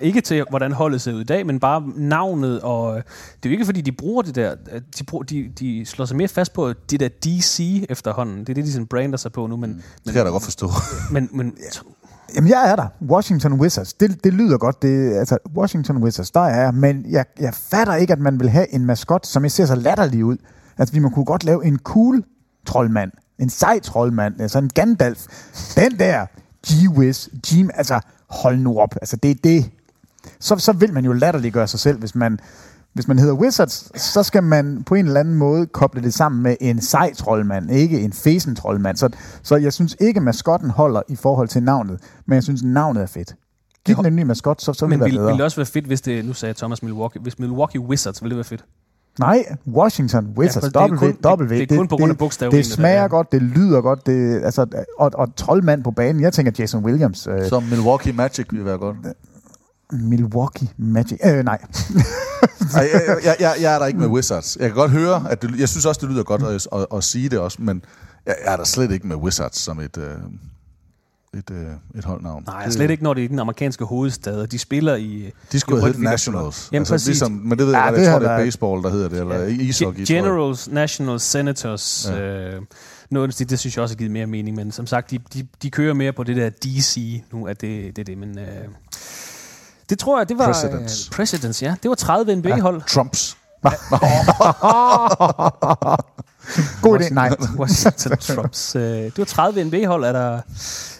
Ikke 0.01 0.21
til, 0.21 0.45
hvordan 0.49 0.71
holdet 0.71 1.01
ser 1.01 1.13
ud 1.13 1.21
i 1.21 1.23
dag, 1.23 1.45
men 1.45 1.59
bare 1.59 1.83
navnet, 1.95 2.61
og 2.61 2.95
det 2.95 3.01
er 3.03 3.49
jo 3.49 3.51
ikke, 3.51 3.65
fordi 3.65 3.81
de 3.81 3.91
bruger 3.91 4.21
det 4.21 4.35
der, 4.35 4.55
de, 4.99 5.03
bruger, 5.03 5.23
de, 5.23 5.49
de 5.59 5.85
slår 5.85 6.05
sig 6.05 6.17
mere 6.17 6.27
fast 6.27 6.53
på 6.53 6.73
det 6.89 6.99
der 6.99 7.09
DC 7.23 7.85
efterhånden. 7.89 8.39
Det 8.39 8.49
er 8.49 8.53
det, 8.53 8.65
de 8.65 8.71
sådan 8.71 8.87
brander 8.87 9.17
sig 9.17 9.31
på 9.31 9.47
nu, 9.47 9.57
men, 9.57 9.69
Det 9.73 9.83
kan 10.05 10.15
jeg 10.15 10.25
da 10.25 10.29
godt 10.29 10.43
forstå. 10.43 10.69
men, 11.11 11.29
men 11.31 11.55
Jamen, 12.35 12.49
jeg 12.49 12.71
er 12.71 12.75
der. 12.75 12.87
Washington 13.09 13.53
Wizards. 13.53 13.93
Det, 13.93 14.23
det 14.23 14.33
lyder 14.33 14.57
godt. 14.57 14.81
Det, 14.81 15.13
altså, 15.13 15.37
Washington 15.55 15.97
Wizards, 15.97 16.31
der 16.31 16.39
er 16.39 16.63
jeg. 16.63 16.73
Men 16.73 17.05
jeg, 17.09 17.25
jeg 17.39 17.53
fatter 17.53 17.95
ikke, 17.95 18.13
at 18.13 18.19
man 18.19 18.39
vil 18.39 18.49
have 18.49 18.73
en 18.73 18.85
maskot, 18.85 19.27
som 19.27 19.49
ser 19.49 19.65
så 19.65 19.75
latterlig 19.75 20.25
ud. 20.25 20.37
Altså, 20.77 20.93
vi 20.93 20.99
må 20.99 21.09
kunne 21.09 21.25
godt 21.25 21.43
lave 21.43 21.65
en 21.65 21.79
cool 21.79 22.23
troldmand. 22.65 23.11
En 23.39 23.49
sej 23.49 23.79
troldmand. 23.79 24.41
Altså, 24.41 24.59
en 24.59 24.69
Gandalf. 24.69 25.25
Den 25.75 25.99
der. 25.99 26.25
G-Wiz. 26.67 27.27
G 27.47 27.69
altså, 27.73 27.99
hold 28.29 28.57
nu 28.57 28.79
op. 28.79 28.95
Altså, 29.01 29.15
det 29.15 29.31
er 29.31 29.35
det. 29.43 29.71
Så, 30.39 30.57
så 30.57 30.71
vil 30.73 30.93
man 30.93 31.05
jo 31.05 31.13
latterligt 31.13 31.53
gøre 31.53 31.67
sig 31.67 31.79
selv, 31.79 31.99
hvis 31.99 32.15
man 32.15 32.39
hvis 32.93 33.07
man 33.07 33.19
hedder 33.19 33.33
Wizards, 33.33 34.01
så 34.01 34.23
skal 34.23 34.43
man 34.43 34.83
på 34.85 34.95
en 34.95 35.05
eller 35.05 35.19
anden 35.19 35.35
måde 35.35 35.65
koble 35.65 36.01
det 36.01 36.13
sammen 36.13 36.43
med 36.43 36.55
en 36.61 36.81
sej 36.81 37.13
troldmand, 37.13 37.71
ikke 37.71 38.01
en 38.01 38.13
fesen 38.13 38.55
troldmand. 38.55 38.97
Så, 38.97 39.09
så 39.43 39.55
jeg 39.55 39.73
synes 39.73 39.95
ikke, 39.99 40.19
maskotten 40.21 40.69
holder 40.69 41.01
i 41.09 41.15
forhold 41.15 41.47
til 41.47 41.63
navnet, 41.63 41.99
men 42.25 42.35
jeg 42.35 42.43
synes, 42.43 42.63
navnet 42.63 43.01
er 43.03 43.07
fedt. 43.07 43.35
Giv 43.85 43.95
den 43.95 44.05
en 44.05 44.15
ny 44.15 44.21
maskot, 44.23 44.61
så, 44.61 44.73
så 44.73 44.85
vil 44.85 44.89
Men 44.89 44.93
det 44.93 44.99
være 44.99 45.05
ville, 45.07 45.17
bedre. 45.19 45.27
ville 45.27 45.37
det 45.37 45.43
også 45.45 45.57
være 45.57 45.65
fedt, 45.65 45.85
hvis 45.85 46.01
det, 46.01 46.25
nu 46.25 46.33
sagde 46.33 46.53
Thomas 46.53 46.83
Milwaukee, 46.83 47.21
hvis 47.21 47.39
Milwaukee 47.39 47.81
Wizards, 47.81 48.21
ville 48.21 48.29
det 48.29 48.37
være 48.37 48.43
fedt? 48.43 48.65
Nej, 49.19 49.43
Washington 49.67 50.33
Wizards, 50.37 50.63
Ja, 50.75 50.83
det 50.83 50.91
W, 50.91 50.95
kun- 50.97 51.17
W. 51.25 51.47
det- 51.47 51.49
det 51.69 51.71
er 51.71 51.77
kun 51.77 51.87
på 51.87 51.95
grund 51.97 52.09
af 52.09 52.15
det, 52.15 52.17
bogstaverne, 52.17 52.57
det 52.57 52.65
der 52.65 52.71
smager 52.75 53.01
er. 53.03 53.07
godt, 53.07 53.31
det 53.31 53.41
lyder 53.41 53.81
godt, 53.81 54.05
det, 54.05 54.41
altså, 54.43 54.65
og, 54.99 55.11
og 55.13 55.35
troldmand 55.35 55.83
på 55.83 55.91
banen. 55.91 56.21
Jeg 56.21 56.33
tænker 56.33 56.51
Jason 56.59 56.83
Williams. 56.85 57.27
Øh, 57.27 57.49
Som 57.49 57.63
Milwaukee 57.63 58.13
Magic 58.13 58.45
ville 58.51 58.65
være 58.65 58.77
godt. 58.77 58.97
Milwaukee 59.91 60.69
Magic. 60.77 61.19
Øh, 61.25 61.45
nej. 61.45 61.57
Ej, 62.75 62.89
jeg, 62.93 63.17
jeg, 63.23 63.35
jeg, 63.39 63.55
jeg 63.61 63.75
er 63.75 63.79
der 63.79 63.85
ikke 63.85 63.99
med 63.99 64.07
Wizards. 64.07 64.57
Jeg 64.59 64.69
kan 64.69 64.75
godt 64.75 64.91
høre, 64.91 65.25
at 65.29 65.41
det, 65.41 65.59
jeg 65.59 65.69
synes 65.69 65.85
også, 65.85 65.99
det 66.01 66.09
lyder 66.09 66.23
godt 66.23 66.43
at, 66.43 66.67
at, 66.79 66.87
at 66.97 67.03
sige 67.03 67.29
det 67.29 67.39
også, 67.39 67.57
men 67.61 67.83
jeg, 68.25 68.35
jeg 68.45 68.53
er 68.53 68.57
der 68.57 68.63
slet 68.63 68.91
ikke 68.91 69.07
med 69.07 69.15
Wizards 69.15 69.57
som 69.57 69.79
et, 69.79 69.97
øh, 69.97 70.05
et, 71.33 71.51
øh, 71.51 71.67
et 71.95 72.03
holdnavn. 72.03 72.43
Nej, 72.47 72.65
det, 72.65 72.73
slet 72.73 72.91
ikke, 72.91 73.03
når 73.03 73.13
det 73.13 73.21
er 73.21 73.25
i 73.25 73.27
den 73.27 73.39
amerikanske 73.39 73.85
hovedstad, 73.85 74.41
og 74.41 74.51
de 74.51 74.59
spiller 74.59 74.95
i... 74.95 75.31
De 75.51 75.59
skulle 75.59 75.81
have 75.81 75.87
heddet 75.87 76.03
Nationals. 76.03 76.69
Jamen, 76.71 76.81
altså, 76.81 76.93
præcis. 76.93 77.07
ligesom, 77.07 77.31
men 77.31 77.57
det 77.57 77.67
ved 77.67 77.73
jeg 77.73 77.79
Ja, 77.81 77.85
godt, 77.85 77.95
det 77.97 78.03
jeg 78.03 78.11
tror, 78.11 78.19
det 78.19 78.29
er 78.29 78.37
baseball, 78.37 78.83
der 78.83 78.89
hedder 78.89 79.09
det, 79.09 79.19
eller 79.19 79.45
ishockey. 79.45 80.05
Tror 80.05 80.15
jeg. 80.15 80.23
Generals, 80.23 80.69
National 80.71 81.19
Senators. 81.19 82.07
Ja. 82.09 82.21
Øh, 82.21 82.61
noget, 83.09 83.49
det 83.49 83.59
synes 83.59 83.75
jeg 83.75 83.83
også 83.83 83.95
har 83.95 83.97
givet 83.97 84.11
mere 84.11 84.27
mening, 84.27 84.55
men 84.55 84.71
som 84.71 84.87
sagt, 84.87 85.11
de, 85.11 85.19
de, 85.33 85.47
de 85.63 85.71
kører 85.71 85.93
mere 85.93 86.13
på 86.13 86.23
det 86.23 86.35
der 86.35 86.49
DC 86.49 87.21
nu, 87.31 87.47
at 87.47 87.61
det 87.61 87.95
det, 87.95 88.01
er 88.01 88.05
det. 88.05 88.17
Men 88.17 88.39
øh, 88.39 88.45
det 89.93 89.99
tror 89.99 90.19
jeg, 90.19 90.29
det 90.29 90.37
var... 90.37 90.45
Presidents. 90.45 91.07
Øh, 91.07 91.11
presidents, 91.15 91.61
ja. 91.63 91.75
Det 91.83 91.89
var 91.89 91.95
30 91.95 92.35
NBA-hold. 92.35 92.81
Trumps. 92.87 93.37
God 96.81 96.99
idé. 96.99 97.13
Nej. 97.13 97.29
Washington 97.57 98.17
Trumps. 98.17 98.75
Øh, 98.75 98.81
det 98.83 99.17
var 99.17 99.25
30 99.25 99.63
NBA-hold. 99.63 100.03
Er 100.03 100.11
der, 100.11 100.19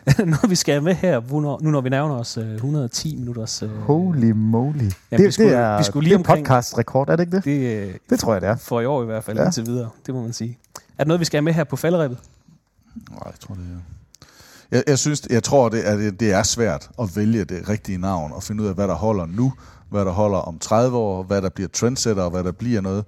er 0.06 0.11
der 0.18 0.26
noget, 0.26 0.49
vi 0.49 0.56
skal 0.56 0.74
have 0.74 0.84
med 0.84 0.94
her, 0.95 1.22
nu 1.61 1.72
når, 1.72 1.82
vi 1.82 1.90
nærmer 1.90 2.15
os 2.20 2.38
øh, 2.38 2.53
110 2.56 3.15
minutters... 3.15 3.61
Øh, 3.64 3.70
Holy 3.82 4.32
moly. 4.32 4.91
Ja, 5.11 5.18
det, 5.18 5.26
vi 5.26 5.32
skulle- 5.32 5.49
det 5.49 5.57
er, 5.57 5.78
vi 5.78 5.84
skulle 5.84 6.10
lige 6.10 6.18
det 6.18 6.28
er 6.30 6.36
podcast-rekord, 6.36 7.10
er 7.10 7.15
det 7.15 7.24
ikke 7.24 7.36
det? 7.38 7.45
det, 7.45 7.88
øh, 7.88 7.94
Det 8.10 8.20
tror 8.20 8.34
jeg, 8.34 8.41
det 8.41 8.49
er. 8.49 8.56
for 8.56 8.82
i 8.82 8.86
år 8.86 9.02
i 9.03 9.06
hvert 9.06 9.24
fald, 9.24 9.38
Ja. 9.38 9.41
ja. 9.44 9.48
indtil 9.48 9.65
videre. 9.65 9.90
Det 10.06 10.14
må 10.14 10.22
man 10.22 10.34
sige. 10.34 10.57
Er 10.98 11.03
der 11.03 11.07
noget, 11.07 11.20
vi 11.20 11.26
skal 11.26 11.38
have 11.38 11.41
med 11.44 11.53
her 11.53 11.64
på 11.64 11.76
falderæbet? 11.76 12.18
Nej, 13.10 13.20
jeg 13.26 13.34
tror 13.40 13.56
det 13.56 13.64
er... 13.64 13.93
Jeg, 14.74 14.84
jeg 14.88 15.00
synes, 15.00 15.22
jeg 15.30 15.44
tror, 15.44 15.70
det 15.70 15.88
er, 15.88 16.12
det 16.12 16.32
er 16.32 16.44
svært 16.44 16.90
at 17.00 17.16
vælge 17.16 17.45
det 17.45 17.70
rigtige 17.70 17.98
navn 17.98 18.32
og 18.32 18.44
finde 18.44 18.64
ud 18.64 18.68
af, 18.68 18.76
hvad 18.76 18.88
der 18.88 18.94
holder 18.94 19.26
nu, 19.26 19.54
hvad 19.90 20.06
der 20.06 20.12
holder 20.12 20.38
om 20.38 20.60
30 20.60 20.98
år, 20.98 21.24
hvad 21.24 21.41
der 21.41 21.50
bliver 21.50 21.68
trendsetter 21.68 22.24
og 22.24 22.32
hvad 22.32 22.44
der 22.44 22.52
bliver 22.52 22.82
noget. 22.82 23.06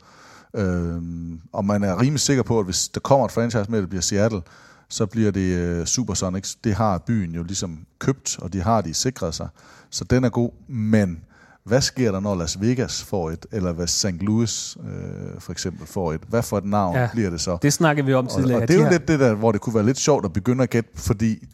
Øhm, 0.55 1.41
og 1.53 1.65
man 1.65 1.83
er 1.83 2.01
rimelig 2.01 2.19
sikker 2.19 2.43
på, 2.43 2.59
at 2.59 2.65
hvis 2.65 2.87
der 2.87 2.99
kommer 2.99 3.25
et 3.25 3.31
franchise 3.31 3.71
med, 3.71 3.77
at 3.77 3.81
det 3.81 3.89
bliver 3.89 4.01
Seattle, 4.01 4.41
så 4.89 5.05
bliver 5.05 5.31
det 5.31 5.55
øh, 5.55 5.85
Supersonics. 5.85 6.55
Det 6.55 6.73
har 6.73 6.97
byen 6.97 7.31
jo 7.31 7.43
ligesom 7.43 7.79
købt, 7.99 8.39
og 8.41 8.53
de 8.53 8.61
har 8.61 8.81
de 8.81 8.93
sikret 8.93 9.35
sig. 9.35 9.47
Så 9.89 10.03
den 10.03 10.23
er 10.23 10.29
god, 10.29 10.51
men 10.67 11.19
hvad 11.65 11.81
sker 11.81 12.11
der, 12.11 12.19
når 12.19 12.35
Las 12.35 12.61
Vegas 12.61 13.03
får 13.03 13.31
et, 13.31 13.45
eller 13.51 13.71
hvad 13.73 13.87
St. 13.87 14.05
Louis 14.21 14.77
øh, 14.85 15.39
for 15.41 15.51
eksempel 15.51 15.87
får 15.87 16.13
et? 16.13 16.21
Hvad 16.29 16.41
for 16.41 16.57
et 16.57 16.65
navn 16.65 16.95
ja, 16.95 17.09
bliver 17.13 17.29
det 17.29 17.41
så? 17.41 17.57
Det 17.61 17.73
snakkede 17.73 18.05
vi 18.05 18.13
om 18.13 18.25
Og, 18.27 18.31
tidligere. 18.35 18.61
og 18.61 18.67
det 18.67 18.73
er 18.73 18.77
De 18.77 18.81
jo 18.81 18.83
har- 18.85 18.91
lidt 18.91 19.07
det 19.07 19.19
der, 19.19 19.33
hvor 19.33 19.51
det 19.51 19.61
kunne 19.61 19.75
være 19.75 19.85
lidt 19.85 19.97
sjovt 19.97 20.25
at 20.25 20.33
begynde 20.33 20.63
at 20.63 20.69
gætte, 20.69 20.89
fordi 20.95 21.47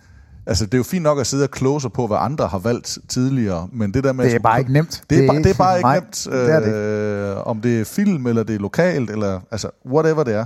altså, 0.45 0.65
det 0.65 0.73
er 0.73 0.77
jo 0.77 0.83
fint 0.83 1.03
nok 1.03 1.19
at 1.19 1.27
sidde 1.27 1.43
og 1.43 1.49
closer 1.57 1.89
på, 1.89 2.07
hvad 2.07 2.17
andre 2.19 2.47
har 2.47 2.59
valgt 2.59 2.97
tidligere, 3.07 3.67
men 3.73 3.93
det 3.93 4.03
der 4.03 4.13
med... 4.13 4.25
Det 4.25 4.31
er 4.31 4.35
at- 4.35 4.41
bare 4.41 4.59
ikke 4.59 4.73
nemt. 4.73 5.03
Det 5.09 5.23
er, 5.23 5.27
bare, 5.27 5.37
det 5.37 5.45
er 5.49 5.53
bare 5.53 5.77
ikke 5.77 5.85
nej, 5.87 5.99
nemt, 5.99 6.27
det 6.31 6.51
er 6.53 6.59
det 6.59 6.65
ikke. 6.67 6.77
øh, 7.39 7.47
om 7.47 7.61
det 7.61 7.81
er 7.81 7.85
film, 7.85 8.27
eller 8.27 8.43
det 8.43 8.55
er 8.55 8.59
lokalt, 8.59 9.09
eller 9.09 9.39
altså 9.51 9.69
whatever 9.85 10.23
det 10.23 10.33
er. 10.35 10.45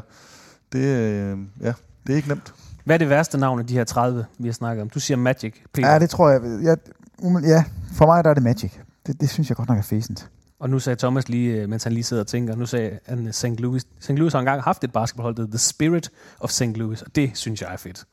Det, 0.74 0.80
øh, 0.80 1.38
ja, 1.62 1.74
det 2.08 2.14
er 2.14 2.16
ikke 2.16 2.28
nemt. 2.30 2.54
Hvad 2.86 2.96
er 2.96 2.98
det 2.98 3.10
værste 3.10 3.38
navn 3.38 3.60
af 3.60 3.68
de 3.68 3.74
her 3.74 3.84
30, 3.84 4.26
vi 4.40 4.48
har 4.48 4.54
snakket 4.54 4.82
om? 4.82 4.90
Du 4.90 5.00
siger 5.00 5.18
Magic, 5.18 5.54
Peter. 5.74 5.92
Ja, 5.94 6.00
det 6.00 6.10
tror 6.10 6.30
jeg. 6.30 6.42
jeg 6.64 6.78
ja, 7.44 7.64
for 7.94 8.06
mig 8.06 8.24
der 8.24 8.30
er 8.30 8.34
det 8.34 8.44
Magic. 8.44 8.72
Det, 9.08 9.22
det 9.22 9.30
synes 9.30 9.50
jeg 9.50 9.58
godt 9.58 9.70
nok 9.70 9.78
er 9.78 9.82
fæsent. 9.84 10.30
Og 10.60 10.70
nu 10.70 10.80
sagde 10.80 11.00
Thomas 11.00 11.30
lige, 11.30 11.62
øh, 11.62 11.70
mens 11.70 11.84
han 11.84 11.94
lige 11.94 12.04
sidder 12.04 12.24
og 12.24 12.28
tænker, 12.28 12.56
nu 12.56 12.66
sagde 12.66 13.00
han 13.06 13.28
øh, 13.28 13.34
St. 13.34 13.46
Louis. 13.46 13.84
St. 14.00 14.10
Louis 14.10 14.34
har 14.34 14.40
engang 14.40 14.62
haft 14.62 14.84
et 14.84 14.92
basketballhold, 14.92 15.36
der 15.36 15.46
The 15.48 15.58
Spirit 15.58 16.10
of 16.40 16.50
St. 16.50 16.62
Louis, 16.64 17.02
og 17.02 17.16
det 17.16 17.32
synes 17.34 17.62
jeg 17.62 17.74
er 17.74 17.78
fedt. 17.78 18.04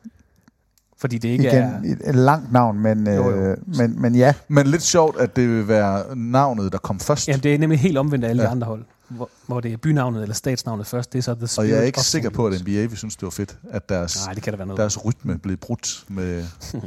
Fordi 0.98 1.18
det 1.18 1.28
ikke 1.28 1.44
Igen, 1.44 1.62
er... 1.62 1.80
et, 1.84 2.08
et 2.08 2.14
langt 2.14 2.52
navn, 2.52 2.78
men, 2.78 3.06
Jo, 3.06 3.12
jo. 3.12 3.30
øh, 3.30 3.56
men, 3.66 4.02
men 4.02 4.14
ja. 4.14 4.34
Men 4.48 4.66
lidt 4.66 4.82
sjovt, 4.82 5.20
at 5.20 5.36
det 5.36 5.48
vil 5.48 5.68
være 5.68 6.16
navnet, 6.16 6.72
der 6.72 6.78
kom 6.78 7.00
først. 7.00 7.28
Jamen, 7.28 7.42
det 7.42 7.54
er 7.54 7.58
nemlig 7.58 7.80
helt 7.80 7.98
omvendt 7.98 8.24
af 8.24 8.28
alle 8.28 8.42
ja. 8.42 8.48
De 8.48 8.52
andre 8.52 8.66
hold. 8.66 8.84
Hvor, 9.08 9.30
hvor 9.46 9.60
det 9.60 9.72
er 9.72 9.76
bynavnet 9.76 10.22
eller 10.22 10.34
statsnavnet 10.34 10.86
først, 10.86 11.12
det 11.12 11.18
er 11.18 11.22
så 11.22 11.34
The 11.34 11.42
og 11.42 11.48
Spirit 11.48 11.70
jeg 11.70 11.78
er 11.78 11.82
ikke 11.82 12.00
sikker 12.00 12.30
på, 12.30 12.46
at. 12.46 12.60
NBA 12.60 12.70
vil 12.70 12.96
synes, 12.96 13.16
det 13.16 13.22
var 13.22 13.30
fedt, 13.30 13.58
at 13.70 13.88
deres, 13.88 14.24
Nej, 14.26 14.34
det 14.34 14.42
kan 14.42 14.52
der 14.52 14.56
være 14.56 14.66
noget. 14.66 14.78
deres 14.78 15.04
rytme 15.04 15.38
blev 15.38 15.56
brudt 15.56 16.04
med... 16.08 16.44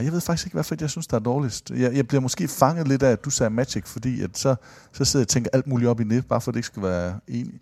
Nej, 0.00 0.04
jeg 0.04 0.12
ved 0.12 0.20
faktisk 0.20 0.46
ikke, 0.46 0.54
hvad 0.54 0.64
fedt 0.64 0.80
jeg 0.80 0.90
synes, 0.90 1.06
der 1.06 1.16
er 1.16 1.20
dårligst. 1.20 1.70
Jeg, 1.70 1.94
jeg 1.94 2.08
bliver 2.08 2.20
måske 2.20 2.48
fanget 2.48 2.88
lidt 2.88 3.02
af, 3.02 3.10
at 3.10 3.24
du 3.24 3.30
sagde 3.30 3.50
Magic, 3.50 3.86
fordi 3.86 4.22
at 4.22 4.38
så, 4.38 4.54
så 4.92 5.04
sidder 5.04 5.22
jeg 5.22 5.24
og 5.24 5.28
tænker 5.28 5.50
alt 5.52 5.66
muligt 5.66 5.88
op 5.88 6.00
i 6.00 6.04
det, 6.04 6.26
bare 6.26 6.40
for 6.40 6.50
at 6.50 6.54
det 6.54 6.58
ikke 6.58 6.66
skal 6.66 6.82
være 6.82 7.20
enig. 7.28 7.54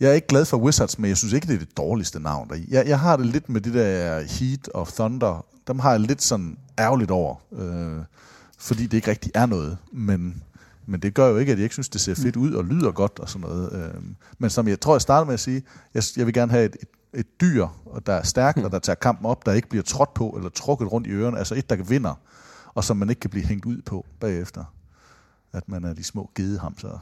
Jeg 0.00 0.10
er 0.10 0.12
ikke 0.12 0.26
glad 0.26 0.44
for 0.44 0.56
Wizards, 0.56 0.98
men 0.98 1.08
jeg 1.08 1.16
synes 1.16 1.32
ikke, 1.32 1.46
det 1.46 1.54
er 1.54 1.58
det 1.58 1.76
dårligste 1.76 2.20
navn. 2.20 2.48
deri. 2.48 2.64
Jeg, 2.68 2.86
jeg 2.86 3.00
har 3.00 3.16
det 3.16 3.26
lidt 3.26 3.48
med 3.48 3.60
det 3.60 3.74
der 3.74 4.20
Heat 4.20 4.68
og 4.68 4.88
Thunder. 4.88 5.44
Dem 5.68 5.78
har 5.78 5.90
jeg 5.90 6.00
lidt 6.00 6.22
sådan 6.22 6.56
ærgerligt 6.78 7.10
over, 7.10 7.34
øh, 7.52 8.04
fordi 8.58 8.82
det 8.82 8.96
ikke 8.96 9.10
rigtig 9.10 9.32
er 9.34 9.46
noget. 9.46 9.78
Men, 9.92 10.42
men 10.86 11.00
det 11.00 11.14
gør 11.14 11.28
jo 11.28 11.36
ikke, 11.36 11.52
at 11.52 11.58
jeg 11.58 11.62
ikke 11.62 11.74
synes, 11.74 11.88
det 11.88 12.00
ser 12.00 12.14
fedt 12.14 12.36
ud 12.36 12.52
og 12.52 12.64
lyder 12.64 12.92
godt 12.92 13.18
og 13.18 13.28
sådan 13.28 13.48
noget. 13.48 13.72
Øh, 13.72 14.02
men 14.38 14.50
som 14.50 14.68
jeg 14.68 14.80
tror, 14.80 14.94
jeg 14.94 15.00
startede 15.00 15.26
med 15.26 15.34
at 15.34 15.40
sige, 15.40 15.62
jeg, 15.94 16.02
jeg 16.16 16.26
vil 16.26 16.34
gerne 16.34 16.52
have 16.52 16.64
et, 16.64 16.76
et, 16.82 16.88
et 17.16 17.40
dyr, 17.40 17.66
og 17.86 18.06
der 18.06 18.12
er 18.12 18.22
stærkt, 18.22 18.58
og 18.58 18.72
der 18.72 18.78
tager 18.78 18.96
kampen 18.96 19.26
op, 19.26 19.46
der 19.46 19.52
ikke 19.52 19.68
bliver 19.68 19.82
trådt 19.82 20.14
på 20.14 20.28
eller 20.28 20.50
trukket 20.50 20.92
rundt 20.92 21.06
i 21.06 21.10
ørerne. 21.10 21.38
Altså 21.38 21.54
et, 21.54 21.70
der 21.70 21.76
vinder, 21.76 22.14
og 22.74 22.84
som 22.84 22.96
man 22.96 23.10
ikke 23.10 23.20
kan 23.20 23.30
blive 23.30 23.46
hængt 23.46 23.64
ud 23.66 23.82
på 23.82 24.06
bagefter. 24.20 24.64
At 25.52 25.68
man 25.68 25.84
er 25.84 25.94
de 25.94 26.04
små 26.04 26.30
gedehamser. 26.34 26.88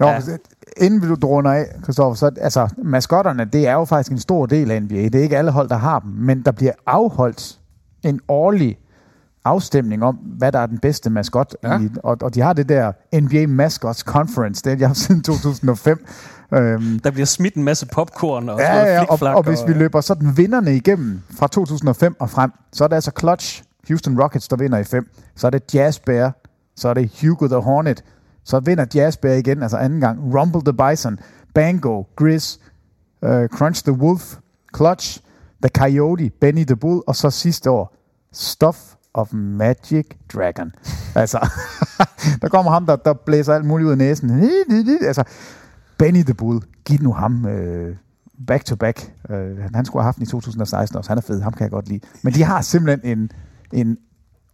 Nå, 0.00 0.06
Ja. 0.06 0.12
ja. 0.14 0.36
Inden 0.76 1.02
vi 1.02 1.06
du 1.08 1.14
drunder 1.14 1.52
af, 1.52 1.66
Christoffer, 1.82 2.14
så 2.14 2.30
altså, 2.40 2.68
maskotterne, 2.78 3.44
det 3.44 3.66
er 3.66 3.72
jo 3.72 3.84
faktisk 3.84 4.12
en 4.12 4.18
stor 4.18 4.46
del 4.46 4.70
af 4.70 4.82
NBA. 4.82 4.94
Det 4.94 5.14
er 5.14 5.22
ikke 5.22 5.38
alle 5.38 5.50
hold, 5.50 5.68
der 5.68 5.76
har 5.76 5.98
dem, 5.98 6.10
men 6.10 6.42
der 6.42 6.52
bliver 6.52 6.72
afholdt 6.86 7.58
en 8.02 8.20
årlig 8.28 8.78
afstemning 9.44 10.04
om, 10.04 10.14
hvad 10.14 10.52
der 10.52 10.58
er 10.58 10.66
den 10.66 10.78
bedste 10.78 11.10
maskot. 11.10 11.56
Ja. 11.62 11.80
I, 11.80 11.88
og, 12.02 12.16
og 12.22 12.34
de 12.34 12.40
har 12.40 12.52
det 12.52 12.68
der 12.68 12.92
NBA 13.20 13.46
Mascots 13.46 14.00
Conference, 14.00 14.62
det 14.64 14.70
har 14.70 14.76
de 14.76 14.86
haft 14.86 14.98
siden 14.98 15.22
2005. 15.22 16.06
Øhm, 16.52 16.98
Der 16.98 17.10
bliver 17.10 17.26
smidt 17.26 17.54
en 17.54 17.62
masse 17.62 17.86
popcorn 17.86 18.48
og, 18.48 18.58
ja, 18.58 18.76
ja, 18.76 19.00
og, 19.00 19.06
flikflak 19.08 19.36
og 19.36 19.42
hvis 19.42 19.58
vi 19.66 19.72
løber 19.72 20.00
sådan 20.00 20.36
vinderne 20.36 20.76
igennem 20.76 21.22
fra 21.38 21.46
2005 21.46 22.16
og 22.20 22.30
frem, 22.30 22.50
så 22.72 22.84
er 22.84 22.88
det 22.88 22.94
altså 22.94 23.10
Clutch, 23.18 23.62
Houston 23.88 24.20
Rockets, 24.22 24.48
der 24.48 24.56
vinder 24.56 24.78
i 24.78 24.84
5. 24.84 25.10
Så 25.36 25.46
er 25.46 25.50
det 25.50 25.74
Jazz 25.74 25.98
Bear, 25.98 26.32
så 26.76 26.88
er 26.88 26.94
det 26.94 27.10
Hugo 27.20 27.46
the 27.46 27.56
Hornet, 27.60 28.04
så 28.44 28.60
vinder 28.60 28.84
Jazz 28.94 29.16
Bear 29.16 29.34
igen, 29.34 29.62
altså 29.62 29.76
anden 29.76 30.00
gang. 30.00 30.40
Rumble 30.40 30.72
the 30.72 30.90
Bison, 30.90 31.18
Bango, 31.54 32.02
Grizz, 32.16 32.56
uh, 33.22 33.28
Crunch 33.46 33.84
the 33.84 33.92
Wolf, 33.92 34.34
Clutch, 34.76 35.20
The 35.62 35.70
Coyote, 35.78 36.30
Benny 36.40 36.64
the 36.64 36.76
Bull, 36.76 37.02
og 37.06 37.16
så 37.16 37.30
sidste 37.30 37.70
år, 37.70 37.96
Stuff 38.32 38.78
of 39.14 39.32
Magic 39.32 40.06
Dragon. 40.34 40.72
altså, 41.14 41.48
der 42.42 42.48
kommer 42.48 42.72
ham, 42.72 42.86
der, 42.86 42.96
der 42.96 43.12
blæser 43.12 43.54
alt 43.54 43.64
muligt 43.64 43.86
ud 43.86 43.92
af 43.92 43.98
næsen. 43.98 44.30
altså, 45.02 45.24
Benny 45.98 46.22
the 46.22 46.34
Bull, 46.34 46.60
giv 46.84 46.98
nu 47.00 47.12
ham 47.12 47.46
øh, 47.46 47.96
back 48.46 48.64
to 48.64 48.76
back. 48.76 49.12
Øh, 49.30 49.58
han 49.74 49.84
skulle 49.84 50.02
have 50.02 50.06
haft 50.06 50.16
den 50.16 50.22
i 50.22 50.26
2016 50.26 50.98
også. 50.98 51.10
Han 51.10 51.18
er 51.18 51.22
fed, 51.22 51.40
ham 51.40 51.52
kan 51.52 51.62
jeg 51.62 51.70
godt 51.70 51.88
lide. 51.88 52.00
Men 52.22 52.32
de 52.32 52.42
har 52.42 52.60
simpelthen 52.60 53.18
en, 53.18 53.30
en 53.72 53.98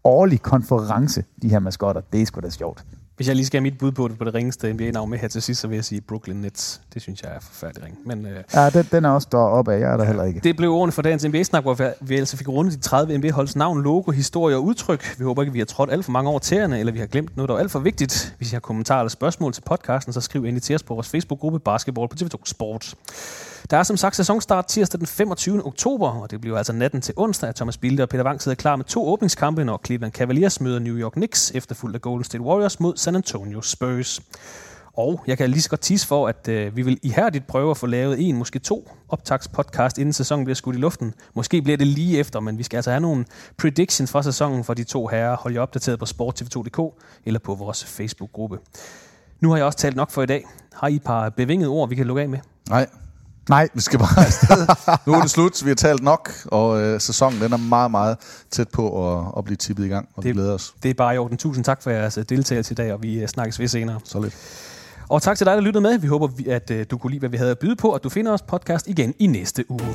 årlig 0.05 0.43
konference, 0.43 1.25
de 1.43 1.49
her 1.49 1.59
maskotter. 1.59 2.01
Det 2.13 2.23
er 2.23 2.27
sgu 2.27 2.41
da 2.41 2.51
sjovt. 2.51 2.85
Hvis 3.21 3.29
jeg 3.29 3.37
lige 3.37 3.47
skal 3.47 3.59
have 3.59 3.63
mit 3.63 3.79
bud 3.79 3.93
på 3.93 4.09
det, 4.09 4.19
på 4.19 4.25
det 4.25 4.35
ringeste 4.35 4.73
NBA-navn 4.73 5.11
med 5.11 5.19
her 5.19 5.29
til 5.29 5.43
sidst, 5.43 5.61
så 5.61 5.69
vil 5.69 5.75
jeg 5.75 5.85
sige 5.85 6.01
Brooklyn 6.01 6.37
Nets. 6.37 6.81
Det 6.95 7.03
synes 7.03 7.23
jeg 7.23 7.31
er 7.31 7.41
forfærdelig 7.41 7.85
ring. 7.85 7.99
Men 8.07 8.27
øh, 8.27 8.45
Ja, 8.55 8.71
den, 8.71 8.89
den 8.93 9.05
er 9.05 9.09
også 9.11 9.29
deroppe 9.33 9.73
af. 9.75 9.81
Jeg 9.81 9.93
er 9.93 9.97
der 9.97 10.05
heller 10.05 10.25
ikke. 10.25 10.41
det 10.41 10.57
blev 10.57 10.73
ordene 10.73 10.93
for 10.93 11.03
dagens 11.03 11.25
NBA-snak, 11.25 11.63
hvor 11.63 11.75
vi- 11.75 11.85
vi 12.01 12.17
altså 12.17 12.37
fik 12.37 12.49
rundet 12.49 12.75
de 12.75 12.79
30 12.81 13.19
NBA-holds 13.19 13.57
navn, 13.57 13.83
logo, 13.83 14.11
historie 14.11 14.57
og 14.57 14.65
udtryk. 14.65 15.15
Vi 15.19 15.25
håber 15.25 15.43
ikke, 15.43 15.53
vi 15.53 15.59
har 15.59 15.67
trådt 15.67 15.91
alt 15.93 16.05
for 16.05 16.13
mange 16.13 16.31
over 16.31 16.39
tæerne, 16.39 16.79
eller 16.81 16.93
vi 16.93 16.99
har 16.99 17.07
glemt 17.07 17.37
noget, 17.37 17.49
der 17.49 17.55
er 17.55 17.59
alt 17.59 17.71
for 17.71 17.79
vigtigt. 17.79 18.35
Hvis 18.39 18.53
I 18.53 18.55
har 18.55 18.61
kommentarer 18.61 19.01
eller 19.01 19.11
spørgsmål 19.11 19.53
til 19.53 19.63
podcasten, 19.63 20.13
så 20.13 20.21
skriv 20.21 20.41
endelig 20.45 20.63
til 20.63 20.75
os 20.75 20.83
på 20.83 20.95
vores 20.95 21.09
Facebook-gruppe 21.09 21.59
Basketball 21.59 22.09
på 22.09 22.17
TV2 22.21 22.37
Sport. 22.45 22.95
Der 23.71 23.77
er 23.77 23.83
som 23.83 23.97
sagt 23.97 24.17
sæsonstart 24.17 24.67
tirsdag 24.67 24.99
den 24.99 25.07
25. 25.07 25.67
oktober, 25.67 26.09
og 26.09 26.31
det 26.31 26.41
bliver 26.41 26.59
altså 26.59 26.73
natten 26.73 27.01
til 27.01 27.15
onsdag, 27.17 27.49
at 27.49 27.55
Thomas 27.55 27.79
Bilde 27.79 28.03
og 28.03 28.09
Peter 28.09 28.25
Wang 28.25 28.43
sidder 28.43 28.55
klar 28.55 28.77
med 28.77 28.85
to 28.85 29.09
åbningskampe, 29.09 29.65
når 29.65 29.81
Cleveland 29.87 30.13
Cavaliers 30.13 30.61
møder 30.61 30.79
New 30.79 30.97
York 30.97 31.13
Knicks, 31.13 31.53
efterfulgt 31.55 31.95
af 31.95 32.01
Golden 32.01 32.25
State 32.25 32.43
Warriors 32.43 32.81
mod 32.81 32.97
San 32.97 33.17
Antonio 33.17 33.61
Spurs. 33.63 34.21
Og 34.93 35.25
jeg 35.27 35.39
kan 35.39 35.51
lige 35.51 35.63
så 35.63 35.71
godt 35.71 35.81
tease 35.81 36.07
for, 36.07 36.29
at 36.29 36.49
øh, 36.49 36.77
vi 36.77 36.83
vil 36.83 36.99
ihærdigt 37.03 37.47
prøve 37.47 37.71
at 37.71 37.77
få 37.77 37.87
lavet 37.87 38.29
en, 38.29 38.37
måske 38.37 38.59
to 38.59 38.91
optagspodcast, 39.09 39.99
inden 39.99 40.13
sæsonen 40.13 40.45
bliver 40.45 40.55
skudt 40.55 40.77
i 40.77 40.79
luften. 40.79 41.15
Måske 41.35 41.63
bliver 41.63 41.77
det 41.77 41.87
lige 41.87 42.19
efter, 42.19 42.41
men 42.41 42.59
vi 42.59 42.63
skal 42.63 42.77
altså 42.77 42.91
have 42.91 43.01
nogle 43.01 43.25
predictions 43.59 44.11
fra 44.11 44.23
sæsonen 44.23 44.65
for 44.65 44.75
de 44.75 44.85
to 44.85 45.07
herrer. 45.07 45.37
Hold 45.37 45.55
jer 45.55 45.61
opdateret 45.61 45.99
på 45.99 46.05
sporttv2.dk 46.05 47.03
eller 47.25 47.41
på 47.41 47.55
vores 47.55 47.85
Facebook-gruppe. 47.85 48.59
Nu 49.41 49.51
har 49.51 49.57
jeg 49.57 49.67
også 49.67 49.79
talt 49.79 49.97
nok 49.97 50.11
for 50.11 50.23
i 50.23 50.27
dag. 50.27 50.45
Har 50.73 50.89
I 50.89 50.95
et 50.95 51.03
par 51.03 51.29
bevingede 51.29 51.71
ord, 51.71 51.89
vi 51.89 51.95
kan 51.95 52.07
lukke 52.07 52.23
af 52.23 52.29
med? 52.29 52.39
Nej, 52.71 52.87
Nej, 53.51 53.69
vi 53.75 53.81
skal 53.81 53.99
bare 53.99 54.27
afsted. 54.27 54.67
nu 55.07 55.13
er 55.13 55.21
det 55.21 55.31
slut, 55.31 55.65
vi 55.65 55.71
har 55.71 55.75
talt 55.75 56.03
nok, 56.03 56.31
og 56.45 56.81
øh, 56.83 57.01
sæsonen 57.01 57.41
den 57.41 57.53
er 57.53 57.57
meget, 57.57 57.91
meget 57.91 58.17
tæt 58.51 58.69
på 58.69 59.13
at, 59.19 59.25
at 59.39 59.45
blive 59.45 59.57
tippet 59.57 59.85
i 59.85 59.89
gang, 59.89 60.09
og 60.15 60.23
det, 60.23 60.29
vi 60.29 60.33
glæder 60.33 60.55
os. 60.55 60.75
Det 60.83 60.91
er 60.91 60.95
bare 60.95 61.15
i 61.15 61.19
orden. 61.19 61.37
Tusind 61.37 61.65
tak 61.65 61.83
for 61.83 61.91
jeres 61.91 62.19
øh, 62.19 62.25
deltagelse 62.29 62.73
i 62.73 62.75
dag, 62.75 62.93
og 62.93 63.03
vi 63.03 63.21
øh, 63.21 63.29
snakkes 63.29 63.59
ved 63.59 63.69
senere. 63.69 64.01
Så 64.05 64.21
lidt. 64.21 64.37
Og 65.09 65.23
tak 65.23 65.37
til 65.37 65.47
dig, 65.47 65.55
der 65.55 65.61
lyttede 65.61 65.83
med. 65.83 65.99
Vi 65.99 66.07
håber, 66.07 66.29
at 66.49 66.71
øh, 66.71 66.87
du 66.91 66.99
kunne 66.99 67.11
lide, 67.11 67.19
hvad 67.19 67.29
vi 67.29 67.37
havde 67.37 67.51
at 67.51 67.59
byde 67.59 67.77
på, 67.77 67.89
og 67.89 68.05
du 68.05 68.09
finder 68.09 68.33
os 68.33 68.43
podcast 68.43 68.89
igen 68.89 69.15
i 69.19 69.27
næste 69.27 69.71
uge. 69.71 69.95